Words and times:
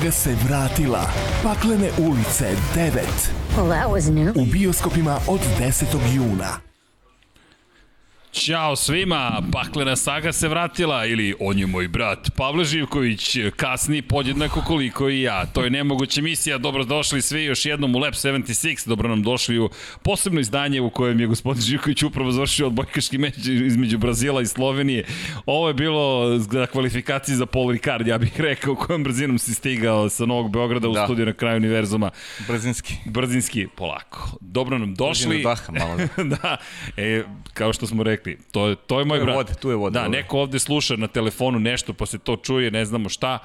saga 0.00 0.12
se 0.12 0.34
vratila. 0.34 1.06
Paklene 1.42 1.90
ulice 1.98 2.56
9. 2.74 3.30
Well, 3.56 3.68
that 3.68 3.90
was 3.90 4.08
new. 4.08 4.32
U 4.34 4.44
bioskopima 4.44 5.20
od 5.26 5.40
10. 5.58 5.86
juna. 6.14 6.69
Ćao 8.40 8.76
svima, 8.76 9.42
paklena 9.52 9.96
saga 9.96 10.32
se 10.32 10.48
vratila 10.48 11.06
ili 11.06 11.34
on 11.40 11.58
je 11.58 11.66
moj 11.66 11.88
brat 11.88 12.30
Pavle 12.36 12.64
Živković, 12.64 13.36
kasni 13.56 14.02
podjednako 14.02 14.60
koliko 14.66 15.08
i 15.08 15.22
ja. 15.22 15.46
To 15.46 15.64
je 15.64 15.70
nemoguća 15.70 16.22
misija, 16.22 16.58
dobrodošli 16.58 17.22
svi 17.22 17.44
još 17.44 17.66
jednom 17.66 17.94
u 17.94 17.98
Lab 17.98 18.12
76, 18.12 18.88
dobro 18.88 19.08
nam 19.08 19.22
došli 19.22 19.58
u 19.58 19.70
posebno 20.02 20.40
izdanje 20.40 20.80
u 20.80 20.90
kojem 20.90 21.20
je 21.20 21.26
gospodin 21.26 21.62
Živković 21.62 22.02
upravo 22.02 22.32
završio 22.32 22.66
odbojkaški 22.66 23.18
meč 23.18 23.34
između 23.46 23.98
Brazila 23.98 24.42
i 24.42 24.46
Slovenije. 24.46 25.04
Ovo 25.46 25.68
je 25.68 25.74
bilo 25.74 26.38
za 26.38 26.66
kvalifikaciji 26.66 27.36
za 27.36 27.46
Paul 27.46 27.70
Ricard, 27.72 28.06
ja 28.06 28.18
bih 28.18 28.40
rekao 28.40 28.74
kojom 28.74 29.04
brzinom 29.04 29.38
si 29.38 29.54
stigao 29.54 30.08
sa 30.08 30.26
Novog 30.26 30.52
Beograda 30.52 30.88
u 30.88 30.92
Da. 30.92 31.04
studiju 31.04 31.26
na 31.26 31.32
kraju 31.32 31.56
univerzuma. 31.56 32.10
Brzinski. 32.48 32.94
Brzinski, 33.04 33.66
polako. 33.76 34.30
Dobro 34.40 34.78
nam 34.78 34.94
došli. 34.94 35.26
Brzinu 35.26 35.42
daha 35.42 35.86
malo. 35.86 36.08
da, 36.42 36.56
e, 36.96 37.22
kao 37.54 37.72
što 37.72 37.86
smo 37.86 38.02
rekli, 38.02 38.29
to 38.52 38.66
je, 38.66 38.76
to 38.76 38.98
je 38.98 39.04
moj 39.04 39.18
Tu 39.18 39.20
je 39.20 39.24
brat. 39.24 39.36
voda, 39.36 39.54
tu 39.54 39.70
je 39.70 39.76
voda, 39.76 40.00
Da, 40.00 40.08
neko 40.08 40.38
ovde 40.38 40.58
sluša 40.58 40.96
na 40.96 41.06
telefonu 41.06 41.58
nešto, 41.58 41.92
pa 41.92 42.06
se 42.06 42.18
to 42.18 42.36
čuje, 42.36 42.70
ne 42.70 42.84
znamo 42.84 43.08
šta, 43.08 43.38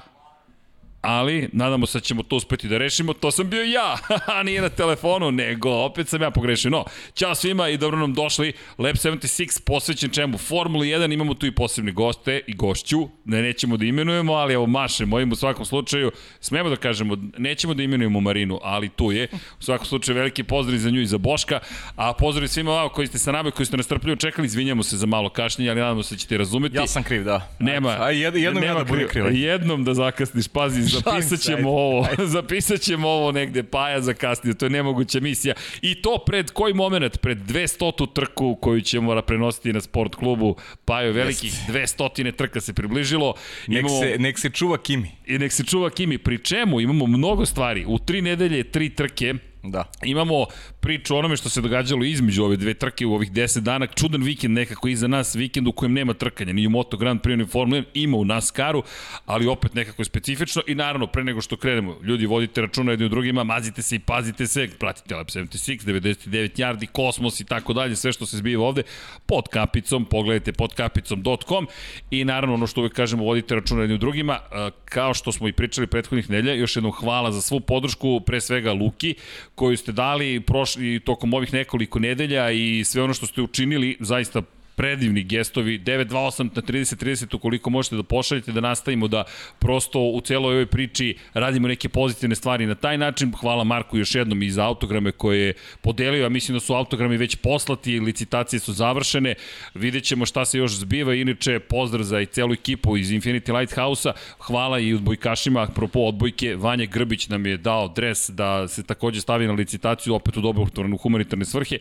ali 1.06 1.48
nadamo 1.52 1.86
se 1.86 1.98
da 1.98 2.02
ćemo 2.02 2.22
to 2.22 2.36
uspeti 2.36 2.68
da 2.68 2.78
rešimo. 2.78 3.12
To 3.12 3.30
sam 3.30 3.50
bio 3.50 3.62
ja, 3.62 3.96
nije 4.46 4.60
na 4.60 4.68
telefonu, 4.68 5.30
nego 5.30 5.70
opet 5.70 6.08
sam 6.08 6.22
ja 6.22 6.30
pogrešio. 6.30 6.70
No, 6.70 6.84
ćao 7.14 7.34
svima 7.34 7.68
i 7.68 7.76
dobro 7.76 7.98
nam 7.98 8.14
došli. 8.14 8.52
Lab 8.78 8.94
76 8.94 9.60
posvećen 9.66 10.10
čemu? 10.10 10.38
Formuli 10.38 10.88
1, 10.88 11.14
imamo 11.14 11.34
tu 11.34 11.46
i 11.46 11.54
posebne 11.54 11.92
goste 11.92 12.40
i 12.46 12.54
gošću, 12.54 13.08
ne 13.24 13.42
nećemo 13.42 13.76
da 13.76 13.84
imenujemo, 13.84 14.32
ali 14.32 14.54
evo 14.54 14.66
mašemo 14.66 15.20
im 15.20 15.32
u 15.32 15.36
svakom 15.36 15.64
slučaju. 15.64 16.10
Smemo 16.40 16.68
da 16.68 16.76
kažemo, 16.76 17.16
nećemo 17.38 17.74
da 17.74 17.82
imenujemo 17.82 18.20
Marinu, 18.20 18.60
ali 18.62 18.88
tu 18.88 19.12
je. 19.12 19.28
U 19.60 19.62
svakom 19.62 19.86
slučaju 19.86 20.16
veliki 20.16 20.42
pozdrav 20.42 20.78
za 20.78 20.90
nju 20.90 21.00
i 21.00 21.06
za 21.06 21.18
Boška, 21.18 21.60
a 21.96 22.12
pozdrav 22.12 22.48
svima 22.48 22.70
vama 22.70 22.88
koji 22.88 23.06
ste 23.06 23.18
sa 23.18 23.32
nama, 23.32 23.50
koji 23.50 23.66
ste 23.66 23.76
nas 23.76 23.86
strpljivo 23.86 24.16
čekali, 24.16 24.46
izvinjamo 24.46 24.82
se 24.82 24.96
za 24.96 25.06
malo 25.06 25.28
kašnjenje, 25.28 25.70
ali 25.70 25.80
nadamo 25.80 26.02
se 26.02 26.14
da 26.14 26.18
ćete 26.18 26.38
razumeti. 26.38 26.76
Ja 26.76 26.86
sam 26.86 27.02
kriv, 27.02 27.24
da. 27.24 27.48
Nema. 27.58 27.96
A 28.00 28.10
jed, 28.10 28.36
jednom 28.36 28.64
ja 28.64 28.74
da 28.74 28.84
budem 28.84 29.08
kriv. 29.08 29.32
Jednom 29.32 29.84
da 29.84 29.94
zakasniš, 29.94 30.48
pazi, 30.48 30.95
zapisat 31.04 31.40
ćemo 31.40 31.70
ovo, 31.70 32.06
zapisat 32.36 32.80
ćemo 32.80 33.08
ovo 33.08 33.32
negde, 33.32 33.62
Paja 33.62 34.00
zakasnio, 34.00 34.54
to 34.54 34.66
je 34.66 34.70
nemoguća 34.70 35.20
misija. 35.20 35.54
I 35.82 36.02
to 36.02 36.18
pred 36.26 36.50
koji 36.50 36.74
moment? 36.74 37.18
Pred 37.20 37.38
200. 37.38 38.12
trku 38.12 38.54
koju 38.60 38.80
ćemo 38.80 39.14
da 39.14 39.22
prenositi 39.22 39.72
na 39.72 39.80
sport 39.80 40.14
klubu 40.14 40.56
Pajo 40.84 41.12
velikih 41.12 41.52
200 41.68 42.36
trka 42.36 42.60
se 42.60 42.72
približilo. 42.72 43.34
Nek, 43.66 43.84
se, 44.00 44.16
nek 44.18 44.38
se 44.38 44.50
čuva 44.50 44.78
Kimi. 44.78 45.10
I 45.26 45.38
nek 45.38 45.52
se 45.52 45.64
čuva 45.64 45.90
Kimi, 45.90 46.18
pri 46.18 46.38
čemu 46.38 46.80
imamo 46.80 47.06
mnogo 47.06 47.46
stvari. 47.46 47.84
U 47.86 47.98
tri 47.98 48.22
nedelje, 48.22 48.64
tri 48.64 48.90
trke, 48.90 49.34
Da. 49.70 49.84
Imamo 50.04 50.46
priču 50.80 51.14
o 51.14 51.18
onome 51.18 51.36
što 51.36 51.48
se 51.48 51.60
događalo 51.60 52.04
između 52.04 52.44
ove 52.44 52.56
dve 52.56 52.74
trke 52.74 53.06
u 53.06 53.14
ovih 53.14 53.32
10 53.32 53.60
dana. 53.60 53.86
Čudan 53.86 54.22
vikend 54.22 54.54
nekako 54.54 54.88
iza 54.88 55.06
nas, 55.08 55.34
vikend 55.34 55.68
u 55.68 55.72
kojem 55.72 55.92
nema 55.92 56.14
trkanja. 56.14 56.52
Ni 56.52 56.66
u 56.66 56.70
Moto 56.70 56.96
Grand 56.96 57.20
Prix, 57.20 57.36
ni 57.36 57.42
u 57.42 57.46
Formula 57.46 57.82
1, 57.82 57.84
ima 57.94 58.16
u 58.16 58.24
NASCAR-u, 58.24 58.82
ali 59.26 59.46
opet 59.46 59.74
nekako 59.74 60.02
je 60.02 60.06
specifično. 60.06 60.62
I 60.66 60.74
naravno, 60.74 61.06
pre 61.06 61.24
nego 61.24 61.40
što 61.40 61.56
krenemo, 61.56 61.96
ljudi 62.02 62.26
vodite 62.26 62.60
računa 62.60 62.92
jedni 62.92 63.06
u 63.06 63.08
drugima, 63.08 63.44
mazite 63.44 63.82
se 63.82 63.96
i 63.96 63.98
pazite 63.98 64.46
se, 64.46 64.68
pratite 64.78 65.14
Lab 65.14 65.26
76, 65.26 65.84
99 65.84 66.56
yardi, 66.56 66.86
Kosmos 66.86 67.40
i 67.40 67.44
tako 67.44 67.72
dalje, 67.72 67.96
sve 67.96 68.12
što 68.12 68.26
se 68.26 68.36
zbiva 68.36 68.64
ovde, 68.64 68.82
pod 69.26 69.48
kapicom, 69.48 70.04
pogledajte 70.04 70.52
pod 70.52 70.74
kapicom.com 70.74 71.68
i 72.10 72.24
naravno 72.24 72.54
ono 72.54 72.66
što 72.66 72.80
uvek 72.80 72.92
kažemo, 72.92 73.24
vodite 73.24 73.54
računa 73.54 73.80
jedni 73.80 73.94
u 73.94 73.98
drugima, 73.98 74.38
a, 74.50 74.70
kao 74.84 75.14
što 75.14 75.32
smo 75.32 75.48
i 75.48 75.52
pričali 75.52 75.86
prethodnih 75.86 76.30
nedelja, 76.30 76.54
još 76.54 76.76
jednom 76.76 76.92
hvala 76.92 77.32
za 77.32 77.40
svu 77.40 77.60
podršku, 77.60 78.20
pre 78.20 78.40
svega 78.40 78.72
Luki, 78.72 79.14
koju 79.56 79.76
ste 79.76 79.92
dali 79.92 80.40
prošli 80.40 81.00
tokom 81.00 81.34
ovih 81.34 81.52
nekoliko 81.52 81.98
nedelja 81.98 82.50
i 82.50 82.84
sve 82.84 83.02
ono 83.02 83.14
što 83.14 83.26
ste 83.26 83.42
učinili, 83.42 83.96
zaista 84.00 84.42
predivni 84.76 85.22
gestovi, 85.24 85.78
928 85.78 86.50
na 86.54 86.62
30-30 86.62 87.36
ukoliko 87.36 87.70
možete 87.70 87.96
da 87.96 88.02
pošaljete, 88.02 88.52
da 88.52 88.60
nastavimo 88.60 89.08
da 89.08 89.24
prosto 89.58 90.00
u 90.00 90.20
celoj 90.20 90.52
ovoj 90.52 90.66
priči 90.66 91.16
radimo 91.34 91.68
neke 91.68 91.88
pozitivne 91.88 92.36
stvari 92.36 92.66
na 92.66 92.74
taj 92.74 92.98
način. 92.98 93.32
Hvala 93.40 93.64
Marku 93.64 93.98
još 93.98 94.14
jednom 94.14 94.42
i 94.42 94.50
za 94.50 94.66
autograme 94.66 95.12
koje 95.12 95.40
je 95.40 95.54
podelio, 95.80 96.26
a 96.26 96.28
mislim 96.28 96.56
da 96.56 96.60
su 96.60 96.74
autogrami 96.74 97.16
već 97.16 97.36
poslati, 97.36 98.00
licitacije 98.00 98.60
su 98.60 98.72
završene, 98.72 99.34
vidjet 99.74 100.04
ćemo 100.04 100.26
šta 100.26 100.44
se 100.44 100.58
još 100.58 100.72
zbiva, 100.72 101.14
inače 101.14 101.58
pozdrav 101.58 102.04
za 102.04 102.20
i 102.20 102.26
celu 102.26 102.52
ekipu 102.52 102.96
iz 102.96 103.10
Infinity 103.10 103.58
Lighthouse-a, 103.58 104.12
hvala 104.38 104.78
i 104.78 104.94
odbojkašima, 104.94 105.62
apropo 105.62 106.00
odbojke, 106.00 106.56
Vanja 106.56 106.86
Grbić 106.86 107.28
nam 107.28 107.46
je 107.46 107.56
dao 107.56 107.88
dres 107.88 108.30
da 108.30 108.68
se 108.68 108.82
takođe 108.82 109.20
stavi 109.20 109.46
na 109.46 109.52
licitaciju, 109.52 110.14
opet 110.14 110.36
u 110.36 110.40
dobrotvornu 110.40 110.96
humanitarne 110.96 111.44
svrhe, 111.44 111.78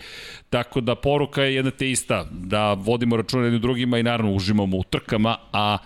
tako 0.50 0.82
da 0.82 0.96
poruka 0.96 1.44
je 1.44 1.56
jedna 1.56 1.72
te 1.72 1.92
ista, 1.92 2.26
da 2.32 2.74
vodimo 2.86 3.18
računa 3.18 3.44
jednim 3.44 3.62
drugima 3.62 4.00
i 4.00 4.04
naravno 4.04 4.32
uživamo 4.34 4.78
u 4.78 4.84
trkama, 4.84 5.38
a 5.54 5.78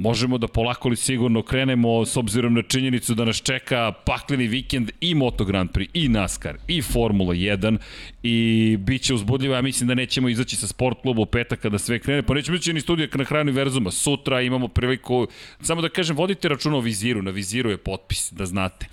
možemo 0.00 0.38
da 0.38 0.48
polako 0.48 0.88
li 0.88 0.96
sigurno 0.96 1.42
krenemo 1.42 2.06
s 2.06 2.16
obzirom 2.16 2.54
na 2.54 2.62
činjenicu 2.62 3.14
da 3.14 3.24
nas 3.24 3.42
čeka 3.42 3.92
pakleni 3.92 4.46
vikend 4.46 4.90
i 5.00 5.14
Moto 5.14 5.44
Grand 5.44 5.70
Prix, 5.70 5.88
i 5.94 6.08
NASCAR, 6.08 6.56
i 6.68 6.82
Formula 6.82 7.34
1 7.34 7.78
i 8.22 8.76
bit 8.80 9.02
će 9.02 9.14
uzbudljivo, 9.14 9.54
ja 9.54 9.62
mislim 9.62 9.88
da 9.88 9.94
nećemo 9.94 10.28
izaći 10.28 10.56
sa 10.56 10.66
sport 10.66 11.02
kluba 11.02 11.22
u 11.22 11.26
petak 11.26 11.60
kada 11.60 11.78
sve 11.78 11.98
krene, 11.98 12.22
pa 12.22 12.34
nećemo 12.34 12.54
izaći 12.54 12.72
ni 12.72 12.80
studija 12.80 13.08
na 13.14 13.24
kraju 13.24 13.42
univerzuma, 13.42 13.90
sutra 13.90 14.40
imamo 14.40 14.68
priliku, 14.68 15.26
samo 15.60 15.82
da 15.82 15.88
kažem, 15.88 16.16
vodite 16.16 16.48
računa 16.48 16.76
o 16.76 16.80
viziru, 16.80 17.22
na 17.22 17.30
viziru 17.30 17.70
je 17.70 17.76
potpis, 17.76 18.32
da 18.32 18.46
znate. 18.46 18.86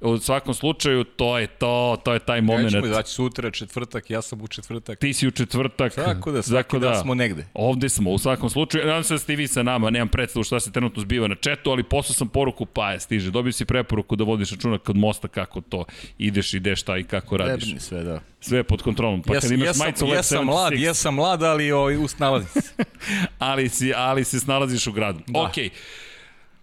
U 0.00 0.18
svakom 0.18 0.54
slučaju, 0.54 1.04
to 1.04 1.38
je 1.38 1.46
to, 1.46 2.00
to 2.04 2.12
je 2.12 2.18
taj 2.18 2.40
moment. 2.40 2.64
Nećemo 2.64 2.86
izaći 2.86 3.12
sutra, 3.12 3.50
četvrtak, 3.50 4.10
ja 4.10 4.22
sam 4.22 4.40
u 4.40 4.48
četvrtak. 4.48 4.98
Ti 4.98 5.12
si 5.12 5.28
u 5.28 5.30
četvrtak. 5.30 5.94
Tako 5.94 6.32
da 6.32 6.42
svaki 6.42 6.78
dan 6.78 7.02
smo 7.02 7.14
negde. 7.14 7.46
Ovde 7.54 7.88
smo, 7.88 8.10
u 8.10 8.18
svakom 8.18 8.50
slučaju. 8.50 8.86
Nadam 8.86 9.04
se 9.04 9.14
da 9.14 9.18
ste 9.18 9.32
i 9.32 9.36
vi 9.36 9.48
sa 9.48 9.62
nama, 9.62 9.90
nemam 9.90 10.08
predstavu 10.08 10.44
šta 10.50 10.60
se 10.60 10.72
trenutno 10.72 11.02
zbiva 11.02 11.28
na 11.28 11.34
četu, 11.34 11.70
ali 11.70 11.82
poslao 11.82 12.14
sam 12.14 12.28
poruku, 12.28 12.66
pa 12.66 12.92
je, 12.92 13.00
stiže. 13.00 13.30
Dobio 13.30 13.52
si 13.52 13.64
preporuku 13.64 14.16
da 14.16 14.24
vodiš 14.24 14.50
računa 14.50 14.78
kod 14.78 14.96
mosta 14.96 15.28
kako 15.28 15.60
to 15.60 15.84
ideš, 16.18 16.54
ideš, 16.54 16.80
šta 16.80 16.98
i 16.98 17.04
kako 17.04 17.36
radiš. 17.36 17.64
Trebni 17.64 17.80
sve, 17.80 18.02
da. 18.02 18.20
Sve 18.40 18.58
je 18.58 18.64
pod 18.64 18.82
kontrolom. 18.82 19.22
Pa 19.22 19.34
ja, 19.34 19.40
kad 19.40 19.50
imaš 19.50 19.66
ja, 19.66 19.74
sam, 19.74 19.86
majicu 19.86 20.06
Lab 20.06 20.24
sam 20.24 20.44
mlad, 20.44 20.72
76, 20.72 20.78
ja 20.78 20.94
sam 20.94 21.14
mlad, 21.14 21.42
ali 21.42 21.72
ovaj, 21.72 21.96
usnalazim 21.96 22.62
se. 22.62 22.84
ali, 23.38 23.68
si, 23.68 23.92
ali 23.96 24.24
se 24.24 24.40
snalaziš 24.40 24.86
u 24.86 24.92
gradu. 24.92 25.20
Da. 25.26 25.40
Okej. 25.40 25.70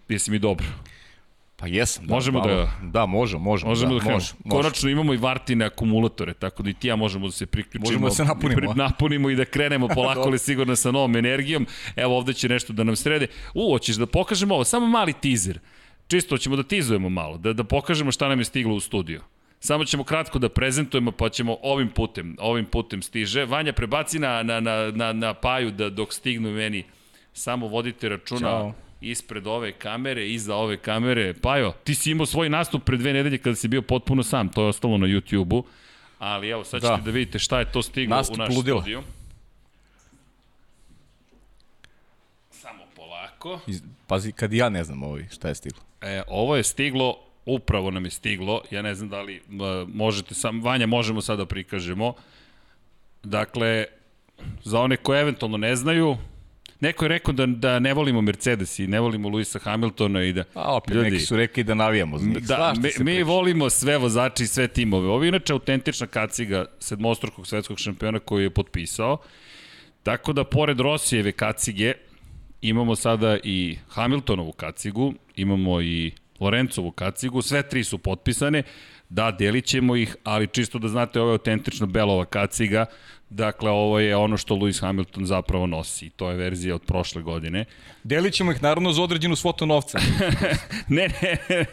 Jesi 0.09 0.31
mi 0.31 0.39
dobro? 0.39 0.65
Pa 1.57 1.67
jesam. 1.67 2.05
Da, 2.05 2.13
Možemo 2.13 2.39
malo. 2.39 2.53
da- 2.53 2.71
Da, 2.83 3.05
možemo, 3.05 3.43
možemo. 3.43 3.69
Možemo 3.69 3.89
da, 3.89 3.95
da, 3.95 3.99
krenemo. 3.99 4.15
može, 4.15 4.33
može. 4.45 4.57
Konačno 4.57 4.89
imamo 4.89 5.13
i 5.13 5.17
Vartine 5.17 5.65
akumulatore, 5.65 6.33
tako 6.33 6.63
da 6.63 6.69
i 6.69 6.73
ti 6.73 6.87
ja 6.87 6.95
možemo 6.95 7.25
da 7.25 7.31
se 7.31 7.45
priključimo. 7.45 7.85
Možemo 7.85 8.07
da 8.07 8.11
se 8.11 8.25
napunimo, 8.25 8.55
pri- 8.57 8.67
a? 8.67 8.73
napunimo 8.75 9.29
i 9.29 9.35
da 9.35 9.45
krenemo 9.45 9.87
polako 9.95 10.21
ali 10.21 10.39
sigurno 10.39 10.75
sa 10.75 10.91
novom 10.91 11.15
energijom. 11.15 11.65
Evo 11.95 12.17
ovde 12.17 12.33
će 12.33 12.49
nešto 12.49 12.73
da 12.73 12.83
nam 12.83 12.95
srede. 12.95 13.27
U, 13.53 13.71
hoćeš 13.71 13.95
da 13.95 14.05
pokažemo 14.07 14.53
ovo, 14.55 14.63
samo 14.63 14.87
mali 14.87 15.13
teaser. 15.13 15.59
Čisto 16.07 16.37
ćemo 16.37 16.55
da 16.55 16.63
tizujemo 16.63 17.09
malo, 17.09 17.37
da, 17.37 17.53
da 17.53 17.63
pokažemo 17.63 18.11
šta 18.11 18.27
nam 18.27 18.39
je 18.39 18.45
stiglo 18.45 18.75
u 18.75 18.79
studiju. 18.79 19.21
Samo 19.59 19.85
ćemo 19.85 20.03
kratko 20.03 20.39
da 20.39 20.49
prezentujemo, 20.49 21.11
pa 21.11 21.29
ćemo 21.29 21.57
ovim 21.63 21.89
putem, 21.89 22.35
ovim 22.39 22.65
putem 22.65 23.01
stiže. 23.01 23.45
Vanja, 23.45 23.73
prebaci 23.73 24.19
na, 24.19 24.43
na, 24.43 24.59
na, 24.59 24.91
na, 24.91 25.13
na 25.13 25.33
paju 25.33 25.71
da 25.71 25.89
dok 25.89 26.13
stignu 26.13 26.51
meni. 26.51 26.83
Samo 27.33 27.67
vodite 27.67 28.09
računa 28.09 28.39
Ćao. 28.41 28.73
Ispred 29.01 29.47
ove 29.47 29.71
kamere, 29.71 30.27
iza 30.27 30.55
ove 30.55 30.77
kamere. 30.77 31.33
Pajo, 31.33 31.73
ti 31.83 31.95
si 31.95 32.11
imao 32.11 32.25
svoj 32.25 32.49
nastup 32.49 32.83
pre 32.83 32.97
dve 32.97 33.13
nedelje 33.13 33.37
kada 33.37 33.55
si 33.55 33.67
bio 33.67 33.81
potpuno 33.81 34.23
sam, 34.23 34.49
to 34.49 34.61
je 34.61 34.67
ostalo 34.67 34.97
na 34.97 35.07
YouTube-u. 35.07 35.63
Ali 36.19 36.49
evo, 36.49 36.63
sad 36.63 36.81
ćete 36.81 36.91
da, 36.91 36.97
Da. 36.97 37.11
vidite 37.11 37.39
šta 37.39 37.59
je 37.59 37.71
to 37.71 37.81
stiglo 37.81 38.15
Nastup 38.15 38.35
u 38.35 38.39
naš 38.39 38.55
ludila. 38.55 38.81
studiju. 38.81 39.03
Samo 42.51 42.83
polako. 42.95 43.59
Iz- 43.67 43.81
Pazi, 44.07 44.31
kad 44.31 44.53
ja 44.53 44.69
ne 44.69 44.83
znam 44.83 45.03
ovaj, 45.03 45.27
šta 45.31 45.47
je 45.47 45.55
stiglo. 45.55 45.81
E, 46.01 46.21
ovo 46.27 46.55
je 46.55 46.63
stiglo, 46.63 47.15
upravo 47.45 47.91
nam 47.91 48.05
je 48.05 48.11
stiglo, 48.11 48.61
ja 48.71 48.81
ne 48.81 48.95
znam 48.95 49.09
da 49.09 49.21
li 49.21 49.37
uh, 49.39 49.43
možete 49.89 50.35
sam, 50.35 50.61
Vanja, 50.61 50.87
možemo 50.87 51.21
sada 51.21 51.37
da 51.37 51.45
prikažemo. 51.45 52.13
Dakle, 53.23 53.85
za 54.63 54.79
one 54.79 54.97
koje 54.97 55.21
eventualno 55.21 55.57
ne 55.57 55.75
znaju, 55.75 56.17
neko 56.79 57.05
je 57.05 57.09
rekao 57.09 57.33
da, 57.33 57.45
da 57.45 57.79
ne 57.79 57.93
volimo 57.93 58.21
Mercedes 58.21 58.79
i 58.79 58.87
ne 58.87 58.99
volimo 58.99 59.29
Luisa 59.29 59.59
Hamiltona 59.59 60.23
i 60.23 60.33
da... 60.33 60.43
A 60.53 60.75
opet 60.75 60.95
Ljudi, 60.95 61.11
neki 61.11 61.25
su 61.25 61.35
rekli 61.37 61.63
da 61.63 61.73
navijamo 61.73 62.17
za 62.17 62.25
njih. 62.25 62.43
Da, 62.43 62.73
mi, 62.75 62.81
mi 62.81 63.15
priča. 63.15 63.25
volimo 63.25 63.69
sve 63.69 63.97
vozače 63.97 64.43
i 64.43 64.47
sve 64.47 64.67
timove. 64.67 65.07
Ovo 65.07 65.23
je 65.23 65.27
inače 65.27 65.53
autentična 65.53 66.07
kaciga 66.07 66.65
sedmostrukog 66.79 67.47
svetskog 67.47 67.79
šampiona 67.79 68.19
koji 68.19 68.43
je 68.43 68.49
potpisao. 68.49 69.17
Tako 70.03 70.33
da, 70.33 70.43
pored 70.43 70.79
Rosijeve 70.79 71.31
kacige, 71.31 71.93
imamo 72.61 72.95
sada 72.95 73.37
i 73.43 73.77
Hamiltonovu 73.89 74.51
kacigu, 74.51 75.13
imamo 75.35 75.81
i 75.81 76.11
Lorencovu 76.39 76.91
kacigu, 76.91 77.41
sve 77.41 77.69
tri 77.69 77.83
su 77.83 77.97
potpisane. 77.97 78.63
Da, 79.09 79.31
delit 79.31 79.65
ćemo 79.65 79.95
ih, 79.95 80.15
ali 80.23 80.47
čisto 80.47 80.79
da 80.79 80.87
znate, 80.87 81.19
ovo 81.19 81.29
je 81.29 81.33
autentično 81.33 81.87
Belova 81.87 82.25
kaciga, 82.25 82.85
Dakle, 83.29 83.69
ovo 83.69 83.99
je 83.99 84.15
ono 84.15 84.37
što 84.37 84.55
Lewis 84.55 84.81
Hamilton 84.81 85.25
zapravo 85.25 85.67
nosi. 85.67 86.09
To 86.09 86.29
je 86.29 86.37
verzija 86.37 86.75
od 86.75 86.81
prošle 86.81 87.21
godine. 87.21 87.65
Delit 88.03 88.33
ćemo 88.33 88.51
ih 88.51 88.63
naravno 88.63 88.91
za 88.91 89.03
određenu 89.03 89.35
svotu 89.35 89.65
novca. 89.65 89.99
ne, 90.87 91.07
ne, 91.21 91.65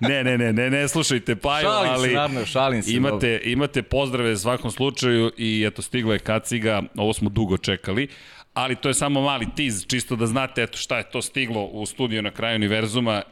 ne, 0.00 0.24
ne, 0.24 0.38
ne, 0.38 0.52
ne, 0.52 0.70
ne, 0.70 0.88
slušajte, 0.88 1.36
Paju, 1.36 1.64
šalim 1.64 1.92
ali 1.92 2.08
se, 2.08 2.14
naravno, 2.14 2.46
šalim 2.46 2.82
se. 2.82 2.92
imate, 2.92 3.40
imate 3.44 3.82
pozdrave 3.82 4.32
u 4.32 4.36
svakom 4.36 4.70
slučaju 4.70 5.32
i 5.38 5.64
eto, 5.66 5.82
stigla 5.82 6.12
je 6.12 6.18
kaciga, 6.18 6.82
ovo 6.96 7.12
smo 7.12 7.30
dugo 7.30 7.58
čekali, 7.58 8.08
ali 8.54 8.76
to 8.76 8.88
je 8.88 8.94
samo 8.94 9.20
mali 9.20 9.46
tiz, 9.56 9.86
čisto 9.86 10.16
da 10.16 10.26
znate 10.26 10.62
eto 10.62 10.78
šta 10.78 10.98
je 10.98 11.10
to 11.10 11.22
stiglo 11.22 11.64
u 11.64 11.86
studiju 11.86 12.22
na 12.22 12.30
kraju 12.30 12.56
univerzuma, 12.56 13.22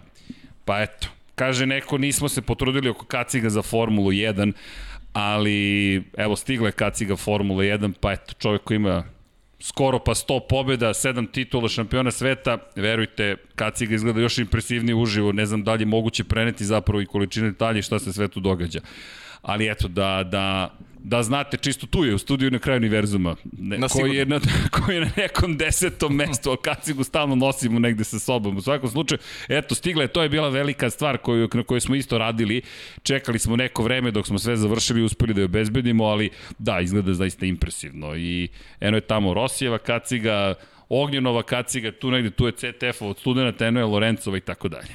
pa 0.64 0.82
eto, 0.82 1.08
kaže 1.34 1.66
neko 1.66 1.98
nismo 1.98 2.28
se 2.28 2.42
potrudili 2.42 2.88
oko 2.88 3.04
kaciga 3.04 3.50
za 3.50 3.62
Formulu 3.62 4.10
1, 4.10 4.52
ali 5.12 5.96
evo 6.16 6.36
stigla 6.36 6.68
je 6.68 6.72
kaciga 6.72 7.16
Formula 7.16 7.62
1, 7.62 7.92
pa 8.00 8.12
eto 8.12 8.34
čovjek 8.38 8.62
koji 8.62 8.76
ima 8.76 9.04
skoro 9.62 9.98
pa 9.98 10.14
100 10.14 10.40
pobjeda, 10.48 10.88
7 10.88 11.30
titula 11.32 11.68
šampiona 11.68 12.10
sveta, 12.10 12.58
verujte, 12.76 13.36
kaciga 13.54 13.94
izgleda 13.94 14.20
još 14.20 14.38
impresivnije 14.38 14.94
uživo, 14.94 15.32
ne 15.32 15.46
znam 15.46 15.64
da 15.64 15.74
li 15.74 15.82
je 15.82 15.86
moguće 15.86 16.24
preneti 16.24 16.64
zapravo 16.64 17.00
i 17.00 17.06
količine 17.06 17.50
detalje 17.50 17.82
šta 17.82 17.98
se 17.98 18.12
sve 18.12 18.28
tu 18.28 18.40
događa. 18.40 18.80
Ali 19.42 19.70
eto, 19.70 19.88
da, 19.88 20.24
da 20.24 20.76
da 21.04 21.22
znate, 21.22 21.56
čisto 21.56 21.86
tu 21.86 22.04
je 22.04 22.14
u 22.14 22.18
studiju 22.18 22.50
na 22.50 22.58
kraju 22.58 22.76
univerzuma, 22.76 23.36
ne, 23.58 23.78
na 23.78 23.88
koji, 23.88 24.16
je 24.16 24.26
na, 24.26 24.40
koji 24.80 24.94
je 24.94 25.00
na 25.00 25.10
nekom 25.16 25.56
desetom 25.56 26.16
mestu, 26.16 26.50
a 26.50 26.56
kacigu 26.56 27.04
stalno 27.04 27.34
nosimo 27.34 27.78
negde 27.78 28.04
sa 28.04 28.18
sobom. 28.18 28.56
U 28.56 28.60
svakom 28.60 28.90
slučaju, 28.90 29.18
eto, 29.48 29.74
stigla 29.74 30.02
je, 30.02 30.08
to 30.08 30.22
je 30.22 30.28
bila 30.28 30.48
velika 30.48 30.90
stvar 30.90 31.18
koju, 31.18 31.48
na 31.54 31.62
kojoj 31.62 31.80
smo 31.80 31.94
isto 31.94 32.18
radili, 32.18 32.62
čekali 33.02 33.38
smo 33.38 33.56
neko 33.56 33.82
vreme 33.82 34.10
dok 34.10 34.26
smo 34.26 34.38
sve 34.38 34.56
završili 34.56 35.00
i 35.00 35.04
uspeli 35.04 35.34
da 35.34 35.40
je 35.40 35.44
obezbedimo, 35.44 36.04
ali 36.04 36.30
da, 36.58 36.80
izgleda 36.80 37.14
zaista 37.14 37.46
impresivno. 37.46 38.16
I 38.16 38.48
eno 38.80 38.96
je 38.96 39.00
tamo 39.00 39.34
Rosijeva 39.34 39.78
kaciga, 39.78 40.54
Ognjenova 40.88 41.42
kaciga, 41.42 41.92
tu 41.92 42.10
negde, 42.10 42.30
tu 42.30 42.46
je 42.46 42.52
CTF 42.52 43.02
od 43.02 43.18
studenta, 43.18 43.66
eno 43.66 43.80
je 43.80 43.86
Lorencova 43.86 44.36
i 44.36 44.40
tako 44.40 44.68
dalje. 44.68 44.92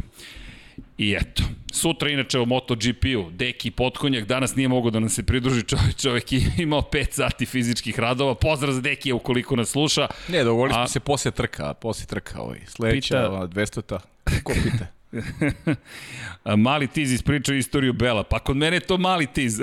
I 0.98 1.14
eto, 1.14 1.44
sutra 1.72 2.10
inače 2.10 2.40
o 2.40 2.46
MotoGP-u, 2.46 3.32
Deki 3.32 3.72
Potkonjak 3.72 4.26
danas 4.26 4.56
nije 4.56 4.68
mogao 4.68 4.92
da 4.92 5.00
nam 5.00 5.10
se 5.10 5.24
pridruži, 5.24 5.64
čovjek, 5.64 5.96
čovjek 5.96 6.32
je 6.32 6.52
imao 6.58 6.82
5 6.82 7.12
sati 7.12 7.46
fizičkih 7.46 8.00
radova, 8.00 8.36
pozdrav 8.36 8.74
za 8.74 8.82
Dekija 8.82 9.16
ukoliko 9.16 9.56
nas 9.56 9.70
sluša. 9.70 10.08
Ne, 10.28 10.44
dogovorili 10.44 10.74
smo 10.74 10.88
se 10.88 11.00
posle 11.00 11.32
trka, 11.32 11.74
posle 11.74 12.06
trka 12.06 12.42
ovaj, 12.42 12.60
sledeća, 12.68 13.48
pita, 13.48 13.62
200-ta, 13.62 14.00
ko 14.44 14.54
pita? 14.54 14.98
mali 16.58 16.88
tiz 16.88 17.12
ispričao 17.12 17.56
istoriju 17.56 17.94
Bela. 17.94 18.24
Pa 18.24 18.40
kod 18.40 18.58
mene 18.58 18.76
je 18.76 18.80
to 18.80 18.98
mali 18.98 19.28
tiz. 19.28 19.62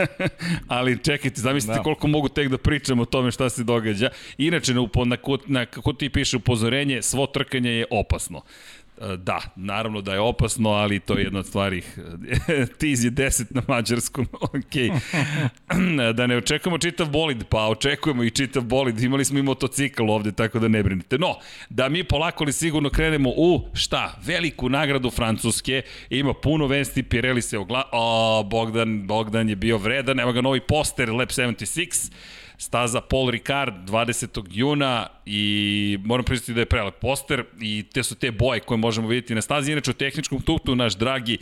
Ali 0.68 0.98
čekajte, 0.98 1.40
zamislite 1.40 1.78
da. 1.78 1.82
koliko 1.82 2.06
mogu 2.06 2.28
tek 2.28 2.48
da 2.48 2.58
pričam 2.58 3.00
o 3.00 3.04
tome 3.04 3.30
šta 3.30 3.50
se 3.50 3.64
događa. 3.64 4.10
Inače, 4.38 4.74
na, 4.74 4.86
na, 5.04 5.16
na, 5.46 5.66
kako 5.66 5.92
ti 5.92 6.08
piše 6.10 6.36
upozorenje, 6.36 7.02
svo 7.02 7.26
trkanje 7.26 7.70
je 7.70 7.86
opasno. 7.90 8.42
E, 9.00 9.16
da, 9.16 9.40
naravno 9.56 10.00
da 10.00 10.12
je 10.12 10.20
opasno, 10.20 10.70
ali 10.70 11.00
to 11.00 11.14
je 11.14 11.24
jedna 11.24 11.38
od 11.38 11.46
stvari. 11.46 11.82
Tiz 12.78 13.04
je 13.04 13.10
10 13.10 13.44
na 13.50 13.62
mađarskom, 13.68 14.26
ok. 14.40 14.74
da 16.14 16.26
ne 16.26 16.36
očekujemo 16.36 16.78
čitav 16.78 17.10
bolid, 17.10 17.44
pa 17.48 17.66
očekujemo 17.66 18.24
i 18.24 18.30
čitav 18.30 18.62
bolid. 18.62 19.00
Imali 19.00 19.24
smo 19.24 19.38
i 19.38 19.42
motocikl 19.42 20.10
ovde, 20.10 20.32
tako 20.32 20.58
da 20.58 20.68
ne 20.68 20.82
brinite. 20.82 21.18
No, 21.18 21.34
da 21.68 21.88
mi 21.88 22.04
polako 22.04 22.44
li 22.44 22.52
sigurno 22.52 22.90
krenemo 22.90 23.30
u, 23.36 23.68
šta, 23.74 24.18
veliku 24.24 24.68
nagradu 24.68 25.10
Francuske. 25.10 25.82
Ima 26.10 26.34
puno 26.34 26.66
vesti, 26.66 27.02
Pirelli 27.02 27.42
se 27.42 27.58
ogla... 27.58 27.88
O, 27.92 28.42
Bogdan, 28.42 29.06
Bogdan 29.06 29.48
je 29.48 29.56
bio 29.56 29.78
vredan, 29.78 30.20
evo 30.20 30.32
ga 30.32 30.40
novi 30.40 30.60
poster, 30.60 31.10
Lab 31.12 31.28
76 31.28 32.12
staza 32.58 33.00
Paul 33.00 33.30
Ricard 33.30 33.74
20. 33.88 34.44
juna 34.50 35.06
i 35.30 35.98
moram 36.04 36.24
priznati 36.24 36.54
da 36.54 36.60
je 36.60 36.66
prelep 36.66 36.94
poster 37.00 37.44
i 37.60 37.84
te 37.92 38.02
su 38.02 38.14
te 38.14 38.30
boje 38.30 38.60
koje 38.60 38.78
možemo 38.78 39.08
vidjeti 39.08 39.34
na 39.34 39.42
stazi. 39.42 39.72
Inače 39.72 39.90
u 39.90 39.94
tehničkom 39.94 40.40
tuktu 40.40 40.76
naš 40.76 40.96
dragi 40.96 41.38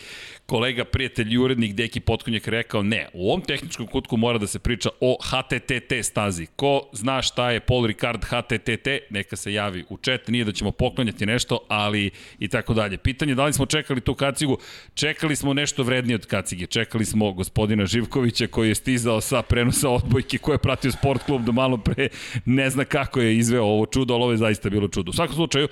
kolega, 0.47 0.85
prijatelj 0.85 1.33
i 1.33 1.39
urednik 1.39 1.75
Deki 1.75 2.01
Potkonjak 2.01 2.49
rekao 2.49 2.83
ne, 2.83 3.09
u 3.13 3.29
ovom 3.29 3.41
tehničkom 3.43 3.87
kutku 3.87 4.17
mora 4.17 4.39
da 4.39 4.47
se 4.47 4.59
priča 4.59 4.89
o 5.01 5.17
HTTT 5.23 5.93
stazi. 6.03 6.47
Ko 6.57 6.89
zna 6.93 7.23
šta 7.23 7.51
je 7.51 7.61
Paul 7.61 7.87
Ricard 7.87 8.25
HTTT, 8.25 8.89
neka 9.11 9.37
se 9.37 9.53
javi 9.53 9.85
u 9.89 9.97
chat, 9.97 10.29
nije 10.29 10.45
da 10.45 10.53
ćemo 10.53 10.71
poklonjati 10.71 11.27
nešto, 11.27 11.59
ali 11.69 12.11
i 12.39 12.49
tako 12.49 12.75
dalje. 12.75 12.97
Pitanje 12.97 13.35
da 13.35 13.45
li 13.45 13.53
smo 13.53 13.67
čekali 13.67 14.01
tu 14.01 14.15
kacigu? 14.15 14.59
Čekali 14.95 15.37
smo 15.37 15.55
nešto 15.55 15.83
vrednije 15.83 16.15
od 16.15 16.27
kacige. 16.27 16.67
Čekali 16.67 17.05
smo 17.05 17.33
gospodina 17.33 17.87
Živkovića 17.87 18.47
koji 18.47 18.69
je 18.69 18.75
stizao 18.75 19.21
sa 19.21 19.43
prenosa 19.43 19.89
odbojke 19.89 20.39
koje 20.39 20.55
je 20.55 20.59
pratio 20.59 20.93
sport 20.93 21.23
klub 21.23 21.45
do 21.45 21.53
malo 21.53 21.77
pre 21.77 22.09
ne 22.45 22.71
zna 22.71 22.85
kako 22.85 23.21
je 23.21 23.37
izveo 23.37 23.76
ovo 23.77 23.87
čudo, 23.87 24.15
ali 24.15 24.23
ovo 24.23 24.33
je 24.33 24.39
zaista 24.43 24.71
bilo 24.71 24.89
čudo. 24.89 25.11
U 25.11 25.13
svakom 25.13 25.35
slučaju, 25.35 25.69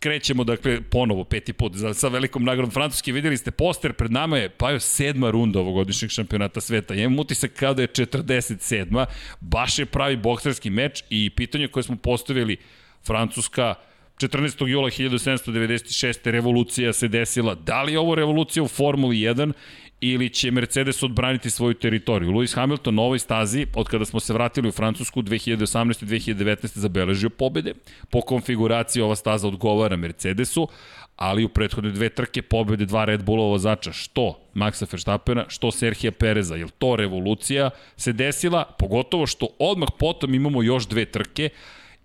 krećemo, 0.00 0.44
dakle, 0.44 0.80
ponovo, 0.80 1.24
peti 1.24 1.52
put, 1.52 1.76
za, 1.76 1.94
sa 1.94 2.08
velikom 2.08 2.44
nagradom 2.44 2.70
Francuske, 2.70 3.12
videli 3.12 3.36
ste 3.36 3.50
poster, 3.50 3.92
pred 3.92 4.12
nama 4.12 4.38
je, 4.38 4.48
pa 4.48 4.70
je 4.70 4.80
sedma 4.80 5.30
runda 5.30 5.60
ovogodišnjeg 5.60 6.10
šampionata 6.10 6.60
sveta. 6.60 6.94
Ja 6.94 7.04
imam 7.04 7.18
utisak 7.18 7.52
kao 7.52 7.74
da 7.74 7.82
je 7.82 7.88
47. 7.88 9.06
Baš 9.40 9.78
je 9.78 9.86
pravi 9.86 10.16
bokserski 10.16 10.70
meč 10.70 11.04
i 11.10 11.30
pitanje 11.30 11.68
koje 11.68 11.82
smo 11.82 11.96
postavili, 11.96 12.56
Francuska, 13.06 13.74
14. 14.18 14.66
jula 14.66 14.90
1796. 14.90 16.30
revolucija 16.30 16.92
se 16.92 17.08
desila. 17.08 17.54
Da 17.54 17.82
li 17.82 17.92
je 17.92 17.98
ovo 17.98 18.14
revolucija 18.14 18.62
u 18.62 18.68
Formuli 18.68 19.16
1 19.16 19.52
ili 20.00 20.30
će 20.30 20.50
Mercedes 20.50 21.02
odbraniti 21.02 21.50
svoju 21.50 21.74
teritoriju. 21.74 22.30
Lewis 22.30 22.54
Hamilton 22.54 22.94
na 22.94 23.02
ovoj 23.02 23.18
stazi, 23.18 23.66
od 23.74 23.88
kada 23.88 24.04
smo 24.04 24.20
se 24.20 24.32
vratili 24.32 24.68
u 24.68 24.72
Francusku 24.72 25.22
2018. 25.22 26.02
i 26.02 26.34
2019. 26.34 26.78
zabeležio 26.78 27.30
pobede. 27.30 27.74
Po 28.10 28.20
konfiguraciji 28.20 29.02
ova 29.02 29.16
staza 29.16 29.48
odgovara 29.48 29.96
Mercedesu, 29.96 30.68
ali 31.16 31.44
u 31.44 31.48
prethodne 31.48 31.90
dve 31.90 32.08
trke 32.08 32.42
pobede 32.42 32.86
dva 32.86 33.04
Red 33.04 33.24
Bullova 33.24 33.48
vozača, 33.48 33.92
što 33.92 34.40
Maxa 34.54 34.86
Verstappena, 34.92 35.44
što 35.48 35.70
Serhija 35.70 36.12
Pereza. 36.12 36.54
Je 36.54 36.66
to 36.78 36.96
revolucija 36.96 37.70
se 37.96 38.12
desila? 38.12 38.64
Pogotovo 38.78 39.26
što 39.26 39.48
odmah 39.58 39.88
potom 39.98 40.34
imamo 40.34 40.62
još 40.62 40.88
dve 40.88 41.04
trke, 41.04 41.50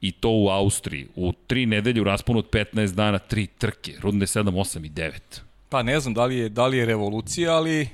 i 0.04 0.12
to 0.12 0.30
u 0.30 0.50
Austriji. 0.50 1.08
U 1.16 1.34
tri 1.48 1.66
nedelje 1.66 2.02
u 2.02 2.04
rasponu 2.04 2.40
od 2.40 2.50
15 2.50 2.94
dana, 2.96 3.20
tri 3.20 3.48
trke, 3.48 3.94
runde 4.02 4.26
7, 4.26 4.44
8 4.44 4.86
i 4.86 4.90
9. 4.90 5.53
Pa 5.74 5.84
ne 5.84 6.00
znam 6.00 6.14
da 6.14 6.26
li 6.26 6.38
je, 6.38 6.50
da 6.50 6.68
li 6.68 6.78
je 6.78 6.86
revolucija, 6.86 7.54
ali, 7.54 7.88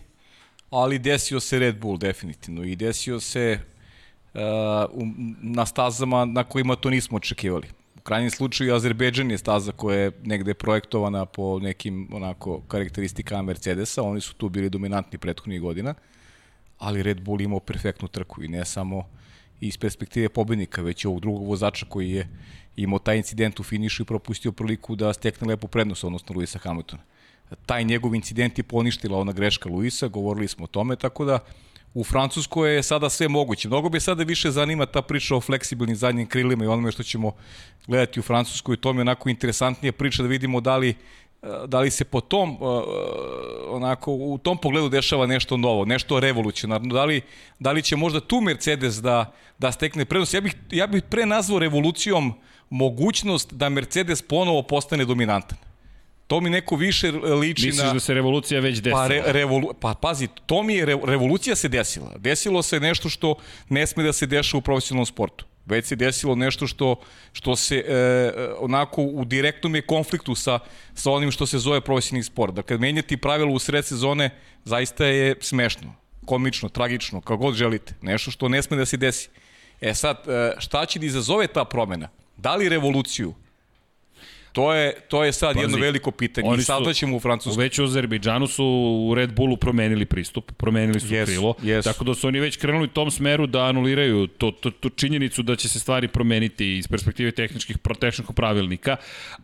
ali 0.70 1.00
desio 1.00 1.40
se 1.40 1.60
Red 1.60 1.80
Bull 1.80 1.98
definitivno 1.98 2.64
i 2.64 2.76
desio 2.76 3.20
se 3.20 3.60
uh, 4.34 4.42
na 5.42 5.66
stazama 5.66 6.26
na 6.26 6.44
kojima 6.44 6.76
to 6.76 6.90
nismo 6.90 7.18
očekivali. 7.18 7.68
U 7.98 8.02
krajnjem 8.02 8.32
slučaju 8.32 8.76
Azerbejdžan 8.76 9.32
je 9.32 9.38
staza 9.38 9.72
koja 9.72 10.00
je 10.00 10.12
negde 10.24 10.54
projektovana 10.54 11.26
po 11.26 11.60
nekim 11.60 12.10
onako 12.12 12.62
karakteristikama 12.68 13.42
Mercedesa, 13.42 14.04
oni 14.04 14.22
su 14.22 14.34
tu 14.34 14.50
bili 14.50 14.70
dominantni 14.70 15.20
prethodnih 15.20 15.62
godina, 15.62 15.94
ali 16.78 17.04
Red 17.04 17.22
Bull 17.22 17.42
imao 17.42 17.60
perfektnu 17.60 18.08
trku 18.08 18.44
i 18.44 18.48
ne 18.48 18.66
samo 18.66 19.08
iz 19.60 19.78
perspektive 19.78 20.30
pobednika, 20.30 20.82
već 20.82 21.04
i 21.04 21.08
ovog 21.08 21.22
drugog 21.22 21.48
vozača 21.48 21.86
koji 21.90 22.12
je 22.12 22.28
imao 22.76 23.00
taj 23.00 23.18
incident 23.18 23.60
u 23.60 23.64
finišu 23.64 24.04
i 24.04 24.06
propustio 24.06 24.52
priliku 24.52 24.96
da 24.96 25.14
stekne 25.14 25.48
lepu 25.48 25.68
prednost, 25.68 26.04
odnosno 26.04 26.36
Luisa 26.36 26.60
Hamiltona 26.60 27.04
taj 27.66 27.84
njegov 27.84 28.16
incident 28.16 28.58
je 28.58 28.64
poništila 28.64 29.18
ona 29.20 29.32
greška 29.32 29.70
Luisa, 29.70 30.08
govorili 30.08 30.48
smo 30.48 30.64
o 30.64 30.68
tome, 30.68 30.96
tako 30.96 31.26
da 31.26 31.40
u 31.94 32.04
Francuskoj 32.04 32.76
je 32.76 32.84
sada 32.84 33.10
sve 33.10 33.28
moguće. 33.28 33.68
Mnogo 33.68 33.90
bi 33.90 34.00
sada 34.00 34.24
više 34.24 34.52
zanima 34.52 34.86
ta 34.86 35.02
priča 35.02 35.36
o 35.36 35.42
fleksibilnim 35.42 35.96
zadnjim 35.96 36.28
krilima 36.28 36.64
i 36.64 36.68
onome 36.68 36.92
što 36.92 37.04
ćemo 37.04 37.32
gledati 37.88 38.20
u 38.20 38.24
Francuskoj. 38.24 38.78
To 38.78 38.94
mi 38.94 39.00
je 39.00 39.02
onako 39.02 39.30
interesantnija 39.30 39.92
priča 39.92 40.24
da 40.24 40.30
vidimo 40.30 40.62
da 40.62 40.78
li 40.78 40.96
da 41.68 41.80
li 41.80 41.92
se 41.92 42.06
po 42.06 42.22
tom 42.22 42.58
onako 43.70 44.14
u 44.14 44.38
tom 44.38 44.58
pogledu 44.58 44.90
dešava 44.90 45.26
nešto 45.26 45.58
novo, 45.58 45.86
nešto 45.86 46.20
revolucionarno, 46.20 46.94
da 46.94 47.06
li, 47.06 47.22
da 47.60 47.72
li 47.72 47.82
će 47.82 47.96
možda 47.96 48.20
tu 48.20 48.42
Mercedes 48.42 48.96
da, 48.96 49.34
da 49.60 49.72
stekne 49.72 50.06
prednost. 50.06 50.34
Ja 50.34 50.42
bih, 50.42 50.56
ja 50.72 50.88
bih 50.88 51.04
pre 51.10 51.26
nazvao 51.26 51.60
revolucijom 51.60 52.34
mogućnost 52.70 53.54
da 53.54 53.70
Mercedes 53.70 54.22
ponovo 54.22 54.64
postane 54.64 55.06
dominantan. 55.06 55.69
To 56.30 56.42
mi 56.42 56.50
neko 56.50 56.76
više 56.76 57.12
liči 57.12 57.66
Misliš 57.66 57.86
na... 57.86 57.94
da 57.94 58.00
se 58.00 58.14
revolucija 58.14 58.60
već 58.62 58.78
desila? 58.78 59.02
Pa, 59.02 59.08
re, 59.08 59.24
revolu... 59.26 59.74
pa 59.80 59.94
pazi, 59.94 60.28
to 60.46 60.64
mi 60.64 60.76
je 60.76 60.86
re, 60.86 60.98
revolucija 61.04 61.56
se 61.56 61.68
desila. 61.68 62.14
Desilo 62.18 62.62
se 62.62 62.80
nešto 62.80 63.10
što 63.10 63.36
ne 63.70 63.88
sme 63.88 64.04
da 64.04 64.14
se 64.14 64.26
deša 64.26 64.58
u 64.58 64.62
profesionalnom 64.62 65.06
sportu. 65.06 65.46
Već 65.66 65.86
se 65.86 65.96
desilo 65.96 66.36
nešto 66.36 66.68
što, 66.68 66.96
što 67.34 67.56
se 67.56 67.78
e, 67.78 68.32
onako 68.60 69.02
u 69.02 69.26
direktnom 69.26 69.76
je 69.76 69.82
konfliktu 69.82 70.36
sa, 70.36 70.60
sa 70.94 71.12
onim 71.12 71.32
što 71.32 71.46
se 71.46 71.58
zove 71.58 71.82
profesionalni 71.82 72.24
sport. 72.24 72.54
Dakle, 72.54 72.78
menjati 72.78 73.18
pravila 73.18 73.52
u 73.52 73.60
sred 73.60 73.86
sezone 73.86 74.30
zaista 74.66 75.06
je 75.06 75.36
smešno, 75.42 75.96
komično, 76.26 76.70
tragično, 76.70 77.22
kako 77.22 77.38
god 77.38 77.56
želite. 77.56 77.94
Nešto 78.02 78.32
što 78.32 78.50
ne 78.50 78.62
sme 78.62 78.78
da 78.78 78.86
se 78.86 78.98
desi. 78.98 79.30
E 79.82 79.94
sad, 79.94 80.18
e, 80.28 80.54
šta 80.60 80.86
će 80.86 81.00
da 81.00 81.06
izazove 81.06 81.48
ta 81.48 81.66
promena? 81.66 82.10
Da 82.38 82.56
li 82.56 82.70
revoluciju? 82.70 83.34
To 84.60 84.74
je, 84.74 84.94
to 85.08 85.24
je 85.24 85.32
sad 85.32 85.54
Pazi, 85.54 85.64
jedno 85.64 85.78
veliko 85.78 86.12
pitanje. 86.12 86.50
I 86.58 86.62
sad 86.62 86.96
ćemo 86.96 87.18
u 87.18 87.20
Francusku. 87.20 87.60
Već 87.60 87.80
u 87.80 87.84
Azerbejdžanu 87.84 88.48
su 88.48 88.66
u 89.10 89.16
Red 89.16 89.34
Bullu 89.34 89.58
promenili 89.58 90.06
pristup, 90.06 90.52
promenili 90.52 91.00
su 91.00 91.08
Yes, 91.08 91.26
krilo, 91.26 91.54
yes. 91.62 91.84
tako 91.84 92.04
da 92.04 92.14
su 92.14 92.28
oni 92.28 92.40
već 92.40 92.58
krenuli 92.58 92.84
u 92.84 92.88
tom 92.88 93.12
smeru 93.12 93.48
da 93.48 93.64
anuliraju 93.66 94.28
to, 94.28 94.52
to, 94.52 94.72
to 94.72 94.90
činjenicu 94.90 95.44
da 95.44 95.56
će 95.56 95.70
se 95.70 95.80
stvari 95.80 96.08
promeniti 96.08 96.78
iz 96.78 96.88
perspektive 96.88 97.32
tehničkih, 97.32 97.78
tehničkog 98.00 98.36
pravilnika, 98.36 98.96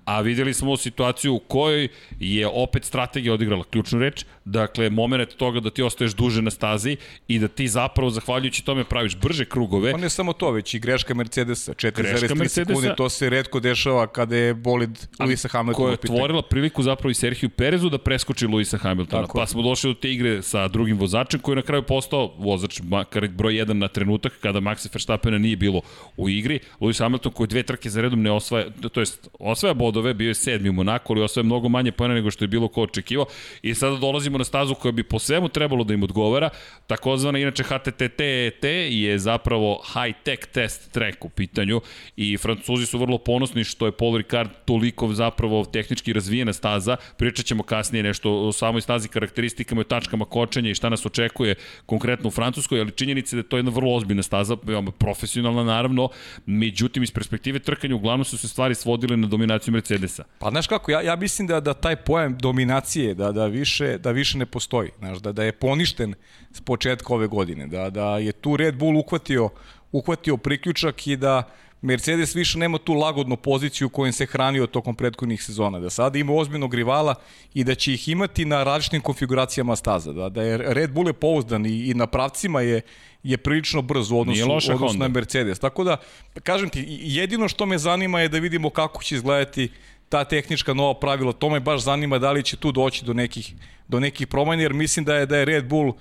a 0.05 0.22
videli 0.22 0.53
smo 0.53 0.77
situaciju 0.77 1.34
u 1.34 1.39
kojoj 1.39 1.88
je 2.19 2.48
opet 2.48 2.84
strategija 2.84 3.34
odigrala 3.34 3.63
ključnu 3.63 4.00
reč, 4.00 4.25
dakle, 4.46 4.90
moment 4.90 5.36
toga 5.36 5.60
da 5.60 5.70
ti 5.70 5.84
ostaješ 5.84 6.14
duže 6.14 6.42
na 6.42 6.52
stazi 6.52 6.98
i 7.28 7.40
da 7.40 7.48
ti 7.48 7.68
zapravo, 7.68 8.10
zahvaljujući 8.10 8.66
tome, 8.66 8.84
praviš 8.84 9.16
brže 9.16 9.46
krugove. 9.46 9.92
Pa 9.92 9.98
ne 9.98 10.10
samo 10.10 10.34
to, 10.34 10.52
već 10.52 10.74
i 10.74 10.80
greška 10.80 11.14
Mercedesa. 11.14 11.74
Greška 11.74 12.02
4,3 12.02 12.36
Mercedesa. 12.36 12.50
sekunde, 12.50 12.96
to 12.98 13.10
se 13.10 13.30
redko 13.30 13.60
dešava 13.60 14.08
kada 14.08 14.36
je 14.36 14.54
bolid 14.54 14.90
Luisa 15.20 15.50
koja 15.50 15.60
Hamiltona 15.60 15.90
je 15.90 15.94
u 15.94 15.98
pitanju. 15.98 16.18
otvorila 16.18 16.42
priliku 16.42 16.84
zapravo 16.84 17.12
i 17.12 17.14
Serhiju 17.14 17.50
Perezu 17.50 17.90
da 17.90 17.98
preskoči 17.98 18.48
Luisa 18.48 18.78
Hamiltona. 18.78 19.22
Tako. 19.22 19.38
Pa 19.38 19.48
smo 19.48 19.62
došli 19.62 19.94
do 19.94 20.00
te 20.00 20.12
igre 20.12 20.42
sa 20.42 20.68
drugim 20.68 20.98
vozačem 20.98 21.40
koji 21.40 21.54
je 21.54 21.56
na 21.56 21.62
kraju 21.62 21.84
postao 21.84 22.34
vozač 22.38 22.82
makar 22.84 23.28
broj 23.28 23.54
1 23.54 23.74
na 23.74 23.88
trenutak 23.88 24.34
kada 24.42 24.60
Maxa 24.60 24.90
Verstappena 24.94 25.38
nije 25.38 25.56
bilo 25.56 25.82
u 26.18 26.30
igri. 26.30 26.60
Lewis 26.80 27.00
Hamilton 27.00 27.32
koji 27.32 27.48
dve 27.48 27.64
trke 27.64 27.90
za 27.90 28.02
redom 28.02 28.22
ne 28.22 28.32
osvaja, 28.32 28.66
to 28.92 29.00
jest 29.00 29.30
osvaja 29.40 29.74
bodove, 29.74 30.14
bio 30.14 30.28
je 30.28 30.34
sedmi 30.34 30.70
u 30.70 30.74
Monaku, 30.74 31.14
ali 31.14 31.22
osvaja 31.22 31.44
mnogo 31.44 31.70
manje 31.70 31.92
pojena 31.92 32.16
nego 32.16 32.32
što 32.32 32.44
je 32.44 32.48
bilo 32.48 32.68
ko 32.68 32.82
očekivao. 32.82 33.25
I 33.62 33.74
sada 33.74 33.96
dolazimo 33.96 34.35
na 34.38 34.44
stazu 34.44 34.75
koja 34.75 34.92
bi 34.92 35.04
po 35.04 35.20
svemu 35.20 35.50
trebalo 35.50 35.84
da 35.84 35.94
im 35.94 36.04
odgovara. 36.04 36.50
Takozvana 36.88 37.39
inače 37.39 37.63
HTTT 37.63 38.63
je 38.89 39.20
zapravo 39.20 39.82
high 39.94 40.18
tech 40.24 40.46
test 40.46 40.92
track 40.92 41.25
u 41.25 41.30
pitanju 41.30 41.82
i 42.15 42.38
Francuzi 42.38 42.86
su 42.86 42.98
vrlo 42.98 43.18
ponosni 43.18 43.63
što 43.63 43.86
je 43.86 43.92
Paul 43.92 44.18
Ricard 44.18 44.50
toliko 44.65 45.13
zapravo 45.13 45.65
tehnički 45.65 46.13
razvijena 46.13 46.54
staza. 46.54 46.98
Pričat 47.18 47.46
ćemo 47.46 47.63
kasnije 47.63 48.04
nešto 48.04 48.32
o 48.32 48.51
samoj 48.51 48.82
stazi, 48.82 49.08
karakteristikama 49.08 49.82
i 49.82 49.84
tačkama 49.84 50.25
kočenja 50.25 50.70
i 50.70 50.75
šta 50.75 50.89
nas 50.89 51.06
očekuje 51.06 51.56
konkretno 51.86 52.27
u 52.27 52.32
Francuskoj, 52.32 52.80
ali 52.80 52.92
činjenica 52.92 53.36
je 53.36 53.42
da 53.42 53.46
je 53.46 53.50
to 53.50 53.58
jedna 53.58 53.72
vrlo 53.72 53.96
ozbiljna 53.96 54.24
staza, 54.24 54.58
veoma 54.63 54.92
profesionalna 54.92 55.63
naravno, 55.63 56.10
međutim 56.46 57.04
iz 57.04 57.12
perspektive 57.12 57.60
trkanja 57.60 57.96
uglavnom 57.96 58.25
su 58.25 58.38
se 58.38 58.48
stvari 58.48 58.75
svodile 58.75 59.18
na 59.18 59.27
dominaciju 59.27 59.72
Mercedesa. 59.72 60.24
Pa 60.39 60.50
znaš 60.50 60.68
kako, 60.68 60.92
ja, 60.92 61.01
ja 61.01 61.15
mislim 61.15 61.48
da, 61.48 61.60
da 61.60 61.74
taj 61.74 61.96
pojam 61.96 62.38
dominacije, 62.38 63.13
da, 63.13 63.32
da, 63.32 63.46
više, 63.46 63.98
da 63.98 64.12
više 64.12 64.25
ne 64.34 64.46
postoji. 64.46 64.89
Znaš, 65.00 65.17
da, 65.17 65.32
da 65.32 65.44
je 65.44 65.51
poništen 65.51 66.13
s 66.51 66.62
početka 66.62 67.13
ove 67.13 67.27
godine. 67.27 67.67
Da, 67.67 67.89
da 67.89 68.17
je 68.17 68.32
tu 68.32 68.58
Red 68.58 68.75
Bull 68.75 68.98
uhvatio, 68.98 69.50
uhvatio 69.91 70.38
priključak 70.38 71.08
i 71.08 71.15
da 71.15 71.44
Mercedes 71.82 72.36
više 72.36 72.58
nema 72.58 72.77
tu 72.77 72.94
lagodnu 72.94 73.38
poziciju 73.38 73.89
kojom 73.89 74.13
se 74.13 74.25
hranio 74.25 74.67
tokom 74.67 74.96
prethodnih 74.96 75.44
sezona. 75.44 75.79
Da 75.79 75.89
sada 75.89 76.20
ima 76.20 76.34
ozbiljnog 76.34 76.74
rivala 76.74 77.15
i 77.53 77.63
da 77.63 77.75
će 77.75 77.94
ih 77.94 78.10
imati 78.10 78.46
na 78.46 78.63
različitim 78.63 79.01
konfiguracijama 79.01 79.75
staza. 79.75 80.13
Da, 80.13 80.29
da 80.29 80.44
je 80.44 80.58
Red 80.58 80.91
Bull 80.94 81.08
je 81.08 81.13
pouzdan 81.13 81.65
i, 81.65 81.89
i 81.89 81.94
na 81.94 82.08
pravcima 82.08 82.62
je 82.62 82.82
je 83.25 83.38
prilično 83.38 83.82
brz 83.82 84.12
u 84.12 84.20
odnosu, 84.20 84.44
odnosu 84.44 84.77
Honda. 84.77 85.08
na 85.08 85.08
Mercedes. 85.08 85.60
Tako 85.60 85.84
da, 85.84 85.98
kažem 86.44 86.70
ti, 86.70 86.86
jedino 86.88 87.48
što 87.48 87.65
me 87.65 87.77
zanima 87.77 88.22
je 88.22 88.29
da 88.29 88.39
vidimo 88.39 88.70
kako 88.70 89.03
će 89.03 89.15
izgledati 89.15 89.70
ta 90.09 90.24
tehnička 90.24 90.74
nova 90.74 90.93
pravila. 91.00 91.33
To 91.33 91.50
me 91.50 91.59
baš 91.59 91.81
zanima 91.81 92.19
da 92.19 92.31
li 92.31 92.43
će 92.43 92.57
tu 92.57 92.71
doći 92.71 93.05
do 93.05 93.13
nekih, 93.13 93.53
do 93.88 94.00
nekih 94.00 94.27
promena, 94.27 94.62
jer 94.62 94.74
mislim 94.74 95.05
da 95.05 95.15
je, 95.15 95.25
da 95.25 95.38
je 95.38 95.45
Red 95.45 95.67
Bull 95.67 95.93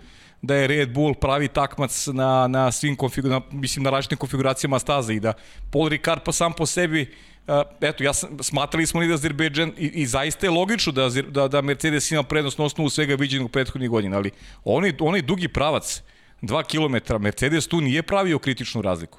da 0.45 0.55
je 0.55 0.67
Red 0.67 0.93
Bull 0.93 1.15
pravi 1.15 1.49
takmac 1.49 2.07
na, 2.07 2.47
na 2.47 2.73
svim 2.73 2.97
konfigu, 2.97 3.29
na, 3.29 3.41
mislim 3.51 3.83
na 3.83 3.91
različitim 3.91 4.19
konfiguracijama 4.19 4.79
staza 4.79 5.13
i 5.13 5.21
da 5.21 5.33
Paul 5.71 5.89
Ricard 5.89 6.21
pa 6.25 6.33
sam 6.33 6.53
po 6.53 6.67
sebi 6.67 7.15
Uh, 7.47 7.55
eto, 7.81 8.05
ja 8.05 8.13
sam, 8.13 8.39
smatrali 8.41 8.87
smo 8.87 9.01
li 9.01 9.09
da 9.09 9.15
Azerbejdžan 9.15 9.73
i, 9.79 9.87
i 9.87 10.07
zaista 10.07 10.47
je 10.47 10.51
logično 10.51 10.93
da, 10.93 11.09
da, 11.09 11.49
da 11.49 11.61
Mercedes 11.61 12.11
ima 12.11 12.23
prednost 12.23 12.59
na 12.59 12.65
osnovu 12.65 12.91
svega 12.91 13.15
viđenog 13.15 13.51
prethodnih 13.51 13.91
godina, 13.91 14.17
ali 14.17 14.31
onaj, 14.65 14.93
onaj 15.01 15.23
dugi 15.23 15.49
pravac, 15.49 16.03
2 16.43 16.63
km, 16.65 17.23
Mercedes 17.23 17.69
tu 17.69 17.81
nije 17.81 18.03
pravio 18.03 18.39
kritičnu 18.39 18.83
razliku. 18.83 19.19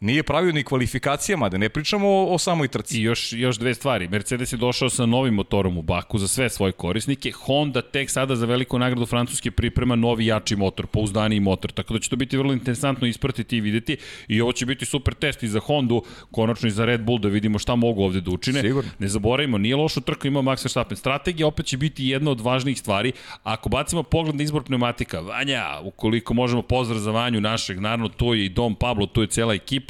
Nije 0.00 0.22
pravio 0.22 0.52
ni 0.52 0.62
kvalifikacijama, 0.62 1.48
da 1.48 1.58
ne 1.58 1.68
pričamo 1.68 2.08
o, 2.08 2.34
o 2.34 2.38
samoj 2.38 2.68
trci. 2.68 2.98
I 2.98 3.02
još, 3.02 3.32
još 3.32 3.58
dve 3.58 3.74
stvari. 3.74 4.08
Mercedes 4.08 4.52
je 4.52 4.56
došao 4.56 4.90
sa 4.90 5.06
novim 5.06 5.34
motorom 5.34 5.78
u 5.78 5.82
Baku 5.82 6.18
za 6.18 6.28
sve 6.28 6.50
svoje 6.50 6.72
korisnike. 6.72 7.32
Honda 7.32 7.82
tek 7.82 8.10
sada 8.10 8.36
za 8.36 8.46
veliku 8.46 8.78
nagradu 8.78 9.06
Francuske 9.06 9.50
priprema 9.50 9.96
novi 9.96 10.26
jači 10.26 10.56
motor, 10.56 10.86
pouzdaniji 10.86 11.40
motor. 11.40 11.72
Tako 11.72 11.94
da 11.94 12.00
će 12.00 12.10
to 12.10 12.16
biti 12.16 12.36
vrlo 12.36 12.52
interesantno 12.52 13.06
ispratiti 13.06 13.56
i 13.56 13.60
videti. 13.60 13.96
I 14.28 14.40
ovo 14.40 14.52
će 14.52 14.66
biti 14.66 14.84
super 14.84 15.14
test 15.14 15.42
i 15.42 15.48
za 15.48 15.60
Hondu, 15.60 16.02
konačno 16.30 16.68
i 16.68 16.70
za 16.70 16.84
Red 16.84 17.02
Bull 17.02 17.18
da 17.18 17.28
vidimo 17.28 17.58
šta 17.58 17.74
mogu 17.74 18.02
ovde 18.02 18.20
da 18.20 18.30
učine. 18.30 18.60
Sigurno. 18.60 18.90
Ne 18.98 19.08
zaboravimo, 19.08 19.58
nije 19.58 19.76
lošu 19.76 20.00
trku 20.00 20.26
imao 20.26 20.42
Max 20.42 20.64
Verstappen. 20.64 20.96
Strategija 20.96 21.46
opet 21.46 21.66
će 21.66 21.76
biti 21.76 22.06
jedna 22.06 22.30
od 22.30 22.40
važnijih 22.40 22.78
stvari. 22.78 23.12
Ako 23.42 23.68
bacimo 23.68 24.02
pogled 24.02 24.36
na 24.36 24.42
izbor 24.42 24.64
pneumatika, 24.64 25.20
Vanja, 25.20 25.80
ukoliko 25.82 26.34
možemo 26.34 26.62
pozdrav 26.62 26.98
za 26.98 27.10
Vanju 27.10 27.40
našeg, 27.40 27.80
naravno 27.80 28.08
tu 28.08 28.34
je 28.34 28.44
i 28.44 28.48
Dom 28.48 28.74
Pablo, 28.74 29.06
tu 29.06 29.20
je 29.20 29.26
cela 29.26 29.54
ekipa. 29.54 29.83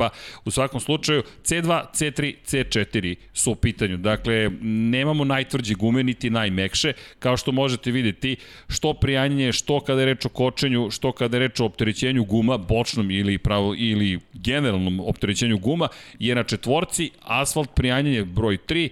U 0.44 0.50
svakom 0.50 0.80
slučaju, 0.80 1.22
C2, 1.44 1.84
C3, 1.92 2.34
C4 2.46 3.14
su 3.32 3.52
u 3.52 3.54
pitanju. 3.54 3.96
Dakle, 3.96 4.50
nemamo 4.62 5.24
najtvrđe 5.24 5.74
gume, 5.74 6.02
niti 6.02 6.30
najmekše. 6.30 6.92
Kao 7.18 7.36
što 7.36 7.52
možete 7.52 7.90
videti, 7.90 8.36
što 8.68 8.94
prijanjanje, 8.94 9.52
što 9.52 9.80
kada 9.80 10.00
je 10.00 10.06
reč 10.06 10.24
o 10.24 10.28
kočenju, 10.28 10.90
što 10.90 11.12
kada 11.12 11.36
je 11.36 11.40
reč 11.40 11.60
o 11.60 11.64
opterećenju 11.64 12.24
guma, 12.24 12.58
bočnom 12.58 13.10
ili, 13.10 13.38
pravo, 13.38 13.74
ili 13.76 14.20
generalnom 14.32 15.00
opterećenju 15.00 15.58
guma, 15.58 15.88
je 16.18 16.34
na 16.34 16.42
četvorci, 16.42 17.10
asfalt 17.22 17.74
prijanjanje 17.74 18.24
broj 18.24 18.58
3, 18.68 18.88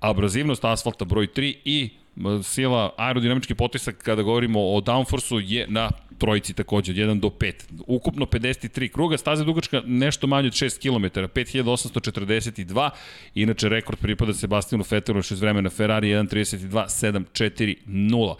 abrazivnost 0.00 0.64
asfalta 0.64 1.04
broj 1.04 1.26
3 1.26 1.54
i 1.64 1.90
sila 2.42 2.90
aerodinamički 2.96 3.54
potisak 3.54 3.96
kada 4.02 4.22
govorimo 4.22 4.60
o 4.60 4.80
downforceu 4.80 5.42
je 5.44 5.66
na 5.68 5.90
trojici 6.24 6.54
takođe, 6.54 6.92
od 6.92 6.96
1 6.96 7.20
do 7.20 7.28
5. 7.28 7.52
Ukupno 7.86 8.26
53 8.26 8.92
kruga, 8.92 9.16
staza 9.16 9.44
dugačka 9.44 9.82
nešto 9.86 10.26
manje 10.26 10.48
od 10.48 10.54
6 10.54 10.80
km, 10.80 11.04
5842, 11.20 12.90
inače 13.34 13.68
rekord 13.68 13.98
pripada 13.98 14.34
Sebastianu 14.34 14.84
Vetteru 14.90 15.18
još 15.18 15.30
iz 15.30 15.40
vremena 15.40 15.70
Ferrari 15.70 16.08
1.32.740. 16.08 18.34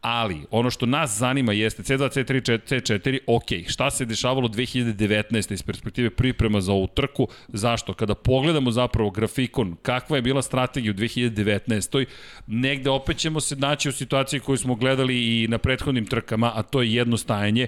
Ali, 0.00 0.40
ono 0.50 0.70
što 0.70 0.86
nas 0.86 1.18
zanima 1.18 1.52
jeste 1.52 1.82
C2, 1.82 1.98
C3, 1.98 2.58
C4, 2.68 3.18
ok, 3.26 3.70
šta 3.70 3.90
se 3.90 4.04
dešavalo 4.04 4.48
2019. 4.48 5.52
iz 5.52 5.62
perspektive 5.62 6.10
priprema 6.10 6.60
za 6.60 6.72
ovu 6.72 6.86
trku, 6.86 7.28
zašto? 7.48 7.94
Kada 7.94 8.14
pogledamo 8.14 8.70
zapravo 8.70 9.10
grafikon, 9.10 9.76
kakva 9.82 10.16
je 10.16 10.22
bila 10.22 10.42
strategija 10.42 10.90
u 10.90 10.94
2019. 10.94 12.06
Negde 12.46 12.90
opet 12.90 13.16
ćemo 13.16 13.40
se 13.40 13.56
naći 13.56 13.88
u 13.88 13.92
situaciji 13.92 14.40
koju 14.40 14.56
smo 14.56 14.74
gledali 14.74 15.42
i 15.42 15.48
na 15.48 15.58
prethodnim 15.58 16.06
trkama, 16.06 16.52
a 16.54 16.62
to 16.62 16.82
je 16.82 16.94
jedno 16.94 17.16
stajanje, 17.16 17.66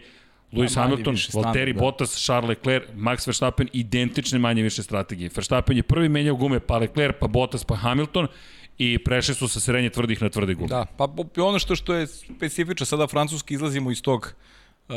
Lewis 0.53 0.77
manje 0.77 0.89
Hamilton, 0.89 1.17
Valtteri 1.35 1.73
da. 1.73 1.81
Bottas, 1.81 2.25
Charles 2.25 2.49
Leclerc, 2.49 2.85
Max 2.97 3.27
Verstappen, 3.27 3.69
identične 3.73 4.39
manje 4.39 4.63
više 4.63 4.83
strategije. 4.83 5.31
Verstappen 5.37 5.77
je 5.77 5.83
prvi 5.83 6.09
menjao 6.09 6.37
gume, 6.37 6.61
pa 6.61 6.79
Leclerc, 6.79 7.17
pa 7.21 7.27
Bottas, 7.27 7.65
pa 7.65 7.77
Hamilton 7.77 8.27
i 8.81 8.99
prešli 8.99 9.35
su 9.35 9.49
sa 9.49 9.61
srednje 9.61 9.91
tvrdih 9.91 10.23
na 10.23 10.29
tvrde 10.29 10.55
gume. 10.55 10.69
Da, 10.69 10.87
pa 10.97 11.09
ono 11.37 11.59
što 11.59 11.77
što 11.77 11.95
je 11.95 12.07
specifično, 12.07 12.87
sada 12.87 13.07
francuski 13.07 13.55
izlazimo 13.55 13.91
iz 13.91 14.03
tog 14.03 14.33
uh, 14.89 14.95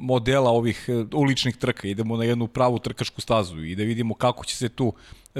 modela 0.00 0.50
ovih 0.50 0.84
uh, 0.88 1.06
uličnih 1.14 1.56
trka, 1.56 1.88
idemo 1.88 2.16
na 2.16 2.24
jednu 2.24 2.48
pravu 2.48 2.78
trkašku 2.78 3.20
stazu 3.20 3.62
i 3.64 3.76
da 3.76 3.82
vidimo 3.82 4.14
kako 4.14 4.44
će 4.44 4.56
se 4.56 4.68
tu, 4.68 4.92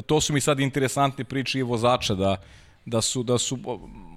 to 0.07 0.21
su 0.21 0.33
mi 0.33 0.41
sad 0.41 0.61
interesantne 0.61 1.25
priče 1.25 1.59
i 1.59 1.63
vozača, 1.63 2.15
da, 2.15 2.37
da 2.87 3.03
su, 3.03 3.23
da 3.23 3.39
su 3.39 3.59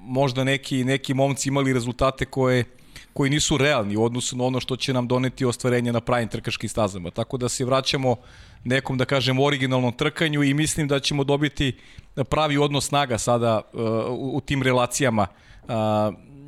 možda 0.02 0.44
neki, 0.44 0.84
neki 0.84 1.14
momci 1.14 1.50
imali 1.50 1.74
rezultate 1.74 2.26
koje 2.26 2.66
koji 3.14 3.30
nisu 3.30 3.58
realni 3.58 3.98
u 3.98 4.04
odnosu 4.04 4.38
na 4.38 4.44
ono 4.44 4.60
što 4.60 4.76
će 4.76 4.94
nam 4.94 5.08
doneti 5.08 5.46
ostvarenje 5.46 5.94
na 5.94 6.02
pravim 6.02 6.28
trkaškim 6.28 6.70
stazama. 6.70 7.12
Tako 7.12 7.38
da 7.38 7.50
se 7.50 7.66
vraćamo 7.66 8.16
nekom, 8.64 8.98
da 8.98 9.06
kažem, 9.06 9.40
originalnom 9.40 9.94
trkanju 9.94 10.44
i 10.44 10.54
mislim 10.54 10.88
da 10.88 11.00
ćemo 11.00 11.24
dobiti 11.24 11.78
pravi 12.30 12.58
odnos 12.58 12.88
snaga 12.88 13.18
sada 13.18 13.62
uh, 13.74 13.82
u, 14.10 14.38
u 14.38 14.42
tim 14.42 14.64
relacijama 14.64 15.28
uh, 15.64 15.70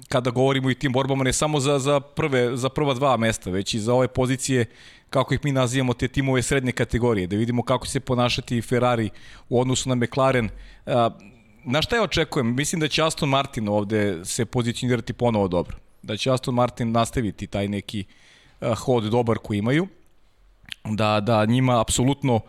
kada 0.10 0.32
govorimo 0.32 0.70
i 0.70 0.75
tim 0.75 0.93
borbama 0.93 1.24
ne 1.24 1.34
samo 1.34 1.60
za, 1.60 1.79
za, 1.79 2.00
prve, 2.00 2.58
za 2.58 2.70
prva 2.70 2.93
dva 2.93 3.17
mesta, 3.17 3.50
već 3.50 3.74
i 3.74 3.79
za 3.79 3.93
ove 3.93 4.08
pozicije 4.08 4.65
kako 5.10 5.34
ih 5.34 5.39
mi 5.43 5.51
nazivamo, 5.51 5.93
te 5.93 6.08
timove 6.08 6.41
srednje 6.41 6.72
kategorije, 6.72 7.27
da 7.27 7.36
vidimo 7.36 7.63
kako 7.63 7.88
se 7.88 8.00
ponašati 8.00 8.62
Ferrari 8.62 9.10
u 9.50 9.62
odnosu 9.62 9.89
na 9.89 9.96
McLaren. 9.96 10.50
Na 11.65 11.82
šta 11.82 11.96
ja 11.96 12.03
očekujem? 12.03 12.55
Mislim 12.55 12.82
da 12.82 12.88
će 12.88 13.03
Aston 13.03 13.29
Martin 13.29 13.70
ovde 13.70 14.25
se 14.25 14.46
pozicionirati 14.46 15.13
ponovo 15.13 15.48
dobro. 15.48 15.83
Da 16.04 16.18
će 16.18 16.32
Aston 16.32 16.54
Martin 16.54 16.92
nastaviti 16.92 17.48
taj 17.48 17.68
neki 17.68 18.06
uh, 18.62 18.78
hod 18.78 19.04
dobar 19.04 19.38
koji 19.38 19.58
imaju. 19.58 19.88
Da, 20.84 21.20
da 21.20 21.46
njima 21.46 21.82
apsolutno 21.82 22.40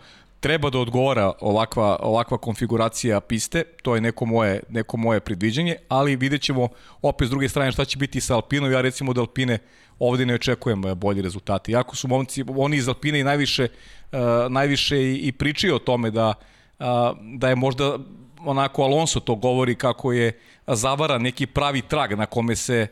treba 0.40 0.70
da 0.70 0.78
odgovara 0.78 1.32
ovakva, 1.40 1.96
ovakva 2.00 2.38
konfiguracija 2.38 3.20
piste, 3.20 3.62
to 3.82 3.94
je 3.94 4.00
neko 4.00 4.26
moje, 4.26 4.60
neko 4.68 4.96
moje 4.96 5.20
predviđanje, 5.20 5.76
ali 5.88 6.16
vidjet 6.16 6.42
ćemo 6.42 6.68
opet 7.02 7.28
s 7.28 7.30
druge 7.30 7.48
strane 7.48 7.72
šta 7.72 7.84
će 7.84 7.98
biti 7.98 8.20
sa 8.20 8.34
Alpinom, 8.34 8.72
ja 8.72 8.80
recimo 8.80 9.10
od 9.10 9.18
Alpine 9.18 9.58
ovde 9.98 10.26
ne 10.26 10.34
očekujem 10.34 10.84
eh, 10.86 10.94
bolji 10.94 11.22
rezultati. 11.22 11.72
Jako 11.72 11.96
su 11.96 12.08
momci, 12.08 12.44
oni 12.56 12.76
iz 12.76 12.88
Alpine 12.88 13.20
i 13.20 13.24
najviše, 13.24 13.68
uh, 14.12 14.18
najviše 14.50 14.98
i, 14.98 15.16
i 15.16 15.32
pričaju 15.32 15.74
o 15.74 15.78
tome 15.78 16.10
da, 16.10 16.34
da 17.20 17.48
je 17.48 17.54
možda 17.54 17.98
onako 18.44 18.82
Alonso 18.82 19.20
to 19.20 19.34
govori 19.34 19.74
kako 19.74 20.12
je 20.12 20.38
zavara 20.66 21.18
neki 21.18 21.46
pravi 21.46 21.82
trag 21.82 22.12
na 22.12 22.26
kome 22.26 22.56
se 22.56 22.86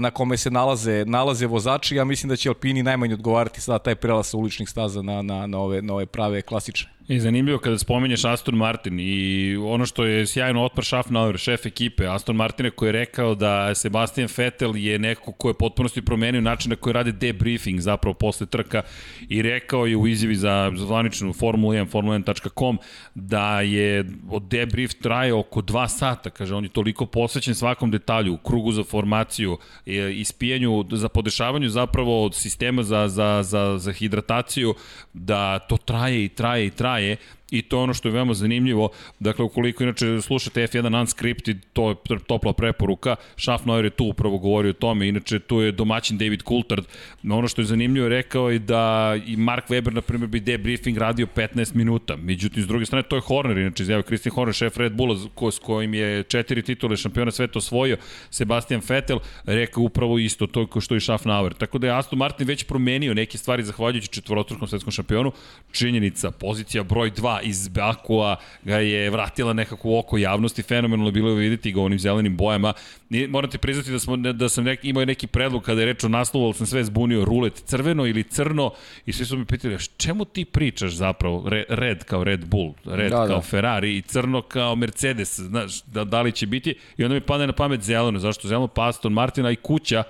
na 0.00 0.10
kome 0.10 0.36
se 0.36 0.50
nalaze 0.50 1.04
nalaze 1.06 1.46
vozači. 1.46 1.96
Ja 1.96 2.04
mislim 2.04 2.28
da 2.28 2.36
će 2.36 2.48
Alpini 2.48 2.82
najmanje 2.82 3.14
odgovarati 3.14 3.60
sada 3.60 3.78
taj 3.78 3.94
prelaz 3.94 4.26
sa 4.26 4.36
uličnih 4.36 4.68
staza 4.68 5.02
na, 5.02 5.22
na, 5.22 5.46
na, 5.46 5.58
ove, 5.58 5.82
na 5.82 5.94
ove 5.94 6.06
prave 6.06 6.42
klasične. 6.42 6.90
I 7.08 7.20
zanimljivo 7.20 7.58
kada 7.58 7.78
spomenješ 7.78 8.24
Aston 8.24 8.54
Martin 8.54 9.00
i 9.00 9.56
ono 9.56 9.86
što 9.86 10.04
je 10.04 10.26
sjajno 10.26 10.64
otpar 10.64 10.84
Schaffnauer, 10.84 11.38
šef 11.38 11.66
ekipe 11.66 12.06
Aston 12.06 12.36
Martina 12.36 12.70
koji 12.70 12.88
je 12.88 12.92
rekao 12.92 13.34
da 13.34 13.74
Sebastian 13.74 14.28
Vettel 14.36 14.76
je 14.76 14.98
neko 14.98 15.32
ko 15.32 15.48
je 15.48 15.54
potpunosti 15.54 16.02
promenio 16.02 16.40
način 16.40 16.70
na 16.70 16.76
koji 16.76 16.92
rade 16.92 17.12
debriefing 17.12 17.80
zapravo 17.80 18.14
posle 18.14 18.46
trka 18.46 18.82
i 19.28 19.42
rekao 19.42 19.86
je 19.86 19.96
u 19.96 20.06
izjavi 20.06 20.34
za 20.34 20.72
zvaničnu 20.76 21.32
Formula 21.32 21.74
1, 21.74 21.90
formula1.com 21.92 22.78
da 23.14 23.60
je 23.60 24.04
od 24.30 24.42
debrief 24.42 24.94
traje 24.94 25.34
oko 25.34 25.60
2 25.62 25.88
sata, 25.88 26.30
kaže 26.30 26.54
on 26.54 26.64
je 26.64 26.70
toliko 26.70 27.06
posvećen 27.06 27.54
svakom 27.54 27.90
detalju, 27.90 28.36
krugu 28.36 28.72
za 28.72 28.84
formaciju, 28.84 29.58
e, 29.86 30.12
ispijanju, 30.12 30.84
za 30.92 31.08
podešavanju 31.08 31.68
zapravo 31.68 32.24
od 32.24 32.34
sistema 32.34 32.82
za, 32.82 33.08
za, 33.08 33.42
za, 33.42 33.78
za 33.78 33.92
hidrataciju, 33.92 34.74
da 35.12 35.58
to 35.58 35.76
traje 35.76 36.24
i 36.24 36.28
traje 36.28 36.66
i 36.66 36.70
traje 36.70 36.93
traje 36.94 37.18
i 37.58 37.62
to 37.62 37.76
je 37.76 37.82
ono 37.82 37.94
što 37.94 38.08
je 38.08 38.12
veoma 38.12 38.34
zanimljivo. 38.34 38.88
Dakle, 39.18 39.44
ukoliko 39.44 39.82
inače 39.82 40.20
slušate 40.20 40.66
F1 40.66 41.00
Unscripted, 41.00 41.58
to 41.72 41.90
je 41.90 41.96
topla 42.26 42.52
preporuka. 42.52 43.16
Schaffnauer 43.36 43.84
je 43.84 43.90
tu 43.90 44.04
upravo 44.04 44.38
govorio 44.38 44.70
o 44.70 44.72
tome, 44.72 45.08
inače 45.08 45.38
tu 45.38 45.60
je 45.60 45.72
domaćin 45.72 46.18
David 46.18 46.42
Coulthard. 46.42 46.84
Ono 47.30 47.48
što 47.48 47.62
je 47.62 47.66
zanimljivo 47.66 48.08
rekao 48.08 48.50
je 48.50 48.58
da 48.58 49.14
i 49.26 49.36
Mark 49.36 49.68
Webber, 49.68 49.92
na 49.92 50.00
primjer, 50.00 50.28
bi 50.28 50.40
debriefing 50.40 50.98
radio 50.98 51.26
15 51.36 51.74
minuta. 51.74 52.16
Međutim, 52.16 52.62
s 52.62 52.66
druge 52.66 52.86
strane, 52.86 53.02
to 53.02 53.16
je 53.16 53.20
Horner, 53.20 53.58
inače 53.58 53.82
izjavio 53.82 54.02
Christian 54.02 54.34
Horner, 54.34 54.54
šef 54.54 54.76
Red 54.76 54.92
Bulla, 54.92 55.16
ko, 55.34 55.50
s 55.50 55.58
kojim 55.58 55.94
je 55.94 56.22
četiri 56.22 56.62
titule 56.62 56.96
šampiona 56.96 57.30
sveta 57.30 57.58
osvojio, 57.58 57.96
Sebastian 58.30 58.80
Vettel, 58.88 59.18
rekao 59.44 59.82
upravo 59.82 60.18
isto, 60.18 60.46
to 60.46 60.66
ko 60.66 60.80
što 60.80 60.96
i 60.96 61.00
Schaffnauer. 61.00 61.54
Tako 61.54 61.78
da 61.78 61.86
je 61.86 61.98
Aston 61.98 62.18
Martin 62.18 62.46
već 62.46 62.64
promenio 62.64 63.14
neke 63.14 63.38
stvari 63.38 63.62
zahvaljujući 63.62 64.08
četvorostrukom 64.08 64.68
svetskom 64.68 64.92
šampionu. 64.92 65.32
Činjenica, 65.72 66.30
pozicija 66.30 66.82
broj 66.82 67.10
2 67.10 67.40
iz 67.44 67.68
Bakua 67.68 68.36
ga 68.62 68.76
je 68.76 69.10
vratila 69.10 69.52
nekako 69.52 69.88
u 69.88 69.98
oko 69.98 70.18
javnosti, 70.18 70.62
fenomenalno 70.62 71.08
je 71.08 71.12
bilo 71.12 71.34
videti 71.34 71.72
ga 71.72 71.80
u 71.80 71.84
onim 71.84 71.98
zelenim 71.98 72.36
bojama. 72.36 72.72
I 73.10 73.26
morate 73.26 73.58
priznati 73.58 73.90
da, 73.90 73.98
smo, 73.98 74.16
da 74.16 74.48
sam 74.48 74.64
nek, 74.64 74.80
imao 74.82 75.04
neki 75.04 75.26
predlog 75.26 75.62
kada 75.62 75.80
je 75.80 75.86
reč 75.86 76.04
o 76.04 76.08
naslovu, 76.08 76.44
ali 76.44 76.54
sam 76.54 76.66
sve 76.66 76.84
zbunio, 76.84 77.24
rulet 77.24 77.62
crveno 77.66 78.06
ili 78.06 78.22
crno 78.22 78.72
i 79.06 79.12
svi 79.12 79.24
su 79.24 79.38
mi 79.38 79.44
pitali, 79.44 79.78
čemu 79.96 80.24
ti 80.24 80.44
pričaš 80.44 80.92
zapravo, 80.92 81.48
Re, 81.48 81.64
red 81.68 82.04
kao 82.04 82.24
Red 82.24 82.44
Bull, 82.46 82.72
red 82.84 83.10
da, 83.10 83.26
kao 83.26 83.36
da. 83.36 83.40
Ferrari 83.40 83.96
i 83.96 84.02
crno 84.02 84.42
kao 84.42 84.76
Mercedes, 84.76 85.40
znaš, 85.40 85.82
da, 85.82 86.04
da 86.04 86.22
li 86.22 86.32
će 86.32 86.46
biti 86.46 86.74
i 86.96 87.04
onda 87.04 87.14
mi 87.14 87.20
padne 87.20 87.46
na 87.46 87.52
pamet 87.52 87.80
zeleno, 87.80 88.18
zašto 88.18 88.48
zeleno? 88.48 88.68
Pa 88.68 88.88
Aston 88.88 89.12
Martina 89.12 89.50
i 89.50 89.56
kuća, 89.56 90.02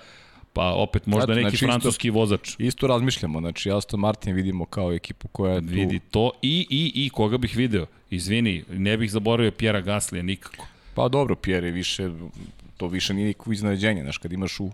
Pa 0.55 0.73
opet 0.73 1.07
možda 1.07 1.33
Eto, 1.33 1.41
neki 1.43 1.57
znači, 1.57 1.67
francuski 1.67 2.09
isto, 2.09 2.19
vozač. 2.19 2.55
Isto 2.59 2.87
razmišljamo, 2.87 3.41
znači 3.41 3.71
Aston 3.71 4.01
Martin 4.01 4.35
vidimo 4.35 4.65
kao 4.65 4.93
ekipu 4.93 5.29
koja 5.29 5.55
je 5.55 5.61
tu... 5.61 5.67
Vidi 5.67 5.99
to 5.99 6.31
i, 6.43 6.67
i, 6.71 6.93
i 7.05 7.11
koga 7.11 7.39
bih 7.39 7.57
video. 7.57 7.87
Izvini, 8.11 8.65
ne 8.71 8.97
bih 8.97 9.11
zaboravio 9.11 9.53
Pjera 9.53 9.81
Gaslija 9.81 10.23
nikako. 10.23 10.67
Pa 10.95 11.09
dobro, 11.09 11.37
Pjer 11.37 11.65
je 11.65 11.71
više, 11.71 12.11
to 12.77 12.87
više 12.87 13.15
nije 13.15 13.27
nikako 13.27 13.53
iznenađenje, 13.53 14.03
znaš, 14.03 14.19
kad 14.19 14.33
imaš 14.33 14.61
u 14.61 14.71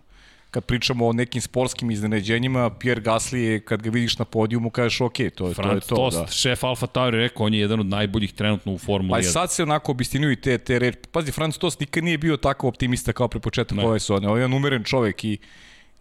kad 0.51 0.65
pričamo 0.65 1.09
o 1.09 1.13
nekim 1.13 1.43
sportskim 1.43 1.91
iznenađenjima, 1.91 2.71
Pierre 2.71 3.03
Gasly 3.03 3.37
je, 3.37 3.61
kad 3.61 3.83
ga 3.83 3.91
vidiš 3.91 4.19
na 4.19 4.25
podijumu, 4.25 4.71
kažeš 4.71 5.01
ok, 5.01 5.17
to 5.35 5.49
je, 5.49 5.55
Franz 5.55 5.71
to, 5.71 5.75
je 5.77 5.81
to. 5.81 5.97
Tost, 5.97 6.19
da. 6.19 6.27
šef 6.27 6.65
Alfa 6.65 6.87
Tauri 6.87 7.19
rekao, 7.19 7.47
on 7.47 7.55
je 7.55 7.61
jedan 7.61 7.81
od 7.81 7.87
najboljih 7.87 8.33
trenutno 8.33 8.73
u 8.73 8.79
Formuli 8.79 9.23
1. 9.23 9.25
Pa 9.27 9.31
sad 9.31 9.53
se 9.53 9.63
onako 9.63 9.93
obistinjuju 9.93 10.37
te, 10.37 10.59
te 10.59 10.79
reči. 10.79 10.99
Pazi, 11.13 11.33
Franz 11.33 11.59
Tost 11.59 11.81
nikad 11.81 12.05
nije 12.05 12.19
bio 12.19 12.37
tako 12.37 12.69
optimista 12.69 13.13
kao 13.13 13.29
pre 13.29 13.41
početak 13.41 13.79
ove 13.79 14.01
sezone. 14.01 14.29
On 14.29 14.37
je 14.37 14.41
jedan 14.41 14.53
umeren 14.53 14.85
čovek 14.85 15.25
i 15.25 15.39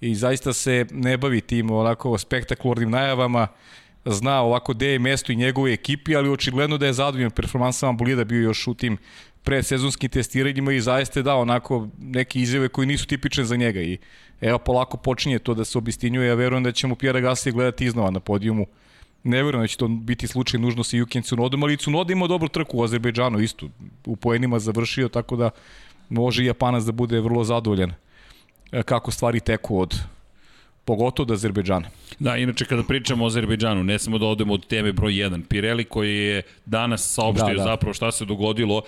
i 0.02 0.16
zaista 0.16 0.54
se 0.54 0.86
ne 0.92 1.18
bavi 1.18 1.42
tim 1.42 1.72
onako 1.72 2.18
spektakularnim 2.18 2.90
najavama, 2.90 3.48
zna 4.06 4.42
ovako 4.42 4.74
gde 4.74 4.88
je 4.88 5.00
mesto 5.00 5.32
i 5.32 5.36
njegove 5.36 5.74
ekipi, 5.74 6.16
ali 6.16 6.30
očigledno 6.30 6.78
da 6.78 6.86
je 6.86 6.94
zadovoljan 6.94 7.32
performansama. 7.32 7.94
Bolida 7.94 8.24
bio 8.24 8.42
još 8.42 8.68
u 8.68 8.74
tim 8.74 8.98
predsezonskim 9.44 10.10
testiranjima 10.10 10.72
i 10.74 10.82
zaista 10.82 11.20
je 11.20 11.24
dao 11.24 11.42
onako 11.42 11.88
neke 12.00 12.40
izjave 12.40 12.70
koji 12.70 12.88
nisu 12.88 13.08
tipične 13.08 13.44
za 13.44 13.56
njega. 13.56 13.82
I 13.82 13.98
evo 14.42 14.58
polako 14.60 14.98
počinje 14.98 15.40
to 15.40 15.54
da 15.54 15.66
se 15.66 15.78
obistinjuje, 15.78 16.28
ja 16.28 16.36
verujem 16.36 16.64
da 16.64 16.72
ćemo 16.72 16.96
Pjera 16.96 17.20
Gasly 17.20 17.52
gledati 17.52 17.86
iznova 17.86 18.12
na 18.12 18.20
podijumu. 18.20 18.66
Ne 19.24 19.44
verujem 19.44 19.64
da 19.64 19.68
će 19.68 19.78
to 19.78 19.88
biti 19.88 20.28
slučaj 20.28 20.60
nužno 20.60 20.84
sa 20.84 20.98
Yukin 20.98 21.24
Tsunodom, 21.24 21.64
ali 21.64 21.78
Tsunoda 21.78 22.14
imao 22.14 22.28
dobru 22.28 22.48
trku 22.48 22.78
u 22.78 22.84
Azerbejdžanu 22.84 23.40
isto, 23.40 23.70
u 24.06 24.16
poenima 24.16 24.60
završio, 24.60 25.10
tako 25.10 25.36
da 25.36 25.50
može 26.10 26.44
i 26.44 26.46
Japanac 26.46 26.84
da 26.84 26.92
bude 26.92 27.20
vrlo 27.20 27.44
zadovoljan 27.44 27.94
kako 28.86 29.12
stvari 29.12 29.40
teku 29.40 29.80
od 29.80 29.96
pogotovo 30.90 31.26
od 31.26 31.32
Azerbejdžana. 31.32 31.90
Da, 32.20 32.38
inače 32.38 32.66
kada 32.66 32.84
pričamo 32.84 33.24
o 33.24 33.28
Azerbejdžanu, 33.28 33.84
ne 33.84 34.00
samo 34.00 34.18
da 34.18 34.26
odemo 34.26 34.54
od 34.54 34.66
teme 34.68 34.92
broj 34.92 35.14
1. 35.14 35.44
Pirelli 35.50 35.86
koji 35.86 36.16
je 36.18 36.42
danas 36.66 37.14
saopštio 37.14 37.54
da, 37.54 37.64
da. 37.64 37.64
zapravo 37.64 37.94
šta 37.94 38.12
se 38.12 38.26
dogodilo 38.26 38.82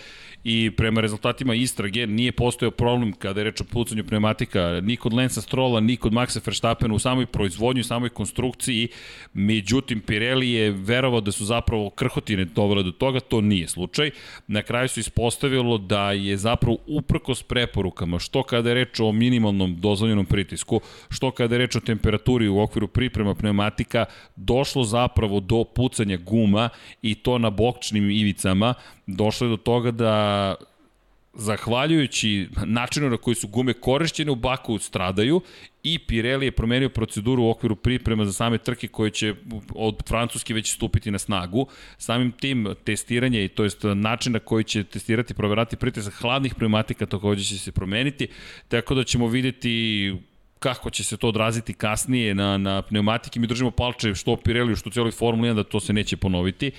i 0.44 0.72
prema 0.78 1.02
rezultatima 1.02 1.56
istrage 1.56 2.08
nije 2.08 2.32
postojao 2.32 2.72
problem 2.72 3.14
kada 3.14 3.40
je 3.40 3.44
reč 3.44 3.62
o 3.62 3.64
pucanju 3.64 4.04
pneumatika 4.04 4.82
ni 4.84 4.98
kod 4.98 5.14
Lensa 5.14 5.42
Strola, 5.42 5.80
ni 5.80 5.98
kod 5.98 6.14
Maxa 6.14 6.40
Verstappena 6.46 6.94
u 6.94 7.00
samoj 7.00 7.26
proizvodnju, 7.26 7.84
samoj 7.84 8.10
konstrukciji. 8.10 8.88
Međutim, 9.34 10.00
Pirelli 10.02 10.50
je 10.52 10.72
verovao 10.72 11.22
da 11.22 11.32
su 11.32 11.46
zapravo 11.46 11.90
krhotine 11.90 12.46
dovele 12.46 12.84
do 12.84 12.92
toga, 12.92 13.20
to 13.20 13.42
nije 13.42 13.68
slučaj. 13.68 14.12
Na 14.48 14.62
kraju 14.62 14.90
su 14.90 15.00
ispostavilo 15.00 15.78
da 15.78 16.12
je 16.12 16.38
zapravo 16.38 16.78
uprkos 16.88 17.44
preporukama, 17.44 18.20
što 18.20 18.44
kada 18.44 18.70
je 18.70 18.76
reč 18.76 19.00
o 19.00 19.12
minimalnom 19.12 19.76
dozvoljenom 19.80 20.26
pritisku, 20.26 20.82
što 21.10 21.32
kada 21.32 21.56
je 21.56 21.60
reč 21.60 21.76
o 21.76 21.80
temperaturi 21.91 22.47
u 22.47 22.60
okviru 22.60 22.88
priprema 22.88 23.36
pneumatika, 23.36 24.06
došlo 24.36 24.84
zapravo 24.84 25.39
do 25.39 25.63
pucanja 25.63 26.17
guma 26.17 26.69
i 27.01 27.15
to 27.15 27.38
na 27.38 27.49
bokčnim 27.49 28.10
ivicama, 28.10 28.73
došlo 29.08 29.47
je 29.47 29.51
do 29.51 29.58
toga 29.58 29.91
da 29.91 30.56
zahvaljujući 31.34 32.47
načinu 32.65 33.10
na 33.10 33.17
koji 33.17 33.36
su 33.36 33.47
gume 33.47 33.73
korišćene 33.73 34.32
u 34.32 34.36
Baku 34.36 34.77
stradaju 34.80 35.41
i 35.84 35.99
Pirelli 35.99 36.45
je 36.45 36.51
promenio 36.51 36.89
proceduru 36.89 37.43
u 37.43 37.49
okviru 37.49 37.75
priprema 37.75 38.25
za 38.25 38.34
same 38.34 38.58
trke 38.58 38.88
koje 38.88 39.12
će 39.12 39.36
od 39.75 40.04
Francuske 40.08 40.54
već 40.54 40.73
stupiti 40.73 41.12
na 41.12 41.19
snagu. 41.19 41.67
Samim 41.97 42.32
tim 42.32 42.67
testiranje 42.84 43.45
i 43.45 43.47
to 43.47 43.63
jest 43.63 43.80
način 43.95 44.34
na 44.34 44.39
koji 44.39 44.63
će 44.63 44.84
testirati 44.84 45.34
i 45.34 45.36
proverati 45.36 45.75
pritisak 45.75 46.13
hladnih 46.13 46.56
pneumatika 46.56 47.06
takođe 47.06 47.43
će 47.43 47.58
se 47.58 47.71
promeniti, 47.71 48.27
tako 48.67 48.95
da 48.95 49.04
ćemo 49.04 49.27
videti 49.27 50.13
kako 50.62 50.89
će 50.89 51.04
se 51.04 51.17
to 51.17 51.28
odraziti 51.28 51.74
kasnije 51.74 52.36
na, 52.36 52.58
na 52.58 52.82
pneumatike. 52.82 53.39
Mi 53.39 53.47
držimo 53.47 53.71
palče 53.71 54.15
što 54.15 54.36
Pirelli, 54.38 54.76
što 54.76 54.89
cijeloj 54.89 55.12
Formuli 55.12 55.50
1 55.50 55.56
da 55.56 55.63
to 55.63 55.80
se 55.80 55.93
neće 55.93 56.17
ponoviti. 56.17 56.71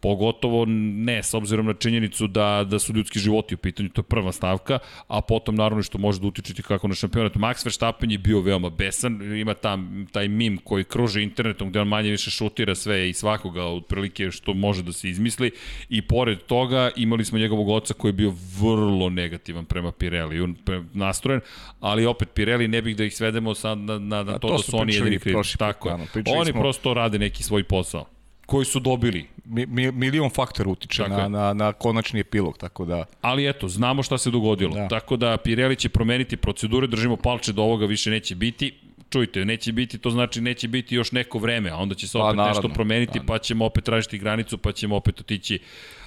Pogotovo 0.00 0.64
ne, 0.68 1.22
s 1.22 1.34
obzirom 1.34 1.66
na 1.66 1.74
činjenicu 1.74 2.26
da, 2.26 2.64
da 2.70 2.78
su 2.78 2.92
ljudski 2.92 3.18
životi 3.18 3.54
u 3.54 3.58
pitanju, 3.58 3.88
to 3.88 4.00
je 4.00 4.04
prva 4.04 4.32
stavka, 4.32 4.78
a 5.08 5.20
potom 5.20 5.54
naravno 5.54 5.82
što 5.82 5.98
može 5.98 6.20
da 6.20 6.26
utičiti 6.26 6.62
kako 6.62 6.88
na 6.88 6.94
šampionat. 6.94 7.34
Max 7.34 7.64
Verstappen 7.64 8.10
je 8.10 8.18
bio 8.18 8.40
veoma 8.40 8.70
besan, 8.70 9.36
ima 9.36 9.54
tam 9.54 10.06
taj 10.12 10.28
mim 10.28 10.58
koji 10.64 10.84
kruže 10.84 11.22
internetom 11.22 11.70
gde 11.70 11.80
on 11.80 11.88
manje 11.88 12.10
više 12.10 12.30
šutira 12.30 12.74
sve 12.74 13.10
i 13.10 13.12
svakoga 13.12 13.64
otprilike 13.64 14.30
što 14.30 14.54
može 14.54 14.82
da 14.82 14.92
se 14.92 15.08
izmisli 15.08 15.50
i 15.88 16.02
pored 16.02 16.38
toga 16.42 16.90
imali 16.96 17.24
smo 17.24 17.38
njegovog 17.38 17.68
oca 17.68 17.94
koji 17.94 18.08
je 18.08 18.12
bio 18.12 18.34
vrlo 18.60 19.10
negativan 19.10 19.64
prema 19.64 19.92
Pirelli, 19.92 20.40
on 20.40 20.56
nastrojen, 20.92 21.40
ali 21.80 22.06
opet 22.06 22.28
Pirelli 22.34 22.68
ne 22.68 22.82
bih 22.82 22.96
da 22.96 23.04
ih 23.04 23.16
svedemo 23.16 23.54
sad 23.54 23.78
na, 23.78 23.98
na, 23.98 24.22
na 24.22 24.32
to, 24.32 24.48
to 24.48 24.56
da 24.56 24.58
su 24.58 24.76
oni 24.76 24.94
jedini 24.94 25.18
krivi. 25.18 25.42
Tako 25.58 25.88
je. 25.88 25.94
Oni 26.26 26.52
smo... 26.52 26.60
prosto 26.60 26.94
rade 26.94 27.18
neki 27.18 27.42
svoj 27.42 27.64
posao 27.64 28.15
koji 28.46 28.64
su 28.64 28.80
dobili. 28.80 29.26
Mi, 29.44 29.66
mi, 29.66 29.92
milion 29.92 30.30
faktora 30.30 30.70
utiče 30.70 31.08
na, 31.08 31.28
na, 31.28 31.52
na 31.52 31.72
konačni 31.72 32.20
epilog, 32.20 32.58
tako 32.58 32.84
da... 32.84 33.04
Ali 33.20 33.48
eto, 33.48 33.68
znamo 33.68 34.02
šta 34.02 34.18
se 34.18 34.30
dogodilo. 34.30 34.74
Da. 34.74 34.88
Tako 34.88 35.16
da 35.16 35.36
Pirelli 35.36 35.76
će 35.76 35.88
promeniti 35.88 36.36
procedure, 36.36 36.86
držimo 36.86 37.16
palče 37.16 37.52
da 37.52 37.62
ovoga 37.62 37.86
više 37.86 38.10
neće 38.10 38.34
biti. 38.34 38.74
Čujte, 39.10 39.44
neće 39.44 39.72
biti, 39.72 39.98
to 39.98 40.10
znači 40.10 40.40
neće 40.40 40.68
biti 40.68 40.94
još 40.94 41.12
neko 41.12 41.38
vreme, 41.38 41.70
a 41.70 41.76
onda 41.76 41.94
će 41.94 42.08
se 42.08 42.18
pa, 42.18 42.24
opet 42.24 42.32
pa, 42.32 42.36
naravno, 42.36 42.60
nešto 42.62 42.74
promeniti, 42.74 43.18
da. 43.18 43.24
pa 43.26 43.38
ćemo 43.38 43.64
opet 43.64 43.84
tražiti 43.84 44.18
granicu, 44.18 44.58
pa 44.58 44.72
ćemo 44.72 44.96
opet 44.96 45.20
otići 45.20 45.58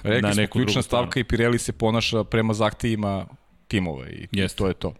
Rekli 0.02 0.22
na 0.22 0.34
neku 0.34 0.58
drugu 0.58 0.70
stranu. 0.70 0.82
stavka 0.82 1.20
i 1.20 1.24
Pirelli 1.24 1.58
se 1.58 1.72
ponaša 1.72 2.24
prema 2.24 2.54
zahtevima 2.54 3.26
timova 3.68 4.08
i 4.08 4.28
Jest. 4.32 4.58
to 4.58 4.68
je 4.68 4.74
to. 4.74 4.94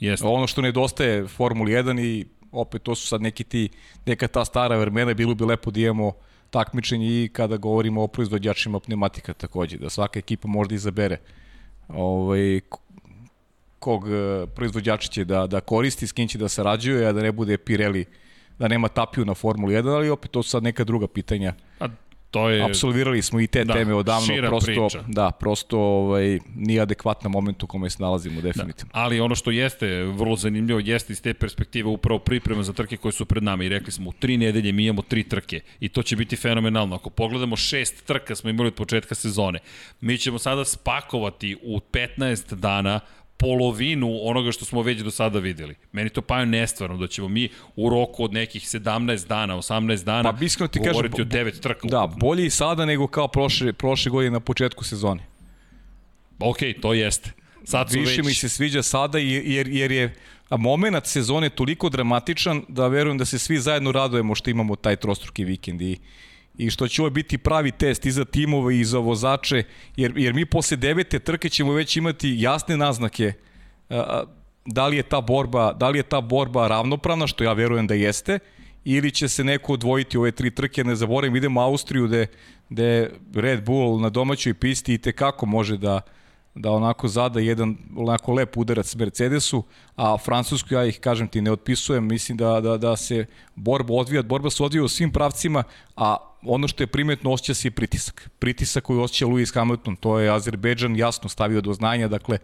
Jeste. 0.00 0.26
Ono 0.26 0.46
što 0.46 0.62
nedostaje 0.62 1.26
Formuli 1.26 1.72
1 1.72 2.00
i 2.00 2.26
opet 2.52 2.82
to 2.82 2.94
su 2.94 3.06
sad 3.06 3.22
neki 3.22 3.44
ti, 3.44 3.68
neka 4.06 4.28
ta 4.28 4.44
stara 4.44 4.76
vremena, 4.76 5.14
bilo 5.14 5.34
bi 5.34 5.44
lepo 5.44 5.70
da 5.70 5.80
imamo 5.80 6.12
takmičenje 6.50 7.06
i 7.06 7.28
kada 7.32 7.56
govorimo 7.56 8.02
o 8.02 8.06
proizvođačima 8.06 8.80
pneumatika 8.80 9.32
takođe, 9.32 9.78
da 9.78 9.90
svaka 9.90 10.18
ekipa 10.18 10.48
možda 10.48 10.74
izabere 10.74 11.18
ovaj, 11.88 12.60
kog 13.78 14.08
e, 14.08 14.46
proizvođača 14.46 15.08
će 15.08 15.24
da, 15.24 15.46
da 15.46 15.60
koristi, 15.60 16.06
s 16.06 16.12
kim 16.12 16.28
će 16.28 16.38
da 16.38 16.48
sarađuje, 16.48 17.06
a 17.06 17.12
da 17.12 17.22
ne 17.22 17.32
bude 17.32 17.58
Pirelli, 17.58 18.04
da 18.58 18.68
nema 18.68 18.88
tapiju 18.88 19.24
na 19.24 19.34
Formuli 19.34 19.74
1, 19.74 19.94
ali 19.94 20.10
opet 20.10 20.30
to 20.30 20.42
su 20.42 20.50
sad 20.50 20.62
neka 20.62 20.84
druga 20.84 21.06
pitanja. 21.06 21.54
A 21.80 21.88
To 22.36 22.50
je... 22.50 22.62
Apsolvirali 22.64 23.22
smo 23.22 23.40
i 23.40 23.46
te 23.46 23.64
Da, 23.64 23.72
teme 23.72 23.94
odavno, 23.94 24.26
šira 24.26 24.48
prosto, 24.48 24.66
priča. 24.66 25.04
da, 25.08 25.30
prosto 25.30 25.78
ovaj, 25.78 26.38
nije 26.56 26.80
adekvatna 26.80 27.28
moment 27.28 27.62
u 27.62 27.66
kome 27.66 27.90
se 27.90 27.96
nalazimo, 28.00 28.40
definitivno. 28.40 28.90
Da. 28.94 29.00
Ali 29.00 29.20
ono 29.20 29.34
što 29.34 29.50
jeste 29.50 30.02
vrlo 30.02 30.36
zanimljivo 30.36 30.80
jeste 30.84 31.12
iz 31.12 31.22
te 31.22 31.34
perspektive 31.34 31.88
upravo 31.88 32.18
priprema 32.18 32.62
za 32.62 32.72
trke 32.72 32.96
koje 32.96 33.12
su 33.12 33.24
pred 33.24 33.42
nama 33.42 33.64
i 33.64 33.68
rekli 33.68 33.92
smo 33.92 34.10
u 34.10 34.12
tri 34.12 34.36
nedelje 34.36 34.72
mi 34.72 34.84
imamo 34.84 35.02
tri 35.02 35.22
trke 35.22 35.60
i 35.80 35.88
to 35.88 36.02
će 36.02 36.16
biti 36.16 36.36
fenomenalno. 36.36 36.96
Ako 36.96 37.10
pogledamo 37.10 37.56
šest 37.56 38.06
trka 38.06 38.36
smo 38.36 38.50
imali 38.50 38.66
od 38.66 38.74
početka 38.74 39.14
sezone, 39.14 39.58
mi 40.00 40.18
ćemo 40.18 40.38
sada 40.38 40.64
spakovati 40.64 41.56
u 41.62 41.80
15 41.92 42.54
dana 42.54 43.00
polovinu 43.36 44.18
onoga 44.22 44.52
što 44.52 44.64
smo 44.64 44.82
već 44.82 45.00
do 45.00 45.10
sada 45.10 45.38
videli. 45.38 45.74
Meni 45.92 46.10
to 46.10 46.22
paja 46.22 46.44
nestvarno 46.44 46.96
da 46.96 47.06
ćemo 47.06 47.28
mi 47.28 47.48
u 47.76 47.90
roku 47.90 48.24
od 48.24 48.32
nekih 48.32 48.62
17 48.62 49.26
dana, 49.26 49.56
18 49.56 50.04
dana 50.04 50.32
Pa, 50.32 50.44
iskreno 50.44 50.68
ti 50.68 50.78
kažem, 50.78 50.92
govoriti 50.92 51.22
o 51.22 51.24
devet 51.24 51.60
trka. 51.60 51.88
Da, 51.88 52.06
bolje 52.20 52.46
i 52.46 52.50
sada 52.50 52.84
nego 52.84 53.06
kao 53.06 53.28
prošle, 53.28 53.72
prošle 53.72 54.10
godine 54.10 54.30
na 54.30 54.40
početku 54.40 54.84
sezone. 54.84 55.22
Ok, 56.38 56.58
to 56.82 56.94
jeste. 56.94 57.32
Sad 57.64 57.90
su 57.90 57.98
Više 57.98 58.16
već... 58.16 58.26
mi 58.26 58.34
se 58.34 58.48
sviđa 58.48 58.82
sada 58.82 59.18
jer, 59.18 59.68
jer 59.68 59.92
je 59.92 60.14
a 60.48 60.56
moment 60.56 61.06
sezone 61.06 61.50
toliko 61.50 61.88
dramatičan 61.88 62.62
da 62.68 62.88
verujem 62.88 63.18
da 63.18 63.24
se 63.24 63.38
svi 63.38 63.58
zajedno 63.58 63.92
radujemo 63.92 64.34
što 64.34 64.50
imamo 64.50 64.76
taj 64.76 64.96
trostruki 64.96 65.44
vikend 65.44 65.82
i 65.82 65.98
i 66.58 66.70
što 66.70 66.88
će 66.88 67.02
ovo 67.02 67.10
biti 67.10 67.38
pravi 67.38 67.72
test 67.72 68.06
i 68.06 68.10
za 68.10 68.24
timove 68.24 68.78
i 68.78 68.84
za 68.84 68.98
vozače, 68.98 69.62
jer, 69.96 70.12
jer 70.16 70.34
mi 70.34 70.46
posle 70.46 70.76
devete 70.76 71.18
trke 71.18 71.48
ćemo 71.48 71.72
već 71.72 71.96
imati 71.96 72.36
jasne 72.38 72.76
naznake 72.76 73.32
da 74.66 74.86
li 74.86 74.96
je 74.96 75.02
ta 75.02 75.20
borba, 75.20 75.72
da 75.72 75.88
li 75.88 75.98
je 75.98 76.02
ta 76.02 76.20
borba 76.20 76.68
ravnopravna, 76.68 77.26
što 77.26 77.44
ja 77.44 77.52
verujem 77.52 77.86
da 77.86 77.94
jeste, 77.94 78.38
ili 78.84 79.10
će 79.10 79.28
se 79.28 79.44
neko 79.44 79.72
odvojiti 79.72 80.18
ove 80.18 80.32
tri 80.32 80.50
trke, 80.50 80.84
ne 80.84 80.96
zaboravim, 80.96 81.36
idemo 81.36 81.60
u 81.60 81.64
Austriju 81.64 82.06
gde, 82.06 82.26
gde 82.68 83.10
Red 83.34 83.64
Bull 83.64 84.00
na 84.00 84.10
domaćoj 84.10 84.54
pisti 84.54 84.94
i 84.94 84.98
tekako 84.98 85.46
može 85.46 85.76
da, 85.76 86.00
da 86.56 86.70
onako 86.70 87.08
zada 87.08 87.40
jedan 87.40 87.76
onako 87.96 88.32
lep 88.32 88.56
udarac 88.56 88.94
Mercedesu, 88.94 89.62
a 89.96 90.16
Francusku 90.18 90.74
ja 90.74 90.84
ih 90.84 91.00
kažem 91.00 91.28
ti 91.28 91.40
ne 91.40 91.52
otpisujem, 91.52 92.04
mislim 92.04 92.38
da, 92.38 92.60
da, 92.60 92.76
da 92.76 92.96
se 92.96 93.26
borba 93.54 93.94
odvija, 93.94 94.22
borba 94.22 94.50
se 94.50 94.62
odvija 94.62 94.84
u 94.84 94.88
svim 94.88 95.12
pravcima, 95.12 95.62
a 95.96 96.16
ono 96.42 96.68
što 96.68 96.82
je 96.82 96.86
primetno 96.86 97.32
osjeća 97.32 97.54
se 97.54 97.68
i 97.68 97.70
pritisak. 97.70 98.30
Pritisak 98.38 98.84
koji 98.84 99.00
osjeća 99.00 99.26
Lewis 99.26 99.54
Hamilton, 99.54 99.96
to 99.96 100.18
je 100.18 100.30
Azerbejdžan 100.30 100.96
jasno 100.96 101.28
stavio 101.28 101.60
do 101.60 101.72
znanja, 101.72 102.08
dakle 102.08 102.38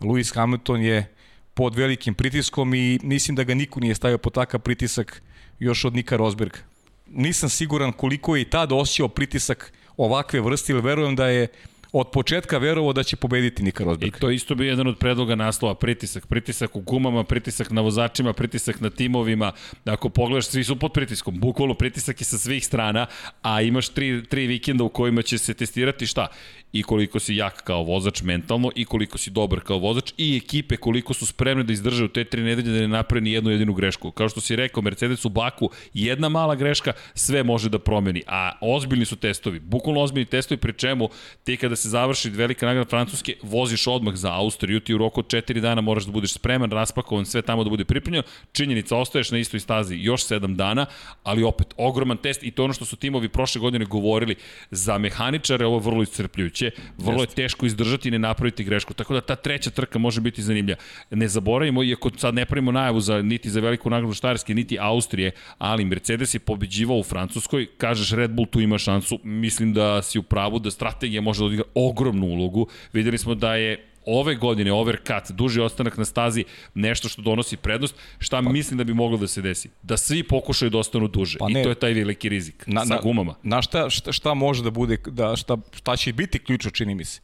Lewis 0.00 0.34
Hamilton 0.34 0.82
je 0.82 1.14
pod 1.54 1.74
velikim 1.74 2.14
pritiskom 2.14 2.74
i 2.74 2.98
mislim 3.02 3.36
da 3.36 3.44
ga 3.44 3.54
niko 3.54 3.80
nije 3.80 3.94
stavio 3.94 4.18
pod 4.18 4.32
takav 4.32 4.60
pritisak 4.60 5.22
još 5.58 5.84
od 5.84 5.94
Nika 5.94 6.16
Rosberga. 6.16 6.58
Nisam 7.06 7.48
siguran 7.48 7.92
koliko 7.92 8.36
je 8.36 8.42
i 8.42 8.50
tada 8.50 8.74
osjećao 8.74 9.08
pritisak 9.08 9.72
ovakve 9.96 10.40
vrste, 10.40 10.72
ili 10.72 10.82
verujem 10.82 11.16
da 11.16 11.26
je 11.26 11.46
od 11.92 12.10
početka 12.10 12.58
verovao 12.58 12.92
da 12.92 13.02
će 13.02 13.16
pobediti 13.16 13.62
Nika 13.62 13.84
Rosberg. 13.84 14.16
I 14.16 14.20
to 14.20 14.30
isto 14.30 14.54
bio 14.54 14.68
jedan 14.68 14.86
od 14.86 14.98
predloga 14.98 15.34
naslova, 15.34 15.74
pritisak, 15.74 16.26
pritisak 16.26 16.76
u 16.76 16.80
gumama, 16.80 17.24
pritisak 17.24 17.70
na 17.70 17.80
vozačima, 17.80 18.32
pritisak 18.32 18.80
na 18.80 18.90
timovima. 18.90 19.52
Ako 19.84 20.08
pogledaš, 20.08 20.46
svi 20.46 20.64
su 20.64 20.76
pod 20.76 20.92
pritiskom, 20.92 21.40
bukvalno 21.40 21.74
pritisak 21.74 22.20
je 22.20 22.24
sa 22.24 22.38
svih 22.38 22.66
strana, 22.66 23.06
a 23.42 23.62
imaš 23.62 23.88
tri, 23.88 24.24
tri 24.28 24.46
vikenda 24.46 24.84
u 24.84 24.88
kojima 24.88 25.22
će 25.22 25.38
se 25.38 25.54
testirati 25.54 26.06
šta? 26.06 26.26
I 26.72 26.82
koliko 26.82 27.20
si 27.20 27.36
jak 27.36 27.62
kao 27.62 27.82
vozač 27.82 28.22
mentalno, 28.22 28.70
i 28.74 28.84
koliko 28.84 29.18
si 29.18 29.30
dobar 29.30 29.60
kao 29.60 29.78
vozač, 29.78 30.12
i 30.18 30.36
ekipe 30.36 30.76
koliko 30.76 31.14
su 31.14 31.26
spremne 31.26 31.64
da 31.64 31.72
izdrže 31.72 32.04
u 32.04 32.08
te 32.08 32.24
tri 32.24 32.42
nedelje 32.42 32.72
da 32.72 32.80
ne 32.80 32.88
naprave 32.88 33.20
ni 33.20 33.32
jednu 33.32 33.50
jedinu 33.50 33.74
grešku. 33.74 34.10
Kao 34.10 34.28
što 34.28 34.40
si 34.40 34.56
rekao, 34.56 34.82
Mercedes 34.82 35.24
u 35.24 35.28
Baku, 35.28 35.70
jedna 35.94 36.28
mala 36.28 36.54
greška, 36.54 36.92
sve 37.14 37.42
može 37.42 37.68
da 37.68 37.78
promeni. 37.78 38.22
A 38.26 38.52
ozbiljni 38.60 39.04
su 39.04 39.16
testovi, 39.16 39.60
bukvalno 39.60 40.00
ozbiljni 40.00 40.24
testovi, 40.24 40.58
pri 40.58 40.72
čemu 40.72 41.08
ti 41.44 41.56
kada 41.56 41.76
se 41.76 41.88
završi 41.88 42.30
velika 42.30 42.66
nagrada 42.66 42.90
Francuske, 42.90 43.36
voziš 43.42 43.86
odmah 43.86 44.14
za 44.14 44.32
Austriju, 44.32 44.80
ti 44.80 44.94
u 44.94 44.98
roku 44.98 45.20
od 45.20 45.26
4 45.26 45.60
dana 45.60 45.80
moraš 45.80 46.04
da 46.04 46.12
budeš 46.12 46.32
spreman, 46.32 46.70
raspakovan, 46.70 47.26
sve 47.26 47.42
tamo 47.42 47.64
da 47.64 47.70
bude 47.70 47.84
pripremljeno. 47.84 48.24
Činjenica, 48.52 48.96
ostaješ 48.96 49.30
na 49.30 49.38
istoj 49.38 49.60
stazi 49.60 49.96
još 49.96 50.26
7 50.26 50.56
dana, 50.56 50.86
ali 51.22 51.42
opet 51.42 51.66
ogroman 51.76 52.16
test 52.16 52.42
i 52.42 52.50
to 52.50 52.64
ono 52.64 52.72
što 52.72 52.84
su 52.84 52.96
timovi 52.96 53.28
prošle 53.28 53.60
godine 53.60 53.84
govorili. 53.84 54.36
Za 54.70 54.98
mehaničare 54.98 55.66
ovo 55.66 55.76
je 55.76 55.82
vrlo 55.82 56.02
iscrpljujuće, 56.02 56.59
vrlo 56.98 57.22
je 57.22 57.26
teško 57.26 57.66
izdržati 57.66 58.08
i 58.08 58.10
ne 58.10 58.18
napraviti 58.18 58.64
grešku. 58.64 58.94
Tako 58.94 59.14
da 59.14 59.20
ta 59.20 59.36
treća 59.36 59.70
trka 59.70 59.98
može 59.98 60.20
biti 60.20 60.42
zanimljiva. 60.42 60.78
Ne 61.10 61.28
zaboravimo, 61.28 61.82
iako 61.82 62.10
sad 62.16 62.34
ne 62.34 62.46
pravimo 62.46 62.72
najavu 62.72 63.00
za, 63.00 63.22
niti 63.22 63.50
za 63.50 63.60
veliku 63.60 63.90
nagradu 63.90 64.14
Štarske, 64.14 64.54
niti 64.54 64.78
Austrije, 64.80 65.30
ali 65.58 65.84
Mercedes 65.84 66.34
je 66.34 66.40
pobeđivao 66.40 66.98
u 66.98 67.02
Francuskoj, 67.02 67.66
kažeš 67.78 68.10
Red 68.10 68.30
Bull 68.30 68.46
tu 68.46 68.60
ima 68.60 68.78
šansu, 68.78 69.18
mislim 69.24 69.72
da 69.72 70.02
si 70.02 70.18
u 70.18 70.22
pravu 70.22 70.58
da 70.58 70.70
strategija 70.70 71.22
može 71.22 71.40
da 71.40 71.46
odigra 71.46 71.64
ogromnu 71.74 72.26
ulogu. 72.26 72.66
Videli 72.92 73.18
smo 73.18 73.34
da 73.34 73.54
je 73.54 73.89
ove 74.06 74.34
godine 74.34 74.72
overcut, 74.72 75.30
duži 75.30 75.60
ostanak 75.60 75.96
na 75.96 76.04
stazi, 76.04 76.44
nešto 76.74 77.08
što 77.08 77.22
donosi 77.22 77.56
prednost, 77.56 77.94
šta 78.18 78.42
pa, 78.42 78.48
mislim 78.48 78.78
da 78.78 78.84
bi 78.84 78.94
moglo 78.94 79.18
da 79.18 79.26
se 79.26 79.42
desi? 79.42 79.70
Da 79.82 79.96
svi 79.96 80.22
pokušaju 80.22 80.70
da 80.70 80.78
ostanu 80.78 81.08
duže 81.08 81.38
pa 81.38 81.48
ne, 81.48 81.60
i 81.60 81.62
to 81.62 81.68
je 81.68 81.74
taj 81.74 81.92
veliki 81.92 82.28
rizik 82.28 82.64
na, 82.66 82.86
sa 82.86 83.00
gumama. 83.02 83.34
Na, 83.42 83.56
na 83.56 83.62
šta, 83.62 83.90
šta, 83.90 84.12
šta 84.12 84.34
može 84.34 84.62
da 84.62 84.70
bude, 84.70 84.96
da, 85.06 85.36
šta, 85.36 85.56
šta 85.72 85.96
će 85.96 86.12
biti 86.12 86.38
ključno 86.38 86.70
čini 86.70 86.94
mi 86.94 87.04
se? 87.04 87.20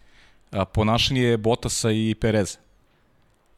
A, 0.50 0.64
ponašanje 0.64 1.36
Botasa 1.36 1.90
i 1.90 2.14
Pereza. 2.20 2.58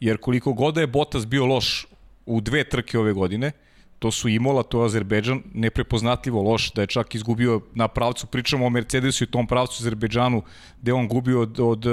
Jer 0.01 0.19
koliko 0.19 0.53
god 0.53 0.75
da 0.75 0.81
je 0.81 0.87
Botas 0.87 1.27
bio 1.27 1.47
loš 1.47 1.87
u 2.27 2.41
dve 2.41 2.65
trke 2.65 2.99
ove 2.99 3.13
godine, 3.13 3.53
to 3.99 4.11
su 4.11 4.29
Imola, 4.29 4.63
to 4.63 4.81
je 4.81 4.87
Azerbejdžan, 4.87 5.43
neprepoznatljivo 5.55 6.43
loš, 6.43 6.73
da 6.73 6.81
je 6.81 6.87
čak 6.87 7.15
izgubio 7.15 7.61
na 7.75 7.89
pravcu, 7.89 8.27
pričamo 8.27 8.67
o 8.67 8.71
Mercedesu 8.71 9.25
i 9.25 9.27
tom 9.27 9.47
pravcu 9.47 9.83
Azerbejdžanu, 9.83 10.43
gde 10.83 10.93
on 10.93 11.09
gubio 11.09 11.41
od, 11.41 11.61
od 11.61 11.87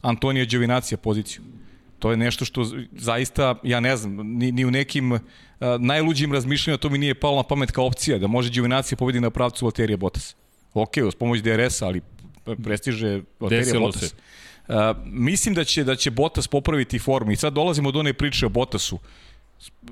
Antonija 0.00 0.44
Đevinacija 0.44 0.98
poziciju. 0.98 1.42
To 1.98 2.10
je 2.10 2.16
nešto 2.16 2.44
što 2.44 2.64
zaista, 2.92 3.54
ja 3.62 3.80
ne 3.80 3.96
znam, 3.96 4.16
ni, 4.16 4.52
ni 4.52 4.64
u 4.64 4.70
nekim 4.70 5.12
uh, 5.12 5.20
najluđim 5.78 6.32
razmišljanjima 6.32 6.78
to 6.78 6.88
mi 6.88 6.98
nije 6.98 7.14
palo 7.14 7.36
na 7.36 7.42
pamet 7.42 7.70
kao 7.70 7.86
opcija, 7.86 8.18
da 8.18 8.26
može 8.26 8.50
Đevinacija 8.50 8.96
pobedi 8.98 9.20
na 9.20 9.30
pravcu 9.30 9.64
Valterija 9.64 9.96
Bottas. 9.96 10.34
Ok, 10.74 10.96
uz 11.06 11.14
pomoć 11.14 11.40
DRS-a, 11.40 11.86
ali 11.86 12.00
prestiže 12.64 13.20
Valterija 13.40 13.80
Bottas. 13.80 14.02
Se. 14.02 14.16
Uh, 14.68 14.74
mislim 15.06 15.54
da 15.54 15.64
će 15.64 15.84
da 15.84 15.96
će 15.96 16.10
Bottas 16.10 16.48
popraviti 16.48 16.98
formu 16.98 17.32
i 17.32 17.36
sad 17.36 17.52
dolazimo 17.52 17.90
do 17.92 17.98
one 17.98 18.12
priče 18.12 18.46
o 18.46 18.48
Bottasu 18.48 18.98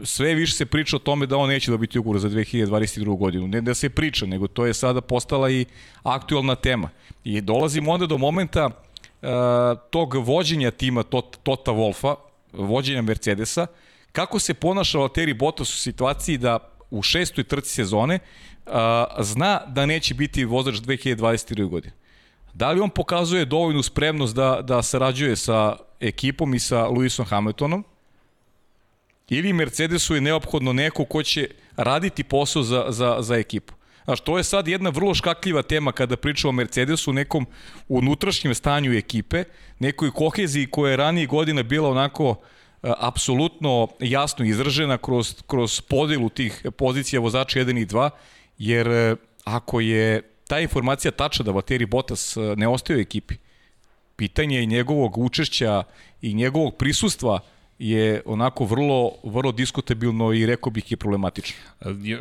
sve 0.04 0.34
više 0.34 0.54
se 0.54 0.66
priča 0.66 0.96
o 0.96 0.98
tome 0.98 1.26
da 1.26 1.36
on 1.36 1.48
neće 1.48 1.70
dobiti 1.70 1.98
ugovor 1.98 2.18
za 2.18 2.28
2022. 2.28 3.18
godinu. 3.18 3.48
Ne 3.48 3.60
da 3.60 3.74
se 3.74 3.90
priča, 3.90 4.26
nego 4.26 4.46
to 4.46 4.66
je 4.66 4.74
sada 4.74 5.00
postala 5.00 5.50
i 5.50 5.66
aktualna 6.02 6.54
tema. 6.54 6.88
I 7.24 7.40
dolazimo 7.40 7.92
onda 7.92 8.06
do 8.06 8.18
momenta 8.18 8.66
uh, 8.66 9.28
tog 9.90 10.14
vođenja 10.14 10.70
tima 10.70 11.02
Tot, 11.02 11.38
Tota 11.42 11.70
Wolfa, 11.70 12.14
vođenja 12.52 13.02
Mercedesa, 13.02 13.66
kako 14.12 14.38
se 14.38 14.54
ponaša 14.54 14.98
Valtteri 14.98 15.34
Bottas 15.34 15.74
u 15.74 15.78
situaciji 15.78 16.38
da 16.38 16.58
u 16.90 17.02
šestoj 17.02 17.44
trci 17.44 17.74
sezone 17.74 18.18
uh, 18.66 18.72
zna 19.20 19.60
da 19.66 19.86
neće 19.86 20.14
biti 20.14 20.44
vozač 20.44 20.74
2022. 20.74 21.68
godine. 21.68 21.94
Da 22.54 22.70
li 22.70 22.80
on 22.80 22.90
pokazuje 22.90 23.44
dovoljnu 23.44 23.82
spremnost 23.82 24.34
da, 24.34 24.60
da 24.62 24.82
sarađuje 24.82 25.36
sa 25.36 25.76
ekipom 26.00 26.54
i 26.54 26.58
sa 26.58 26.88
Lewisom 26.88 27.24
Hamiltonom, 27.24 27.84
ili 29.30 29.52
Mercedesu 29.52 30.14
je 30.14 30.20
neophodno 30.20 30.72
neko 30.72 31.04
ko 31.04 31.22
će 31.22 31.48
raditi 31.76 32.24
posao 32.24 32.62
za, 32.62 32.86
za, 32.88 33.16
za 33.20 33.36
ekipu. 33.36 33.74
Znaš, 34.04 34.20
to 34.20 34.38
je 34.38 34.44
sad 34.44 34.68
jedna 34.68 34.90
vrlo 34.90 35.14
škakljiva 35.14 35.62
tema 35.62 35.92
kada 35.92 36.16
pričamo 36.16 36.48
o 36.48 36.52
Mercedesu, 36.52 37.12
nekom 37.12 37.46
unutrašnjem 37.88 38.54
stanju 38.54 38.92
ekipe, 38.92 39.44
nekoj 39.78 40.10
koheziji 40.10 40.66
koja 40.66 40.90
je 40.90 40.96
ranije 40.96 41.26
godina 41.26 41.62
bila 41.62 41.88
onako 41.88 42.36
a, 42.82 42.94
apsolutno 42.98 43.88
jasno 44.00 44.44
izražena 44.44 44.98
kroz, 44.98 45.34
kroz 45.46 45.80
podelu 45.80 46.28
tih 46.28 46.66
pozicija 46.76 47.20
vozača 47.20 47.60
1 47.60 47.82
i 47.82 47.86
2, 47.86 48.10
jer 48.58 48.88
a, 48.88 49.16
ako 49.44 49.80
je 49.80 50.22
ta 50.48 50.60
informacija 50.60 51.10
tačna 51.10 51.44
da 51.44 51.50
Valtteri 51.50 51.86
Bottas 51.86 52.36
ne 52.56 52.68
ostaje 52.68 52.96
u 52.96 53.00
ekipi, 53.00 53.34
pitanje 54.16 54.58
je 54.58 54.66
njegovog 54.66 55.18
učešća 55.18 55.82
i 56.22 56.34
njegovog 56.34 56.76
prisustva 56.76 57.40
je 57.80 58.22
onako 58.24 58.64
vrlo, 58.64 59.12
vrlo 59.24 59.52
diskutabilno 59.52 60.32
i 60.32 60.46
rekao 60.46 60.70
bih 60.70 60.90
je 60.90 60.96
problematično. 60.96 61.56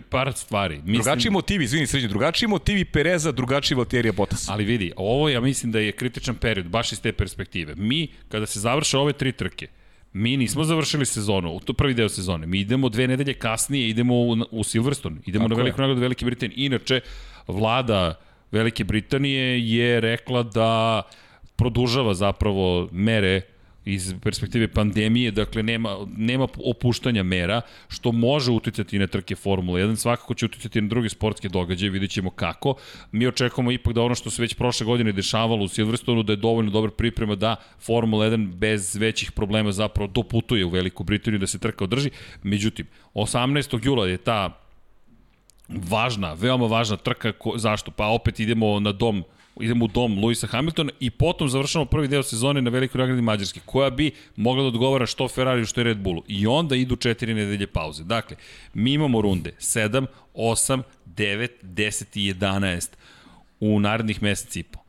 Par 0.09 0.33
stvari. 0.33 0.75
Mislim... 0.75 0.93
Drugačiji 0.93 1.31
motivi, 1.31 1.63
izvini 1.63 1.87
sređe, 1.87 2.07
drugačiji 2.07 2.49
motivi 2.49 2.85
Pereza, 2.85 3.31
drugačiji 3.31 3.75
Valterija 3.75 4.13
Bottas. 4.13 4.49
Ali 4.49 4.63
vidi, 4.63 4.91
ovo 4.95 5.29
ja 5.29 5.41
mislim 5.41 5.71
da 5.71 5.79
je 5.79 5.91
kritičan 5.91 6.35
period, 6.35 6.67
baš 6.67 6.91
iz 6.91 7.01
te 7.01 7.11
perspektive. 7.11 7.75
Mi, 7.75 8.07
kada 8.29 8.45
se 8.45 8.59
završe 8.59 8.97
ove 8.97 9.13
tri 9.13 9.31
trke, 9.31 9.67
mi 10.13 10.37
nismo 10.37 10.63
završili 10.63 11.05
sezonu, 11.05 11.51
u 11.51 11.59
to 11.59 11.73
prvi 11.73 11.93
deo 11.93 12.09
sezone. 12.09 12.47
Mi 12.47 12.59
idemo 12.59 12.89
dve 12.89 13.07
nedelje 13.07 13.33
kasnije, 13.33 13.89
idemo 13.89 14.15
u, 14.15 14.37
u 14.51 14.63
Silverstone, 14.63 15.17
idemo 15.25 15.45
Tako 15.45 15.55
na 15.55 15.63
veliku 15.63 15.81
nagradu 15.81 16.01
Velike 16.01 16.25
Britanije. 16.25 16.65
Inače, 16.65 17.01
vlada 17.47 18.15
Velike 18.51 18.83
Britanije 18.83 19.69
je 19.69 19.99
rekla 20.01 20.43
da 20.43 21.01
produžava 21.55 22.13
zapravo 22.13 22.89
mere 22.91 23.41
iz 23.93 24.13
perspektive 24.23 24.67
pandemije, 24.67 25.31
dakle 25.31 25.63
nema, 25.63 25.97
nema 26.17 26.47
opuštanja 26.65 27.23
mera, 27.23 27.61
što 27.87 28.11
može 28.11 28.51
uticati 28.51 28.99
na 28.99 29.07
trke 29.07 29.35
Formula 29.35 29.79
1, 29.79 29.95
svakako 29.95 30.33
će 30.33 30.45
uticati 30.45 30.81
na 30.81 30.87
druge 30.87 31.09
sportske 31.09 31.49
događaje, 31.49 31.89
vidjet 31.89 32.11
ćemo 32.11 32.29
kako. 32.29 32.75
Mi 33.11 33.27
očekujemo 33.27 33.71
ipak 33.71 33.93
da 33.93 34.01
ono 34.01 34.15
što 34.15 34.29
se 34.29 34.41
već 34.41 34.53
prošle 34.53 34.85
godine 34.85 35.11
dešavalo 35.11 35.63
u 35.63 35.67
Silverstonu, 35.67 36.23
da 36.23 36.33
je 36.33 36.37
dovoljno 36.37 36.71
dobra 36.71 36.91
priprema 36.91 37.35
da 37.35 37.55
Formula 37.79 38.25
1 38.25 38.53
bez 38.55 38.95
većih 38.95 39.31
problema 39.31 39.71
zapravo 39.71 40.07
doputuje 40.07 40.65
u 40.65 40.69
Veliku 40.69 41.03
Britaniju 41.03 41.39
da 41.39 41.47
se 41.47 41.59
trka 41.59 41.83
održi. 41.83 42.09
Međutim, 42.43 42.87
18. 43.13 43.85
jula 43.85 44.07
je 44.07 44.17
ta 44.17 44.61
važna, 45.69 46.33
veoma 46.33 46.65
važna 46.65 46.97
trka, 46.97 47.31
ko, 47.31 47.53
zašto? 47.57 47.91
Pa 47.91 48.07
opet 48.07 48.39
idemo 48.39 48.79
na 48.79 48.91
dom 48.91 49.23
idemo 49.59 49.85
u 49.85 49.87
dom 49.87 50.19
Luisa 50.19 50.47
Hamiltona 50.47 50.91
i 50.99 51.09
potom 51.09 51.49
završamo 51.49 51.85
prvi 51.85 52.07
deo 52.07 52.23
sezone 52.23 52.61
na 52.61 52.69
velikoj 52.69 52.99
nagradi 52.99 53.21
Mađarske, 53.21 53.59
koja 53.65 53.89
bi 53.89 54.11
mogla 54.35 54.61
da 54.63 54.67
odgovara 54.67 55.05
što 55.05 55.27
Ferrari, 55.27 55.65
što 55.65 55.79
je 55.79 55.83
Red 55.83 55.97
Bullu. 55.97 56.23
I 56.27 56.47
onda 56.47 56.75
idu 56.75 56.95
četiri 56.95 57.33
nedelje 57.33 57.67
pauze. 57.67 58.03
Dakle, 58.03 58.37
mi 58.73 58.93
imamo 58.93 59.21
runde 59.21 59.51
7, 59.59 60.05
8, 60.33 60.81
9, 61.15 61.47
10 61.63 62.03
i 62.13 62.33
11 62.33 62.89
u 63.59 63.79
narednih 63.79 64.23
mesec 64.23 64.55
i 64.55 64.63
po. 64.63 64.79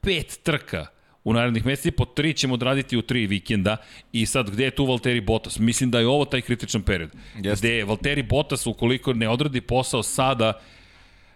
Pet 0.00 0.40
trka 0.42 0.86
u 1.24 1.32
narednih 1.32 1.66
meseci, 1.66 1.90
po 1.90 2.04
tri 2.04 2.34
ćemo 2.34 2.54
odraditi 2.54 2.96
u 2.96 3.02
tri 3.02 3.26
vikenda 3.26 3.76
i 4.12 4.26
sad 4.26 4.50
gde 4.50 4.64
je 4.64 4.70
tu 4.70 4.86
Valtteri 4.86 5.20
Bottas? 5.20 5.58
Mislim 5.58 5.90
da 5.90 6.00
je 6.00 6.06
ovo 6.06 6.24
taj 6.24 6.40
kritičan 6.40 6.82
period. 6.82 7.10
Jeste. 7.34 7.66
Gde 7.66 7.76
je 7.76 7.84
Valtteri 7.84 8.22
Bottas, 8.22 8.66
ukoliko 8.66 9.12
ne 9.12 9.28
odradi 9.28 9.60
posao 9.60 10.02
sada, 10.02 10.60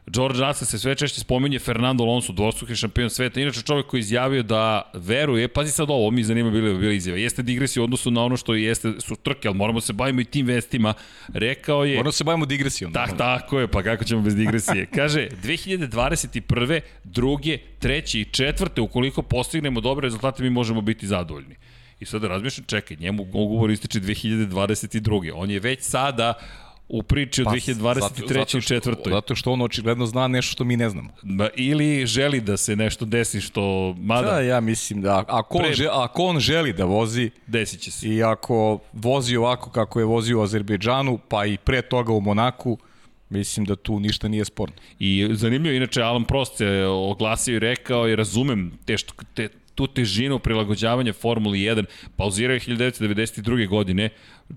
George 0.07 0.38
Russell 0.38 0.66
se 0.66 0.79
sve 0.79 0.95
češće 0.95 1.21
spominje 1.21 1.59
Fernando 1.59 2.05
Alonso, 2.05 2.33
dvostruki 2.33 2.77
šampion 2.77 3.11
sveta. 3.11 3.40
Inače 3.40 3.62
čovjek 3.62 3.87
koji 3.87 4.01
izjavio 4.01 4.42
da 4.42 4.90
veruje, 4.95 5.49
pazi 5.49 5.73
sad 5.73 5.90
ovo, 5.90 6.11
mi 6.11 6.25
zanima 6.25 6.51
bile, 6.51 6.75
bile 6.75 6.97
izjave, 6.97 7.23
jeste 7.23 7.42
digresija 7.42 7.83
u 7.83 7.85
odnosu 7.85 8.11
na 8.11 8.25
ono 8.25 8.37
što 8.37 8.55
jeste, 8.55 8.92
su 8.99 9.16
trke, 9.16 9.49
ali 9.49 9.57
moramo 9.57 9.81
se 9.81 9.92
bavimo 9.92 10.21
i 10.21 10.25
tim 10.25 10.47
vestima. 10.47 10.95
Rekao 11.29 11.85
je... 11.85 11.97
Moramo 11.97 12.12
se 12.12 12.25
bavimo 12.25 12.47
digresijom. 12.47 12.92
Tak, 12.92 13.16
tako 13.19 13.61
je, 13.61 13.69
pa 13.69 13.83
kako 13.83 14.05
ćemo 14.05 14.23
bez 14.23 14.35
digresije. 14.37 14.87
Kaže, 14.97 15.29
2021. 15.42 16.81
druge, 17.05 17.59
treće 17.79 18.21
i 18.21 18.25
četvrte, 18.25 18.81
ukoliko 18.81 19.23
postignemo 19.23 19.81
dobre 19.81 20.05
rezultate, 20.05 20.42
mi 20.42 20.51
možemo 20.51 20.81
biti 20.81 21.07
zadovoljni. 21.07 21.57
I 22.01 22.05
sada 22.05 22.29
razmišljam, 22.29 22.64
čekaj, 22.66 22.97
njemu 23.01 23.23
ugovor 23.23 23.71
ističe 23.71 24.01
2022. 24.01 25.33
On 25.35 25.51
je 25.51 25.61
već 25.61 25.83
sada 25.83 26.35
u 26.88 27.03
priči 27.03 27.42
od 27.42 27.44
pa, 27.44 27.51
2023. 27.51 28.59
i 28.59 28.62
četvrtoj. 28.62 29.12
Zato 29.12 29.35
što 29.35 29.53
on 29.53 29.62
očigledno 29.62 30.07
zna 30.07 30.29
nešto 30.29 30.53
što 30.53 30.64
mi 30.64 30.77
ne 30.77 30.90
znamo. 30.90 31.11
Ba, 31.22 31.49
ili 31.55 32.07
želi 32.07 32.40
da 32.40 32.57
se 32.57 32.77
nešto 32.77 33.05
desi 33.05 33.40
što... 33.40 33.94
Mada, 33.99 34.31
da, 34.31 34.40
ja 34.40 34.61
mislim 34.61 35.03
da 35.03 35.25
ako, 35.29 35.59
pre... 35.59 35.68
on, 35.68 35.75
želi, 35.75 35.90
ako 35.92 36.22
on 36.22 36.40
želi 36.40 36.72
da 36.72 36.85
vozi... 36.85 37.31
Desit 37.46 37.81
će 37.81 37.90
se. 37.90 38.09
I 38.09 38.22
ako 38.22 38.79
vozi 38.92 39.37
ovako 39.37 39.70
kako 39.70 39.99
je 39.99 40.05
vozio 40.05 40.38
u 40.38 40.42
Azerbejdžanu, 40.42 41.18
pa 41.29 41.46
i 41.46 41.57
pre 41.57 41.83
toga 41.83 42.12
u 42.12 42.20
Monaku, 42.20 42.79
Mislim 43.29 43.66
da 43.66 43.77
tu 43.77 44.01
ništa 44.01 44.29
nije 44.29 44.44
sporno. 44.44 44.75
I 44.99 45.29
zanimljivo, 45.33 45.77
inače 45.77 46.03
Alan 46.03 46.25
Prost 46.25 46.61
je 46.61 46.87
oglasio 46.87 47.57
i 47.57 47.59
rekao 47.59 48.09
i 48.09 48.16
razumem 48.16 48.79
te, 48.85 48.99
što, 48.99 49.12
te, 49.35 49.49
tu 49.76 49.86
težinu 49.86 50.38
prilagođavanja 50.38 51.12
Formuli 51.12 51.58
1, 51.58 51.84
pauzirao 52.16 52.54
je 52.54 52.60
1992. 52.60 53.68
godine, 53.68 54.08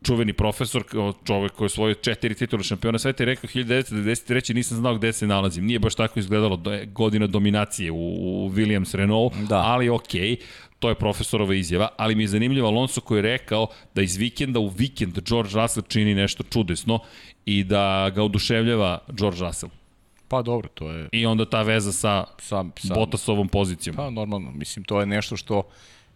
čuveni 0.04 0.34
profesor, 0.34 0.84
čovek 1.28 1.52
koji 1.52 1.66
je 1.66 1.70
svojio 1.70 1.94
četiri 1.94 2.36
titula 2.36 2.64
šampiona 2.64 3.00
sveta 3.00 3.24
i 3.24 3.26
rekao 3.26 3.50
1993. 3.50 4.54
nisam 4.54 4.78
znao 4.78 4.96
gde 4.96 5.14
se 5.14 5.28
nalazim. 5.28 5.66
Nije 5.66 5.80
baš 5.80 5.96
tako 5.96 6.20
izgledalo 6.20 6.58
da 6.58 6.74
je 6.74 6.86
godina 6.86 7.28
dominacije 7.28 7.92
u, 7.92 8.46
u 8.46 8.50
Williams 8.50 8.96
Renault, 8.96 9.34
da. 9.50 9.58
ali 9.58 9.90
okej. 9.90 10.36
Okay 10.36 10.38
to 10.80 10.90
je 10.90 10.96
profesorova 10.96 11.56
izjava, 11.56 11.90
ali 11.98 12.16
mi 12.16 12.24
je 12.24 12.28
zanimljivo 12.28 12.68
Alonso 12.68 13.02
koji 13.02 13.18
je 13.18 13.22
rekao 13.22 13.68
da 13.96 14.02
iz 14.02 14.16
vikenda 14.16 14.60
u 14.60 14.68
vikend 14.68 15.20
George 15.30 15.50
Russell 15.54 15.86
čini 15.88 16.16
nešto 16.16 16.44
čudesno 16.44 17.00
i 17.46 17.64
da 17.64 18.12
ga 18.16 18.24
oduševljava 18.24 19.00
George 19.08 19.40
Russell. 19.40 19.72
Pa 20.30 20.42
dobro, 20.42 20.70
to 20.74 20.92
je... 20.92 21.10
I 21.12 21.26
onda 21.26 21.50
ta 21.50 21.62
veza 21.62 21.92
sa, 21.92 22.26
sa, 22.38 22.66
sa 22.78 22.94
Bottasovom 22.94 23.48
pozicijom. 23.48 23.96
Pa 23.96 24.10
normalno, 24.10 24.52
mislim, 24.52 24.86
to 24.86 25.00
je 25.00 25.06
nešto 25.06 25.38
što... 25.38 25.64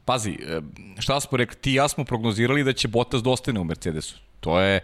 Pazi, 0.05 0.31
e, 0.31 0.61
šta 0.99 1.19
smo 1.19 1.37
rekli, 1.37 1.55
ti 1.61 1.71
i 1.71 1.73
ja 1.73 1.87
smo 1.87 2.03
prognozirali 2.03 2.63
da 2.63 2.73
će 2.73 2.87
Bottas 2.87 3.23
dostane 3.23 3.57
da 3.57 3.61
u 3.61 3.63
Mercedesu. 3.63 4.19
To 4.39 4.59
je 4.59 4.79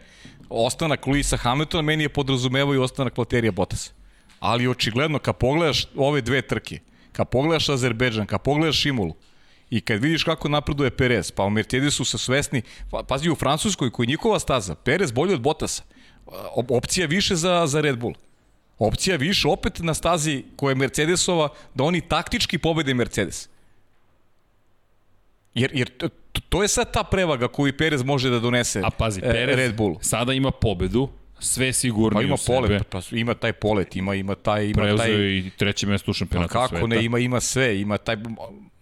ostanak 0.50 1.08
Luisa 1.08 1.38
Hamiltona, 1.38 1.82
meni 1.82 2.04
je 2.04 2.10
podrazumevao 2.10 2.76
i 2.76 2.78
ostanak 2.78 3.18
Valterija 3.18 3.52
Bottasa. 3.52 3.92
Ali 4.40 4.68
očigledno, 4.68 5.20
kad 5.20 5.38
pogledaš 5.38 5.86
ove 5.96 6.22
dve 6.22 6.42
trke, 6.42 6.80
kad 7.12 7.30
pogledaš 7.30 7.70
Azerbejdžan, 7.70 8.26
kad 8.26 8.42
pogledaš 8.42 8.86
Imulu, 8.86 9.16
I 9.70 9.82
kad 9.82 10.02
vidiš 10.02 10.24
kako 10.24 10.50
napreduje 10.50 10.90
Perez, 10.90 11.32
pa 11.32 11.44
u 11.46 11.50
Mercedesu 11.50 12.06
sa 12.06 12.18
svesni, 12.18 12.62
pa, 12.92 13.04
pazi 13.04 13.30
u 13.30 13.36
Francuskoj 13.36 13.92
koji 13.92 14.06
je 14.06 14.14
njihova 14.18 14.40
staza, 14.40 14.76
Perez 14.76 15.12
bolje 15.12 15.34
od 15.34 15.42
Bottasa. 15.42 15.84
Opcija 16.56 17.08
više 17.08 17.36
za, 17.36 17.68
za 17.68 17.82
Red 17.82 18.00
Bull 18.00 18.16
opcija 18.80 19.16
više 19.16 19.48
opet 19.48 19.80
na 19.80 19.94
stazi 19.94 20.44
koja 20.56 20.72
je 20.72 20.76
Mercedesova 20.76 21.50
da 21.74 21.84
oni 21.84 22.02
taktički 22.02 22.58
pobede 22.58 22.94
Mercedes. 22.94 23.50
Jer, 25.54 25.72
jer 25.74 25.90
to, 26.50 26.62
je 26.62 26.68
sad 26.68 26.94
ta 26.94 27.04
prevaga 27.04 27.48
koju 27.48 27.78
Perez 27.78 28.04
može 28.04 28.30
da 28.30 28.40
donese 28.40 28.82
A 28.84 28.90
pazi, 28.90 29.20
e, 29.24 29.32
Perez 29.32 29.58
Red 29.58 29.76
Bull. 29.76 29.96
sada 30.02 30.34
ima 30.34 30.52
pobedu, 30.52 31.10
sve 31.40 31.74
sigurno 31.74 32.20
pa 32.20 32.24
ima 32.24 32.36
polet, 32.48 32.88
pa 32.90 33.02
ima 33.12 33.34
taj 33.34 33.54
polet, 33.54 33.96
ima 33.96 34.16
ima 34.16 34.36
taj 34.36 34.66
ima 34.66 34.82
Preuzeo 34.82 35.06
taj 35.06 35.38
i 35.38 35.52
treće 35.58 35.88
mesto 35.88 36.12
u 36.12 36.14
šampionatu 36.14 36.54
pa 36.54 36.60
kako 36.60 36.70
sveta. 36.70 36.88
ne, 36.88 37.06
ima 37.06 37.20
ima 37.20 37.40
sve, 37.40 37.82
ima 37.82 37.98
taj 37.98 38.16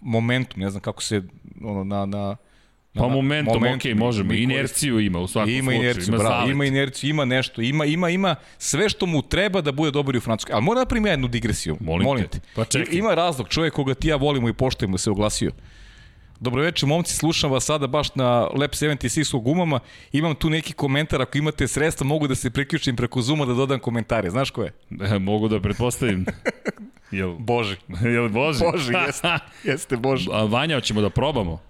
momentum, 0.01 0.61
ne 0.61 0.69
znam 0.69 0.81
kako 0.81 1.03
se 1.03 1.21
ono 1.63 1.83
na 1.83 2.05
na 2.05 2.37
Pa 2.97 3.07
momentum, 3.07 3.53
moment, 3.53 3.85
ok, 3.85 3.95
možemo. 3.95 4.33
Inerciju 4.33 4.99
ima 4.99 5.19
u 5.19 5.27
svakom 5.27 5.53
ima 5.53 5.71
slučaju. 5.71 5.83
Inerciju, 5.83 6.13
ima 6.13 6.17
bravo, 6.17 6.49
ima 6.49 6.65
inerciju, 6.65 7.09
ima 7.09 7.25
nešto. 7.25 7.61
Ima, 7.61 7.85
ima, 7.85 8.09
ima 8.09 8.35
sve 8.57 8.89
što 8.89 9.05
mu 9.05 9.21
treba 9.21 9.61
da 9.61 9.71
bude 9.71 9.91
dobar 9.91 10.15
u 10.15 10.19
Francuskoj. 10.19 10.53
Ali 10.53 10.63
mora 10.63 10.79
da 10.79 10.85
primi 10.85 11.09
jednu 11.09 11.27
digresiju. 11.27 11.77
Molim, 11.79 12.03
Molim 12.03 12.27
te. 12.27 12.39
Pa 12.55 12.65
čekaj. 12.65 12.97
Ima 12.97 13.15
razlog, 13.15 13.47
čovjek 13.49 13.73
koga 13.73 13.93
ti 13.93 14.07
ja 14.07 14.15
volimo 14.15 14.49
i 14.49 14.53
poštujemo 14.53 14.97
se 14.97 15.11
oglasio. 15.11 15.51
Dobro 16.39 16.61
večer, 16.61 16.87
momci, 16.87 17.15
slušam 17.15 17.51
vas 17.51 17.65
sada 17.65 17.87
baš 17.87 18.15
na 18.15 18.39
Lab 18.39 18.71
76 18.71 19.35
u 19.35 19.39
gumama. 19.39 19.79
Imam 20.11 20.35
tu 20.35 20.49
neki 20.49 20.73
komentar, 20.73 21.21
ako 21.21 21.37
imate 21.37 21.67
sredstva, 21.67 22.07
mogu 22.07 22.27
da 22.27 22.35
se 22.35 22.49
priključim 22.49 22.95
preko 22.95 23.21
Zuma 23.21 23.45
da 23.45 23.53
dodam 23.53 23.79
komentare. 23.79 24.29
Znaš 24.29 24.49
ko 24.49 24.63
je? 24.63 24.73
E, 25.01 25.19
mogu 25.19 25.47
da 25.47 25.59
pretpostavim. 25.59 26.25
Jel, 27.11 27.35
Boži. 27.39 27.75
Jel 28.13 28.29
Boži? 28.29 28.63
Boži, 28.71 28.93
jeste. 29.05 29.27
jeste 29.63 29.97
Boži. 29.97 30.29
A 30.31 30.43
Vanja, 30.43 30.75
hoćemo 30.75 31.01
da 31.01 31.09
probamo? 31.09 31.61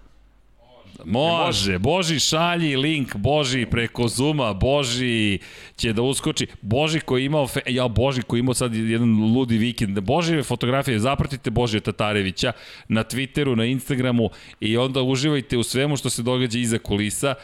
Može, 1.04 1.78
Boži 1.78 2.20
šalji 2.20 2.76
link, 2.76 3.16
Boži 3.16 3.66
preko 3.70 4.08
Zuma, 4.08 4.52
Boži 4.52 5.38
će 5.76 5.92
da 5.92 6.02
uskoči. 6.02 6.46
Boži 6.62 7.00
koji 7.00 7.24
imao, 7.24 7.46
fe, 7.46 7.60
ja 7.66 7.88
Boži 7.88 8.22
koji 8.22 8.40
imao 8.40 8.54
sad 8.54 8.74
jedan 8.74 9.34
ludi 9.34 9.58
vikend. 9.58 10.00
Boži 10.00 10.42
fotografije, 10.42 10.98
zapratite 10.98 11.50
Božija 11.50 11.80
Tatarevića 11.80 12.52
na 12.88 13.04
Twitteru, 13.04 13.54
na 13.54 13.64
Instagramu 13.64 14.30
i 14.60 14.76
onda 14.76 15.02
uživajte 15.02 15.56
u 15.56 15.62
svemu 15.62 15.96
što 15.96 16.10
se 16.10 16.22
događa 16.22 16.58
iza 16.58 16.78
kulisa 16.78 17.34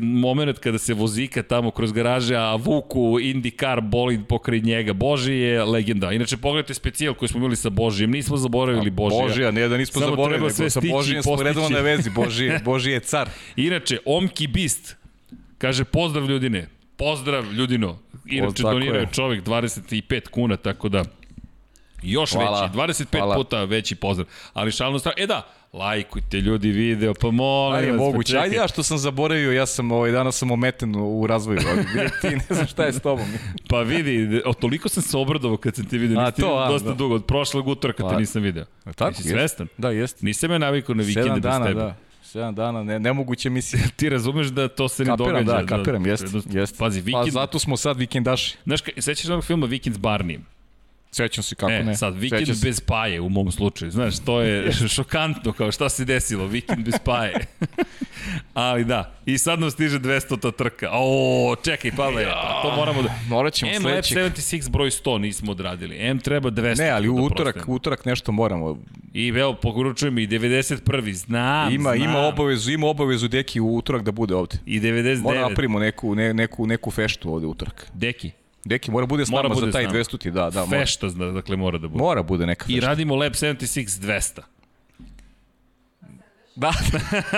moment 0.00 0.58
kada 0.58 0.78
se 0.78 0.94
vozika 0.94 1.42
tamo 1.42 1.70
kroz 1.70 1.92
garaže, 1.92 2.36
a 2.36 2.56
vuku 2.56 3.18
IndyCar 3.20 3.80
bolid 3.80 4.20
pokraj 4.28 4.60
njega. 4.60 4.92
Boži 4.92 5.32
je 5.32 5.64
legenda. 5.64 6.12
Inače, 6.12 6.36
pogledajte 6.36 6.74
specijal 6.74 7.14
koji 7.14 7.28
smo 7.28 7.38
imali 7.38 7.56
sa 7.56 7.70
Božijem. 7.70 8.10
Nismo 8.10 8.36
zaboravili 8.36 8.90
Božija. 8.90 9.22
Božija, 9.22 9.50
ne 9.50 9.68
da 9.68 9.76
nismo 9.76 10.00
Samo 10.00 10.10
zaboravili, 10.10 10.52
nego 10.58 10.70
sa 10.70 10.80
Božijem 10.92 11.22
smo 11.22 11.42
redovno 11.42 11.68
na 11.68 11.80
vezi. 11.80 12.10
Boži, 12.20 12.50
Boži 12.64 12.90
je 12.90 13.00
car. 13.00 13.28
Inače, 13.56 13.98
Omki 14.04 14.46
Bist 14.46 14.96
kaže 15.58 15.84
pozdrav 15.84 16.30
ljudine. 16.30 16.68
Pozdrav 16.96 17.52
ljudino. 17.52 17.98
Inače, 18.26 18.62
donirao 18.62 19.00
je 19.00 19.08
čovek 19.12 19.44
25 19.44 20.28
kuna, 20.28 20.56
tako 20.56 20.88
da 20.88 21.04
još 22.02 22.32
hvala, 22.32 22.62
veći, 22.62 23.04
25 23.04 23.18
hvala. 23.18 23.34
puta 23.34 23.64
veći 23.64 23.94
pozdrav. 23.94 24.28
Ali 24.52 24.72
šalno 24.72 24.98
strano, 24.98 25.14
e 25.18 25.26
da, 25.26 25.48
Lajkujte 25.72 26.40
ljudi 26.40 26.70
video, 26.70 27.14
pa 27.14 27.30
molim 27.30 27.78
Ajde, 27.78 27.90
vas. 27.90 27.98
moguće. 27.98 28.38
Ajde 28.38 28.56
ja 28.56 28.68
što 28.68 28.82
sam 28.82 28.98
zaboravio, 28.98 29.52
ja 29.52 29.66
sam 29.66 29.92
ovaj 29.92 30.10
danas 30.10 30.38
sam 30.38 30.50
ometen 30.50 30.94
u 30.96 31.26
razvoju. 31.26 31.58
Ali 31.70 32.10
ti 32.20 32.36
ne 32.36 32.54
znam 32.54 32.66
šta 32.66 32.84
je 32.84 32.92
s 32.92 33.00
tobom. 33.00 33.26
pa 33.70 33.80
vidi, 33.80 34.42
o, 34.44 34.52
toliko 34.52 34.88
sam 34.88 35.02
se 35.02 35.16
obradovao 35.16 35.56
kad 35.56 35.74
sam 35.74 35.84
te 35.84 35.98
vidio. 35.98 36.20
A, 36.20 36.30
to, 36.30 36.56
a, 36.56 36.68
dosta 36.68 36.88
da. 36.88 36.94
dugo, 36.94 37.14
od 37.14 37.26
prošlog 37.26 37.68
utorka 37.68 38.02
te 38.02 38.08
pa, 38.14 38.18
nisam 38.18 38.42
video. 38.42 38.64
A, 38.84 38.92
tako, 38.92 39.10
Nisi 39.10 39.28
svestan? 39.28 39.68
Da, 39.78 39.90
jeste. 39.90 40.26
Nisam 40.26 40.50
ja 40.50 40.58
navikao 40.58 40.94
na 40.94 41.02
vikende 41.02 41.30
bez 41.30 41.42
dana, 41.42 41.66
tebe. 41.66 41.80
Da. 41.80 41.96
7 42.34 42.54
dana, 42.54 42.82
ne, 42.82 43.00
nemoguće 43.00 43.50
misije. 43.50 43.82
Ti 43.96 44.08
razumeš 44.08 44.46
da 44.46 44.68
to 44.68 44.88
se 44.88 45.04
ne 45.04 45.10
kapiram, 45.10 45.44
događa. 45.44 45.62
Da, 45.62 45.66
kapiram, 45.66 46.02
da, 46.02 46.10
jeste. 46.10 46.26
Jest. 46.50 46.78
Pazi, 46.78 47.00
vikend... 47.00 47.24
Pa 47.24 47.30
zato 47.30 47.58
smo 47.58 47.76
sad 47.76 47.98
vikendaši. 47.98 48.56
Znaš, 48.64 48.80
sećaš 48.98 49.28
onog 49.30 49.44
filma 49.44 49.66
Vikend 49.66 49.96
s 49.96 49.98
Barnijem? 49.98 50.46
Sećam 51.14 51.44
se 51.44 51.54
kako 51.54 51.72
e, 51.72 51.84
ne. 51.84 51.96
sad, 51.96 52.16
vikend 52.18 52.40
Sećam 52.40 52.54
se. 52.54 52.66
bez 52.66 52.80
paje 52.80 53.20
u 53.20 53.28
mom 53.28 53.52
slučaju. 53.52 53.90
Znaš, 53.90 54.18
to 54.18 54.40
je 54.40 54.72
šokantno 54.96 55.52
kao 55.52 55.72
šta 55.72 55.88
se 55.88 56.04
desilo, 56.04 56.46
vikend 56.46 56.84
bez 56.84 56.94
paje. 57.04 57.34
Ali 58.54 58.84
da, 58.84 59.14
i 59.26 59.38
sad 59.38 59.60
nam 59.60 59.70
stiže 59.70 59.98
200 59.98 60.40
ta 60.40 60.50
trka. 60.50 60.88
O, 60.92 61.56
čekaj, 61.64 61.90
Pavle, 61.96 62.24
pa 62.24 62.60
to 62.62 62.76
moramo 62.76 63.02
da... 63.02 63.08
Morat 63.28 63.52
ćemo 63.54 63.70
M 63.72 63.82
sledećeg. 63.82 64.18
76 64.18 64.70
broj 64.70 64.90
100 64.90 65.18
nismo 65.18 65.52
odradili. 65.52 65.96
M 65.98 66.18
treba 66.18 66.50
200. 66.50 66.78
Ne, 66.78 66.90
ali 66.90 67.08
u 67.08 67.16
da 67.16 67.22
utorak, 67.22 67.54
prostimo. 67.54 67.76
utorak 67.76 68.04
nešto 68.04 68.32
moramo. 68.32 68.78
I 69.14 69.28
evo, 69.28 69.54
poručujem 69.54 70.18
i 70.18 70.26
91. 70.28 71.12
Znam, 71.12 71.74
Ima, 71.74 71.96
znam. 71.96 72.10
ima 72.10 72.18
obavezu, 72.18 72.70
ima 72.70 72.86
obavezu 72.86 73.28
Deki 73.28 73.60
u 73.60 73.76
utorak 73.76 74.02
da 74.02 74.12
bude 74.12 74.34
ovde. 74.34 74.56
I 74.66 74.80
99. 74.80 75.22
Mora 75.22 75.40
napravimo 75.40 75.78
neku, 75.78 76.14
ne, 76.14 76.34
neku, 76.34 76.66
neku 76.66 76.90
feštu 76.90 77.32
ovde 77.34 77.46
utorak. 77.46 77.90
Deki. 77.94 78.30
Deki 78.64 78.90
mora 78.90 79.06
bude 79.06 79.26
s 79.26 79.30
Mora 79.30 79.42
nama 79.42 79.54
bude 79.54 79.66
za 79.66 79.72
taj 79.72 79.84
nama. 79.84 79.94
200 79.94 80.30
da, 80.30 80.50
da, 80.50 80.64
mora. 80.64 80.80
Fešta, 80.80 81.08
zna, 81.08 81.26
dakle, 81.26 81.56
mora 81.56 81.78
da 81.78 81.88
bude. 81.88 81.98
Mora 81.98 82.22
bude 82.22 82.46
neka 82.46 82.64
I 82.68 82.74
fešta. 82.74 82.86
radimo 82.86 83.16
Lab 83.16 83.32
76 83.32 84.00
200. 84.00 84.40
Da, 86.56 86.72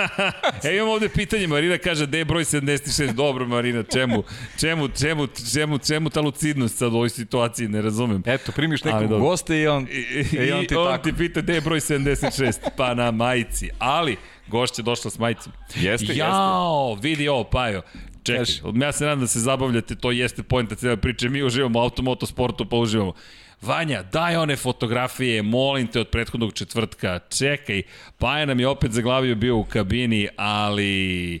E, 0.63 0.75
imamo 0.75 0.91
ovde 0.91 1.09
pitanje, 1.09 1.47
Marina 1.47 1.77
kaže, 1.77 2.07
gde 2.07 2.17
je 2.17 2.25
broj 2.25 2.43
76? 2.43 3.13
Dobro, 3.13 3.47
Marina, 3.47 3.83
čemu, 3.83 4.23
čemu, 4.59 4.87
čemu, 4.89 5.27
čemu, 5.53 5.77
čemu 5.77 6.09
ta 6.09 6.21
lucidnost 6.21 6.77
sad 6.77 6.93
u 6.93 6.95
ovoj 6.95 7.09
situaciji, 7.09 7.67
ne 7.67 7.81
razumem. 7.81 8.23
eto, 8.25 8.51
primiš 8.51 8.81
Ali 8.83 8.93
nekog 8.93 9.09
dobro. 9.09 9.25
gosta 9.25 9.55
i 9.55 9.67
on, 9.67 9.87
I, 9.91 9.95
i, 9.95 10.37
i 10.37 10.51
on 10.51 10.65
ti 10.65 10.75
on 10.75 10.91
tako. 10.91 11.03
ti 11.03 11.13
pita 11.13 11.41
gde 11.41 11.53
je 11.53 11.61
broj 11.61 11.79
76? 11.79 12.53
Pa 12.77 12.93
na 12.93 13.11
majici. 13.11 13.69
Ali, 13.79 14.17
gošća 14.47 14.81
došla 14.81 15.11
s 15.11 15.19
majicom. 15.19 15.53
Jeste, 15.75 16.15
Jao, 16.15 16.95
vidi 16.95 17.27
ovo, 17.27 17.43
Pajo. 17.43 17.81
Čekaj, 18.25 18.45
Kaži. 18.45 18.61
ja 18.81 18.91
se 18.91 19.03
nadam 19.03 19.19
da 19.19 19.27
se 19.27 19.39
zabavljate, 19.39 19.95
to 19.95 20.11
jeste 20.11 20.43
pojenta 20.43 20.75
cijela 20.75 20.97
priče, 20.97 21.29
mi 21.29 21.43
uživamo 21.43 21.79
u 21.79 21.81
automotosportu, 21.81 22.65
pa 22.69 22.77
uživamo. 22.77 23.13
Vanja, 23.61 24.03
daj 24.03 24.35
one 24.35 24.55
fotografije, 24.55 25.41
molim 25.41 25.87
te, 25.87 25.99
od 25.99 26.09
prethodnog 26.09 26.53
četvrtka. 26.53 27.19
Čekaj, 27.29 27.81
Paja 28.17 28.45
nam 28.45 28.59
je 28.59 28.67
opet 28.67 28.91
zaglavio 28.91 29.35
bio 29.35 29.57
u 29.57 29.63
kabini, 29.63 30.27
ali... 30.37 31.39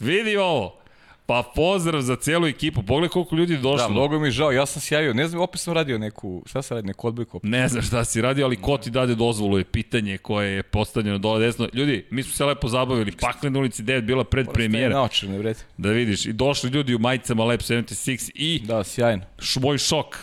Vidi 0.00 0.36
ovo. 0.36 0.83
Pa 1.26 1.42
pozdrav 1.54 2.00
za 2.00 2.16
cijelu 2.16 2.46
ekipu. 2.46 2.82
Pogledaj 2.82 3.08
koliko 3.08 3.36
ljudi 3.36 3.52
je 3.52 3.58
došlo. 3.58 3.76
Da, 3.78 3.88
mnogo 3.88 4.18
mi 4.18 4.26
je 4.26 4.30
žao, 4.30 4.52
ja 4.52 4.66
sam 4.66 4.82
se 4.82 4.94
javio, 4.94 5.14
ne 5.14 5.28
znam, 5.28 5.42
opet 5.42 5.60
sam 5.60 5.74
radio 5.74 5.98
neku, 5.98 6.42
šta 6.46 6.62
sam 6.62 6.74
radio, 6.74 6.86
neku 6.86 7.06
odbojku. 7.08 7.40
Ne 7.42 7.68
znam 7.68 7.82
šta 7.82 8.04
si 8.04 8.20
radio, 8.20 8.44
ali 8.46 8.56
ko 8.56 8.78
ti 8.78 8.90
dade 8.90 9.14
dozvolu 9.14 9.58
je 9.58 9.64
pitanje 9.64 10.18
koje 10.18 10.50
je 10.50 10.62
postavljeno 10.62 11.18
dole 11.18 11.40
desno. 11.40 11.68
Ljudi, 11.72 12.06
mi 12.10 12.22
smo 12.22 12.32
se 12.32 12.44
lepo 12.44 12.68
zabavili. 12.68 13.12
Paklen 13.12 13.56
ulici 13.56 13.82
9 13.82 14.00
bila 14.00 14.24
pred 14.24 14.46
premijera. 14.52 14.94
Naočar, 14.94 15.28
ne 15.28 15.38
vredi. 15.38 15.58
Da 15.76 15.90
vidiš, 15.90 16.26
i 16.26 16.32
došli 16.32 16.70
ljudi 16.70 16.94
u 16.94 16.98
majicama 16.98 17.44
Lab 17.44 17.60
76 17.60 18.30
i 18.34 18.60
Da, 18.64 18.84
sjajno. 18.84 19.22
moj 19.56 19.78
šok. 19.78 20.16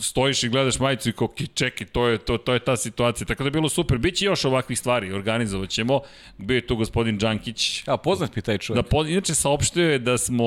Stojiš 0.00 0.42
i 0.42 0.48
gledaš 0.48 0.78
majicu 0.78 1.08
i 1.08 1.12
kao, 1.12 1.28
"Ki, 1.28 1.46
čekaj, 1.46 1.86
to 1.86 2.06
je, 2.06 2.18
to, 2.18 2.38
to 2.38 2.52
je 2.52 2.58
ta 2.58 2.76
situacija. 2.76 3.26
Tako 3.26 3.42
da 3.42 3.46
je 3.46 3.50
bilo 3.50 3.68
super. 3.68 3.98
Biće 3.98 4.24
još 4.24 4.44
ovakvih 4.44 4.78
stvari, 4.78 5.12
organizovat 5.12 5.68
ćemo. 5.68 6.00
Bio 6.38 6.54
je 6.54 6.66
tu 6.66 6.76
gospodin 6.76 7.18
Đankić. 7.18 7.82
A, 7.86 7.96
poznat 7.96 8.36
mi 8.36 8.42
taj 8.42 8.54
Da, 8.54 8.58
čovjek. 8.58 8.86
po, 8.86 9.04
inače, 9.04 9.34
saopštio 9.34 9.90
je 9.90 9.98
da 9.98 10.18
smo... 10.26 10.44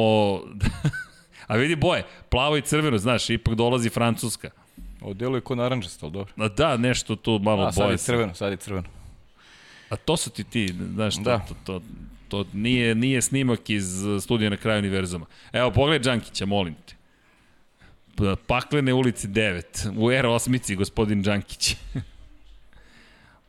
A 1.48 1.56
vidi 1.56 1.76
boje, 1.76 2.04
plavo 2.30 2.58
i 2.58 2.62
crveno, 2.62 2.98
znaš, 2.98 3.30
ipak 3.30 3.56
dolazi 3.56 3.90
Francuska. 3.90 4.50
O, 5.02 5.14
deluje 5.14 5.42
ko 5.42 5.56
naranđasto, 5.56 6.06
ali 6.06 6.14
dobro. 6.14 6.34
A 6.38 6.48
da, 6.48 6.78
nešto 6.78 7.16
tu 7.16 7.40
malo 7.40 7.64
A, 7.64 7.72
sad 7.72 7.84
boje 7.84 7.94
je 7.94 7.98
crveno, 7.98 8.36
sad 8.36 8.52
je 8.52 8.58
crveno. 8.58 8.88
A 9.90 9.96
to 9.96 10.18
su 10.18 10.30
ti 10.30 10.44
ti, 10.44 10.74
znaš, 10.94 11.16
to, 11.16 11.22
Da. 11.22 11.40
to, 11.40 11.56
to, 11.66 11.82
to 12.28 12.46
nije, 12.54 12.96
nije 12.96 13.22
snimak 13.22 13.70
iz 13.70 13.86
studija 14.22 14.50
na 14.50 14.58
kraju 14.58 14.80
univerzuma. 14.80 15.26
Evo, 15.54 15.72
pogledaj 15.72 16.00
Đankića, 16.00 16.46
molim 16.46 16.76
te. 16.86 16.96
Paklene 18.48 18.94
ulici 18.94 19.28
9, 19.28 19.90
u 19.98 20.10
R8-ici, 20.10 20.76
gospodin 20.76 21.22
Đankić. 21.22 21.76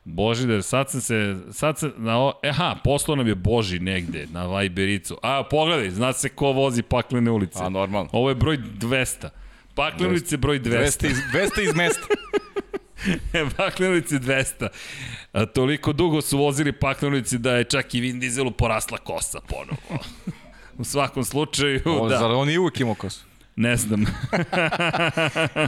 Božidar, 0.03 0.63
sad 0.63 0.89
sam 0.89 1.01
se, 1.01 1.35
sad 1.51 1.79
se, 1.79 1.91
na 1.97 2.19
o, 2.19 2.33
aha, 2.43 2.75
poslao 2.83 3.15
nam 3.15 3.27
je 3.27 3.35
Boži 3.35 3.79
negde, 3.79 4.27
na 4.31 4.59
Vibericu. 4.59 5.17
A, 5.21 5.43
pogledaj, 5.43 5.89
zna 5.89 6.13
se 6.13 6.29
ko 6.29 6.51
vozi 6.51 6.81
Paklene 6.81 7.31
ulice. 7.31 7.59
A, 7.63 7.69
normalno. 7.69 8.09
Ovo 8.13 8.29
je 8.29 8.35
broj 8.35 8.57
200. 8.57 9.29
Paklene 9.75 10.11
ulice 10.11 10.37
broj 10.37 10.59
200. 10.59 10.69
200 11.03 11.11
iz, 11.11 11.17
200 11.33 11.69
iz 11.69 11.75
mesta. 11.75 12.07
Paklenici 13.57 14.15
200. 14.15 14.67
A, 15.33 15.45
toliko 15.45 15.93
dugo 15.93 16.21
su 16.21 16.37
vozili 16.37 16.71
paklenici 16.71 17.37
da 17.37 17.55
je 17.55 17.63
čak 17.63 17.93
i 17.93 18.01
Vin 18.01 18.19
Dieselu 18.19 18.51
porasla 18.51 18.97
kosa 18.97 19.39
ponovo. 19.47 20.03
U 20.79 20.83
svakom 20.83 21.23
slučaju, 21.23 21.81
O, 21.85 22.09
da, 22.09 22.17
Zar 22.17 22.31
on 22.31 22.49
i 22.49 22.57
uvijek 22.57 22.79
imao 22.79 22.95
kosu? 22.95 23.30
Ne 23.55 23.75
znam. 23.77 24.05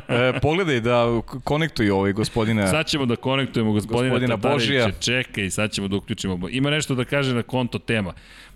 E, 0.10 0.40
pogledaj 0.42 0.80
da 0.82 1.22
k- 1.22 1.40
konektuju 1.40 1.96
ovaj 1.96 2.14
gospodina. 2.14 2.68
Sad 2.68 2.86
ćemo 2.86 3.06
da 3.06 3.16
konektujemo 3.16 3.72
gospodina, 3.72 4.10
Gospodina. 4.10 4.38
Božija. 4.38 4.92
Čekaj, 4.92 5.50
sad 5.50 5.72
ćemo 5.72 5.88
da 5.88 5.96
uključimo. 5.96 6.50
Ima 6.50 6.70
nešto 6.70 6.96
da 6.96 7.06
kaže 7.06 7.36
na 7.36 7.44
konto 7.44 7.80
tema. 7.80 8.14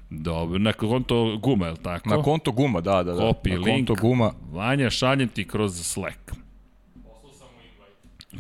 Dobro, 0.10 0.60
na 0.60 0.74
konto 0.74 1.38
guma, 1.38 1.66
je 1.66 1.72
li 1.72 1.78
tako? 1.78 2.10
Na 2.10 2.22
konto 2.24 2.52
guma, 2.52 2.82
da, 2.82 2.92
da, 2.96 3.14
da. 3.14 3.22
Copy, 3.22 3.50
na 3.50 3.56
konto 3.58 3.94
link. 3.94 4.00
guma. 4.00 4.32
Vanja, 4.44 4.90
šaljem 4.90 5.28
ti 5.30 5.44
kroz 5.46 5.82
Slack. 5.84 6.32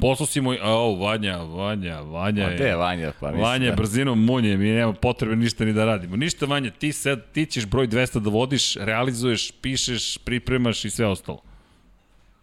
Poslao 0.01 0.27
si 0.27 0.41
mu, 0.41 0.51
a 0.51 0.71
o, 0.71 0.95
Vanja, 0.95 1.37
Vanja, 1.37 2.01
Vanja 2.01 2.45
A 2.45 2.49
je... 2.49 2.55
gde 2.55 2.65
je 2.67 2.75
Vanja? 2.75 3.11
Pa 3.19 3.27
mislim, 3.27 3.43
Vanja, 3.43 3.69
da. 3.69 3.75
brzinom 3.75 4.25
munje, 4.25 4.57
mi 4.57 4.69
nema 4.69 4.93
potrebe 4.93 5.35
ništa 5.35 5.65
ni 5.65 5.73
da 5.73 5.85
radimo. 5.85 6.15
Ništa, 6.15 6.45
Vanja, 6.45 6.71
ti, 6.71 6.93
sad, 6.93 7.31
ti 7.31 7.45
ćeš 7.45 7.65
broj 7.65 7.87
200 7.87 8.19
da 8.19 8.29
vodiš, 8.29 8.75
realizuješ, 8.75 9.51
pišeš, 9.61 10.17
pripremaš 10.17 10.85
i 10.85 10.89
sve 10.89 11.05
ostalo. 11.05 11.41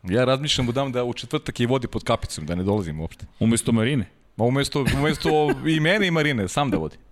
Ja 0.02 0.24
razmišljam 0.24 0.66
da 0.66 0.72
dam 0.72 0.92
da 0.92 1.04
u 1.04 1.12
četvrtak 1.14 1.60
je 1.60 1.66
vodi 1.66 1.86
pod 1.86 2.04
kapicom, 2.04 2.46
da 2.46 2.54
ne 2.54 2.62
dolazim 2.62 3.00
uopšte. 3.00 3.26
Umesto 3.40 3.72
Marine. 3.72 4.06
Ma 4.36 4.44
umesto, 4.44 4.84
umesto 4.98 5.50
i 5.66 5.80
mene 5.80 6.06
i 6.06 6.10
Marine, 6.10 6.48
sam 6.48 6.70
da 6.70 6.76
vodi. 6.76 6.96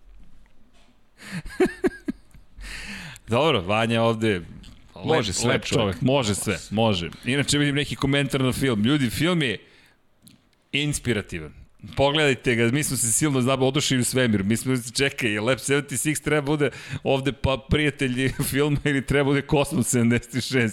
Dobro, 3.28 3.60
Vanja 3.60 4.02
ovde 4.02 4.42
Može 5.04 5.28
lep, 5.28 5.36
sve, 5.36 5.48
lep 5.52 5.64
čovjek. 5.64 5.82
čovjek. 5.82 6.00
Može 6.00 6.34
sve, 6.34 6.58
može. 6.70 7.10
Inače 7.24 7.58
vidim 7.58 7.74
neki 7.74 7.96
komentar 7.96 8.40
na 8.40 8.52
film. 8.52 8.84
Ljudi, 8.84 9.10
film 9.10 9.42
je 9.42 9.58
inspirativan. 10.72 11.52
Pogledajte 11.96 12.54
ga, 12.54 12.70
mi 12.72 12.84
smo 12.84 12.96
se 12.96 13.12
silno 13.12 13.40
znamo 13.40 13.66
odušili 13.66 14.00
u 14.00 14.04
svemir. 14.04 14.44
Mi 14.44 14.56
smo 14.56 14.76
se 14.76 14.92
čekaj, 14.92 15.38
Lab 15.38 15.58
76 15.58 16.24
treba 16.24 16.40
bude 16.40 16.70
ovde 17.02 17.32
pa 17.32 17.56
prijatelji 17.70 18.32
filma 18.50 18.78
ili 18.84 19.06
treba 19.06 19.24
bude 19.24 19.42
Kosmos 19.42 19.94
76. 19.94 20.70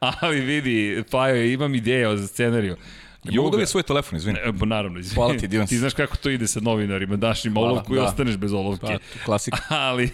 Ali 0.00 0.40
vidi, 0.40 1.02
Pajo, 1.10 1.44
imam 1.44 1.74
ideja 1.74 2.16
za 2.16 2.26
scenariju. 2.26 2.76
Mogu 3.34 3.50
da 3.50 3.56
li 3.56 3.66
svoj 3.66 3.82
telefon, 3.82 4.16
izvini? 4.16 4.38
E, 4.44 4.52
pa 4.60 4.66
naravno, 4.66 4.98
izvini. 4.98 5.14
Hvala 5.14 5.36
ti, 5.36 5.48
divan 5.48 5.66
Ti 5.66 5.78
znaš 5.78 5.94
kako 5.94 6.16
to 6.16 6.30
ide 6.30 6.46
sa 6.46 6.60
novinarima, 6.60 7.16
daš 7.16 7.44
im 7.44 7.52
Hvala, 7.52 7.68
olovku 7.68 7.94
i 7.94 7.96
da. 7.96 8.04
ostaneš 8.04 8.36
bez 8.36 8.52
olovke. 8.52 8.86
Pa, 8.86 9.24
klasika. 9.24 9.58
Ali, 9.88 10.10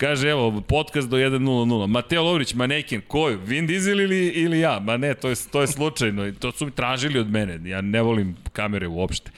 kaže, 0.00 0.28
evo, 0.28 0.60
podcast 0.60 1.08
do 1.08 1.16
1.00. 1.16 1.86
Mateo 1.86 2.22
Lovrić, 2.22 2.54
maneken, 2.54 3.00
koju? 3.08 3.38
Vin 3.44 3.66
Diesel 3.66 4.00
ili, 4.00 4.26
ili 4.28 4.60
ja? 4.60 4.80
Ma 4.80 4.96
ne, 4.96 5.14
to 5.14 5.28
je, 5.28 5.36
to 5.52 5.60
je 5.60 5.66
slučajno. 5.66 6.26
I 6.26 6.32
To 6.32 6.52
su 6.52 6.66
mi 6.66 6.70
tražili 6.70 7.18
od 7.18 7.30
mene. 7.30 7.70
Ja 7.70 7.80
ne 7.80 8.02
volim 8.02 8.36
kamere 8.52 8.88
uopšte. 8.88 9.30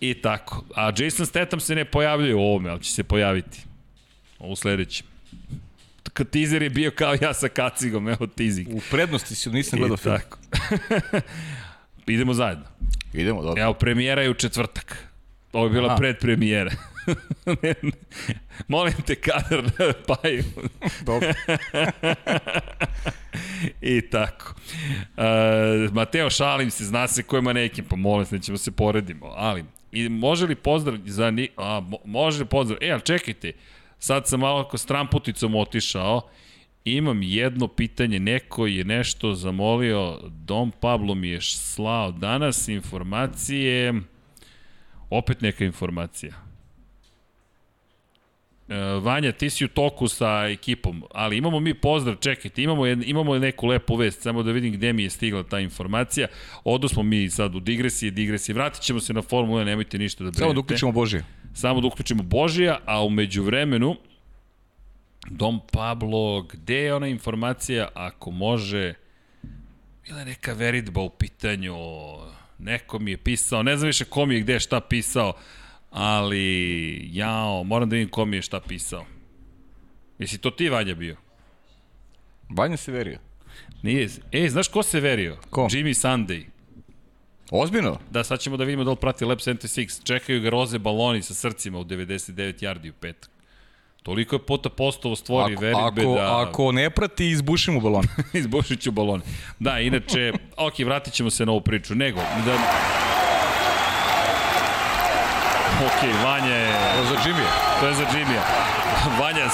I 0.00 0.14
tako. 0.14 0.64
A 0.74 0.92
Jason 0.98 1.26
Statham 1.26 1.60
se 1.60 1.74
ne 1.74 1.84
pojavljuje 1.84 2.34
u 2.34 2.40
ovome, 2.40 2.70
ali 2.70 2.80
će 2.82 2.92
se 2.92 3.04
pojaviti. 3.04 3.60
U 4.38 4.56
sledećem. 4.56 5.06
Teaser 6.30 6.62
je 6.62 6.70
bio 6.70 6.90
kao 6.90 7.14
ja 7.20 7.34
sa 7.34 7.48
kacigom, 7.48 8.08
evo 8.08 8.26
teasing. 8.26 8.68
U 8.74 8.80
prednosti 8.90 9.34
si, 9.34 9.50
nisam 9.50 9.78
gledao 9.78 9.96
film. 9.96 10.16
tako. 10.16 10.38
Idemo 12.06 12.34
zajedno. 12.34 12.64
Idemo, 13.12 13.42
dobro. 13.42 13.62
Evo, 13.62 13.74
premijera 13.74 14.22
je 14.22 14.30
u 14.30 14.34
četvrtak. 14.34 15.06
Ovo 15.52 15.66
je 15.66 15.70
bila 15.70 15.86
Aha. 15.86 15.96
predpremijera. 15.96 16.70
Ne, 17.46 17.74
ne. 17.82 17.92
Molim 18.68 18.94
te, 19.06 19.14
kadar 19.14 19.62
paju. 20.06 20.44
dobro. 21.02 21.28
I 23.80 24.00
tako. 24.00 24.54
Uh, 25.16 25.92
Mateo, 25.92 26.30
šalim 26.30 26.70
se, 26.70 26.84
zna 26.84 27.08
se 27.08 27.22
ko 27.22 27.36
je 27.36 27.42
manekin, 27.42 27.84
pa 27.84 27.96
molim 27.96 28.26
se, 28.26 28.34
nećemo 28.34 28.58
se 28.58 28.70
poredimo. 28.70 29.32
Ali, 29.36 29.64
i 29.92 30.08
može 30.08 30.46
li 30.46 30.54
pozdrav 30.54 30.98
za... 31.04 31.30
Ni, 31.30 31.48
a, 31.56 31.80
mo, 31.80 31.98
može 32.04 32.44
pozdrav... 32.44 32.78
E, 32.82 32.90
ali 32.90 33.00
čekajte, 33.00 33.52
sad 33.98 34.28
sam 34.28 34.40
malo 34.40 34.60
ako 34.60 34.78
s 34.78 34.86
tramputicom 34.86 35.54
otišao, 35.54 36.28
imam 36.84 37.22
jedno 37.22 37.68
pitanje, 37.68 38.18
neko 38.18 38.66
je 38.66 38.84
nešto 38.84 39.34
zamolio, 39.34 40.18
Dom 40.28 40.72
Pablo 40.80 41.14
mi 41.14 41.28
je 41.28 41.40
slao 41.40 42.12
danas 42.12 42.68
informacije, 42.68 43.94
opet 45.10 45.40
neka 45.40 45.64
informacija. 45.64 46.49
E, 48.70 49.00
Vanja, 49.00 49.32
ti 49.32 49.50
si 49.50 49.64
u 49.64 49.68
toku 49.68 50.08
sa 50.08 50.46
ekipom, 50.48 51.02
ali 51.14 51.36
imamo 51.36 51.60
mi 51.60 51.74
pozdrav, 51.74 52.16
čekajte, 52.16 52.62
imamo, 52.62 52.86
jed, 52.86 53.02
imamo 53.08 53.38
neku 53.38 53.66
lepu 53.66 53.96
vest, 53.96 54.22
samo 54.22 54.42
da 54.42 54.52
vidim 54.52 54.72
gde 54.72 54.92
mi 54.92 55.02
je 55.02 55.10
stigla 55.10 55.42
ta 55.42 55.58
informacija. 55.60 56.28
Odo 56.64 56.88
smo 56.88 57.02
mi 57.02 57.30
sad 57.30 57.54
u 57.54 57.60
digresije, 57.60 58.10
digresije, 58.10 58.54
vratit 58.54 58.82
ćemo 58.82 59.00
se 59.00 59.12
na 59.12 59.22
Formula 59.22 59.62
1, 59.62 59.64
nemojte 59.64 59.98
ništa 59.98 60.24
da 60.24 60.30
brinete. 60.30 60.40
Samo 60.40 60.52
da 60.52 60.60
uključimo 60.60 60.92
Božije. 60.92 61.24
Samo 61.54 61.80
da 61.80 61.86
uključimo 61.86 62.22
Božija, 62.22 62.78
a 62.84 63.04
umeđu 63.04 63.42
vremenu, 63.42 63.96
Dom 65.30 65.60
Pablo, 65.72 66.42
gde 66.42 66.76
je 66.76 66.94
ona 66.94 67.06
informacija, 67.06 67.88
ako 67.94 68.30
može, 68.30 68.94
bila 70.06 70.18
je 70.18 70.26
neka 70.26 70.52
veritba 70.52 71.00
u 71.00 71.10
pitanju, 71.10 71.74
neko 72.58 72.98
mi 72.98 73.10
je 73.10 73.16
pisao, 73.16 73.62
ne 73.62 73.76
znam 73.76 73.86
više 73.86 74.04
ko 74.04 74.26
mi 74.26 74.34
je 74.34 74.40
gde 74.40 74.60
šta 74.60 74.80
pisao, 74.80 75.32
ali 75.90 77.00
jao, 77.12 77.64
moram 77.64 77.88
da 77.88 77.94
vidim 77.94 78.10
ko 78.10 78.24
mi 78.24 78.36
je 78.36 78.42
šta 78.42 78.60
pisao. 78.60 79.04
Jesi 80.18 80.38
to 80.38 80.50
ti, 80.50 80.68
Vanja, 80.68 80.94
bio? 80.94 81.16
Banja 82.48 82.76
se 82.76 82.92
verio. 82.92 83.18
Nije. 83.82 84.08
E, 84.32 84.48
znaš 84.48 84.68
ko 84.68 84.82
se 84.82 85.00
verio? 85.00 85.36
Ko? 85.50 85.62
Jimmy 85.62 86.08
Sunday. 86.08 86.44
Ozbiljno? 87.50 87.98
Da, 88.10 88.24
sad 88.24 88.40
ćemo 88.40 88.56
da 88.56 88.64
vidimo 88.64 88.84
da 88.84 88.90
li 88.90 88.96
prati 88.96 89.24
Lab 89.24 89.38
76. 89.38 90.04
Čekaju 90.04 90.40
ga 90.40 90.50
roze 90.50 90.78
baloni 90.78 91.22
sa 91.22 91.34
srcima 91.34 91.78
u 91.78 91.84
99 91.84 92.62
yardi 92.62 92.90
u 92.90 92.92
petak. 93.00 93.30
Toliko 94.02 94.36
je 94.36 94.46
puta 94.46 94.68
postovo 94.68 95.16
stvori 95.16 95.54
Ako, 95.54 95.62
veritbe 95.62 96.02
ako, 96.02 96.14
da... 96.14 96.48
ako 96.48 96.72
ne 96.72 96.90
prati, 96.90 97.30
izbušim 97.30 97.76
u 97.76 97.80
balon. 97.80 98.04
Izbušit 98.32 98.80
ću 98.80 98.90
balone. 98.90 99.22
Da, 99.58 99.80
inače, 99.80 100.32
ok, 100.66 100.78
vratit 100.78 101.14
ćemo 101.14 101.30
se 101.30 101.46
na 101.46 101.52
ovu 101.52 101.60
priču. 101.60 101.94
Nego, 101.94 102.20
da... 102.46 102.58
Ok, 105.80 106.00
Vanja 106.24 106.54
je... 106.54 106.72
Za 107.08 107.16
Jimmy. 107.24 107.46
To 107.80 107.86
je 107.86 107.94
za 107.94 108.02
Jimmy-a. 108.12 108.44
Vanja, 109.20 109.48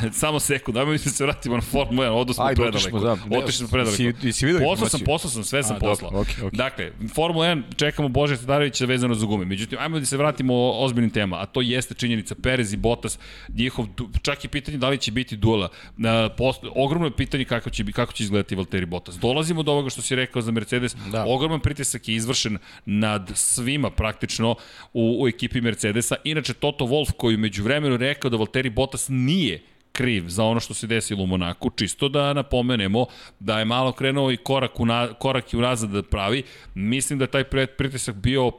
samo 0.12 0.40
sekund, 0.40 0.76
ajmo 0.76 0.92
mi 0.92 0.98
se 0.98 1.24
vratimo 1.24 1.56
na 1.56 1.62
Formula 1.62 2.06
1, 2.06 2.10
odnosno 2.10 2.44
Ajde, 2.44 2.54
predaleko. 2.56 2.76
otišli 2.76 2.90
smo, 2.90 3.00
da. 3.00 3.38
Otišli 3.38 3.58
smo 3.58 3.68
predaleko. 3.68 3.96
si- 3.96 4.26
jesi 4.26 4.46
vidio 4.46 4.60
Poslao 4.60 4.88
sam, 4.88 5.00
poslao 5.00 5.30
sam, 5.30 5.44
sve 5.44 5.62
sam 5.62 5.76
A, 5.76 5.78
poslao. 5.78 6.10
dobro, 6.10 6.20
okej, 6.22 6.34
okej. 6.38 6.56
Dakle, 6.56 6.90
Formula 7.14 7.46
1, 7.46 7.62
čekamo 7.76 8.08
Bože 8.08 8.36
Tadarevića 8.36 8.84
vezano 8.84 9.14
za 9.14 9.26
gume. 9.26 9.44
Međutim, 9.44 9.78
ajmo 9.78 9.98
da 9.98 10.06
se 10.06 10.16
vratimo 10.16 10.54
o 10.54 10.84
ozbiljnim 10.84 11.10
tema, 11.10 11.36
a 11.36 11.46
to 11.46 11.60
jeste 11.62 11.94
činjenica 11.94 12.34
Perez 12.34 12.72
i 12.72 12.78
Bottas, 12.78 13.18
njihov, 13.50 13.86
čak 14.22 14.44
i 14.44 14.48
pitanje 14.48 14.78
da 14.78 14.88
li 14.88 14.98
će 14.98 15.12
biti 15.12 15.36
duela. 15.36 15.68
Na, 15.96 16.28
post, 16.28 16.60
ogromno 16.66 17.06
je 17.06 17.12
pitanje 17.12 17.44
kako 17.44 17.70
će, 17.70 17.84
kako 17.86 18.12
će 18.12 18.24
izgledati 18.24 18.54
Valtteri 18.54 18.86
Bottas. 18.86 19.14
Dolazimo 19.16 19.62
do 19.62 19.72
ovoga 19.72 19.90
što 19.90 20.02
si 20.02 20.14
rekao 20.14 20.42
za 20.42 20.52
Mercedes, 20.52 20.96
Da. 21.06 21.24
ogroman 21.24 21.60
pritisak 21.60 22.08
je 22.08 22.14
izvršen 22.14 22.58
nad 22.86 23.30
svima 23.34 23.90
praktično 23.90 24.54
u, 24.92 25.18
u 25.20 25.28
ekipi 25.28 25.60
Mercedesa. 25.60 26.16
Inače, 26.24 26.54
Toto 26.54 26.84
Wolff 26.84 27.12
koji 27.12 27.36
među 27.36 27.62
vremenu 27.62 27.96
rekao 27.96 28.30
da 28.30 28.36
Valtteri 28.36 28.70
Bottas 28.70 29.06
nije 29.08 29.62
kriv 29.92 30.24
za 30.28 30.44
ono 30.44 30.60
što 30.60 30.74
se 30.74 30.86
desilo 30.86 31.22
u 31.22 31.26
Monaku, 31.26 31.70
čisto 31.70 32.08
da 32.08 32.32
napomenemo 32.32 33.06
da 33.40 33.58
je 33.58 33.64
malo 33.64 33.92
krenuo 33.92 34.30
i 34.32 34.36
korak, 34.36 34.80
una, 34.80 35.14
korak 35.14 35.52
i 35.52 35.56
unazad 35.56 35.90
da 35.90 36.02
pravi. 36.02 36.42
Mislim 36.74 37.18
da 37.18 37.26
taj 37.26 37.44
pritisak 37.76 38.14
bio 38.14 38.52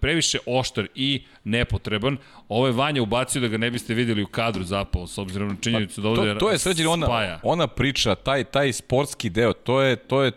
previše 0.00 0.38
oštar 0.46 0.86
i 0.94 1.24
nepotreban. 1.44 2.16
Ovo 2.48 2.66
je 2.66 2.72
Vanja 2.72 3.02
ubacio 3.02 3.40
da 3.40 3.48
ga 3.48 3.56
ne 3.56 3.70
biste 3.70 3.94
videli 3.94 4.22
u 4.22 4.26
kadru 4.26 4.64
zapravo, 4.64 5.06
s 5.06 5.18
obzirom 5.18 5.48
na 5.48 5.56
činjenicu 5.60 6.00
da 6.00 6.08
ovde 6.08 6.32
To, 6.32 6.38
to 6.38 6.50
je 6.50 6.58
sređen 6.58 6.86
ona, 6.86 7.38
ona 7.42 7.66
priča, 7.66 8.14
taj, 8.14 8.44
taj 8.44 8.72
sportski 8.72 9.30
deo, 9.30 9.52
to 9.52 9.82
je, 9.82 9.96
to 9.96 10.22
je 10.22 10.32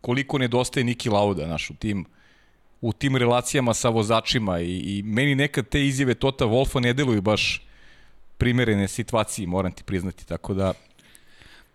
koliko 0.00 0.38
nedostaje 0.38 0.84
Niki 0.84 1.10
Lauda, 1.10 1.46
naš, 1.46 1.70
u 1.70 1.74
tim, 1.74 2.04
u 2.80 2.92
tim 2.92 3.16
relacijama 3.16 3.74
sa 3.74 3.88
vozačima 3.88 4.60
i, 4.60 4.76
i 4.76 5.02
meni 5.02 5.34
nekad 5.34 5.68
te 5.68 5.86
izjave 5.86 6.14
Tota 6.14 6.44
Wolfa 6.44 6.80
ne 6.80 6.92
deluju 6.92 7.22
baš 7.22 7.62
primerene 8.38 8.88
situaciji, 8.88 9.46
moram 9.46 9.72
ti 9.72 9.82
priznati, 9.84 10.26
tako 10.26 10.54
da 10.54 10.72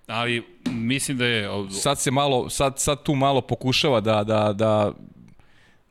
Ali 0.10 0.44
mislim 0.66 1.18
da 1.18 1.26
je... 1.26 1.50
sad 1.72 2.00
se 2.00 2.12
malo, 2.12 2.50
sad, 2.50 2.80
sad 2.80 3.04
tu 3.04 3.16
malo 3.16 3.42
pokušava 3.42 4.02
da, 4.02 4.24
da, 4.24 4.54
da, 4.54 4.92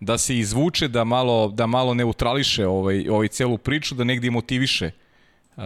da 0.01 0.19
se 0.19 0.39
izvuče, 0.39 0.89
da 0.89 1.05
malo, 1.05 1.49
da 1.49 1.67
malo 1.67 1.95
neutrališe 1.95 2.67
ovaj, 2.67 3.09
ovaj 3.09 3.29
celu 3.29 3.59
priču, 3.59 3.95
da 3.95 4.05
negdje 4.05 4.31
motiviše 4.31 4.91
uh, 5.57 5.65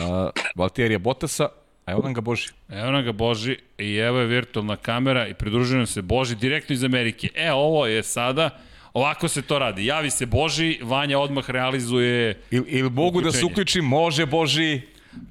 Valterija 0.55 0.99
Bottasa, 0.99 1.49
a 1.85 1.93
evo 1.93 2.03
nam 2.03 2.15
ga 2.15 2.21
Boži. 2.21 2.49
Evo 2.69 2.91
nam 2.91 3.05
ga 3.05 3.13
Boži 3.13 3.57
i 3.79 3.97
evo 3.97 4.19
je 4.19 4.27
virtualna 4.27 4.77
kamera 4.77 5.29
i 5.29 5.35
pridružuje 5.35 5.77
nam 5.77 5.87
se 5.87 6.03
Boži 6.03 6.37
direktno 6.37 6.73
iz 6.73 6.85
Amerike. 6.85 7.29
E, 7.35 7.53
ovo 7.53 7.87
je 7.87 8.03
sada, 8.03 8.51
ovako 8.95 9.29
se 9.29 9.43
to 9.43 9.59
radi. 9.59 9.87
Javi 9.87 10.11
se 10.11 10.27
Boži, 10.27 10.79
Vanja 10.83 11.19
odmah 11.19 11.51
realizuje... 11.51 12.41
Il, 12.51 12.65
il 12.69 12.91
mogu 12.91 13.21
da 13.21 13.33
se 13.33 13.37
Uključenje. 13.39 13.53
uključim? 13.53 13.85
Može, 13.85 14.27
Boži. 14.27 14.81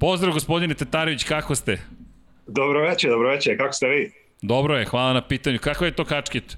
Pozdrav 0.00 0.32
gospodine 0.32 0.74
Tatarević, 0.74 1.24
kako 1.24 1.54
ste? 1.54 1.78
Dobro 2.46 2.80
večer, 2.80 3.10
dobro 3.10 3.28
večer, 3.28 3.58
kako 3.58 3.72
ste 3.72 3.88
vi? 3.88 4.12
Dobro 4.42 4.76
je, 4.76 4.84
hvala 4.84 5.12
na 5.12 5.28
pitanju. 5.28 5.58
Kako 5.58 5.84
je 5.84 5.90
to 5.94 6.04
kačkit? 6.04 6.56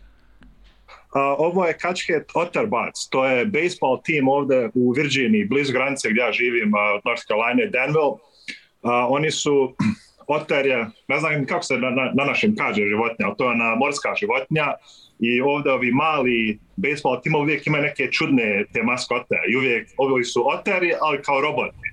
A, 1.14 1.34
ovo 1.38 1.66
je 1.66 1.78
Kačket 1.78 2.30
Otterbots, 2.34 3.08
to 3.08 3.26
je 3.26 3.46
baseball 3.46 4.02
tim 4.02 4.28
ovde 4.28 4.70
u 4.74 4.92
Virginiji, 4.92 5.44
blizu 5.44 5.72
granice 5.72 6.10
gdje 6.10 6.20
ja 6.20 6.32
živim, 6.32 6.72
od 6.74 7.00
North 7.04 7.22
Carolina, 7.26 7.70
Danville. 7.70 8.14
A, 8.82 9.06
oni 9.08 9.30
su, 9.30 9.76
otter 10.26 10.66
je, 10.66 10.86
ne 11.08 11.18
znam 11.18 11.46
kako 11.46 11.62
se 11.62 11.78
na, 11.78 11.90
na, 11.90 12.12
na 12.14 12.24
našem 12.24 12.56
kaže 12.56 12.82
životinja, 12.88 13.26
ali 13.28 13.36
to 13.38 13.44
je 13.44 13.50
ona 13.50 13.74
morska 13.74 14.14
životinja 14.20 14.74
i 15.20 15.40
ovde 15.42 15.70
ovi 15.70 15.92
mali 15.92 16.58
baseball 16.76 17.20
timovi 17.22 17.42
uvijek 17.42 17.66
imaju 17.66 17.82
neke 17.82 18.08
čudne 18.08 18.64
te 18.72 18.82
maskote 18.82 19.34
i 19.48 19.56
uvijek 19.56 19.88
ovi 19.96 20.24
su 20.24 20.48
oteri, 20.48 20.92
ali 21.00 21.22
kao 21.22 21.40
roboti. 21.40 21.88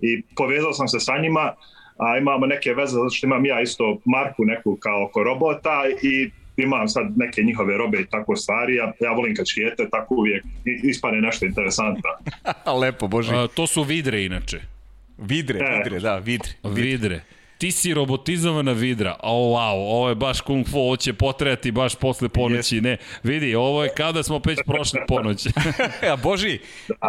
I 0.00 0.22
povezao 0.36 0.72
sam 0.72 0.88
se 0.88 1.00
sa 1.00 1.18
njima, 1.18 1.54
a 1.98 2.18
imamo 2.18 2.46
neke 2.46 2.70
veze 2.70 2.92
zato 2.92 3.10
što 3.10 3.26
imam 3.26 3.46
ja 3.46 3.60
isto 3.60 3.98
marku 4.04 4.44
neku 4.44 4.76
kao 4.76 5.04
oko 5.04 5.22
robota 5.22 5.82
i 6.02 6.30
imam 6.56 6.88
sad 6.88 7.06
neke 7.16 7.42
njihove 7.42 7.76
robe 7.76 8.00
i 8.00 8.06
tako 8.06 8.36
stvari, 8.36 8.74
ja, 8.74 8.92
ja 9.00 9.12
volim 9.12 9.34
kačkijete, 9.34 9.88
tako 9.90 10.14
uvijek 10.14 10.44
i- 10.44 10.80
ispane 10.84 11.20
nešto 11.20 11.46
interesantno. 11.46 12.10
Lepo, 12.80 13.08
Boži. 13.08 13.34
A, 13.34 13.46
to 13.46 13.66
su 13.66 13.82
vidre 13.82 14.24
inače. 14.24 14.60
Vidre, 15.18 15.58
E. 15.60 15.76
vidre, 15.76 16.00
da, 16.00 16.18
vidre. 16.18 16.48
Vidre. 16.64 17.20
Ti 17.58 17.70
si 17.70 17.94
robotizovana 17.94 18.72
vidra. 18.72 19.16
O, 19.22 19.54
wow, 19.54 19.74
ovo 19.74 20.08
je 20.08 20.14
baš 20.14 20.40
kung 20.40 20.68
fu, 20.68 20.78
ovo 20.78 20.96
će 20.96 21.12
potrejati 21.12 21.72
baš 21.72 21.94
posle 21.94 22.28
ponoći. 22.28 22.80
Ne, 22.80 22.96
vidi, 23.22 23.54
ovo 23.54 23.84
je 23.84 23.90
kao 23.96 24.12
da 24.12 24.22
smo 24.22 24.40
već 24.44 24.58
prošli 24.66 25.00
ponoć. 25.08 25.46
A 26.12 26.16
Boži, 26.16 26.58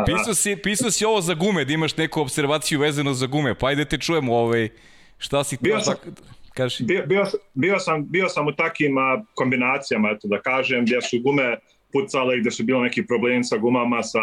pisao 0.06 0.34
si, 0.34 0.56
pisao 0.56 0.91
si 0.91 1.06
ovo 1.06 1.22
za 1.22 1.34
gume, 1.34 1.66
da 1.66 1.74
imaš 1.74 1.98
neku 1.98 2.22
observaciju 2.22 2.80
vezano 2.80 3.14
za 3.14 3.28
gume, 3.28 3.56
pa 3.56 3.68
ajde 3.68 3.86
te 3.86 3.98
čujemo 3.98 4.36
ovaj, 4.36 4.70
šta 5.18 5.43
si 5.43 5.58
Bio 5.62 5.80
sam- 5.80 5.96
tak... 5.96 6.08
Kaži. 6.54 6.84
Bio, 6.84 7.06
bio, 7.06 7.26
bio, 7.54 7.80
sam, 7.80 8.10
bio 8.10 8.30
sam 8.30 8.48
u 8.48 8.52
takim 8.56 8.98
a, 8.98 9.24
kombinacijama, 9.34 10.10
eto 10.10 10.28
da 10.28 10.41
kažem, 10.41 10.86
gdje 10.86 11.02
su 11.02 11.20
gume 11.20 11.58
pucale, 11.93 12.39
gdje 12.39 12.52
su 12.52 12.64
bilo 12.64 12.84
neki 12.84 13.06
problemi 13.08 13.43
sa 13.43 13.58
gumama, 13.58 14.04
sa, 14.04 14.20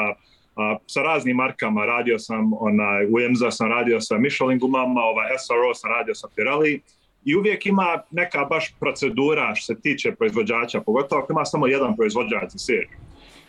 a, 0.57 0.77
sa 0.87 1.03
raznim 1.03 1.37
markama. 1.37 1.85
Radio 1.85 2.19
sam, 2.19 2.51
onaj, 2.53 3.07
u 3.07 3.21
EMZA 3.21 3.51
sam 3.51 3.69
radio 3.69 4.01
sa 4.01 4.19
Michelin 4.19 4.59
gumama, 4.59 5.01
ovaj, 5.01 5.27
SRO 5.39 5.75
sam 5.75 5.91
radio 5.91 6.15
sa 6.15 6.29
Pirelli. 6.37 6.81
I 7.25 7.37
uvijek 7.37 7.67
ima 7.67 8.03
neka 8.11 8.45
baš 8.45 8.75
procedura 8.81 9.55
što 9.55 9.75
se 9.75 9.81
tiče 9.81 10.13
proizvođača, 10.15 10.81
pogotovo 10.81 11.23
ako 11.23 11.33
ima 11.33 11.45
samo 11.45 11.67
jedan 11.67 11.97
proizvođač 11.97 12.51
za 12.51 12.59
seriju. 12.59 12.99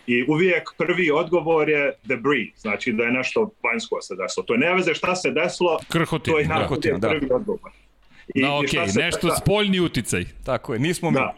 I 0.08 0.26
uvijek 0.28 0.64
prvi 0.78 1.12
odgovor 1.12 1.70
je 1.70 1.94
debris, 2.04 2.62
znači 2.62 2.92
da 2.92 3.04
je 3.04 3.12
nešto 3.12 3.50
vanjsko 3.64 4.02
se 4.02 4.16
desilo. 4.16 4.44
To 4.44 4.54
je 4.54 4.60
ne 4.60 4.74
veze 4.74 4.94
šta 4.94 5.16
se 5.16 5.32
desilo, 5.32 5.80
Krhotin, 5.90 6.34
to 6.34 6.40
je 6.40 6.46
da. 6.46 6.56
Krhotin, 6.56 7.00
da. 7.00 7.10
prvi 7.10 7.28
odgovor. 7.32 7.72
I, 8.36 8.42
Da, 8.42 8.54
okej, 8.54 8.88
se- 8.88 9.00
nešto 9.00 9.28
da- 9.28 9.36
spoljni 9.36 9.80
uticaj. 9.80 10.24
Tako 10.46 10.74
je, 10.74 10.80
nismo 10.80 11.12
mi. 11.12 11.16
Da, 11.16 11.34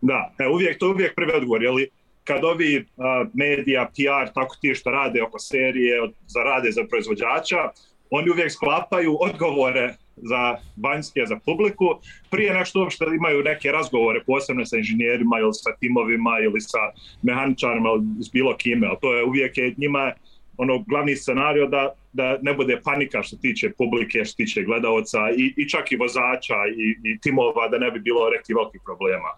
da. 0.00 0.32
E, 0.38 0.48
uvijek, 0.48 0.78
to 0.78 0.86
je 0.86 0.92
uvijek 0.92 1.14
prvi 1.14 1.32
odgovor, 1.32 1.62
jeli, 1.62 1.88
kad 2.30 2.44
ovi 2.44 2.86
medija, 3.34 3.90
PR, 3.94 4.32
tako 4.34 4.56
ti 4.60 4.74
što 4.74 4.90
rade 4.90 5.22
oko 5.22 5.38
serije, 5.38 6.02
od, 6.02 6.12
za 6.26 6.40
rade 6.42 6.70
za 6.70 6.84
proizvođača, 6.90 7.70
oni 8.10 8.30
uvijek 8.30 8.52
sklapaju 8.52 9.16
odgovore 9.20 9.94
za 10.16 10.56
vanjske, 10.82 11.26
za 11.26 11.36
publiku, 11.44 11.84
prije 12.30 12.54
nešto 12.54 12.80
uopšte 12.80 13.04
imaju 13.04 13.42
neke 13.42 13.72
razgovore, 13.72 14.22
posebno 14.26 14.66
sa 14.66 14.76
inženjerima 14.76 15.38
ili 15.38 15.54
sa 15.54 15.70
timovima 15.80 16.38
ili 16.42 16.60
sa 16.60 16.78
mehaničarima 17.22 17.88
ili 17.88 18.24
s 18.24 18.30
bilo 18.32 18.56
kime, 18.56 18.86
ali 18.86 18.98
to 19.00 19.14
je 19.14 19.24
uvijek 19.24 19.58
je 19.58 19.74
njima 19.76 20.12
ono 20.56 20.84
glavni 20.88 21.16
scenario 21.16 21.66
da, 21.66 21.94
da 22.12 22.38
ne 22.42 22.54
bude 22.54 22.80
panika 22.84 23.22
što 23.22 23.36
tiče 23.36 23.72
publike, 23.78 24.24
što 24.24 24.36
tiče 24.36 24.62
gledaoca 24.62 25.18
i, 25.36 25.54
i 25.56 25.68
čak 25.68 25.92
i 25.92 25.96
vozača 25.96 26.54
i, 26.76 27.10
i 27.10 27.20
timova 27.20 27.68
da 27.68 27.78
ne 27.78 27.90
bi 27.90 28.00
bilo 28.00 28.30
rekli 28.30 28.54
velikih 28.54 28.80
problema. 28.84 29.28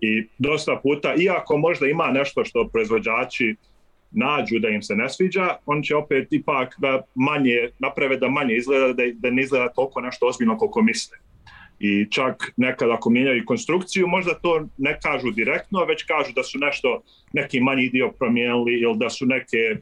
I 0.00 0.26
dosta 0.38 0.80
puta, 0.82 1.14
iako 1.14 1.56
možda 1.56 1.86
ima 1.86 2.10
nešto 2.10 2.44
što 2.44 2.68
proizvođači 2.68 3.56
nađu 4.10 4.58
da 4.58 4.68
im 4.68 4.82
se 4.82 4.94
ne 4.96 5.08
sviđa, 5.08 5.56
on 5.66 5.82
će 5.82 5.96
opet 5.96 6.28
ipak 6.30 6.74
da 6.78 7.02
manje, 7.14 7.70
naprave 7.78 8.16
da 8.16 8.28
manje 8.28 8.54
izgleda, 8.56 8.92
da, 8.92 9.02
da 9.14 9.30
ne 9.30 9.42
izgleda 9.42 9.68
toliko 9.68 10.00
nešto 10.00 10.26
ozbiljno 10.26 10.58
koliko 10.58 10.82
misle. 10.82 11.18
I 11.80 12.06
čak 12.10 12.52
nekad 12.56 12.90
ako 12.90 13.10
mijenjaju 13.10 13.42
konstrukciju, 13.46 14.06
možda 14.06 14.34
to 14.34 14.68
ne 14.78 14.98
kažu 15.00 15.30
direktno, 15.30 15.84
već 15.84 16.02
kažu 16.02 16.32
da 16.32 16.42
su 16.42 16.58
nešto, 16.58 17.02
neki 17.32 17.60
manji 17.60 17.88
dio 17.88 18.10
promijenili 18.18 18.72
ili 18.80 18.98
da 18.98 19.10
su 19.10 19.26
neke 19.26 19.76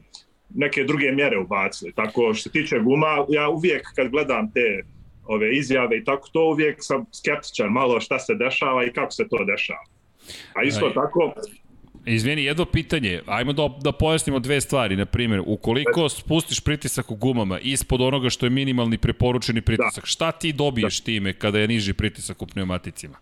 neke 0.55 0.83
druge 0.83 1.11
mjere 1.11 1.39
ubacili. 1.39 1.91
Tako 1.91 2.33
što 2.33 2.43
se 2.43 2.51
tiče 2.51 2.79
guma, 2.79 3.25
ja 3.29 3.49
uvijek 3.49 3.87
kad 3.95 4.09
gledam 4.09 4.51
te 4.51 4.83
ove 5.25 5.57
izjave 5.57 5.97
i 5.97 6.03
tako 6.03 6.29
to 6.33 6.49
uvijek 6.49 6.77
sam 6.79 7.05
skeptičan 7.13 7.69
malo 7.69 7.99
šta 7.99 8.19
se 8.19 8.35
dešava 8.35 8.85
i 8.85 8.93
kako 8.93 9.11
se 9.11 9.27
to 9.29 9.45
dešava. 9.45 9.83
A 10.53 10.63
isto 10.63 10.85
Aj. 10.85 10.93
tako, 10.93 11.33
Izvini, 12.05 12.43
jedno 12.43 12.65
pitanje. 12.65 13.21
Ajmo 13.25 13.53
da, 13.53 13.69
da 13.83 13.91
pojasnimo 13.91 14.39
dve 14.39 14.61
stvari. 14.61 14.95
Na 14.95 15.05
primjer, 15.05 15.41
ukoliko 15.45 16.09
spustiš 16.09 16.59
pritisak 16.59 17.11
u 17.11 17.15
gumama 17.15 17.59
ispod 17.59 18.01
onoga 18.01 18.29
što 18.29 18.45
je 18.45 18.49
minimalni 18.49 18.97
preporučeni 18.97 19.61
pritisak, 19.61 20.05
šta 20.05 20.31
ti 20.31 20.53
dobiješ 20.53 20.99
time 20.99 21.33
kada 21.33 21.59
je 21.59 21.67
niži 21.67 21.93
pritisak 21.93 22.41
u 22.41 22.47
pneumaticima? 22.47 23.17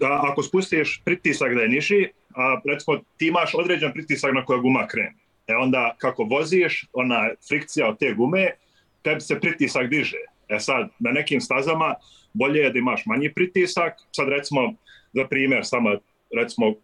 da 0.00 0.20
ako 0.30 0.42
spustiš 0.42 1.02
pritisak 1.04 1.54
da 1.54 1.60
je 1.60 1.68
niži, 1.68 2.08
a, 2.34 2.60
recimo 2.64 2.98
ti 3.16 3.26
imaš 3.26 3.54
određen 3.54 3.92
pritisak 3.92 4.34
na 4.34 4.44
koja 4.44 4.58
guma 4.58 4.86
krene. 4.86 5.14
E 5.46 5.54
onda 5.54 5.94
kako 5.98 6.22
voziš, 6.22 6.86
ona 6.92 7.30
frikcija 7.48 7.88
od 7.88 7.98
te 7.98 8.14
gume, 8.14 8.50
tebi 9.02 9.20
se 9.20 9.40
pritisak 9.40 9.90
diže. 9.90 10.18
E 10.48 10.60
sad, 10.60 10.88
na 10.98 11.10
nekim 11.10 11.40
stazama 11.40 11.94
bolje 12.32 12.60
je 12.60 12.70
da 12.70 12.78
imaš 12.78 13.06
manji 13.06 13.32
pritisak. 13.32 13.92
Sad 14.12 14.28
recimo, 14.28 14.74
za 15.12 15.26
primjer, 15.26 15.60
samo 15.66 15.90
recimo, 16.36 16.74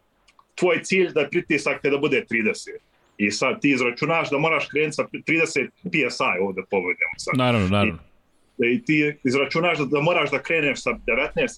tvoj 0.55 0.83
cilj 0.83 1.13
da 1.13 1.21
je 1.21 1.31
pritisak 1.31 1.83
te 1.83 1.91
da 1.91 1.99
bude 1.99 2.25
30. 2.31 2.71
I 3.17 3.31
sad 3.31 3.61
ti 3.61 3.71
izračunaš 3.71 4.31
da 4.31 4.39
moraš 4.39 4.69
krenuti 4.69 4.95
sa 4.95 5.03
30 5.03 5.69
PSI 5.85 6.41
ovde 6.41 6.63
povedemo 6.71 7.15
sad. 7.17 7.35
Naravno, 7.37 7.69
naravno. 7.69 7.99
I, 8.59 8.75
i 8.75 8.85
ti 8.85 9.15
izračunaš 9.25 9.79
da, 9.79 9.85
da 9.85 10.01
moraš 10.01 10.31
da 10.31 10.43
kreneš 10.43 10.83
sa 10.83 10.91
19 10.91 10.97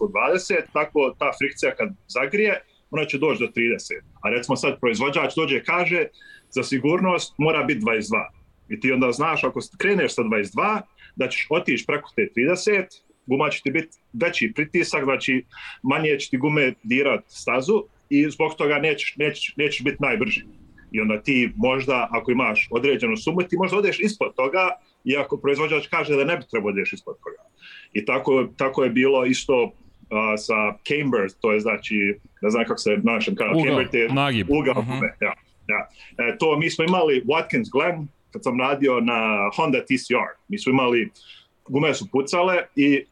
od 0.00 0.10
20, 0.10 0.54
tako 0.72 1.14
ta 1.18 1.30
frikcija 1.38 1.74
kad 1.74 1.88
zagrije, 2.08 2.60
ona 2.90 3.04
će 3.04 3.18
doći 3.18 3.42
do 3.42 3.46
30. 3.46 4.00
A 4.22 4.30
recimo 4.30 4.56
sad 4.56 4.80
proizvođač 4.80 5.34
dođe 5.36 5.56
i 5.56 5.64
kaže 5.64 6.06
za 6.52 6.62
sigurnost 6.62 7.34
mora 7.38 7.62
biti 7.64 7.80
22. 7.80 8.26
I 8.68 8.80
ti 8.80 8.92
onda 8.92 9.12
znaš 9.12 9.44
ako 9.44 9.60
kreneš 9.78 10.14
sa 10.14 10.22
22, 10.22 10.80
da 11.16 11.28
ćeš 11.28 11.46
otići 11.50 11.86
preko 11.86 12.10
te 12.16 12.28
30, 12.36 12.84
guma 13.26 13.50
će 13.50 13.62
ti 13.62 13.70
biti 13.70 13.98
veći 14.12 14.52
pritisak, 14.54 15.04
znači 15.04 15.44
manje 15.82 16.18
će 16.18 16.30
ti 16.30 16.36
gume 16.36 16.74
dirat 16.82 17.24
stazu 17.26 17.84
i 18.10 18.30
zbog 18.30 18.54
toga 18.54 18.78
nećeš, 18.78 19.16
nećeš, 19.16 19.54
nećeš 19.56 19.84
biti 19.84 19.96
najbrži. 20.00 20.44
I 20.92 21.00
onda 21.00 21.22
ti 21.22 21.52
možda, 21.56 22.08
ako 22.10 22.30
imaš 22.30 22.68
određenu 22.70 23.16
sumu, 23.16 23.42
ti 23.42 23.56
možda 23.56 23.78
odeš 23.78 24.00
ispod 24.00 24.34
toga, 24.36 24.68
iako 25.04 25.36
proizvođač 25.36 25.86
kaže 25.86 26.16
da 26.16 26.24
ne 26.24 26.36
bi 26.36 26.44
trebao 26.50 26.68
odeš 26.68 26.92
ispod 26.92 27.16
toga. 27.24 27.42
I 27.92 28.04
tako, 28.04 28.48
tako 28.56 28.84
je 28.84 28.90
bilo 28.90 29.24
isto 29.24 29.62
uh, 29.62 29.70
sa 30.36 30.54
camber, 30.88 31.30
to 31.40 31.52
je 31.52 31.60
znači, 31.60 32.18
ne 32.42 32.50
znam 32.50 32.64
kako 32.64 32.78
se 32.78 32.90
na 32.90 33.12
našem 33.12 33.34
kanalu, 33.36 33.58
Ugao, 33.58 33.76
camber 33.76 34.00
je 34.00 34.08
nagib. 34.08 34.50
ugao, 34.50 34.78
uh 34.78 34.86
-huh. 34.86 35.10
ja, 35.20 35.32
ja. 35.72 35.88
E, 36.18 36.38
to 36.38 36.58
mi 36.58 36.70
smo 36.70 36.84
imali 36.84 37.22
Watkins 37.24 37.70
Glen, 37.72 38.08
kad 38.32 38.42
sam 38.42 38.60
radio 38.60 39.00
na 39.00 39.50
Honda 39.56 39.80
TCR, 39.84 40.30
mi 40.48 40.58
smo 40.58 40.70
imali, 40.72 41.10
gume 41.68 41.94
su 41.94 42.10
pucale 42.12 42.62
i 42.76 43.04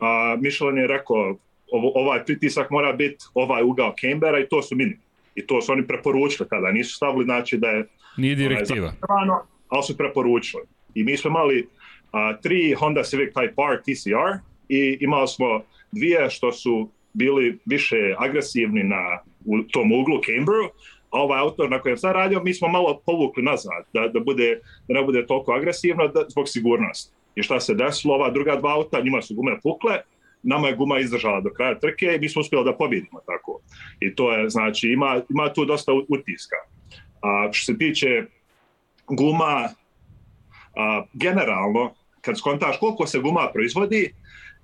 a, 0.00 0.36
Michelin 0.40 0.78
je 0.78 0.86
rekao 0.86 1.36
ovo, 1.72 1.92
ovaj 1.94 2.24
pritisak 2.24 2.70
mora 2.70 2.92
biti 2.92 3.24
ovaj 3.34 3.62
ugao 3.62 3.94
Cambera 4.00 4.38
i 4.38 4.48
to 4.48 4.62
su 4.62 4.76
minimum. 4.76 5.02
I 5.34 5.46
to 5.46 5.60
su 5.62 5.72
oni 5.72 5.86
preporučili 5.86 6.48
tada, 6.48 6.70
nisu 6.70 6.96
stavili 6.96 7.24
znači 7.24 7.56
da 7.56 7.68
je 7.68 7.86
Nije 8.16 8.34
direktiva. 8.34 8.92
Onaj, 9.08 9.38
ali 9.68 9.82
su 9.82 9.96
preporučili. 9.96 10.62
I 10.94 11.04
mi 11.04 11.16
smo 11.16 11.28
imali 11.28 11.68
a, 12.12 12.36
tri 12.40 12.74
Honda 12.74 13.02
Civic 13.02 13.34
Type 13.34 13.72
R 13.72 13.82
TCR 13.82 14.38
i 14.68 14.98
imali 15.00 15.28
smo 15.28 15.62
dvije 15.92 16.30
što 16.30 16.52
su 16.52 16.90
bili 17.12 17.58
više 17.64 18.14
agresivni 18.18 18.82
na 18.82 19.18
u 19.44 19.62
tom 19.62 19.92
uglu 19.92 20.16
a 20.16 20.68
ovaj 21.10 21.40
auto 21.40 21.68
na 21.68 21.80
kojem 21.80 21.96
sam 21.96 22.12
radio, 22.12 22.42
mi 22.42 22.54
smo 22.54 22.68
malo 22.68 23.00
povukli 23.06 23.42
nazad, 23.42 23.84
da, 23.92 24.08
da, 24.08 24.20
bude, 24.20 24.60
da 24.88 24.94
ne 24.94 25.02
bude 25.02 25.26
toliko 25.26 25.52
agresivno 25.52 26.08
da, 26.08 26.24
zbog 26.28 26.48
sigurnosti. 26.48 27.12
I 27.34 27.42
šta 27.42 27.60
se 27.60 27.74
desilo, 27.74 28.14
ova 28.14 28.30
druga 28.30 28.56
dva 28.56 28.74
auta, 28.74 29.00
njima 29.00 29.22
su 29.22 29.34
gume 29.34 29.58
pukle, 29.62 30.00
nama 30.42 30.68
je 30.68 30.76
guma 30.76 30.98
izdržala 30.98 31.40
do 31.40 31.50
kraja 31.50 31.78
trke 31.78 32.06
i 32.06 32.18
mi 32.18 32.28
smo 32.28 32.40
uspjeli 32.40 32.64
da 32.64 32.76
pobjedimo 32.76 33.20
tako. 33.26 33.60
I 34.00 34.14
to 34.14 34.32
je, 34.32 34.50
znači, 34.50 34.88
ima, 34.88 35.20
ima 35.30 35.52
tu 35.52 35.64
dosta 35.64 35.92
utiska. 35.92 36.56
A 37.22 37.48
što 37.52 37.72
se 37.72 37.78
tiče 37.78 38.22
guma, 39.06 39.68
a, 40.76 41.02
generalno, 41.12 41.94
kad 42.20 42.38
skontaš 42.38 42.78
koliko 42.78 43.06
se 43.06 43.18
guma 43.18 43.50
proizvodi, 43.52 44.14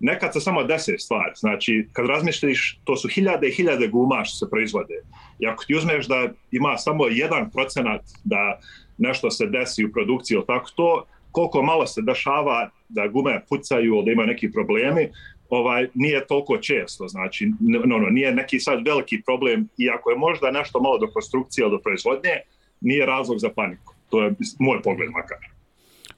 nekad 0.00 0.32
se 0.32 0.40
samo 0.40 0.64
dese 0.64 0.98
stvari. 0.98 1.32
Znači, 1.36 1.88
kad 1.92 2.06
razmišljaš, 2.06 2.80
to 2.84 2.96
su 2.96 3.08
hiljade 3.08 3.48
i 3.48 3.52
hiljade 3.52 3.88
guma 3.88 4.24
što 4.24 4.36
se 4.36 4.50
proizvode. 4.50 4.94
I 5.38 5.46
ako 5.46 5.64
ti 5.64 5.74
uzmeš 5.74 6.06
da 6.06 6.28
ima 6.50 6.76
samo 6.76 7.06
jedan 7.06 7.50
procenat 7.50 8.02
da 8.24 8.60
nešto 8.98 9.30
se 9.30 9.46
desi 9.46 9.84
u 9.84 9.92
produkciji 9.92 10.34
ili 10.34 10.46
tako 10.46 10.70
to, 10.76 11.06
koliko 11.32 11.62
malo 11.62 11.86
se 11.86 12.02
dešava 12.02 12.70
da 12.88 13.06
gume 13.06 13.44
pucaju 13.48 13.94
ili 13.94 14.04
da 14.04 14.12
imaju 14.12 14.28
neki 14.28 14.52
problemi, 14.52 15.08
ovaj 15.48 15.88
nije 15.94 16.26
toliko 16.26 16.58
često, 16.58 17.08
znači 17.08 17.52
no, 17.60 17.98
no, 17.98 18.10
nije 18.10 18.34
neki 18.34 18.60
sad 18.60 18.86
veliki 18.86 19.22
problem 19.22 19.68
i 19.78 19.90
ako 19.90 20.10
je 20.10 20.16
možda 20.16 20.50
nešto 20.50 20.80
malo 20.80 20.98
do 20.98 21.06
konstrukcije 21.06 21.62
ili 21.62 21.70
do 21.70 21.78
proizvodnje, 21.78 22.34
nije 22.80 23.06
razlog 23.06 23.38
za 23.38 23.50
paniku. 23.50 23.94
To 24.10 24.22
je 24.22 24.34
moj 24.58 24.82
pogled 24.82 25.10
makar. 25.10 25.53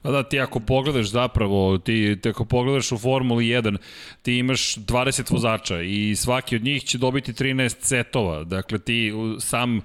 A 0.03 0.11
da, 0.11 0.23
ti 0.23 0.39
ako 0.39 0.59
pogledaš 0.59 1.09
zapravo, 1.09 1.77
ti, 1.77 2.17
ti 2.21 2.29
ako 2.29 2.45
pogledaš 2.45 2.91
u 2.91 2.97
Formuli 2.97 3.45
1, 3.45 3.77
ti 4.21 4.37
imaš 4.37 4.75
20 4.75 5.31
vozača 5.31 5.81
i 5.81 6.15
svaki 6.15 6.55
od 6.55 6.63
njih 6.63 6.83
će 6.83 6.97
dobiti 6.97 7.33
13 7.33 7.75
setova. 7.79 8.43
Dakle, 8.43 8.79
ti 8.79 9.13
sam 9.39 9.81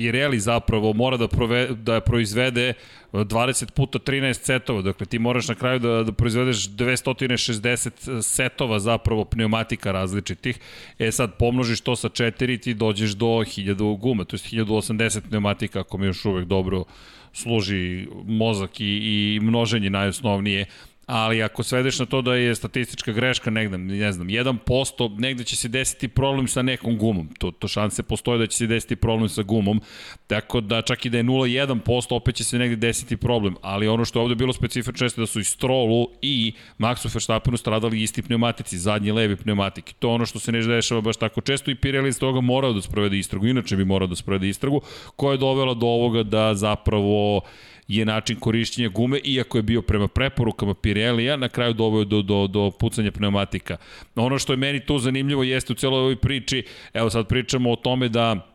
Pirelli 0.00 0.40
zapravo 0.40 0.92
mora 0.92 1.16
da, 1.16 1.28
prove, 1.28 1.66
da 1.66 2.00
proizvede 2.00 2.72
20 3.12 3.70
puta 3.70 3.98
13 3.98 4.32
setova, 4.32 4.82
dakle 4.82 5.06
ti 5.06 5.18
moraš 5.18 5.48
na 5.48 5.54
kraju 5.54 5.78
da, 5.78 6.02
da 6.02 6.12
proizvedeš 6.12 6.68
260 6.68 8.22
setova 8.22 8.78
zapravo 8.78 9.24
pneumatika 9.24 9.92
različitih, 9.92 10.58
e 10.98 11.12
sad 11.12 11.36
pomnožiš 11.38 11.80
to 11.80 11.96
sa 11.96 12.08
4 12.08 12.62
ti 12.62 12.74
dođeš 12.74 13.10
do 13.10 13.26
1000 13.26 13.98
guma, 13.98 14.24
to 14.24 14.36
je 14.36 14.64
1080 14.64 15.20
pneumatika 15.28 15.80
ako 15.80 15.98
mi 15.98 16.06
još 16.06 16.24
uvek 16.24 16.44
dobro 16.46 16.84
služi 17.32 18.06
mozak 18.26 18.80
i, 18.80 18.84
i 18.84 19.40
množenje 19.42 19.90
najosnovnije, 19.90 20.66
ali 21.12 21.42
ako 21.42 21.62
svedeš 21.62 21.98
na 21.98 22.06
to 22.06 22.22
da 22.22 22.34
je 22.34 22.54
statistička 22.54 23.12
greška 23.12 23.50
negde, 23.50 23.78
ne 23.78 24.12
znam, 24.12 24.28
1%, 24.28 25.18
negde 25.18 25.44
će 25.44 25.56
se 25.56 25.68
desiti 25.68 26.08
problem 26.08 26.48
sa 26.48 26.62
nekom 26.62 26.98
gumom. 26.98 27.28
To, 27.38 27.50
to 27.50 27.68
šanse 27.68 28.02
postoje 28.02 28.38
da 28.38 28.46
će 28.46 28.56
se 28.56 28.66
desiti 28.66 28.96
problem 28.96 29.28
sa 29.28 29.42
gumom, 29.42 29.80
tako 30.26 30.60
da 30.60 30.82
čak 30.82 31.06
i 31.06 31.10
da 31.10 31.18
je 31.18 31.24
0,1%, 31.24 32.14
opet 32.14 32.34
će 32.34 32.44
se 32.44 32.58
negde 32.58 32.76
desiti 32.76 33.16
problem. 33.16 33.56
Ali 33.62 33.88
ono 33.88 34.04
što 34.04 34.18
je 34.18 34.22
ovde 34.22 34.34
bilo 34.34 34.52
specifično 34.52 35.04
jeste 35.04 35.20
da 35.20 35.26
su 35.26 35.40
i 35.40 35.44
Strolu 35.44 36.06
i 36.22 36.52
Maxu 36.78 37.14
Verstappenu 37.14 37.56
stradali 37.56 38.02
isti 38.02 38.22
pneumatici, 38.22 38.78
zadnji 38.78 39.12
levi 39.12 39.36
pneumatiki. 39.36 39.94
To 39.94 40.08
je 40.08 40.14
ono 40.14 40.26
što 40.26 40.38
se 40.38 40.52
ne 40.52 40.62
dešava 40.62 41.00
baš 41.00 41.16
tako 41.16 41.40
često 41.40 41.70
i 41.70 41.74
Pirelli 41.74 42.08
iz 42.08 42.18
toga 42.18 42.40
morao 42.40 42.72
da 42.72 42.82
sprovede 42.82 43.18
istragu, 43.18 43.46
inače 43.46 43.76
bi 43.76 43.84
morao 43.84 44.06
da 44.06 44.16
sprovede 44.16 44.48
istragu, 44.48 44.80
koja 45.16 45.32
je 45.32 45.38
dovela 45.38 45.74
do 45.74 45.86
ovoga 45.86 46.22
da 46.22 46.54
zapravo 46.54 47.42
je 47.90 48.04
način 48.04 48.40
korišćenja 48.40 48.88
gume, 48.88 49.18
iako 49.24 49.58
je 49.58 49.62
bio 49.62 49.82
prema 49.82 50.08
preporukama 50.08 50.74
Pirelija, 50.74 51.36
na 51.36 51.48
kraju 51.48 51.74
doveo 51.74 52.04
do, 52.04 52.22
do, 52.22 52.46
do 52.46 52.70
pucanja 52.70 53.10
pneumatika. 53.10 53.76
Ono 54.14 54.38
što 54.38 54.52
je 54.52 54.56
meni 54.56 54.86
tu 54.86 54.98
zanimljivo 54.98 55.42
jeste 55.42 55.72
u 55.72 55.76
celoj 55.76 56.00
ovoj 56.00 56.16
priči, 56.16 56.64
evo 56.92 57.10
sad 57.10 57.26
pričamo 57.26 57.72
o 57.72 57.76
tome 57.76 58.08
da 58.08 58.46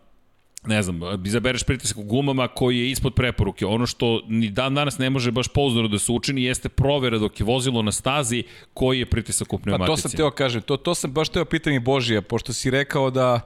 ne 0.67 0.81
znam, 0.83 0.99
izabereš 1.25 1.63
pritisak 1.63 1.97
u 1.97 2.03
gumama 2.03 2.47
koji 2.47 2.79
je 2.79 2.91
ispod 2.91 3.13
preporuke. 3.13 3.65
Ono 3.65 3.86
što 3.86 4.21
ni 4.27 4.49
dan 4.49 4.75
danas 4.75 4.97
ne 4.97 5.09
može 5.09 5.31
baš 5.31 5.47
pouzdano 5.47 5.88
da 5.88 5.99
se 5.99 6.11
učini 6.11 6.43
jeste 6.43 6.69
provera 6.69 7.17
dok 7.17 7.39
je 7.39 7.45
vozilo 7.45 7.81
na 7.81 7.91
stazi 7.91 8.43
koji 8.73 8.99
je 8.99 9.05
pritisak 9.05 9.53
u 9.53 9.59
pneumatici. 9.59 9.91
Pa 9.91 9.95
to 9.95 10.09
sam 10.09 10.11
teo 10.11 10.31
kažem, 10.31 10.61
to, 10.61 10.77
to 10.77 10.95
sam 10.95 11.11
baš 11.11 11.29
teo 11.29 11.45
pitanje 11.45 11.79
Božija, 11.79 12.21
pošto 12.21 12.53
si 12.53 12.69
rekao 12.71 13.09
da, 13.09 13.41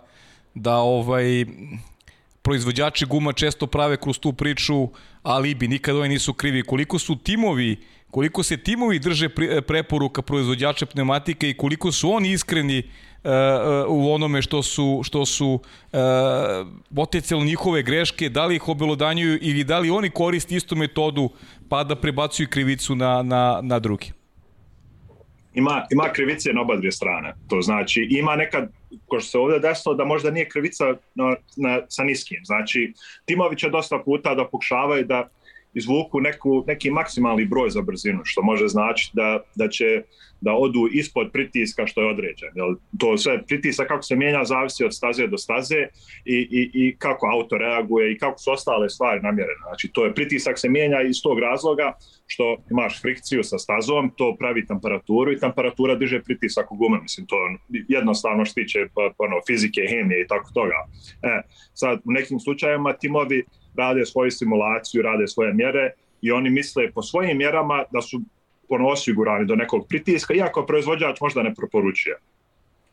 da 0.54 0.76
ovaj, 0.76 1.46
proizvođači 2.42 3.06
guma 3.06 3.34
često 3.34 3.68
prave 3.68 3.98
kroz 3.98 4.20
tu 4.20 4.34
priču 4.34 4.88
alibi, 5.24 5.68
nikad 5.68 5.96
oni 5.96 6.10
nisu 6.10 6.34
krivi. 6.34 6.64
Koliko 6.64 7.00
su 7.00 7.16
timovi, 7.16 7.78
koliko 8.12 8.44
se 8.44 8.58
timovi 8.58 9.00
drže 9.00 9.30
preporuka 9.68 10.22
proizvođača 10.22 10.86
pneumatike 10.86 11.50
i 11.50 11.58
koliko 11.58 11.92
su 11.92 12.12
oni 12.12 12.32
iskreni 12.32 12.84
uh, 13.24 13.32
u 13.88 14.14
onome 14.14 14.42
što 14.42 14.64
su, 14.64 15.02
što 15.04 15.26
su 15.26 15.60
uh, 17.30 17.44
njihove 17.46 17.84
greške, 17.84 18.30
da 18.30 18.46
li 18.46 18.56
ih 18.56 18.70
obelodanjuju 18.70 19.40
ili 19.42 19.64
da 19.64 19.80
li 19.80 19.90
oni 19.90 20.10
koriste 20.10 20.56
istu 20.56 20.76
metodu 20.76 21.30
pa 21.70 21.84
da 21.84 21.96
prebacuju 21.96 22.48
krivicu 22.50 22.96
na, 22.96 23.24
na, 23.24 23.60
na 23.62 23.80
drugi 23.80 24.19
ima, 25.54 25.86
ima 25.92 26.10
krivice 26.14 26.54
na 26.54 26.62
oba 26.62 26.76
dvije 26.76 26.92
strane. 26.92 27.34
To 27.48 27.62
znači, 27.62 28.08
ima 28.12 28.36
nekad, 28.36 28.70
ko 29.08 29.20
što 29.20 29.30
se 29.30 29.38
ovde 29.38 29.60
desilo, 29.60 29.96
da 29.96 30.06
možda 30.06 30.32
nije 30.32 30.50
krivica 30.50 30.86
na, 31.16 31.36
na, 31.58 31.82
sa 31.90 32.04
niskim. 32.04 32.42
Znači, 32.44 32.94
timovi 33.26 33.58
će 33.58 33.70
dosta 33.70 34.00
puta 34.06 34.36
da 34.36 34.46
pokušavaju 34.46 35.06
da 35.06 35.30
izvuku 35.74 36.20
neku, 36.20 36.64
neki 36.68 36.92
maksimalni 36.92 37.46
broj 37.46 37.70
za 37.70 37.82
brzinu, 37.82 38.20
što 38.24 38.42
može 38.42 38.68
znači 38.68 39.12
da, 39.14 39.40
da 39.56 39.70
će 39.70 40.04
da 40.42 40.54
odu 40.54 40.88
ispod 40.92 41.32
pritiska 41.32 41.88
što 41.88 42.02
je 42.02 42.08
određen. 42.08 42.50
Jel, 42.56 42.76
to 43.00 43.18
sve 43.18 43.46
pritisak 43.46 43.88
kako 43.88 44.04
se 44.04 44.16
mijenja 44.16 44.44
zavisi 44.44 44.86
od 44.86 44.96
staze 44.96 45.28
do 45.28 45.38
staze 45.38 45.88
i, 46.26 46.36
i, 46.36 46.72
i 46.74 46.96
kako 46.98 47.28
auto 47.28 47.58
reaguje 47.58 48.12
i 48.12 48.18
kako 48.18 48.40
su 48.40 48.52
ostale 48.52 48.90
stvari 48.90 49.22
namjerene. 49.22 49.60
Znači, 49.68 49.90
to 49.94 50.06
je 50.06 50.14
pritisak 50.14 50.60
se 50.60 50.70
mijenja 50.70 51.02
iz 51.02 51.16
tog 51.24 51.40
razloga 51.40 51.94
što 52.28 52.58
imaš 52.72 53.02
frikciju 53.02 53.44
sa 53.44 53.58
stazom, 53.58 54.12
to 54.16 54.36
pravi 54.40 54.66
temperaturu 54.66 55.32
i 55.32 55.40
temperatura 55.40 55.96
diže 55.96 56.22
pritisak 56.22 56.72
u 56.72 56.76
gume. 56.76 57.00
Mislim, 57.02 57.28
to 57.28 57.36
jednostavno 57.88 58.46
što 58.46 58.54
tiče 58.54 58.80
pa, 58.96 59.12
pa, 59.18 59.24
ono, 59.24 59.36
fizike, 59.48 59.82
hemije 59.90 60.22
i 60.22 60.28
tako 60.28 60.52
toga. 60.54 60.76
E, 61.24 61.42
sad, 61.74 62.00
u 62.06 62.12
nekim 62.12 62.40
slučajevima 62.40 62.94
timovi 62.94 63.46
rade 63.76 64.06
svoju 64.06 64.32
simulaciju, 64.32 65.02
rade 65.02 65.28
svoje 65.28 65.54
mjere 65.54 65.92
i 66.22 66.32
oni 66.32 66.50
misle 66.50 66.92
po 66.92 67.02
svojim 67.02 67.38
mjerama 67.38 67.84
da 67.92 68.02
su 68.02 68.22
ono 68.70 68.88
osigurani 68.88 69.46
do 69.46 69.56
nekog 69.56 69.88
pritiska, 69.90 70.34
iako 70.34 70.66
proizvođač 70.66 71.22
možda 71.22 71.44
ne 71.44 71.56
proporučuje. 71.56 72.16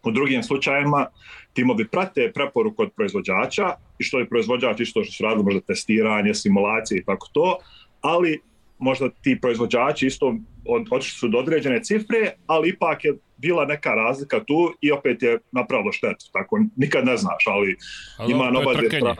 U 0.02 0.10
drugim 0.10 0.42
slučajevima 0.42 1.06
timovi 1.52 1.88
prate 1.88 2.32
preporuku 2.34 2.82
od 2.82 2.92
proizvođača 2.96 3.74
i 3.98 4.04
što 4.04 4.18
je 4.18 4.28
proizvođač 4.28 4.80
isto 4.80 5.04
što 5.04 5.12
su 5.12 5.24
radili 5.24 5.44
možda 5.44 5.60
testiranje, 5.60 6.34
simulacije 6.34 6.98
i 6.98 7.04
tako 7.04 7.28
to, 7.32 7.58
ali 8.00 8.40
možda 8.78 9.08
ti 9.22 9.38
proizvođači 9.40 10.06
isto 10.06 10.34
od, 10.64 10.86
otišli 10.90 11.18
su 11.18 11.28
do 11.28 11.38
određene 11.38 11.82
cifre, 11.82 12.32
ali 12.46 12.68
ipak 12.68 13.04
je 13.04 13.14
bila 13.36 13.64
neka 13.64 13.90
razlika 13.90 14.44
tu 14.44 14.74
i 14.80 14.92
opet 14.92 15.22
je 15.22 15.38
napravilo 15.52 15.92
štetu. 15.92 16.26
Tako 16.32 16.60
nikad 16.76 17.04
ne 17.04 17.16
znaš, 17.16 17.44
ali 17.46 17.76
Ali 18.18 18.32
ima 18.32 18.50
nova 18.50 18.74
trkanje. 18.74 19.14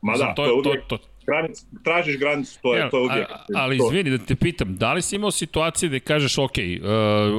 Ma 0.00 0.16
da, 0.16 0.32
to 0.34 0.44
je- 0.44 0.62
to- 0.62 0.96
to- 0.96 0.98
granic, 1.28 1.56
tražiš 1.84 2.16
granicu, 2.18 2.58
to 2.62 2.74
je, 2.74 2.80
Jel, 2.80 2.90
to 2.90 2.98
je 2.98 3.02
uvijek. 3.04 3.30
a- 3.30 3.44
ali 3.54 3.76
izvini 3.76 4.10
da 4.10 4.18
te 4.18 4.34
pitam, 4.34 4.76
da 4.76 4.92
li 4.92 5.02
si 5.02 5.16
imao 5.16 5.30
situacije 5.30 5.88
gde 5.88 6.00
kažeš, 6.00 6.38
ok, 6.38 6.50
uh, 6.58 6.88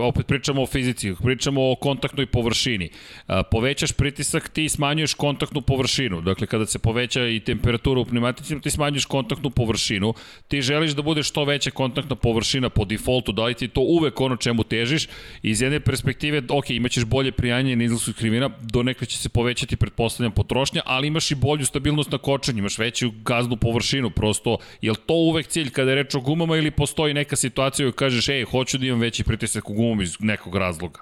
opet 0.04 0.28
pričamo 0.28 0.62
o 0.64 0.68
fizici, 0.68 1.14
pričamo 1.24 1.72
o 1.72 1.76
kontaktnoj 1.76 2.26
površini, 2.26 2.90
uh, 2.90 3.36
povećaš 3.52 3.92
pritisak, 3.92 4.50
ti 4.50 4.70
smanjuješ 4.70 5.14
kontaktnu 5.14 5.62
površinu, 5.62 6.22
dakle 6.22 6.48
kada 6.48 6.66
se 6.66 6.80
poveća 6.80 7.26
i 7.28 7.40
temperatura 7.40 8.02
u 8.02 8.06
pneumaticima, 8.06 8.62
ti 8.62 8.70
smanjuješ 8.70 9.06
kontaktnu 9.06 9.50
površinu, 9.50 10.14
ti 10.48 10.62
želiš 10.62 10.92
da 10.92 11.02
bude 11.02 11.24
što 11.24 11.44
veća 11.46 11.72
kontaktna 11.72 12.16
površina 12.16 12.70
po 12.70 12.86
defaultu, 12.86 13.32
da 13.32 13.46
li 13.46 13.54
ti 13.54 13.68
to 13.68 13.82
uvek 13.82 14.22
ono 14.22 14.36
čemu 14.36 14.64
težiš, 14.64 15.08
iz 15.44 15.62
jedne 15.62 15.80
perspektive, 15.80 16.42
ok, 16.50 16.70
imaćeš 16.70 17.06
bolje 17.06 17.32
prijanje 17.32 17.76
na 17.76 17.84
izlazu 17.84 18.14
krivina, 18.14 18.50
do 18.62 18.84
nekada 18.84 19.06
će 19.06 19.18
se 19.18 19.30
povećati, 19.30 19.76
pretpostavljam, 19.76 20.32
potrošnja, 20.32 20.82
ali 20.86 21.08
imaš 21.08 21.32
i 21.32 21.36
bolju 21.36 21.66
stabilnost 21.66 22.12
na 22.12 22.18
kočenju, 22.18 22.60
imaš 22.60 22.78
veću 22.78 23.12
gaznu 23.26 23.56
površinu, 23.56 23.79
prosto, 24.16 24.58
je 24.82 24.92
li 24.92 24.98
to 25.06 25.14
uvek 25.14 25.48
cilj 25.48 25.70
kada 25.70 25.92
je 25.92 25.96
reč 25.96 26.16
o 26.16 26.20
gumama 26.20 26.58
ili 26.58 26.72
postoji 26.72 27.14
neka 27.14 27.36
situacija 27.36 27.90
u 27.90 27.92
kažeš, 27.92 28.30
ej, 28.30 28.44
hoću 28.44 28.78
da 28.78 28.86
imam 28.86 29.00
veći 29.00 29.24
pritisak 29.24 29.70
u 29.70 29.74
gumama 29.74 30.04
iz 30.04 30.16
nekog 30.20 30.56
razloga? 30.56 31.00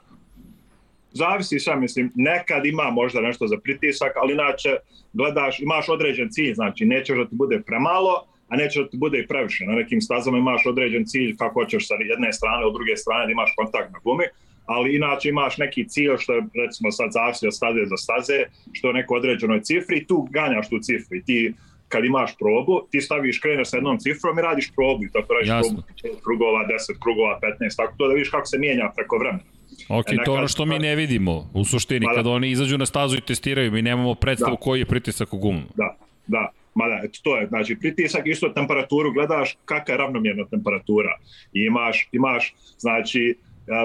Zavisi 1.12 1.60
šta 1.60 1.76
mislim, 1.76 2.12
nekad 2.16 2.66
ima 2.66 2.90
možda 2.92 3.22
nešto 3.22 3.48
za 3.48 3.58
pritisak, 3.58 4.12
ali 4.16 4.34
inače 4.34 4.70
gledaš, 5.14 5.60
imaš 5.60 5.90
određen 5.90 6.30
cilj, 6.32 6.54
znači 6.54 6.86
nećeš 6.86 7.18
da 7.18 7.26
ti 7.26 7.36
bude 7.36 7.62
premalo, 7.62 8.26
a 8.48 8.56
neće 8.56 8.82
da 8.82 8.90
ti 8.90 8.98
bude 8.98 9.20
i 9.20 9.28
previše. 9.28 9.66
Na 9.66 9.74
nekim 9.74 10.02
stazama 10.02 10.38
imaš 10.38 10.66
određen 10.66 11.06
cilj 11.06 11.36
kako 11.38 11.64
hoćeš 11.64 11.88
sa 11.88 11.94
jedne 11.94 12.34
strane, 12.34 12.66
od 12.66 12.74
druge 12.74 12.98
strane 12.98 13.26
da 13.26 13.32
imaš 13.32 13.54
kontakt 13.56 13.94
na 13.94 14.00
gumi, 14.04 14.24
ali 14.66 14.96
inače 14.96 15.30
imaš 15.30 15.58
neki 15.58 15.88
cilj 15.88 16.18
što 16.20 16.34
je 16.34 16.42
recimo 16.64 16.92
sad 16.92 17.12
zavisi 17.12 17.48
od 17.48 17.56
staze 17.56 17.86
do 17.86 17.98
staze, 17.98 18.44
što 18.72 18.88
je 18.88 18.94
neko 18.94 19.16
određenoj 19.16 19.62
cifri 19.62 20.06
tu 20.06 20.28
ganjaš 20.32 20.70
tu 20.70 20.80
cifru 20.80 21.18
i 21.18 21.24
ti 21.24 21.54
kad 21.88 22.06
imaš 22.06 22.38
probu, 22.38 22.82
ti 22.92 23.02
staviš, 23.02 23.40
kreneš 23.40 23.68
sa 23.68 23.78
jednom 23.78 23.98
cifrom 23.98 24.40
i 24.40 24.42
radiš 24.42 24.72
probu 24.72 25.04
i 25.04 25.12
tako 25.12 25.34
radiš 25.34 25.50
Jasno. 25.50 25.70
probu 25.72 26.16
5 26.16 26.24
krugova, 26.24 26.62
10 26.66 26.70
krugova, 27.00 27.40
15, 27.42 27.76
tako 27.76 27.94
to 27.98 28.08
da 28.08 28.14
vidiš 28.14 28.30
kako 28.30 28.46
se 28.46 28.58
mijenja 28.58 28.92
preko 28.96 29.18
vremena. 29.18 29.44
Ok, 29.90 30.06
E, 30.08 30.16
to 30.16 30.22
je 30.22 30.30
ono 30.30 30.36
nekad- 30.36 30.50
što 30.50 30.66
mi 30.66 30.80
ne 30.80 30.96
vidimo 30.96 31.50
u 31.54 31.66
suštini, 31.66 32.06
Pa 32.06 32.12
da. 32.12 32.16
kada 32.16 32.30
oni 32.30 32.50
izađu 32.50 32.78
na 32.78 32.86
stazu 32.86 33.18
i 33.18 33.22
testiraju, 33.22 33.72
mi 33.72 33.82
nemamo 33.82 34.16
predstavu 34.16 34.52
Da. 34.52 34.60
koji 34.60 34.80
je 34.80 34.86
pritisak 34.86 35.34
u 35.34 35.38
gumama. 35.38 35.66
Da, 35.76 35.96
da. 36.28 36.48
Ma 36.76 36.88
da, 36.88 37.02
eto, 37.04 37.20
to 37.24 37.38
je, 37.38 37.48
znači 37.48 37.76
pritisak, 37.76 38.22
isto 38.26 38.50
temperaturu 38.50 39.14
gledaš 39.14 39.58
kakva 39.66 39.94
je 39.94 39.98
ravnomjerna 39.98 40.46
temperatura. 40.46 41.18
I 41.54 41.60
imaš, 41.62 42.10
imaš 42.12 42.44
znači, 42.78 43.36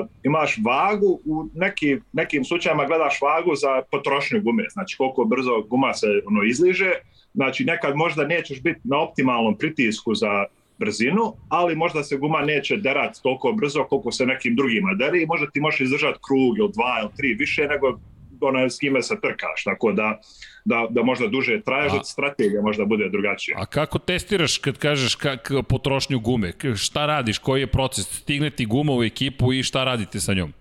uh, 0.00 0.08
imaš 0.24 0.58
vagu, 0.58 1.20
u 1.24 1.48
neki, 1.54 1.98
nekim 2.12 2.44
slučajima 2.44 2.84
gledaš 2.84 3.18
vagu 3.22 3.54
za 3.54 3.82
potrošnju 3.90 4.40
gume, 4.40 4.64
znači 4.68 4.96
koliko 4.96 5.24
brzo 5.24 5.62
guma 5.62 5.94
se 5.94 6.06
ono 6.26 6.42
izliže, 6.42 6.90
znači 7.34 7.64
nekad 7.64 7.96
možda 7.96 8.26
nećeš 8.26 8.62
biti 8.62 8.80
na 8.84 8.98
optimalnom 9.00 9.58
pritisku 9.58 10.14
za 10.14 10.44
brzinu, 10.78 11.34
ali 11.48 11.76
možda 11.76 12.02
se 12.02 12.16
guma 12.16 12.40
neće 12.40 12.76
derati 12.76 13.22
toliko 13.22 13.52
brzo 13.52 13.84
koliko 13.84 14.12
se 14.12 14.26
nekim 14.26 14.56
drugima 14.56 14.94
deri 14.94 15.22
i 15.22 15.26
možda 15.26 15.50
ti 15.50 15.60
možeš 15.60 15.80
izdržati 15.80 16.18
krug 16.26 16.58
ili 16.58 16.72
dva 16.72 16.98
ili 17.02 17.10
tri 17.16 17.34
više 17.34 17.66
nego 17.66 17.98
ona 18.40 18.70
s 18.70 18.78
kime 18.78 19.02
se 19.02 19.20
trkaš, 19.20 19.64
tako 19.64 19.92
da, 19.92 20.20
da, 20.64 20.86
da 20.90 21.02
možda 21.02 21.28
duže 21.28 21.60
traješ, 21.60 21.92
da 21.92 22.04
strategija 22.04 22.62
možda 22.62 22.84
bude 22.84 23.08
drugačija. 23.08 23.56
A 23.60 23.66
kako 23.66 23.98
testiraš 23.98 24.58
kad 24.58 24.78
kažeš 24.78 25.14
kak, 25.14 25.50
potrošnju 25.68 26.20
gume? 26.20 26.52
Šta 26.76 27.06
radiš? 27.06 27.38
Koji 27.38 27.60
je 27.60 27.66
proces? 27.66 28.06
Stigne 28.06 28.50
ti 28.50 28.66
guma 28.66 28.92
u 28.92 29.02
ekipu 29.02 29.52
i 29.52 29.62
šta 29.62 29.84
radite 29.84 30.20
sa 30.20 30.34
njom? 30.34 30.52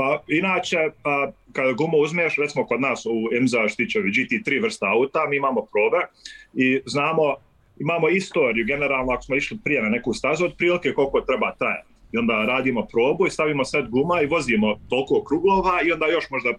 Pa 0.00 0.22
inače, 0.28 0.78
pa, 1.02 1.32
kada 1.52 1.72
gumu 1.72 1.98
uzmeš, 1.98 2.36
recimo 2.36 2.66
kod 2.66 2.80
nas 2.80 3.06
u 3.06 3.34
IMSA 3.36 3.68
Štićevi 3.68 4.10
GT3 4.10 4.62
vrsta 4.62 4.86
auta, 4.86 5.26
mi 5.28 5.36
imamo 5.36 5.60
probe 5.72 6.06
i 6.54 6.80
znamo, 6.86 7.34
imamo 7.78 8.08
istoriju, 8.08 8.66
generalno 8.66 9.12
ako 9.12 9.22
smo 9.22 9.36
išli 9.36 9.58
prije 9.64 9.82
na 9.82 9.88
neku 9.88 10.12
stazu, 10.12 10.44
otprilike 10.44 10.92
koliko 10.92 11.20
treba 11.20 11.54
trajati. 11.58 11.88
I 12.12 12.18
onda 12.18 12.44
radimo 12.44 12.86
probu 12.86 13.26
i 13.26 13.30
stavimo 13.30 13.64
set 13.64 13.88
guma 13.88 14.22
i 14.22 14.26
vozimo 14.26 14.76
toliko 14.88 15.24
krugova 15.24 15.82
i 15.84 15.92
onda 15.92 16.06
još 16.06 16.30
možda 16.30 16.50
3, 16.50 16.56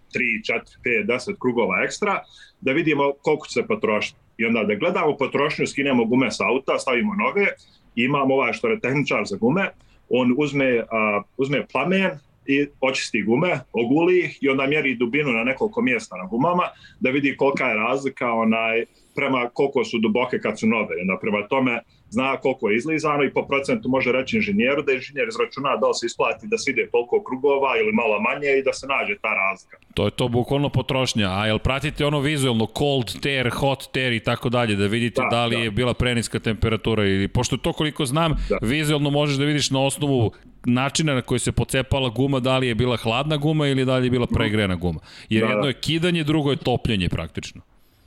4, 0.85 1.05
5, 1.05 1.05
10 1.05 1.35
krugova 1.41 1.83
ekstra 1.85 2.23
da 2.61 2.71
vidimo 2.71 3.13
koliko 3.21 3.47
će 3.47 3.53
se 3.53 3.67
potrošiti. 3.67 4.19
I 4.37 4.45
onda 4.45 4.63
da 4.63 4.75
gledamo 4.75 5.17
potrošnju, 5.17 5.67
skinemo 5.67 6.05
gume 6.05 6.31
sa 6.31 6.47
auta, 6.47 6.79
stavimo 6.79 7.13
nove, 7.15 7.47
imamo 7.95 8.35
ovaj 8.35 8.53
što 8.53 8.67
je 8.67 8.79
tehničar 8.79 9.23
za 9.25 9.37
gume, 9.37 9.69
on 10.09 10.35
uzme, 10.37 10.83
a, 10.91 11.21
uzme 11.37 11.67
plamen 11.67 12.11
i 12.45 12.67
očisti 12.81 13.23
gume, 13.23 13.59
oguli 13.73 14.19
ih 14.19 14.37
i 14.41 14.49
onda 14.49 14.67
mjeri 14.67 14.95
dubinu 14.95 15.31
na 15.31 15.43
nekoliko 15.43 15.81
mjesta 15.81 16.17
na 16.17 16.25
gumama 16.25 16.63
da 16.99 17.09
vidi 17.09 17.37
kolika 17.37 17.65
je 17.65 17.75
razlika 17.75 18.33
onaj, 18.33 18.85
prema 19.15 19.49
koliko 19.53 19.83
su 19.85 19.97
duboke 19.99 20.39
kad 20.39 20.59
su 20.59 20.67
nove. 20.67 20.95
Onda 21.01 21.17
prema 21.21 21.47
tome 21.47 21.79
zna 22.09 22.37
koliko 22.37 22.69
je 22.69 22.77
izlizano 22.77 23.23
i 23.23 23.33
po 23.33 23.45
procentu 23.47 23.89
može 23.89 24.11
reći 24.11 24.35
inženjeru 24.35 24.81
da 24.81 24.93
inženjer 24.93 25.27
izračuna 25.27 25.77
da 25.77 25.87
li 25.87 25.93
se 25.93 26.05
isplati 26.05 26.47
da 26.47 26.57
se 26.57 26.71
ide 26.71 26.89
toliko 26.91 27.23
krugova 27.23 27.77
ili 27.81 27.91
malo 27.91 28.21
manje 28.21 28.47
i 28.59 28.63
da 28.63 28.73
se 28.73 28.87
nađe 28.87 29.15
ta 29.21 29.33
razlika. 29.33 29.77
To 29.93 30.05
je 30.05 30.11
to 30.11 30.27
bukvalno 30.27 30.69
potrošnja. 30.69 31.29
A 31.29 31.47
jel 31.47 31.59
pratite 31.59 32.05
ono 32.05 32.19
vizualno 32.19 32.67
cold 32.77 33.21
tear, 33.21 33.49
hot 33.49 33.91
tear 33.93 34.13
i 34.13 34.19
tako 34.19 34.49
dalje, 34.49 34.75
da 34.75 34.85
vidite 34.87 35.21
da, 35.21 35.27
Da, 35.29 35.45
li 35.45 35.55
da. 35.55 35.61
je 35.61 35.71
bila 35.71 35.93
preniska 35.93 36.39
temperatura 36.39 37.05
ili 37.05 37.27
pošto 37.27 37.57
to 37.57 37.73
koliko 37.73 38.05
znam. 38.05 38.35
Da. 38.49 38.57
vizualno 38.61 39.09
možeš 39.09 39.37
da 39.37 39.45
vidiš 39.45 39.71
na 39.71 39.81
osnovu 39.85 40.31
načina 40.65 41.13
na 41.13 41.21
koji 41.21 41.39
se 41.39 41.51
pocepala 41.51 42.09
guma, 42.09 42.39
da 42.39 42.57
li 42.57 42.67
je 42.67 42.75
bila 42.75 42.97
hladna 42.97 43.37
guma 43.37 43.67
ili 43.67 43.85
da 43.85 43.97
li 43.97 44.05
je 44.05 44.11
bila 44.11 44.27
pregrena 44.27 44.75
guma. 44.75 44.99
Jer 45.29 45.43
Da, 45.43 45.49
jedno 45.49 45.61
da. 45.61 45.67
je 45.67 45.73
kidanje, 45.73 46.23
drugo 46.23 46.51
je 46.51 46.57
topljenje 46.57 47.09
praktično. 47.09 47.61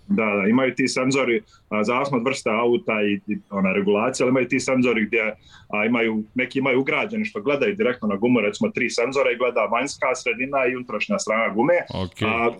Da, 0.08 0.24
da, 0.24 0.48
imaju 0.48 0.74
ti 0.74 0.88
senzori, 0.88 1.42
a, 1.68 1.84
zavisno 1.84 2.16
od 2.18 2.24
vrste 2.24 2.50
auta 2.50 3.02
i, 3.02 3.32
i 3.32 3.38
ona 3.50 3.72
regulacija, 3.72 4.24
ali 4.24 4.30
imaju 4.30 4.48
ti 4.48 4.60
senzori 4.60 5.06
gdje 5.06 5.34
a, 5.68 5.84
imaju, 5.84 6.24
neki 6.34 6.58
imaju 6.58 6.80
ugrađeni 6.80 7.24
što 7.24 7.40
gledaju 7.40 7.74
direktno 7.74 8.08
na 8.08 8.16
gumu, 8.16 8.40
recimo 8.40 8.70
tri 8.70 8.90
senzora 8.90 9.30
i 9.30 9.36
gleda 9.36 9.60
vanjska 9.60 10.14
sredina 10.14 10.66
i 10.66 10.76
unutrašnja 10.76 11.18
strana 11.18 11.54
gume. 11.54 11.74
Ok. 11.94 12.22
A, 12.22 12.50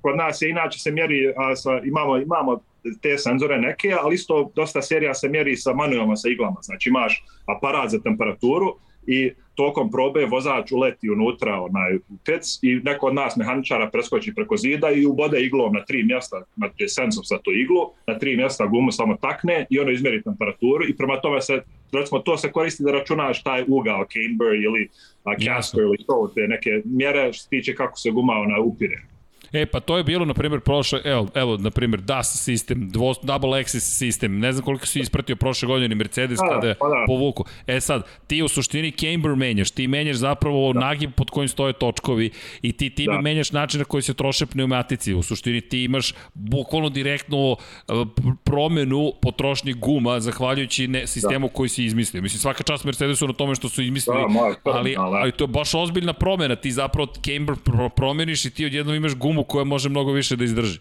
kod 0.00 0.16
nas 0.16 0.42
je 0.42 0.50
inače 0.50 0.78
se 0.78 0.90
mjeri, 0.90 1.32
a, 1.36 1.56
sa, 1.56 1.80
imamo, 1.84 2.18
imamo 2.18 2.60
te 3.02 3.18
senzore 3.18 3.58
neke, 3.58 3.94
ali 4.02 4.14
isto 4.14 4.52
dosta 4.54 4.82
serija 4.82 5.14
se 5.14 5.28
mjeri 5.28 5.56
sa 5.56 5.74
manualno 5.74 6.16
sa 6.16 6.28
iglama. 6.28 6.56
Znači 6.62 6.88
imaš 6.88 7.24
aparat 7.46 7.90
za 7.90 8.00
temperaturu 8.00 8.76
i 9.06 9.32
tokom 9.54 9.90
probe 9.90 10.26
vozač 10.26 10.72
uleti 10.72 11.10
unutra 11.10 11.60
onaj 11.60 11.96
u 11.96 12.16
pec 12.24 12.58
i 12.62 12.74
neko 12.74 13.06
od 13.06 13.14
nas 13.14 13.36
mehaničara 13.36 13.90
preskoči 13.90 14.34
preko 14.34 14.56
zida 14.56 14.90
i 14.90 15.06
ubode 15.06 15.40
iglom 15.40 15.72
na 15.74 15.84
tri 15.84 16.04
mjesta, 16.04 16.42
znači 16.56 16.88
senzor 16.88 17.24
za 17.26 17.38
tu 17.38 17.50
iglu, 17.50 17.90
na 18.06 18.18
tri 18.18 18.36
mjesta 18.36 18.66
gumu 18.66 18.92
samo 18.92 19.16
takne 19.16 19.66
i 19.70 19.78
ono 19.78 19.90
izmjeri 19.90 20.22
temperaturu 20.22 20.88
i 20.88 20.96
prema 20.96 21.20
tome 21.20 21.40
se, 21.40 21.62
recimo 21.92 22.20
to 22.20 22.36
se 22.36 22.52
koristi 22.52 22.82
da 22.82 22.92
računaš 22.92 23.42
taj 23.42 23.64
ugao 23.68 24.06
camber 24.12 24.54
ili 24.54 24.88
a. 25.24 25.32
Casper 25.44 25.82
ili 25.82 25.98
to, 26.06 26.32
te 26.34 26.40
neke 26.40 26.82
mjere 26.84 27.32
što 27.32 27.42
se 27.42 27.48
tiče 27.48 27.74
kako 27.74 27.98
se 27.98 28.10
guma 28.10 28.32
ona 28.32 28.60
upire. 28.60 29.11
E, 29.52 29.66
pa 29.66 29.80
to 29.80 29.96
je 29.96 30.04
bilo, 30.04 30.24
na 30.24 30.34
primjer, 30.34 30.60
prošle, 30.60 31.00
evo, 31.04 31.28
evo, 31.34 31.56
na 31.56 31.70
primjer, 31.70 32.00
DAS 32.00 32.36
sistem, 32.36 32.88
dvo, 32.88 33.14
double 33.22 33.50
axis 33.52 33.80
sistem, 33.80 34.38
ne 34.38 34.52
znam 34.52 34.64
koliko 34.64 34.86
si 34.86 35.00
ispratio 35.00 35.36
prošle 35.36 35.66
godine 35.66 35.94
Mercedes 35.94 36.38
Da, 36.38 36.48
kada 36.48 36.68
je 36.68 36.74
pa 36.74 36.86
da. 36.86 37.04
povuku. 37.06 37.44
E 37.66 37.80
sad, 37.80 38.02
ti 38.26 38.42
u 38.42 38.48
suštini 38.48 38.90
camber 38.92 39.36
menjaš, 39.36 39.70
ti 39.70 39.86
menjaš 39.88 40.16
zapravo 40.16 40.72
da. 40.72 40.80
nagib 40.80 41.10
pod 41.12 41.30
kojim 41.30 41.48
stoje 41.48 41.72
točkovi 41.72 42.30
i 42.62 42.72
ti 42.72 42.90
time 42.90 43.06
da. 43.06 43.16
Da. 43.16 43.20
menjaš 43.20 43.52
način 43.52 43.78
na 43.78 43.84
koji 43.84 44.02
se 44.02 44.14
troše 44.14 44.46
pneumatici. 44.46 45.14
U 45.14 45.22
suštini 45.22 45.60
ti 45.60 45.84
imaš 45.84 46.12
bukvalno 46.34 46.88
direktnu 46.88 47.56
pr- 47.88 48.36
promenu 48.44 49.12
potrošnje 49.22 49.72
guma 49.72 50.20
zahvaljujući 50.20 50.88
ne, 50.88 51.06
sistemu 51.06 51.46
da. 51.46 51.52
koji 51.52 51.68
si 51.68 51.84
izmislio. 51.84 52.22
Mislim, 52.22 52.38
svaka 52.38 52.62
čast 52.62 52.84
Mercedesu 52.84 53.26
na 53.26 53.32
tome 53.32 53.54
što 53.54 53.68
su 53.68 53.82
izmislili, 53.82 54.20
Da, 54.20 54.28
moj, 54.28 54.54
to, 54.54 54.70
ali, 54.70 54.94
ali- 54.98 55.16
ali 55.16 55.32
to 55.32 55.44
je 55.44 55.48
baš 55.48 55.74
ozbiljna 55.74 56.12
promena. 56.12 56.56
Ti 56.56 56.72
zapravo 56.72 57.06
camber 57.16 57.56
pro 57.56 57.88
promeniš 57.88 58.44
i 58.44 58.50
ti 58.50 58.66
odjednom 58.66 58.96
imaš 58.96 59.14
gumu 59.14 59.41
koja 59.44 59.64
može 59.64 59.88
mnogo 59.88 60.12
više 60.12 60.36
da 60.36 60.44
izdrži. 60.44 60.78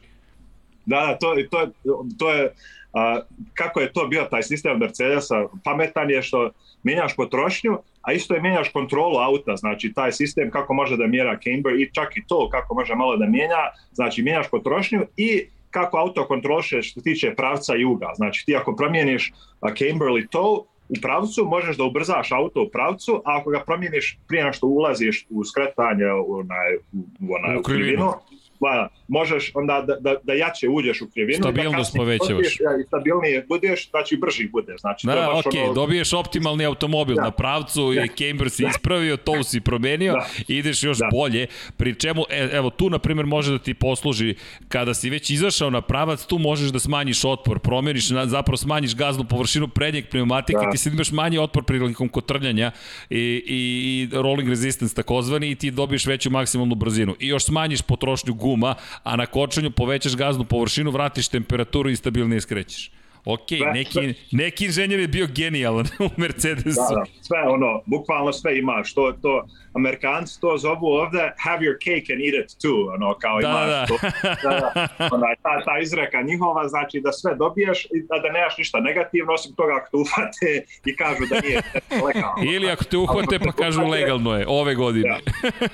Da, 0.86 0.96
da, 1.00 1.18
to, 1.18 1.36
to, 1.52 1.60
je- 1.62 1.70
to 2.18 2.32
je, 2.32 2.54
a, 2.94 3.20
kako 3.54 3.80
je 3.80 3.94
to 3.94 4.08
bio 4.08 4.24
taj 4.24 4.44
sistem 4.44 4.78
Mercedesa, 4.78 5.36
pametan 5.64 6.10
je 6.10 6.22
što 6.22 6.52
mijenjaš 6.84 7.16
potrošnju, 7.16 7.78
a 8.02 8.14
isto 8.14 8.34
je 8.34 8.42
mijenjaš 8.42 8.70
kontrolu 8.70 9.18
auta, 9.18 9.56
znači 9.56 9.94
taj 9.94 10.12
sistem 10.12 10.52
kako 10.52 10.74
može 10.74 10.98
da 10.98 11.08
mjera 11.08 11.40
camber 11.40 11.80
i 11.80 11.90
čak 11.94 12.18
i 12.18 12.24
to 12.28 12.50
kako 12.50 12.76
može 12.76 12.96
malo 12.96 13.18
da 13.18 13.26
mijenja, 13.26 13.58
znači 13.94 14.24
mijenjaš 14.24 14.50
potrošnju 14.50 15.06
i 15.18 15.46
kako 15.70 15.98
auto 15.98 16.28
kontroliše 16.28 16.82
što 16.82 17.02
tiče 17.02 17.36
pravca 17.36 17.76
i 17.76 17.86
uga. 17.86 18.12
Znači 18.16 18.46
ti 18.46 18.56
ako 18.56 18.76
promijeniš 18.76 19.32
camber 19.78 20.08
ili 20.08 20.28
tow, 20.28 20.64
u 20.90 21.02
pravcu, 21.02 21.46
možeš 21.46 21.78
da 21.78 21.84
ubrzaš 21.84 22.32
auto 22.32 22.62
u 22.64 22.70
pravcu, 22.70 23.22
a 23.26 23.38
ako 23.38 23.50
ga 23.50 23.60
promijeniš 23.66 24.18
prije 24.28 24.44
nego 24.44 24.54
što 24.54 24.68
ulaziš 24.68 25.26
u 25.30 25.44
skretanje 25.44 26.06
u, 26.28 26.34
onaj, 26.40 26.76
u, 27.22 27.34
onaj, 27.36 27.56
U 27.56 27.60
u 27.60 27.64
krivinu. 27.64 28.14
Krivinu, 28.62 28.78
da, 28.78 29.01
možeš 29.12 29.52
onda 29.54 29.84
da, 29.88 29.96
da, 30.02 30.16
da 30.24 30.34
jače 30.36 30.68
uđeš 30.70 31.02
u 31.02 31.08
krivinu. 31.10 31.38
Stabilnost 31.38 31.94
da 31.94 31.98
povećavaš. 31.98 32.32
budeš, 32.34 32.56
I 32.56 32.84
stabilnije 32.88 33.46
budeš, 33.50 33.90
znači 33.90 34.18
brži 34.18 34.48
budeš. 34.48 34.82
Znači, 34.82 35.08
to 35.08 35.12
je 35.12 35.16
Da, 35.16 35.28
baš 35.28 35.46
ok, 35.46 35.54
ono, 35.56 35.74
dobiješ 35.74 36.14
optimalni 36.14 36.66
automobil 36.66 37.16
Da. 37.16 37.22
na 37.22 37.32
pravcu 37.32 37.82
i 37.96 38.08
Camber 38.10 38.50
si 38.50 38.66
ispravio, 38.66 39.18
to 39.18 39.44
si 39.44 39.62
promenio, 39.62 40.14
Da. 40.14 40.26
ideš 40.48 40.84
još 40.84 40.98
Da. 40.98 41.10
bolje, 41.12 41.48
pri 41.78 41.96
čemu, 41.96 42.24
e, 42.30 42.50
evo 42.54 42.70
tu 42.70 42.90
na 42.90 43.00
primjer 43.00 43.26
može 43.26 43.52
da 43.52 43.60
ti 43.60 43.74
posluži, 43.74 44.36
kada 44.68 44.94
si 44.94 45.10
već 45.10 45.30
izašao 45.30 45.70
na 45.70 45.82
pravac, 45.82 46.26
tu 46.26 46.38
možeš 46.40 46.70
da 46.70 46.80
smanjiš 46.80 47.26
otpor, 47.26 47.60
promeniš, 47.60 48.08
zapravo 48.26 48.58
smanjiš 48.58 48.96
gaznu 48.96 49.24
površinu 49.24 49.68
prednjeg 49.68 50.10
pneumatike, 50.10 50.60
Da. 50.60 50.72
ti 50.72 50.78
sad 50.78 50.94
imaš 50.94 51.12
manji 51.12 51.38
otpor 51.38 51.64
prilikom 51.64 52.10
kotrljanja 52.10 52.72
i, 53.10 53.18
i, 53.18 53.42
i 53.48 54.10
rolling 54.14 54.50
resistance 54.50 54.96
takozvani 54.96 55.52
i 55.52 55.56
ti 55.56 55.72
dobiješ 55.72 56.06
veću 56.06 56.30
maksimalnu 56.30 56.76
brzinu. 56.76 57.16
I 57.20 57.28
još 57.28 57.44
smanjiš 57.44 57.82
potrošnju 57.82 58.34
guma, 58.34 58.76
a 59.04 59.16
na 59.16 59.26
kočanju 59.26 59.72
povećaš 59.72 60.16
gaznu 60.16 60.46
površinu, 60.46 60.92
vratiš 60.92 61.28
temperaturu 61.28 61.90
i 61.90 61.96
stabilnije 61.96 62.42
skrećeš. 62.42 62.92
Ok, 63.26 63.48
Sve, 63.48 63.72
neki, 63.74 63.92
sve. 63.92 64.14
neki 64.32 64.66
inženjer 64.66 65.00
je 65.00 65.08
bio 65.08 65.28
genijalan 65.36 65.86
u 66.08 66.10
Mercedesu. 66.18 66.82
Da, 66.90 66.96
da, 66.96 67.06
sve 67.22 67.42
ono, 67.42 67.82
bukvalno 67.86 68.34
sve 68.34 68.58
imaš, 68.58 68.94
to, 68.94 69.14
to, 69.22 69.48
Amerikanci 69.74 70.42
to 70.42 70.58
zovu 70.58 70.88
ovde 70.88 71.32
have 71.38 71.60
your 71.66 71.78
cake 71.86 72.14
and 72.14 72.22
eat 72.26 72.36
it 72.44 72.62
too, 72.62 72.94
ono, 72.96 73.14
kao 73.20 73.42
Da, 73.42 73.50
imaš 73.50 73.68
da. 73.68 73.86
to, 73.88 73.98
da, 74.44 74.50
da, 74.50 74.88
onaj, 75.16 75.36
ta, 75.44 75.62
ta 75.66 75.80
izreka 75.80 76.22
njihova, 76.22 76.68
znači 76.68 77.02
da 77.04 77.12
sve 77.12 77.36
dobiješ 77.36 77.86
i 77.86 78.02
da, 78.10 78.16
da 78.24 78.32
nemaš 78.32 78.58
ništa 78.58 78.80
negativno, 78.80 79.34
osim 79.34 79.56
toga 79.56 79.74
ako 79.76 79.88
te 79.92 79.98
ufate 79.98 80.66
i 80.86 80.96
kažu 80.96 81.26
da 81.30 81.40
nije 81.40 81.62
legalno. 82.06 82.54
Ili 82.54 82.72
ako 82.72 82.84
te 82.84 82.98
uhvate 82.98 83.40
pa 83.40 83.52
kažu 83.52 83.82
legalno 83.88 84.38
je, 84.38 84.46
ove 84.48 84.76
godine. 84.76 85.10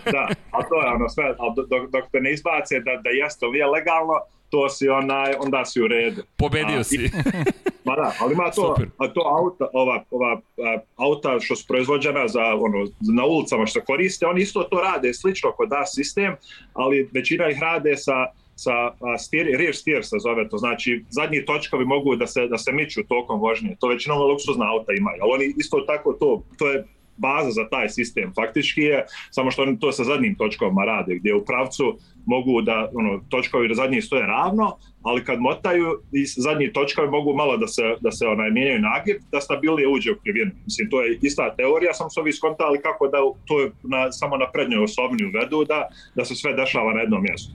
Da, 0.05 0.11
da, 0.11 0.27
a 0.51 0.59
to 0.69 0.75
je 0.81 0.87
ono 0.95 1.09
sve, 1.09 1.35
dok, 1.69 1.91
dok 1.91 2.03
te 2.11 2.19
ne 2.19 2.31
izbace 2.33 2.79
da, 2.79 2.91
da 3.03 3.09
jeste 3.09 3.45
ovo 3.45 3.55
je 3.55 3.65
legalno, 3.65 4.13
to 4.49 4.69
si 4.69 4.89
onaj, 4.89 5.33
onda 5.39 5.65
si 5.65 5.81
u 5.81 5.87
redu. 5.87 6.21
Pobedio 6.37 6.79
A, 6.79 6.83
si. 6.83 6.95
i- 6.95 7.09
Ma 7.85 7.95
da, 7.95 8.13
ali 8.21 8.33
ima 8.33 8.43
to, 8.45 8.51
Super. 8.75 8.89
a 8.97 9.07
to 9.07 9.21
auta, 9.39 9.67
ova, 9.73 10.03
ova 10.11 10.31
a, 10.57 10.77
auta 10.95 11.39
što 11.39 11.55
su 11.55 11.67
proizvođena 11.67 12.27
za, 12.27 12.43
ono, 12.43 12.85
na 13.15 13.25
ulicama 13.25 13.65
što 13.65 13.81
koriste, 13.81 14.25
oni 14.25 14.41
isto 14.41 14.63
to 14.63 14.81
rade 14.81 15.13
slično 15.13 15.51
kod 15.51 15.69
DAS 15.69 15.89
sistem, 15.95 16.35
ali 16.73 17.09
većina 17.11 17.49
ih 17.49 17.59
rade 17.61 17.97
sa 17.97 18.13
sa 18.59 18.73
a, 18.73 19.17
steer, 19.19 19.47
rear 19.59 19.75
steer 19.75 20.05
se 20.05 20.15
zove 20.19 20.49
to, 20.49 20.57
znači 20.57 21.03
zadnji 21.09 21.45
točkovi 21.45 21.85
mogu 21.85 22.15
da 22.15 22.27
se, 22.27 22.47
da 22.47 22.57
se 22.57 22.71
miču 22.71 23.03
tokom 23.03 23.39
vožnje, 23.39 23.75
to 23.79 23.87
većinom 23.87 24.19
luksuzna 24.21 24.71
auta 24.71 24.91
imaju, 24.93 25.19
ali 25.21 25.31
oni 25.33 25.53
isto 25.57 25.79
tako 25.81 26.13
to, 26.13 26.43
to 26.57 26.69
je 26.71 26.85
baza 27.17 27.51
za 27.51 27.69
taj 27.69 27.89
sistem 27.89 28.33
faktički 28.35 28.81
je, 28.81 29.05
samo 29.31 29.51
što 29.51 29.61
oni 29.61 29.79
to 29.79 29.91
sa 29.91 30.03
zadnjim 30.03 30.35
točkovima 30.35 30.85
rade, 30.85 31.15
gdje 31.15 31.35
u 31.35 31.45
pravcu 31.45 31.97
mogu 32.27 32.61
da, 32.61 32.89
ono, 32.93 33.21
točkovi 33.29 33.75
zadnji 33.75 34.01
stoje 34.01 34.25
ravno, 34.27 34.77
ali 35.03 35.23
kad 35.25 35.39
motaju 35.41 35.87
i 36.11 36.25
zadnji 36.25 36.73
točkovi 36.73 37.09
mogu 37.09 37.33
malo 37.33 37.57
da 37.57 37.67
se, 37.67 37.81
da 38.01 38.11
se 38.11 38.27
onaj, 38.27 38.49
mijenjaju 38.51 38.79
nagib, 38.81 39.17
da 39.31 39.41
stabilnije 39.41 39.87
uđe 39.87 40.11
u 40.11 40.19
krivinu. 40.23 40.51
Mislim, 40.65 40.89
to 40.89 41.01
je 41.01 41.19
ista 41.21 41.55
teorija, 41.55 41.93
sam 41.93 42.09
se 42.09 42.19
ovi 42.19 42.33
skontali 42.33 42.81
kako 42.81 43.07
da 43.07 43.17
to 43.47 43.59
je 43.61 43.71
na, 43.83 44.11
samo 44.11 44.37
na 44.37 44.51
prednjoj 44.51 44.83
osobini 44.83 45.25
uvedu, 45.25 45.63
da, 45.63 45.87
da 46.15 46.25
se 46.25 46.35
sve 46.35 46.53
dešava 46.53 46.93
na 46.93 46.99
jednom 47.01 47.23
mjestu. 47.23 47.51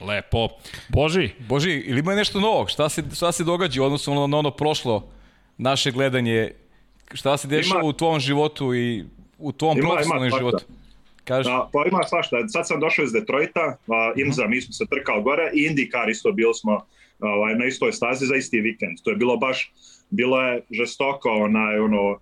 Lepo. 0.00 0.48
Boži, 0.88 1.30
Boži, 1.48 1.70
ili 1.72 2.00
ima 2.00 2.14
nešto 2.14 2.40
novog? 2.40 2.70
Šta 2.70 2.88
se, 2.88 3.02
šta 3.14 3.32
se 3.32 3.44
događa 3.44 3.82
u 3.82 3.84
odnosu 3.84 4.14
na, 4.14 4.26
na 4.26 4.38
ono 4.38 4.50
prošlo 4.50 5.08
naše 5.58 5.90
gledanje? 5.90 6.50
Šta 7.14 7.36
se 7.36 7.48
dešava 7.48 7.80
Ima- 7.80 7.88
u 7.88 7.92
tvom 7.92 8.20
životu 8.20 8.74
i 8.74 9.04
u 9.38 9.52
tvom 9.52 9.78
Ima- 9.78 9.80
ima 9.80 9.88
profesionalnom 9.90 10.30
svašta. 10.30 10.38
životu? 10.38 10.64
Kaži. 11.24 11.50
Da, 11.50 11.68
pa 11.72 11.84
ima 11.90 12.02
svašta. 12.02 12.48
Sad 12.48 12.66
sam 12.68 12.80
došao 12.80 13.04
iz 13.04 13.12
Detroita, 13.12 13.76
a, 13.88 14.12
Imza, 14.16 14.46
mi 14.46 14.60
smo 14.60 14.72
se 14.72 14.86
trkali 14.86 15.22
gore 15.22 15.50
i 15.54 15.68
IndyCar 15.68 16.10
isto 16.10 16.32
bili 16.32 16.54
smo 16.54 16.86
ovaj, 17.20 17.54
na 17.54 17.64
istoj 17.64 17.92
stazi 17.92 18.26
za 18.26 18.36
isti 18.36 18.60
vikend. 18.60 18.98
To 19.04 19.10
je 19.10 19.16
bilo 19.16 19.36
baš, 19.36 19.72
bilo 20.10 20.42
je 20.42 20.62
žestoko, 20.70 21.30
onaj, 21.30 21.78
ono, 21.78 22.18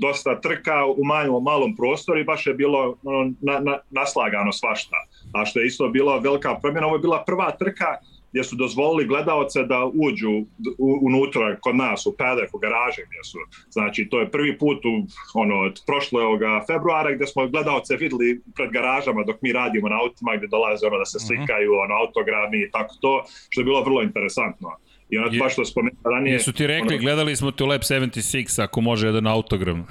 dosta 0.00 0.40
trka 0.40 0.86
u 0.86 1.04
manjom, 1.04 1.42
malom 1.44 1.76
prostoru 1.76 2.20
i 2.20 2.24
baš 2.24 2.46
je 2.46 2.54
bilo 2.54 2.96
ono, 3.04 3.32
na, 3.40 3.60
na, 3.60 3.78
naslagano 3.90 4.52
svašta. 4.52 4.96
A 5.32 5.44
što 5.44 5.60
je 5.60 5.66
isto 5.66 5.88
bila 5.88 6.18
velika 6.18 6.54
promjena, 6.62 6.86
ovo 6.86 6.96
je 6.96 7.00
bila 7.00 7.24
prva 7.26 7.50
trka 7.50 7.96
gdje 8.34 8.44
su 8.44 8.56
dozvolili 8.56 9.06
gledaoce 9.06 9.62
da 9.62 9.84
uđu 10.06 10.30
u, 10.78 10.88
unutra 11.08 11.56
kod 11.60 11.76
nas 11.76 12.06
u 12.06 12.14
paddock, 12.18 12.54
u 12.54 12.58
garaže 12.58 13.02
gdje 13.08 13.22
su. 13.30 13.38
Znači, 13.70 14.08
to 14.10 14.20
je 14.20 14.30
prvi 14.30 14.58
put 14.58 14.84
u, 14.84 14.94
ono, 15.34 15.54
od 15.68 15.74
prošloga 15.86 16.64
februara 16.66 17.14
gdje 17.14 17.26
smo 17.26 17.48
gledaoce 17.48 17.96
videli 17.96 18.40
pred 18.56 18.70
garažama 18.70 19.24
dok 19.24 19.36
mi 19.42 19.52
radimo 19.52 19.88
na 19.88 19.96
autima 20.02 20.36
gdje 20.36 20.48
dolaze 20.48 20.86
ono 20.86 20.98
da 20.98 21.04
se 21.04 21.18
slikaju, 21.26 21.70
ono, 21.84 21.94
autogrami 22.02 22.58
i 22.62 22.70
tako 22.70 22.94
to, 23.00 23.24
što 23.50 23.60
je 23.60 23.64
bilo 23.64 23.84
vrlo 23.84 24.02
interesantno. 24.02 24.68
I 25.10 25.18
ono, 25.18 25.28
Je- 25.32 25.38
baš 25.38 25.52
što 25.52 25.64
spomenuo 25.64 26.10
ranije... 26.14 26.32
jesu 26.32 26.52
ti 26.52 26.66
rekli, 26.66 26.94
ono, 26.94 27.02
gledali 27.02 27.36
smo 27.36 27.50
te 27.50 27.64
u 27.64 27.66
Lab 27.66 27.80
76, 27.80 28.62
ako 28.62 28.80
može 28.80 29.06
jedan 29.06 29.26
autogram. 29.26 29.86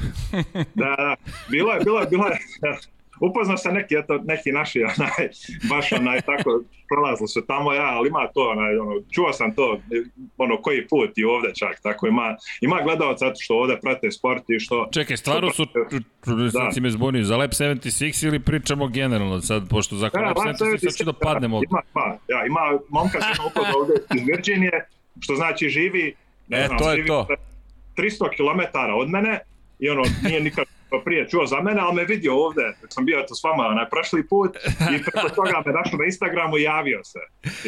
Da, 0.81 0.95
da, 0.97 1.15
bilo 1.51 1.71
je, 1.73 1.79
bilo 1.83 1.99
je, 1.99 2.07
bilo 2.07 2.27
je, 2.27 2.37
upoznao 3.29 3.57
sam 3.57 3.73
neki, 3.73 3.95
eto, 3.95 4.19
neki 4.23 4.51
naši, 4.51 4.83
onaj, 4.93 5.29
baš 5.69 5.91
onaj, 5.91 6.21
tako, 6.21 6.61
prolazili 6.89 7.27
su 7.27 7.45
tamo, 7.47 7.73
ja, 7.73 7.85
ali 7.85 8.07
ima 8.07 8.27
to, 8.33 8.49
onaj, 8.49 8.77
ono, 8.77 9.01
čuo 9.11 9.33
sam 9.33 9.55
to, 9.55 9.79
ono, 10.37 10.61
koji 10.61 10.87
put 10.87 11.11
i 11.15 11.23
ovde 11.23 11.51
čak, 11.55 11.81
tako, 11.83 12.07
ima, 12.07 12.35
ima 12.61 12.81
gledalaca 12.83 13.25
eto, 13.25 13.35
što 13.39 13.55
ovde 13.55 13.77
prate 13.81 14.11
sport 14.11 14.43
i 14.49 14.59
što... 14.59 14.89
Čekaj, 14.91 15.17
stvarno 15.17 15.49
su, 15.51 15.65
Da. 16.53 16.71
si 16.71 16.81
me 16.81 16.89
zbunio, 16.89 17.23
za 17.23 17.37
Lab 17.37 17.49
76 17.49 18.27
ili 18.27 18.39
pričamo 18.39 18.87
generalno 18.87 19.41
sad, 19.41 19.69
pošto 19.69 19.95
za 19.95 20.09
Lab 20.13 20.37
76 20.37 20.77
sad 20.79 20.95
ću 20.97 21.03
da 21.03 21.13
padnemo. 21.13 21.61
Ima, 21.69 21.81
ima, 21.95 22.17
ja, 22.27 22.45
ima 22.45 22.79
momka 22.89 23.21
se 23.21 23.27
ima 23.39 23.47
upoznao 23.47 23.81
ovde 23.81 23.93
iz 24.15 24.21
Virginije, 24.27 24.87
što 25.19 25.35
znači 25.35 25.69
živi, 25.69 26.15
ne 26.47 26.57
E, 26.57 26.65
znam, 26.67 26.77
to 26.77 26.91
je 26.91 26.95
živi 26.95 27.07
to. 27.07 27.27
300 27.97 28.29
km 28.37 28.77
od 28.99 29.09
mene 29.09 29.39
i 29.79 29.89
ono, 29.89 30.03
nije 30.23 30.41
nikad 30.41 30.65
prije 30.99 31.29
čuo 31.29 31.45
za 31.45 31.61
mene, 31.61 31.81
ali 31.81 31.95
me 31.95 32.05
vidio 32.05 32.35
ovde, 32.45 32.61
dok 32.81 32.93
sam 32.93 33.05
bio 33.05 33.25
to 33.27 33.35
s 33.35 33.43
vama 33.43 33.63
na 33.63 33.89
prošli 33.89 34.27
put 34.27 34.57
i 34.95 35.03
preko 35.03 35.29
toga 35.37 35.63
me 35.65 35.71
našao 35.71 35.97
na 35.99 36.05
Instagramu 36.05 36.57
i 36.57 36.61
javio 36.61 37.03
se. 37.03 37.19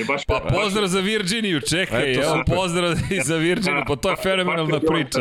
I 0.01 0.03
baš, 0.03 0.25
Pa 0.25 0.39
pozdrav 0.39 0.87
za 0.87 0.99
Virginiju, 0.99 1.61
čekaj, 1.61 2.11
Eto, 2.11 2.21
evo 2.21 2.43
pozdrav 2.55 2.91
i 3.11 3.21
za 3.21 3.35
Virginiju, 3.35 3.83
pa 3.87 3.95
to 3.95 4.09
je 4.09 4.15
fenomenalna 4.15 4.71
Baš 4.71 4.83
je 4.83 4.89
bilo 4.89 4.93
priča. 4.93 5.19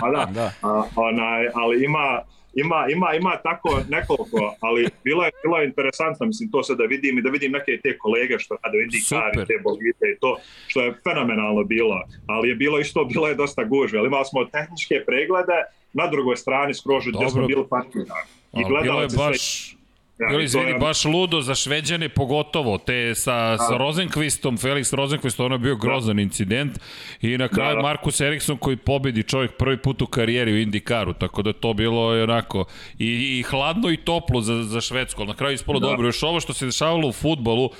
Pa 0.00 0.10
da, 0.10 0.26
Da. 0.30 0.52
A, 0.62 0.84
onaj, 0.96 1.48
ali 1.54 1.84
ima, 1.84 2.20
ima, 2.54 2.86
ima, 2.90 3.14
ima 3.14 3.36
tako 3.42 3.80
nekoliko, 3.88 4.56
ali 4.60 4.88
bilo 5.04 5.24
je, 5.24 5.30
bilo 5.42 5.58
je 5.58 5.66
interesantno, 5.66 6.26
mislim, 6.26 6.50
to 6.50 6.62
sad 6.62 6.78
da 6.78 6.84
vidim 6.84 7.18
i 7.18 7.22
da 7.22 7.30
vidim 7.30 7.52
neke 7.52 7.80
te 7.82 7.98
kolege 7.98 8.38
što 8.38 8.56
kada 8.56 8.76
vidi 8.78 8.98
Super. 8.98 9.20
kar 9.24 9.42
i 9.42 9.46
te 9.46 9.54
bolite 9.62 10.04
i 10.06 10.18
to, 10.20 10.36
što 10.66 10.80
je 10.80 10.94
fenomenalno 11.04 11.64
bilo, 11.64 12.02
ali 12.26 12.48
je 12.48 12.54
bilo 12.54 12.78
isto, 12.78 13.04
bilo 13.04 13.28
je 13.28 13.34
dosta 13.34 13.64
gužve, 13.64 13.98
ali 13.98 14.06
imali 14.06 14.24
smo 14.24 14.44
tehničke 14.44 14.94
preglede 15.06 15.58
na 15.92 16.06
drugoj 16.06 16.36
strani 16.36 16.74
skroz 16.74 17.04
gdje 17.06 17.30
smo 17.30 17.46
bili 17.46 17.64
partneri. 17.70 18.06
I 18.08 18.10
Ali 18.54 18.64
bilo 18.64 18.78
je 18.78 18.84
gledalci 18.84 19.16
sve- 19.16 19.26
baš, 19.26 19.76
Ja, 20.22 20.28
to 20.30 20.40
izvini, 20.40 20.66
je- 20.66 20.78
baš 20.78 21.04
ludo 21.04 21.40
za 21.40 21.54
šveđane 21.54 22.08
pogotovo, 22.10 22.78
te 22.78 23.14
sa, 23.14 23.58
sa 23.58 23.76
Rosenkvistom, 23.76 24.58
Felix 24.58 24.94
Rosenkvist, 24.94 25.40
ono 25.40 25.54
je 25.54 25.58
bio 25.60 25.76
grozan 25.76 26.18
incident 26.18 26.78
i 27.20 27.38
na 27.38 27.48
kraju 27.48 27.76
da. 27.76 27.82
Markus 27.82 28.20
Eriksson 28.20 28.56
koji 28.56 28.76
pobedi 28.76 29.22
čovjek 29.22 29.52
prvi 29.52 29.76
put 29.78 30.02
u 30.02 30.06
karijeri 30.08 30.52
u 30.52 30.58
IndyCaru, 30.58 31.14
tako 31.14 31.42
da 31.42 31.52
to 31.52 31.74
bilo 31.74 32.14
je 32.14 32.22
onako 32.24 32.64
i, 32.98 33.06
i 33.38 33.42
hladno 33.42 33.90
i 33.90 33.96
toplo 33.98 34.40
za, 34.40 34.62
za 34.64 34.80
Švedsku, 34.80 35.20
ali 35.20 35.28
na 35.28 35.34
kraju 35.34 35.54
ispalo 35.54 35.80
Da. 35.80 35.86
dobro. 35.86 36.06
Još 36.08 36.22
ovo 36.22 36.40
što 36.40 36.52
se 36.52 36.66
dešavalo 36.66 37.08
u 37.08 37.12
futbolu, 37.12 37.70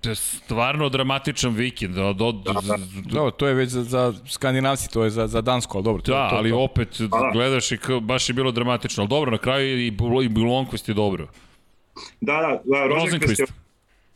to 0.00 0.08
je 0.08 0.14
stvarno 0.14 0.88
dramatičan 0.88 1.52
vikend. 1.52 1.98
Od, 1.98 2.22
od, 2.22 2.34
da, 2.36 2.52
da. 2.52 2.76
Dobro, 3.04 3.30
to 3.30 3.46
je 3.46 3.54
već 3.54 3.68
za, 3.68 3.82
za 3.84 4.14
skandinavci, 4.26 4.90
to 4.90 5.04
je 5.04 5.10
za, 5.10 5.26
za 5.26 5.40
Dansko, 5.40 5.78
ali 5.78 5.84
dobro. 5.84 6.02
To, 6.02 6.12
Da, 6.12 6.28
to, 6.30 6.36
ali 6.36 6.50
to. 6.50 6.58
opet 6.58 7.00
da. 7.00 7.30
gledaš 7.32 7.72
i 7.72 7.78
k- 7.78 8.00
baš 8.00 8.28
je 8.28 8.34
bilo 8.34 8.52
dramatično. 8.52 9.02
Ali 9.02 9.08
dobro, 9.08 9.30
na 9.30 9.38
kraju 9.38 9.78
i, 9.78 9.86
i 9.86 9.90
Bulonquist 9.90 10.88
je 10.88 10.94
dobro. 10.94 11.26
Da, 12.20 12.32
da, 12.34 12.60
da 12.64 12.86
Rosenqvist. 12.86 13.52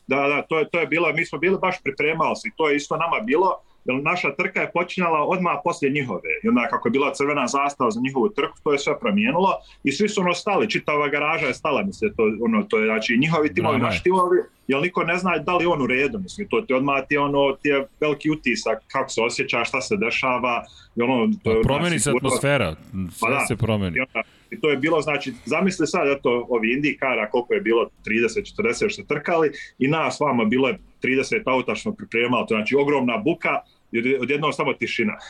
Da, 0.07 0.17
da, 0.17 0.43
to 0.43 0.59
je, 0.59 0.69
to 0.69 0.81
je 0.81 0.87
bilo, 0.87 1.13
mi 1.13 1.27
smo 1.27 1.39
bili 1.39 1.59
baš 1.59 1.83
pripremali 1.83 2.37
se 2.37 2.49
i 2.49 2.53
to 2.57 2.69
je 2.69 2.77
isto 2.77 2.97
nama 2.97 3.21
bilo, 3.21 3.51
jer 3.85 4.03
naša 4.03 4.35
trka 4.35 4.61
je 4.61 4.71
počinjala 4.73 5.25
odmah 5.25 5.53
poslije 5.65 5.93
njihove. 5.93 6.31
I 6.45 6.49
onda 6.49 6.69
kako 6.71 6.89
je 6.89 6.93
bila 6.93 7.15
crvena 7.15 7.47
zastava 7.47 7.91
za 7.91 8.01
njihovu 8.01 8.29
trku, 8.29 8.59
to 8.65 8.73
je 8.73 8.79
sve 8.79 8.99
promijenilo 9.01 9.53
i 9.85 9.93
svi 9.93 10.09
su 10.09 10.21
ono 10.21 10.35
stali, 10.35 10.71
čitava 10.71 11.09
garaža 11.09 11.47
je 11.47 11.55
stala, 11.55 11.83
mislim, 11.83 12.15
to, 12.17 12.23
ono, 12.43 12.63
to 12.63 12.79
je, 12.79 12.87
znači, 12.87 13.17
njihovi 13.19 13.55
timovi, 13.55 13.73
Drama 13.73 13.85
je. 13.85 13.91
naši 13.91 14.03
timovi, 14.03 14.39
jer 14.69 14.83
niko 14.83 15.05
ne 15.05 15.17
zna 15.19 15.39
da 15.39 15.57
li 15.57 15.67
on 15.67 15.83
u 15.83 15.87
redu, 15.87 16.19
mislim, 16.19 16.49
to 16.49 16.61
ti 16.61 16.75
odmah 16.75 17.03
ti 17.09 17.17
ono, 17.17 17.57
ti 17.63 17.69
je 17.69 17.87
veliki 18.01 18.31
utisak, 18.31 18.79
kako 18.87 19.09
se 19.09 19.21
osjeća, 19.23 19.65
šta 19.65 19.81
se 19.81 19.97
dešava, 19.97 20.65
i 20.97 21.03
ono, 21.03 21.33
to, 21.45 21.55
Pa 21.55 21.61
Promeni 21.63 21.99
se 21.99 22.03
sigurno- 22.05 22.29
atmosfera, 22.29 22.75
sve 23.11 23.29
Pa 23.31 23.31
da. 23.31 23.47
se 23.47 23.57
promeni. 23.57 23.97
I, 23.97 24.01
onda, 24.01 24.23
I 24.53 24.61
to 24.61 24.71
je 24.71 24.77
bilo, 24.77 25.01
znači, 25.01 25.33
zamisli 25.45 25.87
sad, 25.87 26.09
eto, 26.09 26.47
ovi 26.49 26.73
indikara, 26.73 27.31
koliko 27.31 27.55
je 27.55 27.61
bilo, 27.61 27.89
30-40 28.07 28.89
što 28.89 29.03
trkali, 29.03 29.51
i 29.79 29.89
nas 29.89 30.21
vama 30.21 30.45
bilo 30.45 30.69
je 30.69 30.79
30 31.03 31.43
auta 31.45 31.75
što 31.75 31.83
smo 31.83 31.93
pripremali, 31.95 32.47
to 32.49 32.55
znači 32.55 32.77
ogromna 32.77 33.17
buka 33.17 33.61
i 33.93 33.99
od- 33.99 34.23
odjednom 34.23 34.53
samo 34.53 34.73
tišina. 34.73 35.17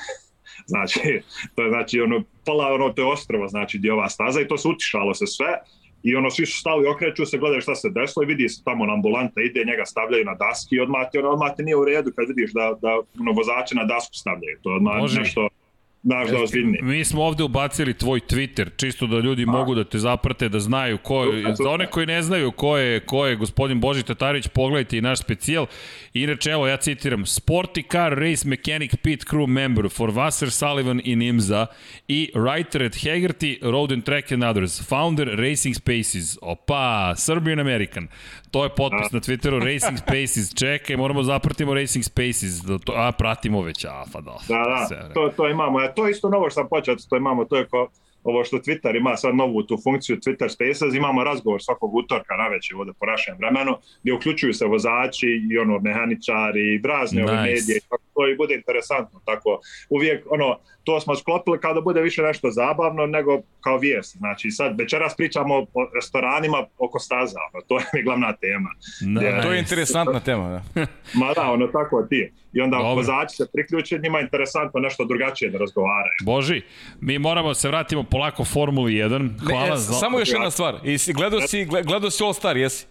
Znači, 0.67 1.21
to 1.55 1.63
je 1.63 1.71
znači 1.71 2.01
ono, 2.01 2.23
pola 2.47 2.75
ono, 2.75 2.93
to 2.93 3.03
je 3.03 3.13
ostrovo, 3.13 3.49
znači, 3.49 3.79
gdje 3.79 3.89
je 3.89 3.93
ova 3.93 4.09
staza 4.09 4.41
i 4.41 4.49
to 4.49 4.59
se 4.59 4.69
utišalo 4.69 5.15
se 5.15 5.27
sve 5.27 5.47
i 6.03 6.17
ono 6.17 6.31
svi 6.31 6.47
su 6.47 6.59
stali, 6.59 6.89
okreću 6.89 7.27
se, 7.27 7.39
gledaju 7.39 7.61
šta 7.61 7.75
se 7.75 7.91
desilo 7.91 8.23
i 8.23 8.27
vidi 8.27 8.49
se 8.49 8.65
tamo 8.65 8.87
na 8.87 8.93
ambulanta 8.93 9.41
ide, 9.41 9.65
njega 9.65 9.85
stavljaju 9.85 10.25
na 10.25 10.35
daski 10.35 10.77
i 10.77 10.81
odmah 10.81 11.11
ti, 11.13 11.19
ono, 11.19 11.29
odmah 11.29 11.53
ti 11.57 11.63
nije 11.63 11.77
u 11.77 11.85
redu 11.85 12.13
kad 12.17 12.29
vidiš 12.29 12.53
da, 12.53 12.75
da 12.83 13.01
ono, 13.21 13.33
vozače 13.33 13.75
na 13.75 13.85
dasku 13.85 14.15
stavljaju. 14.15 14.59
To 14.63 14.71
je 14.71 14.77
odmah 14.77 14.97
Može. 14.97 15.21
nešto, 15.21 15.49
znaš 16.03 16.31
da 16.31 16.43
ozbiljnije. 16.43 16.83
Mi 16.83 17.05
smo 17.05 17.23
ovde 17.23 17.45
ubacili 17.45 17.95
tvoj 17.95 18.21
Twitter, 18.21 18.71
čisto 18.77 19.07
da 19.07 19.17
ljudi 19.17 19.47
mogu 19.47 19.75
da 19.75 19.85
te 19.85 19.99
zaprate, 19.99 20.49
da 20.49 20.61
znaju 20.61 20.99
ko 20.99 21.25
je. 21.25 21.55
Za 21.55 21.71
one 21.71 21.87
koji 21.87 22.07
ne 22.07 22.23
znaju 22.23 22.51
ko 22.53 22.77
je, 22.77 23.01
ko 23.01 23.27
je 23.27 23.37
gospodin 23.37 23.81
Boži 23.81 24.03
Tatarić, 24.03 24.49
pogledajte 24.49 24.99
i 24.99 25.01
naš 25.01 25.19
specijal. 25.19 25.67
Inače, 26.15 26.51
evo, 26.51 26.67
ja 26.67 26.77
citiram, 26.77 27.25
Sporty 27.25 27.91
Car 27.93 28.19
Race 28.19 28.49
Mechanic 28.49 28.97
Pit 28.97 29.25
Crew 29.31 29.47
Member 29.47 29.89
for 29.91 30.11
Wasser, 30.11 30.51
Sullivan 30.51 31.01
i 31.05 31.17
Nimza 31.17 31.67
i 32.09 32.31
Writer 32.35 32.87
at 32.87 32.95
Hegarty, 32.95 33.59
Road 33.63 33.93
and 33.93 34.05
Track 34.05 34.33
and 34.33 34.45
Others, 34.45 34.89
Founder 34.89 35.29
Racing 35.37 35.75
Spaces. 35.77 36.39
Opa, 36.43 37.15
Serbian 37.17 37.61
American. 37.61 38.09
To 38.51 38.65
je 38.65 38.71
potpis 38.77 39.13
na 39.13 39.21
Twitteru, 39.21 39.65
Racing 39.65 39.99
Spaces. 39.99 40.55
Čekaj, 40.55 40.97
moramo 40.97 41.23
zapratimo 41.23 41.75
Racing 41.75 42.05
Spaces. 42.05 42.61
Da 42.61 42.79
A, 42.97 43.13
pratimo 43.13 43.63
već, 43.63 43.85
a, 43.85 44.05
pa 44.13 44.21
da. 44.21 44.37
Da, 44.49 44.87
da, 44.91 45.13
to, 45.15 45.33
to 45.37 45.49
imamo. 45.49 45.81
E, 45.81 45.92
to 45.95 46.07
je 46.07 46.11
isto 46.11 46.29
novo 46.29 46.51
što 46.51 46.61
sam 46.61 46.69
počeo, 46.69 46.97
to 47.11 47.17
imamo, 47.17 47.45
to 47.45 47.57
je 47.57 47.67
ko, 47.67 47.89
ovo 48.25 48.45
što 48.45 48.57
Twitter 48.57 48.97
ima 48.97 49.17
sad 49.17 49.35
novu 49.35 49.63
tu 49.63 49.79
funkciju 49.85 50.17
Twitter 50.17 50.49
Spaces, 50.49 50.95
imamo 50.95 51.25
razgovor 51.25 51.63
svakog 51.63 51.95
utorka 51.95 52.35
na 52.37 52.49
večer 52.49 52.77
ovde 52.77 52.93
po 53.01 53.07
našem 53.07 53.37
vremenu, 53.39 53.77
gdje 54.03 54.15
uključuju 54.15 54.55
se 54.55 54.67
vozači 54.67 55.27
i 55.51 55.59
ono 55.59 55.79
mehaničari 55.79 56.75
i 56.75 56.81
razne 56.89 57.25
ove 57.25 57.33
Nice. 57.33 57.51
medije, 57.51 57.81
tako 57.89 58.03
to 58.15 58.29
i 58.29 58.37
bude 58.37 58.55
interesantno, 58.55 59.21
tako 59.25 59.61
uvijek 59.91 60.27
ono, 60.31 60.59
to 60.85 61.01
smo 61.01 61.17
sklopili 61.17 61.61
kao 61.61 61.75
da 61.75 61.81
bude 61.81 62.01
više 62.01 62.23
nešto 62.23 62.51
zabavno 62.51 63.07
nego 63.07 63.41
kao 63.61 63.79
vijest, 63.79 64.17
znači 64.17 64.51
sad 64.51 64.79
večeras 64.79 65.17
pričamo 65.17 65.55
o 65.55 65.89
restoranima 65.95 66.67
oko 66.79 66.99
staza, 66.99 67.39
ono, 67.53 67.65
to 67.69 67.79
je 67.79 67.85
mi 67.95 68.03
glavna 68.03 68.33
tema. 68.33 68.71
Nice. 69.07 69.43
To 69.43 69.53
je 69.53 69.59
interesantna 69.59 70.21
tema, 70.21 70.49
da. 70.51 70.87
Ma 71.21 71.33
da, 71.35 71.51
ono 71.51 71.67
tako 71.67 72.03
ti. 72.11 72.33
I 72.53 72.61
onda 72.61 72.77
Dobro. 72.77 72.95
vozači 72.95 73.37
se 73.37 73.47
priključe, 73.53 73.99
njima 73.99 74.19
je 74.19 74.23
interesantno 74.23 74.81
nešto 74.81 75.05
drugačije 75.05 75.51
da 75.51 75.59
razgovaraju. 75.59 76.13
Boži, 76.23 76.63
mi 77.01 77.19
moramo 77.19 77.49
da 77.49 77.55
se 77.55 77.69
vratimo 77.69 78.03
polako 78.03 78.45
Formuli 78.45 78.93
1. 78.93 79.31
Hvala 79.47 79.67
ne, 79.67 79.77
za... 79.77 79.93
Samo 79.93 80.19
još 80.19 80.29
jedna 80.29 80.51
stvar. 80.51 80.75
I 80.85 80.99
si, 80.99 81.13
gledao, 81.13 81.41
si, 81.41 81.65
gle- 81.65 81.85
gledao 81.85 82.11
si 82.11 82.25
All 82.25 82.33
Star, 82.33 82.57
jesi? 82.57 82.87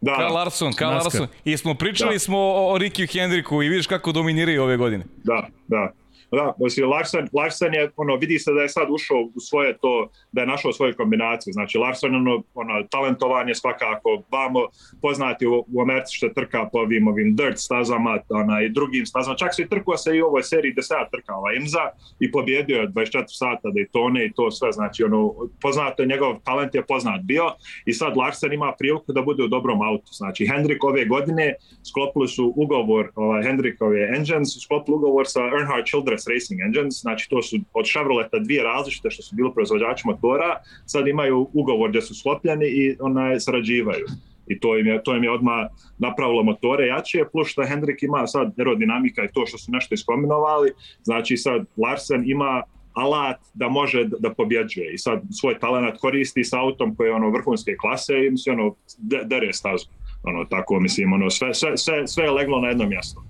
Da, 0.00 0.12
Kyle 0.12 0.18
da. 0.18 0.28
Larson, 0.28 0.72
Kyle 0.72 0.80
NASCAR. 0.84 1.20
Larson. 1.20 1.26
I 1.44 1.56
smo 1.56 1.74
pričali 1.74 2.12
Da. 2.12 2.18
smo 2.18 2.38
o, 2.38 2.72
o 2.72 2.78
Rikiju 2.78 3.06
Hendriku 3.12 3.62
i 3.62 3.68
vidiš 3.68 3.86
kako 3.86 4.12
dominiraju 4.12 4.62
ove 4.62 4.76
godine. 4.76 5.04
Da, 5.24 5.46
da. 5.68 5.92
Da, 6.30 6.54
znači 6.58 6.82
Larsen, 6.82 7.28
Larsen 7.32 7.74
je, 7.74 7.90
ono, 7.96 8.16
vidi 8.16 8.38
se 8.38 8.52
da 8.52 8.60
je 8.60 8.68
sad 8.68 8.86
ušao 8.90 9.20
u 9.34 9.40
svoje 9.40 9.78
to, 9.78 10.10
da 10.32 10.40
je 10.40 10.46
našao 10.46 10.72
svoju 10.72 10.94
kombinaciju. 10.96 11.52
Znači, 11.52 11.78
Larsen, 11.78 12.14
ono, 12.14 12.42
ono 12.54 12.82
talentovan 12.90 13.48
je 13.48 13.54
svakako, 13.54 14.22
vamo 14.30 14.60
poznati 15.02 15.46
u, 15.46 15.64
u 15.74 15.82
Americi 15.82 16.16
što 16.16 16.28
trka 16.28 16.68
po 16.72 16.78
ovim, 16.78 17.08
ovim 17.08 17.36
dirt 17.36 17.58
stazama, 17.58 18.18
ona, 18.28 18.62
i 18.62 18.68
drugim 18.68 19.06
stazama. 19.06 19.36
Čak 19.36 19.54
se 19.54 19.62
i 19.62 19.68
trkao 19.68 19.96
se 19.96 20.16
i 20.16 20.22
u 20.22 20.26
ovoj 20.26 20.42
seriji 20.42 20.74
10 20.74 21.10
trka, 21.10 21.34
ova 21.34 21.52
Imza, 21.52 21.84
i 22.20 22.32
pobjedio 22.32 22.76
je 22.76 22.88
24 22.88 23.24
sata 23.26 23.68
Daytone 23.68 24.26
i 24.26 24.32
to 24.32 24.50
sve. 24.50 24.72
Znači, 24.72 25.04
ono, 25.04 25.34
poznato 25.62 26.02
je, 26.02 26.08
njegov 26.08 26.38
talent 26.44 26.74
je 26.74 26.86
poznat 26.86 27.20
bio 27.22 27.44
i 27.86 27.92
sad 27.92 28.16
Larsen 28.16 28.52
ima 28.52 28.72
priliku 28.78 29.12
da 29.12 29.22
bude 29.22 29.42
u 29.42 29.48
dobrom 29.48 29.82
autu. 29.82 30.12
Znači, 30.12 30.46
Hendrik 30.46 30.84
ove 30.84 31.04
godine 31.04 31.54
sklopili 31.90 32.28
su 32.28 32.52
ugovor, 32.56 33.10
ovaj, 33.14 33.42
Hendrikove 33.42 34.08
Engines, 34.16 34.48
sklopili 34.64 34.96
ugovor 34.96 35.26
sa 35.28 35.40
Earnhardt 35.40 35.88
Childress 35.88 36.17
Racing 36.26 36.60
Engines, 36.66 37.00
znači 37.00 37.28
to 37.30 37.42
su 37.42 37.56
od 37.72 37.86
Chevroleta 37.86 38.38
dvije 38.38 38.62
različite 38.62 39.10
što 39.10 39.22
su 39.22 39.36
bili 39.36 39.50
proizvođači 39.54 40.02
motora, 40.06 40.62
sad 40.86 41.08
imaju 41.08 41.50
ugovor 41.52 41.90
gdje 41.90 42.02
su 42.02 42.14
sklopljeni 42.14 42.66
i 42.66 42.96
onaj 43.00 43.40
sarađivaju. 43.40 44.06
I 44.46 44.60
to 44.60 44.78
im 44.78 44.86
je, 44.86 45.02
to 45.02 45.16
im 45.16 45.24
je 45.24 45.30
odmah 45.30 45.66
napravilo 45.98 46.42
motore 46.42 46.86
jače, 46.86 47.24
plus 47.32 47.48
što 47.48 47.66
Hendrik 47.66 48.02
ima 48.02 48.26
sad 48.26 48.52
aerodinamika 48.58 49.24
i 49.24 49.32
to 49.34 49.46
što 49.46 49.58
su 49.58 49.72
nešto 49.72 49.94
iskombinovali, 49.94 50.72
znači 51.02 51.36
sad 51.36 51.66
Larsen 51.76 52.30
ima 52.30 52.62
alat 52.92 53.40
da 53.54 53.68
može 53.68 54.04
da, 54.04 54.34
pobjeđuje 54.34 54.94
i 54.94 54.98
sad 54.98 55.22
svoj 55.40 55.58
talent 55.58 55.98
koristi 55.98 56.44
sa 56.44 56.60
autom 56.60 56.94
koji 56.96 57.08
je 57.08 57.14
ono 57.14 57.30
vrhunske 57.30 57.76
klase 57.80 58.26
i 58.26 58.30
mislim 58.30 58.60
ono 58.60 58.74
de- 58.98 59.24
dere 59.24 59.52
stazu. 59.52 59.86
Ono 60.22 60.44
tako 60.44 60.80
mislim 60.80 61.12
ono 61.12 61.30
sve 61.30 61.54
sve 61.54 61.76
sve 61.76 62.06
sve 62.06 62.24
je 62.24 62.30
leglo 62.30 62.60
na 62.60 62.68
jedno 62.68 62.86
mjesto. 62.86 63.22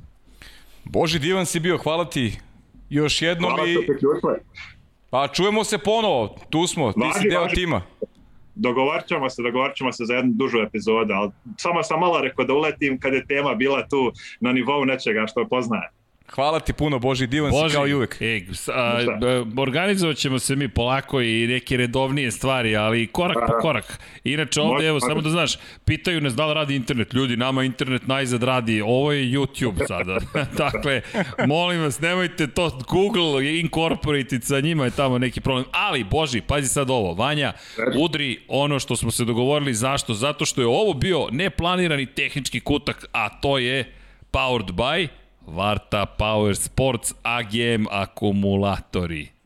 Boži 0.84 1.18
divan 1.18 1.46
si 1.46 1.60
bio, 1.60 1.78
hvala 1.78 2.04
ti 2.04 2.32
još 2.90 3.22
jednom 3.22 3.50
Hvala 3.50 3.68
i... 3.68 3.76
Pa 5.10 5.28
čujemo 5.28 5.64
se 5.64 5.78
ponovo, 5.78 6.36
tu 6.50 6.66
smo, 6.66 6.92
ti 6.92 7.00
si 7.00 7.18
Važi, 7.18 7.28
deo 7.28 7.42
važi. 7.42 7.54
tima. 7.54 7.82
Dogovarat 8.54 9.06
ćemo 9.06 9.30
se, 9.30 9.42
dogovarat 9.42 9.76
ćemo 9.76 9.92
se 9.92 10.04
za 10.04 10.14
jednu 10.14 10.32
dužu 10.34 10.58
epizodu, 10.58 11.12
ali 11.14 11.30
samo 11.56 11.82
sam 11.82 12.00
malo 12.00 12.20
rekao 12.20 12.44
da 12.44 12.54
uletim 12.54 13.00
kad 13.00 13.14
je 13.14 13.26
tema 13.26 13.54
bila 13.54 13.88
tu 13.88 14.12
na 14.40 14.52
nivou 14.52 14.84
nečega 14.84 15.26
što 15.26 15.48
poznaje. 15.48 15.90
Hvala 16.34 16.60
ti 16.60 16.72
puno, 16.72 16.98
Boži 16.98 17.26
divan 17.26 17.52
si 17.52 17.74
kao 17.74 17.88
i 17.88 17.94
uvek. 17.94 18.16
E, 18.20 18.40
a, 18.74 18.98
organizovat 19.56 20.16
ćemo 20.16 20.38
se 20.38 20.56
mi 20.56 20.68
polako 20.68 21.20
i 21.20 21.46
neke 21.46 21.76
redovnije 21.76 22.30
stvari, 22.30 22.76
ali 22.76 23.06
korak 23.06 23.36
po 23.46 23.52
korak. 23.60 24.00
Inače 24.24 24.60
ovde, 24.60 24.86
evo, 24.86 25.00
samo 25.00 25.20
da 25.20 25.30
znaš, 25.30 25.56
pitaju 25.84 26.20
nas 26.20 26.34
da 26.34 26.46
li 26.46 26.54
radi 26.54 26.76
internet. 26.76 27.12
Ljudi, 27.12 27.36
nama 27.36 27.64
internet 27.64 28.06
najzad 28.06 28.42
radi. 28.42 28.80
Ovo 28.80 29.12
je 29.12 29.24
YouTube 29.24 29.86
sada. 29.86 30.18
dakle, 30.64 31.02
molim 31.46 31.80
vas, 31.80 32.00
nemojte 32.00 32.46
to, 32.46 32.78
Google 32.88 33.58
incorporated 33.60 34.44
sa 34.44 34.60
njima 34.60 34.84
je 34.84 34.90
tamo 34.90 35.18
neki 35.18 35.40
problem. 35.40 35.64
Ali, 35.72 36.04
Boži, 36.04 36.40
pazi 36.40 36.68
sad 36.68 36.90
ovo, 36.90 37.14
Vanja, 37.14 37.52
udri 38.00 38.40
ono 38.48 38.78
što 38.78 38.96
smo 38.96 39.10
se 39.10 39.24
dogovorili. 39.24 39.74
Zašto? 39.74 40.14
Zato 40.14 40.44
što 40.44 40.60
je 40.60 40.66
ovo 40.66 40.92
bio 40.92 41.26
neplanirani 41.30 42.06
tehnički 42.06 42.60
kutak, 42.60 43.06
a 43.12 43.28
to 43.40 43.58
je 43.58 43.92
powered 44.32 44.70
by 44.70 45.08
Varta 45.48 46.06
Power 46.06 46.54
Sports 46.54 47.14
AGM 47.24 47.86
akumulatori. 47.90 49.37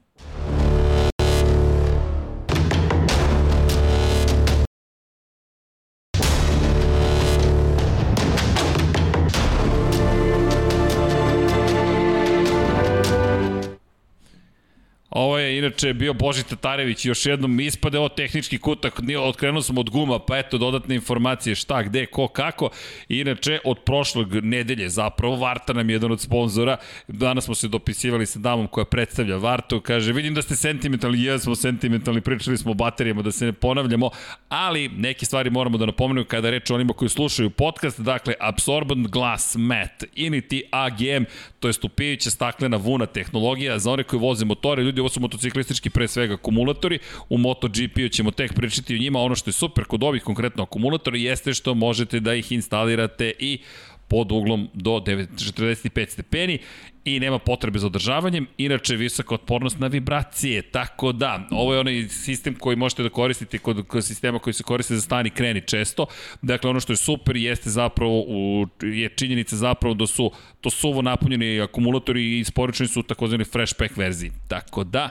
Ovo 15.12 15.38
je 15.38 15.58
inače 15.58 15.92
bio 15.94 16.12
Boži 16.12 16.42
Tatarević, 16.42 17.04
još 17.04 17.26
jednom 17.26 17.60
ispade 17.60 17.98
ovo 17.98 18.08
tehnički 18.08 18.58
kutak, 18.58 19.00
otkrenuo 19.20 19.62
sam 19.62 19.78
od 19.78 19.90
guma, 19.90 20.18
pa 20.18 20.38
eto 20.38 20.58
dodatne 20.58 20.94
informacije 20.94 21.54
šta, 21.54 21.82
gde, 21.82 22.06
ko, 22.06 22.28
kako. 22.28 22.70
Inače, 23.08 23.58
od 23.64 23.78
prošlog 23.78 24.34
nedelje 24.34 24.88
zapravo, 24.88 25.36
Varta 25.36 25.72
nam 25.72 25.90
je 25.90 25.94
jedan 25.94 26.12
od 26.12 26.20
sponzora, 26.20 26.76
danas 27.08 27.44
smo 27.44 27.54
se 27.54 27.68
dopisivali 27.68 28.26
sa 28.26 28.38
damom 28.38 28.66
koja 28.66 28.84
predstavlja 28.84 29.36
Vartu, 29.36 29.80
kaže, 29.80 30.12
vidim 30.12 30.34
da 30.34 30.42
ste 30.42 30.56
sentimentalni, 30.56 31.22
jesmo 31.22 31.54
sentimentalni, 31.54 32.20
pričali 32.20 32.58
smo 32.58 32.70
o 32.70 32.74
baterijama, 32.74 33.22
da 33.22 33.32
se 33.32 33.44
ne 33.44 33.52
ponavljamo, 33.52 34.10
ali 34.48 34.88
neke 34.88 35.26
stvari 35.26 35.50
moramo 35.50 35.78
da 35.78 35.86
napomenemo 35.86 36.26
kada 36.26 36.48
je 36.48 36.52
reč 36.52 36.70
o 36.70 36.74
onima 36.74 36.92
koji 36.92 37.08
slušaju 37.08 37.50
podcast, 37.50 38.00
dakle, 38.00 38.34
Absorbent 38.40 39.08
Glass 39.08 39.56
Mat, 39.56 40.04
Initi 40.14 40.62
AGM, 40.70 41.24
to 41.62 41.68
je 41.68 41.72
stupijuća 41.72 42.30
staklena 42.30 42.76
vuna 42.76 43.06
tehnologija, 43.06 43.78
za 43.78 43.90
one 43.90 44.02
koji 44.02 44.20
voze 44.20 44.44
motore, 44.44 44.82
ljudi, 44.82 45.00
ovo 45.00 45.08
su 45.08 45.20
motociklistički 45.20 45.90
pre 45.90 46.08
svega 46.08 46.34
akumulatori, 46.34 46.98
u 47.28 47.38
MotoGP-u 47.38 48.08
ćemo 48.08 48.30
tek 48.30 48.54
pričati 48.54 48.94
o 48.94 48.98
njima, 48.98 49.20
ono 49.20 49.34
što 49.34 49.48
je 49.48 49.52
super 49.52 49.84
kod 49.84 50.02
ovih 50.02 50.22
konkretno 50.22 50.62
akumulatora 50.62 51.16
jeste 51.16 51.54
što 51.54 51.74
možete 51.74 52.20
da 52.20 52.34
ih 52.34 52.52
instalirate 52.52 53.32
i 53.38 53.58
pod 54.12 54.32
uglom 54.32 54.68
do 54.74 54.90
9 54.90 55.26
45 55.56 56.08
stepeni 56.08 56.58
i 57.04 57.20
nema 57.20 57.38
potrebe 57.38 57.78
za 57.78 57.86
održavanjem, 57.86 58.46
inače 58.58 58.96
visoka 58.96 59.34
otpornost 59.34 59.78
na 59.78 59.86
vibracije, 59.86 60.62
tako 60.62 61.12
da, 61.12 61.46
ovo 61.50 61.74
je 61.74 61.80
onaj 61.80 62.08
sistem 62.08 62.54
koji 62.54 62.76
možete 62.76 63.02
da 63.02 63.08
koristite 63.08 63.58
kod, 63.58 63.86
kod 63.86 64.04
sistema 64.04 64.38
koji 64.38 64.54
se 64.54 64.62
koriste 64.62 64.94
za 64.94 65.00
stani 65.00 65.30
kreni 65.30 65.60
često, 65.60 66.06
dakle 66.42 66.70
ono 66.70 66.80
što 66.80 66.92
je 66.92 66.96
super 66.96 67.36
jeste 67.36 67.70
zapravo, 67.70 68.20
u, 68.20 68.66
je 68.82 69.08
činjenica 69.08 69.56
zapravo 69.56 69.94
da 69.94 70.06
su 70.06 70.30
to 70.60 70.70
suvo 70.70 71.02
napunjeni 71.02 71.60
akumulatori 71.60 72.22
i 72.22 72.38
isporučeni 72.38 72.88
su 72.88 73.00
u 73.00 73.02
takozvani 73.02 73.44
fresh 73.44 73.74
pack 73.78 73.96
verziji, 73.96 74.30
tako 74.48 74.84
da, 74.84 75.08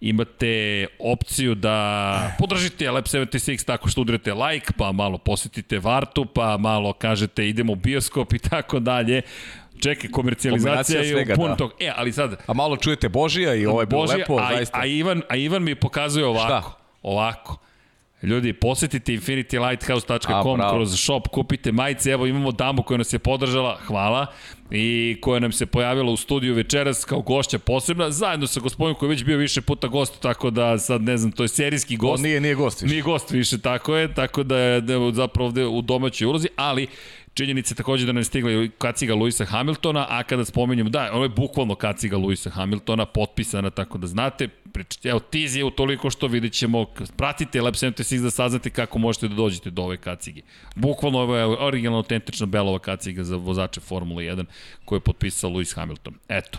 imate 0.00 0.86
opciju 0.98 1.54
da 1.54 2.36
podržite 2.38 2.90
Lab 2.90 3.04
76 3.04 3.66
tako 3.66 3.88
što 3.88 4.00
udarete 4.00 4.34
like, 4.34 4.72
pa 4.78 4.92
malo 4.92 5.18
posetite 5.18 5.78
Vartu, 5.78 6.24
pa 6.24 6.56
malo 6.56 6.92
kažete 6.92 7.48
idemo 7.48 7.72
u 7.72 7.76
bioskop 7.76 8.32
i 8.32 8.38
tako 8.38 8.80
dalje. 8.80 9.22
Čekaj, 9.82 10.10
komercijalizacija 10.10 11.00
je 11.00 11.12
svega, 11.12 11.32
u 11.32 11.36
puno 11.36 11.48
da. 11.48 11.56
tog. 11.56 11.72
E, 11.80 11.92
ali 11.96 12.12
sad, 12.12 12.36
A 12.46 12.52
malo 12.52 12.76
čujete 12.76 13.08
Božija 13.08 13.54
i 13.54 13.66
ovo 13.66 13.80
je 13.80 13.86
bilo 13.86 14.04
lepo, 14.04 14.38
a, 14.38 14.48
zaista. 14.56 14.78
a, 14.78 14.86
Ivan, 14.86 15.22
a 15.28 15.36
Ivan 15.36 15.62
mi 15.62 15.74
pokazuje 15.74 16.26
ovako. 16.26 16.46
Šta? 16.46 16.72
Ovako. 17.02 17.58
Ljudi, 18.22 18.52
posetite 18.52 19.12
infinitylighthouse.com 19.12 20.60
kroz 20.70 21.00
shop, 21.00 21.28
kupite 21.28 21.72
majice, 21.72 22.10
evo 22.10 22.26
imamo 22.26 22.52
damu 22.52 22.82
koja 22.82 22.98
nas 22.98 23.12
je 23.12 23.18
podržala, 23.18 23.78
hvala, 23.86 24.26
i 24.70 25.16
koja 25.20 25.40
nam 25.40 25.52
se 25.52 25.66
pojavila 25.66 26.12
u 26.12 26.16
studiju 26.16 26.54
večeras 26.54 27.04
kao 27.04 27.20
gošća 27.20 27.58
posebna, 27.58 28.10
zajedno 28.10 28.46
sa 28.46 28.60
gospodinom 28.60 28.98
koji 28.98 29.08
je 29.08 29.10
već 29.10 29.24
bio 29.24 29.38
više 29.38 29.60
puta 29.60 29.86
gost, 29.88 30.20
tako 30.20 30.50
da 30.50 30.78
sad 30.78 31.02
ne 31.02 31.16
znam, 31.16 31.32
to 31.32 31.42
je 31.44 31.48
serijski 31.48 31.94
On 31.94 31.98
gost. 31.98 32.22
nije, 32.22 32.40
nije 32.40 32.54
gost 32.54 32.82
više. 32.82 32.92
Nije 32.92 33.02
gost 33.02 33.30
više, 33.30 33.60
tako 33.60 33.96
je, 33.96 34.14
tako 34.14 34.42
da 34.42 34.58
je 34.58 34.82
zapravo 35.12 35.46
ovde 35.46 35.66
u 35.66 35.82
domaćoj 35.82 36.26
ulozi, 36.26 36.48
ali 36.56 36.86
činjenica 37.34 37.72
je 37.72 37.76
takođe 37.76 38.06
da 38.06 38.12
nam 38.12 38.20
je 38.20 38.24
stigla 38.24 38.50
i 38.52 38.70
kaciga 38.78 39.14
Luisa 39.14 39.44
Hamiltona, 39.44 40.06
a 40.08 40.22
kada 40.22 40.44
spomenjem, 40.44 40.90
da, 40.90 41.10
ono 41.12 41.22
je 41.22 41.28
bukvalno 41.28 41.74
kaciga 41.74 42.16
Luisa 42.16 42.50
Hamiltona, 42.50 43.06
potpisana, 43.06 43.70
tako 43.70 43.98
da 43.98 44.06
znate, 44.06 44.48
pričate, 44.48 45.08
evo, 45.08 45.20
tiz 45.20 45.56
je 45.56 45.64
u 45.64 45.70
toliko 45.70 46.10
što 46.10 46.26
vidjet 46.26 46.52
ćemo, 46.52 46.86
pratite 47.16 47.60
Lab 47.62 47.74
76 47.74 48.22
da 48.22 48.30
saznate 48.30 48.70
kako 48.70 48.98
možete 48.98 49.28
da 49.28 49.34
dođete 49.34 49.70
do 49.70 49.82
ove 49.82 49.96
kacige. 49.96 50.42
Bukvalno 50.74 51.18
ovo 51.18 51.36
je 51.36 51.44
originalno 51.44 51.98
autentična 51.98 52.46
belova 52.46 52.78
kaciga 52.78 53.24
za 53.24 53.36
vozače 53.36 53.80
Formule 53.80 54.24
1 54.24 54.44
koju 54.84 54.96
je 54.96 55.00
potpisao 55.00 55.50
Lewis 55.50 55.74
Hamilton. 55.76 56.14
Eto. 56.28 56.58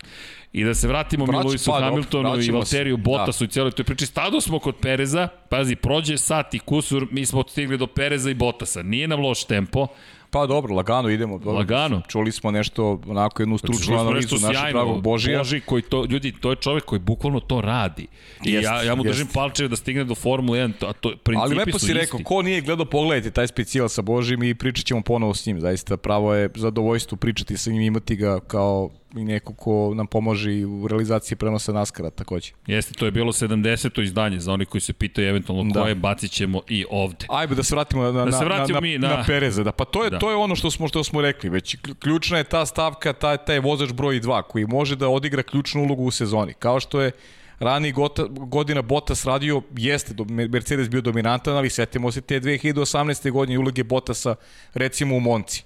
I 0.53 0.63
da 0.63 0.73
se 0.73 0.87
vratimo 0.87 1.25
mi 1.25 1.31
Vraća- 1.31 1.47
Lewisu 1.47 1.71
pa, 1.71 1.79
Hamiltonu 1.79 2.41
i. 2.41 2.51
Valteriju 2.51 2.97
Bottasu 2.97 3.43
i 3.43 3.47
cijeloj 3.47 3.71
toj 3.71 3.85
priči. 3.85 4.05
Stado 4.05 4.41
smo 4.41 4.59
kod 4.59 4.75
Pereza, 4.81 5.27
pazi, 5.49 5.75
prođe 5.75 6.17
sat 6.17 6.53
i 6.53 6.59
kusur, 6.59 7.07
mi 7.11 7.25
smo 7.25 7.43
stigli 7.47 7.77
do 7.77 7.87
Pereza 7.87 8.29
i 8.29 8.33
Bottasa. 8.33 8.83
Nije 8.83 9.07
nam 9.07 9.19
loš 9.19 9.43
tempo, 9.43 9.87
Pa 10.35 10.45
dobro, 10.45 10.75
lagano 10.75 11.09
idemo. 11.09 11.37
Dobro. 11.37 11.53
Lagano. 11.53 12.01
Čuli 12.07 12.31
smo 12.31 12.51
nešto, 12.51 13.01
onako 13.07 13.41
jednu 13.41 13.57
stručnu 13.57 13.85
Čuli 13.85 13.97
smo 13.97 14.01
analizu 14.01 14.35
našeg 14.37 14.73
dragog 14.73 15.03
Božija. 15.03 15.37
Boži 15.37 15.59
koji 15.59 15.81
to, 15.81 16.05
ljudi, 16.05 16.31
to 16.31 16.49
je 16.49 16.55
čovek 16.55 16.85
koji 16.85 16.99
bukvalno 16.99 17.39
to 17.39 17.61
radi. 17.61 18.07
I 18.43 18.51
Jest, 18.51 18.65
ja, 18.65 18.83
ja 18.83 18.95
mu 18.95 19.03
držim 19.03 19.27
palčeve 19.33 19.69
da 19.69 19.75
stigne 19.75 20.03
do 20.03 20.15
Formule 20.15 20.59
1, 20.59 20.71
to, 20.79 20.87
a 20.87 20.93
to, 20.93 21.13
principi 21.23 21.43
Ali 21.43 21.55
lepo 21.55 21.79
si 21.79 21.85
isti. 21.85 21.93
rekao, 21.93 22.19
ko 22.19 22.41
nije 22.41 22.61
gledao, 22.61 22.85
pogledajte 22.85 23.31
taj 23.31 23.47
specijal 23.47 23.89
sa 23.89 24.01
Božim 24.01 24.43
i 24.43 24.55
pričat 24.55 24.85
ćemo 24.85 25.01
ponovo 25.01 25.33
s 25.33 25.45
njim. 25.45 25.59
Zaista 25.59 25.97
pravo 25.97 26.33
je 26.33 26.49
zadovoljstvo 26.55 27.17
pričati 27.17 27.57
sa 27.57 27.71
njim, 27.71 27.81
imati 27.81 28.15
ga 28.15 28.39
kao 28.39 28.89
i 29.15 29.23
neko 29.23 29.53
ko 29.53 29.91
nam 29.95 30.07
pomože 30.07 30.53
i 30.53 30.65
u 30.65 30.87
realizaciji 30.87 31.35
prenosa 31.35 31.73
Naskara 31.73 32.09
takođe. 32.09 32.51
Jeste, 32.67 32.93
to 32.93 33.05
je 33.05 33.11
bilo 33.11 33.31
70. 33.31 34.03
izdanje, 34.03 34.39
za 34.39 34.53
oni 34.53 34.65
koji 34.65 34.81
se 34.81 34.93
pitaju 34.93 35.27
eventualno 35.27 35.73
Da. 35.73 35.81
koje, 35.81 35.95
bacit 35.95 36.31
ćemo 36.31 36.61
i 36.69 36.85
ovde. 36.89 37.25
Ajde 37.29 37.55
da 37.55 37.63
se 37.63 37.75
vratimo 37.75 38.03
na, 38.03 38.11
na, 38.11 38.25
Da 38.25 38.31
se 38.31 38.45
vratimo 38.45 38.75
na, 38.75 38.81
mi 38.81 38.97
na, 38.97 39.07
na- 39.07 39.17
na 39.17 39.23
Pereza. 39.23 39.63
Da, 39.63 39.71
pa 39.71 39.85
to 39.85 40.03
je, 40.03 40.09
Da. 40.09 40.19
to 40.19 40.24
je 40.29 40.35
ono 40.35 40.55
što 40.55 40.71
smo, 40.71 40.87
što 40.87 41.03
smo 41.03 41.21
rekli. 41.21 41.49
Već 41.49 41.77
ključna 41.99 42.37
je 42.37 42.43
ta 42.43 42.65
stavka, 42.65 43.13
taj, 43.13 43.37
taj 43.37 43.59
vozač 43.59 43.91
broj 43.91 44.21
2 44.21 44.41
koji 44.41 44.65
može 44.65 44.95
da 44.95 45.09
odigra 45.09 45.43
ključnu 45.43 45.83
ulogu 45.83 46.03
u 46.03 46.11
sezoni. 46.11 46.53
Kao 46.53 46.79
što 46.79 47.01
je 47.01 47.11
rani 47.59 47.91
gota, 47.91 48.25
godina 48.29 48.81
Bottas 48.81 49.25
radio, 49.25 49.61
jeste 49.77 50.15
Mercedes 50.29 50.89
bio 50.89 51.01
dominantan, 51.01 51.57
ali 51.57 51.69
setimo 51.69 52.11
se 52.11 52.21
te 52.21 52.39
2018. 52.39 53.31
godine 53.31 53.59
uloge 53.59 53.83
Bottasa 53.83 54.35
recimo 54.73 55.15
u 55.15 55.19
Monci. 55.19 55.63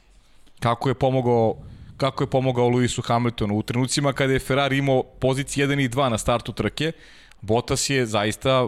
Kako 0.59 0.89
je 0.89 0.95
pomogao 0.95 1.55
kako 1.97 2.23
je 2.23 2.29
pomogao 2.29 2.69
Lewisu 2.69 3.07
Hamiltonu 3.07 3.57
u 3.57 3.63
trenucima 3.63 4.13
kada 4.13 4.33
je 4.33 4.39
Ferrari 4.39 4.77
imao 4.77 5.03
pozicije 5.03 5.67
1 5.67 5.85
i 5.85 5.89
2 5.89 6.09
na 6.09 6.17
startu 6.17 6.53
trke, 6.53 6.91
Bottas 7.41 7.89
je 7.89 8.05
zaista 8.05 8.67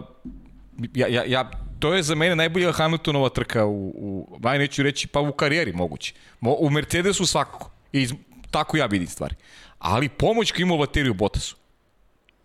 ja, 0.94 1.06
ja, 1.06 1.24
ja, 1.24 1.50
to 1.78 1.94
je 1.94 2.02
za 2.02 2.14
mene 2.14 2.36
najbolja 2.36 2.72
Hamiltonova 2.72 3.28
trka 3.28 3.66
u, 3.66 3.92
u 3.94 4.38
aj 4.42 4.58
neću 4.58 4.82
reći, 4.82 5.08
pa 5.08 5.20
u 5.20 5.32
karijeri 5.32 5.72
moguće. 5.72 6.14
Mo, 6.40 6.56
u 6.58 6.70
Mercedesu 6.70 7.26
svakako. 7.26 7.70
I 7.92 8.08
tako 8.50 8.76
ja 8.76 8.86
vidim 8.86 9.08
stvari. 9.08 9.34
Ali 9.78 10.08
pomoć 10.08 10.52
koju 10.52 10.66
ima 10.66 10.74
Vateriju 10.74 11.14
Bottasu, 11.14 11.56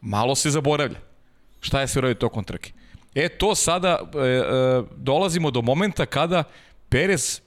malo 0.01 0.35
se 0.35 0.49
zaboravlja. 0.49 0.99
Šta 1.61 1.81
je 1.81 1.87
sve 1.87 2.01
radio 2.01 2.15
tokom 2.15 2.43
trke? 2.43 2.71
E, 3.15 3.29
to 3.29 3.55
sada 3.55 3.99
e, 3.99 4.19
e, 4.19 4.43
dolazimo 4.95 5.51
do 5.51 5.61
momenta 5.61 6.05
kada 6.05 6.43
Perez 6.89 7.41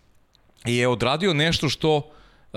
je 0.64 0.88
odradio 0.88 1.34
nešto 1.34 1.68
što 1.68 2.10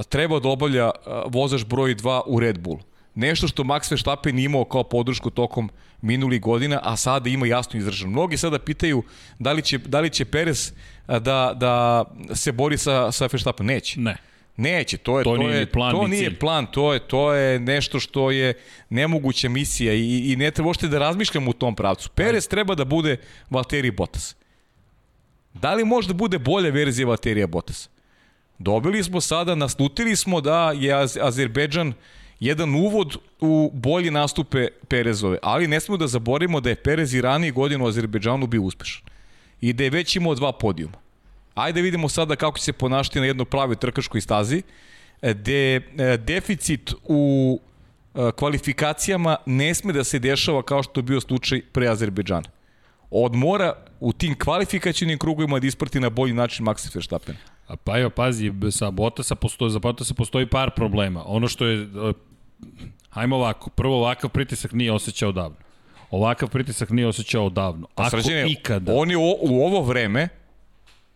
treba 0.09 0.39
da 0.39 0.49
obavlja 0.49 0.89
a, 0.89 1.23
vozač 1.27 1.65
broj 1.65 1.95
2 1.95 2.21
u 2.25 2.39
Red 2.39 2.59
Bull. 2.59 2.79
Nešto 3.15 3.47
što 3.47 3.63
Max 3.63 3.91
Verstappen 3.91 4.39
imao 4.39 4.65
kao 4.65 4.83
podršku 4.83 5.29
tokom 5.29 5.69
minulih 6.01 6.41
godina, 6.41 6.79
a 6.83 6.97
sada 6.97 7.29
ima 7.29 7.47
jasno 7.47 7.79
izraženo. 7.79 8.11
Mnogi 8.11 8.37
sada 8.37 8.59
pitaju 8.59 9.03
da 9.39 9.51
li 9.51 9.61
će, 9.61 9.77
da 9.77 9.99
li 9.99 10.09
će 10.09 10.25
Perez 10.25 10.73
da, 11.07 11.53
da 11.55 12.05
se 12.35 12.51
bori 12.51 12.77
sa, 12.77 13.11
sa 13.11 13.27
Verstappen. 13.31 13.65
Neće. 13.65 13.99
Ne. 13.99 14.17
Neće, 14.57 14.97
to 14.97 15.19
je 15.19 15.23
To 15.23 15.35
to, 15.35 15.43
nije 15.43 15.59
je 15.59 15.65
plan, 15.65 15.91
to 15.91 16.03
ni 16.03 16.09
nije 16.09 16.29
cilj. 16.29 16.39
plan, 16.39 16.65
to 16.65 16.93
je 16.93 16.99
to 16.99 17.33
je 17.33 17.59
nešto 17.59 17.99
što 17.99 18.31
je 18.31 18.53
nemoguća 18.89 19.49
misija 19.49 19.93
i 19.93 20.31
i 20.31 20.35
ne 20.35 20.51
treba 20.51 20.67
uopšte 20.67 20.87
da 20.87 20.99
razmišljamo 20.99 21.49
u 21.49 21.53
tom 21.53 21.75
pravcu. 21.75 22.09
Perez 22.15 22.47
treba 22.47 22.75
da 22.75 22.85
bude 22.85 23.17
Valtteri 23.49 23.91
Bottas. 23.91 24.35
Da 25.53 25.73
li 25.73 25.85
može 25.85 26.07
da 26.07 26.13
bude 26.13 26.39
bolja 26.39 26.69
verzija 26.69 27.07
Valterija 27.07 27.47
Bottas? 27.47 27.89
Dobili 28.59 29.03
smo 29.03 29.21
sada, 29.21 29.55
naslutili 29.55 30.15
smo 30.15 30.41
da 30.41 30.71
je 30.75 30.93
Az 30.93 31.17
Azerbejdžan 31.21 31.93
jedan 32.39 32.75
uvod 32.75 33.17
u 33.39 33.71
bolje 33.73 34.11
nastupe 34.11 34.67
Perezove, 34.87 35.37
ali 35.41 35.67
ne 35.67 35.79
smemo 35.79 35.97
da 35.97 36.07
zaborimo 36.07 36.61
da 36.61 36.69
je 36.69 36.75
Perez 36.75 37.13
i 37.13 37.21
ranije 37.21 37.51
godinu 37.51 37.85
u 37.85 37.87
Azerbejdžanu 37.87 38.47
bio 38.47 38.61
uspešan 38.61 39.03
i 39.61 39.73
da 39.73 39.83
je 39.83 39.89
već 39.89 40.15
imao 40.15 40.35
dva 40.35 40.51
podijuma. 40.51 40.97
Ajde 41.55 41.81
vidimo 41.81 42.09
sada 42.09 42.35
kako 42.35 42.57
će 42.57 42.63
se 42.63 42.73
ponašati 42.73 43.19
na 43.19 43.25
jednoj 43.25 43.45
pravoj 43.45 43.75
trkaškoj 43.75 44.21
stazi, 44.21 44.61
gde 45.21 45.75
e, 45.75 45.81
deficit 46.17 46.93
u 47.03 47.59
e, 48.15 48.31
kvalifikacijama 48.35 49.35
ne 49.45 49.73
sme 49.73 49.93
da 49.93 50.03
se 50.03 50.19
dešava 50.19 50.63
kao 50.63 50.83
što 50.83 50.99
je 50.99 51.03
bio 51.03 51.21
slučaj 51.21 51.61
pre 51.71 51.87
Azerbejdžana. 51.87 52.49
Od 53.11 53.35
mora 53.35 53.73
u 53.99 54.13
tim 54.13 54.35
kvalifikacijnim 54.39 55.17
krugovima 55.17 55.59
da 55.59 55.67
isprati 55.67 55.99
na 55.99 56.09
bolji 56.09 56.33
način 56.33 56.65
Max 56.65 56.95
Verstappen. 56.95 57.35
A 57.67 57.75
pa 57.75 57.99
evo, 57.99 58.09
pazi, 58.09 58.51
sa 58.71 58.91
Bottasa 58.91 59.35
postoji, 59.35 59.71
za 59.71 59.79
Bottasa 59.79 60.13
postoji 60.13 60.45
par 60.45 60.71
problema. 60.75 61.23
Ono 61.25 61.47
što 61.47 61.65
je, 61.65 61.81
e, 61.81 62.13
hajmo 63.09 63.35
ovako, 63.35 63.69
prvo 63.69 63.97
ovakav 63.97 64.29
pritisak 64.29 64.71
nije 64.71 64.91
osjećao 64.91 65.31
davno. 65.31 65.57
Ovakav 66.11 66.49
pritisak 66.49 66.89
nije 66.89 67.07
osjećao 67.07 67.49
davno. 67.49 67.87
Ako 67.95 68.09
Srđane, 68.09 68.51
ikada, 68.51 68.93
On 68.95 69.11
je 69.11 69.17
u, 69.17 69.37
u 69.41 69.65
ovo 69.65 69.81
vreme 69.81 70.29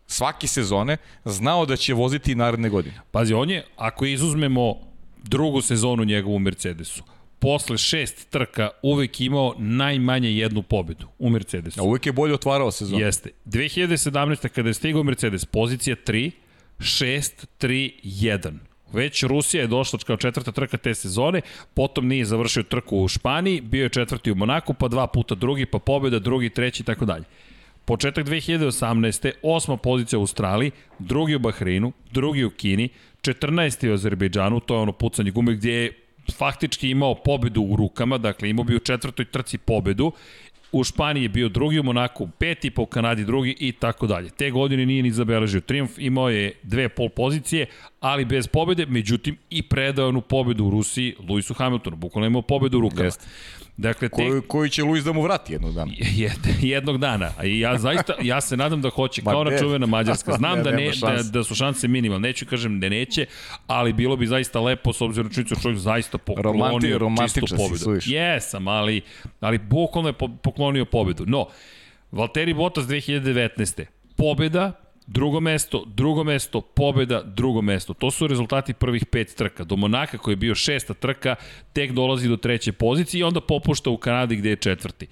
svake 0.07 0.47
sezone 0.47 0.97
znao 1.25 1.65
da 1.65 1.75
će 1.75 1.93
voziti 1.93 2.35
naredne 2.35 2.69
godine. 2.69 2.95
pazi, 3.11 3.33
on 3.33 3.49
je, 3.49 3.65
ako 3.75 4.05
izuzmemo 4.05 4.75
drugu 5.23 5.61
sezonu 5.61 6.03
njegovu 6.03 6.39
Mercedesu, 6.39 7.03
posle 7.39 7.77
šest 7.77 8.29
trka 8.29 8.69
uvek 8.81 9.21
imao 9.21 9.55
najmanje 9.57 10.31
jednu 10.31 10.61
pobedu 10.61 11.07
u 11.19 11.29
Mercedesu. 11.29 11.81
A 11.81 11.83
uvijek 11.83 12.05
je 12.05 12.11
bolje 12.11 12.33
otvarao 12.33 12.71
sezonu. 12.71 13.01
Jeste. 13.01 13.29
2017. 13.45 14.47
kada 14.47 14.69
je 14.69 14.73
stigao 14.73 15.03
Mercedes, 15.03 15.45
pozicija 15.45 15.95
3, 16.05 16.31
6, 16.79 17.45
3, 17.59 17.91
1. 18.03 18.53
Već 18.93 19.23
Rusija 19.23 19.61
je 19.61 19.67
došla 19.67 19.99
kao 20.07 20.17
četvrta 20.17 20.51
trka 20.51 20.77
te 20.77 20.93
sezone, 20.95 21.41
potom 21.73 22.07
nije 22.07 22.25
završio 22.25 22.63
trku 22.63 22.97
u 22.97 23.07
Španiji, 23.07 23.61
bio 23.61 23.83
je 23.83 23.89
četvrti 23.89 24.31
u 24.31 24.35
Monaku, 24.35 24.73
pa 24.73 24.87
dva 24.87 25.07
puta 25.07 25.35
drugi, 25.35 25.65
pa 25.65 25.79
pobjeda, 25.79 26.19
drugi, 26.19 26.49
treći 26.49 26.83
i 26.83 26.85
tako 26.85 27.05
dalje. 27.05 27.23
Početak 27.85 28.27
2018. 28.27 29.31
osma 29.43 29.77
pozicija 29.77 30.19
u 30.19 30.21
Australiji, 30.21 30.71
drugi 30.99 31.35
u 31.35 31.39
Bahreinu, 31.39 31.91
drugi 32.11 32.43
u 32.43 32.49
Kini, 32.49 32.89
14. 33.21 33.89
u 33.89 33.93
Azerbejdžanu, 33.93 34.59
to 34.59 34.75
je 34.75 34.79
ono 34.79 34.91
pucanje 34.91 35.31
gume 35.31 35.53
gdje 35.53 35.73
je 35.73 36.06
faktički 36.31 36.89
imao 36.89 37.15
pobedu 37.15 37.61
u 37.61 37.75
rukama, 37.75 38.17
dakle 38.17 38.49
imao 38.49 38.63
bi 38.63 38.75
u 38.75 38.79
četvrtoj 38.79 39.25
trci 39.25 39.57
pobedu, 39.57 40.11
u 40.71 40.83
Španiji 40.83 41.23
je 41.23 41.29
bio 41.29 41.49
drugi 41.49 41.79
u 41.79 41.83
Monaku, 41.83 42.29
peti 42.39 42.69
po 42.69 42.85
Kanadi 42.85 43.25
drugi 43.25 43.55
i 43.59 43.71
tako 43.71 44.07
dalje. 44.07 44.29
Te 44.29 44.51
godine 44.51 44.85
nije 44.85 45.03
ni 45.03 45.11
zabeležio 45.11 45.61
triumf, 45.61 45.91
imao 45.97 46.29
je 46.29 46.53
dve 46.63 46.89
pol 46.89 47.09
pozicije, 47.09 47.65
ali 47.99 48.25
bez 48.25 48.47
pobede, 48.47 48.85
međutim 48.85 49.37
i 49.49 49.61
predao 49.63 50.07
onu 50.07 50.21
pobedu 50.21 50.65
u 50.65 50.69
Rusiji 50.69 51.15
Luisu 51.29 51.53
Hamiltonu, 51.53 51.95
bukvalno 51.95 52.27
imao 52.27 52.41
pobedu 52.41 52.77
u 52.77 52.81
rukama. 52.81 53.03
Jeste. 53.03 53.25
Dakle, 53.77 54.09
te, 54.09 54.15
Koju, 54.15 54.41
koju 54.47 54.69
će 54.69 54.83
Luis 54.83 55.03
da 55.03 55.11
mu 55.13 55.21
vrati 55.21 55.53
jednog 55.53 55.73
dana. 55.73 55.91
Jed, 55.97 56.39
jednog 56.61 56.97
dana. 56.97 57.31
A 57.37 57.45
i 57.45 57.59
ja 57.59 57.77
zaista, 57.77 58.13
ja 58.21 58.41
se 58.41 58.57
nadam 58.57 58.81
da 58.81 58.89
hoće, 58.89 59.21
Ma 59.25 59.31
kao 59.31 59.43
na 59.43 59.57
čuvena 59.57 59.85
Mađarska. 59.85 60.31
Znam 60.37 60.57
Ne, 60.57 60.63
da, 60.63 60.71
ne, 60.71 60.91
da, 61.01 61.23
da 61.23 61.43
su 61.43 61.55
šanse 61.55 61.87
minimalne. 61.87 62.27
Neću 62.29 62.45
kažem 62.45 62.79
da 62.79 62.89
neće, 62.89 63.25
ali 63.67 63.93
bilo 63.93 64.15
bi 64.15 64.27
zaista 64.27 64.59
lepo 64.59 64.93
s 64.93 65.01
obzirom 65.01 65.27
na 65.27 65.33
činjenicu 65.33 65.55
da 65.55 65.61
čovjek 65.61 65.79
zaista 65.79 66.17
poklonio 66.17 66.97
Romanti- 66.97 67.39
čistu 67.39 67.55
pobedu. 67.57 67.99
Jesam, 68.05 68.67
ali, 68.67 69.01
ali 69.39 69.57
bukvalno 69.57 70.09
je 70.09 70.13
po, 70.13 70.27
poklonio 70.43 70.85
pobedu. 70.85 71.23
No, 71.27 71.47
Valtteri 72.11 72.53
Bottas 72.53 72.85
2019. 72.85 73.85
Pobeda, 74.17 74.71
drugo 75.07 75.39
mesto, 75.39 75.83
drugo 75.85 76.23
mesto, 76.23 76.61
pobeda, 76.61 77.23
drugo 77.23 77.61
mesto. 77.61 77.93
To 77.93 78.11
su 78.11 78.27
rezultati 78.27 78.73
prvih 78.73 79.05
pet 79.05 79.35
trka. 79.35 79.63
Do 79.63 79.75
Monaka 79.75 80.17
koji 80.17 80.31
je 80.31 80.37
bio 80.37 80.55
šesta 80.55 80.93
trka, 80.93 81.35
tek 81.73 81.91
dolazi 81.91 82.29
do 82.29 82.37
treće 82.37 82.71
pozicije 82.71 83.19
i 83.19 83.23
onda 83.23 83.41
popušta 83.41 83.89
u 83.89 83.97
Kanadi 83.97 84.35
gde 84.35 84.49
je 84.49 84.55
četvrti. 84.55 85.07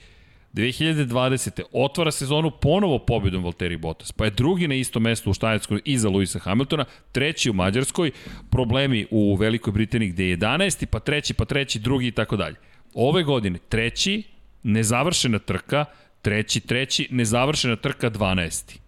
2020. 0.53 1.61
otvara 1.71 2.11
sezonu 2.11 2.51
ponovo 2.61 2.99
pobedom 2.99 3.43
Valtteri 3.43 3.77
Bottas, 3.77 4.11
pa 4.11 4.25
je 4.25 4.31
drugi 4.31 4.67
na 4.67 4.75
isto 4.75 4.99
mesto 4.99 5.29
u 5.29 5.33
Štajerskoj 5.33 5.81
iza 5.85 6.09
Luisa 6.09 6.39
Hamiltona, 6.39 6.85
treći 7.11 7.49
u 7.49 7.53
Mađarskoj, 7.53 8.11
problemi 8.51 9.07
u 9.11 9.35
Velikoj 9.35 9.73
Britaniji 9.73 10.09
gde 10.09 10.25
je 10.25 10.37
11. 10.37 10.85
pa 10.85 10.99
treći, 10.99 11.33
pa 11.33 11.45
treći, 11.45 11.79
drugi 11.79 12.07
i 12.07 12.11
tako 12.11 12.37
dalje. 12.37 12.55
Ove 12.93 13.23
godine 13.23 13.59
treći, 13.69 14.23
nezavršena 14.63 15.39
trka, 15.39 15.85
treći, 16.21 16.59
treći, 16.59 17.07
nezavršena 17.11 17.75
trka 17.75 18.09
12. 18.09 18.84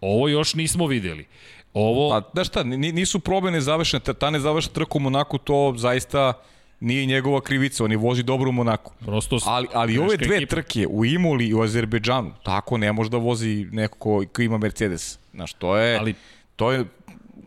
Ovo 0.00 0.28
još 0.28 0.54
nismo 0.54 0.86
videli. 0.86 1.26
Ovo, 1.74 2.10
Pa, 2.10 2.30
da 2.32 2.44
šta, 2.44 2.62
ni- 2.62 2.92
nisu 2.92 3.20
probe 3.20 3.50
nezavršene, 3.50 4.00
ta- 4.14 4.30
nezavršena 4.30 4.74
trka 4.74 4.90
u 4.92 5.00
Monaku, 5.00 5.38
to 5.38 5.74
zaista 5.76 6.32
nije 6.80 7.06
njegova 7.06 7.40
krivica, 7.40 7.84
on 7.84 7.90
je 7.90 7.96
vozi 7.96 8.22
dobro 8.22 8.48
u 8.48 8.52
Monaku. 8.52 8.92
prosto... 9.00 9.38
Ali, 9.44 9.66
ali 9.72 9.98
ove 9.98 10.16
dve 10.16 10.36
ekipe. 10.36 10.50
trke 10.50 10.86
u 10.86 11.04
Imoli 11.04 11.46
i 11.46 11.54
u 11.54 11.62
Azerbejdžanu, 11.62 12.32
tako 12.42 12.76
ne 12.76 12.92
može 12.92 13.10
da 13.10 13.16
vozi 13.16 13.66
neko 13.72 13.98
ko, 13.98 14.24
ko 14.32 14.42
ima 14.42 14.58
Mercedes. 14.58 15.18
Znaš, 15.34 15.52
to 15.52 15.76
je, 15.76 15.98
Ali- 15.98 16.14
to 16.56 16.72
je 16.72 16.84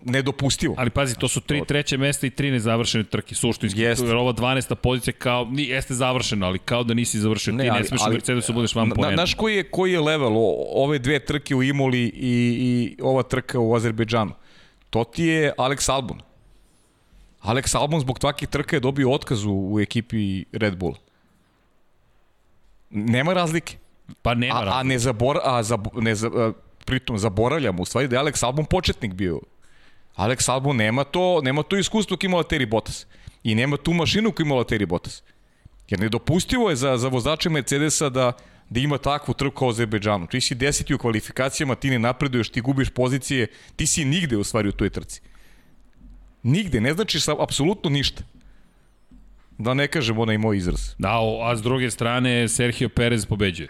nedopustivo. 0.06 0.76
Ali 0.78 0.90
pazi, 0.90 1.16
to 1.16 1.28
su 1.28 1.42
tri 1.42 1.62
treće 1.68 1.98
mesta 1.98 2.28
i 2.28 2.30
tri 2.30 2.52
nezavršene 2.52 3.04
trke, 3.04 3.36
suštinski. 3.36 3.82
Jeste. 3.82 4.06
Jer 4.06 4.16
ova 4.16 4.34
12. 4.34 4.76
pozicija 4.76 5.14
kao, 5.14 5.46
ni, 5.46 5.64
jeste 5.64 5.94
završena, 5.94 6.48
ali 6.48 6.60
kao 6.60 6.84
da 6.84 6.94
nisi 6.94 7.20
završen. 7.20 7.56
Ne, 7.56 7.64
Ti 7.64 7.70
ne 7.70 7.84
smeš 7.84 8.02
u 8.02 8.12
Mercedesu 8.12 8.54
budeš 8.54 8.76
van 8.76 8.88
na- 8.88 8.96
poena. 8.96 9.14
Znaš 9.14 9.34
koji 9.34 9.56
je, 9.56 9.64
koji 9.64 9.92
je 9.92 10.00
level 10.00 10.38
o, 10.38 10.56
ove 10.76 11.00
dve 11.00 11.20
trke 11.20 11.56
u 11.56 11.64
Imoli 11.64 12.04
i, 12.06 12.12
i 12.60 13.02
ova 13.02 13.24
trka 13.24 13.60
u 13.60 13.76
Azerbejdžanu? 13.76 14.32
To 14.90 15.04
ti 15.04 15.24
je 15.24 15.54
Alex 15.58 15.92
Albon. 15.92 16.22
Alex 17.42 17.78
Albon 17.78 18.00
zbog 18.00 18.20
takvih 18.20 18.50
trka 18.50 18.76
je 18.76 18.80
dobio 18.80 19.12
otkaz 19.12 19.46
u, 19.46 19.70
u 19.72 19.80
ekipi 19.80 20.46
Red 20.52 20.78
Bulla. 20.78 20.98
Nema 22.90 23.34
razlike. 23.34 23.78
Pa 24.22 24.34
nema 24.34 24.56
A, 24.56 24.58
a 24.58 24.64
razlike. 24.64 24.88
ne 24.88 25.00
zabor, 25.00 25.40
a, 25.44 25.64
zab, 25.64 25.88
ne 25.96 26.16
za, 26.16 26.28
a, 26.28 26.52
pritom 26.86 27.18
zaboravljamo 27.18 27.82
u 27.82 27.86
stvari 27.86 28.08
da 28.08 28.16
je 28.16 28.22
Alex 28.22 28.46
Albon 28.46 28.66
početnik 28.66 29.14
bio. 29.14 29.40
Alex 30.16 30.50
Albon 30.50 30.76
nema 30.76 31.04
to, 31.04 31.42
nema 31.44 31.64
to 31.64 31.78
iskustvo 31.78 32.18
koje 32.18 32.28
ima 32.28 32.36
Valtteri 32.36 32.66
Bottas. 32.66 33.06
I 33.44 33.56
nema 33.56 33.78
tu 33.78 33.94
mašinu 33.94 34.32
koju 34.32 34.46
ima 34.46 34.56
Valtteri 34.56 34.86
Bottas. 34.86 35.24
Jer 35.90 36.00
nedopustivo 36.00 36.70
je 36.70 36.76
za, 36.76 36.98
za 36.98 37.08
vozače 37.08 37.50
Mercedesa 37.50 38.10
da, 38.10 38.32
da 38.70 38.80
ima 38.80 38.98
takvu 38.98 39.34
trku 39.34 39.66
u 39.66 39.70
Azerbejdžanu. 39.70 40.28
Ti 40.28 40.42
si 40.42 40.56
deseti 40.56 40.94
u 40.94 40.98
kvalifikacijama, 40.98 41.76
ti 41.76 41.90
ne 41.90 42.00
napreduješ, 42.00 42.50
ti 42.50 42.62
gubiš 42.62 42.90
pozicije, 42.90 43.48
ti 43.76 43.88
si 43.88 44.06
nigde 44.06 44.38
u 44.38 44.44
stvari 44.44 44.70
u 44.70 44.72
toj 44.72 44.90
trci. 44.90 45.22
Nigde, 46.44 46.82
ne 46.82 46.94
znači 46.94 47.20
sa 47.20 47.44
apsolutno 47.44 47.90
ništa. 47.90 48.24
Da 49.58 49.74
ne 49.74 49.88
kažem 49.88 50.20
onaj 50.20 50.38
moj 50.38 50.58
izraz. 50.58 50.96
Da, 50.98 51.20
a 51.42 51.56
s 51.56 51.62
druge 51.62 51.92
strane 51.92 52.48
Sergio 52.48 52.90
Perez 52.90 53.26
pobeđuje. 53.26 53.70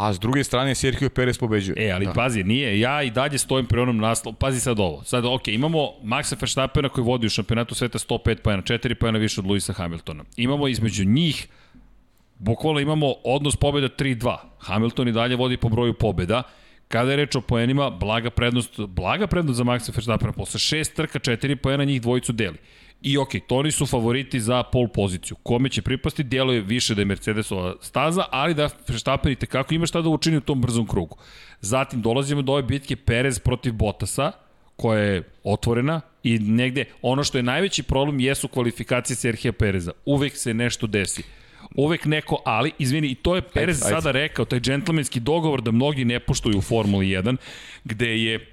A 0.00 0.12
s 0.12 0.18
druge 0.18 0.44
strane 0.44 0.74
Sergio 0.74 1.10
Perez 1.10 1.38
pobeđuje. 1.38 1.86
E, 1.86 1.90
ali 1.90 2.06
da. 2.06 2.12
pazi, 2.12 2.44
nije, 2.44 2.80
ja 2.80 3.02
i 3.02 3.10
dalje 3.10 3.38
stojim 3.38 3.66
pri 3.66 3.80
onom 3.80 3.96
naslovu. 3.96 4.36
Pazi 4.36 4.60
sad 4.60 4.80
ovo. 4.80 5.04
Sad, 5.04 5.24
ok, 5.24 5.48
imamo 5.48 5.78
Maxa 6.02 6.36
Verstappena 6.40 6.88
koji 6.88 7.04
vodi 7.04 7.26
u 7.26 7.30
šampionatu 7.30 7.74
sveta 7.74 7.98
105 7.98 8.34
pojena, 8.34 8.62
4 8.62 8.94
pojena 8.94 9.18
više 9.18 9.40
od 9.40 9.46
Luisa 9.46 9.72
Hamiltona. 9.72 10.24
Imamo 10.36 10.68
između 10.68 11.04
njih 11.04 11.48
bukvalno 12.38 12.80
imamo 12.80 13.14
odnos 13.24 13.56
pobjeda 13.56 13.88
3-2. 13.88 14.36
Hamilton 14.58 15.08
i 15.08 15.12
dalje 15.12 15.36
vodi 15.36 15.56
po 15.56 15.68
broju 15.68 15.94
pobjeda. 15.94 16.42
Kada 16.88 17.10
je 17.10 17.16
reč 17.16 17.36
o 17.36 17.40
poenima, 17.40 17.90
blaga 17.90 18.30
prednost, 18.30 18.80
blaga 18.80 19.26
prednost 19.26 19.56
za 19.56 19.64
Maxa 19.64 19.92
Verstappena. 19.96 20.32
Posle 20.32 20.60
šest 20.60 20.94
trka, 20.94 21.18
četiri 21.18 21.56
poena 21.56 21.84
njih 21.84 22.02
dvojicu 22.02 22.32
deli. 22.32 22.56
I 23.02 23.18
ok, 23.18 23.28
to 23.46 23.56
oni 23.56 23.70
su 23.70 23.86
favoriti 23.86 24.40
za 24.40 24.62
pol 24.62 24.88
poziciju. 24.88 25.36
Kome 25.42 25.68
će 25.68 25.82
pripasti, 25.82 26.22
djeluje 26.22 26.60
više 26.60 26.94
da 26.94 27.00
je 27.00 27.04
Mercedesova 27.04 27.74
staza, 27.80 28.24
ali 28.30 28.54
da 28.54 28.68
Verstappen 28.88 29.32
i 29.32 29.36
tekako 29.36 29.74
ima 29.74 29.86
šta 29.86 30.02
da 30.02 30.08
učini 30.08 30.36
u 30.36 30.40
tom 30.40 30.60
brzom 30.60 30.86
krugu. 30.86 31.16
Zatim 31.60 32.02
dolazimo 32.02 32.42
do 32.42 32.52
ove 32.52 32.62
bitke 32.62 32.96
Perez 32.96 33.38
protiv 33.38 33.72
Bottasa, 33.72 34.32
koja 34.76 35.00
je 35.00 35.22
otvorena 35.44 36.00
i 36.22 36.38
negde 36.38 36.84
ono 37.02 37.24
što 37.24 37.38
je 37.38 37.42
najveći 37.42 37.82
problem 37.82 38.20
jesu 38.20 38.48
kvalifikacije 38.48 39.16
Serhija 39.16 39.52
Pereza. 39.52 39.92
Uvek 40.04 40.36
se 40.36 40.54
nešto 40.54 40.86
desi. 40.86 41.22
Uvek 41.74 42.04
neko, 42.04 42.42
ali, 42.44 42.72
izvini, 42.78 43.08
i 43.08 43.14
to 43.14 43.36
je 43.36 43.42
Perez 43.42 43.82
Ajde, 43.82 43.94
ajde. 43.94 44.02
sada 44.02 44.10
rekao, 44.10 44.44
taj 44.44 44.60
džentlmenski 44.60 45.20
dogovor 45.20 45.62
da 45.62 45.70
mnogi 45.70 46.04
ne 46.04 46.20
poštuju 46.20 46.58
u 46.58 46.60
Formuli 46.60 47.06
1, 47.06 47.36
gde 47.84 48.22
je 48.22 48.49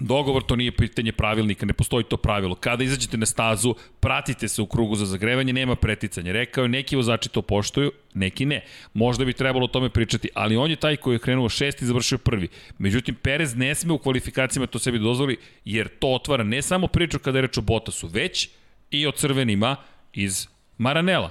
Dogovor 0.00 0.42
to 0.42 0.56
nije 0.56 0.72
pitanje 0.72 1.12
pravilnika, 1.12 1.66
ne 1.66 1.72
postoji 1.72 2.04
to 2.04 2.16
pravilo. 2.16 2.54
Kada 2.54 2.84
izađete 2.84 3.16
na 3.16 3.26
stazu, 3.26 3.74
pratite 4.00 4.48
se 4.48 4.62
u 4.62 4.66
krugu 4.66 4.96
za 4.96 5.06
zagrevanje, 5.06 5.52
nema 5.52 5.76
preticanja. 5.76 6.32
Rekao 6.32 6.62
je, 6.62 6.68
neki 6.68 6.96
vozači 6.96 7.28
to 7.28 7.42
poštuju, 7.42 7.92
neki 8.14 8.46
ne. 8.46 8.64
Možda 8.94 9.24
bi 9.24 9.32
trebalo 9.32 9.64
o 9.64 9.68
tome 9.68 9.90
pričati, 9.90 10.28
ali 10.34 10.56
on 10.56 10.70
je 10.70 10.76
taj 10.76 10.96
koji 10.96 11.14
je 11.14 11.18
krenuo 11.18 11.48
šest 11.48 11.82
i 11.82 11.86
završio 11.86 12.18
prvi. 12.18 12.48
Međutim, 12.78 13.14
Perez 13.14 13.56
ne 13.56 13.74
sme 13.74 13.92
u 13.92 13.98
kvalifikacijama 13.98 14.66
to 14.66 14.78
sebi 14.78 14.98
dozvoli, 14.98 15.36
jer 15.64 15.88
to 15.88 16.08
otvara 16.14 16.44
ne 16.44 16.62
samo 16.62 16.86
priču 16.86 17.18
kada 17.18 17.38
je 17.38 17.42
reč 17.42 17.58
o 17.58 17.62
Bottasu, 17.62 18.06
već 18.06 18.48
i 18.90 19.06
o 19.06 19.12
crvenima 19.12 19.76
iz 20.12 20.46
Maranela. 20.78 21.30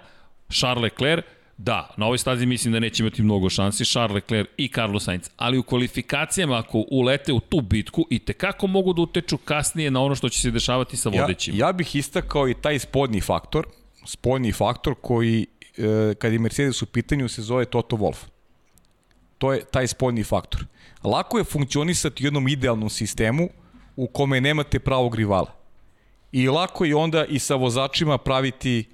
Charles 0.50 0.84
Leclerc, 0.84 1.26
Da, 1.58 1.90
na 1.98 2.06
ovoj 2.06 2.18
stazi 2.18 2.46
mislim 2.46 2.74
da 2.74 2.80
neće 2.80 3.04
imati 3.04 3.24
mnogo 3.24 3.50
šansi 3.50 3.86
Charles 3.86 4.16
Leclerc 4.16 4.50
i 4.58 4.68
Carlos 4.68 5.04
Sainz, 5.04 5.30
ali 5.38 5.58
u 5.58 5.64
kvalifikacijama 5.64 6.58
ako 6.58 6.86
ulete 6.92 7.34
u 7.34 7.40
tu 7.40 7.62
bitku 7.62 8.06
i 8.10 8.20
tekako 8.20 8.68
mogu 8.68 8.94
da 8.94 9.02
uteču 9.02 9.38
kasnije 9.38 9.92
na 9.92 10.02
ono 10.02 10.16
što 10.16 10.30
će 10.30 10.42
se 10.42 10.52
dešavati 10.52 10.98
sa 10.98 11.10
vodećim. 11.10 11.56
Ja, 11.56 11.68
ja 11.68 11.74
bih 11.74 11.96
istakao 11.96 12.50
i 12.50 12.54
taj 12.54 12.80
spodnji 12.80 13.22
faktor, 13.22 13.68
spodnji 14.06 14.52
faktor 14.52 14.96
koji, 15.02 15.46
e, 15.78 16.14
kad 16.20 16.34
je 16.34 16.40
Mercedes 16.40 16.82
u 16.82 16.86
pitanju, 16.86 17.30
se 17.30 17.42
zove 17.42 17.66
Toto 17.66 17.96
Wolff. 17.96 18.26
To 19.38 19.54
je 19.54 19.66
taj 19.66 19.88
spodnji 19.88 20.24
faktor. 20.24 20.66
Lako 21.04 21.38
je 21.38 21.44
funkcionisati 21.44 22.24
u 22.24 22.28
jednom 22.28 22.48
idealnom 22.48 22.90
sistemu 22.90 23.50
u 23.96 24.08
kome 24.08 24.42
nemate 24.42 24.80
pravog 24.80 25.16
rivala. 25.16 25.54
I 26.32 26.48
lako 26.48 26.86
je 26.86 26.96
onda 26.96 27.26
i 27.26 27.40
sa 27.40 27.56
vozačima 27.56 28.18
praviti 28.18 28.86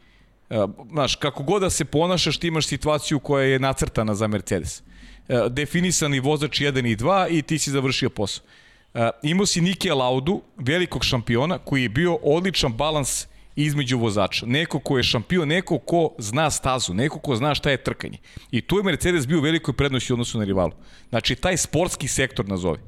znaš, 0.92 1.16
kako 1.16 1.44
god 1.44 1.62
da 1.62 1.70
se 1.70 1.86
ponašaš, 1.86 2.38
ti 2.38 2.48
imaš 2.48 2.68
situaciju 2.68 3.20
koja 3.20 3.46
je 3.46 3.60
nacrtana 3.60 4.16
za 4.16 4.28
Mercedes. 4.28 4.84
E, 5.28 5.50
definisani 5.50 6.20
vozač 6.20 6.62
1 6.62 6.92
i 6.92 6.96
2 6.96 7.28
i 7.38 7.42
ti 7.42 7.60
si 7.60 7.72
završio 7.72 8.10
posao. 8.10 8.46
E, 8.94 9.10
imao 9.24 9.46
si 9.46 9.62
Nike 9.62 9.94
Laudu, 9.94 10.42
velikog 10.58 11.04
šampiona, 11.04 11.58
koji 11.58 11.84
je 11.84 11.90
bio 11.90 12.16
odličan 12.16 12.74
balans 12.74 13.28
između 13.56 13.98
vozača. 13.98 14.46
Neko 14.46 14.80
ko 14.80 14.98
je 14.98 15.04
šampion, 15.04 15.48
neko 15.48 15.78
ko 15.80 16.16
zna 16.18 16.50
stazu, 16.50 16.94
neko 16.94 17.20
ko 17.20 17.36
zna 17.36 17.56
šta 17.56 17.72
je 17.72 17.84
trkanje. 17.84 18.18
I 18.52 18.62
tu 18.62 18.78
je 18.78 18.84
Mercedes 18.84 19.28
bio 19.28 19.38
u 19.38 19.42
velikoj 19.42 19.74
prednosti 19.74 20.14
u 20.14 20.16
odnosu 20.16 20.38
na 20.38 20.44
rivalu. 20.44 20.72
Znači, 21.10 21.36
taj 21.36 21.58
sportski 21.58 22.08
sektor 22.08 22.48
nazovi. 22.48 22.80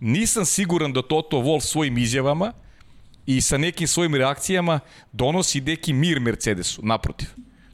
Nisam 0.00 0.44
siguran 0.44 0.92
da 0.92 1.02
Toto 1.02 1.36
Wolff 1.36 1.60
svojim 1.60 1.98
izjavama 1.98 2.52
i 3.26 3.40
sa 3.40 3.58
nekim 3.58 3.86
svojim 3.86 4.14
reakcijama 4.14 4.80
donosi 5.12 5.60
neki 5.60 5.92
mir 5.92 6.20
Mercedesu, 6.20 6.80
naprotiv. 6.84 7.28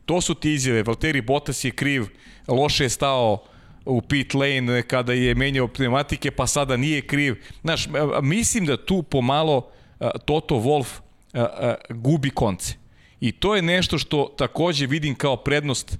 To 0.04 0.20
su 0.20 0.34
ti 0.34 0.52
izjave. 0.52 0.82
Valtteri 0.82 1.20
Bottas 1.20 1.64
je 1.64 1.70
kriv, 1.70 2.06
loše 2.48 2.84
je 2.84 2.90
stao 2.90 3.44
u 3.84 4.02
pit 4.02 4.34
lane 4.34 4.82
kada 4.82 5.12
je 5.12 5.34
menjao 5.34 5.68
pneumatike, 5.68 6.30
pa 6.30 6.46
sada 6.46 6.76
nije 6.76 7.00
kriv. 7.00 7.36
Znaš, 7.60 7.88
mislim 8.22 8.66
da 8.66 8.84
tu 8.84 9.02
pomalo 9.02 9.70
Toto 10.24 10.62
a, 11.32 11.74
gubi 11.90 12.30
konce. 12.30 12.74
I 13.20 13.32
to 13.32 13.56
je 13.56 13.62
nešto 13.62 13.98
što 13.98 14.34
takođe 14.38 14.86
vidim 14.86 15.14
kao 15.14 15.36
prednost 15.36 15.98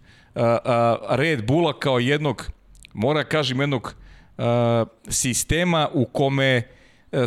Red 1.09 1.47
Bulla 1.47 1.79
kao 1.79 1.99
jednog, 1.99 2.51
mora 2.93 3.23
da 3.23 3.29
kažem, 3.29 3.61
jednog 3.61 3.95
sistema 5.09 5.89
u 5.93 6.05
kome 6.05 6.63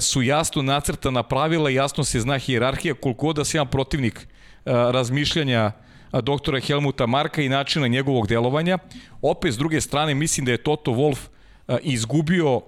su 0.01 0.21
jasno 0.21 0.61
nacrtana 0.61 1.23
pravila, 1.23 1.69
jasno 1.69 2.03
se 2.03 2.19
zna 2.19 2.37
hijerarhija, 2.37 2.93
koliko 2.93 3.25
god 3.25 3.35
da 3.35 3.45
se 3.45 3.57
jedan 3.57 3.67
protivnik 3.67 4.27
a, 4.65 4.91
razmišljanja 4.91 5.71
a, 6.11 6.21
doktora 6.21 6.59
Helmuta 6.59 7.05
Marka 7.05 7.41
i 7.41 7.49
načina 7.49 7.87
njegovog 7.87 8.27
delovanja. 8.27 8.77
Opet, 9.21 9.53
s 9.53 9.57
druge 9.57 9.81
strane, 9.81 10.15
mislim 10.15 10.45
da 10.45 10.51
je 10.51 10.63
Toto 10.63 10.91
Wolff 10.91 11.27
a, 11.67 11.77
izgubio 11.81 12.61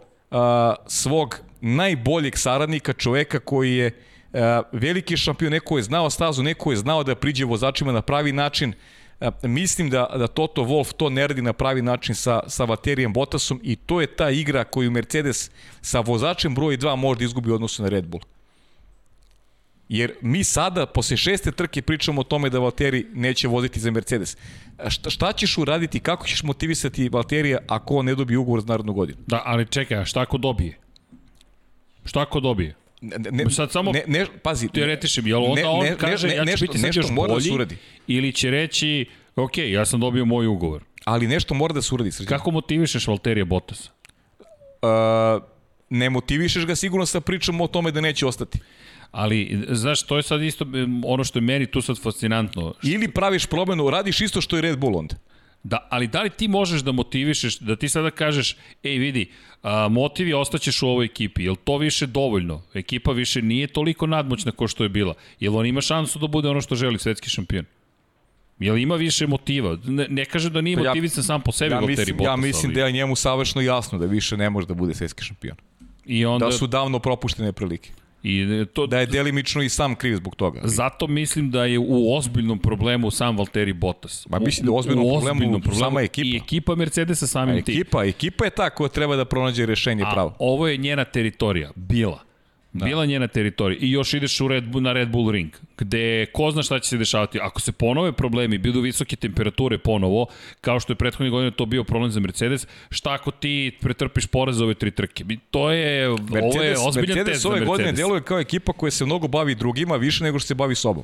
svog 0.87 1.39
najboljeg 1.61 2.37
saradnika, 2.37 2.93
čoveka 2.93 3.39
koji 3.39 3.75
je 3.75 3.91
veliki 4.71 5.17
šampion, 5.17 5.51
neko 5.51 5.77
je 5.77 5.83
znao 5.83 6.09
stazu, 6.09 6.43
neko 6.43 6.71
je 6.71 6.77
znao 6.77 7.03
da 7.03 7.15
priđe 7.15 7.45
vozačima 7.45 7.91
na 7.91 8.01
pravi 8.01 8.31
način. 8.31 8.73
A, 9.21 9.31
mislim 9.43 9.89
da, 9.89 10.07
da 10.17 10.27
Toto 10.27 10.61
Wolff 10.61 10.93
to 10.93 11.09
ne 11.09 11.27
radi 11.27 11.41
na 11.41 11.53
pravi 11.53 11.81
način 11.81 12.15
sa, 12.15 12.39
sa 12.47 12.65
Valterijem 12.65 13.13
Bottasom 13.13 13.59
i 13.63 13.75
to 13.75 14.01
je 14.01 14.07
ta 14.07 14.29
igra 14.29 14.63
koju 14.63 14.91
Mercedes 14.91 15.51
sa 15.81 15.99
vozačem 15.99 16.55
broj 16.55 16.77
2 16.77 16.95
može 16.95 17.17
da 17.17 17.25
izgubi 17.25 17.51
u 17.51 17.55
odnosu 17.55 17.83
na 17.83 17.89
Red 17.89 18.05
Bull. 18.05 18.23
Jer 19.89 20.13
mi 20.21 20.43
sada, 20.43 20.85
posle 20.85 21.17
šeste 21.17 21.51
trke, 21.51 21.81
pričamo 21.81 22.21
o 22.21 22.23
tome 22.23 22.49
da 22.49 22.59
Valtteri 22.59 23.05
neće 23.13 23.47
voziti 23.47 23.79
za 23.79 23.91
Mercedes. 23.91 24.37
Šta, 24.87 25.09
šta 25.09 25.33
ćeš 25.33 25.57
uraditi, 25.57 25.99
kako 25.99 26.27
ćeš 26.27 26.43
motivisati 26.43 27.09
Valterija 27.09 27.59
ako 27.67 27.95
on 27.95 28.05
ne 28.05 28.15
dobije 28.15 28.37
ugovor 28.37 28.61
za 28.61 28.67
narodnu 28.67 28.93
godinu? 28.93 29.17
Da, 29.27 29.41
ali 29.45 29.65
čekaj, 29.65 29.97
a 29.97 30.05
šta 30.05 30.21
ako 30.21 30.37
dobije? 30.37 30.77
Šta 32.05 32.21
ako 32.21 32.39
dobije? 32.39 32.75
Ne, 33.01 33.17
ne, 33.31 33.49
Sad 33.49 33.71
samo 33.71 33.91
ne, 33.91 34.03
ne, 34.07 34.25
pazi, 34.43 34.67
Teoretišem, 34.67 35.27
jel 35.27 35.43
onda 35.43 35.61
ne, 35.61 35.67
on 35.67 35.85
ne, 35.85 35.97
kaže 35.97 36.27
ne, 36.27 36.35
ja 36.35 36.43
ću 36.43 36.45
nešto, 36.45 36.65
biti 36.65 36.77
sad 36.77 36.87
nešto 36.87 37.01
još 37.01 37.09
mora 37.09 37.27
da 37.27 37.33
bolji 37.33 37.51
uradi. 37.51 37.77
ili 38.07 38.33
će 38.33 38.51
reći 38.51 39.05
ok, 39.35 39.57
ja 39.57 39.85
sam 39.85 39.99
dobio 39.99 40.25
moj 40.25 40.47
ugovor. 40.47 40.83
Ali 41.05 41.27
nešto 41.27 41.53
mora 41.53 41.73
da 41.73 41.81
se 41.81 41.95
uradi, 41.95 42.11
srđan. 42.11 42.37
Kako 42.37 42.51
motivišeš 42.51 43.07
Valterija 43.07 43.45
Bottasa? 43.45 43.89
Uh, 44.81 45.43
ne 45.89 46.09
motivišeš 46.09 46.65
ga 46.65 46.75
sigurno 46.75 47.05
sa 47.05 47.21
pričom 47.21 47.61
o 47.61 47.67
tome 47.67 47.91
da 47.91 48.01
neće 48.01 48.25
ostati. 48.25 48.59
Ali, 49.11 49.65
znaš, 49.69 50.03
to 50.03 50.17
je 50.17 50.23
sad 50.23 50.41
isto 50.41 50.65
ono 51.05 51.23
što 51.23 51.39
je 51.39 51.43
meni 51.43 51.65
tu 51.65 51.81
sad 51.81 52.01
fascinantno. 52.01 52.73
Ili 52.83 53.11
praviš 53.11 53.45
promenu, 53.45 53.89
radiš 53.89 54.21
isto 54.21 54.41
što 54.41 54.55
je 54.55 54.61
Red 54.61 54.79
Bull 54.79 54.97
onda. 54.97 55.15
Da, 55.63 55.87
ali 55.89 56.07
da 56.07 56.21
li 56.21 56.29
ti 56.29 56.47
možeš 56.47 56.81
da 56.81 56.91
motivišeš, 56.91 57.59
da 57.59 57.75
ti 57.75 57.89
sada 57.89 58.11
kažeš, 58.11 58.55
ej 58.83 58.97
vidi, 58.97 59.31
a, 59.63 59.87
motiv 59.87 60.27
je 60.27 60.35
ostaćeš 60.35 60.81
u 60.81 60.87
ovoj 60.87 61.05
ekipi, 61.05 61.43
je 61.43 61.55
to 61.63 61.77
više 61.77 62.05
dovoljno? 62.05 62.61
Ekipa 62.73 63.11
više 63.11 63.41
nije 63.41 63.67
toliko 63.67 64.07
nadmoćna 64.07 64.51
kao 64.51 64.67
što 64.67 64.83
je 64.83 64.89
bila. 64.89 65.13
Jel 65.39 65.57
on 65.57 65.65
ima 65.65 65.81
šansu 65.81 66.19
da 66.19 66.27
bude 66.27 66.49
ono 66.49 66.61
što 66.61 66.75
želi 66.75 66.99
svetski 66.99 67.29
šampion? 67.29 67.65
Jel 68.59 68.77
ima 68.77 68.95
više 68.95 69.27
motiva? 69.27 69.77
Ne, 69.85 70.07
ne 70.09 70.25
kaže 70.25 70.49
da 70.49 70.61
nije 70.61 70.77
Pa 70.77 70.83
ja- 70.83 71.09
sam 71.09 71.41
po 71.41 71.51
sebi 71.51 71.71
Ja 71.71 71.75
Valtteri 71.79 71.97
mislim, 71.97 72.17
Bottas, 72.17 72.31
ja 72.31 72.35
mislim 72.35 72.69
ali... 72.69 72.75
da 72.75 72.85
je 72.85 72.91
njemu 72.91 73.15
savršeno 73.15 73.61
jasno 73.61 73.97
da 73.99 74.05
više 74.05 74.37
ne 74.37 74.49
može 74.49 74.67
da 74.67 74.73
bude 74.73 74.93
svetski 74.93 75.23
šampion. 75.23 75.57
I 76.05 76.25
onda, 76.25 76.45
Da 76.45 76.51
su 76.51 76.67
davno 76.67 76.99
propuštene 76.99 77.51
prilike. 77.51 77.89
I 78.23 78.45
to, 78.65 78.87
Da 78.87 78.99
je 78.99 79.05
delimično 79.05 79.61
i 79.61 79.69
sam 79.69 79.95
kriv 79.95 80.15
zbog 80.15 80.35
toga. 80.35 80.59
ali- 80.59 80.69
Zato 80.71 81.07
mislim 81.07 81.51
da 81.51 81.65
je 81.65 81.79
u 81.79 82.15
ozbiljnom 82.15 82.59
problemu 82.59 83.11
sam 83.11 83.37
Valtteri 83.37 83.73
Bottas. 83.73 84.27
Ma 84.29 84.39
mislim 84.39 84.65
da 84.65 84.71
je 84.71 84.73
u 84.73 84.77
ozbiljnom 85.15 85.61
problemu 85.61 85.73
sama 85.81 86.01
ekipa. 86.01 86.27
I 86.27 86.37
ekipa 86.37 86.75
Mercedesa 86.75 87.27
samim 87.27 87.63
tim. 87.63 87.75
ekipa, 87.75 88.03
ekipa 88.05 88.45
je 88.45 88.51
ta 88.51 88.69
koja 88.69 88.87
treba 88.89 89.15
da 89.15 89.25
pronađe 89.25 89.65
rešenje 89.65 90.03
A 90.03 90.11
pravo. 90.11 90.35
ovo 90.39 90.67
je 90.67 90.77
njena 90.77 91.03
teritorija, 91.05 91.71
bila. 91.75 92.19
Da. 92.73 92.85
Bila 92.85 93.05
njena 93.05 93.27
teritorija. 93.27 93.79
I 93.81 93.91
još 93.91 94.13
ideš 94.13 94.41
u 94.41 94.47
Red 94.47 94.63
Bull, 94.63 94.83
na 94.83 94.93
Red 94.93 95.09
Bull 95.09 95.31
ring, 95.31 95.51
gde 95.77 96.25
ko 96.25 96.51
zna 96.51 96.63
šta 96.63 96.79
će 96.79 96.89
se 96.89 96.97
dešavati. 96.97 97.39
Ako 97.39 97.61
se 97.61 97.71
ponove 97.71 98.11
problemi, 98.11 98.57
budu 98.57 98.81
visoke 98.81 99.15
temperature 99.15 99.77
ponovo, 99.77 100.27
kao 100.61 100.79
što 100.79 100.93
je 100.93 100.97
prethodne 100.97 101.29
godine 101.29 101.51
to 101.51 101.65
bio 101.65 101.83
problem 101.83 102.11
za 102.11 102.19
Mercedes, 102.19 102.67
šta 102.89 103.13
ako 103.13 103.31
ti 103.31 103.71
pretrpiš 103.81 104.27
poraz 104.27 104.57
za 104.57 104.63
ove 104.63 104.73
tri 104.73 104.91
trke? 104.91 105.25
To 105.51 105.71
je, 105.71 106.09
ovo 106.09 106.17
je 106.17 106.41
Mercedes, 106.41 106.79
ozbiljan 106.87 107.17
Mercedes 107.17 107.33
test 107.33 107.41
za 107.43 107.49
ove 107.49 107.59
Mercedes. 107.59 107.77
godine 107.77 107.91
deluje 107.91 108.21
kao 108.21 108.39
ekipa 108.39 108.73
koja 108.73 108.91
se 108.91 109.05
mnogo 109.05 109.27
bavi 109.27 109.55
drugima 109.55 109.95
više 109.95 110.23
nego 110.23 110.39
što 110.39 110.47
se 110.47 110.55
bavi 110.55 110.75
sobom. 110.75 111.03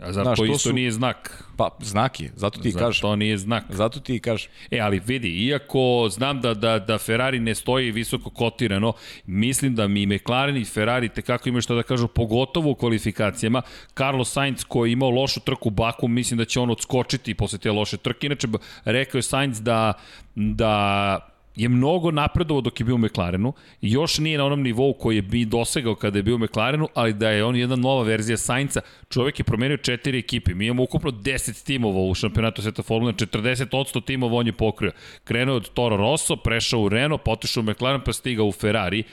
A 0.00 0.12
zar 0.12 0.24
Znaš, 0.24 0.38
to 0.38 0.42
to 0.42 0.46
isto 0.46 0.58
su- 0.58 0.72
nije 0.72 0.92
znak? 0.92 1.44
Pa, 1.56 1.70
znak 1.80 2.20
je, 2.20 2.32
zato 2.34 2.60
ti 2.60 2.70
Zar 2.70 2.82
kažeš. 2.82 3.00
to 3.00 3.16
nije 3.16 3.38
znak? 3.38 3.64
Zato 3.68 4.00
ti 4.00 4.18
kažeš. 4.18 4.48
E, 4.70 4.78
ali 4.80 5.00
vidi, 5.00 5.28
iako 5.28 6.08
znam 6.10 6.40
da, 6.40 6.54
da, 6.54 6.78
da 6.78 6.98
Ferrari 6.98 7.40
ne 7.40 7.54
stoji 7.54 7.90
visoko 7.90 8.30
kotirano, 8.30 8.92
mislim 9.26 9.74
da 9.74 9.88
mi 9.88 10.06
McLaren 10.06 10.56
i 10.56 10.64
Ferrari 10.64 11.08
tekako 11.08 11.48
imaju 11.48 11.62
što 11.62 11.74
da 11.74 11.82
kažu, 11.82 12.08
pogotovo 12.08 12.70
u 12.70 12.74
kvalifikacijama. 12.74 13.62
Carlos 13.94 14.32
Sainz 14.32 14.64
koji 14.64 14.90
je 14.90 14.92
imao 14.92 15.10
lošu 15.10 15.40
trku 15.40 15.68
u 15.68 15.72
Baku, 15.72 16.08
mislim 16.08 16.38
da 16.38 16.44
će 16.44 16.60
on 16.60 16.70
odskočiti 16.70 17.34
posle 17.34 17.58
te 17.58 17.70
loše 17.70 17.96
trke. 17.96 18.26
Inače, 18.26 18.48
rekao 18.84 19.18
je 19.18 19.22
Sainz 19.22 19.60
da, 19.60 19.92
da 20.34 21.26
je 21.56 21.68
mnogo 21.68 22.10
napredovao 22.10 22.60
dok 22.60 22.80
je 22.80 22.84
bio 22.84 22.94
u 22.94 22.98
McLarenu 22.98 23.52
još 23.80 24.18
nije 24.18 24.38
na 24.38 24.44
onom 24.44 24.62
nivou 24.62 24.92
koji 24.92 25.16
je 25.16 25.22
bi 25.22 25.44
dosegao 25.44 25.94
kada 25.94 26.18
je 26.18 26.22
bio 26.22 26.34
u 26.34 26.38
McLarenu, 26.38 26.88
ali 26.94 27.12
da 27.12 27.30
je 27.30 27.44
on 27.44 27.56
jedna 27.56 27.76
nova 27.76 28.02
verzija 28.02 28.36
Sainca. 28.36 28.80
Čovek 29.08 29.38
je 29.38 29.44
promenio 29.44 29.76
četiri 29.76 30.18
ekipe. 30.18 30.54
Mi 30.54 30.66
imamo 30.66 30.82
ukupno 30.82 31.10
10 31.10 31.66
timova 31.66 32.00
u 32.00 32.14
šampionatu 32.14 32.62
sveta 32.62 32.82
Formule, 32.82 33.12
40% 33.12 34.04
timova 34.04 34.36
on 34.36 34.46
je 34.46 34.52
pokrio. 34.52 34.92
Krenuo 35.24 35.56
od 35.56 35.70
Toro 35.70 35.96
Rosso, 35.96 36.36
prešao 36.36 36.80
u 36.80 36.88
Renault, 36.88 37.24
potišao 37.24 37.60
u 37.60 37.64
McLaren, 37.64 38.00
pa 38.04 38.12
stigao 38.12 38.46
u 38.46 38.52
Ferrari 38.52 39.04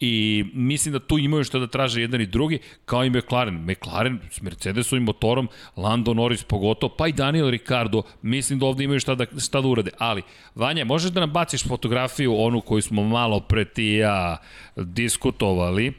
i 0.00 0.44
mislim 0.54 0.92
da 0.92 0.98
tu 0.98 1.18
imaju 1.18 1.44
što 1.44 1.58
da 1.58 1.66
traže 1.66 2.00
jedan 2.00 2.20
i 2.20 2.26
drugi, 2.26 2.58
kao 2.84 3.04
i 3.04 3.10
McLaren. 3.10 3.64
McLaren 3.64 4.20
s 4.30 4.40
Mercedesovim 4.40 5.04
motorom, 5.04 5.48
Lando 5.76 6.14
Norris 6.14 6.44
pogotovo, 6.44 6.94
pa 6.98 7.08
i 7.08 7.12
Daniel 7.12 7.50
Ricardo, 7.50 8.02
mislim 8.22 8.58
da 8.58 8.66
ovde 8.66 8.84
imaju 8.84 9.00
šta 9.00 9.14
da, 9.14 9.26
šta 9.40 9.60
da 9.60 9.68
urade. 9.68 9.90
Ali, 9.98 10.22
Vanja, 10.54 10.84
možeš 10.84 11.10
da 11.10 11.20
nam 11.20 11.30
baciš 11.30 11.68
fotografiju, 11.68 12.36
onu 12.36 12.60
koju 12.60 12.82
smo 12.82 13.02
malo 13.02 13.40
pre 13.40 13.64
ti 13.64 13.84
ja 13.84 14.36
diskutovali. 14.76 15.92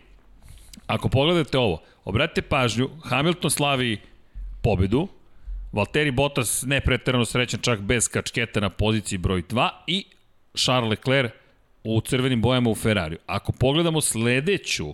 Ako 0.88 1.10
pogledate 1.10 1.58
ovo, 1.58 1.82
obratite 2.06 2.42
pažnju, 2.42 2.90
Hamilton 3.04 3.52
slavi 3.52 3.98
pobedu, 4.64 5.08
Valtteri 5.72 6.12
Bottas 6.12 6.64
ne 6.68 6.82
preterano 6.82 7.26
srećan 7.26 7.60
čak 7.60 7.80
bez 7.80 8.08
kačketa 8.08 8.60
na 8.60 8.70
poziciji 8.70 9.18
broj 9.18 9.44
2 9.44 9.70
i 9.88 10.06
Charles 10.56 10.90
Leclerc 10.90 11.32
u 11.96 12.02
crvenim 12.02 12.42
bojama 12.42 12.70
u 12.70 12.76
Ferrariju. 12.76 13.20
Ako 13.26 13.52
pogledamo 13.52 14.02
sledeću 14.02 14.94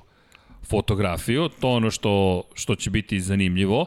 fotografiju, 0.69 1.49
to 1.59 1.69
ono 1.69 1.91
što, 1.91 2.43
što 2.53 2.75
će 2.75 2.89
biti 2.89 3.19
zanimljivo, 3.19 3.85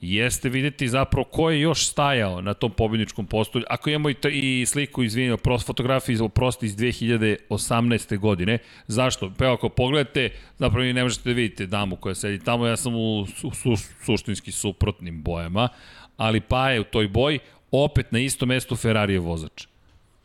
jeste 0.00 0.48
videti 0.48 0.88
zapravo 0.88 1.24
ko 1.24 1.50
je 1.50 1.60
još 1.60 1.86
stajao 1.86 2.40
na 2.40 2.54
tom 2.54 2.70
pobjedničkom 2.72 3.26
postolju. 3.26 3.64
Ako 3.68 3.90
imamo 3.90 4.10
i, 4.10 4.16
i 4.32 4.66
sliku, 4.66 5.02
izvinjamo, 5.02 5.36
prost, 5.36 5.66
fotografiju 5.66 6.28
prosto 6.28 6.66
iz 6.66 6.76
2018. 6.76 8.18
godine. 8.18 8.58
Zašto? 8.86 9.32
Pa 9.38 9.52
ako 9.52 9.68
pogledate, 9.68 10.30
zapravo 10.58 10.84
vi 10.84 10.92
ne 10.92 11.02
možete 11.02 11.28
da 11.28 11.34
vidite 11.34 11.66
damu 11.66 11.96
koja 11.96 12.14
sedi 12.14 12.44
tamo, 12.44 12.66
ja 12.66 12.76
sam 12.76 12.94
u 12.94 13.26
su, 13.26 13.50
su, 13.50 13.76
suštinski 14.04 14.52
suprotnim 14.52 15.22
bojama, 15.22 15.68
ali 16.16 16.40
pa 16.40 16.70
je 16.70 16.80
u 16.80 16.84
toj 16.84 17.08
boji 17.08 17.38
opet 17.70 18.12
na 18.12 18.18
istom 18.18 18.48
mestu 18.48 18.76
Ferrari 18.76 19.12
je 19.12 19.18
vozač. 19.18 19.69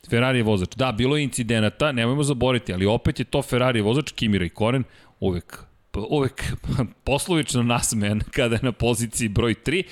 Ferrari 0.10 0.40
je 0.40 0.44
vozač. 0.44 0.76
Da, 0.76 0.91
bilo 0.91 1.18
je 1.18 1.23
incidenata, 1.23 1.91
nemojmo 1.91 2.23
zaboriti, 2.23 2.73
ali 2.73 2.86
opet 2.86 3.19
je 3.19 3.26
to 3.26 3.41
Ferrari 3.41 3.82
vozač, 3.82 4.11
Kimi 4.11 4.38
Raikkonen, 4.38 4.84
uvek 5.19 5.65
uvek 6.10 6.44
poslovično 7.07 7.64
nasmejan 7.64 8.22
kada 8.32 8.56
je 8.56 8.61
na 8.64 8.72
poziciji 8.72 9.30
broj 9.30 9.56
3 9.65 9.84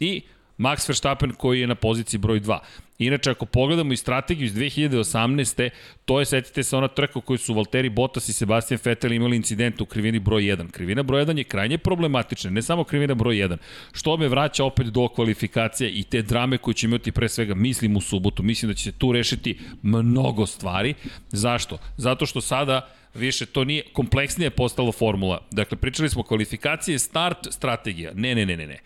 i 0.00 0.22
Max 0.60 0.88
Verstappen 0.88 1.32
koji 1.32 1.60
je 1.60 1.66
na 1.66 1.74
poziciji 1.74 2.18
broj 2.18 2.40
2. 2.40 2.58
Inače, 2.98 3.30
ako 3.30 3.46
pogledamo 3.46 3.92
i 3.92 3.96
strategiju 3.96 4.46
iz 4.46 4.54
2018. 4.54 5.70
To 6.04 6.18
je, 6.18 6.26
setite 6.26 6.62
se, 6.62 6.76
ona 6.76 6.88
trka 6.88 7.18
u 7.18 7.22
kojoj 7.22 7.38
su 7.38 7.54
Valtteri 7.54 7.88
Bottas 7.88 8.28
i 8.28 8.32
Sebastian 8.32 8.80
Vettel 8.84 9.12
imali 9.12 9.36
incident 9.36 9.80
u 9.80 9.86
krivini 9.86 10.18
broj 10.18 10.42
1. 10.42 10.70
Krivina 10.70 11.02
broj 11.02 11.24
1 11.24 11.38
je 11.38 11.44
krajnje 11.44 11.78
problematična, 11.78 12.50
ne 12.50 12.62
samo 12.62 12.84
krivina 12.84 13.14
broj 13.14 13.34
1. 13.34 13.56
Što 13.92 14.16
me 14.16 14.28
vraća 14.28 14.64
opet 14.64 14.86
do 14.86 15.08
kvalifikacije 15.08 15.90
i 15.90 16.02
te 16.02 16.22
drame 16.22 16.58
koje 16.58 16.74
će 16.74 16.86
imati 16.86 17.12
pre 17.12 17.28
svega, 17.28 17.54
mislim 17.54 17.96
u 17.96 18.00
subotu. 18.00 18.42
Mislim 18.42 18.70
da 18.70 18.74
će 18.74 18.84
se 18.84 18.92
tu 18.92 19.12
rešiti 19.12 19.58
mnogo 19.82 20.46
stvari. 20.46 20.94
Zašto? 21.28 21.78
Zato 21.96 22.26
što 22.26 22.40
sada 22.40 22.88
više 23.14 23.46
to 23.46 23.64
nije 23.64 23.82
kompleksnije 23.92 24.50
postalo 24.50 24.92
formula. 24.92 25.40
Dakle, 25.50 25.76
pričali 25.76 26.08
smo 26.08 26.22
kvalifikacije, 26.22 26.98
start, 26.98 27.38
strategija. 27.50 28.12
Ne, 28.14 28.34
ne, 28.34 28.46
ne, 28.46 28.56
ne, 28.56 28.66
ne. 28.66 28.78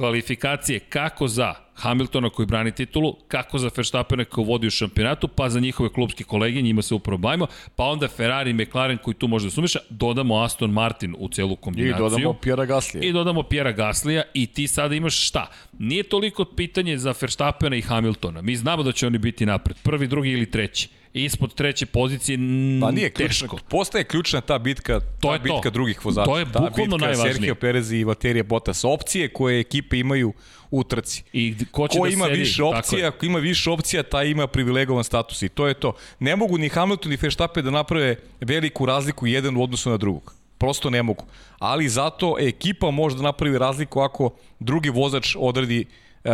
Kvalifikacije 0.00 0.78
kako 0.78 1.28
za 1.28 1.54
Hamiltona 1.74 2.30
koji 2.30 2.46
brani 2.46 2.72
titulu, 2.72 3.16
kako 3.28 3.58
za 3.58 3.70
Verstappena 3.76 4.24
koji 4.24 4.46
vodi 4.46 4.66
u 4.66 4.70
šampionatu, 4.70 5.28
pa 5.28 5.48
za 5.48 5.60
njihove 5.60 5.88
klubske 5.92 6.24
kolege, 6.24 6.62
njima 6.62 6.82
se 6.82 6.94
upravo 6.94 7.18
bavimo, 7.18 7.46
pa 7.76 7.84
onda 7.84 8.08
Ferrari 8.08 8.50
i 8.50 8.54
McLaren 8.54 8.98
koji 8.98 9.14
tu 9.14 9.28
može 9.28 9.46
da 9.46 9.50
sumiša, 9.50 9.78
dodamo 9.90 10.42
Aston 10.42 10.70
Martin 10.70 11.14
u 11.18 11.28
celu 11.28 11.52
I 11.52 11.56
kombinaciju. 11.56 12.08
dodamo 12.08 12.32
Pjera 12.34 12.64
Gaslija. 12.64 13.04
I 13.04 13.12
dodamo 13.12 13.42
Pjera 13.42 13.72
Gaslija 13.72 14.22
i 14.34 14.46
ti 14.46 14.68
sada 14.68 14.94
imaš 14.94 15.26
šta? 15.28 15.46
Nije 15.78 16.02
toliko 16.02 16.44
pitanje 16.44 16.98
za 16.98 17.14
Verstappena 17.20 17.76
i 17.76 17.82
Hamiltona. 17.82 18.42
Mi 18.42 18.56
znamo 18.56 18.82
da 18.82 18.92
će 18.92 19.06
oni 19.06 19.18
biti 19.18 19.46
napred. 19.46 19.76
Prvi, 19.82 20.06
drugi 20.06 20.30
ili 20.30 20.50
treći. 20.50 20.88
Ispod 21.14 21.54
treće 21.54 21.86
pozicije 21.86 22.38
Pa 22.80 22.90
nije 22.90 23.10
teško. 23.10 23.46
ključna, 23.46 23.68
postaje 23.68 24.04
ključna 24.04 24.40
ta 24.40 24.58
bitka, 24.58 25.00
To 25.00 25.06
ta 25.20 25.32
je 25.32 25.38
to. 25.38 25.42
bitka 25.44 25.70
drugih 25.70 26.04
vozača. 26.04 26.24
To 26.24 26.38
je 26.38 26.44
ta 26.44 26.70
bitka 26.76 26.96
najvažnije. 26.96 27.32
Sergio 27.32 27.54
Perez 27.54 27.92
i 27.92 28.04
Valtteri 28.04 28.42
Bottas. 28.42 28.84
Opcije 28.84 29.28
koje 29.28 29.60
ekipe 29.60 29.98
imaju 29.98 30.32
u 30.70 30.84
trci. 30.84 31.22
I 31.32 31.54
ko 31.70 31.88
će 31.88 31.98
Ko 31.98 32.06
da 32.06 32.12
ima 32.12 32.24
sedi? 32.24 32.38
više 32.38 32.62
opcija, 32.62 33.08
ako 33.08 33.26
ima 33.26 33.38
više 33.38 33.70
opcija, 33.70 34.02
taj 34.02 34.26
ima 34.26 34.46
privilegovan 34.46 35.04
status 35.04 35.42
i 35.42 35.48
to 35.48 35.66
je 35.66 35.74
to. 35.74 35.92
Ne 36.18 36.36
mogu 36.36 36.58
ni 36.58 36.68
Hamilton 36.68 37.10
ni 37.10 37.18
Verstappen 37.22 37.64
da 37.64 37.70
naprave 37.70 38.16
veliku 38.40 38.86
razliku 38.86 39.26
jedan 39.26 39.56
u 39.56 39.62
odnosu 39.62 39.90
na 39.90 39.96
drugog. 39.96 40.34
Prosto 40.58 40.90
ne 40.90 41.02
mogu. 41.02 41.24
Ali 41.58 41.88
zato 41.88 42.36
ekipa 42.40 42.90
može 42.90 43.16
da 43.16 43.22
napravi 43.22 43.58
razliku 43.58 44.00
ako 44.00 44.30
drugi 44.60 44.88
vozač 44.88 45.36
odradi 45.38 45.80
e, 45.80 45.84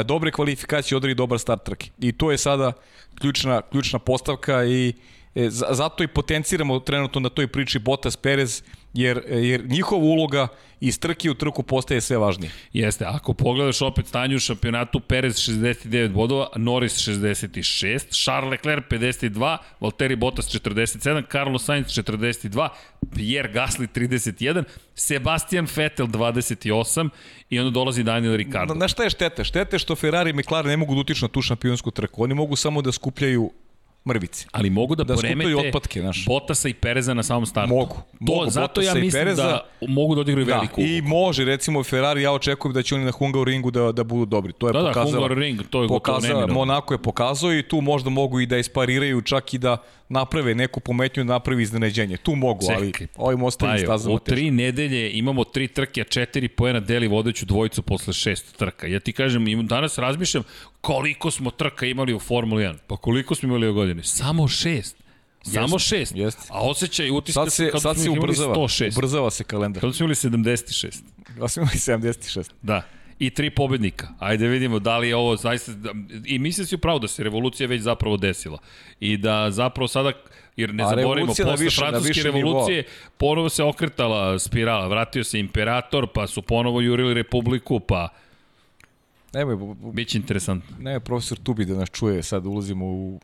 dobre 0.05 0.31
kvalifikacije, 0.31 0.97
odradi 0.97 1.15
dobar 1.15 1.39
start 1.39 1.65
trke. 1.65 1.91
I 1.99 2.13
to 2.13 2.31
je 2.31 2.39
sada 2.39 2.73
ključna, 3.21 3.63
ključna 3.63 3.99
postavka 3.99 4.65
i 4.65 4.93
e, 5.35 5.51
za- 5.51 5.67
zato 5.71 6.05
i 6.05 6.09
potenciramo 6.09 6.79
trenutno 6.81 7.21
na 7.21 7.29
toj 7.29 7.47
priči 7.47 7.79
Bottas 7.79 8.17
Perez, 8.17 8.63
jer, 8.97 9.23
jer 9.29 9.65
njihova 9.65 10.03
uloga 10.03 10.49
iz 10.81 11.01
trke 11.01 11.31
u 11.31 11.35
trku 11.35 11.63
postaje 11.63 12.01
sve 12.01 12.19
važnije. 12.19 12.51
Jeste, 12.73 13.05
ako 13.05 13.35
pogledaš 13.35 13.83
opet 13.83 14.07
stanje 14.07 14.37
u 14.37 14.39
šampionatu, 14.39 15.01
Perez 15.01 15.35
69 15.35 16.13
bodova, 16.13 16.49
Norris 16.57 17.09
66, 17.09 18.25
Charles 18.25 18.51
Leclerc 18.51 18.85
52, 18.91 19.57
Valtteri 19.81 20.17
Bottas 20.17 20.55
47, 20.55 21.23
Carlos 21.33 21.65
Sainz 21.65 21.87
42, 21.87 22.69
Pierre 23.15 23.53
Gasly 23.53 23.87
31, 23.95 24.65
Sebastian 24.95 25.67
Vettel 25.77 26.07
28 26.07 27.09
i 27.51 27.59
onda 27.59 27.71
dolazi 27.71 28.03
Daniel 28.03 28.37
Ricciardo. 28.37 28.75
Na, 28.75 28.81
na 28.81 28.89
šta 28.89 29.03
je? 29.03 29.11
Šteta 29.45 29.77
je 29.77 29.79
što 29.79 29.97
Ferrari 29.97 30.31
i 30.31 30.33
McLaren 30.33 30.71
ne 30.71 30.77
mogu 30.77 30.95
da 30.95 31.01
utiču 31.01 31.25
na 31.25 31.29
tu 31.29 31.43
šampionsku 31.43 31.91
trku. 31.91 32.25
Oni 32.25 32.35
mogu 32.35 32.57
samo 32.57 32.83
da 32.83 32.93
skupljaju 32.93 33.51
mrvice. 34.07 34.47
Ali 34.53 34.71
mogu 34.71 34.95
da, 34.95 35.05
Da 35.05 35.07
da 35.07 35.15
poremete 35.17 35.57
otpatke, 35.57 36.01
znaš. 36.01 36.25
Botasa 36.27 36.69
i 36.69 36.75
Pereza 36.75 37.15
na 37.15 37.23
samom 37.23 37.47
startu. 37.47 37.75
Mogu. 37.75 37.95
To, 37.95 38.03
Mogu, 38.21 38.51
zato 38.51 38.63
Bottasa 38.81 38.89
ja 38.89 38.95
mislim 38.95 39.21
Pereza. 39.21 39.43
da 39.43 39.61
mogu 39.83 40.15
da 40.15 40.21
odigraju 40.21 40.47
Da, 40.47 40.55
veliku 40.55 40.81
i 40.81 41.03
može, 41.03 41.45
recimo 41.45 41.85
Ferrari, 41.85 42.23
ja 42.23 42.33
očekujem 42.33 42.75
da 42.75 42.83
će 42.83 42.95
oni 42.95 43.05
na 43.05 43.11
Hungaroringu 43.11 43.71
da, 43.71 43.93
da 43.93 44.05
budu 44.05 44.25
dobri. 44.27 44.53
To 44.53 44.67
je 44.67 44.73
Da, 44.73 44.79
da, 44.79 44.89
pokazala, 44.89 45.13
Hungaroring, 45.13 45.61
to 45.71 45.83
je 45.83 45.89
pokazala. 45.89 46.47
Monako 46.47 46.95
je 46.95 46.99
pokazao 46.99 47.55
i 47.55 47.63
tu 47.63 47.81
možda 47.81 48.11
mogu 48.11 48.41
i 48.41 48.47
da 48.47 48.59
ispariraju, 48.59 49.23
čak 49.23 49.55
i 49.55 49.59
da 49.59 49.77
naprave 50.09 50.55
neku 50.55 50.81
pometnju, 50.81 51.25
da 51.25 51.33
napravi 51.33 51.63
iznenađenje. 51.63 52.17
Tu 52.17 52.35
mogu, 52.35 52.67
ali 52.71 52.87
Čekaj. 52.87 53.07
ovim 53.17 53.43
ostalim 53.43 53.75
Pa 53.77 53.85
stazama 53.85 54.15
u 54.15 54.19
teško. 54.19 54.31
tri 54.31 54.51
nedelje 54.51 55.11
imamo 55.13 55.45
tri 55.45 55.69
trke, 55.69 56.01
a 56.01 56.05
četiri 56.05 56.49
poena 56.49 56.81
deli 56.81 57.09
vodeću 57.09 57.47
dvojicu 57.47 57.83
posle 57.83 58.13
šest 58.13 58.57
trka. 58.57 58.87
Ja 58.87 59.01
ti 59.01 59.13
kažem, 59.13 59.67
danas 59.67 59.99
razmišljam 59.99 60.43
koliko 60.87 61.31
smo 61.31 61.51
trka 61.51 61.87
imali 61.87 62.15
u 62.15 62.19
Formuli 62.19 62.65
1? 62.65 62.77
Pa 62.87 62.97
koliko 62.97 63.35
smo 63.35 63.49
imali 63.49 63.69
u 63.69 63.75
godini? 63.75 64.03
Samo 64.03 64.49
šest. 64.49 64.97
Samo 65.43 65.79
šest. 65.79 66.17
jeste. 66.17 66.43
A 66.51 66.61
osjećaj 66.61 67.07
i 67.07 67.11
utisak 67.11 67.35
Sad 67.45 67.53
se, 67.53 67.71
kad 67.71 67.83
sad 67.83 67.97
smo 67.97 68.05
imali 68.05 68.19
ubrzava. 68.19 68.55
106. 68.55 68.99
Ubrzava 68.99 69.31
se 69.31 69.45
kalendar. 69.45 69.81
Kada 69.81 69.93
smo 69.93 70.05
imali 70.05 70.15
76. 70.15 71.03
Kad 71.39 71.51
smo 71.51 71.63
imali 71.63 71.77
76. 71.79 72.51
Da. 72.63 72.83
I 73.19 73.31
tri 73.31 73.51
pobednika. 73.51 74.09
Ajde 74.19 74.49
vidimo 74.49 74.79
da 74.79 74.99
li 74.99 75.09
je 75.09 75.17
ovo 75.17 75.37
zaista... 75.37 75.73
I 76.25 76.39
mislim 76.39 76.67
si 76.67 76.75
upravo 76.75 76.99
da 76.99 77.09
se 77.09 77.25
revolucija 77.25 77.67
već 77.67 77.83
zapravo 77.83 78.17
desila. 78.17 78.59
I 79.01 79.17
da 79.17 79.51
zapravo 79.51 79.89
sada 79.89 80.13
jer 80.57 80.75
ne 80.75 80.85
A 80.85 80.89
zaboravimo, 80.89 81.27
posle 81.27 81.57
više- 81.57 81.81
francuske 81.81 82.23
revolucije 82.23 82.85
ponovo 83.17 83.49
se 83.49 83.63
okretala 83.63 84.39
spirala, 84.39 84.89
vratio 84.89 85.25
se 85.25 85.39
imperator, 85.39 86.07
pa 86.15 86.27
su 86.27 86.43
ponovo 86.43 86.81
jurili 86.81 87.15
republiku, 87.15 87.81
pa 87.81 88.09
Nemoj, 89.33 89.57
biće 89.93 90.19
interesantno. 90.19 90.77
nemoj 90.79 91.01
profesor 91.01 91.39
Tubi 91.39 91.65
da 91.65 91.75
nas 91.75 91.91
čuje, 91.91 92.23
sad 92.23 92.47
ulazimo 92.47 92.87
u 92.87 93.21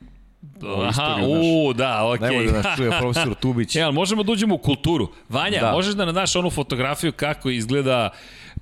Aha, 0.63 0.89
istoriju 0.91 1.69
u, 1.69 1.73
da, 1.73 2.09
okej. 2.13 2.29
Nemoj 2.29 2.47
da 2.47 2.53
nas 2.53 2.77
čuje 2.77 2.91
profesor 3.01 3.35
Tubić. 3.35 3.77
E, 3.77 3.81
ali 3.83 3.95
možemo 3.95 4.23
da 4.23 4.33
uđemo 4.33 4.55
u 4.55 4.59
kulturu. 4.59 5.09
Vanja, 5.29 5.61
da. 5.61 5.73
Možeš 5.73 5.95
da 5.95 6.05
nam 6.05 6.15
daš 6.15 6.37
onu 6.37 6.51
fotografiju 6.51 7.13
kako 7.13 7.51
izgleda 7.51 8.11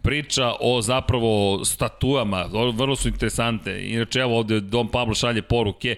priča 0.02 0.55
o 0.60 0.82
zapravo 0.82 1.64
statuama, 1.64 2.48
vrlo 2.74 2.97
su 2.97 3.09
interesante. 3.09 3.90
Inače, 3.90 4.20
evo 4.20 4.39
ovde 4.39 4.60
Dom 4.60 4.89
Pablo 4.89 5.14
šalje 5.14 5.43
poruke. 5.43 5.97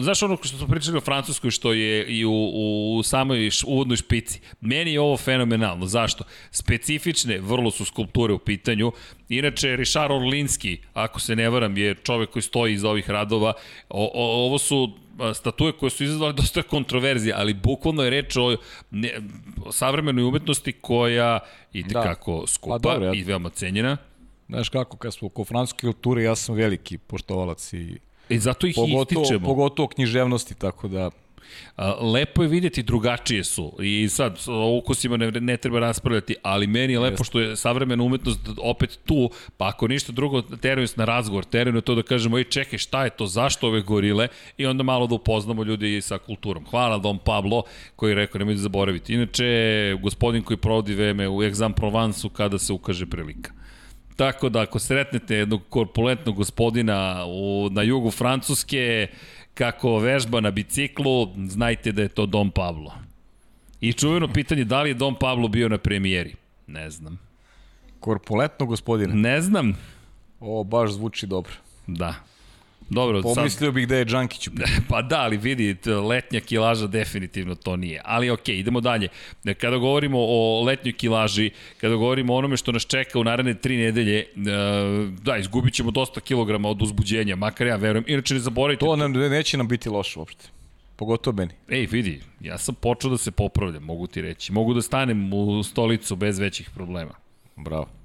Znaš 0.00 0.22
ono 0.22 0.36
što 0.42 0.58
smo 0.58 0.66
pričali 0.66 0.96
o 0.96 1.00
Francuskoj, 1.00 1.50
što 1.50 1.72
je 1.72 2.06
i 2.06 2.24
u, 2.24 2.50
u 2.96 3.02
samoj 3.02 3.50
š, 3.50 3.64
uvodnoj 3.66 3.96
špici. 3.96 4.40
Meni 4.60 4.92
je 4.92 5.00
ovo 5.00 5.16
fenomenalno. 5.16 5.86
Zašto? 5.86 6.24
Specifične, 6.50 7.38
vrlo 7.38 7.70
su 7.70 7.84
skulpture 7.84 8.32
u 8.32 8.38
pitanju. 8.38 8.92
Inače, 9.28 9.76
Richard 9.76 10.12
Orlinski, 10.12 10.78
ako 10.94 11.20
se 11.20 11.36
ne 11.36 11.50
varam, 11.50 11.76
je 11.76 11.94
čovek 11.94 12.30
koji 12.30 12.42
stoji 12.42 12.74
iza 12.74 12.88
ovih 12.88 13.10
radova. 13.10 13.52
O, 13.88 14.10
o, 14.14 14.46
ovo 14.46 14.58
su 14.58 14.92
statue 15.34 15.72
koje 15.72 15.90
su 15.90 16.04
izazvale 16.04 16.32
dosta 16.32 16.62
kontroverzije, 16.62 17.34
ali 17.34 17.54
bukvalno 17.54 18.02
je 18.02 18.10
reč 18.10 18.36
o, 18.36 18.56
ne, 18.90 19.12
o 19.62 19.72
savremenoj 19.72 20.24
umetnosti 20.24 20.72
koja 20.72 21.38
i 21.72 21.82
tekako 21.84 22.40
da. 22.40 22.46
skupa 22.46 22.74
Pa 22.74 22.78
dobro, 22.80 23.06
ja- 23.06 23.14
i 23.14 23.22
veoma 23.22 23.50
cenjena. 23.50 23.96
Znaš 24.48 24.68
kako, 24.68 24.96
kad 24.96 25.14
smo 25.14 25.26
oko 25.26 25.44
francuske 25.44 25.80
kulture, 25.82 26.22
ja 26.22 26.36
sam 26.36 26.54
veliki 26.54 26.98
poštovalac 26.98 27.72
i 27.72 27.98
I 28.28 28.38
zato 28.38 28.66
ih 28.66 28.74
pogotovo, 28.76 29.22
ističemo. 29.22 29.46
pogotovo 29.46 29.88
književnosti, 29.88 30.54
tako 30.54 30.88
da 30.88 31.10
lepo 32.00 32.42
je 32.42 32.48
vidjeti 32.48 32.82
drugačije 32.82 33.44
su 33.44 33.76
i 33.82 34.08
sad 34.08 34.38
o 34.46 34.76
ukusima 34.76 35.16
ne, 35.16 35.30
ne 35.30 35.56
treba 35.56 35.80
raspravljati, 35.80 36.34
ali 36.42 36.66
meni 36.66 36.92
je 36.92 36.98
lepo 36.98 37.24
što 37.24 37.40
je 37.40 37.56
savremena 37.56 38.02
umetnost 38.02 38.40
opet 38.58 38.98
tu, 39.04 39.30
pa 39.56 39.68
ako 39.68 39.88
ništa 39.88 40.12
drugo 40.12 40.42
teraju 40.42 40.88
na 40.96 41.04
razgovor, 41.04 41.44
teraju 41.44 41.74
na 41.74 41.80
to 41.80 41.94
da 41.94 42.02
kažemo 42.02 42.38
ej 42.38 42.44
čekaj 42.44 42.78
šta 42.78 43.04
je 43.04 43.10
to, 43.10 43.26
zašto 43.26 43.68
ove 43.68 43.80
gorile 43.80 44.28
i 44.56 44.66
onda 44.66 44.82
malo 44.82 45.06
da 45.06 45.14
upoznamo 45.14 45.64
ljudi 45.64 46.00
sa 46.00 46.18
kulturom. 46.18 46.64
Hvala 46.70 46.98
Dom 46.98 47.18
Pablo 47.18 47.62
koji 47.96 48.10
je 48.10 48.14
rekao 48.14 48.38
nemojte 48.38 48.60
zaboraviti. 48.60 49.14
Inače, 49.14 49.44
gospodin 50.02 50.42
koji 50.42 50.56
provodi 50.56 50.94
vreme 50.94 51.28
u 51.28 51.38
Exam 51.38 51.72
Provence-u 51.72 52.28
kada 52.28 52.58
se 52.58 52.72
ukaže 52.72 53.06
prilika. 53.06 53.52
Tako 54.16 54.48
da 54.48 54.60
ako 54.60 54.78
sretnete 54.78 55.36
jednog 55.36 55.62
korpulentnog 55.68 56.36
gospodina 56.36 57.24
u, 57.26 57.68
na 57.70 57.82
jugu 57.82 58.10
Francuske, 58.10 59.06
kako 59.54 59.98
vežba 59.98 60.40
na 60.40 60.50
biciklu, 60.50 61.28
znajte 61.48 61.92
da 61.92 62.02
je 62.02 62.08
to 62.08 62.26
Dom 62.26 62.50
Pablo. 62.50 62.92
I 63.80 63.92
čuveno 63.92 64.32
pitanje, 64.32 64.64
da 64.64 64.82
li 64.82 64.90
je 64.90 64.94
Dom 64.94 65.16
Pablo 65.20 65.48
bio 65.48 65.68
na 65.68 65.78
premijeri? 65.78 66.34
Ne 66.66 66.90
znam. 66.90 67.18
korpulentno 68.00 68.66
gospodine. 68.66 69.14
Ne 69.14 69.40
znam. 69.40 69.76
Ovo 70.40 70.64
baš 70.64 70.90
zvuči 70.90 71.26
dobro. 71.26 71.52
Da. 71.86 72.14
Dobro, 72.90 73.22
sad, 73.22 73.34
Pomislio 73.34 73.72
bih 73.72 73.88
da 73.88 73.96
je 73.96 74.04
Džankić 74.04 74.48
u 74.48 74.50
pa 74.88 75.02
da, 75.02 75.20
ali 75.20 75.36
vidi, 75.36 75.76
letnja 75.90 76.40
kilaža 76.40 76.86
definitivno 76.86 77.54
to 77.54 77.76
nije. 77.76 78.00
Ali 78.04 78.30
okej, 78.30 78.58
idemo 78.58 78.80
dalje. 78.80 79.08
Kada 79.60 79.76
govorimo 79.76 80.18
o 80.20 80.62
letnjoj 80.66 80.92
kilaži, 80.92 81.50
kada 81.80 81.94
govorimo 81.94 82.34
o 82.34 82.36
onome 82.36 82.56
što 82.56 82.72
nas 82.72 82.86
čeka 82.86 83.18
u 83.18 83.24
naredne 83.24 83.54
tri 83.54 83.76
nedelje, 83.76 84.18
e, 84.18 84.26
da, 85.22 85.36
izgubit 85.36 85.74
ćemo 85.74 85.90
dosta 85.90 86.20
kilograma 86.20 86.68
od 86.68 86.82
uzbuđenja, 86.82 87.36
makar 87.36 87.66
ja 87.66 87.76
verujem. 87.76 88.04
Inače, 88.08 88.34
ne 88.34 88.40
zaboravite, 88.40 88.80
To 88.80 88.96
nam, 88.96 89.12
neće 89.12 89.56
nam 89.56 89.68
biti 89.68 89.88
loše 89.88 90.18
uopšte. 90.18 90.48
Pogotovo 90.96 91.36
meni. 91.36 91.52
Ej, 91.68 91.86
vidi, 91.86 92.20
ja 92.40 92.58
sam 92.58 92.74
počeo 92.74 93.10
da 93.10 93.18
se 93.18 93.30
popravljam, 93.30 93.82
mogu 93.82 94.06
ti 94.06 94.22
reći. 94.22 94.52
Mogu 94.52 94.74
da 94.74 94.82
stanem 94.82 95.32
u 95.32 95.62
stolicu 95.62 96.16
bez 96.16 96.38
većih 96.38 96.70
problema. 96.70 97.12
Bravo. 97.56 97.99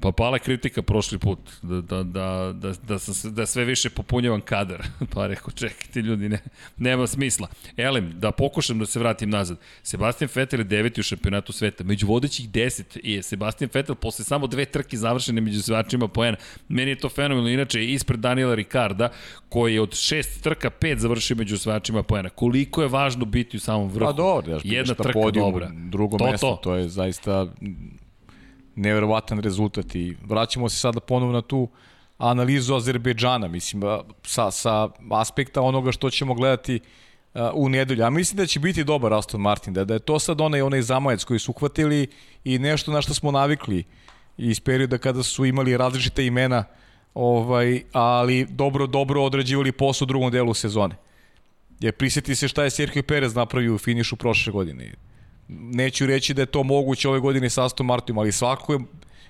Pa 0.00 0.12
pala 0.12 0.38
kritika 0.38 0.82
prošli 0.82 1.18
put, 1.18 1.38
da, 1.62 1.80
da, 1.80 2.02
da, 2.02 2.52
da, 2.52 2.72
da, 2.88 2.98
sam, 2.98 3.34
da 3.34 3.46
sve 3.46 3.64
više 3.64 3.90
popunjavam 3.90 4.40
kadar. 4.40 4.86
Pa 5.14 5.26
rekao, 5.26 5.50
čekajte 5.50 6.00
ljudi, 6.00 6.28
ne, 6.28 6.38
nema 6.76 7.06
smisla. 7.06 7.48
Elem, 7.76 8.12
da 8.16 8.30
pokušam 8.30 8.78
da 8.78 8.86
se 8.86 8.98
vratim 8.98 9.30
nazad. 9.30 9.58
Sebastian 9.82 10.30
Vettel 10.34 10.60
je 10.60 10.64
deveti 10.64 11.00
u 11.00 11.04
šampionatu 11.04 11.52
sveta. 11.52 11.84
Među 11.84 12.06
vodećih 12.06 12.50
deset 12.50 12.98
je 13.02 13.22
Sebastian 13.22 13.70
Vettel 13.74 13.94
posle 13.94 14.24
samo 14.24 14.46
dve 14.46 14.64
trke 14.64 14.96
završene 14.96 15.40
među 15.40 15.62
svačima 15.62 16.08
poena. 16.08 16.36
Meni 16.68 16.90
je 16.90 16.98
to 16.98 17.08
fenomenalno. 17.08 17.50
Inače, 17.50 17.84
ispred 17.84 18.20
Daniela 18.20 18.54
Ricarda, 18.54 19.08
koji 19.48 19.74
je 19.74 19.80
od 19.80 19.94
šest 19.94 20.42
trka 20.42 20.70
pet 20.70 20.98
završio 20.98 21.36
među 21.36 21.58
svačima 21.58 22.02
poena. 22.02 22.28
Koliko 22.28 22.82
je 22.82 22.88
važno 22.88 23.24
biti 23.24 23.56
u 23.56 23.60
samom 23.60 23.88
vrhu? 23.88 24.06
Pa 24.06 24.12
dobro, 24.12 24.52
ja 24.52 24.60
Jedna 24.64 24.94
trka 24.94 25.12
podijum, 25.12 25.52
dobra. 25.52 25.70
drugo 25.74 26.18
To, 26.18 26.30
mesto, 26.30 26.50
to. 26.50 26.56
to 26.62 26.74
je 26.74 26.88
zaista 26.88 27.46
neverovatan 28.78 29.40
rezultat 29.40 29.94
i 29.94 30.16
vraćamo 30.24 30.68
se 30.68 30.76
sada 30.76 31.00
ponovo 31.00 31.32
na 31.32 31.42
tu 31.42 31.68
analizu 32.18 32.74
Azerbejdžana, 32.74 33.48
mislim, 33.48 33.82
sa, 34.22 34.50
sa 34.50 34.88
aspekta 35.10 35.62
onoga 35.62 35.92
što 35.92 36.10
ćemo 36.10 36.34
gledati 36.34 36.80
u 37.54 37.68
nedelju. 37.68 38.04
A 38.04 38.10
mislim 38.10 38.36
da 38.36 38.46
će 38.46 38.60
biti 38.60 38.84
dobar 38.84 39.12
Aston 39.14 39.40
Martin, 39.40 39.74
da, 39.74 39.84
da 39.84 39.94
je 39.94 40.00
to 40.00 40.18
sad 40.18 40.40
onaj, 40.40 40.62
onaj 40.62 40.82
zamajac 40.82 41.24
koji 41.24 41.38
su 41.38 41.50
uhvatili 41.50 42.06
i 42.44 42.58
nešto 42.58 42.92
na 42.92 43.02
što 43.02 43.14
smo 43.14 43.30
navikli 43.30 43.84
iz 44.36 44.60
perioda 44.60 44.98
kada 44.98 45.22
su 45.22 45.44
imali 45.44 45.76
različite 45.76 46.26
imena, 46.26 46.64
ovaj, 47.14 47.82
ali 47.92 48.46
dobro, 48.50 48.86
dobro 48.86 49.22
odrađivali 49.22 49.72
posao 49.72 50.04
u 50.04 50.06
drugom 50.06 50.30
delu 50.30 50.54
sezone. 50.54 50.96
Jer 51.80 51.92
prisjeti 51.92 52.34
se 52.34 52.48
šta 52.48 52.64
je 52.64 52.70
Sergio 52.70 53.02
Perez 53.02 53.34
napravio 53.34 53.74
u 53.74 53.78
finišu 53.78 54.16
prošle 54.16 54.52
godine. 54.52 54.92
Neću 55.48 56.06
reći 56.06 56.34
da 56.34 56.42
je 56.42 56.46
to 56.46 56.62
moguće 56.62 57.08
ove 57.08 57.20
godine 57.20 57.50
sa 57.50 57.64
Aston 57.64 57.86
Martinom, 57.86 58.18
ali 58.18 58.32
svako 58.32 58.72
je... 58.72 58.78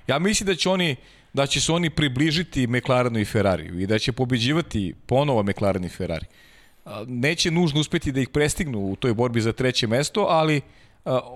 Ja 0.06 0.18
mislim 0.18 0.46
da 0.46 0.54
će 0.54 0.68
oni 0.68 0.96
da 1.32 1.46
će 1.46 1.60
se 1.60 1.72
oni 1.72 1.90
približiti 1.90 2.66
McLarenu 2.66 3.18
i 3.18 3.24
Ferrariju 3.24 3.80
i 3.80 3.86
da 3.86 3.98
će 3.98 4.12
pobeđivati 4.12 4.94
ponovo 5.06 5.42
McLaren 5.42 5.84
i 5.84 5.88
Ferrari. 5.88 6.26
Neće 7.06 7.50
nužno 7.50 7.80
uspeti 7.80 8.12
da 8.12 8.20
ih 8.20 8.28
prestignu 8.28 8.78
u 8.78 8.96
toj 8.96 9.14
borbi 9.14 9.40
za 9.40 9.52
treće 9.52 9.86
mesto, 9.86 10.26
ali 10.28 10.60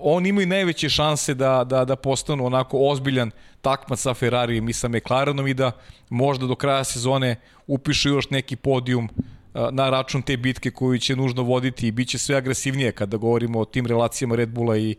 oni 0.01 0.29
imaju 0.29 0.47
najveće 0.47 0.89
šanse 0.89 1.33
da, 1.33 1.63
da, 1.63 1.85
da 1.85 1.95
postanu 1.95 2.45
onako 2.45 2.77
ozbiljan 2.79 3.31
takmac 3.61 3.99
sa 3.99 4.13
Ferrarijem 4.13 4.69
i 4.69 4.73
sa 4.73 4.87
McLarenom 4.87 5.47
i 5.47 5.53
da 5.53 5.71
možda 6.09 6.47
do 6.47 6.55
kraja 6.55 6.83
sezone 6.83 7.35
upišu 7.67 8.09
još 8.09 8.29
neki 8.29 8.55
podijum 8.55 9.09
a, 9.09 9.32
na 9.71 9.89
račun 9.89 10.21
te 10.21 10.37
bitke 10.37 10.71
koju 10.71 10.99
će 10.99 11.15
nužno 11.15 11.43
voditi 11.43 11.87
i 11.87 11.91
bit 11.91 12.09
će 12.09 12.17
sve 12.17 12.35
agresivnije 12.35 12.91
kada 12.91 13.17
govorimo 13.17 13.59
o 13.59 13.65
tim 13.65 13.85
relacijama 13.85 14.35
Red 14.35 14.49
Bulla 14.49 14.77
i, 14.77 14.95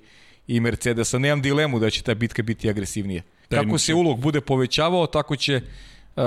i 0.47 0.60
Mercedesa. 0.60 1.18
Nemam 1.18 1.43
dilemu 1.43 1.78
da 1.78 1.90
će 1.90 2.02
ta 2.02 2.14
bitka 2.14 2.43
biti 2.43 2.70
agresivnije. 2.70 3.22
Kako 3.48 3.78
se 3.78 3.94
ulog 3.94 4.20
bude 4.20 4.40
povećavao, 4.40 5.06
tako 5.06 5.36
će 5.36 5.60
uh, 6.16 6.22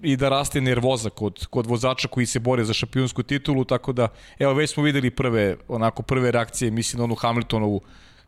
i 0.00 0.16
da 0.16 0.28
raste 0.28 0.60
nervoza 0.60 1.10
kod, 1.10 1.46
kod 1.46 1.66
vozača 1.66 2.08
koji 2.08 2.26
se 2.26 2.38
bore 2.38 2.64
za 2.64 2.72
šampionsku 2.72 3.22
titulu, 3.22 3.64
tako 3.64 3.92
da, 3.92 4.08
evo, 4.38 4.54
već 4.54 4.70
smo 4.70 4.82
videli 4.82 5.10
prve, 5.10 5.56
onako, 5.68 6.02
prve 6.02 6.30
reakcije, 6.30 6.70
mislim 6.70 6.98
na 6.98 7.04
onu 7.04 7.14
Hamiltonovu, 7.14 7.80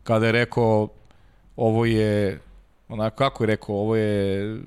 kada 0.03 0.25
je 0.25 0.31
rekao, 0.31 0.87
ovo 1.55 1.85
je, 1.85 2.39
onako, 2.87 3.15
kako 3.17 3.43
je 3.43 3.47
rekao, 3.47 3.75
ovo 3.75 3.95
je 3.95 4.57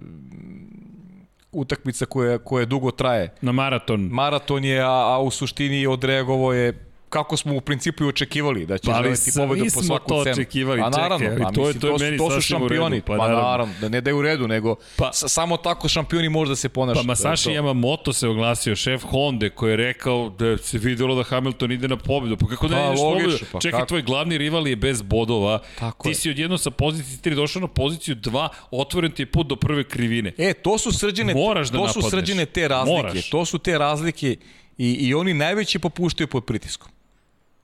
utakmica 1.53 2.07
koja, 2.07 2.39
koja 2.39 2.65
dugo 2.65 2.91
traje. 2.91 3.35
Na 3.41 3.53
maraton. 3.53 4.09
Maraton 4.13 4.65
je, 4.65 4.81
a, 4.81 4.91
a 4.91 5.21
u 5.21 5.31
suštini 5.31 5.87
odreagovo 5.87 6.53
je 6.53 6.92
kako 7.13 7.37
smo 7.37 7.57
u 7.57 7.61
principu 7.61 8.05
i 8.05 8.09
očekivali 8.09 8.67
da 8.67 8.79
će 8.79 8.87
Pa, 8.87 9.03
želiti 9.03 9.31
pobedu 9.37 9.65
po 9.65 9.71
smo 9.71 9.83
svaku 9.83 10.09
to 10.09 10.25
cenu. 10.25 10.33
očekivali, 10.33 10.81
a 10.81 10.89
naravno, 10.91 11.19
čekaj, 11.21 11.39
pa, 11.39 11.51
to 11.53 11.69
je- 11.69 11.75
to 11.75 11.87
je 11.87 11.99
su- 11.99 12.05
meni 12.05 12.19
to 12.19 12.31
su 12.31 12.41
šampioni, 12.43 12.91
redu, 12.91 13.07
pa 13.07 13.13
pa, 13.13 13.19
naravno. 13.19 13.43
naravno, 13.43 13.75
da 13.81 13.89
ne 13.89 14.01
da 14.01 14.11
je 14.11 14.15
u 14.15 14.23
redu, 14.23 14.49
nego 14.49 14.75
Pa- 14.75 14.83
pa, 14.99 15.13
samo 15.13 15.57
tako 15.59 15.89
šampioni 15.89 16.29
može 16.31 16.49
da 16.49 16.57
se 16.57 16.69
ponaša. 16.71 17.01
Pa 17.01 17.07
Masashi 17.07 17.45
To 17.45 17.51
to. 17.51 17.57
Yamamoto 17.57 18.13
se 18.13 18.29
oglasio, 18.29 18.77
šef 18.77 19.03
Honda, 19.05 19.51
koji 19.51 19.71
je 19.71 19.77
rekao 19.79 20.29
da 20.31 20.57
se 20.59 20.79
videlo 20.79 21.15
da 21.15 21.23
Hamilton 21.25 21.73
ide 21.73 21.89
na 21.89 21.97
pobedu. 21.99 22.37
Pa 22.37 22.47
kako 22.47 22.69
da 22.69 22.75
Pa, 22.75 22.81
ne 22.81 22.89
ideš 22.89 23.01
logično, 23.01 23.29
pobedu? 23.31 23.47
pa 23.53 23.61
Čekaj, 23.61 23.73
kako? 23.73 23.89
tvoj 23.89 24.03
glavni 24.03 24.39
rival 24.39 24.69
je 24.69 24.77
bez 24.77 25.03
bodova. 25.03 25.59
Tako 25.79 26.03
ti 26.03 26.11
je. 26.11 26.15
si 26.15 26.31
odjedno 26.31 26.59
sa 26.59 26.71
pozicije 26.73 27.19
3 27.23 27.35
došao 27.35 27.61
na 27.61 27.69
poziciju 27.69 28.15
2, 28.17 28.49
otvoren 28.73 29.11
ti 29.11 29.23
je 29.23 29.27
put 29.27 29.47
do 29.47 29.57
prve 29.57 29.85
krivine. 29.85 30.33
E, 30.39 30.53
to 30.55 30.79
su 30.79 30.93
srđene, 30.93 31.35
Moraš 31.35 31.69
da 31.69 31.79
to 31.79 31.89
su 31.91 32.03
srđene 32.03 32.47
te 32.47 32.69
razlike. 32.69 32.97
Moraš. 32.97 33.31
To 33.31 33.45
su 33.45 33.59
te 33.59 33.79
razlike 33.79 34.37
i, 34.79 34.91
i 34.91 35.15
oni 35.15 35.35
najveće 35.35 35.79
popuštaju 35.79 36.29
pod 36.29 36.45
pritiskom. 36.45 36.92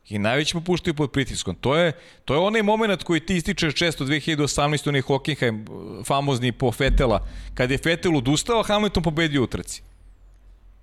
I 0.09 0.19
najveće 0.19 0.55
popuštaju 0.55 0.95
pod 0.95 1.11
pritiskom. 1.11 1.55
To 1.55 1.77
je, 1.77 1.93
to 2.25 2.35
je 2.35 2.41
onaj 2.41 2.63
moment 2.63 3.03
koji 3.03 3.21
ti 3.21 3.37
ističeš 3.37 3.75
često 3.75 4.05
2018. 4.05 4.89
onaj 4.89 5.01
Hockenheim, 5.01 5.67
famozni 6.05 6.53
po 6.53 6.73
Fetela. 6.73 7.27
Kad 7.55 7.71
je 7.71 7.79
Fetel 7.79 8.17
odustao, 8.17 8.63
Hamilton 8.63 9.03
pobedio 9.03 9.43
u 9.43 9.47
trci. 9.47 9.83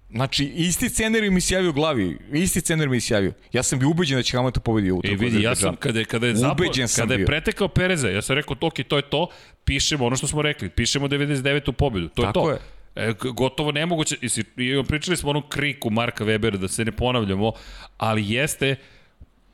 Znači, 0.09 0.45
isti 0.45 0.89
scenarij 0.89 1.29
mi 1.29 1.41
se 1.41 1.53
javio 1.53 1.69
u 1.69 1.73
glavi, 1.73 2.17
isti 2.33 2.59
scenarij 2.61 2.89
mi 2.89 3.01
se 3.01 3.13
javio. 3.13 3.33
Ja 3.53 3.63
sam 3.63 3.79
bio 3.79 3.89
ubeđen 3.89 4.17
da 4.17 4.23
će 4.23 4.37
Hamilton 4.37 4.63
pobedi 4.63 4.91
u 4.91 4.99
E 4.99 5.07
trku 5.07 5.19
vidi, 5.19 5.41
ja 5.41 5.55
sam 5.55 5.75
kada 5.75 5.99
je, 5.99 6.05
kada 6.05 6.27
je, 6.27 6.35
zapo, 6.35 6.63
kada 6.95 7.13
je 7.13 7.17
bio. 7.17 7.25
pretekao 7.27 7.67
Pereza, 7.67 8.09
ja 8.09 8.21
sam 8.21 8.35
rekao, 8.35 8.55
ok, 8.61 8.73
to 8.87 8.95
je 8.95 9.01
to, 9.01 9.27
pišemo 9.65 10.05
ono 10.05 10.15
što 10.15 10.27
smo 10.27 10.41
rekli, 10.41 10.69
pišemo 10.69 11.07
99. 11.07 11.71
pobedu, 11.71 12.07
to 12.07 12.21
Tako 12.21 12.49
je 12.49 12.53
je. 12.53 12.59
to. 12.59 12.65
E, 12.95 13.07
g- 13.13 13.31
gotovo 13.31 13.71
nemoguće, 13.71 14.15
i, 14.21 14.29
i 14.57 14.83
pričali 14.83 15.17
smo 15.17 15.29
o 15.29 15.31
onom 15.31 15.43
kriku 15.49 15.89
Marka 15.89 16.25
Webera, 16.25 16.57
da 16.57 16.67
se 16.67 16.85
ne 16.85 16.91
ponavljamo, 16.91 17.51
ali 17.97 18.31
jeste 18.31 18.75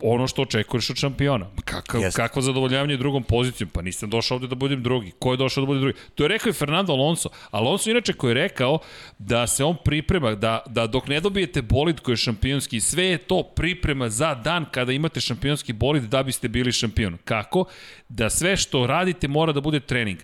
ono 0.03 0.27
što 0.27 0.41
očekuješ 0.41 0.89
od 0.89 0.95
šampiona. 0.95 1.47
Kakav, 1.65 2.01
Jeste. 2.01 2.21
kakvo 2.21 2.41
zadovoljavanje 2.41 2.97
drugom 2.97 3.23
pozicijom? 3.23 3.69
Pa 3.69 3.81
nisam 3.81 4.09
došao 4.09 4.35
ovde 4.35 4.47
da 4.47 4.55
budem 4.55 4.83
drugi. 4.83 5.11
Ko 5.19 5.33
je 5.33 5.37
došao 5.37 5.61
da 5.61 5.65
bude 5.65 5.79
drugi? 5.79 5.97
To 6.15 6.23
je 6.23 6.27
rekao 6.27 6.49
i 6.49 6.53
Fernando 6.53 6.93
Alonso. 6.93 7.29
Alonso 7.51 7.89
inače 7.89 8.13
koji 8.13 8.29
je 8.29 8.33
rekao 8.33 8.79
da 9.17 9.47
se 9.47 9.63
on 9.63 9.75
priprema, 9.85 10.35
da, 10.35 10.63
da 10.65 10.87
dok 10.87 11.07
ne 11.07 11.19
dobijete 11.19 11.61
bolid 11.61 11.99
koji 11.99 12.13
je 12.13 12.17
šampionski, 12.17 12.79
sve 12.79 13.05
je 13.05 13.17
to 13.17 13.43
priprema 13.43 14.09
za 14.09 14.35
dan 14.35 14.65
kada 14.71 14.91
imate 14.91 15.21
šampionski 15.21 15.73
bolid 15.73 16.03
da 16.03 16.23
biste 16.23 16.47
bili 16.47 16.71
šampion. 16.71 17.17
Kako? 17.25 17.65
Da 18.09 18.29
sve 18.29 18.57
što 18.57 18.87
radite 18.87 19.27
mora 19.27 19.53
da 19.53 19.61
bude 19.61 19.79
trening. 19.79 20.17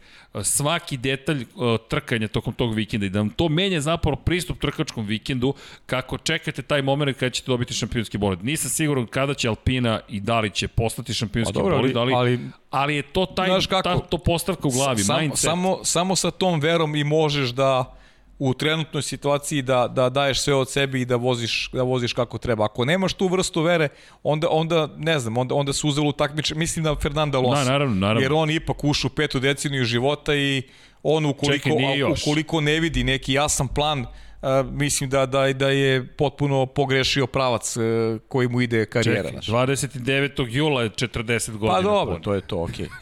Svaki 0.43 0.97
detalj 0.97 1.45
trkanja 1.89 2.27
tokom 2.27 2.53
tog 2.53 2.73
vikenda 2.73 3.05
i 3.05 3.09
da 3.09 3.19
vam 3.19 3.29
to 3.29 3.49
menja 3.49 3.81
zapravo 3.81 4.15
pristup 4.15 4.59
trkačkom 4.59 5.05
vikendu 5.05 5.53
kako 5.85 6.17
čekate 6.17 6.61
taj 6.61 6.81
moment 6.81 7.17
kada 7.17 7.29
ćete 7.29 7.51
dobiti 7.51 7.73
šampionski 7.73 8.17
bolid. 8.17 8.43
Nisam 8.45 8.69
siguran 8.69 9.05
kada 9.05 9.33
će 9.33 9.47
Alpina 9.47 9.99
i 10.09 10.19
da 10.19 10.39
li 10.39 10.49
će 10.49 10.67
postati 10.67 11.13
šampionski 11.13 11.53
Pa 11.53 11.59
dobro, 11.59 11.77
bolid, 11.77 11.97
ali, 11.97 12.13
ali, 12.13 12.39
ali- 12.69 12.95
je 12.95 13.01
to 13.01 13.25
taj, 13.25 13.49
kako? 13.69 13.81
ta, 13.81 13.99
to 13.99 14.17
postavka 14.17 14.67
u 14.67 14.71
glavi, 14.71 15.03
Sam, 15.03 15.21
mindset. 15.21 15.43
samo, 15.43 15.79
samo 15.83 16.15
sa 16.15 16.31
tom 16.31 16.59
verom 16.59 16.95
i 16.95 17.03
možeš 17.03 17.49
da 17.49 17.97
u 18.39 18.53
trenutnoj 18.53 19.01
situaciji 19.01 19.61
da, 19.61 19.87
da 19.87 20.09
daješ 20.09 20.41
sve 20.41 20.53
od 20.53 20.69
sebe 20.69 21.01
i 21.01 21.05
da 21.05 21.15
voziš, 21.15 21.69
da 21.73 21.81
voziš 21.81 22.13
kako 22.13 22.37
treba. 22.37 22.65
Ako 22.65 22.85
nemaš 22.85 23.13
tu 23.13 23.27
vrstu 23.27 23.61
vere, 23.61 23.89
onda, 24.23 24.47
onda 24.49 24.89
ne 24.97 25.19
znam, 25.19 25.37
onda, 25.37 25.55
onda 25.55 25.73
se 25.73 25.87
uzelo 25.87 26.11
takmiče, 26.11 26.55
mislim 26.55 26.85
na 26.85 26.95
Fernanda 26.95 27.37
Alonso. 27.37 27.63
Da, 27.63 27.71
naravno, 27.71 27.95
naravno. 27.95 28.21
Jer 28.21 28.33
on 28.33 28.49
ipak 28.49 28.83
ušu 28.83 29.09
petu 29.09 29.39
deceniju 29.39 29.85
života 29.85 30.35
i 30.35 30.63
on 31.03 31.25
ukoliko, 31.25 31.69
Čekaj, 31.69 32.03
ukoliko 32.03 32.61
ne 32.61 32.79
vidi 32.79 33.03
neki 33.03 33.33
jasan 33.33 33.67
plan, 33.67 34.05
a, 34.41 34.63
mislim 34.71 35.09
da, 35.09 35.25
da, 35.25 35.53
da 35.53 35.69
je 35.69 36.07
potpuno 36.07 36.65
pogrešio 36.65 37.27
pravac 37.27 37.77
e, 37.77 37.79
koji 38.27 38.47
mu 38.47 38.61
ide 38.61 38.85
karijera. 38.85 39.17
Čekaj, 39.23 39.31
znaš. 39.31 39.47
29. 39.47 40.47
jula 40.49 40.83
je 40.83 40.89
40 40.89 41.51
godina. 41.51 41.73
Pa 41.73 41.81
dobro, 41.81 42.13
pune. 42.13 42.23
to 42.23 42.33
je 42.33 42.41
to, 42.41 42.63
okej. 42.63 42.87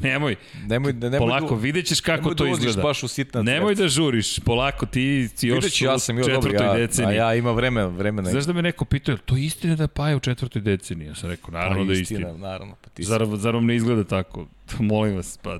Nemoj, 0.00 0.36
Nemoj, 0.66 0.92
da- 0.92 1.10
nemoj 1.10 1.18
polako, 1.28 1.54
da- 1.54 1.60
vidjet 1.60 1.86
ćeš 1.86 2.00
kako 2.00 2.20
nemoj 2.22 2.36
to 2.36 2.44
da 2.44 2.50
izgleda. 2.50 2.82
baš 2.82 3.02
u 3.02 3.08
sitna 3.08 3.42
Nemoj 3.42 3.74
da 3.74 3.88
žuriš, 3.88 4.38
polako, 4.40 4.86
ti 4.86 5.28
si 5.36 5.48
još 5.48 5.54
Vidjet 5.56 5.72
ću, 5.72 5.84
ja 5.84 5.98
sam 5.98 6.18
u 6.18 6.24
četvrtoj 6.24 6.66
ja, 6.66 6.72
a 6.72 6.76
deceniji. 6.76 7.16
ja 7.16 7.34
imam 7.34 7.54
vremena, 7.56 7.86
vremena. 7.86 8.30
Znaš 8.30 8.44
da 8.44 8.52
me 8.52 8.62
neko 8.62 8.84
pitao, 8.84 9.12
je 9.12 9.18
to 9.18 9.36
istina 9.36 9.76
da 9.76 9.82
je 9.84 9.88
Paja 9.88 10.16
u 10.16 10.20
četvrtoj 10.20 10.62
deceniji? 10.62 11.06
Ja 11.08 11.14
sam 11.14 11.30
rekao, 11.30 11.50
naravno 11.50 11.84
da 11.84 11.92
je 11.92 12.00
istina. 12.00 12.32
Naravno, 12.32 12.74
pa 12.84 12.90
ti. 12.90 13.02
Zar, 13.04 13.26
zar 13.34 13.54
vam 13.54 13.66
ne 13.66 13.76
izgleda 13.76 14.04
tako? 14.04 14.46
Molim 14.80 15.16
vas, 15.16 15.38
pa 15.42 15.58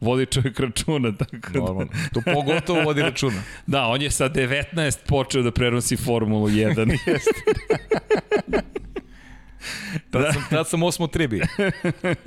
vodi 0.00 0.26
čovjek 0.26 0.60
računa, 0.60 1.12
tako 1.12 1.36
da... 1.52 1.58
Normalno. 1.58 1.90
To 2.12 2.20
pogotovo 2.34 2.82
vodi 2.82 3.02
računa. 3.02 3.42
Da, 3.66 3.86
on 3.86 4.02
je 4.02 4.10
sa 4.10 4.28
19 4.28 4.98
počeo 5.06 5.42
da 5.42 5.50
prenosi 5.50 5.96
Formulu 5.96 6.48
1. 6.48 6.98
Tad 10.10 10.24
sam, 10.32 10.44
tad 10.50 10.68
sam 10.68 10.82
osmo 10.82 11.06
tribi. 11.06 11.40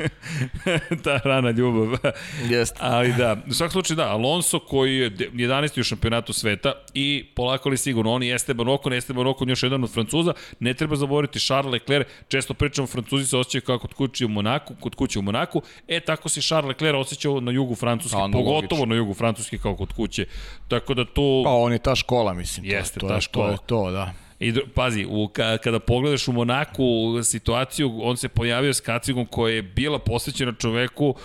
Ta 1.03 1.19
rana 1.19 1.51
ljubav. 1.51 1.97
Jeste. 2.43 2.77
Ali 2.81 3.13
da, 3.13 3.37
u 3.47 3.53
svakom 3.53 3.71
slučaju 3.71 3.95
da, 3.97 4.03
Alonso 4.03 4.59
koji 4.59 4.95
je 4.95 5.09
de- 5.09 5.29
11. 5.29 5.79
u 5.79 5.83
šampionatu 5.83 6.33
sveta 6.33 6.73
i 6.93 7.25
polako 7.35 7.69
li 7.69 7.77
sigurno, 7.77 8.11
on 8.11 8.23
i 8.23 8.33
Esteban 8.33 8.67
Ocon, 8.67 8.93
Esteban 8.93 9.27
Ocon 9.27 9.49
još 9.49 9.63
jedan 9.63 9.83
od 9.83 9.91
Francuza, 9.91 10.33
ne 10.59 10.73
treba 10.73 10.95
zaboraviti 10.95 11.39
Charles 11.39 11.71
Leclerc, 11.73 12.07
često 12.27 12.53
pričamo 12.53 12.87
Francuzi 12.87 13.25
se 13.25 13.37
osjećaju 13.37 13.61
kao 13.61 13.79
kod 13.79 13.93
kuće 13.93 14.25
u 14.25 14.29
Monaku, 14.29 14.75
kod 14.75 14.95
kuće 14.95 15.19
u 15.19 15.23
Monaku, 15.23 15.61
e 15.87 15.99
tako 15.99 16.29
se 16.29 16.41
Charles 16.41 16.67
Leclerc 16.69 16.95
osjećao 16.97 17.39
na 17.39 17.51
jugu 17.51 17.75
Francuske, 17.75 18.17
A, 18.17 18.27
no, 18.27 18.31
pogotovo 18.33 18.55
logično. 18.61 18.85
na 18.85 18.95
jugu 18.95 19.13
Francuske 19.13 19.57
kao 19.57 19.75
kod 19.75 19.93
kuće. 19.93 20.25
Tako 20.67 20.93
da 20.93 21.05
tu... 21.05 21.41
Pa 21.45 21.51
on 21.51 21.71
je 21.73 21.79
ta 21.79 21.95
škola, 21.95 22.33
mislim. 22.33 22.65
to 22.65 22.71
je- 22.71 22.77
Jeste 22.77 22.99
to, 22.99 23.07
ta 23.07 23.15
je, 23.15 23.21
škola. 23.21 23.47
To 23.47 23.51
je 23.53 23.57
to, 23.65 23.91
da. 23.91 24.13
I 24.43 24.53
pazi, 24.73 25.05
u, 25.09 25.27
ka, 25.27 25.57
kada 25.57 25.79
pogledaš 25.79 26.27
u 26.27 26.31
Monaku 26.31 26.83
situaciju, 27.23 27.99
on 28.01 28.17
se 28.17 28.29
pojavio 28.29 28.73
s 28.73 28.79
kacigom 28.79 29.25
koja 29.25 29.55
je 29.55 29.61
bila 29.61 29.99
posvećena 29.99 30.53
čoveku 30.59 31.15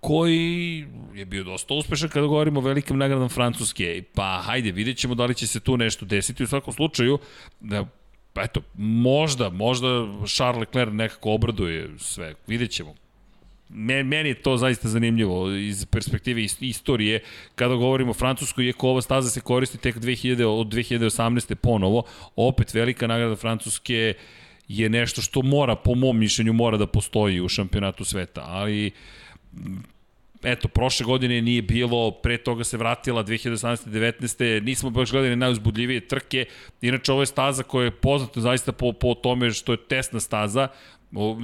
koji 0.00 0.86
je 1.14 1.24
bio 1.24 1.44
dosta 1.44 1.74
uspešan 1.74 2.08
kada 2.08 2.26
govorimo 2.26 2.60
o 2.60 2.62
velikim 2.62 2.98
nagradama 2.98 3.28
Francuske. 3.28 4.02
Pa 4.14 4.42
hajde, 4.44 4.72
vidjet 4.72 4.96
ćemo 4.96 5.14
da 5.14 5.24
li 5.24 5.34
će 5.34 5.46
se 5.46 5.60
tu 5.60 5.76
nešto 5.76 6.06
desiti. 6.06 6.44
U 6.44 6.46
svakom 6.46 6.72
slučaju, 6.72 7.18
da, 7.60 7.84
eto, 8.36 8.60
možda, 8.74 9.50
možda 9.50 9.88
Charles 10.26 10.60
Leclerc 10.60 10.92
nekako 10.92 11.32
obraduje 11.32 11.90
sve. 11.98 12.34
Vidjet 12.46 12.70
ćemo. 12.70 12.94
Me- 13.68 14.02
Meni 14.04 14.28
je 14.28 14.34
to 14.42 14.56
zaista 14.56 14.88
zanimljivo 14.88 15.50
iz 15.50 15.86
perspektive 15.86 16.42
is- 16.42 16.56
istorije 16.60 17.20
kada 17.54 17.74
govorimo 17.74 18.10
o 18.10 18.14
Francuskoj, 18.14 18.66
iako 18.66 18.88
ova 18.88 19.02
staza 19.02 19.30
se 19.30 19.40
koristi 19.40 19.78
tek 19.78 19.96
2000, 19.96 20.44
od 20.44 20.66
2018. 20.66 21.54
ponovo, 21.54 22.02
opet 22.36 22.74
velika 22.74 23.06
nagrada 23.06 23.36
Francuske 23.36 24.14
je 24.68 24.88
nešto 24.88 25.22
što 25.22 25.42
mora, 25.42 25.76
po 25.76 25.94
mom 25.94 26.18
mišljenju, 26.18 26.52
mora 26.52 26.76
da 26.76 26.86
postoji 26.86 27.40
u 27.40 27.48
šampionatu 27.48 28.04
sveta, 28.04 28.44
ali 28.46 28.90
eto, 30.42 30.68
prošle 30.68 31.06
godine 31.06 31.42
nije 31.42 31.62
bilo, 31.62 32.10
pre 32.10 32.38
toga 32.38 32.64
se 32.64 32.76
vratila 32.76 33.24
2018. 33.24 33.88
19. 33.88 34.60
Nismo 34.62 34.90
baš 34.90 35.10
gledali 35.10 35.36
najuzbudljivije 35.36 36.08
trke. 36.08 36.44
Inače, 36.80 37.12
ovo 37.12 37.22
je 37.22 37.26
staza 37.26 37.62
koja 37.62 37.84
je 37.84 37.90
poznata 37.90 38.40
zaista 38.40 38.72
po, 38.72 38.92
po 38.92 39.14
tome 39.14 39.50
što 39.50 39.72
je 39.72 39.78
tesna 39.88 40.20
staza. 40.20 40.68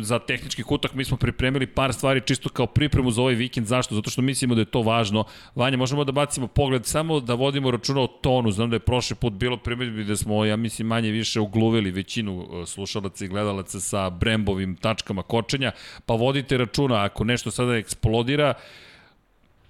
Za 0.01 0.19
tehnički 0.19 0.63
kutak 0.63 0.95
mi 0.95 1.05
smo 1.05 1.17
pripremili 1.17 1.67
par 1.67 1.93
stvari 1.93 2.21
čisto 2.21 2.49
kao 2.49 2.67
pripremu 2.67 3.11
za 3.11 3.23
ovaj 3.23 3.35
vikend. 3.35 3.67
Zašto? 3.67 3.95
Zato 3.95 4.11
što 4.11 4.23
mislimo 4.23 4.55
da 4.55 4.61
je 4.61 4.65
to 4.65 4.83
važno. 4.83 5.25
Vanja, 5.55 5.77
možemo 5.77 6.05
da 6.05 6.13
bacimo 6.13 6.47
pogled, 6.47 6.87
samo 6.87 7.21
da 7.21 7.35
vodimo 7.35 7.71
računa 7.71 8.01
o 8.01 8.07
tonu. 8.07 8.51
Znam 8.51 8.71
da 8.71 8.77
je 8.77 8.81
prošli 8.81 9.17
put 9.17 9.33
bilo 9.33 9.57
primjedbi 9.57 10.05
da 10.05 10.17
smo, 10.17 10.45
ja 10.45 10.57
mislim, 10.57 10.89
manje 10.89 11.11
više 11.11 11.41
ugluvili 11.41 11.91
većinu 11.91 12.43
e, 12.43 12.67
slušalaca 12.67 13.25
i 13.25 13.29
gledalaca 13.29 13.81
sa 13.81 14.11
brembovim 14.11 14.77
tačkama 14.77 15.23
kočenja, 15.23 15.73
pa 16.07 16.15
vodite 16.15 16.59
računa, 16.59 17.05
ako 17.05 17.25
nešto 17.25 17.51
sada 17.51 17.77
eksplodira, 17.77 18.55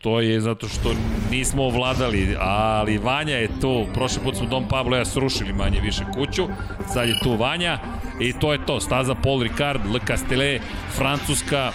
To 0.00 0.20
je 0.20 0.40
zato 0.40 0.68
što 0.68 0.94
nismo 1.30 1.62
ovladali, 1.62 2.36
ali 2.38 2.98
Vanja 2.98 3.36
je 3.36 3.48
tu. 3.60 3.86
Prošli 3.94 4.22
put 4.22 4.36
smo 4.36 4.46
Dom 4.46 4.68
Pablo 4.68 4.96
ja 4.96 5.04
srušili 5.04 5.52
manje 5.52 5.80
više 5.80 6.04
kuću. 6.14 6.48
Sad 6.92 7.08
je 7.08 7.20
tu 7.22 7.36
Vanja. 7.36 7.78
I 8.20 8.32
to 8.32 8.52
je 8.52 8.66
to. 8.66 8.80
Staza 8.80 9.14
Paul 9.14 9.42
Ricard, 9.42 9.80
Le 9.92 10.00
Castellet, 10.06 10.62
Francuska, 10.96 11.72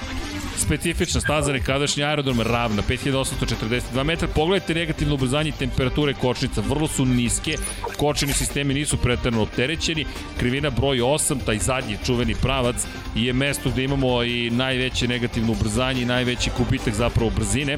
specifična 0.58 1.22
staza 1.22 1.54
nekadašnji 1.54 2.04
aerodrom 2.04 2.42
ravna 2.42 2.82
5842 2.82 4.04
metra. 4.04 4.28
Pogledajte 4.28 4.74
negativno 4.74 5.14
ubrzanje 5.14 5.52
temperature 5.52 6.14
kočnica. 6.14 6.62
Vrlo 6.62 6.88
su 6.88 7.06
niske. 7.06 7.58
Kočeni 7.98 8.34
sistemi 8.34 8.74
nisu 8.74 8.98
preterano 8.98 9.42
opterećeni. 9.42 10.06
Krivina 10.38 10.70
broj 10.70 10.98
8 10.98 11.46
taj 11.46 11.58
zadnji 11.58 11.98
čuveni 12.06 12.36
pravac 12.42 12.76
je 13.16 13.34
mesto 13.34 13.70
gde 13.70 13.84
imamo 13.84 14.24
i 14.24 14.50
najveće 14.50 15.08
negativno 15.08 15.52
ubrzanje 15.52 16.02
i 16.02 16.06
najveći 16.06 16.50
kubitak 16.50 16.94
zapravo 16.94 17.30
brzine 17.30 17.78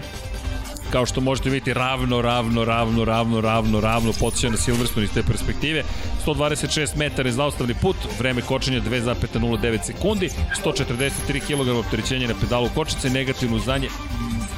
kao 0.92 1.06
što 1.06 1.22
možete 1.22 1.50
vidjeti 1.50 1.74
ravno, 1.74 2.22
ravno, 2.22 2.66
ravno, 2.66 3.06
ravno, 3.06 3.42
ravno, 3.42 3.80
ravno, 3.80 4.14
podsjeća 4.20 4.50
na 4.50 4.58
Silverstone 4.58 5.04
iz 5.04 5.12
te 5.14 5.24
perspektive. 5.24 5.84
126 6.26 6.98
metara 6.98 7.30
je 7.30 7.34
zaustavni 7.34 7.76
put, 7.82 7.96
vreme 8.20 8.42
kočenja 8.42 8.82
2,09 8.82 9.84
sekundi, 9.84 10.30
143 10.64 11.12
kg 11.40 11.70
opterećenja 11.70 12.28
na 12.28 12.34
pedalu 12.42 12.70
kočnice, 12.76 13.10
negativno 13.10 13.56
uzdanje 13.56 13.90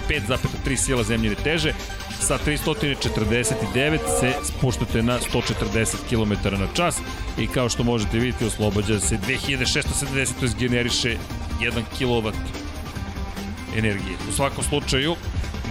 5,3 0.10 0.76
sila 0.76 1.04
zemljine 1.04 1.36
teže, 1.36 1.74
sa 2.20 2.38
349 2.46 4.00
se 4.20 4.34
spuštate 4.44 5.04
na 5.04 5.20
140 5.20 5.96
km 6.10 6.62
na 6.62 6.68
čas 6.74 6.98
i 7.38 7.48
kao 7.48 7.70
što 7.70 7.84
možete 7.84 8.18
vidjeti 8.18 8.46
oslobađa 8.46 9.00
se 9.00 9.18
2670, 9.18 10.30
to 10.40 10.46
je 10.46 10.52
generiše 10.60 11.18
1 11.62 11.84
kW 12.00 12.32
energije. 13.78 14.18
U 14.30 14.32
svakom 14.32 14.64
slučaju, 14.64 15.16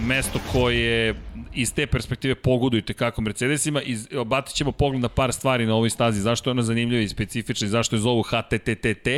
mesto 0.07 0.41
koje 0.53 1.15
iz 1.55 1.75
te 1.75 1.87
perspektive 1.87 2.35
pogodujete 2.35 2.95
kako 2.95 3.21
Mercedesima 3.21 3.83
i 3.83 3.97
batit 4.27 4.55
ćemo 4.55 4.73
pogled 4.73 5.03
na 5.03 5.09
par 5.09 5.33
stvari 5.33 5.67
na 5.67 5.75
ovoj 5.75 5.91
stazi, 5.91 6.21
zašto 6.21 6.51
je 6.51 6.53
ona 6.53 6.63
zanimljiva 6.63 7.03
i 7.03 7.09
specifična 7.09 7.67
i 7.67 7.71
zašto 7.71 7.97
je 7.97 8.01
zovu 8.01 8.23
HTTTT 8.23 9.09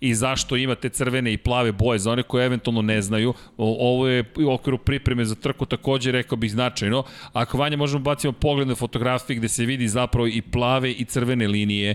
i 0.00 0.14
zašto 0.14 0.56
ima 0.56 0.74
te 0.74 0.88
crvene 0.88 1.32
i 1.32 1.36
plave 1.36 1.72
boje 1.72 1.98
za 1.98 2.12
one 2.12 2.22
koje 2.22 2.46
eventualno 2.46 2.82
ne 2.82 3.02
znaju. 3.02 3.34
Ovo 3.56 4.08
je 4.08 4.24
u 4.36 4.52
okviru 4.52 4.78
pripreme 4.78 5.24
za 5.24 5.34
trku 5.34 5.66
takođe 5.66 6.12
rekao 6.12 6.36
bih 6.36 6.50
značajno. 6.50 7.04
Ako 7.32 7.58
vanje 7.58 7.76
možemo 7.76 8.02
bacimo 8.02 8.32
pogled 8.32 8.68
na 8.68 8.74
fotografije 8.74 9.36
gde 9.36 9.48
se 9.48 9.64
vidi 9.64 9.88
zapravo 9.88 10.26
i 10.26 10.42
plave 10.42 10.92
i 10.92 11.04
crvene 11.04 11.48
linije. 11.48 11.94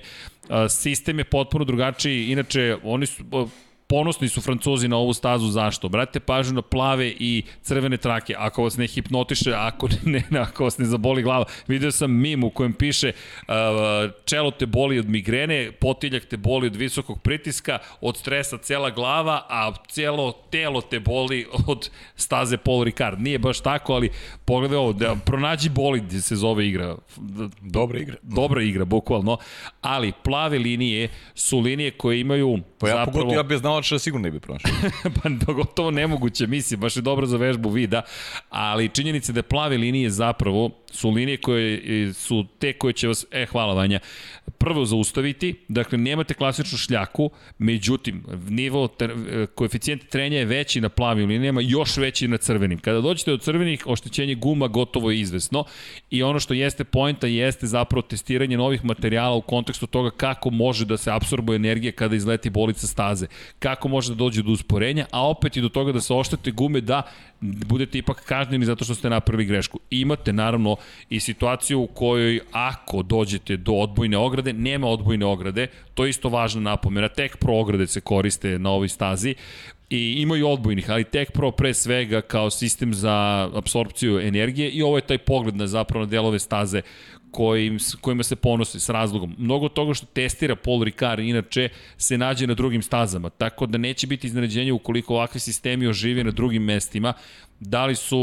Sistem 0.70 1.20
je 1.20 1.24
potpuno 1.24 1.66
drugačiji, 1.66 2.32
inače 2.32 2.78
oni 2.84 3.06
su 3.06 3.24
Ponosni 3.92 4.30
su 4.30 4.42
Francuzi 4.42 4.88
na 4.88 4.98
ovu 4.98 5.14
stazu, 5.14 5.48
zašto? 5.48 5.90
Brate 5.90 6.20
pažnju 6.20 6.54
na 6.54 6.62
plave 6.62 7.08
i 7.20 7.44
crvene 7.62 7.98
trake, 7.98 8.36
ako 8.38 8.64
vas 8.64 8.78
ne 8.78 8.88
hipnotiše, 8.88 9.54
ako 9.54 9.88
ne, 10.06 10.24
ne 10.30 10.40
ako 10.40 10.64
vas 10.64 10.78
ne 10.78 10.86
zaboli 10.86 11.24
glava. 11.24 11.46
Video 11.68 11.92
sam 11.92 12.12
mim 12.12 12.44
u 12.44 12.50
kojem 12.50 12.74
piše 12.74 13.12
uh, 13.48 13.54
čelo 14.26 14.52
te 14.52 14.66
boli 14.66 15.00
od 15.00 15.10
migrene, 15.10 15.72
potiljak 15.72 16.26
te 16.26 16.38
boli 16.38 16.68
od 16.68 16.76
visokog 16.76 17.22
pritiska, 17.22 17.80
od 18.02 18.18
stresa 18.18 18.58
cela 18.58 18.90
glava, 18.90 19.46
a 19.50 19.74
celo 19.88 20.32
telo 20.52 20.82
te 20.82 21.00
boli 21.00 21.48
od 21.68 21.90
staze 22.16 22.58
Paul 22.58 22.84
Ricard. 22.84 23.22
Nije 23.22 23.40
baš 23.40 23.60
tako, 23.60 23.94
ali 23.94 24.10
pogledaj 24.46 24.78
ovo, 24.78 24.94
da, 24.94 25.16
pronađi 25.26 25.70
bolid 25.70 26.24
se 26.24 26.36
zove 26.36 26.68
igra. 26.68 26.96
Dobra 27.62 28.00
igra. 28.00 28.16
Dobra 28.22 28.64
igra, 28.64 28.86
bukvalno. 28.86 29.38
Ali 29.82 30.14
plave 30.24 30.60
linije 30.60 31.10
su 31.36 31.60
linije 31.60 31.92
koje 31.92 32.20
imaju 32.20 32.60
Pa 32.80 32.88
ja 32.88 32.96
zapravo... 32.96 33.12
pogotovo 33.12 33.34
ja 33.34 33.44
bez 33.44 33.62
znalača 33.80 34.00
sigurno 34.00 34.24
ne 34.24 34.32
bi 34.32 34.40
pronašao. 34.40 34.72
pa 35.24 35.54
gotovo 35.54 35.92
nemoguće, 35.92 36.48
mislim, 36.48 36.80
baš 36.80 36.96
je 36.96 37.02
dobro 37.02 37.26
za 37.26 37.38
vežbu 37.38 37.70
vida, 37.70 38.02
ali 38.50 38.90
činjenica 38.90 39.32
da 39.32 39.44
plave 39.44 39.78
linije 39.78 40.10
zapravo 40.10 40.70
su 40.92 41.10
linije 41.10 41.38
koje 41.38 42.14
su 42.14 42.46
te 42.60 42.74
koje 42.74 42.94
će 42.94 43.08
vas, 43.08 43.26
e, 43.32 43.46
hvala 43.46 43.74
Vanja, 43.74 44.00
prvo 44.58 44.86
zaustaviti, 44.86 45.56
dakle, 45.68 45.98
nemate 45.98 46.34
klasičnu 46.34 46.78
šljaku, 46.78 47.30
međutim, 47.58 48.24
nivo, 48.50 48.88
ter, 48.88 49.14
koeficijent 49.56 50.10
trenja 50.10 50.38
je 50.38 50.46
veći 50.46 50.82
na 50.82 50.90
plavim 50.90 51.30
linijama, 51.30 51.62
još 51.62 51.98
veći 51.98 52.28
na 52.28 52.38
crvenim. 52.38 52.80
Kada 52.80 53.02
dođete 53.02 53.32
do 53.32 53.38
crvenih, 53.38 53.88
oštećenje 53.88 54.36
guma 54.36 54.68
gotovo 54.68 55.12
je 55.12 55.20
izvesno 55.20 55.64
i 56.10 56.24
ono 56.24 56.40
što 56.40 56.54
jeste 56.54 56.84
poenta 56.84 57.28
jeste 57.28 57.68
zapravo 57.68 58.02
testiranje 58.02 58.58
novih 58.58 58.86
materijala 58.86 59.36
u 59.36 59.42
kontekstu 59.42 59.88
toga 59.88 60.10
kako 60.10 60.50
može 60.50 60.86
da 60.86 60.98
se 60.98 61.12
absorbuje 61.12 61.56
energija 61.56 61.92
kada 61.92 62.16
izleti 62.16 62.50
bolica 62.50 62.88
staze, 62.88 63.28
kako 63.60 63.88
može 63.88 64.10
da 64.10 64.16
dođe 64.16 64.44
do 64.44 64.52
usporenja, 64.52 65.06
a 65.12 65.28
opet 65.30 65.58
i 65.58 65.62
do 65.62 65.70
toga 65.70 65.92
da 65.92 66.02
se 66.02 66.14
oštete 66.14 66.52
gume 66.52 66.82
da 66.82 67.02
budete 67.42 67.98
ipak 67.98 68.26
kažnjeni 68.26 68.66
zato 68.66 68.86
što 68.86 68.96
ste 68.96 69.10
napravili 69.10 69.46
grešku. 69.46 69.80
Imate 69.90 70.34
naravno 70.34 70.76
i 71.10 71.20
situaciju 71.20 71.80
u 71.80 71.88
kojoj 71.88 72.40
ako 72.52 73.04
dođete 73.04 73.58
do 73.58 73.72
odbojne 73.72 74.18
ograde, 74.18 74.54
nema 74.54 74.88
odbojne 74.88 75.26
ograde, 75.26 75.68
to 75.94 76.06
je 76.06 76.10
isto 76.10 76.30
važna 76.30 76.62
napomena, 76.62 77.08
tek 77.08 77.38
pro 77.38 77.56
ograde 77.56 77.88
se 77.88 78.02
koriste 78.02 78.60
na 78.60 78.70
ovoj 78.70 78.90
stazi, 78.90 79.36
i 79.90 80.22
imaju 80.22 80.48
odbojnih, 80.48 80.90
ali 80.92 81.04
Tech 81.04 81.32
Pro 81.32 81.52
pre 81.52 81.74
svega 81.74 82.22
kao 82.22 82.50
sistem 82.50 82.94
za 82.94 83.50
apsorpciju 83.56 84.20
energije 84.20 84.70
i 84.70 84.82
ovo 84.82 84.98
je 84.98 85.02
taj 85.02 85.18
pogled 85.18 85.56
na 85.56 85.68
zapravo 85.68 86.06
na 86.06 86.12
delove 86.12 86.40
staze 86.40 86.82
kojim, 87.32 87.78
kojima 88.02 88.24
se 88.24 88.36
ponosi 88.36 88.80
s 88.80 88.90
razlogom. 88.90 89.36
Mnogo 89.38 89.70
toga 89.70 89.94
što 89.94 90.06
testira 90.06 90.56
Paul 90.56 90.84
Ricard 90.84 91.24
inače 91.24 91.70
se 91.98 92.18
nađe 92.18 92.48
na 92.48 92.54
drugim 92.54 92.82
stazama, 92.82 93.30
tako 93.30 93.66
da 93.66 93.78
neće 93.78 94.08
biti 94.08 94.28
iznenađenje 94.28 94.74
ukoliko 94.74 95.14
ovakvi 95.14 95.40
sistemi 95.40 95.88
ožive 95.88 96.24
na 96.24 96.32
drugim 96.32 96.64
mestima. 96.64 97.14
Da 97.60 97.86
li 97.86 97.96
su, 97.96 98.18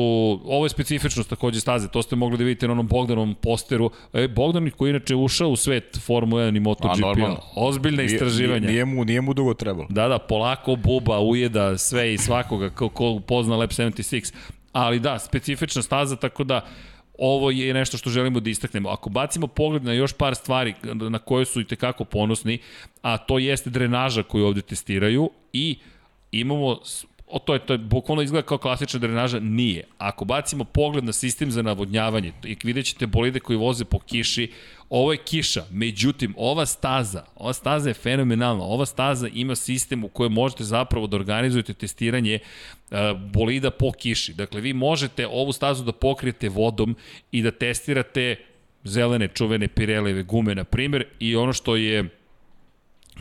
ovo 0.45 0.65
je 0.65 0.69
specifičnost 0.69 1.31
takođe 1.31 1.61
staze, 1.61 1.89
to 1.89 2.03
ste 2.03 2.17
mogli 2.17 2.39
da 2.39 2.45
vidite 2.45 2.67
na 2.67 2.73
onom 2.73 2.87
Bogdanovom 2.87 3.35
posteru. 3.35 3.91
E, 4.13 4.29
Bogdan 4.29 4.71
koji 4.71 4.91
inače 4.91 5.15
ušao 5.15 5.49
u 5.49 5.57
svet 5.57 5.99
Formula 6.07 6.43
1 6.43 6.57
i 6.57 6.61
MotoGP, 6.61 7.41
ozbiljne 7.55 8.05
istraživanja. 8.05 8.61
Nije, 8.61 8.73
nije, 8.73 8.85
mu, 8.85 9.05
nije 9.05 9.21
mu 9.21 9.35
dugo 9.35 9.55
trebalo. 9.55 9.87
Da, 9.91 10.09
da, 10.09 10.19
polako 10.19 10.77
buba, 10.77 11.21
ujeda 11.21 11.79
sve 11.79 12.15
i 12.15 12.19
svakoga 12.19 12.71
ko, 12.71 12.89
ko 12.89 13.21
pozna 13.21 13.57
Lab 13.57 13.71
76. 13.71 14.35
Ali 14.73 15.01
da, 15.01 15.19
specifična 15.19 15.83
staza, 15.83 16.17
tako 16.17 16.45
da 16.45 16.61
ovo 17.19 17.51
je 17.51 17.75
nešto 17.75 17.99
što 17.99 18.11
želimo 18.11 18.41
da 18.41 18.51
istaknemo. 18.51 18.89
Ako 18.89 19.11
bacimo 19.11 19.47
pogled 19.47 19.85
na 19.85 19.93
još 19.93 20.13
par 20.13 20.35
stvari 20.35 20.75
na 21.11 21.19
koje 21.19 21.45
su 21.45 21.61
i 21.61 21.67
tekako 21.67 22.05
ponosni, 22.05 22.59
a 23.03 23.19
to 23.19 23.39
jeste 23.39 23.71
drenaža 23.71 24.23
koju 24.23 24.47
ovde 24.47 24.63
testiraju 24.63 25.31
i 25.53 25.79
imamo 26.33 26.81
o 27.29 27.39
to 27.39 27.53
je 27.53 27.59
to 27.59 27.75
je 27.75 27.79
bukvalno 27.79 28.23
izgleda 28.23 28.47
kao 28.47 28.59
klasična 28.59 29.01
drenaža, 29.01 29.41
nije. 29.41 29.85
Ako 29.99 30.25
bacimo 30.25 30.65
pogled 30.65 31.05
na 31.05 31.13
sistem 31.13 31.51
za 31.51 31.63
navodnjavanje 31.63 32.33
i 32.45 32.57
vidjet 32.65 32.87
ćete 32.87 33.07
bolide 33.07 33.41
koji 33.41 33.57
voze 33.57 33.85
po 33.85 33.99
kiši, 33.99 34.51
ovo 34.91 35.13
je 35.13 35.19
kiša, 35.19 35.65
međutim, 35.71 36.35
ova 36.37 36.67
staza, 36.67 37.25
ova 37.37 37.53
staza 37.53 37.91
je 37.91 37.95
fenomenalna, 37.95 38.65
ova 38.65 38.87
staza 38.87 39.29
ima 39.35 39.55
sistem 39.55 40.05
u 40.05 40.09
kojem 40.09 40.33
možete 40.33 40.65
zapravo 40.65 41.07
da 41.07 41.17
organizujete 41.17 41.75
testiranje 41.75 42.39
uh, 42.39 42.97
bolida 43.33 43.71
po 43.71 43.93
kiši. 43.93 44.35
Dakle, 44.35 44.61
vi 44.61 44.73
možete 44.73 45.27
ovu 45.27 45.53
stazu 45.53 45.85
da 45.85 45.93
pokrijete 45.93 46.49
vodom 46.49 46.97
i 47.33 47.43
da 47.43 47.51
testirate 47.51 48.37
zelene 48.85 49.29
čuvene 49.29 49.69
Pireleve 49.69 50.23
gume, 50.23 50.55
na 50.55 50.65
primjer, 50.65 51.05
i 51.19 51.37
ono 51.37 51.53
što 51.53 51.77
je 51.77 52.09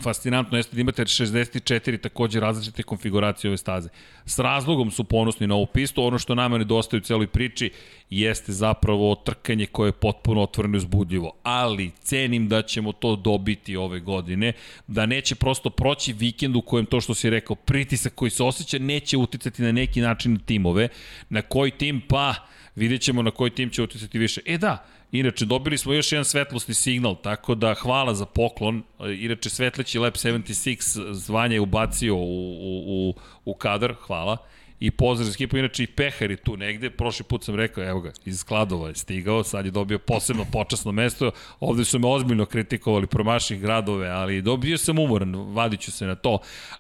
fascinantno 0.04 0.58
jeste 0.58 0.76
da 0.76 0.82
imate 0.82 1.02
64 1.06 2.02
takođe 2.02 2.40
različite 2.40 2.84
konfiguracije 2.84 3.50
ove 3.50 3.58
staze. 3.58 3.90
S 4.26 4.40
razlogom 4.40 4.92
su 4.92 5.04
ponosni 5.04 5.48
na 5.48 5.56
ovu 5.56 5.66
pistu, 5.66 6.04
ono 6.04 6.20
što 6.20 6.36
nama 6.36 6.58
nedostaje 6.58 6.98
u 6.98 7.04
celoj 7.04 7.28
priči 7.28 7.72
jeste 8.10 8.52
zapravo 8.52 9.16
trkanje 9.16 9.66
koje 9.66 9.88
je 9.88 9.92
potpuno 9.92 10.42
otvoreno 10.42 10.76
i 10.76 10.78
uzbudljivo. 10.78 11.32
Ali 11.44 11.92
cenim 12.00 12.48
da 12.48 12.62
ćemo 12.62 12.92
to 12.92 13.16
dobiti 13.16 13.76
ove 13.76 14.00
godine, 14.00 14.54
da 14.88 15.06
neće 15.06 15.36
prosto 15.36 15.70
proći 15.70 16.14
vikend 16.14 16.56
u 16.56 16.62
kojem 16.62 16.86
to 16.86 17.02
što 17.02 17.14
si 17.14 17.30
rekao, 17.30 17.56
pritisak 17.56 18.16
koji 18.16 18.32
se 18.32 18.44
osjeća 18.44 18.80
neće 18.80 19.18
uticati 19.18 19.62
na 19.62 19.72
neki 19.72 20.02
način 20.02 20.34
na 20.34 20.40
timove. 20.46 20.88
Na 21.30 21.42
koji 21.42 21.72
tim? 21.72 22.02
Pa, 22.08 22.36
vidjet 22.76 23.02
ćemo 23.02 23.22
na 23.22 23.32
koji 23.32 23.52
tim 23.52 23.70
će 23.70 23.84
uticati 23.84 24.20
više. 24.20 24.42
E 24.46 24.58
da, 24.58 24.86
Inače, 25.12 25.46
dobili 25.46 25.78
smo 25.78 25.94
još 25.94 26.12
jedan 26.12 26.26
svetlosni 26.26 26.74
signal, 26.74 27.16
tako 27.22 27.56
da 27.56 27.74
hvala 27.74 28.14
za 28.14 28.26
poklon. 28.26 28.84
Inače, 29.20 29.50
svetleći 29.50 30.00
Lab 30.00 30.14
76 30.14 31.14
zvanje 31.14 31.56
je 31.56 31.60
ubacio 31.60 32.16
u, 32.16 32.20
u, 32.20 33.10
u, 33.10 33.14
u 33.46 33.54
kadar, 33.54 33.94
hvala 33.94 34.38
i 34.80 34.92
pozdrav 34.92 35.26
za 35.26 35.34
ekipu, 35.34 35.58
inače 35.58 35.84
i 35.84 35.88
Pehar 35.88 36.32
je 36.32 36.38
tu 36.38 36.58
negde, 36.58 36.90
prošli 36.90 37.26
put 37.26 37.44
sam 37.44 37.56
rekao, 37.56 37.84
evo 37.84 38.02
ga, 38.02 38.12
iz 38.26 38.40
Skladova 38.40 38.88
je 38.88 38.96
stigao, 38.96 39.44
sad 39.44 39.66
je 39.66 39.72
dobio 39.72 40.00
posebno 40.00 40.46
počasno 40.52 40.92
mesto, 40.92 41.32
ovde 41.60 41.86
su 41.86 42.00
me 42.00 42.08
ozbiljno 42.08 42.46
kritikovali 42.46 43.08
promaših 43.08 43.62
gradove, 43.62 44.10
ali 44.10 44.42
dobio 44.42 44.78
sam 44.78 45.00
umoran, 45.00 45.36
vadit 45.36 45.80
ću 45.80 45.92
se 45.92 46.06
na 46.06 46.16
to, 46.16 46.40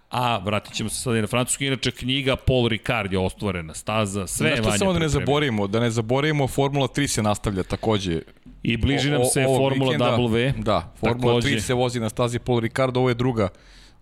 a 0.10 0.38
vratit 0.38 0.74
ćemo 0.74 0.90
se 0.90 1.02
sad 1.02 1.16
i 1.16 1.22
na 1.22 1.28
francusku, 1.28 1.64
inače 1.64 1.92
knjiga 1.92 2.36
Paul 2.36 2.68
Ricard 2.68 3.14
je 3.14 3.20
ostvorena, 3.20 3.74
staza, 3.74 4.28
sve 4.28 4.50
je 4.50 4.62
vanja. 4.62 4.78
samo 4.78 4.94
da 4.94 5.00
ne 5.00 5.10
zaboravimo, 5.10 5.68
da 5.68 5.80
ne 5.80 5.90
zaboravimo, 5.90 6.48
Formula 6.48 6.88
3 6.88 7.08
se 7.08 7.24
nastavlja 7.24 7.64
takođe. 7.64 8.22
I 8.64 8.78
bliži 8.78 9.12
nam 9.12 9.26
se 9.26 9.46
o, 9.48 9.52
o, 9.52 9.58
Formula 9.58 9.92
vikenda, 9.92 10.18
W. 10.18 10.54
Da, 10.64 10.94
Formula 11.00 11.34
takođe. 11.34 11.56
3 11.56 11.60
se 11.60 11.74
vozi 11.74 12.00
na 12.00 12.10
stazi 12.10 12.40
Paul 12.40 12.60
Ricard, 12.60 12.98
ovo 12.98 13.10
je 13.10 13.16
druga 13.16 13.50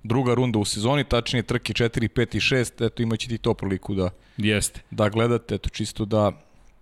druga 0.03 0.33
runda 0.33 0.59
u 0.59 0.65
sezoni, 0.65 1.03
tačnije 1.03 1.43
trke 1.43 1.73
4, 1.73 2.07
5 2.07 2.35
i 2.35 2.39
6, 2.39 2.85
eto 2.85 3.03
imaće 3.03 3.27
ti 3.27 3.37
to 3.37 3.53
priliku 3.53 3.95
da, 3.95 4.09
Jeste. 4.37 4.81
da 4.91 5.09
gledate, 5.09 5.55
eto 5.55 5.69
čisto 5.69 6.05
da 6.05 6.31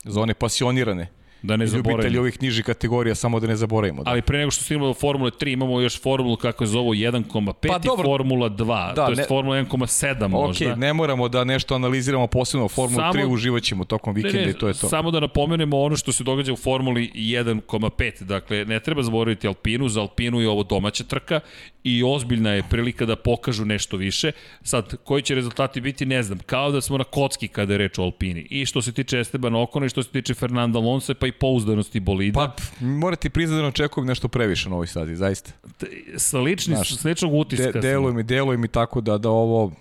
za 0.03 0.21
one 0.21 0.33
pasionirane 0.33 1.07
Da 1.43 1.57
ne 1.57 1.67
zaboravimo. 1.67 1.91
Ljubitelji 1.91 2.19
ovih 2.19 2.41
nižih 2.41 2.65
kategorija, 2.65 3.15
samo 3.15 3.39
da 3.39 3.47
ne 3.47 3.55
zaboravimo. 3.55 4.03
Da. 4.03 4.11
Ali 4.11 4.21
pre 4.21 4.37
nego 4.37 4.51
što 4.51 4.63
stignemo 4.63 4.87
do 4.87 4.93
Formule 4.93 5.31
3, 5.31 5.53
imamo 5.53 5.81
još 5.81 6.01
formulu 6.01 6.35
kako 6.35 6.63
je 6.63 6.67
zovu 6.67 6.93
1,5 6.93 7.53
pa, 7.67 7.79
i 7.83 8.03
Formula 8.03 8.49
2, 8.49 8.93
da, 8.93 9.05
to 9.05 9.11
je 9.11 9.15
ne, 9.15 9.23
Formula 9.23 9.55
1,7 9.57 10.27
možda. 10.27 10.71
Ok, 10.71 10.77
ne 10.77 10.93
moramo 10.93 11.29
da 11.29 11.43
nešto 11.43 11.75
analiziramo 11.75 12.27
posebno 12.27 12.67
Formulu 12.67 12.99
samo, 12.99 13.13
3, 13.13 13.33
uživat 13.33 13.63
ćemo 13.63 13.85
tokom 13.85 14.13
vikenda 14.13 14.39
ne, 14.39 14.45
ne, 14.45 14.51
i 14.51 14.53
to 14.53 14.67
je 14.67 14.73
to. 14.73 14.89
Samo 14.89 15.11
da 15.11 15.19
napomenemo 15.19 15.81
ono 15.81 15.95
što 15.95 16.11
se 16.11 16.23
događa 16.23 16.53
u 16.53 16.55
Formuli 16.55 17.11
1,5, 17.15 18.23
dakle 18.23 18.65
ne 18.65 18.79
treba 18.79 19.03
zaboraviti 19.03 19.47
Alpinu, 19.47 19.89
za 19.89 20.01
Alpinu 20.01 20.41
je 20.41 20.49
ovo 20.49 20.63
domaća 20.63 21.03
trka 21.03 21.39
i 21.83 22.03
ozbiljna 22.03 22.51
je 22.51 22.63
prilika 22.69 23.05
da 23.05 23.15
pokažu 23.15 23.65
nešto 23.65 23.97
više. 23.97 24.31
Sad, 24.63 24.95
koji 25.03 25.21
će 25.21 25.35
rezultati 25.35 25.81
biti, 25.81 26.05
ne 26.05 26.23
znam, 26.23 26.39
kao 26.45 26.71
da 26.71 26.81
smo 26.81 26.97
na 26.97 27.03
kocki 27.03 27.47
kada 27.47 27.73
je 27.73 27.77
reč 27.77 27.99
o 27.99 28.03
Alpini. 28.03 28.47
I 28.49 28.65
što 28.65 28.81
se 28.81 28.91
tiče 28.91 29.19
Esteban 29.19 29.55
Okona 29.55 29.85
i 29.85 29.89
što 29.89 30.03
se 30.03 30.09
tiče 30.09 30.33
Fernanda 30.33 30.79
Alonso, 30.79 31.13
pa 31.13 31.27
i 31.27 31.31
pouzdanosti 31.31 31.99
bolida. 31.99 32.39
Pa, 32.79 32.85
morate 32.85 33.29
priznati 33.29 33.61
da 33.61 33.67
očekujem 33.67 34.07
nešto 34.07 34.27
previše 34.27 34.69
na 34.69 34.75
ovoj 34.75 34.87
stazi, 34.87 35.15
zaista. 35.15 35.51
Sa 36.17 36.39
lični, 36.39 36.75
Znaš, 36.75 36.95
sličnog 36.95 37.33
utiska. 37.33 37.71
De, 37.71 37.79
deluje 37.79 38.13
mi, 38.13 38.23
deluje 38.23 38.57
mi 38.57 38.67
tako 38.67 39.01
da, 39.01 39.17
da 39.17 39.29
ovo 39.29 39.71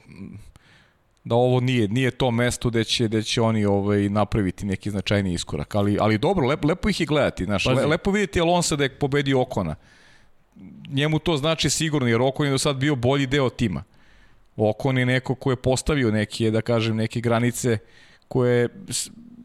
da 1.25 1.35
ovo 1.35 1.61
nije 1.61 1.89
nije 1.89 2.11
to 2.11 2.31
mesto 2.31 2.71
gde 2.71 2.85
će 2.85 3.05
gde 3.05 3.23
će 3.23 3.43
oni 3.43 3.65
ovaj 3.65 4.09
napraviti 4.09 4.67
neki 4.67 4.91
značajni 4.91 5.33
iskorak, 5.33 5.75
ali 5.75 5.99
ali 6.01 6.19
dobro, 6.19 6.47
lepo 6.47 6.69
lepo 6.69 6.89
ih 6.89 7.01
je 7.01 7.07
gledati, 7.07 7.45
znaš, 7.45 7.67
le, 7.67 7.87
lepo 7.87 8.11
videti 8.11 8.41
Alonso 8.41 8.77
da 8.77 8.85
je 8.85 8.99
pobedio 8.99 9.41
Okona. 9.41 9.75
Njemu 10.93 11.19
to 11.19 11.37
znači 11.37 11.71
sigurno 11.71 12.09
jer 12.09 12.23
Okon 12.23 12.47
je 12.47 12.51
do 12.53 12.59
sad 12.59 12.77
bio 12.77 12.95
bolji 12.95 13.27
deo 13.27 13.51
tima. 13.51 13.83
Okon 14.57 14.99
je 14.99 15.07
neko 15.07 15.35
ko 15.35 15.51
je 15.51 15.57
postavio 15.57 16.11
neke, 16.11 16.51
da 16.51 16.61
kažem, 16.61 16.97
neke 16.97 17.21
granice 17.21 17.79
koje 18.29 18.69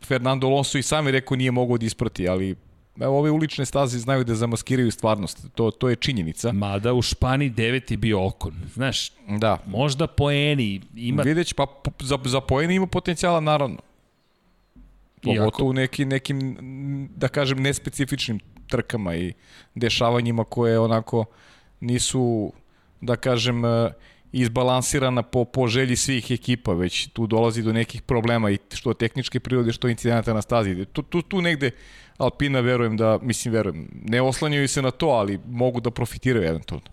Fernando 0.05 0.47
Alonso 0.47 0.77
i 0.77 0.84
sami 0.84 1.11
rekao 1.11 1.38
nije 1.38 1.51
mogao 1.51 1.77
da 1.77 1.85
isprati, 1.85 2.27
ali 2.27 2.55
Evo, 2.99 3.19
ove 3.19 3.31
ulične 3.31 3.65
staze 3.65 3.99
znaju 3.99 4.23
da 4.23 4.35
zamaskiraju 4.35 4.91
stvarnost. 4.91 5.47
To, 5.55 5.72
to 5.72 5.89
je 5.89 5.95
činjenica. 5.95 6.51
Mada 6.51 6.93
u 6.93 7.01
Španiji 7.01 7.49
devet 7.49 7.91
je 7.91 7.97
bio 7.97 8.27
Okon. 8.27 8.53
Znaš, 8.73 9.11
da. 9.27 9.57
možda 9.65 10.07
poeni 10.07 10.81
ima... 10.95 11.22
Videć, 11.22 11.53
pa 11.53 11.67
za, 11.99 12.17
za 12.26 12.41
poeni 12.41 12.76
ima 12.76 12.88
potencijala, 12.88 13.39
naravno. 13.39 13.77
Pogotovo 15.22 15.69
u 15.69 15.73
neki, 15.73 16.05
nekim, 16.05 16.57
da 17.15 17.27
kažem, 17.27 17.61
nespecifičnim 17.61 18.39
trkama 18.67 19.15
i 19.15 19.33
dešavanjima 19.75 20.43
koje 20.43 20.79
onako 20.79 21.25
nisu, 21.79 22.53
da 23.01 23.15
kažem, 23.15 23.61
izbalansirana 24.31 25.21
po, 25.23 25.45
po 25.45 25.67
želji 25.67 25.95
svih 25.95 26.31
ekipa, 26.31 26.73
već 26.73 27.07
tu 27.07 27.27
dolazi 27.27 27.63
do 27.63 27.73
nekih 27.73 28.01
problema 28.01 28.51
i 28.51 28.57
što 28.73 28.93
tehničke 28.93 29.39
prirode, 29.39 29.73
što 29.73 29.87
incidenata 29.87 30.33
na 30.33 30.41
stazi. 30.41 30.85
Tu, 30.85 31.01
tu, 31.01 31.21
tu 31.21 31.41
negde 31.41 31.71
Alpina 32.17 32.59
verujem 32.59 32.97
da, 32.97 33.19
mislim 33.21 33.53
verujem, 33.53 33.87
ne 34.03 34.21
oslanjaju 34.21 34.67
se 34.67 34.81
na 34.81 34.91
to, 34.91 35.07
ali 35.07 35.39
mogu 35.47 35.79
da 35.79 35.91
profitiraju 35.91 36.47
eventualno. 36.47 36.87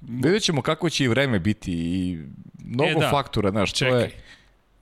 Vidjet 0.00 0.42
ćemo 0.42 0.62
kako 0.62 0.90
će 0.90 1.04
i 1.04 1.08
vreme 1.08 1.38
biti 1.38 1.72
i 1.72 2.18
mnogo 2.64 2.90
E, 2.90 3.00
da. 3.00 3.10
faktora, 3.10 3.50
znaš, 3.50 3.72
to 3.72 3.78
Čekaj. 3.78 4.00
je... 4.00 4.10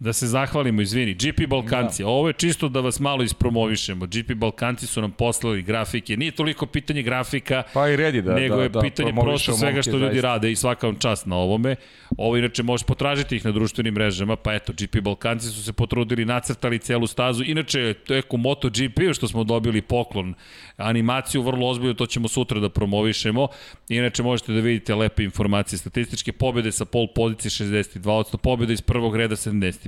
Da 0.00 0.12
se 0.12 0.26
zahvalimo, 0.26 0.82
izvini, 0.82 1.14
GP 1.14 1.46
Balkanci, 1.48 2.02
da. 2.02 2.08
ovo 2.08 2.28
je 2.28 2.32
čisto 2.32 2.68
da 2.68 2.80
vas 2.80 3.00
malo 3.00 3.22
ispromovišemo. 3.22 4.06
GP 4.06 4.34
Balkanci 4.34 4.86
su 4.86 5.00
nam 5.00 5.10
poslali 5.10 5.62
grafike, 5.62 6.16
nije 6.16 6.32
toliko 6.32 6.66
pitanje 6.66 7.02
grafika, 7.02 7.62
Pa 7.72 7.88
i 7.88 7.96
redi 7.96 8.22
da, 8.22 8.34
nego 8.34 8.56
da, 8.56 8.62
je 8.62 8.68
da, 8.68 8.80
pitanje 8.80 9.12
promovišemo 9.12 9.32
prosto 9.32 9.52
svega 9.52 9.82
što 9.82 9.90
ljudi 9.90 10.14
zaista. 10.14 10.28
rade 10.28 10.52
i 10.52 10.56
svaka 10.56 10.86
vam 10.86 10.98
čast 10.98 11.26
na 11.26 11.36
ovome. 11.36 11.76
Ovo 12.16 12.36
inače 12.36 12.62
možeš 12.62 12.86
potražiti 12.86 13.36
ih 13.36 13.44
na 13.44 13.52
društvenim 13.52 13.94
mrežama, 13.94 14.36
pa 14.36 14.54
eto, 14.54 14.72
GP 14.72 15.00
Balkanci 15.00 15.46
su 15.46 15.62
se 15.62 15.72
potrudili, 15.72 16.24
nacrtali 16.24 16.78
celu 16.78 17.06
stazu. 17.06 17.44
Inače, 17.46 17.94
to 17.94 18.14
je 18.14 18.22
u 18.30 18.36
MotoGP 18.36 19.00
što 19.14 19.28
smo 19.28 19.44
dobili 19.44 19.82
poklon, 19.82 20.34
animaciju 20.76 21.42
vrlo 21.42 21.68
ozbiljno, 21.68 21.94
to 21.94 22.06
ćemo 22.06 22.28
sutra 22.28 22.60
da 22.60 22.68
promovišemo. 22.68 23.48
Inače, 23.88 24.22
možete 24.22 24.52
da 24.52 24.60
vidite 24.60 24.94
lepe 24.94 25.24
informacije, 25.24 25.78
statističke 25.78 26.32
pobjede 26.32 26.72
sa 26.72 26.84
pol 26.84 27.06
pozicije 27.14 27.68
62%, 27.68 28.36
pobjede 28.36 28.72
iz 28.72 28.80
prvog 28.80 29.16
reda 29.16 29.36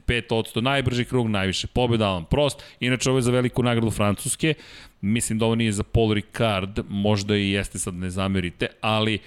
75%, 0.07 0.61
najbrži 0.61 1.05
krug, 1.05 1.29
najviše 1.29 1.67
pobjeda, 1.67 2.07
Alan 2.07 2.25
Prost. 2.25 2.63
Inače, 2.81 3.11
ovo 3.11 3.19
je 3.19 3.23
za 3.23 3.31
veliku 3.31 3.63
nagradu 3.63 3.91
Francuske. 3.91 4.55
Mislim 5.01 5.39
da 5.39 5.45
ovo 5.45 5.55
nije 5.55 5.73
za 5.73 5.83
Paul 5.83 6.13
Ricard, 6.13 6.81
možda 6.89 7.37
i 7.37 7.51
jeste 7.51 7.79
sad 7.79 7.95
ne 7.95 8.11
zamerite, 8.11 8.67
ali 8.81 9.19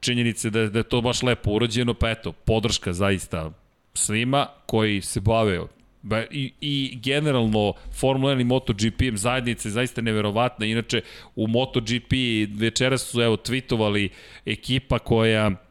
činjenice 0.00 0.50
da, 0.50 0.68
da 0.68 0.78
je 0.78 0.82
to 0.82 1.00
baš 1.00 1.22
lepo 1.22 1.50
urađeno, 1.50 1.94
pa 1.94 2.10
eto, 2.10 2.32
podrška 2.32 2.92
zaista 2.92 3.50
svima 3.94 4.46
koji 4.66 5.00
se 5.00 5.20
bave 5.20 5.60
Ba, 6.02 6.24
i, 6.30 6.52
I 6.60 6.98
generalno 7.02 7.72
Formula 8.00 8.34
1 8.34 8.40
i 8.40 8.44
MotoGP 8.44 9.02
zajednica 9.14 9.68
je 9.68 9.72
zaista 9.72 10.00
neverovatna. 10.00 10.66
Inače, 10.66 11.00
u 11.36 11.48
MotoGP 11.48 12.12
večeras 12.54 13.02
su 13.02 13.22
evo 13.22 13.36
tweetovali 13.36 14.08
ekipa 14.46 14.98
koja 14.98 15.67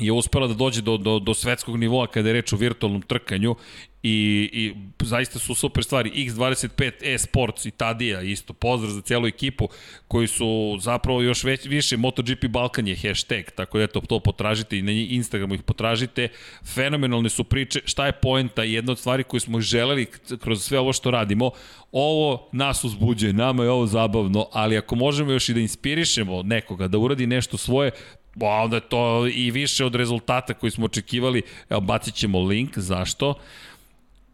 je 0.00 0.12
uspela 0.12 0.46
da 0.46 0.54
dođe 0.54 0.82
do, 0.82 0.96
do, 0.96 1.18
do 1.18 1.34
svetskog 1.34 1.76
nivoa 1.76 2.06
kada 2.06 2.28
je 2.28 2.32
reč 2.32 2.52
o 2.52 2.56
virtualnom 2.56 3.02
trkanju 3.02 3.56
i, 4.02 4.50
i 4.52 4.74
zaista 5.04 5.38
su 5.38 5.54
super 5.54 5.84
stvari. 5.84 6.10
X25 6.10 6.92
e-sports 7.02 7.66
i 7.66 7.70
Tadija 7.70 8.22
isto, 8.22 8.52
pozdrav 8.52 8.92
za 8.92 9.00
celu 9.00 9.26
ekipu 9.26 9.68
koji 10.08 10.26
su 10.26 10.78
zapravo 10.80 11.22
još 11.22 11.44
već, 11.44 11.66
više 11.66 11.96
MotoGP 11.96 12.44
Balkan 12.48 12.88
je 12.88 12.96
hashtag, 12.96 13.44
tako 13.56 13.78
da 13.78 13.84
eto, 13.84 14.00
to 14.00 14.20
potražite 14.20 14.78
i 14.78 14.82
na 14.82 14.92
Instagramu 14.92 15.54
ih 15.54 15.62
potražite. 15.62 16.28
Fenomenalne 16.74 17.28
su 17.28 17.44
priče, 17.44 17.80
šta 17.84 18.06
je 18.06 18.12
poenta, 18.12 18.62
jedna 18.62 18.92
od 18.92 18.98
stvari 18.98 19.24
koju 19.24 19.40
smo 19.40 19.60
želeli 19.60 20.06
kroz 20.40 20.62
sve 20.62 20.78
ovo 20.78 20.92
što 20.92 21.10
radimo, 21.10 21.50
ovo 21.92 22.48
nas 22.52 22.84
uzbuđuje, 22.84 23.32
nama 23.32 23.62
je 23.62 23.70
ovo 23.70 23.86
zabavno, 23.86 24.46
ali 24.52 24.76
ako 24.76 24.94
možemo 24.94 25.32
još 25.32 25.48
i 25.48 25.54
da 25.54 25.60
inspirišemo 25.60 26.42
nekoga 26.42 26.88
da 26.88 26.98
uradi 26.98 27.26
nešto 27.26 27.56
svoje, 27.56 27.90
Ba, 28.38 28.46
onda 28.46 28.80
to 28.80 29.26
i 29.26 29.50
više 29.50 29.84
od 29.84 29.94
rezultata 29.94 30.54
koji 30.54 30.70
smo 30.70 30.84
očekivali. 30.84 31.42
Evo, 31.70 31.80
bacit 31.80 32.14
ćemo 32.14 32.40
link, 32.40 32.78
zašto? 32.78 33.34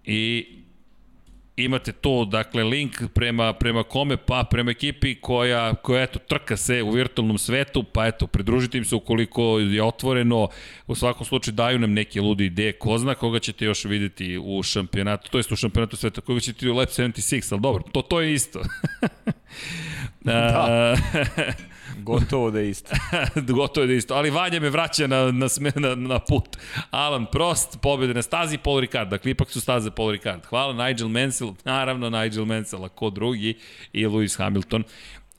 I 0.05 0.47
imate 1.56 1.93
to, 1.93 2.24
dakle, 2.24 2.64
link 2.64 3.02
prema, 3.14 3.52
prema 3.52 3.82
kome, 3.82 4.16
pa 4.16 4.44
prema 4.51 4.70
ekipi 4.70 5.14
koja, 5.14 5.74
koja 5.74 6.02
eto, 6.02 6.18
trka 6.18 6.56
se 6.56 6.82
u 6.82 6.90
virtualnom 6.90 7.39
svetu, 7.39 7.82
pa 7.82 8.06
eto, 8.06 8.26
pridružite 8.26 8.78
im 8.78 8.85
se 8.85 8.94
ukoliko 8.94 9.59
je 9.59 9.82
otvoreno, 9.82 10.48
u 10.86 10.94
svakom 10.94 11.26
slučaju 11.26 11.55
daju 11.55 11.78
nam 11.78 11.93
neke 11.93 12.20
lude 12.20 12.44
ideje, 12.44 12.72
ko 12.72 12.98
zna 12.98 13.14
koga 13.14 13.39
ćete 13.39 13.64
još 13.64 13.85
videti 13.85 14.39
u 14.39 14.62
šampionatu, 14.62 15.31
to 15.31 15.39
jest 15.39 15.52
u 15.52 15.56
šampionatu 15.56 15.97
sveta, 15.97 16.20
koga 16.20 16.40
ćete 16.40 16.70
u 16.70 16.74
Lab 16.74 16.89
76, 16.89 17.52
ali 17.52 17.60
dobro, 17.60 17.82
to, 17.93 18.02
to 18.02 18.20
je 18.20 18.32
isto. 18.35 18.62
da. 20.24 20.97
Gotovo 21.98 22.51
da 22.51 22.61
je 22.61 22.70
isto. 22.70 22.94
Gotovo 23.55 23.86
da 23.86 23.93
je 23.93 23.98
isto. 23.98 24.15
Ali 24.15 24.31
Vanja 24.31 24.61
me 24.61 24.70
vraća 24.70 25.06
na, 25.06 25.32
na, 25.32 25.47
na, 25.74 25.94
na 25.94 26.19
put. 26.19 26.56
Alan 26.90 27.27
Prost, 27.27 27.78
pobjede 27.82 28.15
na 28.15 28.23
stazi 28.23 28.59
Paul 28.59 28.81
Ricard. 28.81 29.11
Dakle, 29.11 29.31
ipak 29.31 29.51
su 29.51 29.61
staze 29.61 29.90
Paul 29.90 30.11
Ricard. 30.11 30.47
Hvala 30.47 30.86
Nigel 30.86 31.09
Mansell, 31.09 31.52
naravno 31.65 32.11
Nigel 32.11 32.44
Mansell, 32.44 32.85
a 32.85 32.89
ko 32.89 33.11
drugi, 33.11 33.59
i 33.93 34.06
Lewis 34.06 34.39
Hamilton 34.39 34.85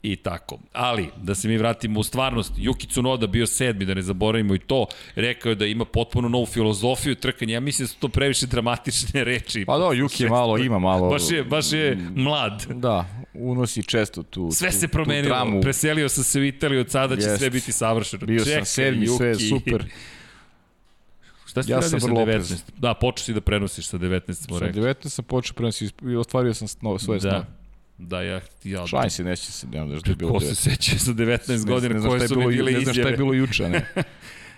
i 0.06 0.16
tako. 0.16 0.58
Ali, 0.72 1.08
da 1.16 1.34
se 1.34 1.48
mi 1.48 1.56
vratimo 1.56 2.00
u 2.00 2.02
stvarnost, 2.02 2.52
Yuki 2.54 2.88
Tsunoda 2.88 3.26
bio 3.26 3.46
sedmi, 3.46 3.84
da 3.84 3.94
ne 3.94 4.02
zaboravimo 4.02 4.54
i 4.54 4.58
to, 4.58 4.86
rekao 5.14 5.50
je 5.50 5.54
da 5.54 5.66
ima 5.66 5.84
potpuno 5.84 6.28
novu 6.28 6.46
filozofiju 6.46 7.14
trkanja. 7.14 7.54
Ja 7.54 7.60
mislim 7.60 7.86
da 7.86 7.88
su 7.88 7.98
to 7.98 8.08
previše 8.08 8.46
dramatične 8.46 9.24
reči. 9.24 9.64
Pa 9.66 9.78
da, 9.78 9.84
Yuki 9.84 10.22
je 10.22 10.28
malo, 10.30 10.58
ima 10.58 10.78
malo... 10.78 11.10
Baš 11.10 11.30
je, 11.30 11.44
baš 11.44 11.72
je 11.72 11.98
mlad. 12.14 12.66
Da, 12.70 13.04
unosi 13.34 13.82
često 13.82 14.22
tu 14.22 14.50
Sve 14.52 14.70
tu, 14.70 14.76
se 14.76 14.88
promenilo, 14.88 15.34
tramu. 15.34 15.60
preselio 15.60 16.08
sam 16.08 16.24
se 16.24 16.40
u 16.40 16.44
Italiju, 16.44 16.80
od 16.80 16.90
sada 16.90 17.16
će 17.16 17.22
Jest. 17.22 17.38
sve 17.38 17.50
biti 17.50 17.72
savršeno. 17.72 18.26
Bio 18.26 18.38
Čekaj, 18.38 18.54
sam 18.54 18.64
sedmi, 18.64 19.06
sve 19.06 19.28
je 19.28 19.34
super. 19.34 19.84
Šta 21.46 21.62
si 21.62 21.70
Ja 21.70 21.76
radio 21.76 21.90
sa 21.90 22.06
vrlo 22.06 22.16
19? 22.16 22.22
oprezan. 22.22 22.58
Da, 22.76 22.94
počeo 22.94 23.24
si 23.24 23.34
da 23.34 23.40
prenosiš 23.40 23.86
sa 23.86 23.98
19, 23.98 24.32
smo 24.34 24.58
Sa 24.58 24.64
rekli. 24.66 24.82
19 24.82 25.08
sam 25.08 25.24
počeo 25.24 25.54
prenosi 25.54 25.90
i 26.02 26.16
ostvario 26.16 26.54
sam 26.54 26.68
sno, 26.68 26.98
svoje 26.98 27.20
Da. 27.20 27.30
snove. 27.30 27.46
Da, 27.98 28.22
ja, 28.22 28.40
ja 28.64 28.86
Šajn 28.86 29.10
se, 29.10 29.24
neće 29.24 29.52
se, 29.52 29.66
ne 29.66 29.72
znam 29.86 29.88
da 29.88 30.10
je 30.10 30.16
bilo 30.16 30.32
Ko 30.32 30.40
se 30.40 30.46
19. 30.46 30.54
seća 30.54 30.98
sa 30.98 31.10
19 31.10 31.48
Ne 31.48 31.72
godina 31.72 31.94
ne 32.00 32.08
koje 32.08 32.20
je 32.20 32.28
su 32.28 32.34
bilo 32.34 32.48
bile 32.48 32.72
Ne 32.72 32.80
znam 32.80 32.94
šta 32.94 33.00
je 33.00 33.02
izjave. 33.02 33.16
bilo 33.16 33.32
juče, 33.32 33.64
a 33.64 33.68
ne. 33.68 33.86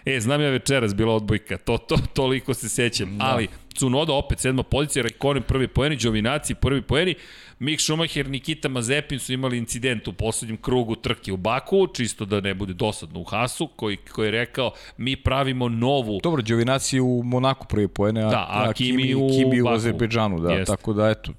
E, 0.05 0.21
znam 0.21 0.41
ja 0.41 0.51
večeras 0.51 0.95
bila 0.95 1.15
odbojka, 1.15 1.59
to, 1.59 1.79
to, 1.79 1.97
toliko 2.13 2.55
se 2.55 2.69
sećam. 2.69 3.19
Da. 3.19 3.25
Ali, 3.25 3.49
Cunoda 3.79 4.13
opet 4.13 4.39
sedma 4.39 4.63
pozicija, 4.63 5.03
Raikkonen 5.03 5.43
prvi 5.43 5.69
poeni, 5.69 5.97
Đovinaci 5.97 6.55
prvi 6.55 6.83
poeni, 6.83 7.15
Mick 7.59 7.81
Schumacher, 7.83 8.29
Nikita 8.31 8.69
Mazepin 8.69 9.19
su 9.19 9.33
imali 9.33 9.59
incident 9.59 10.09
u 10.09 10.13
poslednjem 10.13 10.57
krugu 10.57 10.95
trke 10.95 11.33
u 11.33 11.37
Baku, 11.37 11.87
čisto 11.95 12.25
da 12.25 12.41
ne 12.41 12.55
bude 12.55 12.73
dosadno 12.73 13.21
u 13.21 13.25
Hasu, 13.25 13.67
koji, 13.77 13.97
koji 13.97 14.27
je 14.27 14.31
rekao 14.31 14.73
mi 14.97 15.17
pravimo 15.17 15.69
novu 15.69 16.21
Dobro, 16.23 16.43
Đovinaci 16.43 17.01
u 17.01 17.23
Monaku 17.25 17.67
prvi 17.67 17.89
poene, 17.89 18.23
a, 18.25 18.29
Da, 18.29 18.47
a 18.49 18.73
Kimi 18.73 19.15
u 19.15 19.29
Kimi 19.29 19.63
u. 19.63 19.69
Azerbejdžanu, 19.69 20.41
da, 20.41 20.53
Jeste. 20.53 20.77
tako 20.77 20.93
da 20.93 21.09
eto, 21.09 21.33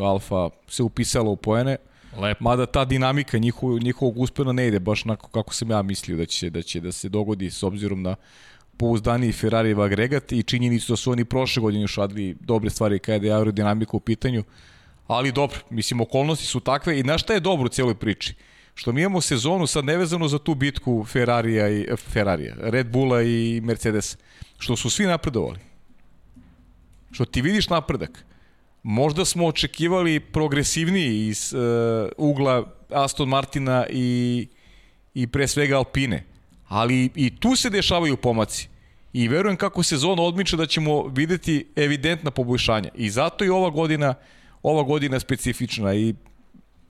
Alfa 0.00 0.50
se 0.68 0.82
upisala 0.82 1.30
u 1.30 1.36
poene, 1.36 1.76
lepo. 2.16 2.44
mada 2.44 2.66
ta 2.66 2.84
dinamika 2.84 3.38
njihov, 3.38 3.78
njihovog 3.78 4.18
uspena 4.18 4.52
ne 4.52 4.66
ide 4.66 4.80
baš 4.80 5.04
onako 5.04 5.28
kako 5.28 5.54
sam 5.54 5.70
ja 5.70 5.82
mislio 5.82 6.16
da 6.16 6.26
će, 6.26 6.50
da 6.50 6.62
će 6.62 6.80
da 6.80 6.92
se 6.92 7.08
dogodi 7.08 7.50
s 7.50 7.62
obzirom 7.62 8.02
na 8.02 8.16
pouzdaniji 8.76 9.32
Ferrarijev 9.32 9.80
agregat 9.82 10.32
i 10.32 10.42
činjenicu 10.42 10.92
da 10.92 10.96
su 10.96 11.12
oni 11.12 11.24
prošle 11.24 11.60
godine 11.60 11.82
još 11.82 11.96
radili 11.96 12.36
dobre 12.40 12.70
stvari 12.70 12.98
kada 12.98 13.26
je 13.26 13.32
aerodinamika 13.32 13.96
u 13.96 14.00
pitanju, 14.00 14.44
ali 15.06 15.32
dobro, 15.32 15.58
mislim 15.70 16.00
okolnosti 16.00 16.46
su 16.46 16.60
takve 16.60 16.98
i 16.98 17.02
znaš 17.02 17.22
šta 17.22 17.34
je 17.34 17.40
dobro 17.40 17.66
u 17.66 17.68
cijeloj 17.68 17.94
priči? 17.94 18.34
Što 18.74 18.92
mi 18.92 19.00
imamo 19.00 19.20
sezonu 19.20 19.66
sad 19.66 19.84
nevezano 19.84 20.28
za 20.28 20.38
tu 20.38 20.54
bitku 20.54 21.04
Ferrarija 21.04 21.68
i 21.68 21.86
Ferrarija, 21.96 22.54
Red 22.58 22.90
Bulla 22.90 23.22
i 23.22 23.60
Mercedes, 23.64 24.16
što 24.58 24.76
su 24.76 24.90
svi 24.90 25.06
napredovali. 25.06 25.58
Što 27.10 27.24
ti 27.24 27.42
vidiš 27.42 27.68
napredak. 27.68 28.24
Možda 28.88 29.24
smo 29.24 29.46
očekivali 29.46 30.20
progresivniji 30.20 31.26
iz 31.26 31.54
uh, 31.54 31.60
ugla 32.16 32.64
Aston 32.90 33.28
Martina 33.28 33.86
i, 33.90 34.48
i 35.14 35.26
pre 35.26 35.48
svega 35.48 35.76
Alpine. 35.76 36.24
Ali 36.68 37.10
i 37.14 37.36
tu 37.36 37.56
se 37.56 37.70
dešavaju 37.70 38.16
pomaci. 38.16 38.68
I 39.12 39.28
verujem 39.28 39.56
kako 39.56 39.82
sezona 39.82 40.22
odmiče 40.22 40.56
da 40.56 40.66
ćemo 40.66 41.06
videti 41.06 41.66
evidentna 41.76 42.30
poboljšanja. 42.30 42.90
I 42.94 43.10
zato 43.10 43.44
i 43.44 43.48
ova 43.48 43.70
godina 43.70 44.14
ova 44.62 44.82
godina 44.82 45.20
specifična 45.20 45.94
i 45.94 46.14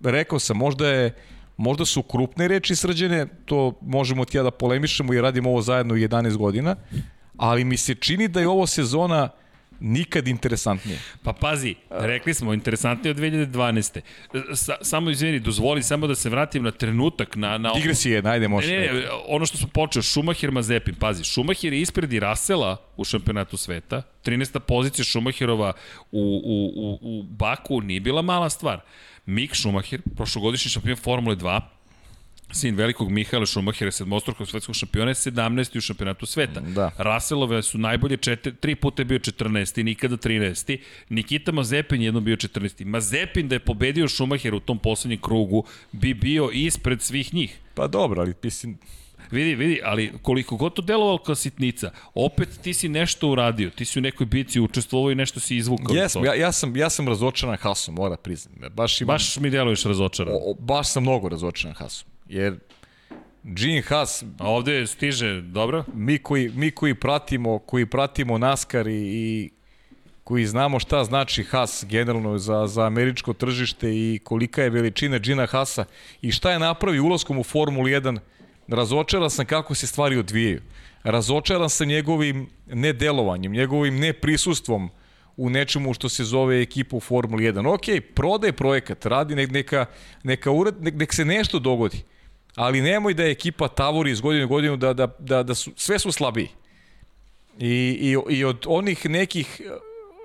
rekao 0.05 0.39
sam, 0.39 0.57
možda 0.57 0.89
je 0.89 1.15
možda 1.57 1.85
su 1.85 2.03
krupne 2.03 2.49
reči 2.49 2.77
srđene, 2.77 3.27
to 3.45 3.73
možemo 3.81 4.25
ti 4.25 4.37
ja 4.37 4.43
da 4.43 4.51
polemišemo 4.51 5.15
i 5.15 5.21
radimo 5.21 5.51
ovo 5.51 5.63
zajedno 5.63 5.95
11 5.95 6.37
godina, 6.37 6.77
ali 7.37 7.65
mi 7.65 7.77
se 7.77 7.95
čini 7.95 8.29
da 8.29 8.41
je 8.41 8.49
ovo 8.49 8.67
sezona 8.67 9.29
nikad 9.81 10.29
interesantnije. 10.29 10.99
Pa 11.23 11.33
pazi, 11.33 11.75
rekli 11.91 12.35
smo, 12.35 12.55
interesantnije 12.55 13.11
od 13.11 13.17
2012. 13.17 14.01
Sa, 14.55 14.77
samo 14.83 15.11
izvini, 15.11 15.41
dozvoli 15.41 15.83
samo 15.83 16.07
da 16.07 16.15
se 16.15 16.31
vratim 16.31 16.63
na 16.63 16.71
trenutak, 16.71 17.37
na... 17.37 17.59
na 17.59 17.73
Digresije, 17.73 18.23
najde 18.23 18.49
može. 18.49 18.73
Ne, 18.73 18.93
ne, 18.93 19.05
ono 19.29 19.47
što 19.47 19.59
smo 19.59 19.69
počeo, 19.69 20.03
Schumacher 20.03 20.51
Mazepin, 20.51 20.95
pazi, 20.95 21.25
Schumacher 21.25 21.73
je 21.73 21.81
ispred 21.81 22.13
i 22.13 22.21
Rasela 22.21 22.77
u 22.97 23.05
šampionatu 23.05 23.57
sveta, 23.57 24.03
13. 24.25 24.59
pozicija 24.59 25.05
Schumacherova 25.05 25.73
u, 26.13 26.21
u, 26.45 26.73
u, 26.77 26.99
u 27.03 27.23
Baku 27.23 27.81
nije 27.81 28.01
bila 28.01 28.23
mala 28.23 28.51
stvar. 28.51 28.81
Mick 29.27 29.57
Schumacher, 29.57 30.01
prošlogodišnji 30.17 30.71
šampion 30.71 30.97
Formule 30.97 31.37
2, 31.37 31.61
sin 32.53 32.77
velikog 32.77 33.11
Mihaela 33.11 33.47
Schumachera, 33.47 33.91
sedmostrukog 33.93 34.49
svetskog 34.49 34.75
šampiona, 34.75 35.11
je 35.11 35.15
17. 35.15 35.79
u 35.79 35.81
šampionatu 35.81 36.27
sveta. 36.27 36.61
Da. 36.61 36.91
Russellove 36.99 37.63
su 37.63 37.79
najbolje, 37.79 38.17
četiri, 38.17 38.55
tri 38.55 38.75
puta 38.75 39.03
je 39.03 39.07
bio 39.07 39.19
14. 39.19 39.83
nikada 39.83 40.17
13. 40.17 40.79
Nikita 41.09 41.53
Mazepin 41.53 42.03
jednom 42.03 42.25
bio 42.25 42.37
14. 42.37 42.85
Mazepin 42.85 43.49
da 43.49 43.55
je 43.55 43.59
pobedio 43.59 44.09
Schumacher 44.09 44.55
u 44.55 44.61
tom 44.61 44.79
poslednjem 44.79 45.21
krugu 45.21 45.65
bi 45.93 46.15
bio 46.15 46.51
ispred 46.53 47.03
svih 47.03 47.35
njih. 47.35 47.59
Pa 47.75 47.87
dobro, 47.87 48.23
ali 48.23 48.35
mislim, 48.43 48.79
Vidi, 49.31 49.55
vidi, 49.55 49.81
ali 49.85 50.13
koliko 50.23 50.57
god 50.57 50.75
to 50.75 50.83
delovalo 50.83 51.19
kao 51.19 51.35
sitnica, 51.35 51.91
opet 52.15 52.49
ti 52.63 52.75
si 52.75 52.89
nešto 52.89 53.29
uradio, 53.29 53.71
ti 53.71 53.85
si 53.85 53.99
u 53.99 54.03
nekoj 54.03 54.27
bici 54.27 54.61
učestvovao 54.61 55.11
i 55.11 55.15
nešto 55.15 55.41
si 55.41 55.57
izvukao. 55.57 55.95
iz 55.95 56.01
Jesam, 56.01 56.25
ja, 56.25 56.35
ja, 56.35 56.53
sam, 56.53 56.77
ja 56.77 56.91
sam 56.91 57.09
razočaran 57.09 57.57
Hasom, 57.57 57.95
mora 57.95 58.17
priznam. 58.17 58.55
Baš, 58.75 59.01
imam, 59.01 59.15
Baš 59.15 59.37
mi 59.37 59.51
deluješ 59.51 59.85
razočaran. 59.85 60.35
o, 60.35 60.37
o, 60.37 60.55
baš 60.55 60.93
sam 60.93 61.03
mnogo 61.03 61.29
razočaran 61.29 61.75
Hasom. 61.75 62.09
Jer 62.29 62.59
Gene 63.43 63.83
Haas, 63.83 64.25
A 64.39 64.51
ovde 64.51 64.87
stiže, 64.87 65.41
dobro? 65.41 65.85
mi 65.95 66.19
koji, 66.19 66.51
mi 66.55 66.71
koji 66.71 66.95
pratimo, 66.95 67.59
koji 67.59 67.87
pratimo 67.87 68.39
NASCAR 68.39 68.87
i, 68.89 68.93
i 68.93 69.51
koji 70.25 70.47
znamo 70.47 70.81
šta 70.81 71.05
znači 71.05 71.45
Haas 71.45 71.85
generalno 71.89 72.39
za, 72.39 72.67
za 72.67 72.87
američko 72.87 73.33
tržište 73.33 73.91
i 73.91 74.21
kolika 74.25 74.63
je 74.63 74.71
veličina 74.71 75.19
Gina 75.19 75.47
Haasa 75.47 75.85
i 76.23 76.33
šta 76.33 76.53
je 76.53 76.59
napravio 76.59 77.05
ulaskom 77.05 77.39
u 77.39 77.45
Formulu 77.45 77.87
1, 77.87 78.19
razočaran 78.69 79.31
sam 79.31 79.47
kako 79.47 79.75
se 79.75 79.87
stvari 79.87 80.19
odvijaju. 80.19 80.61
Razočaran 81.03 81.71
sam 81.71 81.89
njegovim 81.89 82.49
nedelovanjem, 82.67 83.53
njegovim 83.53 83.99
neprisustvom 83.99 84.91
u 85.37 85.51
nečemu 85.51 85.95
što 85.95 86.09
se 86.09 86.25
zove 86.25 86.63
ekipa 86.63 86.97
u 86.97 87.01
Formuli 87.01 87.45
1. 87.45 87.75
Ok, 87.75 88.05
prodaje 88.15 88.53
projekat, 88.53 89.07
radi 89.07 89.35
nek, 89.35 89.51
neka, 89.51 89.87
neka 90.23 90.51
ured, 90.51 90.75
nek, 90.81 90.95
nek 90.95 91.15
se 91.15 91.25
nešto 91.25 91.59
dogodi. 91.59 92.03
Ali 92.57 92.81
nemoj 92.81 93.15
da 93.15 93.23
je 93.23 93.31
ekipa 93.31 93.69
tavori 93.69 94.11
iz 94.11 94.21
godine 94.21 94.45
u 94.45 94.49
godinu 94.49 94.77
da, 94.77 94.93
da, 94.93 95.07
da, 95.19 95.43
da 95.43 95.55
su, 95.55 95.73
sve 95.77 95.99
su 95.99 96.13
slabiji. 96.13 96.49
I, 97.59 97.99
i, 98.01 98.37
I 98.37 98.45
od 98.45 98.65
onih 98.67 99.07
nekih 99.07 99.61
e, 99.65 99.71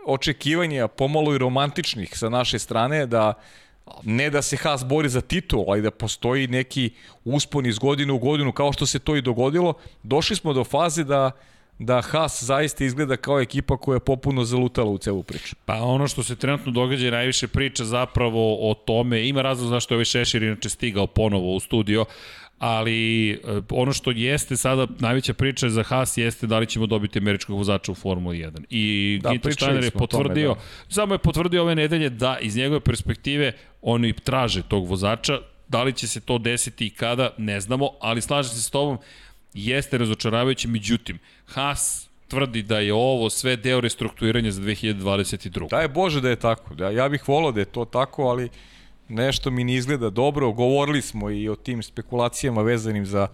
očekivanja, 0.05 0.87
pomalo 0.87 1.35
i 1.35 1.37
romantičnih 1.37 2.17
sa 2.17 2.29
naše 2.29 2.59
strane, 2.59 3.05
da 3.05 3.33
ne 4.03 4.29
da 4.29 4.41
se 4.41 4.57
Haas 4.57 4.85
bori 4.85 5.09
za 5.09 5.21
titul, 5.21 5.65
ali 5.67 5.81
da 5.81 5.91
postoji 5.91 6.47
neki 6.47 6.89
uspon 7.25 7.65
iz 7.65 7.79
godine 7.79 8.13
u 8.13 8.19
godinu, 8.19 8.51
kao 8.51 8.73
što 8.73 8.85
se 8.85 8.99
to 8.99 9.15
i 9.15 9.21
dogodilo, 9.21 9.73
došli 10.03 10.35
smo 10.35 10.53
do 10.53 10.63
faze 10.63 11.03
da 11.03 11.31
da 11.83 12.01
Haas 12.01 12.43
zaista 12.43 12.85
izgleda 12.85 13.17
kao 13.17 13.41
ekipa 13.41 13.77
koja 13.77 13.95
je 13.95 13.99
popuno 13.99 14.43
zalutala 14.43 14.89
u 14.91 14.97
celu 14.97 15.23
priču. 15.23 15.55
Pa 15.65 15.73
ono 15.73 16.07
što 16.07 16.23
se 16.23 16.35
trenutno 16.35 16.71
događa 16.71 17.07
i 17.07 17.11
najviše 17.11 17.47
priča 17.47 17.85
zapravo 17.85 18.71
o 18.71 18.73
tome, 18.73 19.27
ima 19.27 19.41
razlog 19.41 19.69
zašto 19.69 19.93
je 19.93 19.95
ovaj 19.95 20.05
Šešir 20.05 20.43
inače 20.43 20.69
stigao 20.69 21.07
ponovo 21.07 21.55
u 21.55 21.59
studio, 21.59 22.05
ali 22.57 23.31
e, 23.31 23.37
ono 23.69 23.93
što 23.93 24.11
jeste 24.11 24.57
sada 24.57 24.87
najveća 24.99 25.33
priča 25.33 25.69
za 25.69 25.83
Haas 25.83 26.17
jeste 26.17 26.47
da 26.47 26.59
li 26.59 26.65
ćemo 26.65 26.85
dobiti 26.85 27.19
američkog 27.19 27.57
vozača 27.57 27.91
u 27.91 27.95
Formuli 27.95 28.37
1. 28.37 28.65
I 28.69 29.19
Da, 29.23 29.31
Ginter 29.31 29.53
Steiner 29.53 29.83
je 29.83 29.89
smo 29.89 30.03
o 30.03 30.07
tome, 30.07 30.23
potvrdio, 30.23 30.53
da. 30.53 30.59
samo 30.89 31.13
je 31.13 31.17
potvrdio 31.17 31.61
ove 31.61 31.75
nedelje 31.75 32.09
da 32.09 32.37
iz 32.41 32.55
njegove 32.55 32.79
perspektive 32.79 33.51
oni 33.81 34.13
traže 34.13 34.61
tog 34.63 34.87
vozača, 34.87 35.39
da 35.67 35.83
li 35.83 35.93
će 35.93 36.07
se 36.07 36.19
to 36.19 36.37
desiti 36.37 36.85
i 36.85 36.89
kada, 36.89 37.33
ne 37.37 37.61
znamo, 37.61 37.89
ali 38.01 38.21
slažem 38.21 38.53
se 38.55 38.61
s 38.61 38.69
tobom, 38.69 38.97
jeste 39.53 39.97
razočaravajuće, 39.97 40.67
međutim, 40.67 41.19
Haas 41.45 42.09
tvrdi 42.27 42.61
da 42.63 42.79
je 42.79 42.93
ovo 42.93 43.29
sve 43.29 43.55
deo 43.55 43.81
restrukturiranja 43.81 44.51
za 44.51 44.61
2022. 44.61 45.69
Daj 45.69 45.87
Bože 45.87 46.21
da 46.21 46.29
je 46.29 46.35
tako. 46.35 46.75
Da, 46.75 46.89
ja 46.89 47.09
bih 47.09 47.29
volao 47.29 47.51
da 47.51 47.59
je 47.59 47.65
to 47.65 47.85
tako, 47.85 48.23
ali 48.23 48.49
nešto 49.09 49.51
mi 49.51 49.63
ne 49.63 49.75
izgleda 49.75 50.09
dobro. 50.09 50.51
Govorili 50.51 51.01
smo 51.01 51.29
i 51.29 51.49
o 51.49 51.55
tim 51.55 51.83
spekulacijama 51.83 52.61
vezanim 52.61 53.05
za 53.05 53.27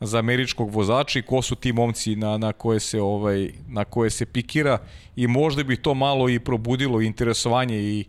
za 0.00 0.18
američkog 0.18 0.70
vozača 0.70 1.18
i 1.18 1.22
ko 1.22 1.42
su 1.42 1.54
ti 1.54 1.72
momci 1.72 2.16
na, 2.16 2.38
na, 2.38 2.52
koje 2.52 2.80
se 2.80 3.00
ovaj 3.00 3.52
na 3.68 3.84
koje 3.84 4.10
se 4.10 4.26
pikira 4.26 4.78
i 5.16 5.26
možda 5.26 5.64
bi 5.64 5.76
to 5.76 5.94
malo 5.94 6.28
i 6.28 6.38
probudilo 6.38 7.00
interesovanje 7.00 7.76
i 7.76 8.04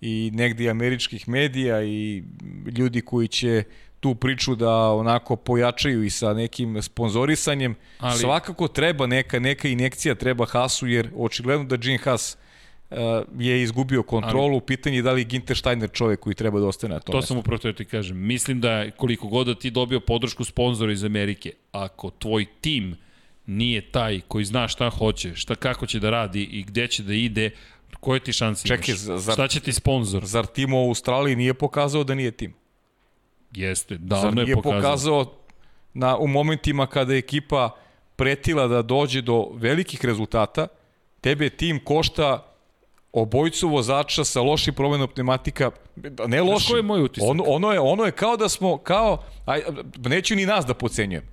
i 0.00 0.30
negde 0.34 0.64
i 0.64 0.70
američkih 0.70 1.28
medija 1.28 1.82
i 1.82 2.22
ljudi 2.78 3.00
koji 3.00 3.28
će 3.28 3.64
tu 4.04 4.14
priču 4.14 4.54
da 4.54 4.70
onako 4.92 5.36
pojačaju 5.38 6.04
i 6.04 6.10
sa 6.10 6.34
nekim 6.34 6.82
sponzorisanjem. 6.82 7.74
Ali... 7.98 8.18
Svakako 8.18 8.68
treba 8.68 9.06
neka 9.08 9.38
neka 9.40 9.68
injekcija 9.68 10.14
treba 10.14 10.46
Hasu 10.46 10.86
jer 10.86 11.08
očigledno 11.16 11.64
da 11.64 11.76
Gene 11.76 11.98
Haas 11.98 12.36
uh, 12.90 12.96
je 13.38 13.62
izgubio 13.62 14.02
kontrolu, 14.04 14.52
Ali... 14.52 14.60
pitanje 14.62 14.96
je 14.96 15.02
da 15.02 15.12
li 15.12 15.20
je 15.20 15.24
Ginter 15.24 15.56
Steiner 15.56 15.90
čovek 15.90 16.20
koji 16.20 16.34
treba 16.34 16.60
da 16.60 16.66
ostane 16.66 16.94
na 16.94 17.00
tom 17.00 17.12
To 17.12 17.18
mestu. 17.18 17.28
sam 17.28 17.38
upravo 17.38 17.58
teo 17.58 17.72
ti 17.72 17.84
kažem. 17.86 18.18
Mislim 18.18 18.60
da 18.60 18.90
koliko 18.90 19.28
god 19.28 19.46
da 19.46 19.54
ti 19.54 19.70
dobio 19.70 20.00
podršku 20.02 20.44
sponzora 20.44 20.92
iz 20.92 21.04
Amerike, 21.04 21.52
ako 21.72 22.10
tvoj 22.10 22.46
tim 22.60 22.96
nije 23.46 23.80
taj 23.82 24.20
koji 24.20 24.44
zna 24.44 24.68
šta 24.68 24.90
hoće, 24.90 25.34
šta 25.34 25.54
kako 25.54 25.86
će 25.86 26.00
da 26.00 26.10
radi 26.10 26.42
i 26.42 26.62
gde 26.62 26.86
će 26.88 27.02
da 27.02 27.14
ide, 27.14 27.50
koje 28.00 28.20
ti 28.20 28.32
šanse 28.32 28.68
Čekaj, 28.68 28.84
imaš? 28.88 28.98
za- 29.00 29.16
zar- 29.16 29.32
Šta 29.34 29.48
će 29.48 29.60
ti 29.60 29.72
sponsor? 29.72 30.24
Zar 30.24 30.46
tim 30.46 30.74
u 30.74 30.88
Australiji 30.88 31.36
nije 31.36 31.54
pokazao 31.54 32.04
da 32.04 32.14
nije 32.14 32.30
tim? 32.30 32.54
Jeste, 33.54 33.96
davno 33.98 34.40
je 34.40 34.44
nije 34.44 34.56
pokazao. 34.56 34.80
pokazao 34.80 35.32
na, 35.94 36.18
u 36.18 36.26
momentima 36.26 36.86
kada 36.86 37.12
je 37.12 37.18
ekipa 37.18 37.70
pretila 38.16 38.66
da 38.66 38.82
dođe 38.82 39.22
do 39.22 39.48
velikih 39.54 40.04
rezultata, 40.04 40.66
tebe 41.20 41.50
tim 41.50 41.80
košta 41.84 42.54
obojicu 43.12 43.68
vozača 43.68 44.24
sa 44.24 44.40
lošim 44.42 44.74
promenom 44.74 45.08
pneumatika, 45.08 45.70
ne 46.26 46.42
lošim. 46.42 46.68
koji 46.68 46.78
je 46.78 46.82
moj 46.82 47.02
utisak? 47.02 47.30
Ono, 47.30 47.44
ono, 47.46 47.72
je, 47.72 47.80
ono 47.80 48.04
je 48.04 48.12
kao 48.12 48.36
da 48.36 48.48
smo, 48.48 48.78
kao, 48.78 49.24
aj, 49.46 49.62
neću 49.98 50.34
ni 50.34 50.46
nas 50.46 50.66
da 50.66 50.74
pocenjujem, 50.74 51.24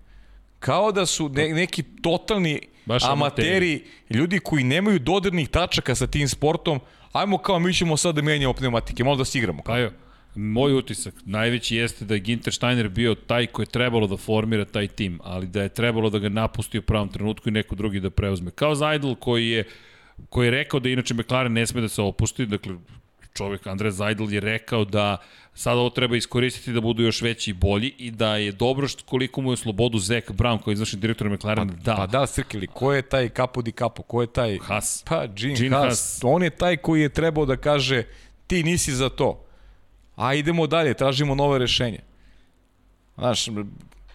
kao 0.60 0.92
da 0.92 1.06
su 1.06 1.30
ne, 1.30 1.50
neki 1.50 1.84
totalni 2.02 2.60
Baš 2.86 3.04
amateri, 3.04 3.48
amateri. 3.48 3.86
ljudi 4.10 4.40
koji 4.40 4.64
nemaju 4.64 5.00
dodirnih 5.00 5.50
tačaka 5.50 5.96
sa 5.96 6.08
tim 6.08 6.28
sportom, 6.28 6.80
ajmo 7.12 7.38
kao 7.38 7.60
mi 7.60 7.74
ćemo 7.74 7.98
sad 7.98 8.16
da 8.16 8.22
menjamo 8.22 8.54
pneumatike, 8.54 9.04
malo 9.04 9.16
da 9.18 9.26
se 9.26 9.38
igramo. 9.38 9.64
Pa 9.66 9.78
jo, 9.78 9.92
moj 10.36 10.74
utisak 10.74 11.14
najveći 11.26 11.76
jeste 11.76 12.06
da 12.06 12.14
je 12.14 12.20
Ginter 12.20 12.54
Steiner 12.54 12.90
bio 12.90 13.16
taj 13.16 13.48
koji 13.48 13.64
je 13.64 13.72
trebalo 13.72 14.08
da 14.08 14.18
formira 14.18 14.66
taj 14.66 14.88
tim, 14.88 15.20
ali 15.24 15.48
da 15.48 15.64
je 15.64 15.70
trebalo 15.70 16.10
da 16.10 16.20
ga 16.20 16.30
napusti 16.30 16.78
u 16.78 16.82
pravom 16.82 17.10
trenutku 17.10 17.50
i 17.50 17.52
neko 17.52 17.76
drugi 17.76 18.00
da 18.00 18.10
preuzme. 18.10 18.52
Kao 18.52 18.76
Zajdl 18.76 19.14
koji 19.14 19.50
je 19.50 19.64
koji 20.30 20.48
je 20.48 20.52
rekao 20.52 20.80
da 20.80 20.90
inače 20.90 21.14
McLaren 21.14 21.54
ne 21.54 21.68
sme 21.68 21.82
da 21.82 21.88
se 21.88 22.02
opusti, 22.02 22.46
dakle 22.46 22.76
čovjek 23.34 23.68
Andre 23.68 23.92
Zajdl 23.92 24.34
je 24.34 24.40
rekao 24.40 24.86
da 24.86 25.18
sad 25.54 25.78
ovo 25.78 25.90
treba 25.90 26.16
iskoristiti 26.16 26.74
da 26.74 26.82
budu 26.82 27.04
još 27.04 27.22
veći 27.22 27.52
i 27.52 27.54
bolji 27.54 27.94
i 27.98 28.12
da 28.12 28.36
je 28.36 28.52
dobro 28.52 28.88
što 28.88 29.06
koliko 29.06 29.42
mu 29.42 29.52
je 29.52 29.58
slobodu 29.58 30.00
Zach 30.00 30.32
Brown 30.32 30.62
koji 30.62 30.72
je 30.72 30.74
izvršni 30.74 31.00
direktor 31.00 31.30
McLaren 31.30 31.72
da. 31.84 31.96
Pa 31.96 32.08
da, 32.08 32.28
Srkili, 32.28 32.68
ko 32.68 32.94
je 32.94 33.02
taj 33.02 33.30
Capo 33.30 33.62
di 33.62 33.72
Capo, 33.72 34.04
ko 34.04 34.22
je 34.22 34.28
taj... 34.28 34.58
Haas. 34.58 35.04
Pa, 35.08 35.28
Gene, 35.28 35.56
Gene 35.56 35.76
Haas. 35.76 35.84
Haas. 35.84 36.20
On 36.24 36.44
je 36.44 36.50
taj 36.50 36.78
koji 36.78 37.02
je 37.02 37.10
trebao 37.10 37.46
da 37.46 37.58
kaže 37.58 38.04
ti 38.48 38.64
nisi 38.64 38.92
za 38.92 39.10
to. 39.10 39.46
A 40.16 40.34
idemo 40.34 40.68
dalje, 40.68 40.94
tražimo 40.94 41.36
nove 41.36 41.60
rešenje. 41.60 42.00
Znaš, 43.18 43.46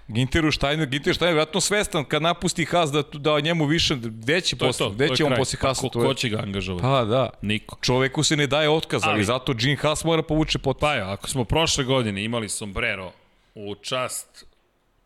Ginteru 0.09 0.52
Steiner, 0.52 0.86
Ginter 0.89 1.14
Steiner 1.14 1.31
je 1.31 1.35
vjerojatno 1.35 1.60
svestan 1.60 2.05
kad 2.05 2.23
napusti 2.23 2.64
Haas 2.64 2.90
da, 2.93 3.02
da 3.12 3.40
njemu 3.40 3.66
više, 3.66 3.94
gde 3.97 4.40
će, 4.40 4.56
To 4.56 4.66
posle, 4.66 4.86
to, 4.86 4.90
gde 4.90 5.09
to 5.09 5.16
će 5.16 5.24
on 5.24 5.28
kraj. 5.31 5.39
posle 5.39 5.59
Pa 5.60 5.66
Haasa? 5.66 5.81
ko, 5.81 5.89
to 5.89 6.01
je... 6.02 6.06
ko 6.06 6.14
će 6.14 6.28
ga 6.28 6.39
angažovati? 6.39 6.82
Pa 6.82 7.05
da. 7.05 7.31
Niko. 7.43 7.78
Čoveku 7.82 8.23
se 8.23 8.36
ne 8.36 8.47
daje 8.47 8.68
otkaz, 8.70 9.02
ali, 9.05 9.12
Ali- 9.14 9.24
zato 9.24 9.55
Gene 9.55 9.77
Haas 9.77 10.05
mora 10.05 10.23
povuče 10.23 10.59
potpis. 10.59 10.81
Pa 10.81 10.94
jo, 10.94 11.05
ako 11.06 11.28
smo 11.28 11.44
prošle 11.44 11.85
godine 11.85 12.24
imali 12.24 12.48
sombrero 12.48 13.12
u 13.55 13.74
čast 13.74 14.44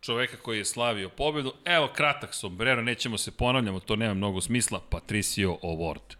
čoveka 0.00 0.36
koji 0.36 0.58
je 0.58 0.64
slavio 0.64 1.08
pobedu, 1.08 1.52
evo 1.64 1.88
kratak 1.94 2.34
sombrero, 2.34 2.82
nećemo 2.82 3.18
se 3.18 3.30
ponavljamo, 3.30 3.80
to 3.80 3.96
nema 3.96 4.14
mnogo 4.14 4.40
smisla, 4.40 4.80
Patricio 4.90 5.58
Award. 5.62 6.19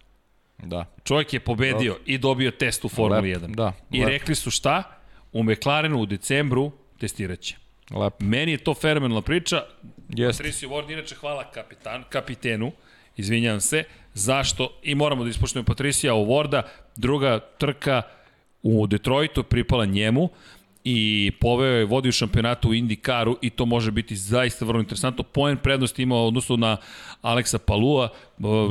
Da. 0.62 0.87
Čovjek 1.05 1.32
je 1.32 1.41
pobedio 1.41 1.99
i 2.07 2.19
dobio 2.19 2.51
test 2.51 2.85
u 2.85 2.89
Formuli 2.89 3.32
Lepo, 3.35 3.47
1. 3.47 3.55
da, 3.55 3.73
I 3.91 3.99
lepo. 3.99 4.11
rekli 4.11 4.35
su 4.35 4.51
šta? 4.51 4.82
U 5.32 5.43
McLarenu 5.43 5.99
u 5.99 6.07
decembru 6.07 6.73
testiraće. 6.99 7.57
Lepo. 7.91 8.16
Meni 8.24 8.53
je 8.53 8.59
to 8.59 8.74
fenomenalna 8.74 9.23
priča. 9.23 9.62
Jeste. 10.09 10.43
Patricio 10.43 10.69
Ward, 10.69 10.93
inače 10.93 11.15
hvala 11.15 11.51
kapitan, 11.51 12.05
kapitenu, 12.09 12.73
izvinjam 13.16 13.61
se, 13.61 13.85
zašto, 14.15 14.78
i 14.82 14.95
moramo 14.95 15.24
da 15.24 15.31
ispoštujemo 15.31 15.66
Patricija 15.66 16.12
Warda, 16.12 16.62
druga 16.97 17.39
trka 17.59 18.03
u 18.62 18.87
Detroitu 18.87 19.43
pripala 19.43 19.85
njemu, 19.87 20.28
i 20.85 21.32
poveo 21.40 21.77
je 21.77 21.85
vodi 21.85 22.09
u 22.09 22.12
šampionatu 22.12 22.69
u 22.69 22.73
IndyCaru 22.73 23.36
i 23.40 23.51
to 23.51 23.66
može 23.66 23.90
biti 23.90 24.16
zaista 24.16 24.65
vrlo 24.65 24.81
interesantno. 24.81 25.24
Poen 25.24 25.57
prednost 25.57 25.98
ima 25.98 26.16
odnosno 26.16 26.57
na 26.57 26.77
Aleksa 27.23 27.59
Palua, 27.59 28.09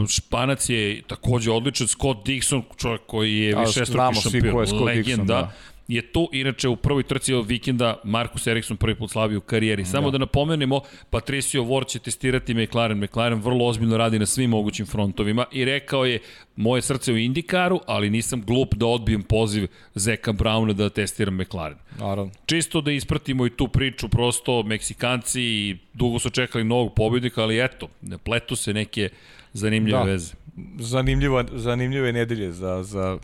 Španac 0.10 0.70
je 0.70 1.02
takođe 1.08 1.52
odličan, 1.52 1.88
Scott 1.88 2.28
Dixon, 2.28 2.62
čovjek 2.78 3.02
koji 3.08 3.38
je 3.38 3.56
više 3.60 3.86
svi 3.86 4.52
ko 4.52 4.62
je 4.62 4.68
Scott 4.68 4.82
Dixon, 4.82 4.86
legenda, 4.86 5.34
da. 5.34 5.52
Je 5.90 6.12
tu, 6.12 6.30
inače 6.32 6.68
u 6.68 6.76
prvoj 6.76 7.04
trci 7.04 7.34
ovog 7.34 7.48
vikenda 7.48 8.02
Markus 8.04 8.48
Eriksson 8.48 8.78
prvi 8.78 8.96
put 8.96 9.12
slavi 9.12 9.36
u 9.36 9.42
karijeri. 9.42 9.86
Samo 9.86 10.12
da, 10.12 10.12
da 10.12 10.18
napomenemo, 10.18 10.82
Patricio 11.10 11.64
Ward 11.64 11.88
će 11.88 12.00
testirati 12.00 12.54
McLaren. 12.54 12.98
McLaren 13.04 13.40
vrlo 13.40 13.66
ozbiljno 13.66 13.98
radi 13.98 14.20
na 14.20 14.26
svim 14.26 14.50
mogućim 14.50 14.86
frontovima 14.86 15.46
i 15.52 15.66
rekao 15.66 16.06
je 16.06 16.20
moje 16.56 16.82
srce 16.82 17.14
u 17.14 17.18
Indikaru, 17.18 17.80
ali 17.88 18.10
nisam 18.10 18.42
glup 18.46 18.76
da 18.76 18.86
odbijem 18.86 19.24
poziv 19.24 19.68
Zeka 19.96 20.34
Browna 20.34 20.74
da 20.74 20.90
testiram 20.90 21.36
McLaren. 21.36 21.78
Naravno. 22.00 22.32
Čisto 22.46 22.82
da 22.82 22.92
ispratimo 22.92 23.46
i 23.46 23.50
tu 23.50 23.68
priču, 23.68 24.10
prosto 24.10 24.64
Meksikanci 24.64 25.78
dugo 25.94 26.20
su 26.20 26.30
čekali 26.30 26.64
novog 26.64 26.94
pobednika, 26.94 27.42
ali 27.44 27.64
eto, 27.64 27.88
ne 28.02 28.18
pletu 28.18 28.56
se 28.56 28.74
neke 28.74 29.10
zanimljive 29.54 30.00
Da. 30.00 30.04
veze. 30.04 30.34
Zanimljiva, 30.80 31.46
zanimljive 31.54 32.14
nedelje 32.14 32.52
za, 32.52 32.84
za 32.84 33.20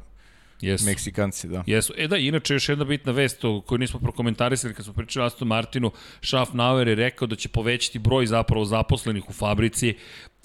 Jesu. 0.61 0.86
Meksikanci, 0.86 1.48
da. 1.48 1.64
Jesu. 1.68 1.94
E 1.98 2.07
da, 2.07 2.18
inače 2.18 2.53
još 2.53 2.69
jedna 2.69 2.86
bitna 2.86 3.11
vest 3.11 3.45
o 3.45 3.61
koju 3.61 3.80
nismo 3.80 3.99
prokomentarisali 3.99 4.73
kad 4.73 4.86
smo 4.86 4.94
pričali 4.94 5.23
o 5.23 5.27
Aston 5.27 5.48
Martinu, 5.48 5.91
Schaffnauer 6.22 6.88
je 6.88 6.95
rekao 6.95 7.27
da 7.27 7.36
će 7.36 7.49
povećati 7.49 7.99
broj 7.99 8.26
zapravo 8.26 8.65
zaposlenih 8.65 9.30
u 9.30 9.34
fabrici 9.34 9.95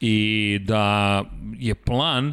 i 0.01 0.59
da 0.63 1.25
je 1.59 1.75
plan 1.75 2.33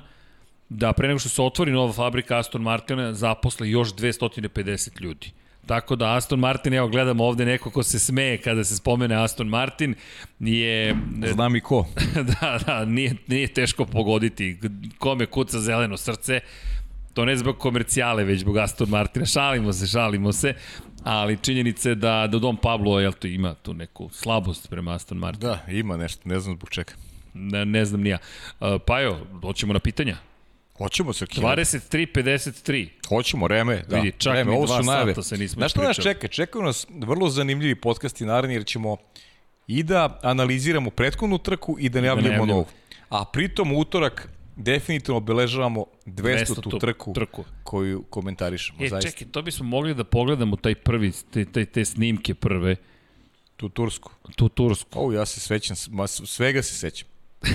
da 0.70 0.94
pre 0.94 1.08
nego 1.08 1.20
što 1.20 1.30
se 1.30 1.42
otvori 1.42 1.72
nova 1.72 1.94
fabrika 1.94 2.38
Aston 2.38 2.62
Martina 2.62 3.14
zaposle 3.14 3.70
još 3.70 3.94
250 3.94 5.02
ljudi. 5.02 5.32
Tako 5.68 5.96
da 5.96 6.16
Aston 6.16 6.40
Martin, 6.40 6.74
evo 6.74 6.88
gledamo 6.88 7.26
ovde 7.26 7.46
neko 7.46 7.70
ko 7.70 7.84
se 7.84 8.00
smeje 8.00 8.38
kada 8.38 8.64
se 8.64 8.76
spomene 8.76 9.16
Aston 9.16 9.48
Martin, 9.48 9.96
je... 10.40 10.96
Znam 11.34 11.56
i 11.56 11.62
ko. 11.62 11.86
da, 12.42 12.60
da, 12.66 12.86
nije, 12.86 13.16
nije 13.28 13.48
teško 13.48 13.86
pogoditi 13.86 14.60
kome 14.98 15.26
kuca 15.26 15.60
zeleno 15.60 15.98
srce. 15.98 16.40
To 17.18 17.26
ne 17.26 17.38
zbog 17.38 17.58
komercijale, 17.58 18.24
već 18.24 18.40
zbog 18.40 18.58
Aston 18.58 18.90
Martina. 18.90 19.26
Šalimo 19.26 19.74
se, 19.74 19.88
šalimo 19.88 20.34
se. 20.34 20.54
Ali 21.04 21.38
činjenica 21.42 21.90
je 21.90 21.96
da, 21.96 22.28
da 22.32 22.40
Dom 22.40 22.58
Pablo 22.58 23.00
jel 23.00 23.12
to, 23.12 23.28
ima 23.28 23.54
tu 23.54 23.74
neku 23.74 24.10
slabost 24.10 24.70
prema 24.70 24.94
Aston 24.94 25.18
Martinu. 25.18 25.52
Da, 25.52 25.72
ima 25.72 25.98
nešto, 25.98 26.22
ne 26.30 26.40
znam 26.40 26.56
zbog 26.56 26.70
čega. 26.70 26.94
Ne, 27.34 27.66
ne 27.66 27.86
znam 27.86 28.02
ni 28.02 28.10
ja. 28.10 28.18
Uh, 28.60 28.68
Pajo, 28.86 29.18
doćemo 29.42 29.74
na 29.74 29.80
pitanja. 29.80 30.18
Hoćemo 30.78 31.14
se 31.14 31.26
23-53. 31.26 32.90
Hoćemo, 33.10 33.48
Reme, 33.48 33.84
da. 33.90 33.96
Vidi, 33.96 34.18
čak 34.18 34.34
Reme, 34.34 34.52
ovo 34.52 34.68
su 34.68 34.84
najave. 34.84 35.12
sata 35.14 35.24
se 35.24 35.38
nismo 35.38 35.60
Znaš 35.60 35.72
šta 35.72 35.82
nas 35.82 35.98
čeka? 35.98 36.28
Čekaju 36.28 36.66
nas 36.66 36.88
vrlo 36.90 37.30
zanimljivi 37.30 37.76
podcasti 37.76 38.26
naravni 38.26 38.54
jer 38.54 38.66
ćemo 38.66 38.98
i 39.68 39.84
da 39.84 40.20
analiziramo 40.24 40.90
prethodnu 40.90 41.38
trku 41.38 41.78
i 41.80 41.90
da 41.90 42.02
najavljamo 42.02 42.28
najavljamo. 42.28 42.54
novu. 42.54 42.66
A 43.10 43.26
pritom 43.34 43.72
utorak 43.72 44.30
definitivno 44.58 45.18
obeležavamo 45.18 45.86
200. 46.06 46.46
200 46.46 46.62
tu 46.62 46.80
trku, 46.80 47.14
trku. 47.14 47.44
koju 47.64 48.04
komentarišemo. 48.10 48.84
E, 48.84 48.90
zaista. 48.90 49.12
čekaj, 49.12 49.28
to 49.32 49.42
bismo 49.42 49.66
mogli 49.66 49.94
da 49.94 50.04
pogledamo 50.04 50.56
taj 50.56 50.76
prvi, 50.76 51.12
te, 51.32 51.46
te, 51.46 51.66
te 51.66 51.86
snimke 51.86 52.34
prve, 52.34 52.76
Tu 53.58 53.70
Tursku. 53.70 54.12
tu 54.36 54.50
Tursku. 54.50 54.90
O, 55.08 55.12
ja 55.12 55.26
se 55.26 55.40
svećam, 55.40 55.76
ma, 55.90 56.08
svega 56.08 56.62
se 56.64 56.74
sećam. 56.74 57.08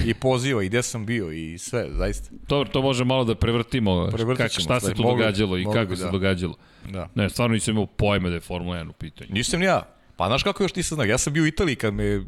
I 0.07 0.15
poziva, 0.15 0.63
i 0.63 0.69
gde 0.69 0.83
sam 0.83 1.07
bio, 1.07 1.33
i 1.33 1.59
sve, 1.59 1.87
zaista. 1.91 2.31
To, 2.47 2.65
to 2.65 2.83
može 2.83 3.05
malo 3.05 3.25
da 3.25 3.35
prevrtimo, 3.35 4.11
kak, 4.37 4.51
šta 4.51 4.81
se 4.81 4.95
tu 4.95 5.03
događalo 5.03 5.59
i 5.59 5.65
mogli 5.65 5.81
kako 5.81 5.91
bi, 5.91 5.97
se 5.97 6.05
da. 6.05 6.11
događalo. 6.11 6.55
Da. 6.91 7.09
Ne, 7.15 7.31
stvarno 7.31 7.55
nisam 7.55 7.73
imao 7.75 7.87
pojma 7.87 8.29
da 8.29 8.35
je 8.35 8.41
Formula 8.41 8.77
1 8.77 8.91
u 8.91 8.93
pitanju. 8.93 9.31
Nisam 9.33 9.61
ni 9.61 9.67
ja. 9.67 9.83
Pa 10.17 10.27
znaš 10.27 10.43
kako 10.43 10.63
još 10.63 10.75
nisam 10.75 10.97
znao? 10.97 11.07
Ja 11.07 11.19
sam 11.19 11.33
bio 11.33 11.43
u 11.43 11.47
Italiji 11.47 11.77
kad 11.77 11.95
me 11.95 12.23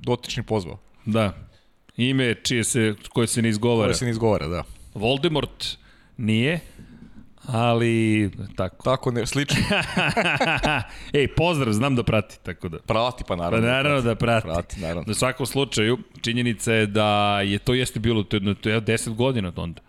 dotični 0.00 0.42
pozvao. 0.42 0.78
Da. 1.04 1.48
Ime 1.96 2.34
čije 2.34 2.64
se, 2.64 2.94
koje 3.08 3.26
se 3.26 3.42
ne 3.42 3.48
izgovara. 3.48 3.88
Ovo 3.88 3.94
se 3.94 4.04
ne 4.04 4.10
izgovara, 4.10 4.46
da. 4.46 4.62
Voldemort 4.94 5.78
nije, 6.16 6.60
ali 7.46 8.30
tako. 8.56 8.84
Tako 8.84 9.10
ne, 9.10 9.26
slično. 9.26 9.56
Ej, 11.12 11.28
pozdrav, 11.28 11.72
znam 11.72 11.96
da 11.96 12.02
prati, 12.02 12.38
tako 12.42 12.68
da. 12.68 12.78
Prati, 12.78 13.24
pa 13.24 13.26
Pa 13.26 13.36
naravno. 13.36 13.68
naravno 13.68 14.00
da 14.00 14.14
prati. 14.14 14.46
Prati, 14.46 14.80
naravno. 14.80 15.04
Na 15.06 15.14
svakom 15.14 15.46
slučaju, 15.46 15.98
činjenica 16.20 16.72
je 16.72 16.86
da 16.86 17.40
je 17.40 17.58
to 17.58 17.74
jeste 17.74 18.00
bilo, 18.00 18.22
to 18.22 18.36
je, 18.36 18.54
to 18.54 18.68
je 18.68 18.80
10 18.80 19.14
godina 19.14 19.52
onda. 19.56 19.80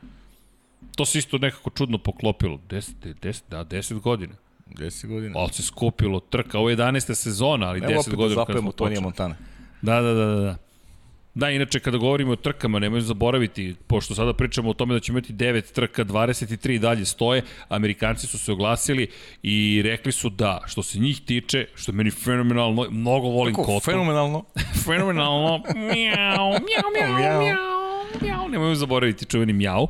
To 0.95 1.05
se 1.05 1.19
isto 1.19 1.37
nekako 1.37 1.69
čudno 1.69 1.97
poklopilo. 1.97 2.59
10, 2.69 2.91
10, 3.21 3.41
da, 3.49 3.65
10 3.65 3.99
godina. 3.99 4.33
10 4.67 5.07
godina. 5.07 5.39
Ali 5.39 5.53
se 5.53 5.63
skupilo 5.63 6.19
trka. 6.19 6.59
Ovo 6.59 6.69
je 6.69 6.77
11. 6.77 7.13
sezona, 7.13 7.67
ali 7.67 7.79
Evo 7.79 7.87
10 7.87 7.99
opet 7.99 8.11
da 8.11 8.15
godina 8.15 8.35
kad 8.35 8.47
zapevamo 8.47 8.71
smo 8.71 8.71
Tonija 8.71 8.95
počeli. 8.95 9.03
Montana. 9.03 9.35
Da, 9.81 10.01
da, 10.01 10.13
da, 10.13 10.25
da. 10.25 10.35
da. 10.41 10.66
Da, 11.37 11.49
inače 11.49 11.79
kada 11.79 11.97
govorimo 11.97 12.31
o 12.31 12.35
trkama, 12.35 12.79
nemoj 12.79 13.01
zaboraviti, 13.01 13.75
pošto 13.87 14.15
sada 14.15 14.33
pričamo 14.33 14.69
o 14.69 14.73
tome 14.73 14.93
da 14.93 14.99
ćemo 14.99 15.17
imati 15.17 15.33
9 15.33 15.73
trka, 15.73 16.03
23 16.05 16.73
i 16.73 16.79
dalje 16.79 17.05
stoje, 17.05 17.41
Amerikanci 17.69 18.27
su 18.27 18.39
se 18.39 18.51
oglasili 18.51 19.07
i 19.43 19.81
rekli 19.85 20.11
su 20.11 20.29
da, 20.29 20.63
što 20.65 20.83
se 20.83 20.99
njih 20.99 21.21
tiče, 21.21 21.65
što 21.75 21.91
meni 21.91 22.11
fenomenalno, 22.11 22.87
mnogo 22.89 23.27
volim 23.27 23.55
Kako, 23.55 23.65
kotu. 23.65 23.85
fenomenalno. 23.85 24.43
fenomenalno. 24.85 25.63
Mjau, 25.75 26.51
mjau, 26.51 27.17
mjau, 27.17 27.41
Mjau. 27.43 27.76
Mjau. 28.21 28.37
Mjau, 28.37 28.49
nemoj 28.49 28.75
zaboraviti 28.75 29.25
čuveni 29.25 29.53
mjau, 29.53 29.87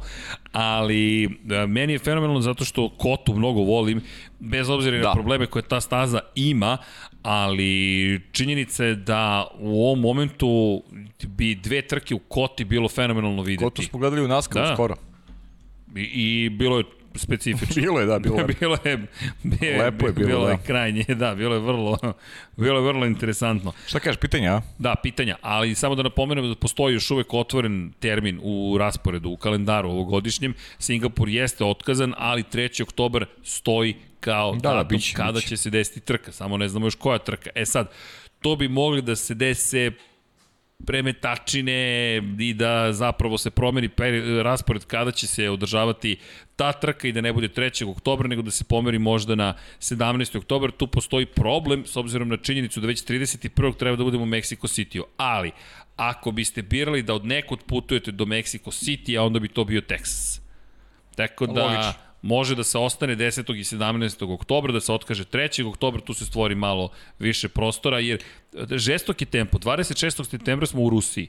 ali 0.51 1.29
da, 1.43 1.65
meni 1.65 1.93
je 1.93 1.99
fenomenalno 1.99 2.41
zato 2.41 2.65
što 2.65 2.89
kotu 2.89 3.33
mnogo 3.33 3.61
volim, 3.61 4.01
bez 4.39 4.69
obzira 4.69 4.97
na 4.97 5.03
Da. 5.03 5.11
probleme 5.11 5.45
koje 5.45 5.61
ta 5.63 5.81
staza 5.81 6.19
ima, 6.35 6.77
ali 7.23 8.21
činjenica 8.31 8.85
je 8.85 8.95
da 8.95 9.47
u 9.59 9.85
ovom 9.85 9.99
momentu 9.99 10.83
bi 11.27 11.55
dve 11.55 11.81
trke 11.81 12.15
u 12.15 12.19
koti 12.19 12.65
bilo 12.65 12.89
fenomenalno 12.89 13.41
videti. 13.41 13.63
Kotu 13.63 13.81
smo 13.81 13.99
gledali 13.99 14.21
u 14.21 14.27
Naskaru 14.27 14.67
Da. 14.67 14.73
skoro. 14.73 14.95
I, 15.95 16.01
I 16.45 16.49
bilo 16.49 16.77
je 16.77 16.83
specifično. 17.18 17.81
Bilo 17.81 17.99
je, 17.99 18.06
da, 18.06 18.19
bilo 18.19 18.38
je. 18.39 18.45
bilo 18.60 18.77
je, 18.85 19.07
je 19.61 19.84
Lepo 19.84 20.07
je 20.07 20.14
bilo, 20.14 20.27
bilo 20.27 20.49
je 20.49 20.57
da. 20.57 20.64
krajnje, 20.64 21.03
da, 21.07 21.35
bilo 21.35 21.53
je 21.56 21.60
vrlo, 21.61 21.98
bilo 22.57 22.80
je 22.80 22.85
vrlo 22.85 23.06
interesantno. 23.06 23.73
Šta 23.88 23.99
kažeš, 23.99 24.19
pitanja, 24.19 24.53
a? 24.56 24.61
Da, 24.80 24.95
pitanja, 25.03 25.35
ali 25.41 25.76
samo 25.76 25.95
da 25.95 26.03
napomenem 26.03 26.49
da 26.49 26.56
postoji 26.56 26.94
još 26.94 27.11
uvek 27.11 27.34
otvoren 27.34 27.91
termin 27.99 28.39
u 28.44 28.77
rasporedu, 28.80 29.30
u 29.30 29.38
kalendaru 29.38 29.89
ovogodišnjem. 29.89 30.53
Singapur 30.80 31.30
jeste 31.30 31.64
otkazan, 31.65 32.14
ali 32.18 32.44
3. 32.44 32.84
oktobar 32.84 33.26
stoji 33.44 33.95
kao 34.19 34.56
Da, 34.56 34.69
da, 34.69 34.76
datum 34.76 34.88
biće, 34.98 35.14
kada 35.15 35.31
biće. 35.31 35.48
će 35.48 35.57
se 35.57 35.69
desiti 35.69 35.99
trka, 35.99 36.31
samo 36.31 36.57
ne 36.57 36.68
znamo 36.69 36.85
još 36.85 36.95
koja 36.95 37.18
trka. 37.18 37.49
E 37.56 37.65
sad, 37.65 37.91
to 38.41 38.56
bi 38.56 38.68
mogli 38.68 39.02
da 39.02 39.15
se 39.15 39.34
dese 39.34 39.91
premetačine 40.85 41.73
i 42.39 42.53
da 42.53 42.93
zapravo 42.93 43.37
se 43.37 43.51
promeni 43.51 43.89
raspored 44.43 44.85
kada 44.85 45.11
će 45.11 45.27
se 45.27 45.49
održavati 45.49 46.17
ta 46.55 46.73
trka 46.73 47.07
i 47.07 47.11
da 47.11 47.21
ne 47.21 47.33
bude 47.33 47.47
3. 47.47 47.89
oktobra, 47.89 48.27
nego 48.27 48.41
da 48.41 48.51
se 48.51 48.63
pomeri 48.63 48.99
možda 48.99 49.35
na 49.35 49.53
17. 49.79 50.37
oktobar. 50.37 50.71
Tu 50.71 50.87
postoji 50.87 51.25
problem 51.25 51.85
s 51.85 51.95
obzirom 51.95 52.29
na 52.29 52.37
činjenicu 52.37 52.81
da 52.81 52.87
već 52.87 53.03
31. 53.03 53.77
treba 53.77 53.95
da 53.95 54.03
budemo 54.03 54.23
u 54.23 54.27
Mexico 54.27 54.67
City-u. 54.67 55.05
Ali, 55.17 55.51
ako 55.95 56.31
biste 56.31 56.61
birali 56.61 57.03
da 57.03 57.13
od 57.13 57.25
nekud 57.25 57.59
putujete 57.63 58.11
do 58.11 58.25
Mexico 58.25 58.85
City, 58.85 59.19
a 59.19 59.23
onda 59.23 59.39
bi 59.39 59.47
to 59.47 59.63
bio 59.63 59.81
Texas. 59.81 60.41
Tako 61.15 61.47
da 61.47 61.63
Logično. 61.63 62.06
Može 62.27 62.55
da 62.55 62.63
se 62.63 62.77
ostane 62.77 63.15
10. 63.15 63.55
i 63.55 63.63
17. 63.63 64.33
oktobra, 64.33 64.73
da 64.73 64.81
se 64.81 64.91
otkaže 64.91 65.23
3. 65.23 65.63
oktobra, 65.69 66.01
tu 66.01 66.13
se 66.13 66.25
stvori 66.25 66.55
malo 66.55 66.89
više 67.19 67.47
prostora, 67.49 67.99
jer 67.99 68.23
žestok 68.71 69.21
je 69.21 69.25
tempo. 69.25 69.57
26. 69.57 70.29
septembra 70.29 70.67
smo 70.67 70.81
u 70.81 70.89
Rusiji. 70.89 71.27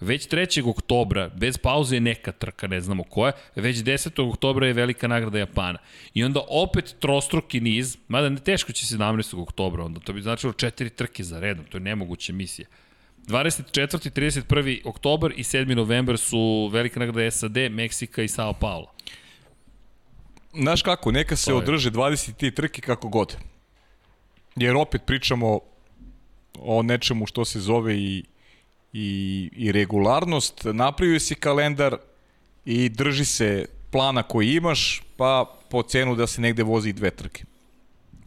Već 0.00 0.28
3. 0.28 0.68
oktobra, 0.70 1.28
bez 1.28 1.58
pauze 1.58 1.96
je 1.96 2.00
neka 2.00 2.32
trka, 2.32 2.66
ne 2.66 2.80
znamo 2.80 3.04
koja, 3.04 3.32
već 3.56 3.76
10. 3.76 4.28
oktobra 4.30 4.66
je 4.66 4.72
velika 4.72 5.08
nagrada 5.08 5.38
Japana. 5.38 5.78
I 6.14 6.24
onda 6.24 6.40
opet 6.48 6.94
trostruki 7.00 7.60
niz, 7.60 7.96
mada 8.08 8.28
ne 8.28 8.38
teško 8.38 8.72
će 8.72 8.86
17. 8.86 9.42
oktobra, 9.42 9.84
onda 9.84 10.00
to 10.00 10.12
bi 10.12 10.22
značilo 10.22 10.52
četiri 10.52 10.90
trke 10.90 11.24
za 11.24 11.40
redom, 11.40 11.64
to 11.64 11.76
je 11.76 11.82
nemoguća 11.82 12.32
misija. 12.32 12.68
24. 13.26 14.10
31. 14.10 14.80
oktobar 14.84 15.32
i 15.36 15.42
7. 15.42 15.74
novembar 15.74 16.18
su 16.18 16.70
velika 16.72 17.00
nagrada 17.00 17.30
SAD, 17.30 17.56
Meksika 17.70 18.22
i 18.22 18.28
Sao 18.28 18.52
Paulo. 18.52 18.92
Znaš 20.58 20.82
kako, 20.82 21.12
neka 21.12 21.36
se 21.36 21.54
održe 21.54 21.90
23 21.90 22.54
trke 22.54 22.80
kako 22.80 23.08
god. 23.08 23.36
Jer 24.56 24.76
opet 24.76 25.02
pričamo 25.06 25.60
o 26.58 26.82
nečemu 26.82 27.26
što 27.26 27.44
se 27.44 27.60
zove 27.60 27.96
i, 27.96 28.24
i, 28.92 29.50
i 29.56 29.72
regularnost. 29.72 30.64
Napravio 30.64 31.20
si 31.20 31.34
kalendar 31.34 31.96
i 32.64 32.88
drži 32.88 33.24
se 33.24 33.66
plana 33.90 34.22
koji 34.22 34.54
imaš, 34.54 35.02
pa 35.16 35.58
po 35.70 35.82
cenu 35.82 36.14
da 36.14 36.26
se 36.26 36.40
negde 36.40 36.62
vozi 36.62 36.92
dve 36.92 37.10
trke. 37.10 37.44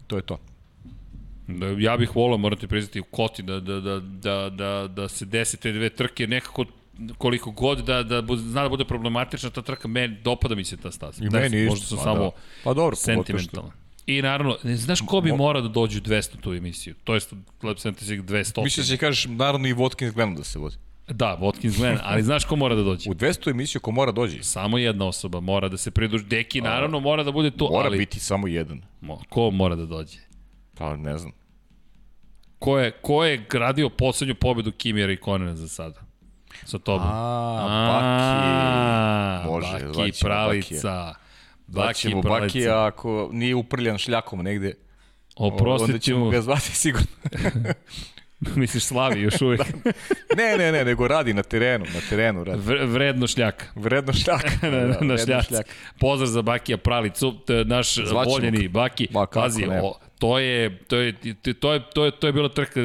To 0.08 0.16
je 0.16 0.22
to. 0.22 0.40
Da, 1.48 1.68
ja 1.78 1.98
bih 1.98 2.16
volao, 2.16 2.38
moram 2.38 2.60
ti 2.60 2.68
priznati, 2.68 3.00
u 3.00 3.04
koti 3.04 3.44
da, 3.44 3.60
da, 3.60 3.80
da, 3.80 4.00
da, 4.00 4.50
da, 4.50 4.88
da 4.88 5.10
se 5.10 5.26
desi 5.26 5.58
te 5.58 5.72
dve 5.72 5.90
trke, 5.90 6.28
nekako 6.28 6.66
koliko 7.18 7.52
god 7.52 7.80
da, 7.80 8.04
da 8.04 8.36
zna 8.36 8.64
da 8.64 8.70
bude 8.70 8.86
problematična 8.86 9.50
ta 9.50 9.62
trka, 9.62 9.88
meni, 9.88 10.18
dopada 10.24 10.56
mi 10.56 10.66
se 10.66 10.78
ta 10.78 10.92
staza. 10.92 11.24
I 11.24 11.30
Ne 11.30 11.40
meni 11.40 11.62
isto, 11.62 11.72
Možda 11.72 11.86
sam 11.86 11.98
pa 11.98 12.04
samo 12.04 12.24
da. 12.24 12.32
Pa 12.64 12.74
dobro, 12.74 12.96
sentimentalan. 12.96 13.72
I 14.06 14.22
naravno, 14.22 14.58
ne 14.64 14.76
znaš 14.76 15.02
ko 15.02 15.22
bi 15.22 15.32
mora 15.32 15.62
da 15.62 15.68
dođe 15.68 15.98
u 15.98 16.02
200 16.02 16.40
tu 16.42 16.54
emisiju? 16.54 16.96
To 17.04 17.14
je 17.14 17.22
Lab 17.64 17.78
76 17.78 18.24
200. 18.24 18.64
Mislim 18.64 18.84
da 18.84 18.88
će 18.88 18.98
kažeš, 18.98 19.26
naravno 19.30 19.68
i 19.68 19.74
Watkins 19.74 20.14
Glenn 20.14 20.36
da 20.36 20.44
se 20.44 20.60
vozi. 20.60 20.78
Da, 21.08 21.38
Watkins 21.42 21.78
Glen, 21.78 21.98
ali 22.04 22.24
znaš 22.24 22.46
ko 22.46 22.56
mora 22.56 22.76
da 22.76 22.84
dođe? 22.84 23.10
U 23.10 23.14
200 23.14 23.52
emisiju 23.52 23.82
ko 23.82 23.92
mora 23.92 24.12
dođi, 24.12 24.44
Samo 24.44 24.78
jedna 24.78 25.08
osoba 25.08 25.40
mora 25.40 25.70
da 25.70 25.78
se 25.78 25.92
pridruži. 25.92 26.26
Deki 26.26 26.62
naravno 26.62 27.00
mora 27.00 27.24
da 27.24 27.32
bude 27.32 27.52
tu, 27.52 27.68
mora 27.72 27.86
ali 27.86 27.98
biti 27.98 28.20
samo 28.20 28.48
jedan. 28.48 28.82
mo, 29.02 29.22
ko 29.30 29.52
mora 29.52 29.76
da 29.76 29.86
dođe? 29.86 30.18
Pa 30.78 30.96
ne 30.98 31.18
znam. 31.18 31.32
Ko 32.60 32.80
je, 32.80 32.92
ko 32.92 33.26
je 33.26 33.46
gradio 33.50 33.90
poslednju 33.90 34.36
pobedu 34.36 34.72
Kimira 34.72 35.12
i 35.12 35.18
Konena 35.18 35.56
za 35.56 35.68
sada? 35.68 36.00
Sa 36.66 36.80
tobom. 36.80 37.08
A, 37.12 37.92
Baki. 39.44 39.50
Može, 39.50 39.86
Baki 39.88 40.12
Pralica. 40.22 41.14
Baki 41.68 42.10
Pralica. 42.22 42.30
Bakija 42.40 42.86
ako 42.86 43.30
nije 43.32 43.56
uprljan 43.56 43.98
šljakom 43.98 44.40
negde. 44.44 44.74
Oprostit 45.36 45.90
onda 45.90 46.00
ćemo 46.00 46.30
ga 46.30 46.42
zvati 46.42 46.76
sigurno. 46.76 47.08
Misliš 48.56 48.84
Slavi 48.84 49.22
još 49.22 49.42
uvijek. 49.42 49.62
Ne, 50.38 50.58
ne, 50.58 50.72
ne, 50.72 50.86
nego 50.86 51.08
radi 51.08 51.34
na 51.34 51.44
terenu, 51.44 51.86
na 51.94 52.00
terenu 52.10 52.44
radi. 52.44 52.62
Vre, 52.62 52.86
vredno 52.86 53.28
šljaka. 53.28 53.66
Vredno 53.76 54.14
šljaka. 54.14 54.50
na, 54.62 54.70
Da, 54.70 54.78
na 54.78 54.86
vredno 54.86 55.18
šljaci. 55.18 55.48
šljaka. 55.48 55.70
Pozdrav 56.00 56.28
za 56.28 56.42
Bakija 56.42 56.78
Pralicu, 56.78 57.36
naš 57.66 57.96
Zvaćemo 57.96 58.24
voljeni. 58.24 58.68
Baki. 58.68 59.08
Kako 59.08 59.40
Pazi, 59.40 59.66
ne. 59.66 59.82
o, 59.84 59.94
to 60.20 60.40
je, 60.40 60.78
to 60.84 60.96
je, 60.98 61.14
to 61.44 61.74
je, 61.74 61.82
to 61.94 62.06
je, 62.06 62.12
to 62.12 62.28
je 62.28 62.34
bila 62.34 62.50
trka, 62.50 62.80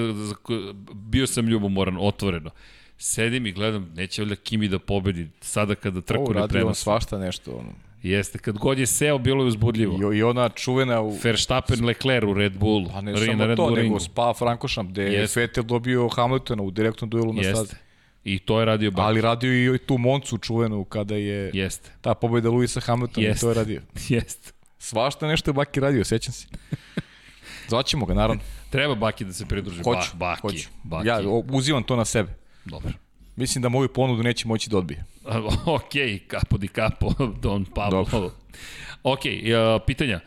bio 0.94 1.26
sam 1.26 1.48
ljubomoran, 1.48 1.96
otvoreno. 2.00 2.50
Sedim 2.98 3.46
i 3.46 3.52
gledam, 3.52 3.90
neće 3.94 4.22
valjda 4.22 4.36
Kimi 4.36 4.68
da 4.68 4.78
pobedi 4.78 5.28
sada 5.40 5.74
kada 5.74 6.00
trku 6.00 6.34
ne 6.34 6.48
prenosi. 6.48 6.82
svašta 6.82 7.18
nešto. 7.18 7.50
Ono. 7.52 7.72
Jeste, 8.02 8.38
kad 8.38 8.58
god 8.58 8.78
je 8.78 8.86
seo, 8.86 9.18
bilo 9.18 9.44
je 9.44 9.48
uzbudljivo. 9.48 10.12
I, 10.12 10.18
I 10.18 10.22
ona 10.22 10.48
čuvena 10.48 11.00
u... 11.00 11.18
Verstappen, 11.24 11.84
Leclerc 11.84 12.26
u 12.26 12.34
Red 12.34 12.58
Bullu. 12.58 12.90
Pa 12.92 13.00
ne 13.00 13.12
ring- 13.12 13.26
samo 13.26 13.46
Red 13.46 13.56
to, 13.56 13.62
Bull 13.62 13.70
nego 13.70 13.82
ringu. 13.82 14.00
Spa 14.00 14.34
Frankošam, 14.34 14.88
gde 14.88 15.02
je. 15.02 15.26
Vettel 15.36 15.64
dobio 15.64 16.08
Hamiltona 16.08 16.62
u 16.62 16.70
direktnom 16.70 17.10
duelu 17.10 17.32
na 17.32 17.42
stazi. 17.42 17.60
Jeste. 17.60 17.76
I 18.24 18.38
to 18.38 18.58
je 18.60 18.64
radio 18.66 18.90
Baki. 18.90 19.02
Ali 19.02 19.20
radio 19.20 19.74
i 19.74 19.78
tu 19.78 19.98
Moncu 19.98 20.38
čuvenu 20.38 20.84
kada 20.84 21.14
je 21.14 21.50
Jeste. 21.54 21.90
ta 22.00 22.14
pobeda 22.14 22.50
Luisa 22.50 22.80
Hamiltona 22.80 23.26
i 23.26 23.30
Jeste. 23.30 23.40
to 23.40 23.48
je 23.48 23.54
radio. 23.54 23.80
Jeste. 24.08 24.52
Svašta 24.78 25.26
nešto 25.26 25.50
je 25.50 25.54
Baki 25.54 25.80
radio, 25.80 26.04
sećam 26.04 26.32
se. 26.32 26.46
Zvaćemo 27.68 28.06
ga, 28.06 28.14
naravno. 28.14 28.42
Treba 28.70 28.94
Baki 28.94 29.24
da 29.24 29.32
se 29.32 29.46
pridruži. 29.46 29.82
Hoću, 29.82 30.10
ba, 30.14 30.18
Baki. 30.18 30.40
hoću. 30.42 30.68
Baki. 30.82 31.08
Ja 31.08 31.20
uzivam 31.52 31.82
to 31.82 31.96
na 31.96 32.04
sebe. 32.04 32.45
Dobro. 32.66 32.92
Mislim 33.36 33.62
da 33.62 33.68
moju 33.68 33.88
ponudu 33.88 34.22
neće 34.22 34.48
moći 34.48 34.70
da 34.70 34.78
odbije. 34.78 35.04
ok, 35.76 35.92
capo 36.30 36.58
di 36.58 36.68
capo, 36.68 37.10
Don 37.42 37.64
Pablo. 37.64 38.04
Dobro. 38.12 38.30
Ok, 39.02 39.20
uh, 39.24 39.82
pitanja. 39.86 40.20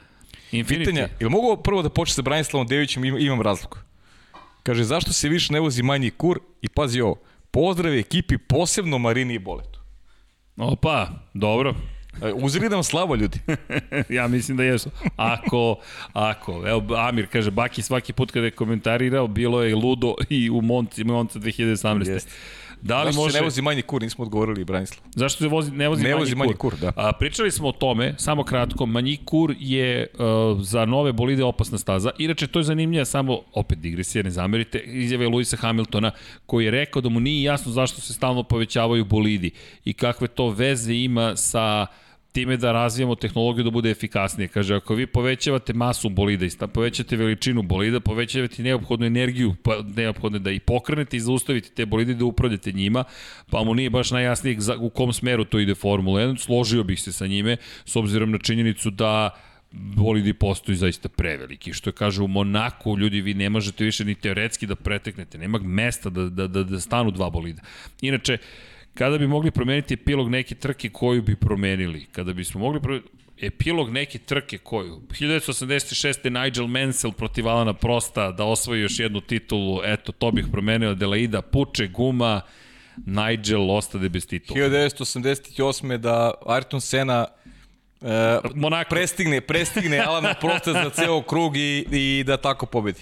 Infinity. 0.52 0.78
Pitanja, 0.78 1.10
ili 1.20 1.30
mogu 1.30 1.64
prvo 1.64 1.82
da 1.82 1.90
počne 1.90 2.14
sa 2.14 2.22
Branislavom 2.22 2.68
Devićem, 2.68 3.06
imam, 3.06 3.20
imam 3.22 3.42
razlog. 3.42 3.80
Kaže, 4.64 4.84
zašto 4.84 5.14
se 5.14 5.30
više 5.30 5.54
ne 5.54 5.60
vozi 5.60 5.84
manji 5.84 6.10
kur? 6.10 6.40
I 6.62 6.70
pazi 6.70 7.02
ovo, 7.02 7.16
pozdrav 7.52 7.98
ekipi, 7.98 8.38
posebno 8.38 8.98
Marini 8.98 9.34
i 9.34 9.40
Boletu. 9.40 9.80
Opa, 10.58 11.08
dobro. 11.34 11.76
E, 12.22 12.34
Uzeli 12.34 12.70
nam 12.70 12.84
slavo, 12.84 13.16
ljudi. 13.16 13.40
ja 14.18 14.28
mislim 14.28 14.58
da 14.58 14.64
jesu. 14.64 14.90
Ako, 15.16 15.76
ako, 16.14 16.64
evo 16.68 16.96
Amir 16.96 17.28
kaže, 17.32 17.52
Baki 17.52 17.82
svaki 17.82 18.14
put 18.14 18.32
kada 18.32 18.46
je 18.46 18.52
komentarirao, 18.52 19.28
bilo 19.28 19.64
je 19.64 19.76
ludo 19.76 20.16
i 20.30 20.50
u 20.50 20.62
Monci, 20.62 21.04
Monca 21.04 21.40
2018. 21.40 22.10
Jeste. 22.10 22.32
Da 22.82 23.04
li 23.04 23.06
Zašto 23.06 23.22
može... 23.22 23.34
se 23.34 23.40
ne 23.40 23.44
vozi 23.44 23.62
manji 23.62 23.82
kur? 23.82 24.02
Nismo 24.02 24.24
odgovorili, 24.24 24.64
Branislav. 24.64 25.04
Zašto 25.16 25.44
se 25.44 25.48
vozi, 25.48 25.72
ne 25.72 25.88
vozi 25.88 26.04
Ne 26.04 26.10
manji 26.10 26.20
vozi 26.20 26.36
manji 26.36 26.54
kur, 26.54 26.76
da. 26.82 26.92
A, 26.96 27.12
pričali 27.12 27.52
smo 27.52 27.68
o 27.68 27.72
tome, 27.72 28.14
samo 28.18 28.44
kratko, 28.44 28.86
manji 28.86 29.18
kur 29.26 29.56
je 29.60 30.08
uh, 30.14 30.62
za 30.62 30.86
nove 30.86 31.14
bolide 31.14 31.44
opasna 31.44 31.78
staza. 31.78 32.12
Inače, 32.18 32.48
to 32.48 32.60
je 32.60 32.64
zanimljiva, 32.64 33.06
samo, 33.06 33.42
opet 33.54 33.80
digresija, 33.80 34.24
ne 34.24 34.32
zamerite, 34.32 34.80
izjave 34.80 35.28
Luisa 35.28 35.58
Hamiltona, 35.58 36.12
koji 36.46 36.66
je 36.66 36.72
rekao 36.72 37.02
da 37.02 37.10
mu 37.10 37.20
nije 37.20 37.44
jasno 37.44 37.72
zašto 37.72 38.02
se 38.02 38.14
stalno 38.14 38.44
povećavaju 38.44 39.06
bolidi 39.06 39.52
i 39.86 39.94
kakve 39.94 40.28
to 40.28 40.50
veze 40.50 40.94
ima 40.94 41.36
sa 41.36 41.88
time 42.40 42.58
da 42.58 42.72
razvijamo 42.72 43.16
tehnologiju 43.16 43.64
da 43.64 43.70
bude 43.70 43.92
efikasnije. 43.92 44.48
Kaže, 44.48 44.76
ako 44.76 44.96
vi 44.96 45.08
povećavate 45.08 45.74
masu 45.74 46.10
bolida 46.10 46.46
i 46.46 46.50
povećate 46.74 47.18
veličinu 47.18 47.62
bolida, 47.62 48.00
povećavate 48.00 48.64
neophodnu 48.64 49.06
energiju, 49.06 49.56
pa 49.64 49.82
neophodno 49.96 50.40
da 50.40 50.52
i 50.52 50.60
pokrenete 50.60 51.18
i 51.18 51.20
zaustavite 51.20 51.70
te 51.70 51.86
bolide 51.86 52.14
da 52.14 52.26
upravljate 52.26 52.72
njima, 52.72 53.04
pa 53.52 53.64
mu 53.64 53.74
nije 53.74 53.90
baš 53.90 54.12
najjasnije 54.12 54.58
u 54.80 54.90
kom 54.90 55.14
smeru 55.14 55.46
to 55.46 55.60
ide 55.60 55.76
Formula 55.76 56.22
1. 56.22 56.38
Složio 56.38 56.84
bih 56.84 57.02
se 57.02 57.12
sa 57.12 57.28
njime, 57.28 57.58
s 57.86 57.96
obzirom 57.96 58.32
na 58.32 58.38
činjenicu 58.38 58.90
da 58.90 59.30
bolidi 59.72 60.34
postoji 60.34 60.76
zaista 60.76 61.10
preveliki. 61.10 61.74
Što 61.74 61.92
kaže 61.92 62.24
u 62.24 62.28
Monaku, 62.28 62.98
ljudi, 62.98 63.22
vi 63.22 63.34
ne 63.34 63.50
možete 63.50 63.84
više 63.84 64.06
ni 64.06 64.16
teoretski 64.16 64.68
da 64.68 64.76
preteknete. 64.76 65.38
Nema 65.38 65.60
mesta 65.60 66.10
da, 66.10 66.30
da, 66.30 66.48
da, 66.48 66.64
da 66.64 66.80
stanu 66.80 67.12
dva 67.12 67.30
bolida. 67.30 67.62
Inače, 68.02 68.38
kada 69.00 69.18
bi 69.18 69.28
mogli 69.28 69.52
promeniti 69.52 69.94
epilog 69.94 70.30
neke 70.30 70.56
trke 70.56 70.90
koju 70.90 71.22
bi 71.22 71.36
promenili, 71.36 72.06
kada 72.12 72.34
bismo 72.34 72.60
mogli 72.60 72.82
promeniti 72.82 73.10
epilog 73.42 73.92
neke 73.92 74.18
trke 74.18 74.58
koju 74.58 75.02
1986. 75.10 76.30
Nigel 76.44 76.68
Mansell 76.68 77.14
protiv 77.14 77.48
Alana 77.48 77.74
Prosta 77.74 78.32
da 78.32 78.44
osvoji 78.44 78.82
još 78.82 79.00
jednu 79.00 79.22
titulu, 79.22 79.82
eto 79.84 80.12
to 80.12 80.32
bih 80.32 80.46
promenio 80.52 80.90
Adelaida, 80.90 81.42
puče 81.42 81.88
guma 81.88 82.42
Nigel 83.06 83.72
ostade 83.72 84.10
bez 84.10 84.28
titula 84.28 84.60
1988. 84.60 85.98
da 85.98 86.34
Ayrton 86.46 86.80
Senna 86.80 87.26
e, 88.02 88.40
Monako. 88.56 88.90
prestigne, 88.90 89.42
prestigne 89.42 90.00
Alana 90.00 90.34
Prosta 90.34 90.74
za 90.74 90.90
ceo 90.90 91.22
krug 91.22 91.58
i, 91.58 91.86
i 91.92 92.24
da 92.24 92.38
tako 92.38 92.66
pobedi. 92.66 93.00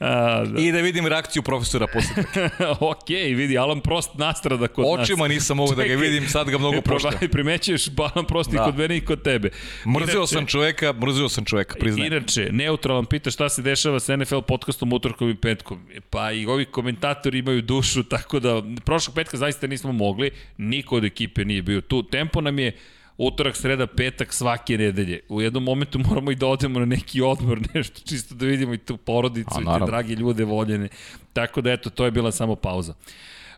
A, 0.00 0.44
da. 0.44 0.60
I 0.60 0.72
da 0.72 0.80
vidim 0.80 1.06
reakciju 1.06 1.42
profesora 1.42 1.86
posle 1.86 2.24
ok, 2.90 3.08
vidi, 3.08 3.58
Alan 3.58 3.80
Prost 3.80 4.10
nastrada 4.14 4.68
kod 4.68 4.84
nas. 4.88 5.00
Očima 5.00 5.28
nisam 5.28 5.56
mogu 5.56 5.74
da 5.74 5.84
ga 5.84 5.94
vidim, 5.94 6.28
sad 6.28 6.50
ga 6.50 6.58
mnogo 6.58 6.80
pošta. 6.80 7.10
Primećuješ 7.32 7.86
Alan 7.98 8.26
Prost 8.26 8.52
i 8.52 8.56
Da. 8.56 8.64
kod 8.64 8.78
mene 8.78 8.96
i 8.96 9.00
kod 9.00 9.22
tebe. 9.22 9.50
Mrzeo 9.88 10.16
Inače- 10.16 10.26
sam 10.26 10.46
čoveka, 10.46 10.92
mrzeo 10.92 11.28
sam 11.28 11.44
čoveka, 11.44 11.74
priznajem. 11.80 12.12
Inače, 12.12 12.48
neutralan 12.52 13.06
pita 13.06 13.30
šta 13.30 13.48
se 13.48 13.62
dešava 13.62 14.00
sa 14.00 14.16
NFL 14.16 14.38
podcastom 14.38 14.92
utorkom 14.92 15.30
i 15.30 15.34
petkom. 15.34 15.78
Pa 16.10 16.32
i 16.32 16.46
ovi 16.46 16.64
komentatori 16.64 17.38
imaju 17.38 17.62
dušu, 17.62 18.02
tako 18.04 18.40
da 18.40 18.62
prošlog 18.84 19.14
petka 19.14 19.36
zaista 19.36 19.66
nismo 19.66 19.92
mogli, 19.92 20.30
niko 20.58 20.96
od 20.96 21.04
ekipe 21.04 21.44
nije 21.44 21.62
bio 21.62 21.80
tu. 21.80 22.02
Tempo 22.02 22.40
nam 22.40 22.58
je 22.58 22.76
utorak, 23.18 23.56
sreda, 23.56 23.86
petak 23.86 24.32
svake 24.32 24.78
nedelje. 24.78 25.20
U 25.28 25.40
jednom 25.42 25.62
momentu 25.62 25.98
moramo 25.98 26.30
i 26.30 26.34
da 26.34 26.46
odemo 26.46 26.78
na 26.78 26.86
neki 26.86 27.22
odmor, 27.22 27.60
nešto 27.74 28.00
čisto 28.08 28.34
da 28.34 28.46
vidimo 28.46 28.74
i 28.74 28.78
tu 28.78 28.96
porodicu 28.96 29.58
A, 29.58 29.60
i 29.60 29.80
te 29.80 29.86
drage 29.86 30.14
ljude 30.14 30.44
voljene. 30.44 30.88
Tako 31.32 31.60
da 31.60 31.72
eto, 31.72 31.90
to 31.90 32.04
je 32.04 32.10
bila 32.10 32.32
samo 32.32 32.56
pauza. 32.56 32.94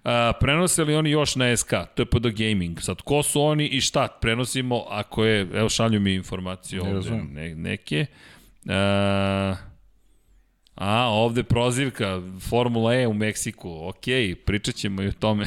A, 0.05 0.33
prenose 0.41 0.85
li 0.85 0.95
oni 0.95 1.11
još 1.11 1.37
na 1.37 1.57
SK, 1.57 1.71
TPD 1.95 2.27
Gaming? 2.27 2.81
Sad, 2.81 3.03
ko 3.03 3.23
su 3.23 3.43
oni 3.43 3.67
i 3.67 3.81
šta 3.81 4.09
prenosimo 4.21 4.85
ako 4.89 5.25
je, 5.25 5.49
evo 5.55 5.69
šalju 5.69 6.01
mi 6.01 6.15
informaciju 6.15 6.85
Ne 6.85 6.97
ovde, 6.97 7.11
ne, 7.11 7.55
neke. 7.55 8.07
A, 8.69 9.55
a, 10.75 11.09
ovde 11.09 11.43
prozivka, 11.43 12.23
Formula 12.49 12.95
E 12.95 13.07
u 13.07 13.15
Meksiku, 13.15 13.89
ok, 13.89 14.05
pričat 14.47 14.75
ćemo 14.75 15.03
i 15.03 15.09
o 15.09 15.13
tome. 15.13 15.47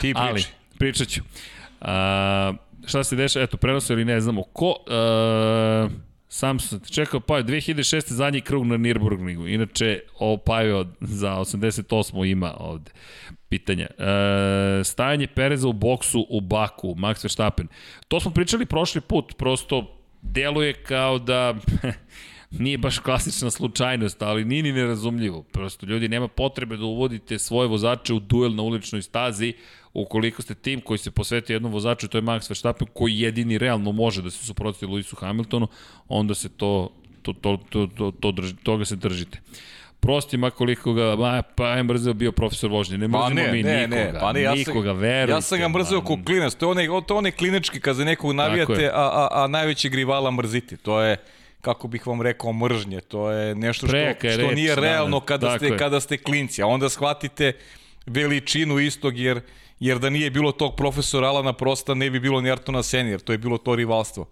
Ti 0.00 0.12
Ali, 0.16 0.32
priči. 0.32 0.48
pričat 0.78 1.08
ću. 1.08 1.20
A, 1.80 2.52
šta 2.88 3.04
se 3.04 3.16
dešava, 3.16 3.44
eto, 3.44 3.56
prenose 3.56 3.92
ili 3.92 4.04
ne 4.04 4.20
znamo 4.20 4.42
ko, 4.42 4.74
a, 4.86 5.88
sam 6.28 6.60
sam 6.60 6.80
čekao, 6.90 7.20
pa 7.20 7.36
je 7.36 7.44
2006. 7.44 8.12
zadnji 8.12 8.40
krug 8.40 8.66
na 8.66 8.76
Nürburgringu, 8.76 9.54
inače 9.54 10.00
ovo 10.18 10.36
Pajo 10.36 10.86
za 11.00 11.30
88. 11.30 12.30
ima 12.30 12.54
ovde 12.58 12.90
pitanja. 13.48 13.86
E, 13.98 14.84
stajanje 14.84 15.26
Pereza 15.26 15.68
u 15.68 15.72
boksu 15.72 16.26
u 16.30 16.40
Baku, 16.40 16.94
Max 16.94 17.24
Verstappen. 17.24 17.68
To 18.08 18.20
smo 18.20 18.30
pričali 18.30 18.66
prošli 18.66 19.00
put, 19.00 19.34
prosto 19.38 19.98
deluje 20.22 20.72
kao 20.72 21.18
da 21.18 21.54
nije 22.50 22.78
baš 22.78 22.98
klasična 22.98 23.50
slučajnost, 23.50 24.22
ali 24.22 24.44
nije 24.44 24.62
ni 24.62 24.72
nerazumljivo. 24.72 25.42
Prosto 25.42 25.86
ljudi 25.86 26.08
nema 26.08 26.28
potrebe 26.28 26.76
da 26.76 26.84
uvodite 26.84 27.38
svoje 27.38 27.68
vozače 27.68 28.14
u 28.14 28.20
duel 28.20 28.54
na 28.54 28.62
uličnoj 28.62 29.02
stazi 29.02 29.54
ukoliko 29.94 30.42
ste 30.42 30.54
tim 30.54 30.80
koji 30.80 30.98
se 30.98 31.10
posveti 31.10 31.52
jednom 31.52 31.72
vozaču, 31.72 32.08
to 32.08 32.18
je 32.18 32.22
Max 32.22 32.50
Verstappen, 32.50 32.88
koji 32.94 33.20
jedini 33.20 33.58
realno 33.58 33.92
može 33.92 34.22
da 34.22 34.30
se 34.30 34.44
suprotsti 34.44 34.86
Luisu 34.86 35.16
Hamiltonu, 35.16 35.68
onda 36.08 36.34
se 36.34 36.48
to, 36.48 36.90
to, 37.22 37.32
to, 37.32 37.58
to, 37.70 37.86
to, 37.86 38.10
to 38.20 38.32
drži, 38.32 38.56
toga 38.56 38.84
se 38.84 38.96
držite. 38.96 39.40
Prosti 40.00 40.38
koliko 40.56 40.92
ga, 40.92 41.16
ma, 41.16 41.42
pa 41.42 41.68
je 41.68 41.82
mrzeo 41.82 42.14
bio 42.14 42.32
profesor 42.32 42.70
vožnje, 42.70 42.98
ne 42.98 43.08
mrzimo 43.08 43.22
Pa 43.22 43.28
ne, 43.28 43.52
mi 43.52 43.62
ne, 43.62 43.86
nikoga, 43.86 44.12
ne, 44.12 44.20
pa 44.20 44.32
ne, 44.32 44.42
ja 44.42 44.50
sam, 44.50 44.58
nikoga, 44.58 44.92
verujte. 44.92 45.32
ja 45.32 45.40
sam 45.40 45.58
ga 45.58 45.68
mrzeo 45.68 46.00
ko 46.00 46.18
klinac, 46.26 46.54
to 46.54 46.66
je 46.66 46.70
onaj, 46.70 46.86
to 47.06 47.16
onaj 47.16 47.30
klinički 47.30 47.80
kad 47.80 47.96
za 47.96 48.04
nekog 48.04 48.32
navijate, 48.32 48.90
a, 48.94 49.10
a, 49.12 49.28
a 49.32 49.46
najvećeg 49.46 49.94
rivala 49.94 50.30
mrziti, 50.30 50.76
to 50.76 51.00
je 51.00 51.16
kako 51.60 51.88
bih 51.88 52.06
vam 52.06 52.22
rekao 52.22 52.52
mržnje, 52.52 53.00
to 53.00 53.30
je 53.30 53.54
nešto 53.54 53.86
što, 53.86 53.92
Preka 53.92 54.30
što 54.30 54.40
reč, 54.40 54.54
nije 54.54 54.74
da, 54.74 54.80
realno 54.80 55.20
da, 55.20 55.26
kada 55.26 55.56
ste, 55.56 55.66
je. 55.66 55.78
kada 55.78 56.00
ste 56.00 56.16
klinci, 56.16 56.62
a 56.62 56.66
onda 56.66 56.88
shvatite 56.88 57.52
veličinu 58.06 58.78
istog, 58.78 59.18
jer, 59.18 59.40
jer 59.80 59.98
da 59.98 60.10
nije 60.10 60.30
bilo 60.30 60.52
tog 60.52 60.76
profesora 60.76 61.28
Alana 61.28 61.52
Prosta, 61.52 61.94
ne 61.94 62.10
bi 62.10 62.20
bilo 62.20 62.40
ni 62.40 62.50
Artona 62.50 62.82
Sena, 62.82 63.10
jer 63.10 63.20
to 63.20 63.32
je 63.32 63.38
bilo 63.38 63.58
to 63.58 63.76
rivalstvo. 63.76 64.26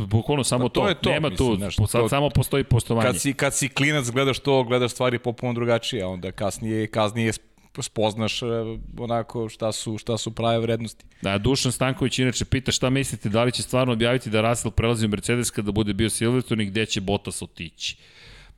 Bukvalno 0.00 0.44
samo 0.44 0.64
Pa 0.64 0.68
to 0.68 0.80
to, 0.80 0.88
je 0.88 0.94
to, 0.94 1.10
nema 1.10 1.28
mislim, 1.28 1.48
tu, 1.50 1.56
znaš, 1.56 1.76
po- 1.76 1.86
sad 1.86 2.00
to- 2.00 2.08
samo 2.08 2.30
postoji 2.30 2.64
poštovanje. 2.64 3.06
Kad 3.06 3.20
si, 3.20 3.32
kad 3.34 3.54
si 3.54 3.68
klinac 3.68 4.10
gledaš 4.10 4.38
to, 4.38 4.64
gledaš 4.64 4.90
stvari 4.92 5.18
popuno 5.18 5.52
drugačije, 5.52 6.02
a 6.02 6.08
onda 6.08 6.32
kasnije, 6.32 6.86
kasnije 6.86 7.32
spoznaš 7.82 8.42
e, 8.42 8.46
onako 8.98 9.48
šta 9.48 9.72
su, 9.72 9.98
šta 9.98 10.18
su 10.18 10.30
prave 10.34 10.58
vrednosti. 10.58 11.04
Da, 11.22 11.38
Dušan 11.38 11.72
Stanković 11.72 12.18
inače 12.18 12.44
pita 12.44 12.72
šta 12.72 12.90
mislite, 12.90 13.28
da 13.28 13.44
li 13.44 13.52
će 13.52 13.62
stvarno 13.62 13.92
objaviti 13.92 14.30
da 14.30 14.40
Russell 14.40 14.72
prelazi 14.72 15.06
u 15.06 15.08
Mercedes 15.08 15.50
kada 15.50 15.72
bude 15.72 15.94
bio 15.94 16.10
Silverstone 16.10 16.64
i 16.64 16.66
gde 16.66 16.86
će 16.86 17.00
Bottas 17.00 17.42
otići? 17.42 17.96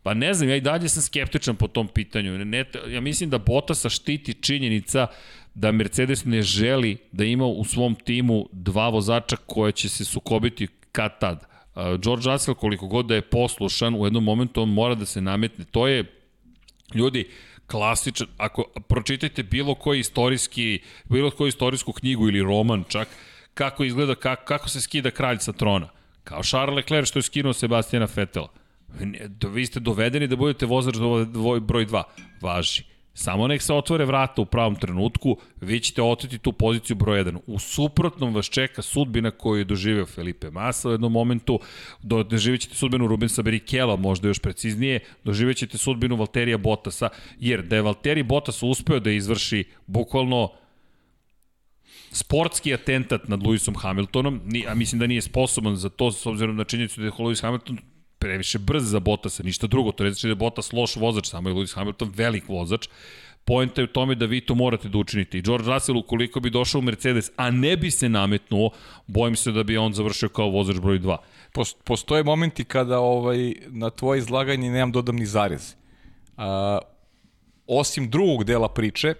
Pa 0.02 0.14
ne 0.14 0.34
znam, 0.34 0.48
ja 0.48 0.56
i 0.56 0.60
dalje 0.60 0.88
sam 0.88 1.02
skeptičan 1.02 1.56
po 1.56 1.68
tom 1.68 1.88
pitanju. 1.88 2.44
Ne, 2.44 2.64
ja 2.88 3.00
mislim 3.00 3.30
da 3.30 3.38
Bottasa 3.38 3.88
štiti 3.88 4.34
činjenica 4.34 5.06
da 5.54 5.72
Mercedes 5.72 6.24
ne 6.24 6.42
želi 6.42 6.96
da 7.12 7.24
ima 7.24 7.46
u 7.46 7.64
svom 7.64 7.94
timu 7.94 8.48
dva 8.52 8.88
vozača 8.88 9.36
koje 9.36 9.72
će 9.72 9.88
se 9.88 10.04
sukobiti 10.04 10.68
kad 10.92 11.18
tad. 11.20 11.46
Uh, 11.74 12.00
George 12.00 12.30
Russell, 12.30 12.54
koliko 12.54 12.86
god 12.86 13.06
da 13.06 13.14
je 13.14 13.22
poslušan, 13.22 13.94
u 13.94 14.06
jednom 14.06 14.24
momentu 14.24 14.62
on 14.62 14.68
mora 14.68 14.94
da 14.94 15.06
se 15.06 15.20
nametne. 15.20 15.64
To 15.64 15.88
je 15.88 16.04
Ljudi, 16.94 17.28
klasičan, 17.70 18.26
ako 18.36 18.64
pročitajte 18.88 19.42
bilo 19.42 19.74
koji 19.74 20.00
istorijski, 20.00 20.80
bilo 21.04 21.30
koju 21.30 21.48
istorijsku 21.48 21.92
knjigu 21.92 22.28
ili 22.28 22.42
roman 22.42 22.84
čak, 22.88 23.08
kako 23.54 23.84
izgleda, 23.84 24.14
kako, 24.14 24.44
kako 24.44 24.68
se 24.68 24.80
skida 24.80 25.10
kralj 25.10 25.38
sa 25.38 25.52
trona. 25.52 25.88
Kao 26.24 26.42
Charles 26.42 26.76
Leclerc 26.76 27.08
što 27.08 27.18
je 27.18 27.22
skinuo 27.22 27.52
Sebastijana 27.52 28.06
Fetela. 28.06 28.48
Vi 29.52 29.66
ste 29.66 29.80
dovedeni 29.80 30.26
da 30.26 30.36
budete 30.36 30.66
vozač 30.66 30.96
broj 31.60 31.86
2. 31.86 32.02
Važi. 32.40 32.84
Samo 33.18 33.48
nek 33.48 33.62
se 33.62 33.72
otvore 33.74 34.04
vrata 34.04 34.42
u 34.42 34.44
pravom 34.44 34.76
trenutku, 34.76 35.36
vi 35.60 35.80
ćete 35.80 36.02
oteti 36.02 36.38
tu 36.38 36.52
poziciju 36.52 36.96
broj 36.96 37.24
1. 37.24 37.38
U 37.46 37.58
suprotnom 37.58 38.34
vas 38.34 38.46
čeka 38.46 38.82
sudbina 38.82 39.30
koju 39.30 39.58
je 39.58 39.64
doživeo 39.64 40.06
Felipe 40.06 40.50
Massa 40.50 40.88
u 40.88 40.92
jednom 40.92 41.12
momentu, 41.12 41.60
do, 42.02 42.22
doživjet 42.22 42.60
ćete 42.60 42.74
sudbinu 42.74 43.06
Rubensa 43.06 43.42
Berikela, 43.42 43.96
možda 43.96 44.28
još 44.28 44.38
preciznije, 44.38 45.00
doživjet 45.24 45.56
ćete 45.56 45.78
sudbinu 45.78 46.16
Valterija 46.16 46.58
Bottasa, 46.58 47.08
jer 47.40 47.62
da 47.62 47.76
je 47.76 47.82
Valtteri 47.82 48.22
Bottas 48.22 48.62
uspeo 48.62 49.00
da 49.00 49.10
izvrši 49.10 49.64
bukvalno 49.86 50.52
sportski 52.12 52.74
atentat 52.74 53.28
nad 53.28 53.40
Lewisom 53.40 53.78
Hamiltonom, 53.78 54.40
a 54.68 54.74
mislim 54.74 54.98
da 54.98 55.06
nije 55.06 55.22
sposoban 55.22 55.76
za 55.76 55.88
to, 55.88 56.12
s 56.12 56.26
obzirom 56.26 56.56
na 56.56 56.64
činjenicu 56.64 57.00
da 57.00 57.06
je 57.06 57.12
Lewis 57.12 57.42
Hamilton 57.42 57.78
previše 58.18 58.58
brz 58.58 58.90
za 58.90 59.00
Bottasa, 59.00 59.42
ništa 59.42 59.66
drugo. 59.66 59.92
To 59.92 60.04
reći 60.04 60.26
da 60.26 60.30
je 60.30 60.34
Bottas 60.34 60.72
loš 60.72 60.96
vozač, 60.96 61.28
samo 61.28 61.48
je 61.48 61.54
Lewis 61.54 61.74
Hamilton 61.74 62.12
velik 62.14 62.48
vozač. 62.48 62.88
Poenta 63.44 63.80
je 63.80 63.84
u 63.84 63.92
tome 63.92 64.14
da 64.14 64.26
vi 64.26 64.40
to 64.40 64.54
morate 64.54 64.88
da 64.88 64.98
učinite. 64.98 65.38
I 65.38 65.42
George 65.42 65.72
Russell, 65.72 65.98
ukoliko 65.98 66.40
bi 66.40 66.50
došao 66.50 66.78
u 66.78 66.82
Mercedes, 66.82 67.30
a 67.36 67.50
ne 67.50 67.76
bi 67.76 67.90
se 67.90 68.08
nametnuo, 68.08 68.70
bojim 69.06 69.36
se 69.36 69.52
da 69.52 69.62
bi 69.62 69.76
on 69.76 69.92
završio 69.92 70.28
kao 70.28 70.50
vozač 70.50 70.76
broj 70.76 71.00
2. 71.00 71.16
Postoje 71.84 72.24
momenti 72.24 72.64
kada 72.64 72.98
ovaj, 72.98 73.54
na 73.68 73.90
tvoje 73.90 74.18
izlaganje 74.18 74.70
nemam 74.70 74.92
dodam 74.92 75.16
ni 75.16 75.26
zarez. 75.26 75.74
A, 76.36 76.78
osim 77.66 78.10
drugog 78.10 78.44
dela 78.44 78.68
priče, 78.68 79.14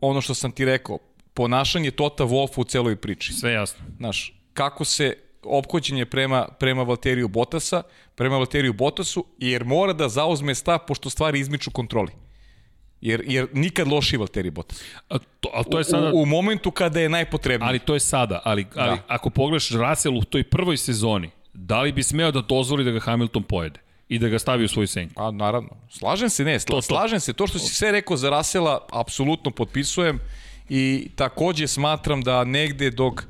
ono 0.00 0.20
što 0.20 0.34
sam 0.34 0.52
ti 0.52 0.64
rekao, 0.64 0.98
ponašanje 1.34 1.90
Tota 1.90 2.24
Wolfa 2.24 2.60
u 2.60 2.64
celoj 2.64 2.96
priči. 2.96 3.32
Sve 3.32 3.52
jasno. 3.52 3.84
Znaš, 3.96 4.34
kako 4.52 4.84
se 4.84 5.14
ophođenje 5.42 6.06
prema, 6.06 6.48
prema 6.60 6.82
Valteriju 6.82 7.28
Botasa, 7.28 7.82
prema 8.14 8.36
Valteriju 8.36 8.72
Botasu, 8.72 9.24
jer 9.38 9.64
mora 9.64 9.92
da 9.92 10.08
zauzme 10.08 10.54
stav 10.54 10.78
pošto 10.86 11.10
stvari 11.10 11.40
izmiču 11.40 11.70
kontroli. 11.70 12.12
Jer, 13.00 13.22
jer 13.26 13.48
nikad 13.52 13.88
loši 13.88 14.16
Valtteri 14.16 14.50
Bottas. 14.50 14.82
A 15.08 15.18
to, 15.40 15.50
a 15.54 15.62
to 15.62 15.78
je 15.78 15.84
sada... 15.84 16.12
U, 16.14 16.22
u 16.22 16.26
momentu 16.26 16.70
kada 16.70 17.00
je 17.00 17.08
najpotrebnije. 17.08 17.68
Ali 17.68 17.78
to 17.78 17.94
je 17.94 18.00
sada. 18.00 18.40
Ali, 18.44 18.66
ali 18.74 18.96
da. 18.96 19.02
ako 19.08 19.30
pogledaš 19.30 19.70
Russell 19.70 20.18
u 20.18 20.24
toj 20.24 20.44
prvoj 20.44 20.76
sezoni, 20.76 21.30
da 21.52 21.80
li 21.80 21.92
bi 21.92 22.02
smeo 22.02 22.30
da 22.30 22.40
dozvoli 22.40 22.84
da 22.84 22.90
ga 22.90 23.00
Hamilton 23.00 23.42
pojede? 23.42 23.80
i 24.10 24.18
da 24.18 24.28
ga 24.28 24.38
stavi 24.38 24.64
u 24.64 24.68
svoju 24.68 24.86
senku. 24.86 25.22
A 25.22 25.30
naravno. 25.30 25.68
Slažem 25.90 26.30
se, 26.30 26.44
ne, 26.44 26.60
sla, 26.60 26.66
to, 26.66 26.76
to. 26.76 26.82
slažem 26.82 27.20
se. 27.20 27.32
To 27.32 27.46
što 27.46 27.58
si 27.58 27.74
sve 27.74 27.92
rekao 27.92 28.16
za 28.16 28.30
Rasela, 28.30 28.86
apsolutno 28.92 29.50
potpisujem 29.50 30.18
i 30.68 31.10
takođe 31.16 31.66
smatram 31.66 32.22
da 32.22 32.44
negde 32.44 32.90
dok 32.90 33.22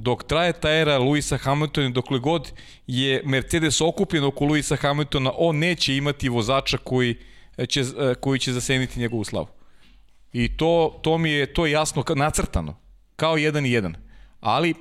dok 0.00 0.24
traje 0.24 0.52
ta 0.52 0.70
era 0.72 0.98
Luisa 0.98 1.36
Hamiltona, 1.36 1.88
dokle 1.88 2.18
god 2.18 2.52
je 2.86 3.22
Mercedes 3.24 3.80
okupljen 3.80 4.24
oko 4.24 4.44
Luisa 4.44 4.76
Hamiltona, 4.76 5.32
on 5.36 5.58
neće 5.58 5.96
imati 5.96 6.28
vozača 6.28 6.78
koji 6.78 7.16
će, 7.68 7.84
koji 8.20 8.38
će 8.38 8.52
zaseniti 8.52 9.00
njegovu 9.00 9.24
slavu. 9.24 9.46
I 10.32 10.56
to, 10.56 11.00
to 11.02 11.18
mi 11.18 11.30
je 11.30 11.52
to 11.52 11.66
je 11.66 11.72
jasno 11.72 12.04
nacrtano, 12.16 12.76
kao 13.16 13.36
jedan 13.36 13.66
i 13.66 13.72
jedan. 13.72 13.94
Ali 14.40 14.74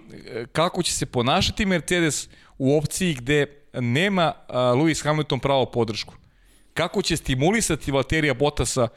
kako 0.51 0.83
će 0.83 0.93
se 0.93 1.05
ponašati 1.05 1.65
Mercedes 1.65 2.29
u 2.57 2.77
opciji 2.77 3.13
gde 3.13 3.45
nema 3.73 4.33
Lewis 4.49 5.03
Hamilton 5.03 5.39
pravo 5.39 5.65
podršku? 5.65 6.13
Kako 6.73 7.01
će 7.01 7.17
stimulisati 7.17 7.91
Valterija 7.91 8.33
Bottasa 8.33 8.87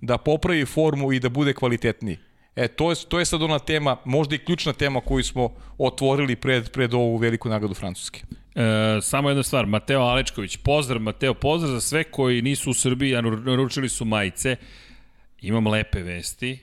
da 0.00 0.18
popravi 0.18 0.64
formu 0.64 1.12
i 1.12 1.20
da 1.20 1.28
bude 1.28 1.54
kvalitetniji? 1.54 2.18
E, 2.56 2.68
to 2.68 2.90
je, 2.90 2.96
to 3.08 3.18
je 3.18 3.24
sad 3.24 3.42
ona 3.42 3.58
tema, 3.58 3.96
možda 4.04 4.34
i 4.34 4.38
ključna 4.38 4.72
tema 4.72 5.00
koju 5.00 5.24
smo 5.24 5.54
otvorili 5.78 6.36
pred, 6.36 6.70
pred 6.70 6.94
ovu 6.94 7.16
veliku 7.16 7.48
nagradu 7.48 7.74
Francuske. 7.74 8.22
E, 8.54 9.00
samo 9.02 9.30
jedna 9.30 9.42
stvar, 9.42 9.66
Mateo 9.66 10.00
Alečković, 10.00 10.56
pozdrav 10.56 11.00
Mateo, 11.00 11.34
pozdrav 11.34 11.72
za 11.72 11.80
sve 11.80 12.04
koji 12.04 12.42
nisu 12.42 12.70
u 12.70 12.74
Srbiji, 12.74 13.16
a 13.16 13.20
naručili 13.20 13.88
su 13.88 14.04
majice. 14.04 14.56
Imam 15.40 15.66
lepe 15.66 16.02
vesti. 16.02 16.58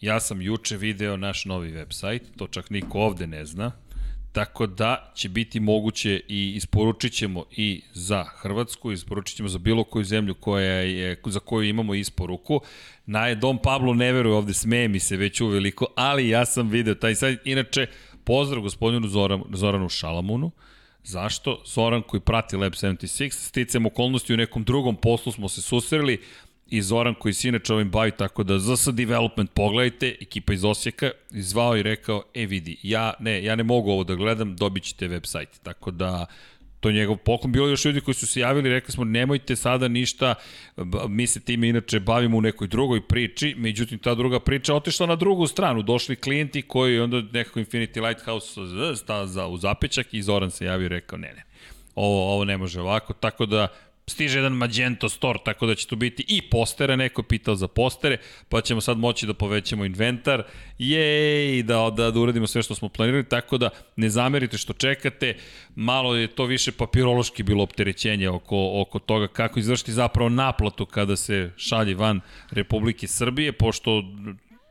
Ja 0.00 0.20
sam 0.20 0.42
juče 0.42 0.76
video 0.76 1.16
naš 1.16 1.44
novi 1.44 1.72
website, 1.72 2.22
to 2.36 2.46
čak 2.46 2.70
niko 2.70 2.98
ovde 3.00 3.26
ne 3.26 3.44
zna. 3.44 3.72
Tako 4.34 4.66
da 4.66 5.12
će 5.14 5.28
biti 5.28 5.60
moguće 5.60 6.20
i 6.28 6.52
isporučit 6.56 7.12
ćemo 7.12 7.44
i 7.50 7.82
za 7.92 8.24
Hrvatsku, 8.24 8.92
isporučit 8.92 9.36
ćemo 9.36 9.48
za 9.48 9.58
bilo 9.58 9.84
koju 9.84 10.04
zemlju 10.04 10.34
koja 10.34 10.72
je, 10.72 11.20
za 11.26 11.40
koju 11.40 11.68
imamo 11.68 11.94
isporuku. 11.94 12.60
Na 13.06 13.34
Dom 13.34 13.58
Pablo 13.58 13.94
ne 13.94 14.12
veruje 14.12 14.36
ovde, 14.36 14.54
smeje 14.54 14.88
mi 14.88 15.00
se 15.00 15.16
već 15.16 15.40
uveliko, 15.40 15.86
ali 15.96 16.28
ja 16.28 16.44
sam 16.44 16.68
video 16.68 16.94
taj 16.94 17.14
sajt. 17.14 17.40
Inače, 17.44 17.86
pozdrav 18.24 18.62
gospodinu 18.62 19.08
Zoran, 19.08 19.42
Zoranu 19.52 19.88
Šalamunu. 19.88 20.50
Zašto? 21.04 21.62
Zoran 21.66 22.02
koji 22.02 22.20
prati 22.20 22.56
Lab 22.56 22.72
76, 22.72 23.30
sticam 23.32 23.86
okolnosti 23.86 24.34
u 24.34 24.36
nekom 24.36 24.64
drugom 24.64 24.96
poslu 24.96 25.32
smo 25.32 25.48
se 25.48 25.62
susreli, 25.62 26.20
i 26.66 26.82
Zoran 26.82 27.14
koji 27.14 27.34
se 27.34 27.48
inače 27.48 27.74
ovim 27.74 27.90
bavi, 27.90 28.10
tako 28.10 28.42
da 28.42 28.58
ZS 28.58 28.88
Development 28.88 29.50
pogledajte, 29.54 30.16
ekipa 30.20 30.52
iz 30.52 30.64
Osijeka, 30.64 31.10
izvao 31.30 31.76
i 31.76 31.82
rekao, 31.82 32.22
e 32.34 32.46
vidi, 32.46 32.76
ja 32.82 33.12
ne, 33.20 33.44
ja 33.44 33.56
ne 33.56 33.62
mogu 33.62 33.90
ovo 33.90 34.04
da 34.04 34.14
gledam, 34.14 34.56
dobit 34.56 34.82
ćete 34.82 35.08
website. 35.08 35.62
Tako 35.62 35.90
da, 35.90 36.26
to 36.80 36.88
je 36.88 36.94
njegov 36.94 37.16
poklon. 37.16 37.52
Bilo 37.52 37.68
još 37.68 37.84
ljudi 37.84 38.00
koji 38.00 38.14
su 38.14 38.26
se 38.26 38.40
javili, 38.40 38.70
rekli 38.70 38.92
smo 38.92 39.04
nemojte 39.04 39.56
sada 39.56 39.88
ništa, 39.88 40.34
mi 41.08 41.26
se 41.26 41.40
time 41.40 41.68
inače 41.68 42.00
bavimo 42.00 42.36
u 42.36 42.40
nekoj 42.40 42.68
drugoj 42.68 43.06
priči, 43.06 43.54
međutim 43.58 43.98
ta 43.98 44.14
druga 44.14 44.40
priča 44.40 44.74
otišla 44.74 45.06
na 45.06 45.16
drugu 45.16 45.46
stranu, 45.46 45.82
došli 45.82 46.16
klijenti 46.16 46.62
koji 46.62 47.00
onda 47.00 47.22
nekako 47.32 47.60
Infinity 47.60 48.08
Lighthouse 48.08 48.60
sta 48.96 49.26
za 49.26 49.46
u 49.46 49.56
zapećak 49.56 50.14
i 50.14 50.22
Zoran 50.22 50.50
se 50.50 50.64
javio 50.64 50.86
i 50.86 50.88
rekao 50.88 51.18
ne, 51.18 51.32
ne, 51.36 51.44
ovo, 51.94 52.32
ovo 52.34 52.44
ne 52.44 52.56
može 52.56 52.80
ovako, 52.80 53.12
tako 53.12 53.46
da 53.46 53.68
stiže 54.06 54.38
jedan 54.38 54.52
Magento 54.52 55.08
Store, 55.08 55.38
tako 55.44 55.66
da 55.66 55.74
će 55.74 55.86
tu 55.86 55.96
biti 55.96 56.24
i 56.28 56.42
postere, 56.50 56.96
neko 56.96 57.20
je 57.20 57.28
pitao 57.28 57.54
za 57.54 57.68
postere, 57.68 58.18
pa 58.48 58.60
ćemo 58.60 58.80
sad 58.80 58.98
moći 58.98 59.26
da 59.26 59.34
povećamo 59.34 59.84
inventar, 59.84 60.42
jej, 60.78 61.62
da, 61.62 61.90
da, 61.96 62.10
da 62.10 62.20
uradimo 62.20 62.46
sve 62.46 62.62
što 62.62 62.74
smo 62.74 62.88
planirali, 62.88 63.28
tako 63.28 63.58
da 63.58 63.70
ne 63.96 64.10
zamerite 64.10 64.58
što 64.58 64.72
čekate, 64.72 65.36
malo 65.74 66.16
je 66.16 66.26
to 66.26 66.44
više 66.44 66.72
papirološki 66.72 67.42
bilo 67.42 67.62
opterećenje 67.62 68.28
oko, 68.28 68.80
oko 68.80 68.98
toga 68.98 69.28
kako 69.28 69.58
izvršiti 69.58 69.92
zapravo 69.92 70.28
naplatu 70.28 70.86
kada 70.86 71.16
se 71.16 71.50
šalje 71.56 71.94
van 71.94 72.20
Republike 72.50 73.06
Srbije, 73.06 73.52
pošto 73.52 74.02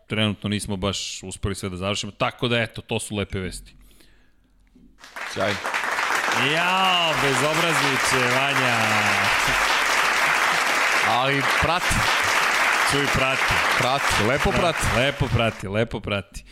trenutno 0.07 0.49
nismo 0.49 0.77
baš 0.77 1.23
uspeli 1.23 1.55
sve 1.55 1.69
da 1.69 1.77
završimo, 1.77 2.11
tako 2.11 2.47
da 2.47 2.59
eto, 2.59 2.81
to 2.81 2.99
su 2.99 3.15
lepe 3.15 3.39
vesti. 3.39 3.75
Sjajno. 5.33 5.92
Jao, 6.41 7.13
bezobrazniče, 7.21 8.35
Vanja. 8.35 8.77
Ali 11.09 11.41
prati. 11.61 11.95
Čuj, 12.91 13.05
prati. 13.15 13.41
Prati, 13.79 14.23
lepo 14.29 14.51
prati. 14.51 14.79
Lepo 14.97 15.27
prati, 15.35 15.67
lepo 15.67 15.99
prati. 15.99 16.43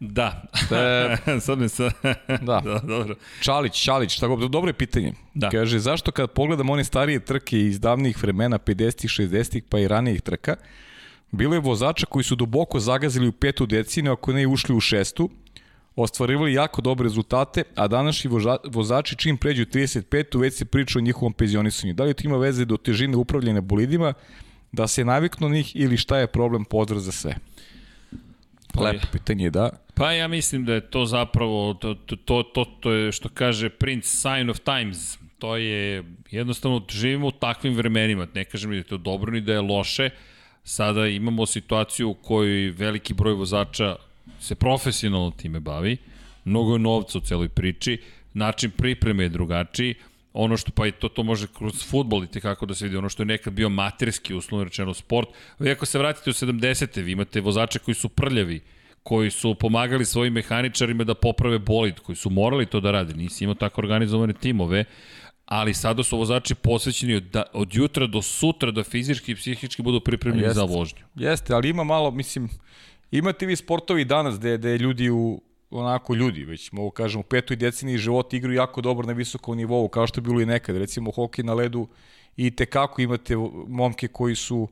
Da. 0.00 0.42
E, 0.70 1.40
sad 1.46 1.58
me 1.58 1.68
sa... 1.68 1.90
da. 2.28 2.60
da. 2.64 2.80
dobro. 2.84 3.14
Čalić, 3.40 3.84
Čalić, 3.84 4.18
tako, 4.18 4.36
dobro 4.36 4.68
je 4.68 4.72
pitanje. 4.72 5.12
Da. 5.34 5.50
Kaže, 5.50 5.78
zašto 5.78 6.12
kad 6.12 6.30
pogledam 6.30 6.70
one 6.70 6.84
starije 6.84 7.24
trke 7.24 7.60
iz 7.60 7.80
davnih 7.80 8.22
vremena, 8.22 8.58
50-ih, 8.58 9.10
60-ih, 9.10 9.62
pa 9.68 9.78
i 9.78 9.88
ranijih 9.88 10.20
trka, 10.20 10.56
bilo 11.30 11.54
je 11.54 11.60
vozača 11.60 12.06
koji 12.06 12.24
su 12.24 12.34
duboko 12.34 12.80
zagazili 12.80 13.28
u 13.28 13.32
petu 13.32 13.66
decine, 13.66 14.10
ako 14.10 14.32
ne 14.32 14.42
i 14.42 14.46
ušli 14.46 14.74
u 14.74 14.80
šestu, 14.80 15.30
ostvarivali 15.96 16.52
jako 16.52 16.82
dobre 16.82 17.04
rezultate, 17.04 17.62
a 17.74 17.88
današnji 17.88 18.30
vozači 18.64 19.16
čim 19.16 19.36
pređu 19.36 19.64
35. 19.64 20.40
već 20.40 20.54
se 20.54 20.64
priča 20.64 20.98
o 20.98 21.02
njihovom 21.02 21.32
penzionisanju. 21.32 21.94
Da 21.94 22.04
li 22.04 22.14
to 22.14 22.22
ima 22.24 22.36
veze 22.36 22.64
do 22.64 22.76
težine 22.76 23.16
upravljanja 23.16 23.60
bolidima, 23.60 24.12
da 24.72 24.86
se 24.86 25.04
naviknu 25.04 25.48
njih 25.48 25.76
ili 25.76 25.96
šta 25.96 26.18
je 26.18 26.26
problem 26.26 26.64
pozdrav 26.64 27.00
za 27.00 27.12
sve? 27.12 27.34
Pa 28.74 28.82
Lepo 28.82 29.06
pitanje, 29.12 29.50
da. 29.50 29.70
Pa 29.94 30.12
ja 30.12 30.28
mislim 30.28 30.64
da 30.64 30.74
je 30.74 30.90
to 30.90 31.04
zapravo, 31.06 31.74
to, 31.74 31.94
to, 31.94 32.16
to, 32.16 32.42
to, 32.42 32.64
to 32.80 32.92
je 32.92 33.12
što 33.12 33.28
kaže 33.28 33.68
Prince 33.68 34.08
Sign 34.08 34.50
of 34.50 34.60
Times. 34.60 35.18
To 35.38 35.56
je, 35.56 36.04
jednostavno, 36.30 36.82
živimo 36.90 37.26
u 37.26 37.30
takvim 37.30 37.74
vremenima. 37.74 38.26
Ne 38.34 38.44
kažem 38.44 38.70
ni 38.70 38.76
da 38.76 38.80
je 38.80 38.88
to 38.88 38.96
dobro 38.96 39.32
ni 39.32 39.40
da 39.40 39.52
je 39.52 39.60
loše. 39.60 40.10
Sada 40.64 41.06
imamo 41.06 41.46
situaciju 41.46 42.10
u 42.10 42.14
kojoj 42.14 42.70
veliki 42.70 43.14
broj 43.14 43.34
vozača 43.34 43.96
se 44.40 44.54
profesionalno 44.54 45.30
time 45.30 45.60
bavi, 45.60 45.96
mnogo 46.44 46.72
je 46.72 46.78
novca 46.78 47.18
u 47.18 47.20
celoj 47.20 47.48
priči, 47.48 47.98
način 48.34 48.70
pripreme 48.70 49.22
je 49.22 49.28
drugačiji, 49.28 49.94
ono 50.32 50.56
što 50.56 50.70
pa 50.70 50.86
i 50.86 50.92
to, 50.92 51.08
to 51.08 51.22
može 51.22 51.46
kroz 51.58 51.84
futbol 51.84 52.24
i 52.24 52.40
kako 52.40 52.66
da 52.66 52.74
se 52.74 52.84
vidi, 52.84 52.96
ono 52.96 53.08
što 53.08 53.22
je 53.22 53.26
nekad 53.26 53.52
bio 53.52 53.68
materski 53.68 54.34
uslovno 54.34 54.64
rečeno 54.64 54.94
sport. 54.94 55.28
Vi 55.58 55.70
ako 55.70 55.86
se 55.86 55.98
vratite 55.98 56.30
u 56.30 56.32
70. 56.32 57.02
vi 57.02 57.12
imate 57.12 57.40
vozače 57.40 57.78
koji 57.78 57.94
su 57.94 58.08
prljavi, 58.08 58.60
koji 59.02 59.30
su 59.30 59.54
pomagali 59.54 60.04
svojim 60.04 60.32
mehaničarima 60.32 61.04
da 61.04 61.14
poprave 61.14 61.58
bolid, 61.58 62.00
koji 62.00 62.16
su 62.16 62.30
morali 62.30 62.66
to 62.66 62.80
da 62.80 62.90
rade, 62.90 63.14
nisi 63.14 63.44
imao 63.44 63.54
tako 63.54 63.80
organizovane 63.80 64.32
timove, 64.32 64.84
ali 65.46 65.74
sada 65.74 66.02
su 66.02 66.18
vozači 66.18 66.54
posvećeni 66.54 67.14
od, 67.14 67.22
da, 67.22 67.42
od 67.52 67.74
jutra 67.74 68.06
do 68.06 68.22
sutra 68.22 68.70
da 68.70 68.84
fizički 68.84 69.32
i 69.32 69.34
psihički 69.34 69.82
budu 69.82 70.00
pripremljeni 70.00 70.46
Jeste. 70.46 70.54
za 70.54 70.64
vožnju. 70.64 71.04
Jeste, 71.14 71.54
ali 71.54 71.68
ima 71.68 71.84
malo, 71.84 72.10
mislim, 72.10 72.48
imate 73.10 73.46
vi 73.46 73.56
sportovi 73.56 74.04
danas 74.04 74.38
gde, 74.38 74.58
gde 74.58 74.78
ljudi 74.78 75.10
u 75.10 75.42
onako 75.70 76.14
ljudi, 76.14 76.44
već 76.44 76.72
mogu 76.72 76.90
kažem, 76.90 77.20
u 77.20 77.24
petoj 77.24 77.56
deceniji 77.56 77.98
života 77.98 78.36
igraju 78.36 78.56
jako 78.56 78.80
dobro 78.80 79.06
na 79.06 79.12
visokom 79.12 79.56
nivou, 79.56 79.88
kao 79.88 80.06
što 80.06 80.18
je 80.18 80.22
bilo 80.22 80.40
i 80.40 80.46
nekad. 80.46 80.76
Recimo, 80.76 81.10
hokej 81.10 81.44
na 81.44 81.54
ledu 81.54 81.88
i 82.36 82.50
tekako 82.50 83.02
imate 83.02 83.36
momke 83.68 84.08
koji 84.08 84.34
su 84.34 84.68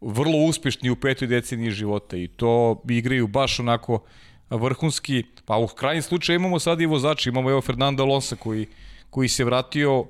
vrlo 0.00 0.38
uspešni 0.38 0.90
u 0.90 0.96
petoj 0.96 1.28
deceniji 1.28 1.70
života 1.70 2.16
i 2.16 2.28
to 2.28 2.82
igraju 2.88 3.26
baš 3.26 3.60
onako 3.60 4.02
vrhunski, 4.50 5.24
pa 5.44 5.56
u 5.56 5.66
krajnjem 5.66 6.02
slučaju 6.02 6.36
imamo 6.36 6.58
sad 6.58 6.80
i 6.80 6.86
vozači, 6.86 7.28
imamo 7.28 7.50
evo 7.50 7.60
Fernando 7.60 8.02
Alonso 8.02 8.36
koji, 8.36 8.66
koji 9.10 9.28
se 9.28 9.44
vratio 9.44 10.04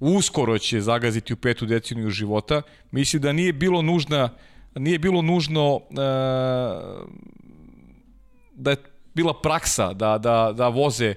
uskoro 0.00 0.58
će 0.58 0.80
zagaziti 0.80 1.32
u 1.32 1.36
petu 1.36 1.66
deceniju 1.66 2.10
života. 2.10 2.62
Mislim 2.90 3.22
da 3.22 3.32
nije 3.32 3.52
bilo 3.52 3.82
nužna 3.82 4.28
nije 4.74 4.98
bilo 4.98 5.22
nužno 5.22 5.80
e, 5.90 5.94
da 8.54 8.70
je 8.70 8.76
bila 9.14 9.40
praksa 9.42 9.92
da, 9.92 10.18
da, 10.18 10.52
da 10.56 10.68
voze 10.68 11.14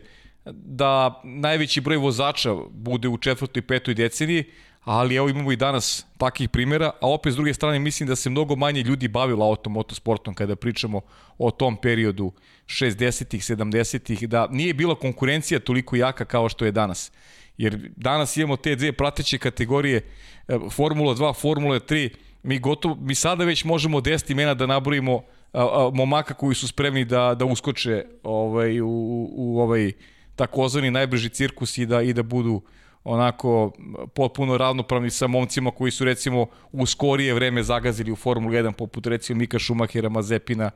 da 0.51 1.21
najveći 1.23 1.81
broj 1.81 1.97
vozača 1.97 2.55
bude 2.71 3.07
u 3.07 3.17
četvrtoj 3.17 3.59
i 3.59 3.67
petoj 3.67 3.93
deceniji, 3.93 4.43
ali 4.83 5.15
evo 5.15 5.29
imamo 5.29 5.51
i 5.51 5.55
danas 5.55 6.05
takih 6.17 6.49
primjera, 6.49 6.91
a 7.01 7.09
opet 7.09 7.33
s 7.33 7.35
druge 7.35 7.53
strane 7.53 7.79
mislim 7.79 8.07
da 8.07 8.15
se 8.15 8.29
mnogo 8.29 8.55
manje 8.55 8.81
ljudi 8.81 9.07
bavilo 9.07 9.45
auto 9.45 9.69
motosportom 9.69 10.33
kada 10.33 10.55
pričamo 10.55 11.01
o 11.37 11.51
tom 11.51 11.77
periodu 11.77 12.31
60-ih, 12.65 13.41
70-ih, 13.41 14.29
da 14.29 14.47
nije 14.51 14.73
bila 14.73 14.95
konkurencija 14.95 15.59
toliko 15.59 15.95
jaka 15.95 16.25
kao 16.25 16.49
što 16.49 16.65
je 16.65 16.71
danas. 16.71 17.11
Jer 17.57 17.91
danas 17.95 18.37
imamo 18.37 18.57
te 18.57 18.75
dve 18.75 18.91
prateće 18.91 19.37
kategorije 19.37 20.01
e, 20.47 20.57
Formula 20.71 21.15
2, 21.15 21.35
Formula 21.35 21.79
3, 21.79 22.09
mi 22.47 22.59
gotovo, 22.59 22.95
mi 23.01 23.15
sada 23.15 23.43
već 23.43 23.63
možemo 23.63 23.99
10 23.99 24.31
imena 24.31 24.53
da 24.53 24.65
nabrojimo 24.65 25.21
momaka 25.93 26.33
koji 26.33 26.55
su 26.55 26.67
spremni 26.67 27.05
da 27.05 27.35
da 27.35 27.45
uskoče 27.45 28.05
ovaj 28.23 28.81
u, 28.81 28.87
u, 28.87 29.29
u 29.35 29.59
ovaj 29.59 29.91
takozvani 30.35 30.91
najbrži 30.91 31.29
cirkus 31.29 31.77
i 31.77 31.85
da 31.85 32.01
i 32.01 32.13
da 32.13 32.23
budu 32.23 32.61
onako 33.03 33.71
potpuno 34.15 34.57
ravnopravni 34.57 35.09
sa 35.09 35.27
momcima 35.27 35.71
koji 35.71 35.91
su 35.91 36.05
recimo 36.05 36.47
u 36.71 36.85
skorije 36.85 37.33
vreme 37.33 37.63
zagazili 37.63 38.11
u 38.11 38.15
Formulu 38.15 38.53
1 38.53 38.71
poput 38.71 39.07
recimo 39.07 39.39
Mika 39.39 39.59
Šumahera, 39.59 40.09
Mazepina 40.09 40.71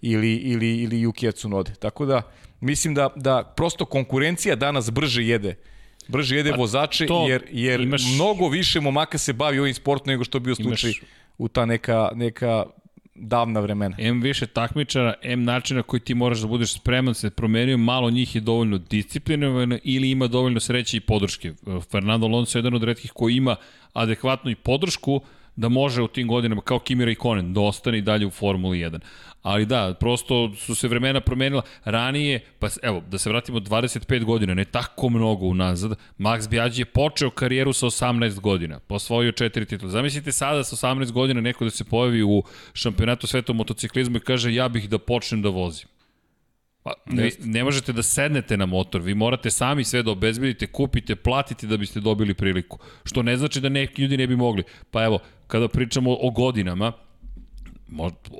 ili 0.00 0.34
ili 0.34 0.76
ili 0.76 1.06
Yuki 1.06 1.32
Tsunoda. 1.32 1.74
Tako 1.74 2.06
da 2.06 2.22
mislim 2.60 2.94
da 2.94 3.08
da 3.16 3.52
prosto 3.56 3.84
konkurencija 3.84 4.56
danas 4.56 4.90
brže 4.90 5.22
jede 5.22 5.54
brže 6.10 6.36
jede 6.36 6.52
vozače 6.52 7.06
to 7.06 7.28
jer 7.28 7.42
jer 7.50 7.80
imaš- 7.80 8.14
mnogo 8.14 8.48
više 8.48 8.80
momaka 8.80 9.18
se 9.18 9.32
bavi 9.32 9.58
ovim 9.58 9.74
sportom 9.74 10.06
nego 10.06 10.24
što 10.24 10.36
je 10.36 10.40
bio 10.40 10.54
slučaj 10.54 10.90
Imaš- 10.90 11.02
u 11.38 11.48
ta 11.48 11.66
neka 11.66 12.08
neka 12.14 12.64
davna 13.14 13.60
vremena. 13.60 13.96
M 13.98 14.20
više 14.20 14.46
takmičara, 14.46 15.14
M 15.22 15.44
načina 15.44 15.82
koji 15.82 16.00
ti 16.00 16.14
moraš 16.14 16.38
da 16.38 16.46
budeš 16.46 16.72
spreman 16.72 17.14
se 17.14 17.30
promenio, 17.30 17.76
malo 17.76 18.10
njih 18.10 18.34
je 18.34 18.40
dovoljno 18.40 18.78
disciplinovano 18.80 19.78
ili 19.84 20.10
ima 20.10 20.26
dovoljno 20.26 20.60
sreće 20.60 20.96
i 20.96 21.00
podrške. 21.02 21.52
Fernando 21.90 22.26
Alonso 22.26 22.58
je 22.58 22.60
jedan 22.60 22.74
od 22.74 22.82
redkih 22.82 23.12
koji 23.12 23.34
ima 23.34 23.56
adekvatnu 23.92 24.50
i 24.50 24.54
podršku 24.54 25.20
da 25.56 25.68
može 25.68 26.02
u 26.02 26.08
tim 26.08 26.28
godinama, 26.28 26.62
kao 26.62 26.78
Kimi 26.78 27.04
Raikkonen, 27.04 27.54
da 27.54 27.60
ostane 27.60 27.98
i 27.98 28.02
dalje 28.02 28.26
u 28.26 28.30
Formuli 28.30 28.78
1. 28.78 29.00
Ali 29.42 29.66
da, 29.66 29.94
prosto 30.00 30.54
su 30.56 30.74
se 30.74 30.88
vremena 30.88 31.20
promenila. 31.20 31.62
Ranije, 31.84 32.40
pa 32.58 32.68
evo, 32.82 33.02
da 33.10 33.18
se 33.18 33.30
vratimo 33.30 33.58
25 33.58 34.24
godina, 34.24 34.54
ne 34.54 34.64
tako 34.64 35.08
mnogo 35.08 35.46
unazad, 35.46 35.98
Max 36.18 36.48
Biaggi 36.48 36.80
je 36.80 36.84
počeo 36.84 37.30
karijeru 37.30 37.72
sa 37.72 37.86
18 37.86 38.40
godina, 38.40 38.78
posvojio 38.78 39.32
četiri 39.32 39.66
titula. 39.66 39.90
Zamislite 39.90 40.32
sada 40.32 40.64
sa 40.64 40.76
18 40.76 41.12
godina 41.12 41.40
neko 41.40 41.64
da 41.64 41.70
se 41.70 41.84
pojavi 41.84 42.22
u 42.22 42.42
šampionatu 42.72 43.26
sveta 43.26 43.52
motociklizmu 43.52 44.16
i 44.16 44.20
kaže 44.20 44.54
ja 44.54 44.68
bih 44.68 44.88
da 44.88 44.98
počnem 44.98 45.42
da 45.42 45.48
vozim. 45.48 45.88
Pa, 46.82 46.92
ne, 47.06 47.30
ne 47.44 47.64
možete 47.64 47.92
da 47.92 48.02
sednete 48.02 48.56
na 48.56 48.66
motor, 48.66 49.00
vi 49.00 49.14
morate 49.14 49.50
sami 49.50 49.84
sve 49.84 50.02
da 50.02 50.10
obezbedite, 50.10 50.66
kupite, 50.66 51.16
platite 51.16 51.66
da 51.66 51.76
biste 51.76 52.00
dobili 52.00 52.34
priliku. 52.34 52.78
Što 53.04 53.22
ne 53.22 53.36
znači 53.36 53.60
da 53.60 53.68
neki 53.68 54.02
ljudi 54.02 54.16
ne 54.16 54.26
bi 54.26 54.36
mogli. 54.36 54.62
Pa 54.90 55.04
evo, 55.04 55.18
kada 55.46 55.68
pričamo 55.68 56.16
o 56.20 56.30
godinama, 56.30 56.92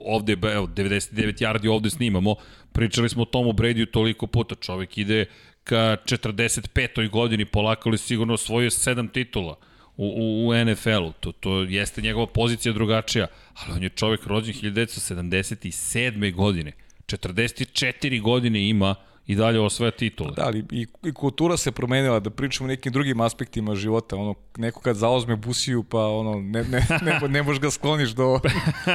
ovde, 0.05 0.33
evo, 0.33 0.67
99 0.67 1.43
yardi 1.43 1.69
ovde 1.69 1.91
snimamo, 1.91 2.35
pričali 2.73 3.09
smo 3.09 3.23
o 3.23 3.25
Tomu 3.25 3.53
Bradyu 3.53 3.87
toliko 3.87 4.27
puta, 4.27 4.55
čovek 4.55 4.99
ide 4.99 5.25
ka 5.65 5.97
45. 6.05 7.11
godini, 7.11 7.45
polako 7.45 7.91
li 7.91 7.99
sigurno 7.99 8.35
osvojio 8.35 8.71
7 8.71 9.13
titula 9.13 9.57
u, 9.97 10.07
u, 10.07 10.49
u 10.49 10.65
NFL-u, 10.65 11.13
to, 11.21 11.33
to 11.33 11.63
jeste 11.63 12.03
njegova 12.03 12.27
pozicija 12.27 12.73
drugačija, 12.73 13.27
ali 13.55 13.77
on 13.77 13.83
je 13.83 13.89
čovek 13.89 14.27
rođen 14.27 14.55
1977. 14.55 16.35
godine, 16.35 16.73
44 17.07 18.21
godine 18.21 18.69
ima 18.69 18.95
i 19.27 19.35
dalje 19.35 19.61
osvaja 19.61 19.91
titule. 19.91 20.33
Da, 20.37 20.43
ali 20.45 20.65
i, 20.71 20.87
i 21.03 21.13
kultura 21.13 21.57
se 21.57 21.73
promenila, 21.73 22.21
da 22.21 22.31
pričamo 22.31 22.65
o 22.65 22.69
nekim 22.69 22.93
drugim 22.93 23.21
aspektima 23.21 23.75
života, 23.75 24.17
ono, 24.17 24.35
neko 24.57 24.81
kad 24.81 24.97
zaozme 24.97 25.37
busiju, 25.37 25.83
pa 25.83 25.99
ono, 26.01 26.35
ne, 26.35 26.65
ne, 26.65 26.87
ne, 27.21 27.29
ne 27.29 27.43
možeš 27.43 27.61
ga 27.61 27.71
skloniš 27.71 28.11
do, 28.11 28.41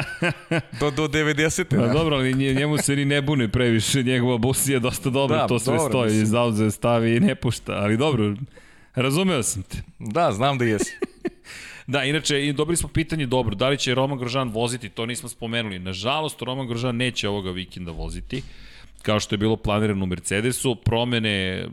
do, 0.80 0.92
do 0.92 1.08
90. 1.08 1.64
Pa 1.66 1.76
Da. 1.78 1.88
dobro, 1.90 2.16
ali 2.16 2.34
nje- 2.34 2.54
njemu 2.54 2.78
se 2.78 2.96
ni 2.96 3.06
ne 3.06 3.22
bune 3.22 3.48
previše, 3.48 4.04
njegova 4.04 4.38
busija 4.38 4.76
je 4.76 4.80
dosta 4.80 5.10
dobra, 5.10 5.38
Da, 5.38 5.48
to 5.48 5.60
sve 5.60 5.74
dobro, 5.74 5.90
stoji, 5.90 6.06
mislim. 6.06 6.26
zauze, 6.26 6.72
stavi 6.72 7.16
i 7.16 7.20
ne 7.20 7.36
pušta, 7.36 7.74
ali 7.74 7.98
dobro, 7.98 8.36
razumeo 8.96 9.44
sam 9.44 9.64
te. 9.64 9.78
da, 10.00 10.32
znam 10.32 10.58
da 10.58 10.66
jesi. 10.66 10.92
Da, 11.88 12.04
inače, 12.04 12.46
i 12.46 12.54
dobili 12.54 12.78
smo 12.78 12.90
pitanje 12.90 13.26
dobro, 13.26 13.56
da 13.56 13.70
li 13.70 13.78
će 13.78 13.96
Roman 13.96 14.18
Grožan 14.18 14.50
voziti, 14.50 14.90
to 14.90 15.06
nismo 15.06 15.30
spomenuli. 15.30 15.80
Nažalost, 15.80 16.42
Roman 16.42 16.68
Grožan 16.68 16.96
neće 16.96 17.30
ovoga 17.30 17.52
vikenda 17.52 17.92
voziti 17.92 18.42
kao 19.06 19.20
što 19.20 19.36
je 19.36 19.38
bilo 19.38 19.58
planirano 19.58 20.04
u 20.04 20.08
Mercedesu, 20.08 20.76
promene 20.76 21.30
e, 21.30 21.68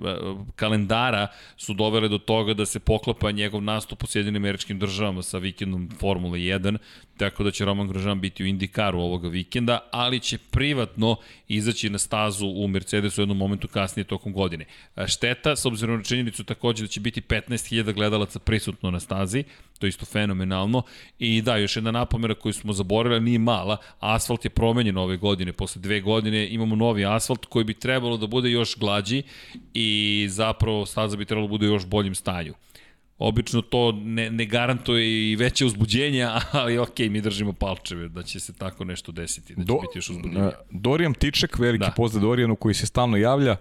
kalendara 0.57 1.27
su 1.57 1.75
dovele 1.75 2.09
do 2.09 2.19
toga 2.19 2.55
da 2.55 2.67
se 2.67 2.81
poklapa 2.81 3.31
njegov 3.31 3.63
nastup 3.63 4.03
u 4.03 4.07
Sjedinim 4.07 4.43
američkim 4.43 4.79
državama 4.79 5.23
sa 5.23 5.39
vikendom 5.39 5.91
Formule 6.01 6.39
1, 6.39 6.79
tako 7.17 7.45
da 7.45 7.51
će 7.51 7.65
Roman 7.65 7.89
Grožan 7.89 8.21
biti 8.21 8.43
u 8.43 8.47
Indikaru 8.47 8.99
ovoga 8.99 9.29
vikenda, 9.29 9.79
ali 9.91 10.21
će 10.21 10.39
privatno 10.39 11.17
izaći 11.49 11.91
na 11.91 11.99
stazu 11.99 12.47
u 12.47 12.69
Mercedesu 12.69 13.21
u 13.21 13.23
jednom 13.23 13.37
momentu 13.39 13.69
kasnije 13.69 14.05
tokom 14.05 14.33
godine. 14.33 14.65
Šteta, 15.07 15.57
s 15.57 15.67
obzirom 15.67 15.97
na 15.97 16.03
činjenicu 16.03 16.45
takođe 16.45 16.85
da 16.85 16.89
će 16.89 17.01
biti 17.01 17.21
15.000 17.21 17.93
gledalaca 17.93 18.39
prisutno 18.39 18.91
na 18.91 19.01
stazi, 19.01 19.45
to 19.79 19.87
je 19.87 19.89
isto 19.89 20.07
fenomenalno. 20.07 20.83
I 21.19 21.43
da, 21.43 21.57
još 21.57 21.77
jedna 21.77 21.91
napomera 21.91 22.35
koju 22.35 22.53
smo 22.53 22.73
zaboravili, 22.73 23.21
nije 23.21 23.39
mala, 23.39 23.77
asfalt 24.01 24.45
je 24.45 24.51
promenjen 24.51 24.99
ove 24.99 25.17
godine, 25.17 25.53
posle 25.53 25.83
dve 25.83 26.01
godine 26.01 26.49
imamo 26.49 26.77
novi 26.77 27.05
asfalt 27.05 27.47
koji 27.47 27.65
bi 27.65 27.75
trebalo 27.75 28.17
da 28.17 28.27
bude 28.27 28.51
još 28.51 28.79
glađi 28.79 29.23
i 29.75 30.27
zapravo 30.31 30.87
staza 30.87 31.17
bi 31.17 31.25
trebalo 31.25 31.47
da 31.47 31.51
bude 31.51 31.67
još 31.67 31.87
boljem 31.87 32.15
stanju. 32.15 32.55
Obično 33.23 33.61
to 33.63 33.93
ne, 33.95 34.31
ne 34.31 34.45
garantuje 34.45 35.31
i 35.31 35.37
veće 35.37 35.67
uzbuđenja, 35.67 36.31
ali 36.53 36.79
ok, 36.79 36.99
mi 37.01 37.21
držimo 37.21 37.53
palčeve 37.53 38.09
da 38.09 38.23
će 38.23 38.41
se 38.41 38.53
tako 38.53 38.85
nešto 38.85 39.13
desiti, 39.13 39.55
da 39.55 39.63
će 39.63 39.67
Do, 39.67 39.75
biti 39.75 39.99
još 39.99 40.11
uzbudljenja. 40.11 40.47
e, 40.47 40.53
Dorijan 40.71 41.15
Tiček, 41.15 41.59
veliki 41.59 41.79
Da. 41.81 41.91
pozdrav 41.91 42.23
Dorijanu 42.23 42.57
koji 42.57 42.75
se 42.75 42.87
stalno 42.87 43.17
javlja. 43.17 43.53
E, 43.53 43.57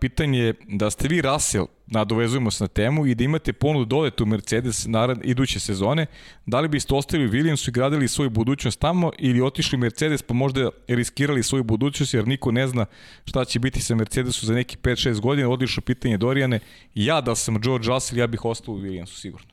pitanje 0.00 0.38
je 0.38 0.54
da 0.68 0.90
ste 0.90 1.08
vi 1.08 1.20
Russell, 1.20 1.66
nadovezujemo 1.86 2.50
se 2.50 2.64
na 2.64 2.68
temu, 2.68 3.06
i 3.06 3.14
da 3.14 3.24
imate 3.24 3.52
ponudu 3.52 3.84
dolete 3.84 4.22
u 4.22 4.26
Mercedes 4.26 4.86
narad, 4.86 5.20
iduće 5.24 5.60
sezone, 5.60 6.06
da 6.46 6.60
li 6.60 6.68
biste 6.68 6.94
ostavili 6.94 7.30
Williamsu 7.30 7.68
i 7.68 7.72
gradili 7.72 8.08
svoju 8.08 8.30
budućnost 8.30 8.80
tamo 8.80 9.10
ili 9.18 9.40
otišli 9.40 9.78
Mercedes 9.78 10.22
pa 10.22 10.34
možda 10.34 10.70
riskirali 10.88 11.42
svoju 11.42 11.64
budućnost 11.64 12.14
jer 12.14 12.28
niko 12.28 12.52
ne 12.52 12.68
zna 12.68 12.86
šta 13.24 13.44
će 13.44 13.58
biti 13.58 13.80
sa 13.80 13.94
Mercedesu 13.94 14.46
za 14.46 14.54
neki 14.54 14.76
5-6 14.76 15.20
godina, 15.20 15.48
odlično 15.48 15.82
pitanje 15.82 16.18
Dorijane. 16.18 16.60
Ja 16.94 17.20
da 17.20 17.34
sam 17.34 17.60
George 17.60 17.88
Russell, 17.88 18.18
ja 18.18 18.26
bih 18.26 18.44
ostao 18.44 18.74
u 18.74 18.78
Williamsu 18.78 19.20
sigurno. 19.20 19.46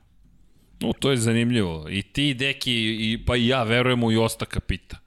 No, 0.80 0.93
to 0.93 1.11
je 1.11 1.17
zanimljivo. 1.17 1.88
I 1.89 2.01
ti, 2.01 2.34
Deki, 2.34 2.73
i, 2.73 3.26
pa 3.26 3.35
i 3.35 3.47
ja 3.47 3.63
verujemo 3.63 4.11
i 4.11 4.17
Osta 4.17 4.45
Kapita. 4.45 4.97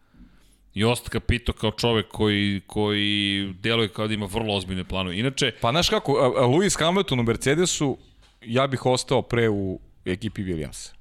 I 0.75 0.85
Osta 0.85 1.11
Kapito 1.11 1.53
kao 1.53 1.71
čovek 1.71 2.09
koji, 2.09 2.61
koji 2.67 3.53
deluje 3.61 3.89
kao 3.89 4.09
da 4.09 4.15
ima 4.15 4.27
vrlo 4.27 4.55
ozbiljne 4.55 4.85
planove. 4.85 5.19
Inače, 5.19 5.53
Pa 5.61 5.71
znaš 5.71 5.89
kako, 5.89 6.13
a, 6.13 6.45
a 6.45 6.47
Lewis 6.47 6.79
Hamilton 6.79 7.21
u 7.21 7.23
Mercedesu, 7.23 7.99
ja 8.43 8.67
bih 8.67 8.87
ostao 8.87 9.23
pre 9.23 9.49
u 9.49 9.81
ekipi 10.05 10.43
Williamsa. 10.43 10.93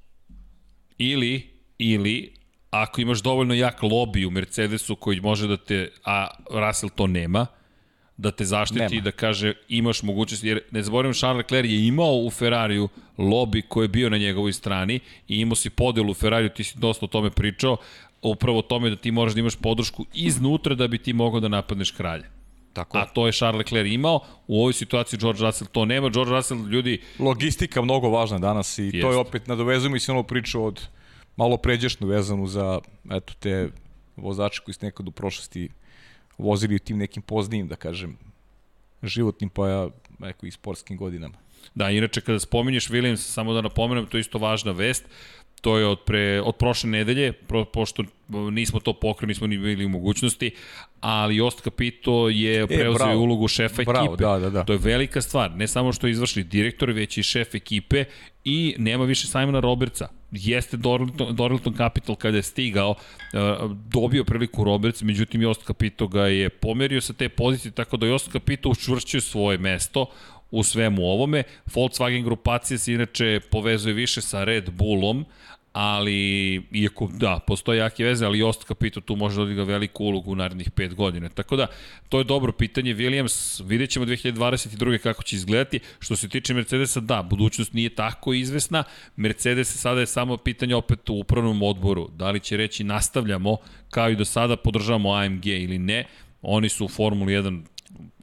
ili, 0.98 1.50
ili, 1.78 2.34
ako 2.70 3.00
imaš 3.00 3.22
dovoljno 3.22 3.54
jak 3.54 3.80
lobby 3.80 4.26
u 4.26 4.30
Mercedesu 4.30 4.96
koji 4.96 5.20
može 5.20 5.46
da 5.48 5.56
te, 5.56 5.90
a 6.04 6.28
Russell 6.50 6.90
to 6.94 7.06
nema, 7.06 7.46
da 8.16 8.30
te 8.30 8.44
zaštiti 8.44 8.80
Nema. 8.80 8.94
i 8.94 9.00
da 9.00 9.10
kaže 9.10 9.54
imaš 9.68 10.02
mogućnost, 10.02 10.44
jer 10.44 10.60
ne 10.70 10.82
zaboravim 10.82 11.14
Charles 11.14 11.38
Leclerc 11.38 11.70
je 11.70 11.86
imao 11.86 12.14
u 12.16 12.30
Ferrariju 12.30 12.88
lobby 13.18 13.62
koji 13.68 13.84
je 13.84 13.88
bio 13.88 14.10
na 14.10 14.18
njegovoj 14.18 14.52
strani 14.52 15.00
i 15.28 15.36
imao 15.40 15.56
si 15.56 15.70
podelu 15.70 16.10
u 16.10 16.14
Ferrariju, 16.14 16.48
ti 16.50 16.64
si 16.64 16.78
dosta 16.78 17.06
o 17.06 17.08
tome 17.08 17.30
pričao, 17.30 17.76
upravo 18.22 18.58
o 18.58 18.62
tome 18.62 18.90
da 18.90 18.96
ti 18.96 19.10
moraš 19.10 19.34
da 19.34 19.40
imaš 19.40 19.56
podršku 19.56 20.04
iznutra 20.14 20.74
da 20.74 20.88
bi 20.88 20.98
ti 20.98 21.12
mogao 21.12 21.40
da 21.40 21.48
napadneš 21.48 21.90
kralja. 21.90 22.24
Tako 22.72 22.98
a 22.98 23.06
to 23.06 23.26
je 23.26 23.32
Charles 23.32 23.58
Leclerc 23.58 23.92
imao. 23.92 24.20
U 24.46 24.60
ovoj 24.60 24.72
situaciji 24.72 25.18
George 25.18 25.40
Russell 25.40 25.70
to 25.72 25.84
nema. 25.84 26.08
George 26.08 26.30
Russell, 26.30 26.66
ljudi, 26.66 27.00
Logistika 27.18 27.82
mnogo 27.82 28.08
važna 28.08 28.38
danas 28.38 28.78
i 28.78 28.90
to 28.90 28.96
Jeste. 28.96 29.08
je 29.08 29.16
opet, 29.16 29.46
nadovezujemo 29.46 29.96
i 29.96 30.00
se 30.00 30.12
ono 30.12 30.22
priču 30.22 30.64
od 30.64 30.88
malo 31.36 31.56
pređašnju 31.56 32.06
vezanu 32.06 32.46
za 32.46 32.80
eto, 33.10 33.32
te 33.40 33.68
vozače 34.16 34.60
koji 34.64 34.74
su 34.74 34.86
nekad 34.86 35.08
u 35.08 35.10
prošlosti 35.10 35.68
vozili 36.38 36.74
u 36.74 36.78
tim 36.78 36.98
nekim 36.98 37.22
poznijim, 37.22 37.68
da 37.68 37.76
kažem, 37.76 38.16
životnim 39.02 39.50
pa 39.50 39.68
ja, 39.68 39.88
neko 40.18 40.46
i 40.46 40.50
sportskim 40.50 40.96
godinama. 40.96 41.34
Da, 41.74 41.90
inače 41.90 42.20
kada 42.20 42.40
spominješ 42.40 42.88
Williams, 42.88 43.16
samo 43.16 43.54
da 43.54 43.60
napomenem, 43.60 44.06
to 44.06 44.16
je 44.16 44.20
isto 44.20 44.38
važna 44.38 44.72
vest, 44.72 45.04
to 45.62 45.78
je 45.78 45.86
od, 45.86 46.00
pre, 46.00 46.40
od 46.40 46.56
prošle 46.56 46.90
nedelje, 46.90 47.32
pro, 47.32 47.64
pošto 47.64 48.04
nismo 48.28 48.80
to 48.80 48.92
pokrili, 48.92 49.30
nismo 49.30 49.46
ni 49.46 49.58
bili 49.58 49.84
u 49.84 49.88
mogućnosti, 49.88 50.50
ali 51.00 51.36
Jost 51.36 51.62
Capito 51.62 52.28
je 52.28 52.66
preuzeo 52.66 52.94
bravo. 52.94 53.20
ulogu 53.20 53.48
šefa 53.48 53.82
Bravo, 53.82 54.06
ekipe. 54.06 54.24
da, 54.24 54.38
da, 54.38 54.50
da. 54.50 54.64
To 54.64 54.72
je 54.72 54.78
velika 54.78 55.22
stvar, 55.22 55.56
ne 55.56 55.68
samo 55.68 55.92
što 55.92 56.06
je 56.06 56.10
izvršni 56.10 56.42
direktor, 56.42 56.90
već 56.90 57.18
i 57.18 57.22
šef 57.22 57.54
ekipe 57.54 58.04
i 58.44 58.74
nema 58.78 59.04
više 59.04 59.26
Simona 59.26 59.60
Robertsa. 59.60 60.08
Jeste 60.32 60.76
Doralton, 60.76 61.36
Doralton 61.36 61.74
Capital 61.76 62.14
kada 62.16 62.36
je 62.36 62.42
stigao, 62.42 62.90
uh, 62.90 63.70
dobio 63.70 64.24
priliku 64.24 64.64
Roberts, 64.64 65.02
međutim 65.02 65.42
Jost 65.42 65.66
Capito 65.66 66.08
ga 66.08 66.26
je 66.26 66.48
pomerio 66.48 67.00
sa 67.00 67.12
te 67.12 67.28
pozicije, 67.28 67.72
tako 67.72 67.96
da 67.96 68.06
Jost 68.06 68.32
Capito 68.32 68.68
učvršćuje 68.68 69.20
svoje 69.20 69.58
mesto 69.58 70.06
u 70.50 70.62
svemu 70.62 71.02
ovome. 71.02 71.42
Volkswagen 71.66 72.24
grupacija 72.24 72.78
se 72.78 72.92
inače 72.92 73.40
povezuje 73.50 73.94
više 73.94 74.20
sa 74.20 74.44
Red 74.44 74.70
Bullom, 74.70 75.24
ali 75.72 76.54
iako 76.72 77.08
da, 77.12 77.40
postoje 77.46 77.78
jake 77.78 78.04
veze, 78.04 78.26
ali 78.26 78.38
Jost 78.38 78.66
Capito 78.66 79.00
tu 79.00 79.16
može 79.16 79.36
da 79.36 79.42
odigra 79.42 79.64
veliku 79.64 80.04
ulogu 80.04 80.32
u 80.32 80.36
narednih 80.36 80.70
5 80.70 80.94
godina. 80.94 81.28
Tako 81.28 81.56
da, 81.56 81.66
to 82.08 82.18
je 82.18 82.24
dobro 82.24 82.52
pitanje. 82.52 82.94
Williams, 82.94 83.62
vidjet 83.66 83.90
ćemo 83.90 84.06
2022. 84.06 84.98
kako 84.98 85.22
će 85.22 85.36
izgledati. 85.36 85.80
Što 85.98 86.16
se 86.16 86.28
tiče 86.28 86.54
Mercedesa, 86.54 87.00
da, 87.00 87.22
budućnost 87.22 87.72
nije 87.72 87.94
tako 87.94 88.32
izvesna. 88.32 88.84
Mercedes 89.16 89.80
sada 89.80 90.00
je 90.00 90.06
samo 90.06 90.36
pitanje 90.36 90.74
opet 90.74 91.10
u 91.10 91.14
upravnom 91.14 91.62
odboru. 91.62 92.08
Da 92.16 92.30
li 92.30 92.40
će 92.40 92.56
reći 92.56 92.84
nastavljamo, 92.84 93.56
kao 93.90 94.10
i 94.10 94.16
do 94.16 94.24
sada 94.24 94.56
podržavamo 94.56 95.14
AMG 95.14 95.46
ili 95.46 95.78
ne. 95.78 96.06
Oni 96.42 96.68
su 96.68 96.84
u 96.84 96.88
Formuli 96.88 97.32
1 97.32 97.62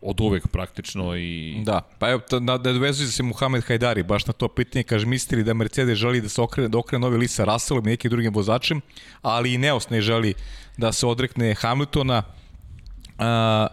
od 0.01 0.21
uvek 0.21 0.47
praktično 0.47 1.17
i 1.17 1.61
Da, 1.65 1.81
pa 1.99 2.09
evo, 2.09 2.21
to, 2.29 2.39
na, 2.39 2.57
da 2.57 2.73
dovezuje 2.73 3.07
se 3.07 3.23
Muhamed 3.23 3.63
Hajdari, 3.63 4.03
baš 4.03 4.25
na 4.25 4.33
to 4.33 4.47
pitanje, 4.47 4.83
kaže, 4.83 5.05
mislite 5.05 5.35
li 5.35 5.43
da 5.43 5.53
Mercedes 5.53 5.97
želi 5.97 6.21
da 6.21 6.29
se 6.29 6.41
okrene, 6.41 6.69
da 6.69 6.77
okrene 6.77 7.01
novi 7.01 7.17
list 7.17 7.35
sa 7.35 7.43
Russellom 7.43 7.87
i 7.87 7.91
nekim 7.91 8.11
drugim 8.11 8.33
vozačem, 8.33 8.81
ali 9.21 9.53
i 9.53 9.57
Neos 9.57 9.89
ne 9.89 10.01
želi 10.01 10.33
da 10.77 10.91
se 10.91 11.07
odrekne 11.07 11.55
Hamiltona. 11.55 12.23
A, 13.17 13.67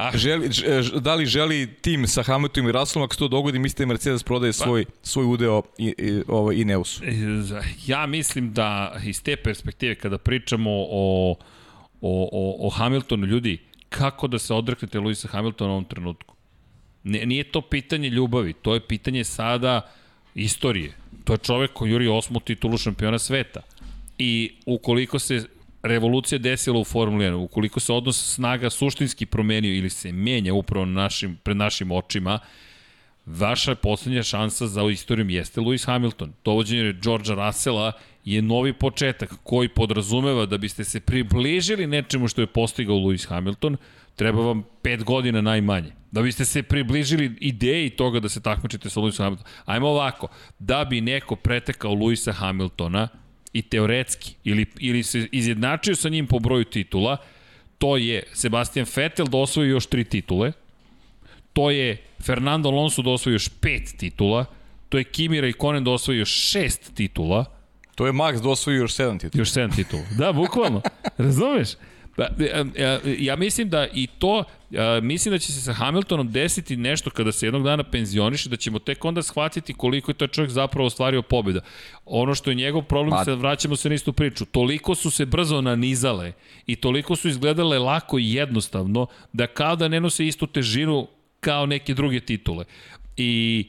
Ah, 0.00 0.16
želi, 0.16 0.52
ž, 0.52 1.00
da 1.00 1.14
li 1.14 1.26
želi 1.26 1.74
tim 1.80 2.06
sa 2.06 2.22
Hamiltonom 2.22 2.68
i 2.68 2.72
Russellom, 2.72 3.04
ako 3.04 3.14
se 3.14 3.18
to 3.18 3.28
dogodi, 3.28 3.58
mislite 3.58 3.82
da 3.82 3.86
Mercedes 3.86 4.22
prodaje 4.22 4.52
svoj, 4.52 4.84
svoj 5.02 5.26
udeo 5.26 5.62
i, 5.78 5.94
i, 5.98 6.22
ovaj, 6.28 6.56
i 6.56 6.64
Neusu? 6.64 7.02
Ja 7.86 8.06
mislim 8.06 8.52
da 8.52 8.96
iz 9.04 9.22
te 9.22 9.36
perspektive 9.36 9.94
kada 9.94 10.18
pričamo 10.18 10.70
o, 10.90 11.34
o, 12.00 12.28
o, 12.32 12.66
o 12.66 12.70
Hamiltonu, 12.70 13.26
ljudi, 13.26 13.58
kako 13.88 14.28
da 14.28 14.38
se 14.38 14.54
odreknete 14.54 15.00
Luisa 15.00 15.28
Hamiltona 15.28 15.70
u 15.70 15.72
ovom 15.72 15.84
trenutku? 15.84 16.34
Ne, 17.04 17.26
nije 17.26 17.44
to 17.44 17.60
pitanje 17.60 18.08
ljubavi, 18.08 18.52
to 18.52 18.74
je 18.74 18.80
pitanje 18.80 19.24
sada 19.24 19.90
istorije. 20.34 20.92
To 21.24 21.32
je 21.32 21.38
čovek 21.38 21.72
koji 21.72 21.90
juri 21.90 22.08
osmu 22.08 22.40
titulu 22.40 22.78
šampiona 22.78 23.18
sveta. 23.18 23.60
I 24.18 24.50
ukoliko 24.66 25.18
se 25.18 25.44
revolucija 25.82 26.38
desila 26.38 26.80
u 26.80 26.84
Formuli 26.84 27.24
1, 27.24 27.34
ukoliko 27.34 27.80
se 27.80 27.92
odnos 27.92 28.34
snaga 28.34 28.70
suštinski 28.70 29.26
promenio 29.26 29.74
ili 29.74 29.90
se 29.90 30.12
menja 30.12 30.54
upravo 30.54 30.84
na 30.84 31.02
našim, 31.02 31.38
pred 31.42 31.56
našim 31.56 31.92
očima, 31.92 32.38
vaša 33.26 33.74
poslednja 33.74 34.22
šansa 34.22 34.66
za 34.66 34.82
istorijom 34.82 35.30
jeste 35.30 35.60
Lewis 35.60 35.86
Hamilton. 35.86 36.32
Dovođenje 36.44 36.92
Georgea 37.02 37.46
Russella 37.46 37.92
je 38.24 38.42
novi 38.42 38.72
početak 38.72 39.34
koji 39.42 39.68
podrazumeva 39.68 40.46
da 40.46 40.58
biste 40.58 40.84
se 40.84 41.00
približili 41.00 41.86
nečemu 41.86 42.28
što 42.28 42.40
je 42.40 42.46
postigao 42.46 42.96
Lewis 42.96 43.28
Hamilton, 43.28 43.76
treba 44.16 44.42
vam 44.42 44.62
pet 44.82 45.04
godina 45.04 45.40
najmanje. 45.40 45.92
Da 46.10 46.22
biste 46.22 46.44
se 46.44 46.62
približili 46.62 47.36
ideji 47.40 47.90
toga 47.90 48.20
da 48.20 48.28
se 48.28 48.42
takmičite 48.42 48.90
sa 48.90 49.00
Lewisom 49.00 49.22
Hamiltonom. 49.22 49.52
Ajmo 49.64 49.88
ovako, 49.88 50.28
da 50.58 50.84
bi 50.84 51.00
neko 51.00 51.36
pretekao 51.36 51.92
Lewisa 51.92 52.32
Hamiltona 52.32 53.08
i 53.52 53.62
teoretski, 53.62 54.34
ili, 54.44 54.66
ili 54.78 55.02
se 55.02 55.28
izjednačio 55.32 55.96
sa 55.96 56.08
njim 56.08 56.26
po 56.26 56.38
broju 56.38 56.64
titula, 56.64 57.16
to 57.78 57.96
je 57.96 58.22
Sebastian 58.32 58.86
Vettel 58.96 59.26
da 59.26 59.38
osvoji 59.38 59.68
još 59.68 59.86
tri 59.86 60.04
titule, 60.04 60.52
to 61.52 61.70
je 61.70 61.96
Fernando 62.22 62.68
Alonso 62.68 63.02
da 63.02 63.10
osvoji 63.10 63.34
još 63.34 63.48
pet 63.60 63.94
titula, 63.98 64.44
to 64.88 64.98
je 64.98 65.04
Kimi 65.04 65.40
Raikkonen 65.40 65.84
da 65.84 65.90
osvoji 65.90 66.18
još 66.18 66.30
šest 66.30 66.94
titula, 66.94 67.44
To 67.98 68.06
je 68.06 68.12
Max 68.12 68.42
da 68.42 68.48
osvoji 68.48 68.76
još 68.76 68.94
7 68.96 69.20
titula. 69.20 69.40
još 69.40 69.50
sedam 69.50 69.70
titula. 69.70 70.02
Da, 70.18 70.32
bukvalno. 70.32 70.82
Razumeš? 71.18 71.68
Pa, 72.16 72.22
e, 72.24 72.64
e, 72.76 72.98
ja 73.18 73.36
mislim 73.36 73.68
da 73.68 73.86
i 73.94 74.06
to, 74.06 74.44
e, 74.72 75.00
mislim 75.00 75.32
da 75.32 75.38
će 75.38 75.52
se 75.52 75.60
sa 75.60 75.72
Hamiltonom 75.72 76.32
desiti 76.32 76.76
nešto 76.76 77.10
kada 77.10 77.32
se 77.32 77.46
jednog 77.46 77.62
dana 77.62 77.82
penzioniše, 77.82 78.48
da 78.48 78.56
ćemo 78.56 78.78
tek 78.78 79.04
onda 79.04 79.22
shvatiti 79.22 79.74
koliko 79.74 80.10
je 80.10 80.14
to 80.14 80.26
čovjek 80.26 80.50
zapravo 80.50 80.86
ostvario 80.86 81.22
pobjeda. 81.22 81.60
Ono 82.04 82.34
što 82.34 82.50
je 82.50 82.54
njegov 82.54 82.82
problem, 82.82 83.18
Ma- 83.18 83.24
sad 83.24 83.38
vraćamo 83.38 83.76
se 83.76 83.88
na 83.88 83.94
istu 83.94 84.12
priču, 84.12 84.44
toliko 84.44 84.94
su 84.94 85.10
se 85.10 85.26
brzo 85.26 85.60
nanizale 85.60 86.32
i 86.66 86.76
toliko 86.76 87.16
su 87.16 87.28
izgledale 87.28 87.78
lako 87.78 88.18
i 88.18 88.34
jednostavno, 88.34 89.06
da 89.32 89.46
kao 89.46 89.76
da 89.76 89.88
ne 89.88 90.00
nose 90.00 90.26
istu 90.26 90.46
težinu 90.46 91.08
kao 91.40 91.66
neke 91.66 91.94
druge 91.94 92.20
titule. 92.20 92.64
I 93.16 93.64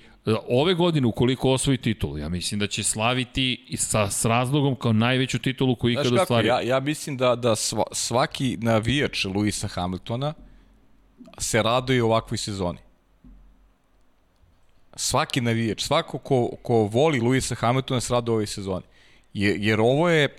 ove 0.48 0.74
godine 0.74 1.08
ukoliko 1.08 1.52
osvoji 1.52 1.78
titulu, 1.78 2.18
ja 2.18 2.30
mislim 2.30 2.60
da 2.60 2.68
će 2.68 2.84
slaviti 2.84 3.76
sa, 3.78 4.10
s 4.10 4.26
razlogom 4.26 4.76
kao 4.76 4.94
najveću 4.94 5.40
titulu 5.40 5.76
koju 5.76 5.94
Znaš 5.94 6.06
ikada 6.06 6.16
kako, 6.16 6.24
ostvario. 6.24 6.50
ja, 6.50 6.62
ja 6.62 6.80
mislim 6.80 7.18
da, 7.18 7.36
da 7.36 7.56
sva, 7.56 7.84
svaki 7.92 8.58
navijač 8.62 9.26
Luisa 9.26 9.68
Hamiltona 9.68 10.34
se 11.38 11.64
raduje 11.64 12.04
ovakvoj 12.04 12.38
sezoni. 12.38 12.80
Svaki 14.96 15.42
navijač, 15.42 15.84
svako 15.84 16.18
ko, 16.18 16.50
ko 16.62 16.74
voli 16.74 17.20
Luisa 17.20 17.56
Hamiltona 17.56 18.02
se 18.02 18.14
raduje 18.14 18.34
ovoj 18.34 18.48
sezoni. 18.48 18.86
Jer, 19.34 19.56
jer 19.60 19.80
ovo 19.82 20.10
je, 20.10 20.24
e, 20.24 20.30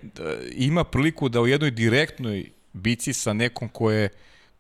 ima 0.53 0.85
priliku 0.85 1.29
da 1.29 1.41
u 1.41 1.47
jednoj 1.47 1.71
direktnoj 1.71 2.51
bici 2.73 3.13
sa 3.13 3.33
nekom 3.33 3.69
ko 3.69 3.91
je, 3.91 4.09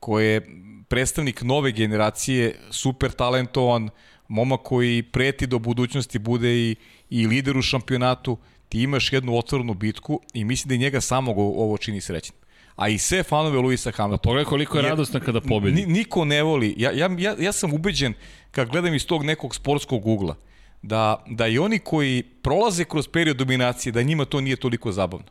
ko 0.00 0.20
je 0.20 0.46
predstavnik 0.88 1.42
nove 1.42 1.72
generacije, 1.72 2.54
super 2.70 3.10
talentovan, 3.10 3.90
momak 4.30 4.60
koji 4.62 5.02
preti 5.02 5.46
do 5.46 5.58
budućnosti 5.58 6.18
bude 6.18 6.54
i, 6.54 6.76
i 7.10 7.26
lider 7.26 7.56
u 7.58 7.62
šampionatu, 7.62 8.38
ti 8.68 8.82
imaš 8.82 9.12
jednu 9.12 9.38
otvorenu 9.38 9.74
bitku 9.74 10.20
i 10.34 10.44
mislim 10.44 10.68
da 10.68 10.74
i 10.74 10.78
njega 10.78 11.00
samog 11.00 11.38
ovo 11.38 11.76
čini 11.76 12.00
srećnim. 12.00 12.38
A 12.76 12.88
i 12.88 12.98
sve 12.98 13.22
fanove 13.22 13.58
Luisa 13.58 13.90
Hamiltona. 13.90 14.22
Pogledaj 14.22 14.44
koliko 14.44 14.76
je 14.76 14.82
radosna 14.82 15.20
kada 15.20 15.40
pobedi. 15.40 15.74
Ni, 15.74 15.92
niko 15.92 16.24
ne 16.24 16.42
voli. 16.42 16.74
Ja, 16.78 16.90
ja, 16.90 17.10
ja, 17.18 17.34
ja 17.38 17.52
sam 17.52 17.72
ubeđen, 17.74 18.14
kad 18.50 18.68
gledam 18.68 18.94
iz 18.94 19.06
tog 19.06 19.24
nekog 19.24 19.54
sportskog 19.54 20.06
ugla, 20.06 20.36
da, 20.82 21.24
da 21.28 21.46
i 21.46 21.58
oni 21.58 21.78
koji 21.78 22.22
prolaze 22.22 22.84
kroz 22.84 23.08
period 23.08 23.36
dominacije, 23.36 23.92
da 23.92 24.02
njima 24.02 24.24
to 24.24 24.40
nije 24.40 24.56
toliko 24.56 24.92
zabavno. 24.92 25.26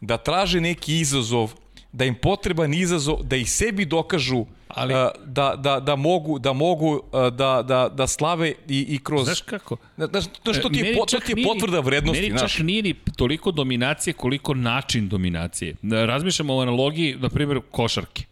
Da 0.00 0.16
traže 0.16 0.60
neki 0.60 1.00
izazov, 1.00 1.54
da 1.92 2.04
im 2.04 2.14
potreban 2.14 2.74
izazov, 2.74 3.22
da 3.22 3.36
i 3.36 3.44
sebi 3.44 3.84
dokažu 3.84 4.46
Ali- 4.68 4.94
da, 5.24 5.54
da, 5.56 5.80
da 5.80 5.96
mogu, 5.96 6.38
da, 6.38 6.52
mogu 6.52 7.02
da, 7.12 7.62
da, 7.62 7.88
da 7.88 8.06
slave 8.06 8.52
i, 8.68 8.86
i 8.88 8.98
kroz... 8.98 9.24
Znaš 9.24 9.40
kako? 9.40 9.76
Znaš, 9.96 10.24
znaš, 10.42 10.62
to 10.62 10.68
ti 10.68 10.78
je, 10.78 10.94
po, 10.94 11.06
to 11.06 11.20
ti 11.20 11.32
je 11.36 11.44
potvrda 11.44 11.80
vrednosti, 11.80 12.30
Meni 12.30 12.38
čak 12.38 12.58
nije 12.58 12.82
ni 12.82 12.94
toliko 13.16 13.50
dominacije 13.50 14.14
koliko 14.14 14.54
način 14.54 15.08
dominacije. 15.08 15.74
Razmišljamo 16.06 16.56
o 16.56 16.60
analogiji, 16.62 17.16
na 17.20 17.28
primjer, 17.28 17.60
košarke. 17.70 18.24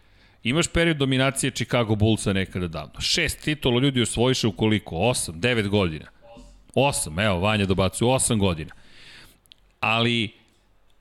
Imaš 0.43 0.69
period 0.69 0.97
dominacije 0.97 1.51
Chicago 1.51 1.95
Bullsa 1.95 2.32
nekada 2.32 2.69
davno. 2.69 3.01
Šest 3.01 3.41
titula 3.45 3.81
ljudi 3.81 4.03
osvojiše 4.03 4.47
u 4.47 4.53
koliko? 4.53 4.97
Osam, 4.97 5.41
devet 5.41 5.69
godina. 5.69 6.07
Osam, 6.74 7.19
evo, 7.19 7.39
Vanja 7.39 7.66
dobacuje, 7.66 8.09
osam 8.09 8.39
godina. 8.39 8.70
Ali 9.81 10.40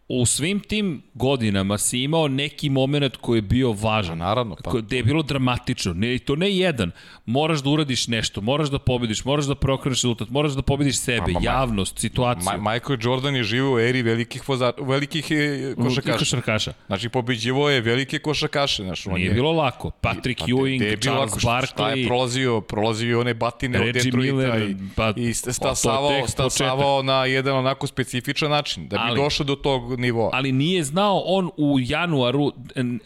u 0.10 0.26
svim 0.26 0.60
tim 0.60 1.02
godinama 1.14 1.78
si 1.78 2.00
imao 2.00 2.28
neki 2.28 2.70
moment 2.70 3.16
koji 3.16 3.38
je 3.38 3.42
bio 3.44 3.72
važan. 3.74 4.10
Pa 4.12 4.26
naravno, 4.26 4.56
pa. 4.56 4.72
Ko- 4.72 4.78
Gde 4.78 4.98
je 4.98 5.04
bilo 5.04 5.24
dramatično. 5.24 5.94
Ne, 5.94 6.20
to 6.20 6.36
ne 6.36 6.52
jedan. 6.52 6.92
Moraš 7.26 7.60
da 7.60 7.70
uradiš 7.70 8.08
nešto, 8.08 8.42
moraš 8.42 8.70
da 8.70 8.80
pobediš, 8.80 9.26
moraš 9.26 9.46
da 9.46 9.56
prokreneš 9.56 9.98
rezultat, 9.98 10.30
moraš 10.30 10.52
da 10.52 10.62
pobediš 10.62 10.98
sebe, 10.98 11.22
Ma, 11.24 11.28
ma, 11.30 11.40
ma. 11.42 11.46
javnost, 11.46 12.00
situaciju. 12.00 12.52
Ma, 12.54 12.72
Michael 12.72 12.98
Jordan 13.02 13.36
je 13.36 13.44
živio 13.44 13.74
u 13.74 13.80
eri 13.80 14.02
velikih, 14.02 14.50
voza, 14.50 14.74
velikih 14.80 15.28
e, 15.30 15.36
košarkaša. 15.78 16.18
Košarkaša. 16.18 16.74
Znači, 16.88 17.10
pobeđivo 17.10 17.70
je 17.70 17.82
velike 17.82 18.20
košarkaše. 18.20 18.84
Znaš, 18.84 19.08
on 19.08 19.14
Nije 19.14 19.28
je, 19.28 19.34
bilo 19.34 19.52
lako. 19.52 19.92
Patrick 19.92 20.40
Pa, 20.40 20.46
Ewing, 20.46 20.82
je 20.82 20.90
bilo 20.90 21.02
Charles 21.02 21.30
lako, 21.30 21.40
šta- 21.40 21.66
Šta 21.66 21.90
je 21.90 21.96
Barkley, 21.96 22.08
prolazio? 22.08 22.62
Prolazio 22.62 23.20
one 23.20 23.34
batine 23.34 23.80
od 23.80 23.86
Reggie 23.86 24.04
Detroita 24.04 24.34
Miller, 24.34 24.62
i, 24.62 24.76
pa, 24.96 25.10
i 25.10 25.34
pa, 25.36 25.52
stasavao, 25.54 26.28
stasavao 26.28 27.04
na 27.04 27.26
jedan 27.26 27.58
onako 27.58 27.88
specifičan 27.88 28.50
način. 28.50 28.88
Da 28.88 28.98
bi 28.98 29.04
Ali- 29.06 29.16
došao 29.18 29.46
do 29.46 29.56
tog 29.56 29.99
nivoa. 30.00 30.30
ali 30.34 30.52
nije 30.52 30.84
znao 30.84 31.20
on 31.20 31.50
u 31.58 31.78
januaru, 31.80 32.52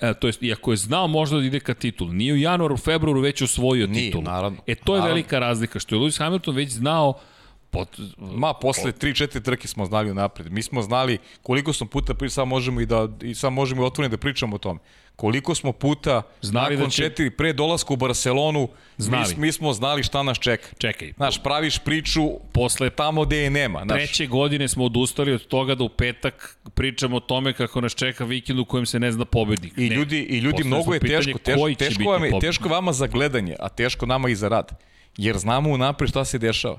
e, 0.02 0.14
to 0.14 0.28
jest, 0.28 0.44
iako 0.44 0.72
je 0.72 0.78
znao 0.78 1.08
možda 1.08 1.40
da 1.40 1.46
ide 1.46 1.60
ka 1.60 1.74
titulu, 1.74 2.14
nije 2.14 2.34
u 2.34 2.38
januaru, 2.38 2.78
februaru 2.78 3.20
već 3.22 3.42
osvojio 3.42 3.88
Nije, 3.88 4.06
titulu. 4.06 4.24
naravno. 4.24 4.58
E, 4.68 4.76
to 4.76 4.94
je 4.94 5.00
Naravno. 5.00 5.08
velika 5.08 5.40
razlika, 5.40 5.80
što 5.80 5.96
je 5.96 6.02
Lewis 6.02 6.20
Hamilton 6.20 6.56
već 6.56 6.70
znao 6.72 7.14
pot, 7.72 7.90
Ma, 8.18 8.54
posle 8.54 8.92
3-4 8.92 9.42
trke 9.42 9.68
smo 9.68 9.86
znali 9.86 10.12
unapred. 10.12 10.52
Mi 10.52 10.62
smo 10.64 10.82
znali 10.82 11.18
koliko 11.42 11.74
smo 11.74 11.88
puta, 11.88 12.14
pri- 12.14 12.30
sad 12.30 12.48
možemo 12.48 12.82
i 12.82 12.86
da, 12.86 13.08
i 13.22 13.36
sad 13.36 13.54
možemo 13.54 13.84
i 13.84 13.86
otvoreno 13.86 14.12
da 14.12 14.18
pričamo 14.18 14.56
o 14.56 14.60
tome. 14.60 14.80
Koliko 15.16 15.56
smo 15.56 15.72
puta, 15.72 16.22
Znali 16.42 16.70
nakon 16.70 16.86
da 16.86 16.92
će- 16.92 16.98
četiri, 16.98 17.30
pre 17.30 17.54
dolaska 17.54 17.94
u 17.94 17.98
Barcelonu, 17.98 18.68
Znali. 18.98 19.26
Mi, 19.30 19.42
mi 19.42 19.52
smo 19.52 19.74
znali 19.74 20.04
šta 20.04 20.24
nas 20.24 20.38
čeka. 20.40 20.68
čekaj, 20.78 21.14
Znaš, 21.14 21.44
praviš 21.44 21.80
priču 21.80 22.22
posle 22.52 22.90
tamo 22.90 23.26
gde 23.26 23.38
je 23.38 23.50
nema. 23.50 23.82
Znaš, 23.82 23.98
treće 23.98 24.28
godine 24.28 24.68
smo 24.68 24.86
odustali 24.86 25.34
od 25.34 25.48
toga 25.48 25.76
da 25.76 25.84
u 25.84 25.90
petak 25.90 26.58
pričamo 26.74 27.18
o 27.18 27.22
tome 27.22 27.54
kako 27.54 27.82
nas 27.82 27.94
čeka 27.94 28.26
vikend 28.26 28.60
u 28.60 28.66
kojem 28.66 28.86
se 28.86 29.00
ne 29.00 29.12
zna 29.12 29.26
pobednik. 29.26 29.74
I 29.78 29.90
Ne. 29.90 29.96
ljudi, 29.96 30.18
i 30.20 30.38
ljudi 30.38 30.52
Postavili 30.54 30.68
mnogo 30.70 30.94
je 30.94 31.00
teško, 31.00 31.40
teško, 31.40 31.70
teško, 31.80 32.04
vam 32.04 32.14
pobednik. 32.14 32.42
teško 32.42 32.70
vama 32.70 32.94
za 32.94 33.08
gledanje, 33.08 33.56
a 33.60 33.70
teško 33.70 34.06
nama 34.06 34.30
i 34.30 34.36
za 34.36 34.48
rad. 34.48 34.72
Jer 35.18 35.38
znamo 35.38 35.70
unapred 35.70 36.10
šta 36.10 36.26
se 36.26 36.38
dešava. 36.38 36.78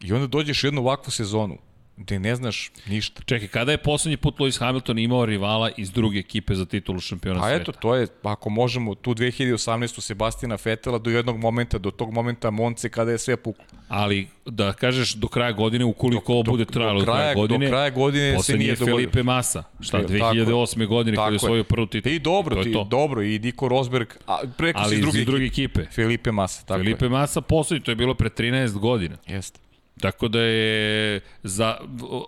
I 0.00 0.12
onda 0.12 0.26
dođeš 0.26 0.64
u 0.64 0.66
jednu 0.66 0.80
ovakvu 0.80 1.10
sezonu 1.10 1.58
gde 1.96 2.18
ne 2.18 2.36
znaš 2.36 2.70
ništa. 2.86 3.22
Čekaj, 3.26 3.48
kada 3.48 3.72
je 3.72 3.78
poslednji 3.78 4.16
put 4.16 4.38
Lewis 4.38 4.58
Hamilton 4.60 4.98
imao 4.98 5.26
rivala 5.26 5.70
iz 5.76 5.92
druge 5.92 6.18
ekipe 6.18 6.54
za 6.54 6.64
titulu 6.66 7.00
šampiona 7.00 7.40
A 7.40 7.48
sveta? 7.48 7.62
eto, 7.62 7.72
to 7.72 7.94
je, 7.94 8.06
ako 8.22 8.50
možemo, 8.50 8.94
tu 8.94 9.14
2018. 9.14 10.00
Sebastina 10.00 10.56
Fetela 10.56 10.98
do 10.98 11.10
jednog 11.10 11.38
momenta, 11.38 11.78
do 11.78 11.90
tog 11.90 12.12
momenta 12.12 12.50
Monce 12.50 12.88
kada 12.88 13.10
je 13.10 13.18
sve 13.18 13.36
puklo. 13.36 13.64
Ali 13.88 14.28
da 14.46 14.72
kažeš 14.72 15.14
do 15.14 15.28
kraja 15.28 15.52
godine, 15.52 15.84
ukoliko 15.84 16.32
ovo 16.32 16.42
bude 16.42 16.64
trajalo 16.64 17.00
do, 17.00 17.04
kraja, 17.04 17.34
do 17.34 17.40
godine, 17.40 17.68
kraja 17.68 17.90
godine 17.90 18.42
se 18.42 18.56
nije 18.56 18.70
je 18.70 18.76
dogodio. 18.76 18.96
Felipe 18.96 19.22
Massa. 19.22 19.62
Šta, 19.80 20.00
Tako 20.00 20.12
je. 20.12 20.20
2008. 20.20 20.86
godine 20.86 21.16
kada 21.16 21.28
je 21.28 21.38
Tako 21.38 21.46
osvojio 21.46 21.64
prvu 21.64 21.86
titulu. 21.86 22.14
I 22.14 22.18
dobro, 22.18 22.56
je 22.56 22.64
ti, 22.64 22.72
to. 22.72 22.84
dobro, 22.84 23.22
i 23.22 23.38
Niko 23.38 23.68
Rosberg, 23.68 24.08
a 24.26 24.38
preko 24.56 24.80
iz 24.92 25.00
druge, 25.00 25.24
druge 25.24 25.44
ekipe. 25.44 25.84
Felipe 25.84 26.32
Massa, 26.32 26.64
tako 26.66 26.78
Felipe 26.78 27.04
je. 27.04 27.08
Massa 27.08 27.40
poslednji, 27.40 27.84
to 27.84 27.90
je 27.90 27.96
bilo 27.96 28.14
pre 28.14 28.28
13 28.28 28.78
godina. 28.78 29.16
Jeste. 29.26 29.64
Tako 30.00 30.28
da 30.28 30.40
je 30.40 31.20
za 31.42 31.76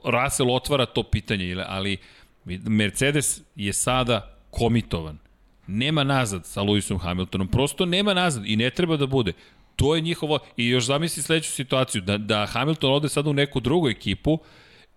Russell 0.04 0.50
otvara 0.50 0.86
to 0.86 1.02
pitanje, 1.02 1.64
ali 1.66 1.96
Mercedes 2.44 3.40
je 3.56 3.72
sada 3.72 4.36
komitovan. 4.50 5.18
Nema 5.66 6.04
nazad 6.04 6.46
sa 6.46 6.60
Lewisom 6.62 6.98
Hamiltonom, 6.98 7.48
prosto 7.48 7.86
nema 7.86 8.14
nazad 8.14 8.46
i 8.46 8.56
ne 8.56 8.70
treba 8.70 8.96
da 8.96 9.06
bude. 9.06 9.32
To 9.76 9.94
je 9.94 10.00
njihovo, 10.00 10.38
i 10.56 10.68
još 10.68 10.84
zamisli 10.84 11.22
sledeću 11.22 11.52
situaciju, 11.52 12.02
da, 12.02 12.18
da 12.18 12.46
Hamilton 12.46 12.92
ode 12.92 13.08
sada 13.08 13.30
u 13.30 13.32
neku 13.32 13.60
drugu 13.60 13.88
ekipu 13.88 14.38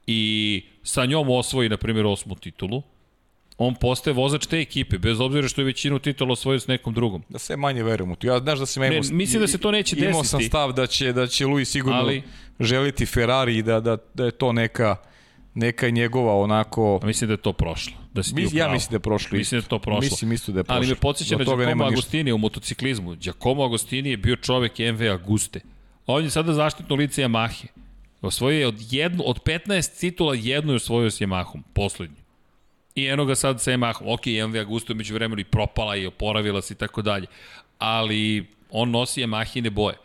i 0.07 0.63
sa 0.83 1.05
njom 1.05 1.29
osvoji, 1.29 1.69
na 1.69 1.77
primjer, 1.77 2.05
osmu 2.05 2.35
titulu, 2.35 2.81
on 3.57 3.75
postaje 3.75 4.13
vozač 4.13 4.45
te 4.45 4.59
ekipe, 4.59 4.97
bez 4.97 5.19
obzira 5.19 5.47
što 5.47 5.61
je 5.61 5.65
većinu 5.65 5.99
titula 5.99 6.31
osvojio 6.31 6.59
s 6.59 6.67
nekom 6.67 6.93
drugom. 6.93 7.23
Da 7.29 7.39
sve 7.39 7.55
manje 7.57 7.83
verujem 7.83 8.11
u 8.11 8.15
to. 8.15 8.27
Ja 8.27 8.39
znaš 8.39 8.59
da 8.59 8.81
Ne, 8.81 8.87
imao... 8.87 9.01
mislim 9.11 9.41
da 9.41 9.47
se 9.47 9.57
to 9.57 9.71
neće 9.71 9.95
Imao 9.97 10.11
desiti. 10.11 10.27
sam 10.27 10.41
stav 10.41 10.73
da 10.73 10.87
će, 10.87 11.13
da 11.13 11.27
će 11.27 11.45
Luis 11.45 11.71
sigurno 11.71 11.99
ali... 11.99 12.23
želiti 12.60 13.06
Ferrari 13.06 13.61
da, 13.61 13.80
da, 13.80 13.98
da 14.14 14.26
je 14.26 14.31
to 14.31 14.52
neka, 14.52 14.95
neka 15.53 15.90
njegova 15.90 16.36
onako... 16.36 16.99
A 17.03 17.06
mislim 17.06 17.27
da 17.27 17.34
je 17.34 17.38
to 17.38 17.53
prošlo. 17.53 17.94
Da 18.14 18.23
si 18.23 18.36
Mis, 18.36 18.53
ja 18.53 18.72
mislim 18.72 18.91
da 18.91 18.95
je 18.95 18.99
prošlo. 18.99 19.38
Mislim 19.38 19.61
da 19.61 19.65
je 19.65 19.69
to 19.69 19.80
prošlo. 19.80 20.02
Mislim 20.02 20.31
isto 20.31 20.52
da 20.52 20.60
je 20.60 20.64
prošlo. 20.64 20.77
Ali 20.77 20.88
me 20.88 20.95
podsjeća 20.95 21.38
na 21.38 21.44
Giacomo. 21.44 21.86
Agostini 21.86 22.31
u 22.31 22.38
motociklizmu. 22.38 23.15
Giacomo 23.15 23.64
Agostini 23.64 24.10
je 24.10 24.18
bio 24.18 24.36
čovek 24.36 24.80
MV 24.80 25.11
Aguste. 25.11 25.60
On 26.06 26.23
je 26.23 26.30
sada 26.30 26.53
zaštitno 26.53 26.95
lice 26.95 27.22
Yamahe. 27.22 27.65
Osvojio 28.22 28.60
je 28.60 28.68
od, 28.68 28.76
jednu, 28.90 29.23
od 29.26 29.44
15 29.44 29.99
titula 29.99 30.36
jednu 30.36 30.73
je 30.73 30.76
osvojio 30.76 31.11
s 31.11 31.22
Yamahom, 31.22 31.61
poslednju. 31.73 32.15
I 32.95 33.07
eno 33.07 33.26
ga 33.26 33.36
sad 33.36 33.61
sa 33.61 33.72
Yamahom. 33.72 34.14
Ok, 34.14 34.49
MV 34.49 34.60
Agusta 34.60 34.94
je 34.94 34.98
među 34.98 35.14
vremenu 35.14 35.41
i 35.41 35.44
propala 35.44 35.95
i 35.95 36.06
oporavila 36.06 36.61
se 36.61 36.73
i 36.73 36.77
tako 36.77 37.02
dalje. 37.02 37.27
Ali 37.77 38.48
on 38.72 38.91
nosi 38.91 39.22
Yamahine 39.22 39.69
boje. 39.69 39.95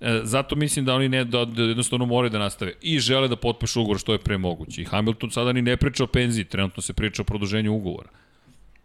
E, 0.00 0.20
zato 0.22 0.56
mislim 0.56 0.84
da 0.84 0.94
oni 0.94 1.08
ne, 1.08 1.24
da, 1.24 1.44
da 1.44 1.62
jednostavno 1.62 2.06
moraju 2.06 2.30
da 2.30 2.38
nastave 2.38 2.72
i 2.82 2.98
žele 2.98 3.28
da 3.28 3.36
potpišu 3.36 3.80
ugovor 3.80 3.98
što 3.98 4.12
je 4.12 4.18
pre 4.18 4.38
moguće. 4.38 4.82
I 4.82 4.84
Hamilton 4.84 5.30
sada 5.30 5.52
ni 5.52 5.62
ne 5.62 5.76
priča 5.76 6.04
o 6.04 6.06
penziji, 6.06 6.44
trenutno 6.44 6.82
se 6.82 6.92
priča 6.92 7.22
o 7.22 7.24
produženju 7.24 7.72
ugovora. 7.72 8.08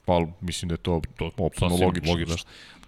Pa, 0.06 0.26
mislim 0.42 0.70
da 0.70 0.74
je 0.74 0.78
to, 0.78 1.02
To 1.18 1.32
sasvim 1.60 1.86
logično. 1.86 2.12
logično. 2.12 2.36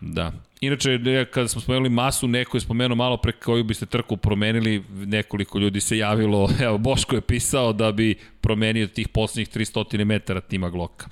Da. 0.01 0.31
Inače, 0.61 0.97
ne, 0.97 1.25
kada 1.25 1.47
smo 1.47 1.61
spomenuli 1.61 1.89
masu, 1.89 2.27
neko 2.27 2.57
je 2.57 2.61
spomenuo 2.61 2.95
malo 2.95 3.17
pre 3.17 3.31
koju 3.31 3.63
biste 3.63 3.85
trku 3.85 4.17
promenili, 4.17 4.83
nekoliko 4.89 5.59
ljudi 5.59 5.81
se 5.81 5.97
javilo, 5.97 6.49
evo, 6.65 6.77
Boško 6.77 7.15
je 7.15 7.21
pisao 7.21 7.73
da 7.73 7.91
bi 7.91 8.15
promenio 8.41 8.87
tih 8.87 9.07
poslednjih 9.07 9.49
300 9.49 10.03
metara 10.03 10.41
tima 10.41 10.69
Gloka. 10.69 11.07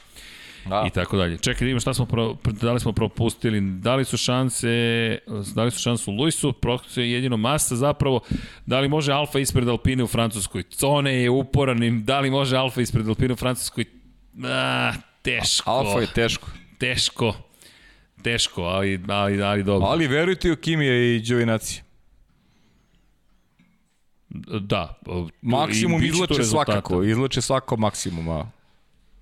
Da. 0.66 0.84
I 0.88 0.90
tako 0.90 1.18
dalje. 1.18 1.38
Čekaj, 1.38 1.60
da 1.60 1.66
vidimo 1.66 1.80
šta 1.80 1.94
smo, 1.94 2.06
pro, 2.06 2.36
da 2.62 2.74
li 2.74 2.80
smo 2.80 2.92
propustili, 2.92 3.62
da 3.62 3.96
li 3.96 4.06
su 4.06 4.18
šanse, 4.18 4.68
da 5.56 5.64
li 5.64 5.72
su 5.72 5.80
šanse 5.80 6.12
u 6.12 6.14
Luisu, 6.14 6.54
prosto 6.54 7.02
je 7.02 7.12
jedino 7.12 7.38
masa 7.38 7.76
zapravo, 7.76 8.20
da 8.66 8.80
li 8.80 8.90
može 8.90 9.12
Alfa 9.12 9.40
ispred 9.40 9.68
Alpine 9.68 10.04
u 10.04 10.08
Francuskoj, 10.08 10.64
Cone 10.64 11.14
je 11.14 11.30
uporan, 11.30 12.04
da 12.04 12.20
li 12.20 12.32
može 12.32 12.58
Alfa 12.58 12.82
ispred 12.82 13.08
Alpine 13.08 13.34
u 13.34 13.38
Francuskoj, 13.38 13.86
a, 14.44 14.94
teško. 15.22 15.72
Alfa 15.72 16.00
je 16.00 16.08
teško. 16.08 16.48
Teško. 16.80 17.34
Teško, 18.24 18.62
ali, 18.62 19.00
ali, 19.08 19.44
ali 19.44 19.64
dobro. 19.64 19.88
Ali 19.88 20.08
verujte 20.08 20.52
u 20.52 20.56
Kimija 20.56 21.16
i 21.16 21.20
Đovinaci. 21.20 21.82
Da. 24.62 25.00
Maksimum 25.42 26.04
izlače 26.04 26.44
svakako, 26.44 27.04
izlače 27.04 27.42
svako 27.42 27.78
maksimum, 27.78 28.30
a 28.30 28.50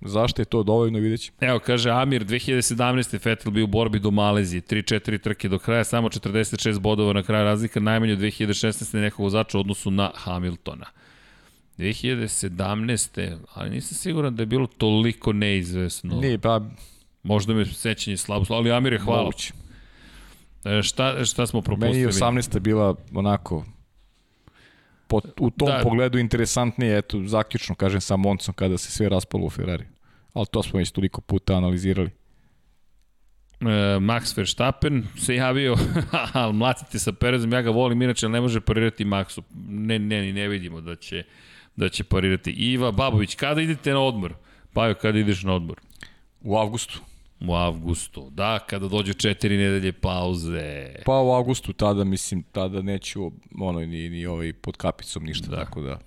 zašto 0.04 0.42
je 0.42 0.46
to 0.46 0.62
dovoljno 0.62 0.98
vidjet 0.98 1.20
ćemo. 1.20 1.36
Evo, 1.40 1.58
kaže 1.58 1.90
Amir, 1.90 2.24
2017. 2.24 3.24
Vettel 3.24 3.52
bio 3.52 3.64
u 3.64 3.66
borbi 3.66 3.98
do 3.98 4.10
Malezije, 4.10 4.60
3-4 4.62 5.20
trke 5.20 5.48
do 5.48 5.58
kraja, 5.58 5.84
samo 5.84 6.08
46 6.08 6.78
bodova 6.78 7.12
na 7.12 7.22
kraju 7.22 7.44
razlika, 7.44 7.80
najmanje 7.80 8.12
od 8.12 8.18
2016. 8.18 9.00
nekog 9.00 9.20
vozača 9.20 9.58
u 9.58 9.60
odnosu 9.60 9.90
na 9.90 10.10
Hamiltona. 10.14 10.86
2017. 11.78 13.36
ali 13.54 13.70
nisam 13.70 13.96
siguran 13.96 14.36
da 14.36 14.42
je 14.42 14.46
bilo 14.46 14.66
toliko 14.66 15.32
neizvesno. 15.32 16.20
Nije, 16.20 16.38
pa 16.38 16.60
Možda 17.22 17.54
me 17.54 17.66
sećanje 17.66 18.16
slabo, 18.16 18.44
ali 18.48 18.72
Amir 18.72 18.92
je 18.92 18.98
hvala. 18.98 19.22
moguće. 19.22 19.52
E, 20.64 20.82
šta, 20.82 21.24
šta 21.24 21.46
smo 21.46 21.62
propustili? 21.62 21.92
Meni 21.92 22.02
je 22.02 22.08
18. 22.08 22.58
bila 22.58 22.94
onako 23.14 23.64
po, 25.20 25.20
u 25.40 25.50
tom 25.50 25.68
Da. 25.68 25.80
pogledu 25.82 26.18
interesantnije, 26.18 26.98
eto, 26.98 27.22
zaključno 27.26 27.74
kažem 27.74 28.00
sa 28.00 28.16
Moncom 28.16 28.54
kada 28.54 28.78
se 28.78 28.90
sve 28.90 29.08
raspalo 29.08 29.44
u 29.46 29.50
Ferrari. 29.50 29.84
Ali 30.34 30.46
to 30.50 30.62
smo 30.62 30.78
već 30.78 30.90
toliko 30.90 31.20
puta 31.20 31.54
analizirali. 31.56 32.10
E, 33.60 33.64
Max 34.00 34.36
Verstappen 34.36 35.04
se 35.18 35.34
javio, 35.34 35.76
ali 36.32 36.52
mlatite 36.52 36.98
sa 36.98 37.12
Perezom, 37.12 37.52
ja 37.52 37.62
ga 37.62 37.70
volim, 37.70 38.02
inače 38.02 38.28
ne 38.28 38.40
može 38.40 38.60
parirati 38.60 39.04
Maxu. 39.04 39.42
Ne, 39.68 39.98
ne, 39.98 40.32
ne 40.32 40.48
vidimo 40.48 40.80
da 40.80 40.96
će, 40.96 41.24
da 41.76 41.88
će 41.88 42.04
parirati. 42.04 42.50
Iva 42.50 42.90
Babović, 42.92 43.34
kada 43.34 43.60
idete 43.62 43.90
na 43.90 44.00
odmor? 44.00 44.34
Pa 44.72 44.94
kada 44.94 45.18
ideš 45.18 45.42
na 45.42 45.54
odmor? 45.54 45.80
U 46.40 46.56
avgustu. 46.58 47.00
U 47.48 47.54
avgustu. 47.54 48.30
Da, 48.30 48.58
kada 48.58 48.88
dođu 48.88 49.14
četiri 49.14 49.56
nedelje 49.56 49.92
pauze. 49.92 50.94
Pa 51.04 51.20
u 51.20 51.32
avgustu 51.32 51.72
tada, 51.72 52.04
mislim, 52.04 52.42
tada 52.42 52.82
neću 52.82 53.30
ono, 53.60 53.80
ni, 53.80 54.10
ni 54.10 54.26
ovaj 54.26 54.52
pod 54.52 54.76
kapicom 54.76 55.24
ništa, 55.24 55.50
Da. 55.50 55.56
tako 55.56 55.80
da 55.80 55.98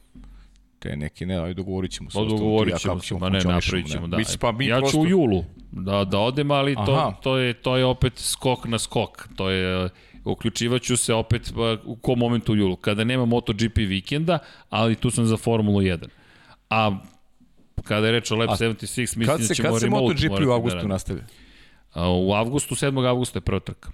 te 0.80 0.96
neki, 0.96 1.26
ne, 1.26 1.36
ali 1.36 1.54
dogovorit 1.54 1.92
ćemo 1.92 2.10
se. 2.10 2.18
Pa 2.18 2.24
dogovorit 2.24 2.80
ćemo 2.80 3.00
se, 3.00 3.16
ma 3.16 3.30
ne, 3.30 3.40
napravit 3.40 3.92
ćemo, 3.92 4.08
da. 4.08 4.18
Mislim, 4.18 4.40
pa 4.40 4.52
mi 4.52 4.66
ja 4.66 4.78
prosto, 4.78 4.98
ću 4.98 5.02
u 5.02 5.08
julu 5.08 5.44
da, 5.72 6.04
da 6.04 6.20
odem, 6.20 6.52
ali 6.52 6.76
to, 6.76 6.94
Aha. 6.94 7.12
to, 7.22 7.38
je, 7.38 7.54
to 7.54 7.78
je 7.78 7.86
opet 7.86 8.14
skok 8.16 8.68
na 8.68 8.80
skok. 8.80 9.28
To 9.36 9.50
je, 9.50 9.90
uključivaću 10.26 10.98
se 10.98 11.14
opet 11.14 11.54
pa, 11.56 11.78
u 11.86 11.96
kom 11.96 12.20
momentu 12.20 12.54
u 12.54 12.56
julu. 12.56 12.76
Kada 12.76 13.04
nema 13.04 13.26
MotoGP 13.26 13.78
vikenda, 13.78 14.40
ali 14.70 14.96
tu 14.96 15.12
sam 15.12 15.26
za 15.26 15.38
Formulu 15.38 15.82
1. 15.82 16.08
A 16.70 16.98
kada 17.78 18.06
je 18.06 18.12
reč 18.12 18.32
o 18.32 18.36
Lab 18.36 18.50
A 18.50 18.56
76, 18.56 18.98
mislim 18.98 19.26
Kad 19.26 19.40
da 19.40 19.46
se, 19.46 19.56
ćemo 19.56 19.70
kad 19.70 19.80
se 19.80 19.90
MotoGP 19.90 20.32
u 20.34 20.46
da 20.46 20.54
avgustu 20.54 20.76
radimo. 20.76 20.94
nastavlja? 20.94 21.24
A, 21.94 22.10
U 22.10 22.34
avgustu, 22.34 22.76
7. 22.76 23.08
avgusta 23.08 23.38
je 23.38 23.42
prva 23.42 23.60
trka. 23.60 23.90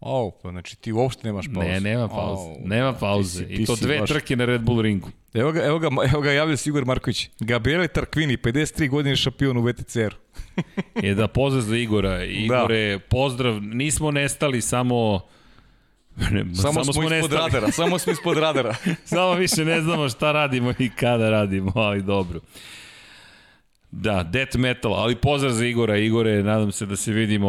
O, 0.00 0.38
pa 0.42 0.50
znači 0.50 0.76
ti 0.76 0.92
uopšte 0.92 1.20
nemaš 1.24 1.46
pauze. 1.54 1.68
Ne, 1.68 1.80
nema 1.80 2.08
pauze. 2.08 2.42
Au, 2.42 2.56
nema 2.64 2.92
ti 2.92 2.98
pauze. 3.00 3.38
si- 3.38 3.52
I 3.52 3.56
ti 3.56 3.64
to 3.64 3.76
si 3.76 3.84
dve 3.84 3.98
baš- 3.98 4.08
trke 4.08 4.36
na 4.36 4.44
Red 4.44 4.60
Bull 4.60 4.80
ringu. 4.80 5.08
Evo 5.34 5.52
ga, 5.52 5.62
evo 5.62 5.78
ga, 5.78 5.88
evo 6.04 6.20
ga 6.20 6.32
javlja 6.32 6.56
se 6.56 6.70
Igor 6.70 6.84
Marković. 6.84 7.28
Gabriele 7.40 7.88
Tarquini, 7.88 8.36
53 8.36 8.88
godine 8.88 9.16
šampion 9.16 9.56
u 9.56 9.62
VTCR. 9.62 10.14
Je 10.96 11.14
da 11.14 11.28
pozdrav 11.28 11.62
za 11.62 11.76
Igora. 11.76 12.24
Igore, 12.24 12.98
pozdrav, 13.00 13.62
nismo 13.62 14.10
nestali, 14.10 14.60
samo... 14.60 15.20
Ne, 16.30 16.44
Samo, 16.54 16.72
samo 16.74 16.92
smo, 16.92 17.02
ispod 17.04 17.32
radara, 17.32 17.70
samo 17.70 17.98
smo 17.98 18.12
ispod 18.12 18.38
radara. 18.38 18.74
Samo 19.04 19.32
više 19.32 19.64
ne 19.64 19.80
znamo 19.80 20.08
šta 20.08 20.32
radimo 20.32 20.72
i 20.78 20.90
kada 20.90 21.30
radimo, 21.30 21.72
ali 21.76 22.02
dobro. 22.02 22.40
Da, 23.92 24.22
death 24.22 24.56
metal, 24.56 24.94
ali 24.94 25.16
pozdrav 25.16 25.52
za 25.52 25.64
Igora. 25.66 25.96
Igore, 25.96 26.42
nadam 26.42 26.72
se 26.72 26.86
da 26.86 26.96
se 26.96 27.12
vidimo 27.12 27.48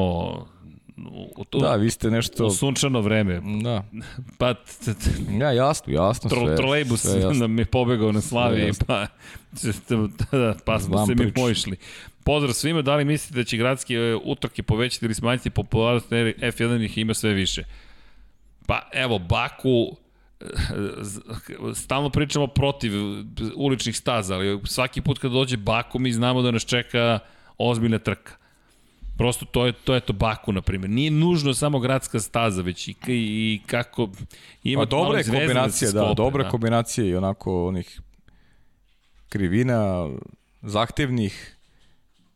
u, 1.37 1.45
to, 1.45 1.59
Da, 1.59 1.75
vi 1.75 1.89
ste 1.89 2.11
nešto... 2.11 2.45
u 2.45 2.51
sunčano 2.51 3.01
vreme. 3.01 3.41
Da. 3.63 3.83
Pa, 4.39 4.55
Ja, 5.39 5.51
jasno, 5.51 5.93
jasno. 5.93 6.29
tro, 6.29 6.45
sve, 6.45 6.55
trolejbus 6.55 7.01
sve 7.01 7.21
jasno. 7.21 7.33
nam 7.39 7.59
je 7.59 7.65
pobegao 7.65 8.11
na 8.11 8.21
Sve 8.21 8.29
slavi, 8.29 8.61
jasno. 8.61 8.85
pa, 8.87 9.07
da, 10.37 10.55
pa 10.65 10.79
smo 10.79 10.97
Znam 10.97 11.07
se 11.07 11.25
mi 11.25 11.33
poišli. 11.33 11.77
Pozdrav 12.23 12.53
svima, 12.53 12.81
da 12.81 12.95
li 12.95 13.05
mislite 13.05 13.35
da 13.35 13.43
će 13.43 13.57
gradske 13.57 13.97
utrke 14.23 14.63
povećati 14.63 15.05
ili 15.05 15.13
smanjiti 15.13 15.49
popularnost 15.49 16.11
jer 16.11 16.33
F1 16.37 16.85
ih 16.85 16.97
ima 16.97 17.13
sve 17.13 17.33
više? 17.33 17.63
Pa 18.67 18.89
evo, 18.93 19.19
Baku, 19.19 19.95
stalno 21.83 22.09
pričamo 22.09 22.47
protiv 22.47 22.91
uličnih 23.55 23.97
staza, 23.97 24.35
ali 24.35 24.61
svaki 24.65 25.01
put 25.01 25.19
kad 25.19 25.31
dođe 25.31 25.57
Baku 25.57 25.99
mi 25.99 26.11
znamo 26.11 26.41
da 26.41 26.51
nas 26.51 26.65
čeka 26.65 27.19
ozbiljna 27.57 27.99
trka. 27.99 28.35
Prosto 29.17 29.45
to 29.45 29.65
je 29.65 29.73
to 29.73 29.93
je 29.93 29.99
to 29.99 30.13
Baku 30.13 30.51
na 30.51 30.61
primjer. 30.61 30.89
Nije 30.89 31.11
nužno 31.11 31.53
samo 31.53 31.79
gradska 31.79 32.19
staza, 32.19 32.61
već 32.61 32.87
i, 32.87 32.95
i 33.07 33.61
kako 33.65 34.09
ima 34.63 34.81
Pa 34.81 34.85
dobra 34.85 35.17
je 35.17 35.23
da 35.23 35.31
se 35.31 35.37
kombinacija, 35.37 35.91
da, 35.91 35.99
sklope, 35.99 36.15
dobra 36.15 36.49
kombinacija 36.49 37.07
i 37.07 37.15
onako 37.15 37.67
onih 37.67 38.01
krivina, 39.29 40.09
zahtevnih 40.61 41.57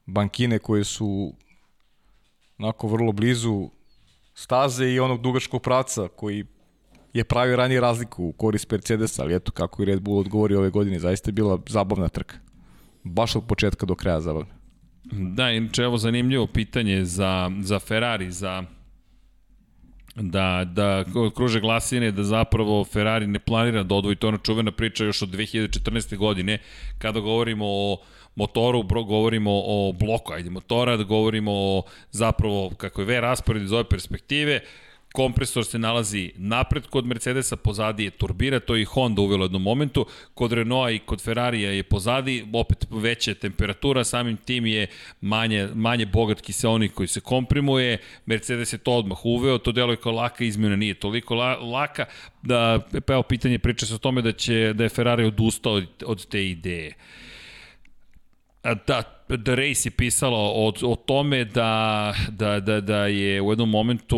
bankine 0.06 0.60
koje 0.60 0.84
su 0.84 1.34
onako 2.58 2.88
vrlo 2.88 3.12
blizu 3.12 3.70
staze 4.34 4.86
i 4.86 5.00
onog 5.00 5.22
dugačkog 5.22 5.62
praca 5.62 6.08
koji 6.16 6.46
je 7.18 7.24
pravio 7.24 7.56
ranije 7.56 7.82
razliku 7.82 8.24
u 8.24 8.32
korist 8.32 8.72
Mercedesa, 8.72 9.24
ali 9.24 9.36
eto 9.36 9.52
kako 9.52 9.82
i 9.82 9.86
Red 9.86 10.02
Bull 10.02 10.20
odgovori 10.20 10.56
ove 10.56 10.70
godine, 10.70 11.00
zaista 11.00 11.30
je 11.30 11.34
bila 11.34 11.60
zabavna 11.68 12.10
trka. 12.10 12.36
Baš 13.04 13.36
od 13.36 13.44
početka 13.48 13.86
do 13.86 13.96
kraja 13.96 14.22
zabavna. 14.22 14.54
Da, 15.12 15.52
inače 15.52 15.84
evo 15.84 15.98
zanimljivo 15.98 16.48
pitanje 16.48 17.06
za, 17.06 17.52
za 17.62 17.80
Ferrari, 17.80 18.32
za 18.32 18.64
da, 20.16 20.66
da 20.74 21.06
kruže 21.36 21.60
glasine 21.60 22.12
da 22.12 22.24
zapravo 22.24 22.86
Ferrari 22.86 23.28
ne 23.28 23.40
planira 23.40 23.84
da 23.84 23.96
odvoji 23.96 24.16
to 24.16 24.28
ona 24.28 24.38
čuvena 24.38 24.72
priča 24.72 25.06
još 25.06 25.22
od 25.22 25.30
2014. 25.30 26.18
godine 26.18 26.58
kada 26.98 27.20
govorimo 27.20 27.66
o 27.68 27.98
motoru, 28.36 28.84
bro, 28.84 29.04
govorimo 29.04 29.52
o 29.54 29.94
bloku, 30.00 30.34
ajde 30.34 30.50
motora, 30.50 30.98
da 30.98 31.04
govorimo 31.04 31.52
o 31.54 31.84
zapravo 32.12 32.70
kako 32.78 33.02
je 33.02 33.06
V 33.06 33.22
raspored 33.22 33.64
iz 33.64 33.72
ove 33.72 33.84
perspektive, 33.84 34.60
kompresor 35.18 35.66
se 35.66 35.80
nalazi 35.80 36.32
napred 36.36 36.88
kod 36.88 37.06
Mercedesa, 37.06 37.56
pozadi 37.56 38.04
je 38.04 38.12
turbina, 38.12 38.60
to 38.60 38.76
je 38.76 38.82
i 38.82 38.86
Honda 38.86 39.22
uvelo 39.22 39.42
u 39.42 39.46
jednom 39.46 39.62
momentu, 39.62 40.06
kod 40.34 40.54
Renaulta 40.54 40.92
i 40.92 41.00
kod 41.00 41.22
Ferrarija 41.22 41.72
je 41.72 41.84
pozadi, 41.84 42.46
opet 42.54 42.86
veća 42.92 43.34
temperatura, 43.34 44.04
samim 44.04 44.38
tim 44.38 44.66
je 44.66 44.88
manje, 45.22 45.70
manje 45.74 46.06
bogat 46.06 46.42
kiseonik 46.42 46.94
koji 46.94 47.08
se 47.08 47.20
komprimuje, 47.20 47.98
Mercedes 48.26 48.74
je 48.74 48.78
to 48.78 48.94
odmah 48.94 49.26
uveo, 49.26 49.58
to 49.58 49.72
deluje 49.72 49.98
kao 49.98 50.12
laka 50.12 50.44
izmjena, 50.44 50.76
nije 50.76 50.94
toliko 50.94 51.36
la, 51.36 51.56
laka, 51.56 52.06
da, 52.42 52.80
pa 53.06 53.14
evo 53.14 53.24
pitanje 53.24 53.60
priča 53.60 53.86
se 53.86 53.96
o 53.96 53.98
tome 53.98 54.22
da, 54.22 54.32
će, 54.32 54.74
da 54.74 54.84
je 54.84 54.90
Ferrari 54.90 55.26
odustao 55.26 55.74
od, 55.74 56.04
od 56.06 56.26
te 56.26 56.46
ideje. 56.50 56.94
Da, 58.64 59.17
The 59.28 59.56
Race 59.56 59.88
je 59.88 59.92
pisalo 59.92 60.38
o, 60.38 60.74
o 60.84 60.96
tome 60.96 61.46
da, 61.46 62.14
da, 62.30 62.60
da, 62.60 62.82
da 62.82 63.08
je 63.08 63.42
u 63.42 63.52
jednom 63.52 63.70
momentu 63.70 64.18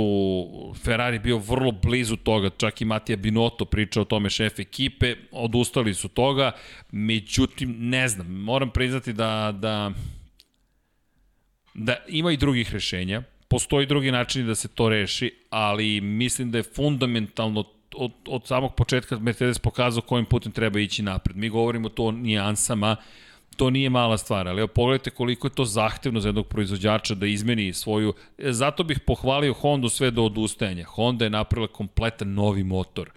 Ferrari 0.84 1.19
bio 1.19 1.38
vrlo 1.38 1.72
blizu 1.72 2.15
toga, 2.15 2.49
čak 2.57 2.81
i 2.81 2.86
Matija 2.86 3.18
Binotto 3.18 3.65
pričao 3.65 4.02
o 4.02 4.06
tome 4.06 4.30
šef 4.30 4.60
ekipe, 4.60 5.15
odustali 5.31 5.94
su 5.94 6.07
toga, 6.07 6.52
međutim, 6.91 7.76
ne 7.80 8.07
znam, 8.07 8.27
moram 8.27 8.69
priznati 8.69 9.14
da, 9.14 9.56
da, 9.60 9.91
da 11.73 11.95
ima 12.07 12.31
i 12.31 12.38
drugih 12.38 12.73
rešenja, 12.73 13.23
postoji 13.48 13.86
drugi 13.86 14.11
način 14.11 14.48
da 14.48 14.56
se 14.56 14.68
to 14.68 14.90
reši, 14.90 15.34
ali 15.49 16.02
mislim 16.02 16.52
da 16.52 16.57
je 16.57 16.64
fundamentalno 16.64 17.64
od, 17.95 18.11
od 18.27 18.48
samog 18.48 18.76
početka 18.76 19.19
Mercedes 19.19 19.60
pokazao 19.60 20.02
kojim 20.02 20.26
putem 20.26 20.52
treba 20.52 20.80
ići 20.80 21.03
napred. 21.03 21.38
Mi 21.38 21.49
govorimo 21.49 21.90
to 21.90 22.03
o 22.03 22.11
nijansama, 22.11 22.95
to 23.60 23.69
nije 23.69 23.90
mala 23.90 24.18
stvar, 24.18 24.48
ali 24.48 24.60
evo 24.60 24.68
pogledajte 24.68 25.10
koliko 25.10 25.48
je 25.48 25.52
to 25.52 25.65
zahtevno 25.65 26.19
za 26.19 26.30
jednog 26.30 26.48
proizvođača 26.48 27.15
da 27.15 27.27
izmeni 27.27 27.73
svoju... 27.73 28.14
e, 28.38 28.52
Zato 28.52 28.84
bih 28.84 28.99
pohvalio 28.99 29.53
Hondu 29.53 29.90
sve 29.90 30.11
do 30.11 30.23
odustajanja. 30.23 30.86
Honda 30.86 31.26
je 31.26 31.30
napravila 31.30 31.68
kompletan 31.68 32.34
novi 32.34 32.64
motor 32.64 33.10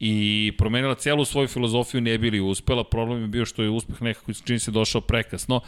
i 0.00 0.52
promenila 0.58 0.94
celu 0.94 1.24
svoju 1.24 1.48
filozofiju, 1.48 2.00
ne 2.00 2.18
bili 2.18 2.40
uspela. 2.40 2.84
Problem 2.84 3.22
je 3.22 3.28
bio 3.28 3.46
što 3.46 3.62
je 3.62 3.70
uspeh 3.70 4.02
nekako 4.02 4.32
čini 4.32 4.58
se 4.58 4.70
došao 4.70 5.00
prekasno, 5.00 5.60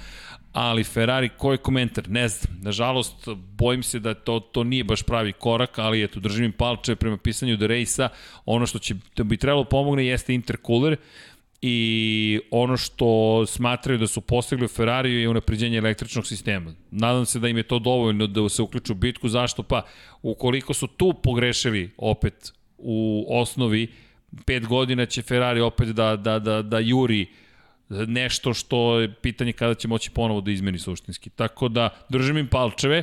ali 0.53 0.85
Ferrari, 0.85 1.29
koji 1.29 1.59
komentar? 1.59 2.09
Ne 2.09 2.29
znam. 2.29 2.59
Nažalost, 2.63 3.29
bojim 3.59 3.83
se 3.83 3.99
da 4.01 4.15
to, 4.15 4.41
to 4.41 4.65
nije 4.65 4.85
baš 4.85 5.03
pravi 5.03 5.33
korak, 5.33 5.79
ali 5.79 6.03
eto, 6.05 6.21
držim 6.21 6.45
im 6.45 6.53
palče 6.53 6.97
prema 6.97 7.17
pisanju 7.17 7.57
The 7.57 7.67
Race-a. 7.67 8.09
Ono 8.47 8.67
što 8.67 8.79
će, 8.79 8.95
da 9.17 9.25
bi 9.25 9.37
trebalo 9.37 9.65
pomogne 9.65 10.07
jeste 10.07 10.35
intercooler, 10.35 10.97
i 11.63 12.41
ono 12.51 12.77
što 12.77 13.45
smatraju 13.47 13.99
da 13.99 14.07
su 14.07 14.21
postigli 14.21 14.65
u 14.65 14.69
Ferrariju 14.69 15.21
je 15.21 15.29
unapređenje 15.29 15.79
električnog 15.79 16.27
sistema. 16.27 16.73
Nadam 16.91 17.27
se 17.27 17.39
da 17.39 17.49
im 17.49 17.57
je 17.57 17.63
to 17.63 17.79
dovoljno 17.79 18.27
da 18.27 18.49
se 18.49 18.63
uključu 18.63 18.93
u 18.93 18.97
bitku. 18.97 19.29
Zašto? 19.29 19.63
Pa, 19.63 19.83
ukoliko 20.23 20.75
su 20.75 20.87
tu 20.87 21.15
pogrešili 21.23 21.91
opet 21.97 22.53
u 22.79 23.27
osnovi, 23.29 23.89
pet 24.47 24.67
godina 24.67 25.07
će 25.07 25.23
Ferrari 25.23 25.61
opet 25.61 25.89
da, 25.89 26.17
da, 26.17 26.39
da, 26.39 26.63
da 26.63 26.79
juri 26.79 27.27
nešto 27.89 28.55
što 28.55 29.01
je 29.01 29.15
pitanje 29.15 29.53
kada 29.53 29.75
će 29.75 29.89
moći 29.89 30.11
ponovo 30.11 30.41
da 30.41 30.51
izmeni 30.51 30.79
suštinski. 30.79 31.31
Tako 31.31 31.69
da 31.69 31.89
držim 32.09 32.37
im 32.37 32.49
palčeve, 32.49 33.03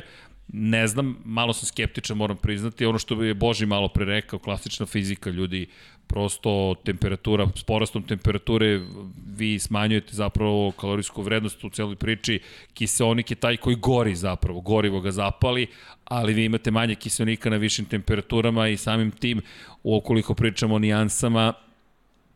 ne 0.52 0.86
znam, 0.86 1.16
malo 1.24 1.52
sam 1.52 1.66
skeptičan, 1.66 2.16
moram 2.16 2.36
priznati, 2.36 2.86
ono 2.86 2.98
što 2.98 3.22
je 3.22 3.34
Boži 3.34 3.66
malo 3.66 3.88
pre 3.88 4.04
rekao, 4.04 4.38
klasična 4.38 4.86
fizika, 4.86 5.30
ljudi, 5.30 5.66
prosto 6.06 6.74
temperatura, 6.84 7.48
s 7.56 7.62
porastom 7.62 8.02
temperature 8.02 8.80
vi 9.36 9.58
smanjujete 9.58 10.14
zapravo 10.14 10.70
kalorijsku 10.70 11.22
vrednost 11.22 11.64
u 11.64 11.70
celoj 11.70 11.96
priči, 11.96 12.40
kiseonik 12.74 13.30
je 13.30 13.34
taj 13.34 13.56
koji 13.56 13.76
gori 13.76 14.14
zapravo, 14.14 14.60
gorivo 14.60 15.00
ga 15.00 15.10
zapali, 15.10 15.66
ali 16.04 16.34
vi 16.34 16.44
imate 16.44 16.70
manje 16.70 16.94
kiseonika 16.94 17.50
na 17.50 17.56
višim 17.56 17.84
temperaturama 17.84 18.68
i 18.68 18.76
samim 18.76 19.10
tim, 19.10 19.40
ukoliko 19.82 20.34
pričamo 20.34 20.74
o 20.74 20.78
nijansama, 20.78 21.52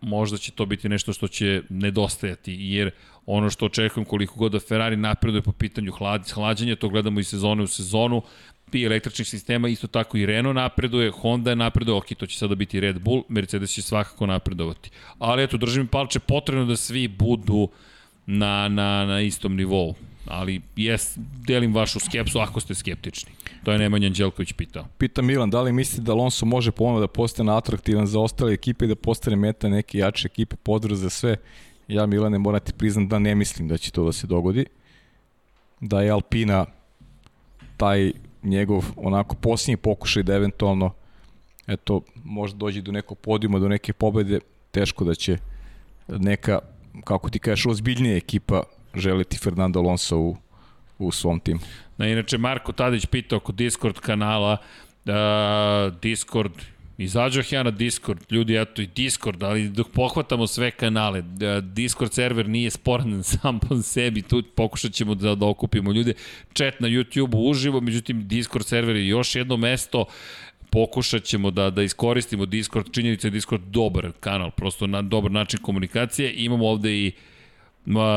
možda 0.01 0.39
će 0.39 0.53
to 0.53 0.67
biti 0.67 0.89
nešto 0.89 1.13
što 1.13 1.29
će 1.29 1.63
nedostajati, 1.69 2.57
jer 2.59 2.91
ono 3.31 3.51
što 3.51 3.67
očekujem 3.67 4.05
koliko 4.05 4.39
god 4.39 4.53
da 4.53 4.61
Ferrari 4.61 4.97
napreduje 4.97 5.43
po 5.43 5.53
pitanju 5.53 5.93
hlad, 5.93 6.31
hlađenja, 6.31 6.77
to 6.77 6.89
gledamo 6.89 7.21
i 7.21 7.25
sezone 7.25 7.63
u 7.63 7.67
sezonu, 7.67 8.23
i 8.73 8.85
električnih 8.85 9.29
sistema, 9.29 9.69
isto 9.69 9.87
tako 9.87 10.17
i 10.17 10.27
Renault 10.27 10.57
napreduje, 10.57 11.11
Honda 11.11 11.51
je 11.51 11.57
napreduje, 11.57 11.97
ok, 11.97 12.07
to 12.19 12.27
će 12.27 12.39
sada 12.39 12.55
biti 12.55 12.81
Red 12.81 13.01
Bull, 13.01 13.23
Mercedes 13.29 13.71
će 13.71 13.83
svakako 13.83 14.27
napredovati. 14.27 14.91
Ali 15.19 15.43
eto, 15.43 15.57
držim 15.57 15.87
palče, 15.87 16.19
potrebno 16.19 16.65
da 16.65 16.77
svi 16.77 17.09
budu 17.09 17.69
na, 18.27 18.69
na, 18.69 19.05
na 19.05 19.21
istom 19.21 19.57
nivou. 19.57 19.95
Ali 20.27 20.61
jes, 20.77 21.19
delim 21.47 21.75
vašu 21.75 22.01
skepsu 22.01 22.39
ako 22.39 22.61
ste 22.61 22.75
skeptični. 22.75 23.33
To 23.65 23.73
je 23.73 23.79
Nemanja 23.79 24.07
Anđelković 24.07 24.53
pitao. 24.53 24.87
Pita 24.99 25.23
Milan, 25.23 25.51
da 25.51 25.63
li 25.63 25.73
mislite 25.73 26.03
da 26.03 26.13
Alonso 26.13 26.47
može 26.47 26.73
ponovno 26.73 27.01
da 27.01 27.07
postane 27.07 27.53
atraktivan 27.53 28.07
za 28.07 28.21
ostale 28.21 28.53
ekipe 28.53 28.85
i 28.85 28.89
da 28.89 28.95
postane 28.95 29.37
meta 29.37 29.69
neke 29.69 29.99
jače 29.99 30.27
ekipe, 30.27 30.57
pozdrav 30.57 30.97
za 30.97 31.11
sve. 31.11 31.37
Ja, 31.89 32.07
Milane, 32.07 32.39
moram 32.39 32.61
ti 32.61 32.73
priznam 32.73 33.09
da 33.09 33.19
ne 33.19 33.35
mislim 33.35 33.69
da 33.69 33.79
će 33.79 33.91
to 33.91 34.05
da 34.05 34.13
se 34.13 34.27
dogodi. 34.27 34.65
Da 35.81 36.03
je 36.03 36.11
Alpina 36.11 36.67
taj 37.77 38.13
njegov 38.43 38.85
onako 38.97 39.37
posljednji 39.37 39.77
pokušaj 39.77 40.23
da 40.23 40.35
eventualno 40.35 40.93
eto, 41.67 42.01
možda 42.25 42.59
dođe 42.59 42.81
do 42.81 42.93
nekog 42.93 43.19
podijuma, 43.19 43.59
do 43.59 43.69
neke 43.69 43.93
pobede, 43.93 44.41
teško 44.71 45.05
da 45.05 45.15
će 45.15 45.37
neka, 46.09 46.59
kako 47.05 47.31
ti 47.31 47.39
kažeš, 47.39 47.67
ozbiljnija 47.67 48.17
ekipa 48.17 48.63
želiti 48.95 49.39
Fernando 49.39 49.81
Alonso 49.81 50.19
u, 50.19 50.37
u 50.99 51.13
svom 51.13 51.41
timu. 51.41 51.61
Na, 51.97 52.09
inače, 52.09 52.39
Marko 52.39 52.73
Tadić 52.73 53.07
pitao 53.07 53.37
oko 53.37 53.53
Discord 53.53 53.99
kanala, 54.01 54.57
uh, 55.05 55.15
Discord, 56.03 56.53
izađoh 56.99 57.53
ja 57.53 57.63
na 57.63 57.71
Discord, 57.71 58.33
ljudi, 58.33 58.57
eto 58.57 58.83
i 58.83 58.87
Discord, 58.87 59.43
ali 59.43 59.69
dok 59.69 59.89
pohvatamo 59.89 60.47
sve 60.47 60.71
kanale, 60.71 61.19
uh, 61.19 61.65
Discord 61.65 62.13
server 62.13 62.49
nije 62.49 62.71
sporan 62.71 63.23
sam 63.33 63.59
po 63.59 63.83
sebi, 63.83 64.23
tu 64.23 64.43
pokušat 64.55 64.93
ćemo 64.93 65.15
da, 65.15 65.35
da 65.35 65.47
okupimo 65.47 65.93
ljude, 65.93 66.15
chat 66.55 66.81
na 66.81 66.89
YouTube 66.89 67.51
uživo, 67.51 67.81
međutim 67.81 68.29
Discord 68.29 68.67
server 68.67 68.97
je 68.97 69.09
još 69.09 69.35
jedno 69.35 69.57
mesto, 69.57 70.05
pokušat 70.71 71.25
ćemo 71.25 71.51
da, 71.51 71.71
da 71.71 71.83
iskoristimo 71.83 72.47
Discord, 72.47 72.93
činjenica 72.93 73.27
je 73.27 73.31
Discord 73.31 73.63
dobar 73.63 74.11
kanal, 74.21 74.51
prosto 74.51 74.87
na 74.87 75.03
dobar 75.03 75.31
način 75.31 75.61
komunikacije, 75.63 76.35
imamo 76.37 76.67
ovde 76.67 76.93
i 76.97 77.13
Ma- 77.13 77.38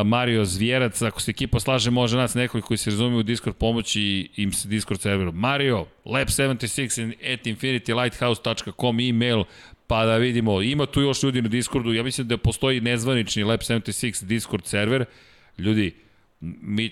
Mario 0.05 0.45
Zvijerac, 0.45 1.01
ako 1.01 1.21
se 1.21 1.31
ekipa 1.31 1.59
slaže, 1.59 1.91
može 1.91 2.17
nas 2.17 2.33
nekoliko 2.33 2.67
koji 2.67 2.77
se 2.77 2.89
razumiju 2.89 3.19
u 3.19 3.23
Discord 3.23 3.55
pomoći 3.55 4.29
im 4.35 4.53
se 4.53 4.67
Discord 4.67 5.01
serveru. 5.01 5.31
Mario, 5.31 5.85
lab76 6.05 7.33
at 7.33 7.45
infinitylighthouse.com 7.45 8.99
email, 8.99 9.43
pa 9.87 10.05
da 10.05 10.17
vidimo, 10.17 10.61
ima 10.61 10.85
tu 10.85 11.01
još 11.01 11.23
ljudi 11.23 11.41
na 11.41 11.47
Discordu, 11.47 11.93
ja 11.93 12.03
mislim 12.03 12.27
da 12.27 12.37
postoji 12.37 12.81
nezvanični 12.81 13.43
lab76 13.43 14.23
Discord 14.23 14.65
server, 14.65 15.05
ljudi, 15.57 15.95
mi, 16.41 16.91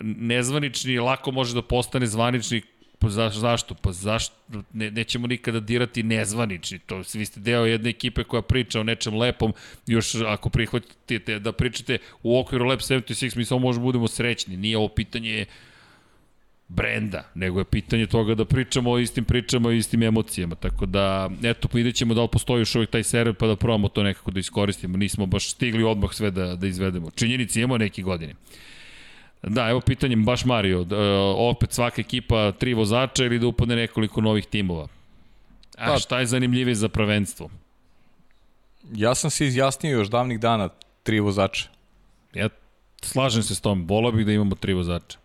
nezvanični 0.00 0.98
lako 0.98 1.30
može 1.30 1.54
da 1.54 1.62
postane 1.62 2.06
zvanični 2.06 2.62
Pa 2.98 3.08
za, 3.08 3.30
zašto? 3.30 3.74
Pa 3.74 3.92
zašto? 3.92 4.34
Ne, 4.72 4.90
nećemo 4.90 5.26
nikada 5.26 5.60
dirati 5.60 6.02
nezvanični. 6.02 6.78
To, 6.78 7.02
vi 7.14 7.24
ste 7.24 7.40
deo 7.40 7.64
jedne 7.64 7.90
ekipe 7.90 8.24
koja 8.24 8.42
priča 8.42 8.80
o 8.80 8.84
nečem 8.84 9.14
lepom, 9.14 9.52
još 9.86 10.14
ako 10.14 10.50
prihvatite 10.50 11.38
da 11.38 11.52
pričate 11.52 11.98
u 12.22 12.40
okviru 12.40 12.64
Lab 12.64 12.78
76, 12.78 13.36
mi 13.36 13.44
samo 13.44 13.60
možemo 13.60 13.84
budemo 13.84 14.08
srećni. 14.08 14.56
Nije 14.56 14.78
ovo 14.78 14.88
pitanje 14.88 15.46
brenda, 16.68 17.30
nego 17.34 17.58
je 17.58 17.64
pitanje 17.64 18.06
toga 18.06 18.34
da 18.34 18.44
pričamo 18.44 18.90
o 18.90 18.98
istim 18.98 19.24
pričama 19.24 19.72
i 19.72 19.76
istim 19.76 20.02
emocijama. 20.02 20.54
Tako 20.54 20.86
da, 20.86 21.30
eto, 21.42 21.68
vidjet 21.72 21.94
ćemo 21.94 22.14
da 22.14 22.22
li 22.22 22.28
postoji 22.32 22.60
još 22.60 22.74
uvijek 22.74 22.90
taj 22.90 23.02
server 23.02 23.34
pa 23.34 23.46
da 23.46 23.56
probamo 23.56 23.88
to 23.88 24.02
nekako 24.02 24.30
da 24.30 24.40
iskoristimo. 24.40 24.96
Nismo 24.96 25.26
baš 25.26 25.50
stigli 25.50 25.84
odmah 25.84 26.10
sve 26.12 26.30
da, 26.30 26.56
da 26.56 26.66
izvedemo. 26.66 27.10
Činjenici 27.10 27.60
imamo 27.60 27.78
neki 27.78 28.02
godine. 28.02 28.34
Da, 29.42 29.68
evo 29.68 29.80
pitanje 29.80 30.16
baš 30.16 30.44
Mario, 30.44 30.84
da, 30.84 30.96
opet 31.36 31.72
svaka 31.72 32.00
ekipa 32.00 32.52
tri 32.52 32.74
vozača 32.74 33.24
ili 33.24 33.38
da 33.38 33.46
upadne 33.46 33.76
nekoliko 33.76 34.20
novih 34.20 34.46
timova? 34.46 34.88
A 35.78 35.86
Pa- 35.86 35.98
šta 35.98 36.20
je 36.20 36.26
zanimljivije 36.26 36.74
za 36.74 36.88
prvenstvo? 36.88 37.50
Ja 38.94 39.14
sam 39.14 39.30
se 39.30 39.46
izjasnio 39.46 39.98
još 39.98 40.08
davnih 40.08 40.40
dana 40.40 40.68
tri 41.02 41.20
vozača. 41.20 41.68
Ja 42.34 42.48
slažem 43.02 43.42
se 43.42 43.54
s 43.54 43.60
tom, 43.60 43.86
volao 43.86 44.12
bih 44.12 44.26
da 44.26 44.32
imamo 44.32 44.54
tri 44.54 44.74
vozača. 44.74 45.18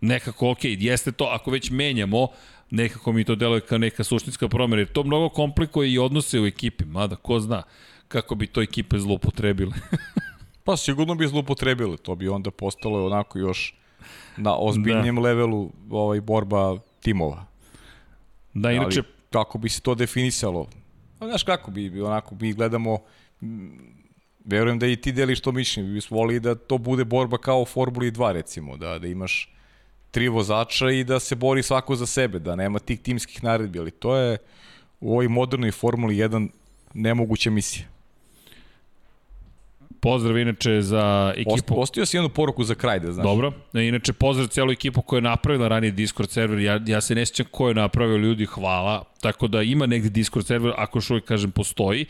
Nekako, 0.00 0.50
ok, 0.50 0.58
jeste 0.62 1.12
to, 1.12 1.24
ako 1.24 1.50
već 1.50 1.70
menjamo, 1.70 2.28
nekako 2.70 3.12
mi 3.12 3.24
to 3.24 3.34
deluje 3.34 3.60
kao 3.60 3.78
neka 3.78 4.04
suštinska 4.04 4.48
promjena, 4.48 4.80
jer 4.80 4.92
to 4.92 5.02
mnogo 5.02 5.28
komplikuje 5.28 5.92
i 5.92 5.98
odnose 5.98 6.40
u 6.40 6.46
ekipi, 6.46 6.84
mada 6.84 7.16
ko 7.16 7.40
zna 7.40 7.62
kako 8.08 8.34
bi 8.34 8.46
to 8.46 8.62
ekipe 8.62 8.98
zloupotrebile. 8.98 9.72
Pa 10.70 10.76
sigurno 10.76 11.14
bi 11.14 11.26
zlupotrebili, 11.26 11.98
to 11.98 12.14
bi 12.14 12.28
onda 12.28 12.50
postalo 12.50 13.06
onako 13.06 13.38
još 13.38 13.74
na 14.36 14.56
ozbiljnijem 14.58 15.14
da. 15.16 15.20
levelu 15.22 15.70
ovaj 15.90 16.20
borba 16.20 16.78
timova. 17.00 17.46
da, 18.54 18.72
inače, 18.72 19.00
Ali, 19.00 19.08
kako 19.30 19.58
bi 19.58 19.68
se 19.68 19.80
to 19.80 19.94
definisalo? 19.94 20.66
A, 21.18 21.26
znaš 21.26 21.42
kako 21.42 21.70
bi, 21.70 22.00
onako, 22.00 22.34
mi 22.40 22.52
gledamo, 22.52 22.98
m, 23.42 23.94
verujem 24.44 24.78
da 24.78 24.86
i 24.86 24.96
ti 24.96 25.12
deliš 25.12 25.40
to 25.40 25.52
mišljenje, 25.52 25.88
bi 25.88 25.94
bismo 25.94 26.16
volili 26.16 26.40
da 26.40 26.54
to 26.54 26.78
bude 26.78 27.04
borba 27.04 27.38
kao 27.38 27.62
u 27.62 27.64
Formuli 27.64 28.12
2 28.12 28.32
recimo, 28.32 28.76
da, 28.76 28.98
da 28.98 29.06
imaš 29.06 29.54
tri 30.10 30.28
vozača 30.28 30.90
i 30.90 31.04
da 31.04 31.20
se 31.20 31.34
bori 31.34 31.62
svako 31.62 31.96
za 31.96 32.06
sebe, 32.06 32.38
da 32.38 32.56
nema 32.56 32.78
tih 32.78 33.00
timskih 33.00 33.44
naredbi, 33.44 33.78
ali 33.78 33.90
to 33.90 34.16
je 34.16 34.38
u 35.00 35.12
ovoj 35.12 35.28
modernoj 35.28 35.72
Formuli 35.72 36.16
1 36.16 36.48
nemoguća 36.94 37.50
misija. 37.50 37.99
Pozdrav 40.00 40.38
inače 40.38 40.82
za 40.82 41.32
ekipu. 41.36 41.74
postio 41.74 42.06
si 42.06 42.16
jednu 42.16 42.28
poruku 42.28 42.64
za 42.64 42.74
kraj, 42.74 43.00
da 43.00 43.12
znaš. 43.12 43.24
Dobro, 43.24 43.52
E, 43.74 43.88
inače 43.88 44.12
pozdrav 44.12 44.48
celu 44.48 44.72
ekipu 44.72 45.02
koja 45.02 45.18
je 45.18 45.22
napravila 45.22 45.68
ranije 45.68 45.90
Discord 45.90 46.30
server, 46.30 46.58
ja, 46.58 46.80
ja 46.86 47.00
se 47.00 47.14
ne 47.14 47.26
sjećam 47.26 47.46
ko 47.50 47.68
je 47.68 47.74
napravio 47.74 48.16
ljudi, 48.16 48.46
hvala, 48.46 49.04
tako 49.20 49.48
da 49.48 49.62
ima 49.62 49.86
negde 49.86 50.08
Discord 50.08 50.46
server, 50.46 50.72
ako 50.76 50.98
još 50.98 51.10
uvijek 51.10 51.24
kažem 51.24 51.50
postoji. 51.50 52.06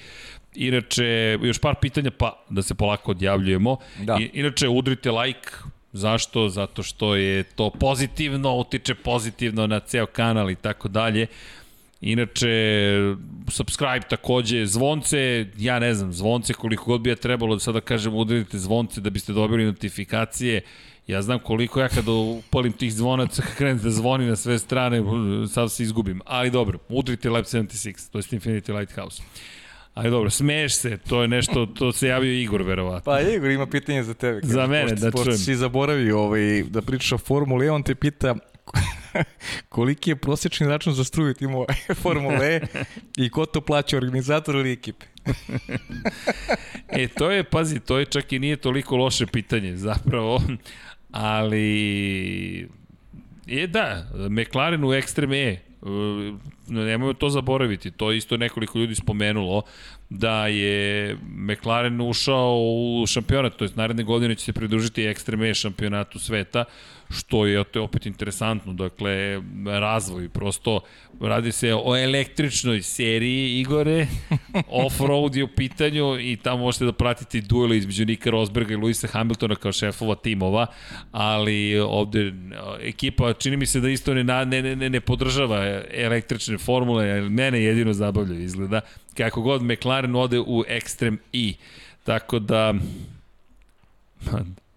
Inače, 0.55 1.39
još 1.43 1.59
par 1.59 1.75
pitanja, 1.81 2.11
pa 2.11 2.45
da 2.51 2.62
se 2.62 2.75
polako 2.75 3.11
odjavljujemo. 3.11 3.77
Da. 3.99 4.17
I, 4.21 4.31
inače, 4.35 4.69
udrite 4.69 5.11
like, 5.11 5.51
Zašto? 5.93 6.49
Zato 6.49 6.83
što 6.83 7.15
je 7.17 7.43
to 7.43 7.71
pozitivno, 7.71 8.57
utiče 8.57 8.95
pozitivno 8.95 9.67
na 9.67 9.81
ceo 9.81 10.07
kanal 10.07 10.51
i 10.51 10.55
tako 10.55 10.89
dalje. 10.89 11.27
Inače, 12.01 12.48
subscribe 13.48 14.01
takođe, 14.09 14.66
zvonce, 14.66 15.47
ja 15.59 15.78
ne 15.78 15.94
znam, 15.94 16.12
zvonce 16.12 16.55
koliko 16.55 16.85
god 16.85 17.01
bi 17.01 17.10
ja 17.10 17.16
trebalo 17.16 17.55
da 17.55 17.60
sada 17.60 17.81
kažem 17.81 18.14
udarite 18.14 18.59
zvonce 18.59 19.01
da 19.01 19.10
biste 19.10 19.32
dobili 19.32 19.64
notifikacije. 19.64 20.60
Ja 21.06 21.22
znam 21.22 21.39
koliko 21.39 21.81
ja 21.81 21.89
kada 21.89 22.12
upalim 22.12 22.72
tih 22.72 22.93
zvonaca, 22.94 23.43
krenem 23.56 23.78
da 23.78 23.90
zvoni 23.90 24.27
na 24.27 24.36
sve 24.36 24.59
strane, 24.59 25.02
sad 25.52 25.72
se 25.72 25.82
izgubim. 25.82 26.20
Ali 26.24 26.51
dobro, 26.51 26.78
udrite 26.89 27.31
Lab 27.31 27.44
76, 27.44 28.10
to 28.12 28.18
je 28.18 28.22
Infinity 28.22 28.78
Lighthouse. 28.78 29.22
Ali 29.94 30.10
dobro, 30.10 30.31
smeješ 30.31 30.74
se, 30.74 30.98
to 31.09 31.22
je 31.22 31.28
nešto, 31.28 31.66
to 31.66 31.93
se 31.93 32.09
javio 32.09 32.32
Igor, 32.32 32.62
verovatno. 32.62 33.12
Pa 33.12 33.20
Igor 33.20 33.51
ima 33.51 33.66
pitanje 33.66 34.02
za 34.02 34.14
tebe. 34.14 34.40
Za 34.43 34.66
mene, 34.66 34.90
pošto, 34.90 35.05
da 35.05 35.10
pošto 35.10 35.24
čujem. 35.24 35.39
si 35.39 35.55
zaboravio 35.55 36.20
ovaj, 36.20 36.62
da 36.62 36.82
pričaš 36.82 37.12
o 37.12 37.18
Formuli 37.18 37.68
on 37.68 37.82
te 37.82 37.94
pita 37.94 38.35
koliki 39.69 40.11
je 40.11 40.17
prosječni 40.17 40.67
račun 40.67 40.93
za 40.93 41.05
struju 41.05 41.35
timova 41.35 41.67
Formule 42.03 42.47
E 42.47 42.61
i 43.17 43.31
ko 43.31 43.47
to 43.47 43.61
plaća, 43.61 43.97
organizator 43.97 44.55
ili 44.55 44.73
ekipe? 44.73 45.07
E, 46.93 47.09
to 47.09 47.31
je, 47.31 47.45
pazi, 47.45 47.81
to 47.81 47.99
je 47.99 48.05
čak 48.05 48.33
i 48.33 48.39
nije 48.39 48.57
toliko 48.57 48.97
loše 48.97 49.27
pitanje, 49.27 49.77
zapravo, 49.77 50.43
ali... 51.11 52.69
E, 53.47 53.67
da, 53.67 54.07
McLaren 54.31 54.85
u 54.85 54.89
Extreme 54.89 55.35
E, 55.35 55.71
Uh, 55.83 56.37
nemojmo 56.69 57.15
to 57.15 57.29
zaboraviti, 57.31 57.91
to 57.91 58.11
je 58.11 58.17
isto 58.17 58.37
nekoliko 58.37 58.79
ljudi 58.79 58.95
spomenulo, 58.95 59.63
da 60.11 60.47
je 60.47 61.17
McLaren 61.37 62.01
ušao 62.01 62.57
u 62.59 63.07
šampionat, 63.07 63.57
to 63.57 63.65
je 63.65 63.71
naredne 63.75 64.03
godine 64.03 64.35
će 64.35 64.45
se 64.45 64.53
pridružiti 64.53 65.03
Extreme 65.03 65.51
E 65.51 65.55
šampionatu 65.55 66.19
sveta, 66.19 66.65
što 67.11 67.47
je 67.47 67.65
to 67.65 67.78
je 67.78 67.82
opet 67.82 68.07
interesantno, 68.07 68.73
dakle, 68.73 69.43
razvoj, 69.81 70.28
prosto 70.28 70.81
radi 71.20 71.53
se 71.53 71.74
o 71.74 71.97
električnoj 71.97 72.82
seriji 72.82 73.61
Igore, 73.61 74.07
off-road 74.85 75.37
je 75.37 75.45
u 75.45 75.49
pitanju 75.49 76.19
i 76.20 76.37
tamo 76.37 76.59
možete 76.59 76.85
da 76.85 76.93
pratite 76.93 77.41
duele 77.41 77.77
između 77.77 78.05
Nika 78.05 78.31
Rosberga 78.31 78.74
i 78.74 78.77
Luisa 78.77 79.07
Hamiltona 79.07 79.55
kao 79.55 79.73
šefova 79.73 80.15
timova, 80.15 80.66
ali 81.12 81.79
ovde 81.79 82.21
e, 82.21 82.32
ekipa 82.80 83.32
čini 83.32 83.56
mi 83.56 83.66
se 83.66 83.80
da 83.80 83.90
isto 83.90 84.14
ne, 84.14 84.24
ne, 84.24 84.77
ne, 84.77 84.90
ne 84.90 85.01
podržava 85.01 85.82
električne 85.93 86.59
formule, 86.59 87.21
mene 87.21 87.63
jedino 87.63 87.93
zabavljaju 87.93 88.43
izgleda, 88.43 88.80
kako 89.16 89.43
god 89.43 89.63
McLaren 89.63 90.16
ode 90.16 90.39
u 90.39 90.64
Extreme 90.69 91.16
E, 91.32 91.55
tako 92.05 92.39
da 92.39 92.74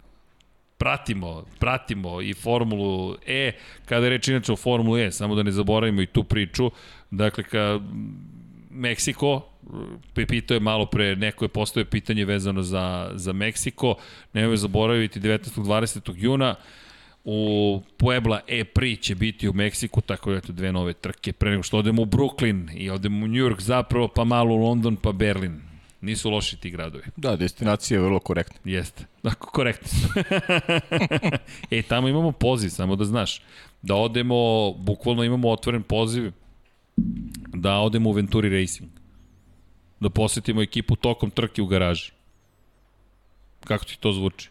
pratimo, 0.84 1.44
pratimo 1.60 2.22
i 2.22 2.34
Formulu 2.34 3.16
E, 3.28 3.52
kada 3.86 4.06
je 4.06 4.10
reč 4.10 4.28
inače 4.28 4.52
o 4.52 4.56
Formulu 4.56 4.98
E, 4.98 5.12
samo 5.12 5.36
da 5.36 5.44
ne 5.44 5.52
zaboravimo 5.52 6.02
i 6.02 6.06
tu 6.06 6.24
priču, 6.24 6.72
dakle, 7.12 7.44
ka 7.44 7.80
Meksiko, 8.70 9.42
pitao 10.14 10.56
je 10.56 10.60
malo 10.60 10.86
pre, 10.86 11.16
neko 11.16 11.46
je 11.46 11.50
postoje 11.50 11.86
pitanje 11.86 12.26
vezano 12.26 12.62
za, 12.62 13.12
za 13.16 13.34
Meksiko, 13.34 13.96
nemoj 14.34 14.58
zaboraviti 14.58 15.20
19. 15.20 15.62
20. 15.62 16.14
juna, 16.16 16.56
u 17.24 17.82
Puebla 17.98 18.40
E-Pri 18.48 18.96
će 18.96 19.16
biti 19.16 19.50
u 19.50 19.54
Meksiku, 19.54 20.02
tako 20.02 20.32
da 20.32 20.38
eto 20.38 20.54
dve 20.54 20.72
nove 20.72 20.94
trke, 20.94 21.34
pre 21.34 21.52
nego 21.52 21.64
što 21.64 21.78
odemo 21.78 22.02
u 22.02 22.06
Brooklyn 22.06 22.70
i 22.76 22.90
odemo 22.90 23.26
u 23.26 23.28
New 23.28 23.44
York 23.44 23.62
zapravo, 23.62 24.08
pa 24.08 24.24
malo 24.24 24.56
u 24.56 24.58
London, 24.58 24.96
pa 24.96 25.12
Berlin. 25.12 25.73
Nisu 26.04 26.30
loši 26.30 26.58
ti 26.58 26.70
gradovi. 26.70 27.04
Da, 27.16 27.36
destinacija 27.36 27.98
je 27.98 28.04
vrlo 28.04 28.20
korektna. 28.20 28.60
Jeste. 28.64 29.06
Dakle, 29.24 29.48
korektno. 29.52 29.90
e, 31.72 31.82
tamo 31.82 32.08
imamo 32.08 32.32
poziv, 32.32 32.70
samo 32.70 32.96
da 32.96 33.06
znaš. 33.06 33.42
Da 33.82 33.96
odemo, 33.96 34.72
bukvalno 34.74 35.24
imamo 35.24 35.50
otvoren 35.50 35.84
poziv 35.84 36.32
da 37.54 37.74
odemo 37.74 38.10
u 38.10 38.14
Venturi 38.14 38.60
Racing. 38.60 38.90
Da 40.00 40.10
posetimo 40.10 40.62
ekipu 40.62 40.96
tokom 40.96 41.32
trke 41.32 41.62
u 41.62 41.66
garaži. 41.66 42.12
Kako 43.64 43.86
ti 43.86 43.98
to 44.00 44.12
zvuči? 44.12 44.50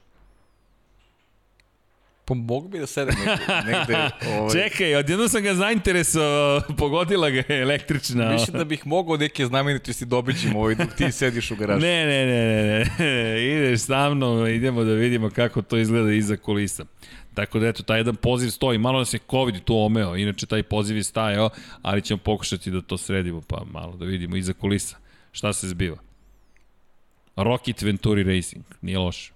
Pa 2.25 2.35
mogu 2.35 2.69
bi 2.69 2.79
da 2.79 2.87
sedem 2.87 3.15
negde. 3.19 3.55
negde 3.73 4.11
ovaj, 4.29 4.51
Čekaj, 4.53 4.97
odjedno 4.97 5.29
sam 5.29 5.43
ga 5.43 5.55
zainteresovao, 5.55 6.61
pogodila 6.79 7.31
ga 7.31 7.43
je 7.49 7.63
električna. 7.63 8.33
Mislim 8.33 8.59
da 8.59 8.65
bih 8.65 8.87
mogao 8.87 9.17
neke 9.17 9.47
znamenitosti 9.47 10.05
dobićim 10.05 10.57
ovaj 10.57 10.75
dok 10.75 10.95
ti 10.97 11.13
sediš 11.13 11.51
u 11.51 11.57
garažu. 11.57 11.81
Ne, 11.87 12.07
ne, 12.07 12.27
ne, 12.27 12.55
ne, 12.55 12.85
ne, 12.99 13.47
ideš 13.47 13.81
sa 13.81 14.11
mnom, 14.11 14.47
idemo 14.47 14.85
da 14.85 14.93
vidimo 14.93 15.31
kako 15.31 15.63
to 15.63 15.77
izgleda 15.77 16.13
iza 16.13 16.37
kulisa. 16.37 16.85
Tako 17.35 17.59
da 17.59 17.69
eto, 17.69 17.83
taj 17.83 17.99
jedan 17.99 18.17
poziv 18.17 18.51
stoji, 18.51 18.79
malo 18.79 18.99
nas 18.99 19.15
je 19.15 19.19
COVID 19.31 19.65
tu 19.65 19.79
omeo, 19.79 20.17
inače 20.17 20.47
taj 20.47 20.63
poziv 20.63 20.97
je 20.97 21.03
stajao, 21.03 21.51
ali 21.83 22.03
ćemo 22.03 22.19
pokušati 22.19 22.71
da 22.71 22.81
to 22.81 22.99
sredimo, 22.99 23.41
pa 23.41 23.65
malo 23.73 23.97
da 23.97 24.05
vidimo 24.05 24.37
iza 24.37 24.53
kulisa 24.53 24.97
šta 25.33 25.53
se 25.53 25.69
zbiva. 25.69 25.97
Rocket 27.37 27.83
Venturi 27.83 28.23
Racing, 28.23 28.65
nije 28.83 28.99
loše. 28.99 29.33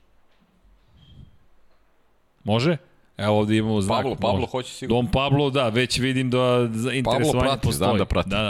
Može? 2.47 2.76
Evo 3.16 3.39
ovde 3.39 3.57
imamo 3.57 3.81
znak. 3.81 3.97
Pablo, 3.97 4.15
Pablo 4.15 4.33
može. 4.34 4.50
hoće 4.50 4.73
sigurno. 4.73 5.02
Dom 5.02 5.10
Pablo, 5.10 5.50
da, 5.50 5.68
već 5.68 5.99
vidim 5.99 6.31
da 6.31 6.68
interesovanje 6.92 7.41
prati, 7.41 7.60
postoji. 7.62 7.73
znam 7.75 7.99
da 7.99 8.05
prati. 8.05 8.28
Da, 8.28 8.42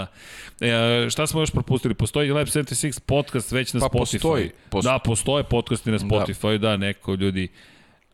da. 0.60 0.66
E, 0.66 1.10
šta 1.10 1.26
smo 1.26 1.40
još 1.40 1.50
propustili? 1.50 1.94
Postoji 1.94 2.30
Lab 2.30 2.46
76 2.46 3.00
podcast 3.00 3.52
već 3.52 3.72
na 3.74 3.80
Pa 3.80 3.86
Spotify. 3.86 3.98
postoji, 3.98 4.50
postoji. 4.70 4.92
Da, 4.92 4.98
postoje 4.98 5.44
podcasti 5.44 5.90
na 5.90 5.98
Spotify, 5.98 6.52
da. 6.52 6.68
da, 6.68 6.76
neko 6.76 7.14
ljudi. 7.14 7.48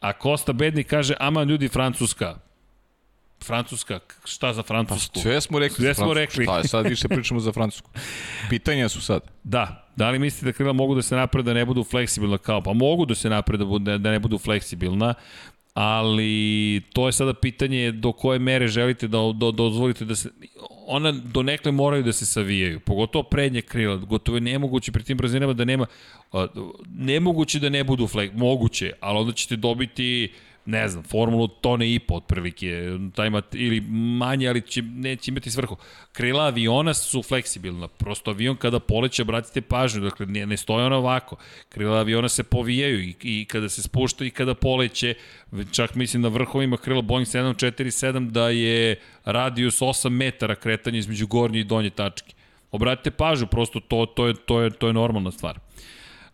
A 0.00 0.12
Kosta 0.12 0.52
Bednik 0.52 0.86
kaže, 0.86 1.14
aman 1.20 1.48
ljudi 1.48 1.68
Francuska. 1.68 2.34
Francuska, 3.40 3.98
šta 4.24 4.52
za 4.52 4.62
Francusku? 4.62 5.18
Sve 5.18 5.40
smo 5.40 5.58
rekli. 5.58 5.76
Sve 5.76 5.94
smo 5.94 6.14
rekli. 6.14 6.44
Šta 6.44 6.58
je, 6.58 6.68
sad 6.68 6.86
više 6.86 7.08
pričamo 7.08 7.40
za 7.40 7.52
Francusku. 7.52 7.90
Pitanja 8.50 8.88
su 8.88 9.00
sad. 9.00 9.22
Da, 9.44 9.88
da 9.96 10.10
li 10.10 10.18
mislite 10.18 10.46
da 10.46 10.52
krila 10.52 10.72
mogu 10.72 10.94
da 10.94 11.02
se 11.02 11.16
naprede 11.16 11.46
da 11.46 11.54
ne 11.54 11.64
budu 11.64 11.84
fleksibilna 11.84 12.38
kao? 12.38 12.62
Pa 12.62 12.72
mogu 12.72 13.06
da 13.06 13.14
se 13.14 13.28
naprede 13.30 13.58
da, 13.58 13.68
bude- 13.68 13.98
da 13.98 14.10
ne 14.10 14.18
budu 14.18 14.38
fleksibilna, 14.38 15.14
ali 15.74 16.82
to 16.92 17.06
je 17.06 17.12
sada 17.12 17.34
pitanje 17.34 17.92
do 17.92 18.12
koje 18.12 18.38
mere 18.38 18.68
želite 18.68 19.08
da, 19.08 19.18
da 19.34 19.50
dozvolite 19.50 20.04
da 20.04 20.16
se 20.16 20.30
ona 20.86 21.12
donekle 21.12 21.72
moraju 21.72 22.02
da 22.02 22.12
se 22.12 22.26
savijaju, 22.26 22.80
pogotovo 22.80 23.22
prednje 23.22 23.62
krila, 23.62 23.96
gotovo 23.96 24.36
je 24.36 24.40
nemoguće 24.40 24.92
pri 24.92 25.04
tim 25.04 25.16
brzinama 25.16 25.52
da 25.52 25.64
nema 25.64 25.86
nemoguće 26.86 27.58
da 27.58 27.68
ne 27.68 27.84
budu 27.84 28.06
flag, 28.06 28.30
moguće, 28.34 28.92
ali 29.00 29.18
onda 29.18 29.32
ćete 29.32 29.56
dobiti 29.56 30.32
ne 30.64 30.88
znam, 30.88 31.02
formulu 31.04 31.48
tone 31.48 31.94
i 31.94 31.98
po 31.98 32.14
otprilike, 32.14 32.98
taj 33.14 33.30
mat, 33.30 33.54
ili 33.54 33.80
manje, 33.90 34.48
ali 34.48 34.60
će, 34.60 34.82
neće 34.82 35.30
imati 35.30 35.50
svrhu. 35.50 35.76
Krila 36.12 36.44
aviona 36.44 36.94
su 36.94 37.22
fleksibilna, 37.22 37.88
prosto 37.88 38.30
avion 38.30 38.56
kada 38.56 38.80
poleće, 38.80 39.22
obratite 39.22 39.60
pažnju, 39.60 40.00
dakle 40.00 40.26
ne, 40.26 40.46
ne 40.46 40.56
stoje 40.56 40.86
ona 40.86 40.96
ovako. 40.96 41.36
Krila 41.68 41.98
aviona 41.98 42.28
se 42.28 42.42
povijaju 42.42 43.00
i, 43.00 43.14
i 43.22 43.44
kada 43.44 43.68
se 43.68 43.82
spušta 43.82 44.24
i 44.24 44.30
kada 44.30 44.54
poleće, 44.54 45.14
čak 45.72 45.94
mislim 45.94 46.22
na 46.22 46.28
vrhovima 46.28 46.76
krila 46.76 47.02
Boeing 47.02 47.26
747 47.26 48.30
da 48.30 48.48
je 48.48 48.96
radius 49.24 49.80
8 49.80 50.08
metara 50.08 50.54
kretanja 50.54 50.98
između 50.98 51.26
gornje 51.26 51.60
i 51.60 51.64
donje 51.64 51.90
tačke. 51.90 52.34
Obratite 52.70 53.10
pažnju, 53.10 53.46
prosto 53.46 53.80
to, 53.80 54.06
to, 54.06 54.26
je, 54.26 54.34
to, 54.34 54.60
je, 54.60 54.70
to 54.70 54.86
je 54.86 54.92
normalna 54.92 55.30
stvar. 55.30 55.58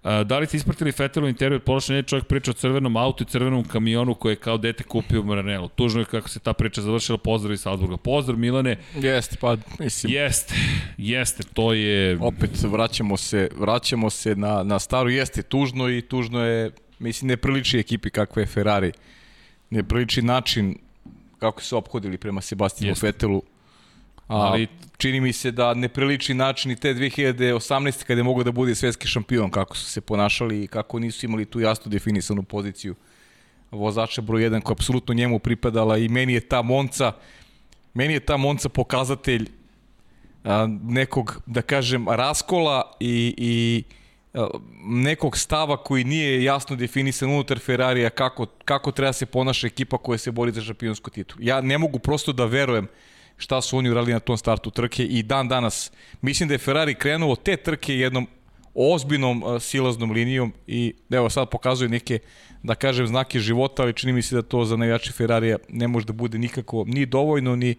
Da 0.02 0.38
li 0.38 0.46
ste 0.46 0.56
ispratili 0.56 0.92
Fetelu 0.92 1.28
intervju 1.28 1.60
prošle 1.60 1.94
neće 1.94 2.08
čovjek 2.08 2.26
priča 2.26 2.50
o 2.50 2.54
crvenom 2.54 2.96
autu 2.96 3.22
i 3.24 3.26
crvenom 3.26 3.64
kamionu 3.64 4.14
koje 4.14 4.32
je 4.32 4.36
kao 4.36 4.58
dete 4.58 4.84
kupio 4.84 5.20
u 5.20 5.24
Maranelu. 5.24 5.68
Tužno 5.68 6.00
je 6.00 6.04
kako 6.04 6.28
se 6.28 6.38
ta 6.38 6.52
priča 6.52 6.80
završila. 6.80 7.18
Pozdrav 7.18 7.52
iz 7.52 7.60
Salzburga. 7.60 7.96
Pozdrav 7.96 8.38
Milane. 8.38 8.76
Jeste, 8.94 9.36
pa 9.40 9.56
mislim. 9.78 10.12
Jeste, 10.12 10.54
jeste, 10.96 11.42
to 11.52 11.72
je... 11.72 12.18
Opet 12.20 12.62
vraćamo 12.62 13.16
se, 13.16 13.48
vraćamo 13.58 14.10
se 14.10 14.36
na, 14.36 14.62
na 14.62 14.78
staru, 14.78 15.10
jeste 15.10 15.42
tužno 15.42 15.90
i 15.90 16.02
tužno 16.02 16.44
je, 16.44 16.70
mislim, 16.98 17.28
ne 17.28 17.36
priliči 17.36 17.78
ekipi 17.78 18.10
kakva 18.10 18.42
je 18.42 18.46
Ferrari. 18.46 18.92
Ne 19.70 19.82
priliči 19.82 20.22
način 20.22 20.78
kako 21.38 21.62
su 21.62 21.76
ophodili 21.76 22.18
prema 22.18 22.40
Sebastinu 22.40 22.94
Fetelu 22.94 23.42
ali 24.28 24.66
čini 24.96 25.20
mi 25.20 25.32
se 25.32 25.50
da 25.50 25.74
ne 25.74 25.88
priliči 25.88 26.34
način 26.34 26.70
i 26.70 26.76
te 26.76 26.94
2018. 26.94 28.04
kada 28.04 28.20
je 28.20 28.24
mogo 28.24 28.44
da 28.44 28.52
bude 28.52 28.74
svetski 28.74 29.08
šampion, 29.08 29.50
kako 29.50 29.76
su 29.76 29.84
se 29.84 30.00
ponašali 30.00 30.64
i 30.64 30.66
kako 30.66 30.98
nisu 30.98 31.26
imali 31.26 31.44
tu 31.44 31.60
jasno 31.60 31.90
definisanu 31.90 32.42
poziciju 32.42 32.94
vozača 33.70 34.20
broj 34.20 34.42
1 34.42 34.60
koja 34.60 34.72
apsolutno 34.72 35.14
njemu 35.14 35.38
pripadala 35.38 35.98
i 35.98 36.08
meni 36.08 36.32
je 36.32 36.40
ta 36.40 36.62
Monca 36.62 37.12
meni 37.94 38.14
je 38.14 38.20
ta 38.20 38.36
Monca 38.36 38.68
pokazatelj 38.68 39.48
a, 40.44 40.66
nekog, 40.82 41.42
da 41.46 41.62
kažem, 41.62 42.08
raskola 42.08 42.92
i, 43.00 43.34
i 43.36 43.82
a, 44.34 44.46
nekog 44.84 45.36
stava 45.36 45.76
koji 45.76 46.04
nije 46.04 46.44
jasno 46.44 46.76
definisan 46.76 47.30
unutar 47.30 47.58
Ferrarija 47.58 48.10
kako, 48.10 48.46
kako 48.64 48.92
treba 48.92 49.12
se 49.12 49.26
ponaša 49.26 49.66
ekipa 49.66 49.98
koja 49.98 50.18
se 50.18 50.30
bori 50.30 50.52
za 50.52 50.62
šampionsku 50.62 51.10
titulu. 51.10 51.40
Ja 51.42 51.60
ne 51.60 51.78
mogu 51.78 51.98
prosto 51.98 52.32
da 52.32 52.44
verujem 52.44 52.88
šta 53.38 53.60
su 53.60 53.78
oni 53.78 53.90
uradili 53.90 54.12
na 54.12 54.20
tom 54.20 54.36
startu 54.36 54.70
trke 54.70 55.04
i 55.04 55.22
dan 55.22 55.48
danas 55.48 55.92
mislim 56.22 56.48
da 56.48 56.54
je 56.54 56.58
Ferrari 56.58 56.94
krenuo 56.94 57.36
te 57.36 57.56
trke 57.56 57.94
jednom 57.94 58.26
ozbiljnom 58.74 59.42
uh, 59.42 59.62
silaznom 59.62 60.10
linijom 60.10 60.52
i 60.66 60.94
evo 61.10 61.30
sad 61.30 61.50
pokazuje 61.50 61.88
neke 61.88 62.18
da 62.62 62.74
kažem 62.74 63.06
znake 63.06 63.38
života, 63.38 63.82
ali 63.82 63.92
čini 63.92 64.12
mi 64.12 64.22
se 64.22 64.34
da 64.34 64.42
to 64.42 64.64
za 64.64 64.76
najjači 64.76 65.12
Ferrarija 65.12 65.58
ne 65.68 65.88
može 65.88 66.06
da 66.06 66.12
bude 66.12 66.38
nikako 66.38 66.84
ni 66.86 67.06
dovoljno 67.06 67.56
ni 67.56 67.74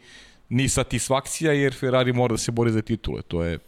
ni 0.50 0.70
satisfakcija 0.70 1.54
jer 1.54 1.74
Ferrari 1.74 2.14
mora 2.14 2.34
da 2.34 2.38
se 2.38 2.52
bori 2.52 2.72
za 2.72 2.82
titule. 2.82 3.22
To 3.22 3.44
je 3.44 3.60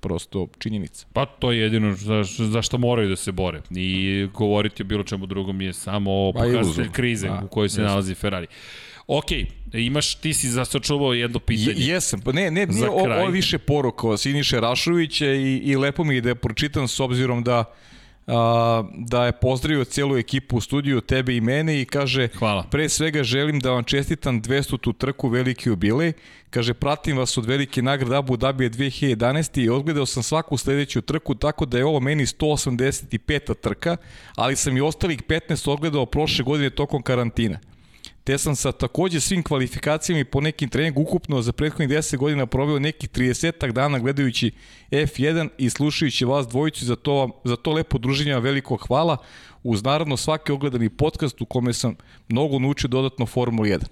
prosto 0.00 0.46
činjenica. 0.58 1.06
Pa 1.12 1.26
to 1.26 1.52
je 1.52 1.60
jedino 1.60 1.94
za, 1.94 2.22
za 2.22 2.62
što 2.62 2.78
moraju 2.78 3.08
da 3.08 3.16
se 3.16 3.32
bore. 3.32 3.60
I 3.70 4.26
govoriti 4.34 4.82
o 4.82 4.86
bilo 4.86 5.02
čemu 5.02 5.26
drugom 5.26 5.60
je 5.60 5.72
samo 5.72 6.32
pa 6.32 6.40
pokazatelj 6.40 6.90
krize 6.92 7.28
A, 7.28 7.40
u 7.44 7.48
kojoj 7.48 7.68
se 7.68 7.82
nalazi 7.82 8.14
Ferrari. 8.14 8.46
Ok, 9.06 9.26
imaš, 9.72 10.14
ti 10.14 10.34
si 10.34 10.48
zasačuvao 10.48 11.12
jedno 11.12 11.38
pitanje. 11.38 11.74
Je, 11.76 11.86
jesam, 11.86 12.20
pa 12.20 12.32
ne, 12.32 12.50
ne, 12.50 12.66
nije 12.66 12.90
ovo 12.90 13.08
je 13.08 13.30
više 13.30 13.58
poruka 13.58 14.16
Siniše 14.16 14.60
Rašovića 14.60 15.26
i, 15.26 15.56
i 15.56 15.76
lepo 15.76 16.04
mi 16.04 16.14
je 16.14 16.20
da 16.20 16.28
je 16.28 16.34
pročitam 16.34 16.88
s 16.88 17.00
obzirom 17.00 17.44
da 17.44 17.64
a, 18.26 18.84
da 18.96 19.26
je 19.26 19.32
pozdravio 19.32 19.84
celu 19.84 20.16
ekipu 20.16 20.56
u 20.56 20.60
studiju, 20.60 21.00
tebe 21.00 21.36
i 21.36 21.40
mene 21.40 21.80
i 21.80 21.84
kaže 21.84 22.28
Hvala. 22.38 22.62
pre 22.70 22.88
svega 22.88 23.22
želim 23.22 23.60
da 23.60 23.70
vam 23.70 23.84
čestitam 23.84 24.42
200 24.42 24.80
tu 24.80 24.92
trku 24.92 25.28
veliki 25.28 25.68
jubilej. 25.68 26.12
Kaže 26.50 26.74
pratim 26.74 27.16
vas 27.16 27.38
od 27.38 27.46
velike 27.46 27.82
nagrade 27.82 28.16
Abu 28.16 28.36
Dhabi 28.36 28.70
2011. 28.70 29.64
i 29.64 29.68
odgledao 29.68 30.06
sam 30.06 30.22
svaku 30.22 30.56
sledeću 30.56 31.02
trku 31.02 31.34
tako 31.34 31.66
da 31.66 31.78
je 31.78 31.84
ovo 31.84 32.00
meni 32.00 32.26
185. 32.26 33.54
trka, 33.54 33.96
ali 34.36 34.56
sam 34.56 34.76
i 34.76 34.80
ostalih 34.80 35.22
15 35.22 35.70
odgledao 35.70 36.06
prošle 36.06 36.44
godine 36.44 36.70
tokom 36.70 37.02
karantina 37.02 37.58
te 38.26 38.38
sam 38.38 38.56
sa 38.56 38.72
takođe 38.72 39.20
svim 39.20 39.42
kvalifikacijama 39.42 40.20
i 40.20 40.24
po 40.24 40.40
nekim 40.40 40.68
treningu 40.68 41.02
ukupno 41.02 41.42
za 41.42 41.52
prethodnih 41.52 41.88
10 41.88 42.16
godina 42.16 42.46
proveo 42.46 42.78
nekih 42.78 43.10
30 43.10 43.72
dana 43.72 43.98
gledajući 43.98 44.50
F1 44.90 45.48
i 45.58 45.70
slušajući 45.70 46.24
vas 46.24 46.48
dvojicu 46.48 46.84
za 46.84 46.96
to, 46.96 47.40
za 47.44 47.56
to 47.56 47.72
lepo 47.72 47.98
druženje 47.98 48.40
veliko 48.40 48.76
hvala 48.76 49.16
uz 49.62 49.84
naravno 49.84 50.16
svaki 50.16 50.52
ogledani 50.52 50.88
podcast 50.88 51.40
u 51.40 51.44
kome 51.44 51.72
sam 51.72 51.96
mnogo 52.28 52.58
naučio 52.58 52.88
dodatno 52.88 53.26
Formula 53.26 53.68
1. 53.68 53.84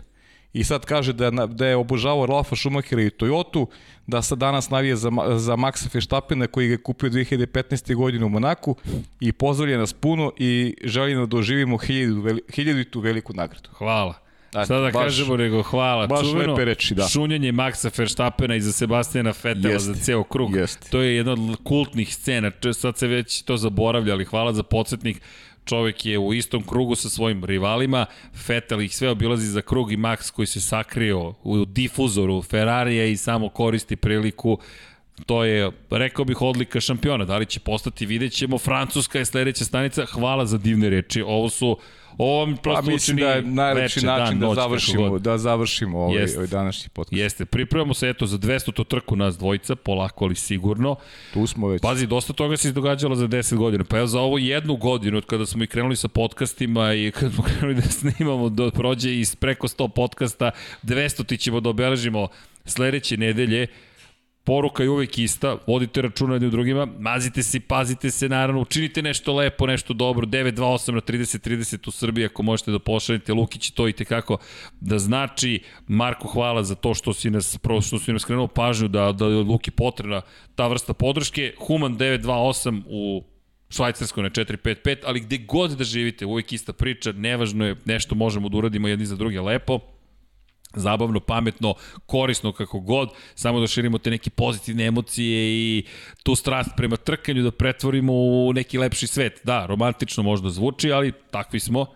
I 0.52 0.64
sad 0.64 0.84
kaže 0.84 1.12
da, 1.12 1.30
da 1.30 1.66
je 1.66 1.76
obožavao 1.76 2.26
Ralfa 2.26 2.56
Schumachera 2.56 3.02
i 3.02 3.10
Toyotu, 3.10 3.66
da 4.06 4.22
sad 4.22 4.38
danas 4.38 4.70
navije 4.70 4.96
za, 4.96 5.10
za 5.36 5.56
Maxa 5.56 5.88
Feštapena 5.88 6.46
koji 6.46 6.66
ga 6.66 6.74
je 6.74 6.82
kupio 6.82 7.10
2015. 7.10 7.94
godine 7.94 8.24
u 8.24 8.28
Monaku 8.28 8.76
i 9.20 9.32
pozdravlja 9.32 9.78
nas 9.78 9.92
puno 9.92 10.32
i 10.38 10.74
želi 10.84 11.14
da 11.14 11.26
doživimo 11.26 11.78
hiljadu, 11.78 12.38
hiljaditu 12.54 13.00
veliku 13.00 13.32
nagradu. 13.32 13.68
Hvala. 13.72 14.23
Da, 14.54 14.66
Sada 14.66 14.80
da 14.80 14.90
baš, 14.90 15.04
kažemo 15.04 15.36
nego 15.36 15.62
hvala. 15.62 16.06
Baš 16.06 16.20
Čuveno 16.20 16.52
lepe 16.52 16.64
reči, 16.64 16.94
da. 16.94 17.08
Šunjanje 17.08 17.52
Maxa 17.52 17.90
Verstappena 17.98 18.56
i 18.56 18.60
za 18.60 18.72
Sebastijana 18.72 19.32
Fetela 19.32 19.72
jest, 19.72 19.84
za 19.84 19.94
ceo 19.94 20.24
krug. 20.24 20.56
Jest. 20.56 20.90
To 20.90 21.00
je 21.00 21.16
jedna 21.16 21.32
od 21.32 21.56
kultnih 21.64 22.14
scena. 22.14 22.50
Sad 22.72 22.98
se 22.98 23.06
već 23.06 23.42
to 23.42 23.56
zaboravlja, 23.56 24.12
ali 24.12 24.24
hvala 24.24 24.52
za 24.52 24.62
podsjetnik. 24.62 25.20
Čovek 25.64 26.06
je 26.06 26.18
u 26.18 26.34
istom 26.34 26.62
krugu 26.62 26.94
sa 26.94 27.08
svojim 27.08 27.44
rivalima, 27.44 28.06
Fetel 28.34 28.82
ih 28.82 28.96
sve 28.96 29.10
obilazi 29.10 29.46
za 29.46 29.62
krug 29.62 29.92
i 29.92 29.96
Max 29.96 30.30
koji 30.30 30.46
se 30.46 30.60
sakrio 30.60 31.34
u 31.42 31.64
difuzoru 31.64 32.42
Ferrarija 32.42 33.04
i 33.04 33.16
samo 33.16 33.48
koristi 33.48 33.96
priliku 33.96 34.58
To 35.26 35.44
je, 35.44 35.70
rekao 35.90 36.24
bih, 36.24 36.42
odlika 36.42 36.80
šampiona. 36.80 37.24
Da 37.24 37.36
li 37.36 37.46
će 37.46 37.60
postati, 37.60 38.06
vidjet 38.06 38.32
ćemo. 38.32 38.58
Francuska 38.58 39.18
je 39.18 39.24
sledeća 39.24 39.64
stanica. 39.64 40.06
Hvala 40.06 40.46
za 40.46 40.58
divne 40.58 40.90
reči. 40.90 41.22
Ovo 41.22 41.50
su 41.50 41.78
Ovo 42.18 42.46
mi 42.46 42.56
prosto 42.56 42.82
pa, 42.82 42.90
mislim 42.90 43.16
da 43.16 43.30
je 43.30 43.42
najlepši 43.42 43.98
veče, 43.98 44.06
način 44.06 44.40
dan, 44.40 44.48
da, 44.48 44.54
završimo, 44.54 45.18
da 45.18 45.38
završimo 45.38 45.98
ovaj, 45.98 46.20
Jeste. 46.20 46.38
ovaj 46.38 46.48
današnji 46.48 46.88
podcast. 46.92 47.12
Jeste, 47.12 47.44
pripremamo 47.44 47.94
se 47.94 48.08
eto 48.08 48.26
za 48.26 48.38
200 48.38 48.72
to 48.72 48.84
trku 48.84 49.16
nas 49.16 49.38
dvojica, 49.38 49.76
polako 49.76 50.24
ali 50.24 50.34
sigurno. 50.34 50.96
Tu 51.32 51.46
smo 51.46 51.68
već. 51.68 51.82
Pazi, 51.82 52.06
dosta 52.06 52.32
toga 52.32 52.56
se 52.56 52.68
izdogađalo 52.68 53.14
za 53.14 53.28
10 53.28 53.56
godina. 53.56 53.84
Pa 53.84 53.98
evo 53.98 54.06
za 54.06 54.20
ovo 54.20 54.38
jednu 54.38 54.76
godinu, 54.76 55.18
od 55.18 55.26
kada 55.26 55.46
smo 55.46 55.64
i 55.64 55.66
krenuli 55.66 55.96
sa 55.96 56.08
podcastima 56.08 56.94
i 56.94 57.10
kada 57.14 57.30
smo 57.30 57.44
krenuli 57.44 57.74
da 57.74 57.82
snimamo, 57.82 58.48
do, 58.48 58.70
prođe 58.70 59.20
iz 59.20 59.36
preko 59.36 59.68
100 59.68 59.88
podcasta, 59.88 60.50
200 60.82 61.26
ti 61.26 61.36
ćemo 61.38 61.60
da 61.60 61.70
obeležimo 61.70 62.28
sledeće 62.64 63.16
nedelje 63.16 63.66
poruka 64.44 64.82
je 64.82 64.90
uvek 64.90 65.18
ista, 65.18 65.56
vodite 65.66 66.02
računa 66.02 66.34
jednim 66.34 66.50
drugima, 66.50 66.86
mazite 66.98 67.42
se, 67.42 67.60
pazite 67.60 68.10
se, 68.10 68.28
naravno, 68.28 68.60
učinite 68.60 69.02
nešto 69.02 69.34
lepo, 69.34 69.66
nešto 69.66 69.94
dobro, 69.94 70.26
928 70.26 70.92
na 70.92 71.00
30-30 71.00 71.88
u 71.88 71.90
Srbiji, 71.90 72.24
ako 72.24 72.42
možete 72.42 72.70
da 72.70 72.78
pošaljete, 72.78 73.32
Lukić 73.32 73.70
to 73.70 73.88
i 73.88 73.92
tekako 73.92 74.38
da 74.80 74.98
znači, 74.98 75.62
Marko, 75.86 76.28
hvala 76.28 76.62
za 76.62 76.74
to 76.74 76.94
što 76.94 77.12
si 77.12 77.30
nas, 77.30 77.58
što 77.86 77.98
si 77.98 78.12
nas 78.12 78.24
krenuo 78.24 78.46
pažnju 78.46 78.88
da, 78.88 79.12
da 79.12 79.26
je 79.26 79.34
Luki 79.34 79.70
potrebna 79.70 80.20
ta 80.54 80.66
vrsta 80.66 80.94
podrške, 80.94 81.54
Human 81.66 81.98
928 81.98 82.82
u 82.86 83.24
Švajcarskoj 83.70 84.22
na 84.22 84.30
455, 84.30 84.96
ali 85.04 85.20
gde 85.20 85.38
god 85.38 85.70
da 85.70 85.84
živite, 85.84 86.26
uvek 86.26 86.52
ista 86.52 86.72
priča, 86.72 87.12
nevažno 87.12 87.66
je, 87.66 87.76
nešto 87.84 88.14
možemo 88.14 88.48
da 88.48 88.56
uradimo 88.56 88.88
jedni 88.88 89.06
za 89.06 89.16
druge 89.16 89.40
lepo, 89.40 89.80
zabavno, 90.76 91.20
pametno, 91.20 91.74
korisno 92.06 92.52
kako 92.52 92.80
god, 92.80 93.08
samo 93.34 93.60
da 93.60 93.66
širimo 93.66 93.98
te 93.98 94.10
neke 94.10 94.30
pozitivne 94.30 94.86
emocije 94.86 95.52
i 95.52 95.84
tu 96.22 96.34
strast 96.34 96.70
prema 96.76 96.96
trkanju 96.96 97.42
da 97.42 97.50
pretvorimo 97.50 98.12
u 98.12 98.52
neki 98.52 98.78
lepši 98.78 99.06
svet. 99.06 99.40
Da, 99.44 99.66
romantično 99.66 100.22
možda 100.22 100.50
zvuči, 100.50 100.92
ali 100.92 101.12
takvi 101.30 101.60
smo 101.60 101.86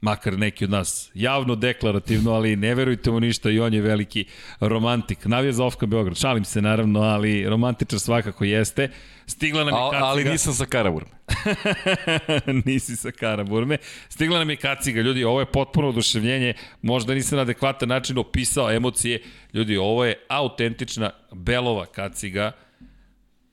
makar 0.00 0.38
neki 0.38 0.64
od 0.64 0.70
nas 0.70 1.10
javno 1.14 1.54
deklarativno, 1.54 2.32
ali 2.32 2.56
ne 2.56 2.74
verujte 2.74 3.10
mu 3.10 3.20
ništa 3.20 3.50
i 3.50 3.60
on 3.60 3.74
je 3.74 3.80
veliki 3.80 4.24
romantik. 4.60 5.24
Navija 5.24 5.52
za 5.52 5.64
Ofka 5.64 5.86
Beograd, 5.86 6.16
šalim 6.16 6.44
se 6.44 6.62
naravno, 6.62 7.00
ali 7.00 7.48
romantičar 7.48 8.00
svakako 8.00 8.44
jeste. 8.44 8.88
Stigla 9.26 9.64
nam 9.64 9.74
je 9.74 9.90
kaciga. 9.90 10.04
Ali 10.06 10.24
nisam 10.24 10.52
sa 10.52 10.66
Karaburme. 10.66 11.10
Nisi 12.66 12.96
sa 12.96 13.10
Karaburme. 13.10 13.78
Stigla 14.08 14.38
nam 14.38 14.50
je 14.50 14.56
kaciga. 14.56 15.00
Ljudi, 15.00 15.24
ovo 15.24 15.40
je 15.40 15.46
potpuno 15.46 15.88
oduševljenje. 15.88 16.54
Možda 16.82 17.14
nisam 17.14 17.36
na 17.36 17.42
adekvatan 17.42 17.88
način 17.88 18.18
opisao 18.18 18.70
emocije. 18.70 19.22
Ljudi, 19.52 19.76
ovo 19.76 20.04
je 20.04 20.24
autentična 20.28 21.10
belova 21.32 21.86
kaciga. 21.86 22.52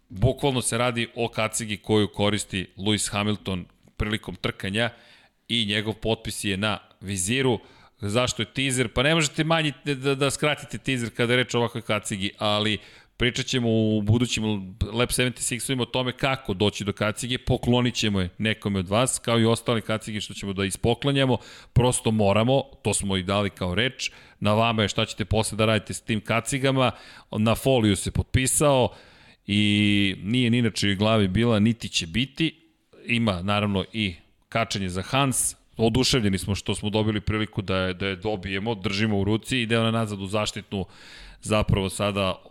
Bukvalno 0.10 0.62
se 0.62 0.78
radi 0.78 1.08
o 1.16 1.28
kacigi 1.28 1.78
koju 1.78 2.08
koristi 2.08 2.68
Lewis 2.78 3.12
Hamilton 3.12 3.66
prilikom 3.98 4.36
trkanja 4.36 4.90
i 5.48 5.66
njegov 5.66 5.94
potpis 5.94 6.44
je 6.44 6.58
na 6.58 6.78
viziru. 7.02 7.60
Zašto 8.02 8.42
je 8.42 8.54
teaser? 8.54 8.94
Pa 8.94 9.04
ne 9.04 9.16
možete 9.16 9.44
manji 9.44 9.74
da, 9.86 10.16
da 10.16 10.32
skratite 10.32 10.78
teaser 10.78 11.10
kada 11.10 11.34
je 11.34 11.38
reč 11.38 11.54
o 11.54 11.58
ovakvoj 11.58 11.82
kacigi, 11.82 12.32
ali 12.38 12.78
pričat 13.18 13.46
ćemo 13.46 13.70
u 13.70 14.02
budućim 14.02 14.44
Lab 14.94 15.10
76-ovima 15.10 15.84
o 15.84 15.86
tome 15.86 16.18
kako 16.18 16.54
doći 16.54 16.84
do 16.84 16.94
kacige, 16.94 17.38
poklonit 17.38 17.96
ćemo 17.96 18.22
je 18.22 18.30
nekome 18.38 18.80
od 18.80 18.88
vas, 18.88 19.20
kao 19.20 19.40
i 19.40 19.46
ostali 19.46 19.82
kacige 19.82 20.22
što 20.22 20.34
ćemo 20.34 20.54
da 20.54 20.66
ispoklanjamo, 20.66 21.38
prosto 21.74 22.12
moramo, 22.12 22.64
to 22.84 22.94
smo 22.94 23.18
i 23.18 23.24
dali 23.24 23.50
kao 23.50 23.76
reč, 23.76 24.12
na 24.40 24.54
vama 24.54 24.82
je 24.82 24.88
šta 24.88 25.06
ćete 25.06 25.26
posle 25.26 25.56
da 25.56 25.66
radite 25.66 25.94
s 25.94 26.02
tim 26.02 26.22
kacigama, 26.22 26.92
na 27.32 27.56
foliju 27.56 27.96
se 27.96 28.12
potpisao 28.12 28.96
i 29.48 30.16
nije 30.24 30.50
ni 30.50 30.58
inače 30.58 30.96
glavi 30.96 31.28
bila, 31.28 31.60
niti 31.60 31.90
će 31.90 32.08
biti, 32.08 32.60
ima 33.06 33.42
naravno 33.42 33.86
i 33.94 34.16
kačenje 34.58 34.90
za 34.90 35.02
Hans, 35.02 35.56
oduševljeni 35.78 36.38
smo 36.38 36.56
što 36.56 36.76
smo 36.76 36.90
dobili 36.90 37.22
priliku 37.22 37.62
da 37.62 37.78
je, 37.78 37.94
da 37.94 38.08
je 38.08 38.16
dobijemo, 38.16 38.76
držimo 38.76 39.20
u 39.20 39.24
ruci 39.24 39.58
i 39.58 39.62
idemo 39.62 39.84
na 39.84 39.92
nazad 39.92 40.22
u 40.22 40.28
zaštitnu 40.28 40.86
zapravo 41.42 41.90
sada 41.90 42.42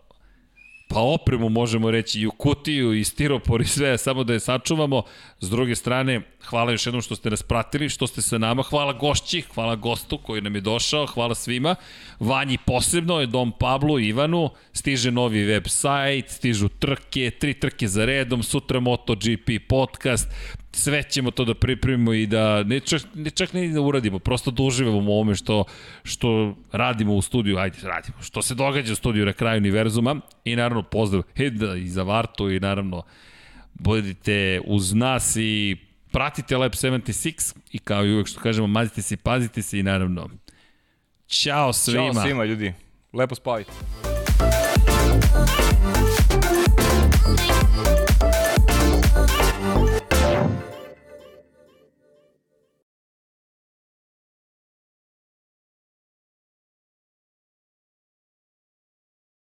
pa 0.89 1.01
opremu 1.01 1.49
možemo 1.49 1.91
reći 1.91 2.21
i 2.21 2.27
u 2.27 2.31
kutiju 2.31 2.95
i 2.95 3.05
stiropor 3.05 3.61
i 3.61 3.65
sve, 3.65 3.99
samo 3.99 4.25
da 4.25 4.33
je 4.33 4.41
sačuvamo. 4.41 5.03
S 5.41 5.51
druge 5.51 5.75
strane, 5.75 6.21
hvala 6.45 6.73
još 6.73 6.87
jednom 6.87 7.03
što 7.03 7.17
ste 7.17 7.31
nas 7.31 7.43
pratili, 7.43 7.89
što 7.89 8.07
ste 8.07 8.23
sa 8.23 8.39
nama. 8.39 8.63
Hvala 8.63 8.93
gošći, 8.93 9.43
hvala 9.55 9.77
gostu 9.77 10.19
koji 10.19 10.43
nam 10.43 10.55
je 10.55 10.61
došao, 10.61 11.07
hvala 11.07 11.35
svima. 11.35 11.75
Vanji 12.21 12.59
posebno 12.67 13.21
je 13.21 13.27
Dom 13.27 13.53
Pablo 13.59 13.99
Ivanu, 13.99 14.51
stiže 14.73 15.11
novi 15.11 15.45
web 15.45 15.67
sajt, 15.67 16.31
stižu 16.31 16.69
trke, 16.69 17.31
tri 17.31 17.55
trke 17.55 17.89
za 17.89 18.05
redom, 18.05 18.43
sutra 18.43 18.81
MotoGP 18.81 19.51
podcast, 19.69 20.29
sve 20.77 21.03
ćemo 21.03 21.31
to 21.31 21.45
da 21.45 21.55
pripremimo 21.55 22.13
i 22.13 22.27
da 22.27 22.63
ne 22.63 22.81
čak, 22.81 23.03
ne 23.15 23.31
čak 23.31 23.53
ne 23.53 23.69
da 23.69 23.81
uradimo, 23.81 24.19
prosto 24.19 24.51
da 24.51 24.63
uživamo 24.63 25.11
u 25.11 25.15
ovome 25.15 25.35
što, 25.35 25.65
što 26.03 26.57
radimo 26.73 27.15
u 27.15 27.23
studiju, 27.23 27.59
ajde 27.59 27.79
radimo, 27.83 28.23
što 28.23 28.43
se 28.43 28.55
događa 28.55 28.93
u 28.93 28.97
studiju 28.97 29.27
na 29.27 29.33
kraju 29.33 29.59
univerzuma 29.59 30.21
i 30.45 30.57
naravno 30.57 30.83
pozdrav 30.83 31.23
Heda 31.37 31.75
i 31.75 31.89
za 31.89 32.03
Vartu 32.03 32.51
i 32.51 32.61
naravno 32.61 33.03
budite 33.75 34.61
uz 34.67 34.95
nas 34.95 35.37
i 35.37 35.77
pratite 36.13 36.57
Lab 36.57 36.73
76 36.73 37.57
i 37.73 37.79
kao 37.79 38.05
i 38.05 38.15
uvek 38.15 38.27
što 38.27 38.41
kažemo 38.41 38.67
mazite 38.67 39.03
se 39.03 39.17
pazite 39.17 39.63
se 39.63 39.79
i 39.79 39.83
naravno 39.83 40.29
Ćao 41.29 41.73
svima. 41.73 42.13
Ćao 42.13 42.23
svima 42.23 42.45
ljudi. 42.45 42.73
Lepo 43.13 43.35
spavite. 43.35 43.73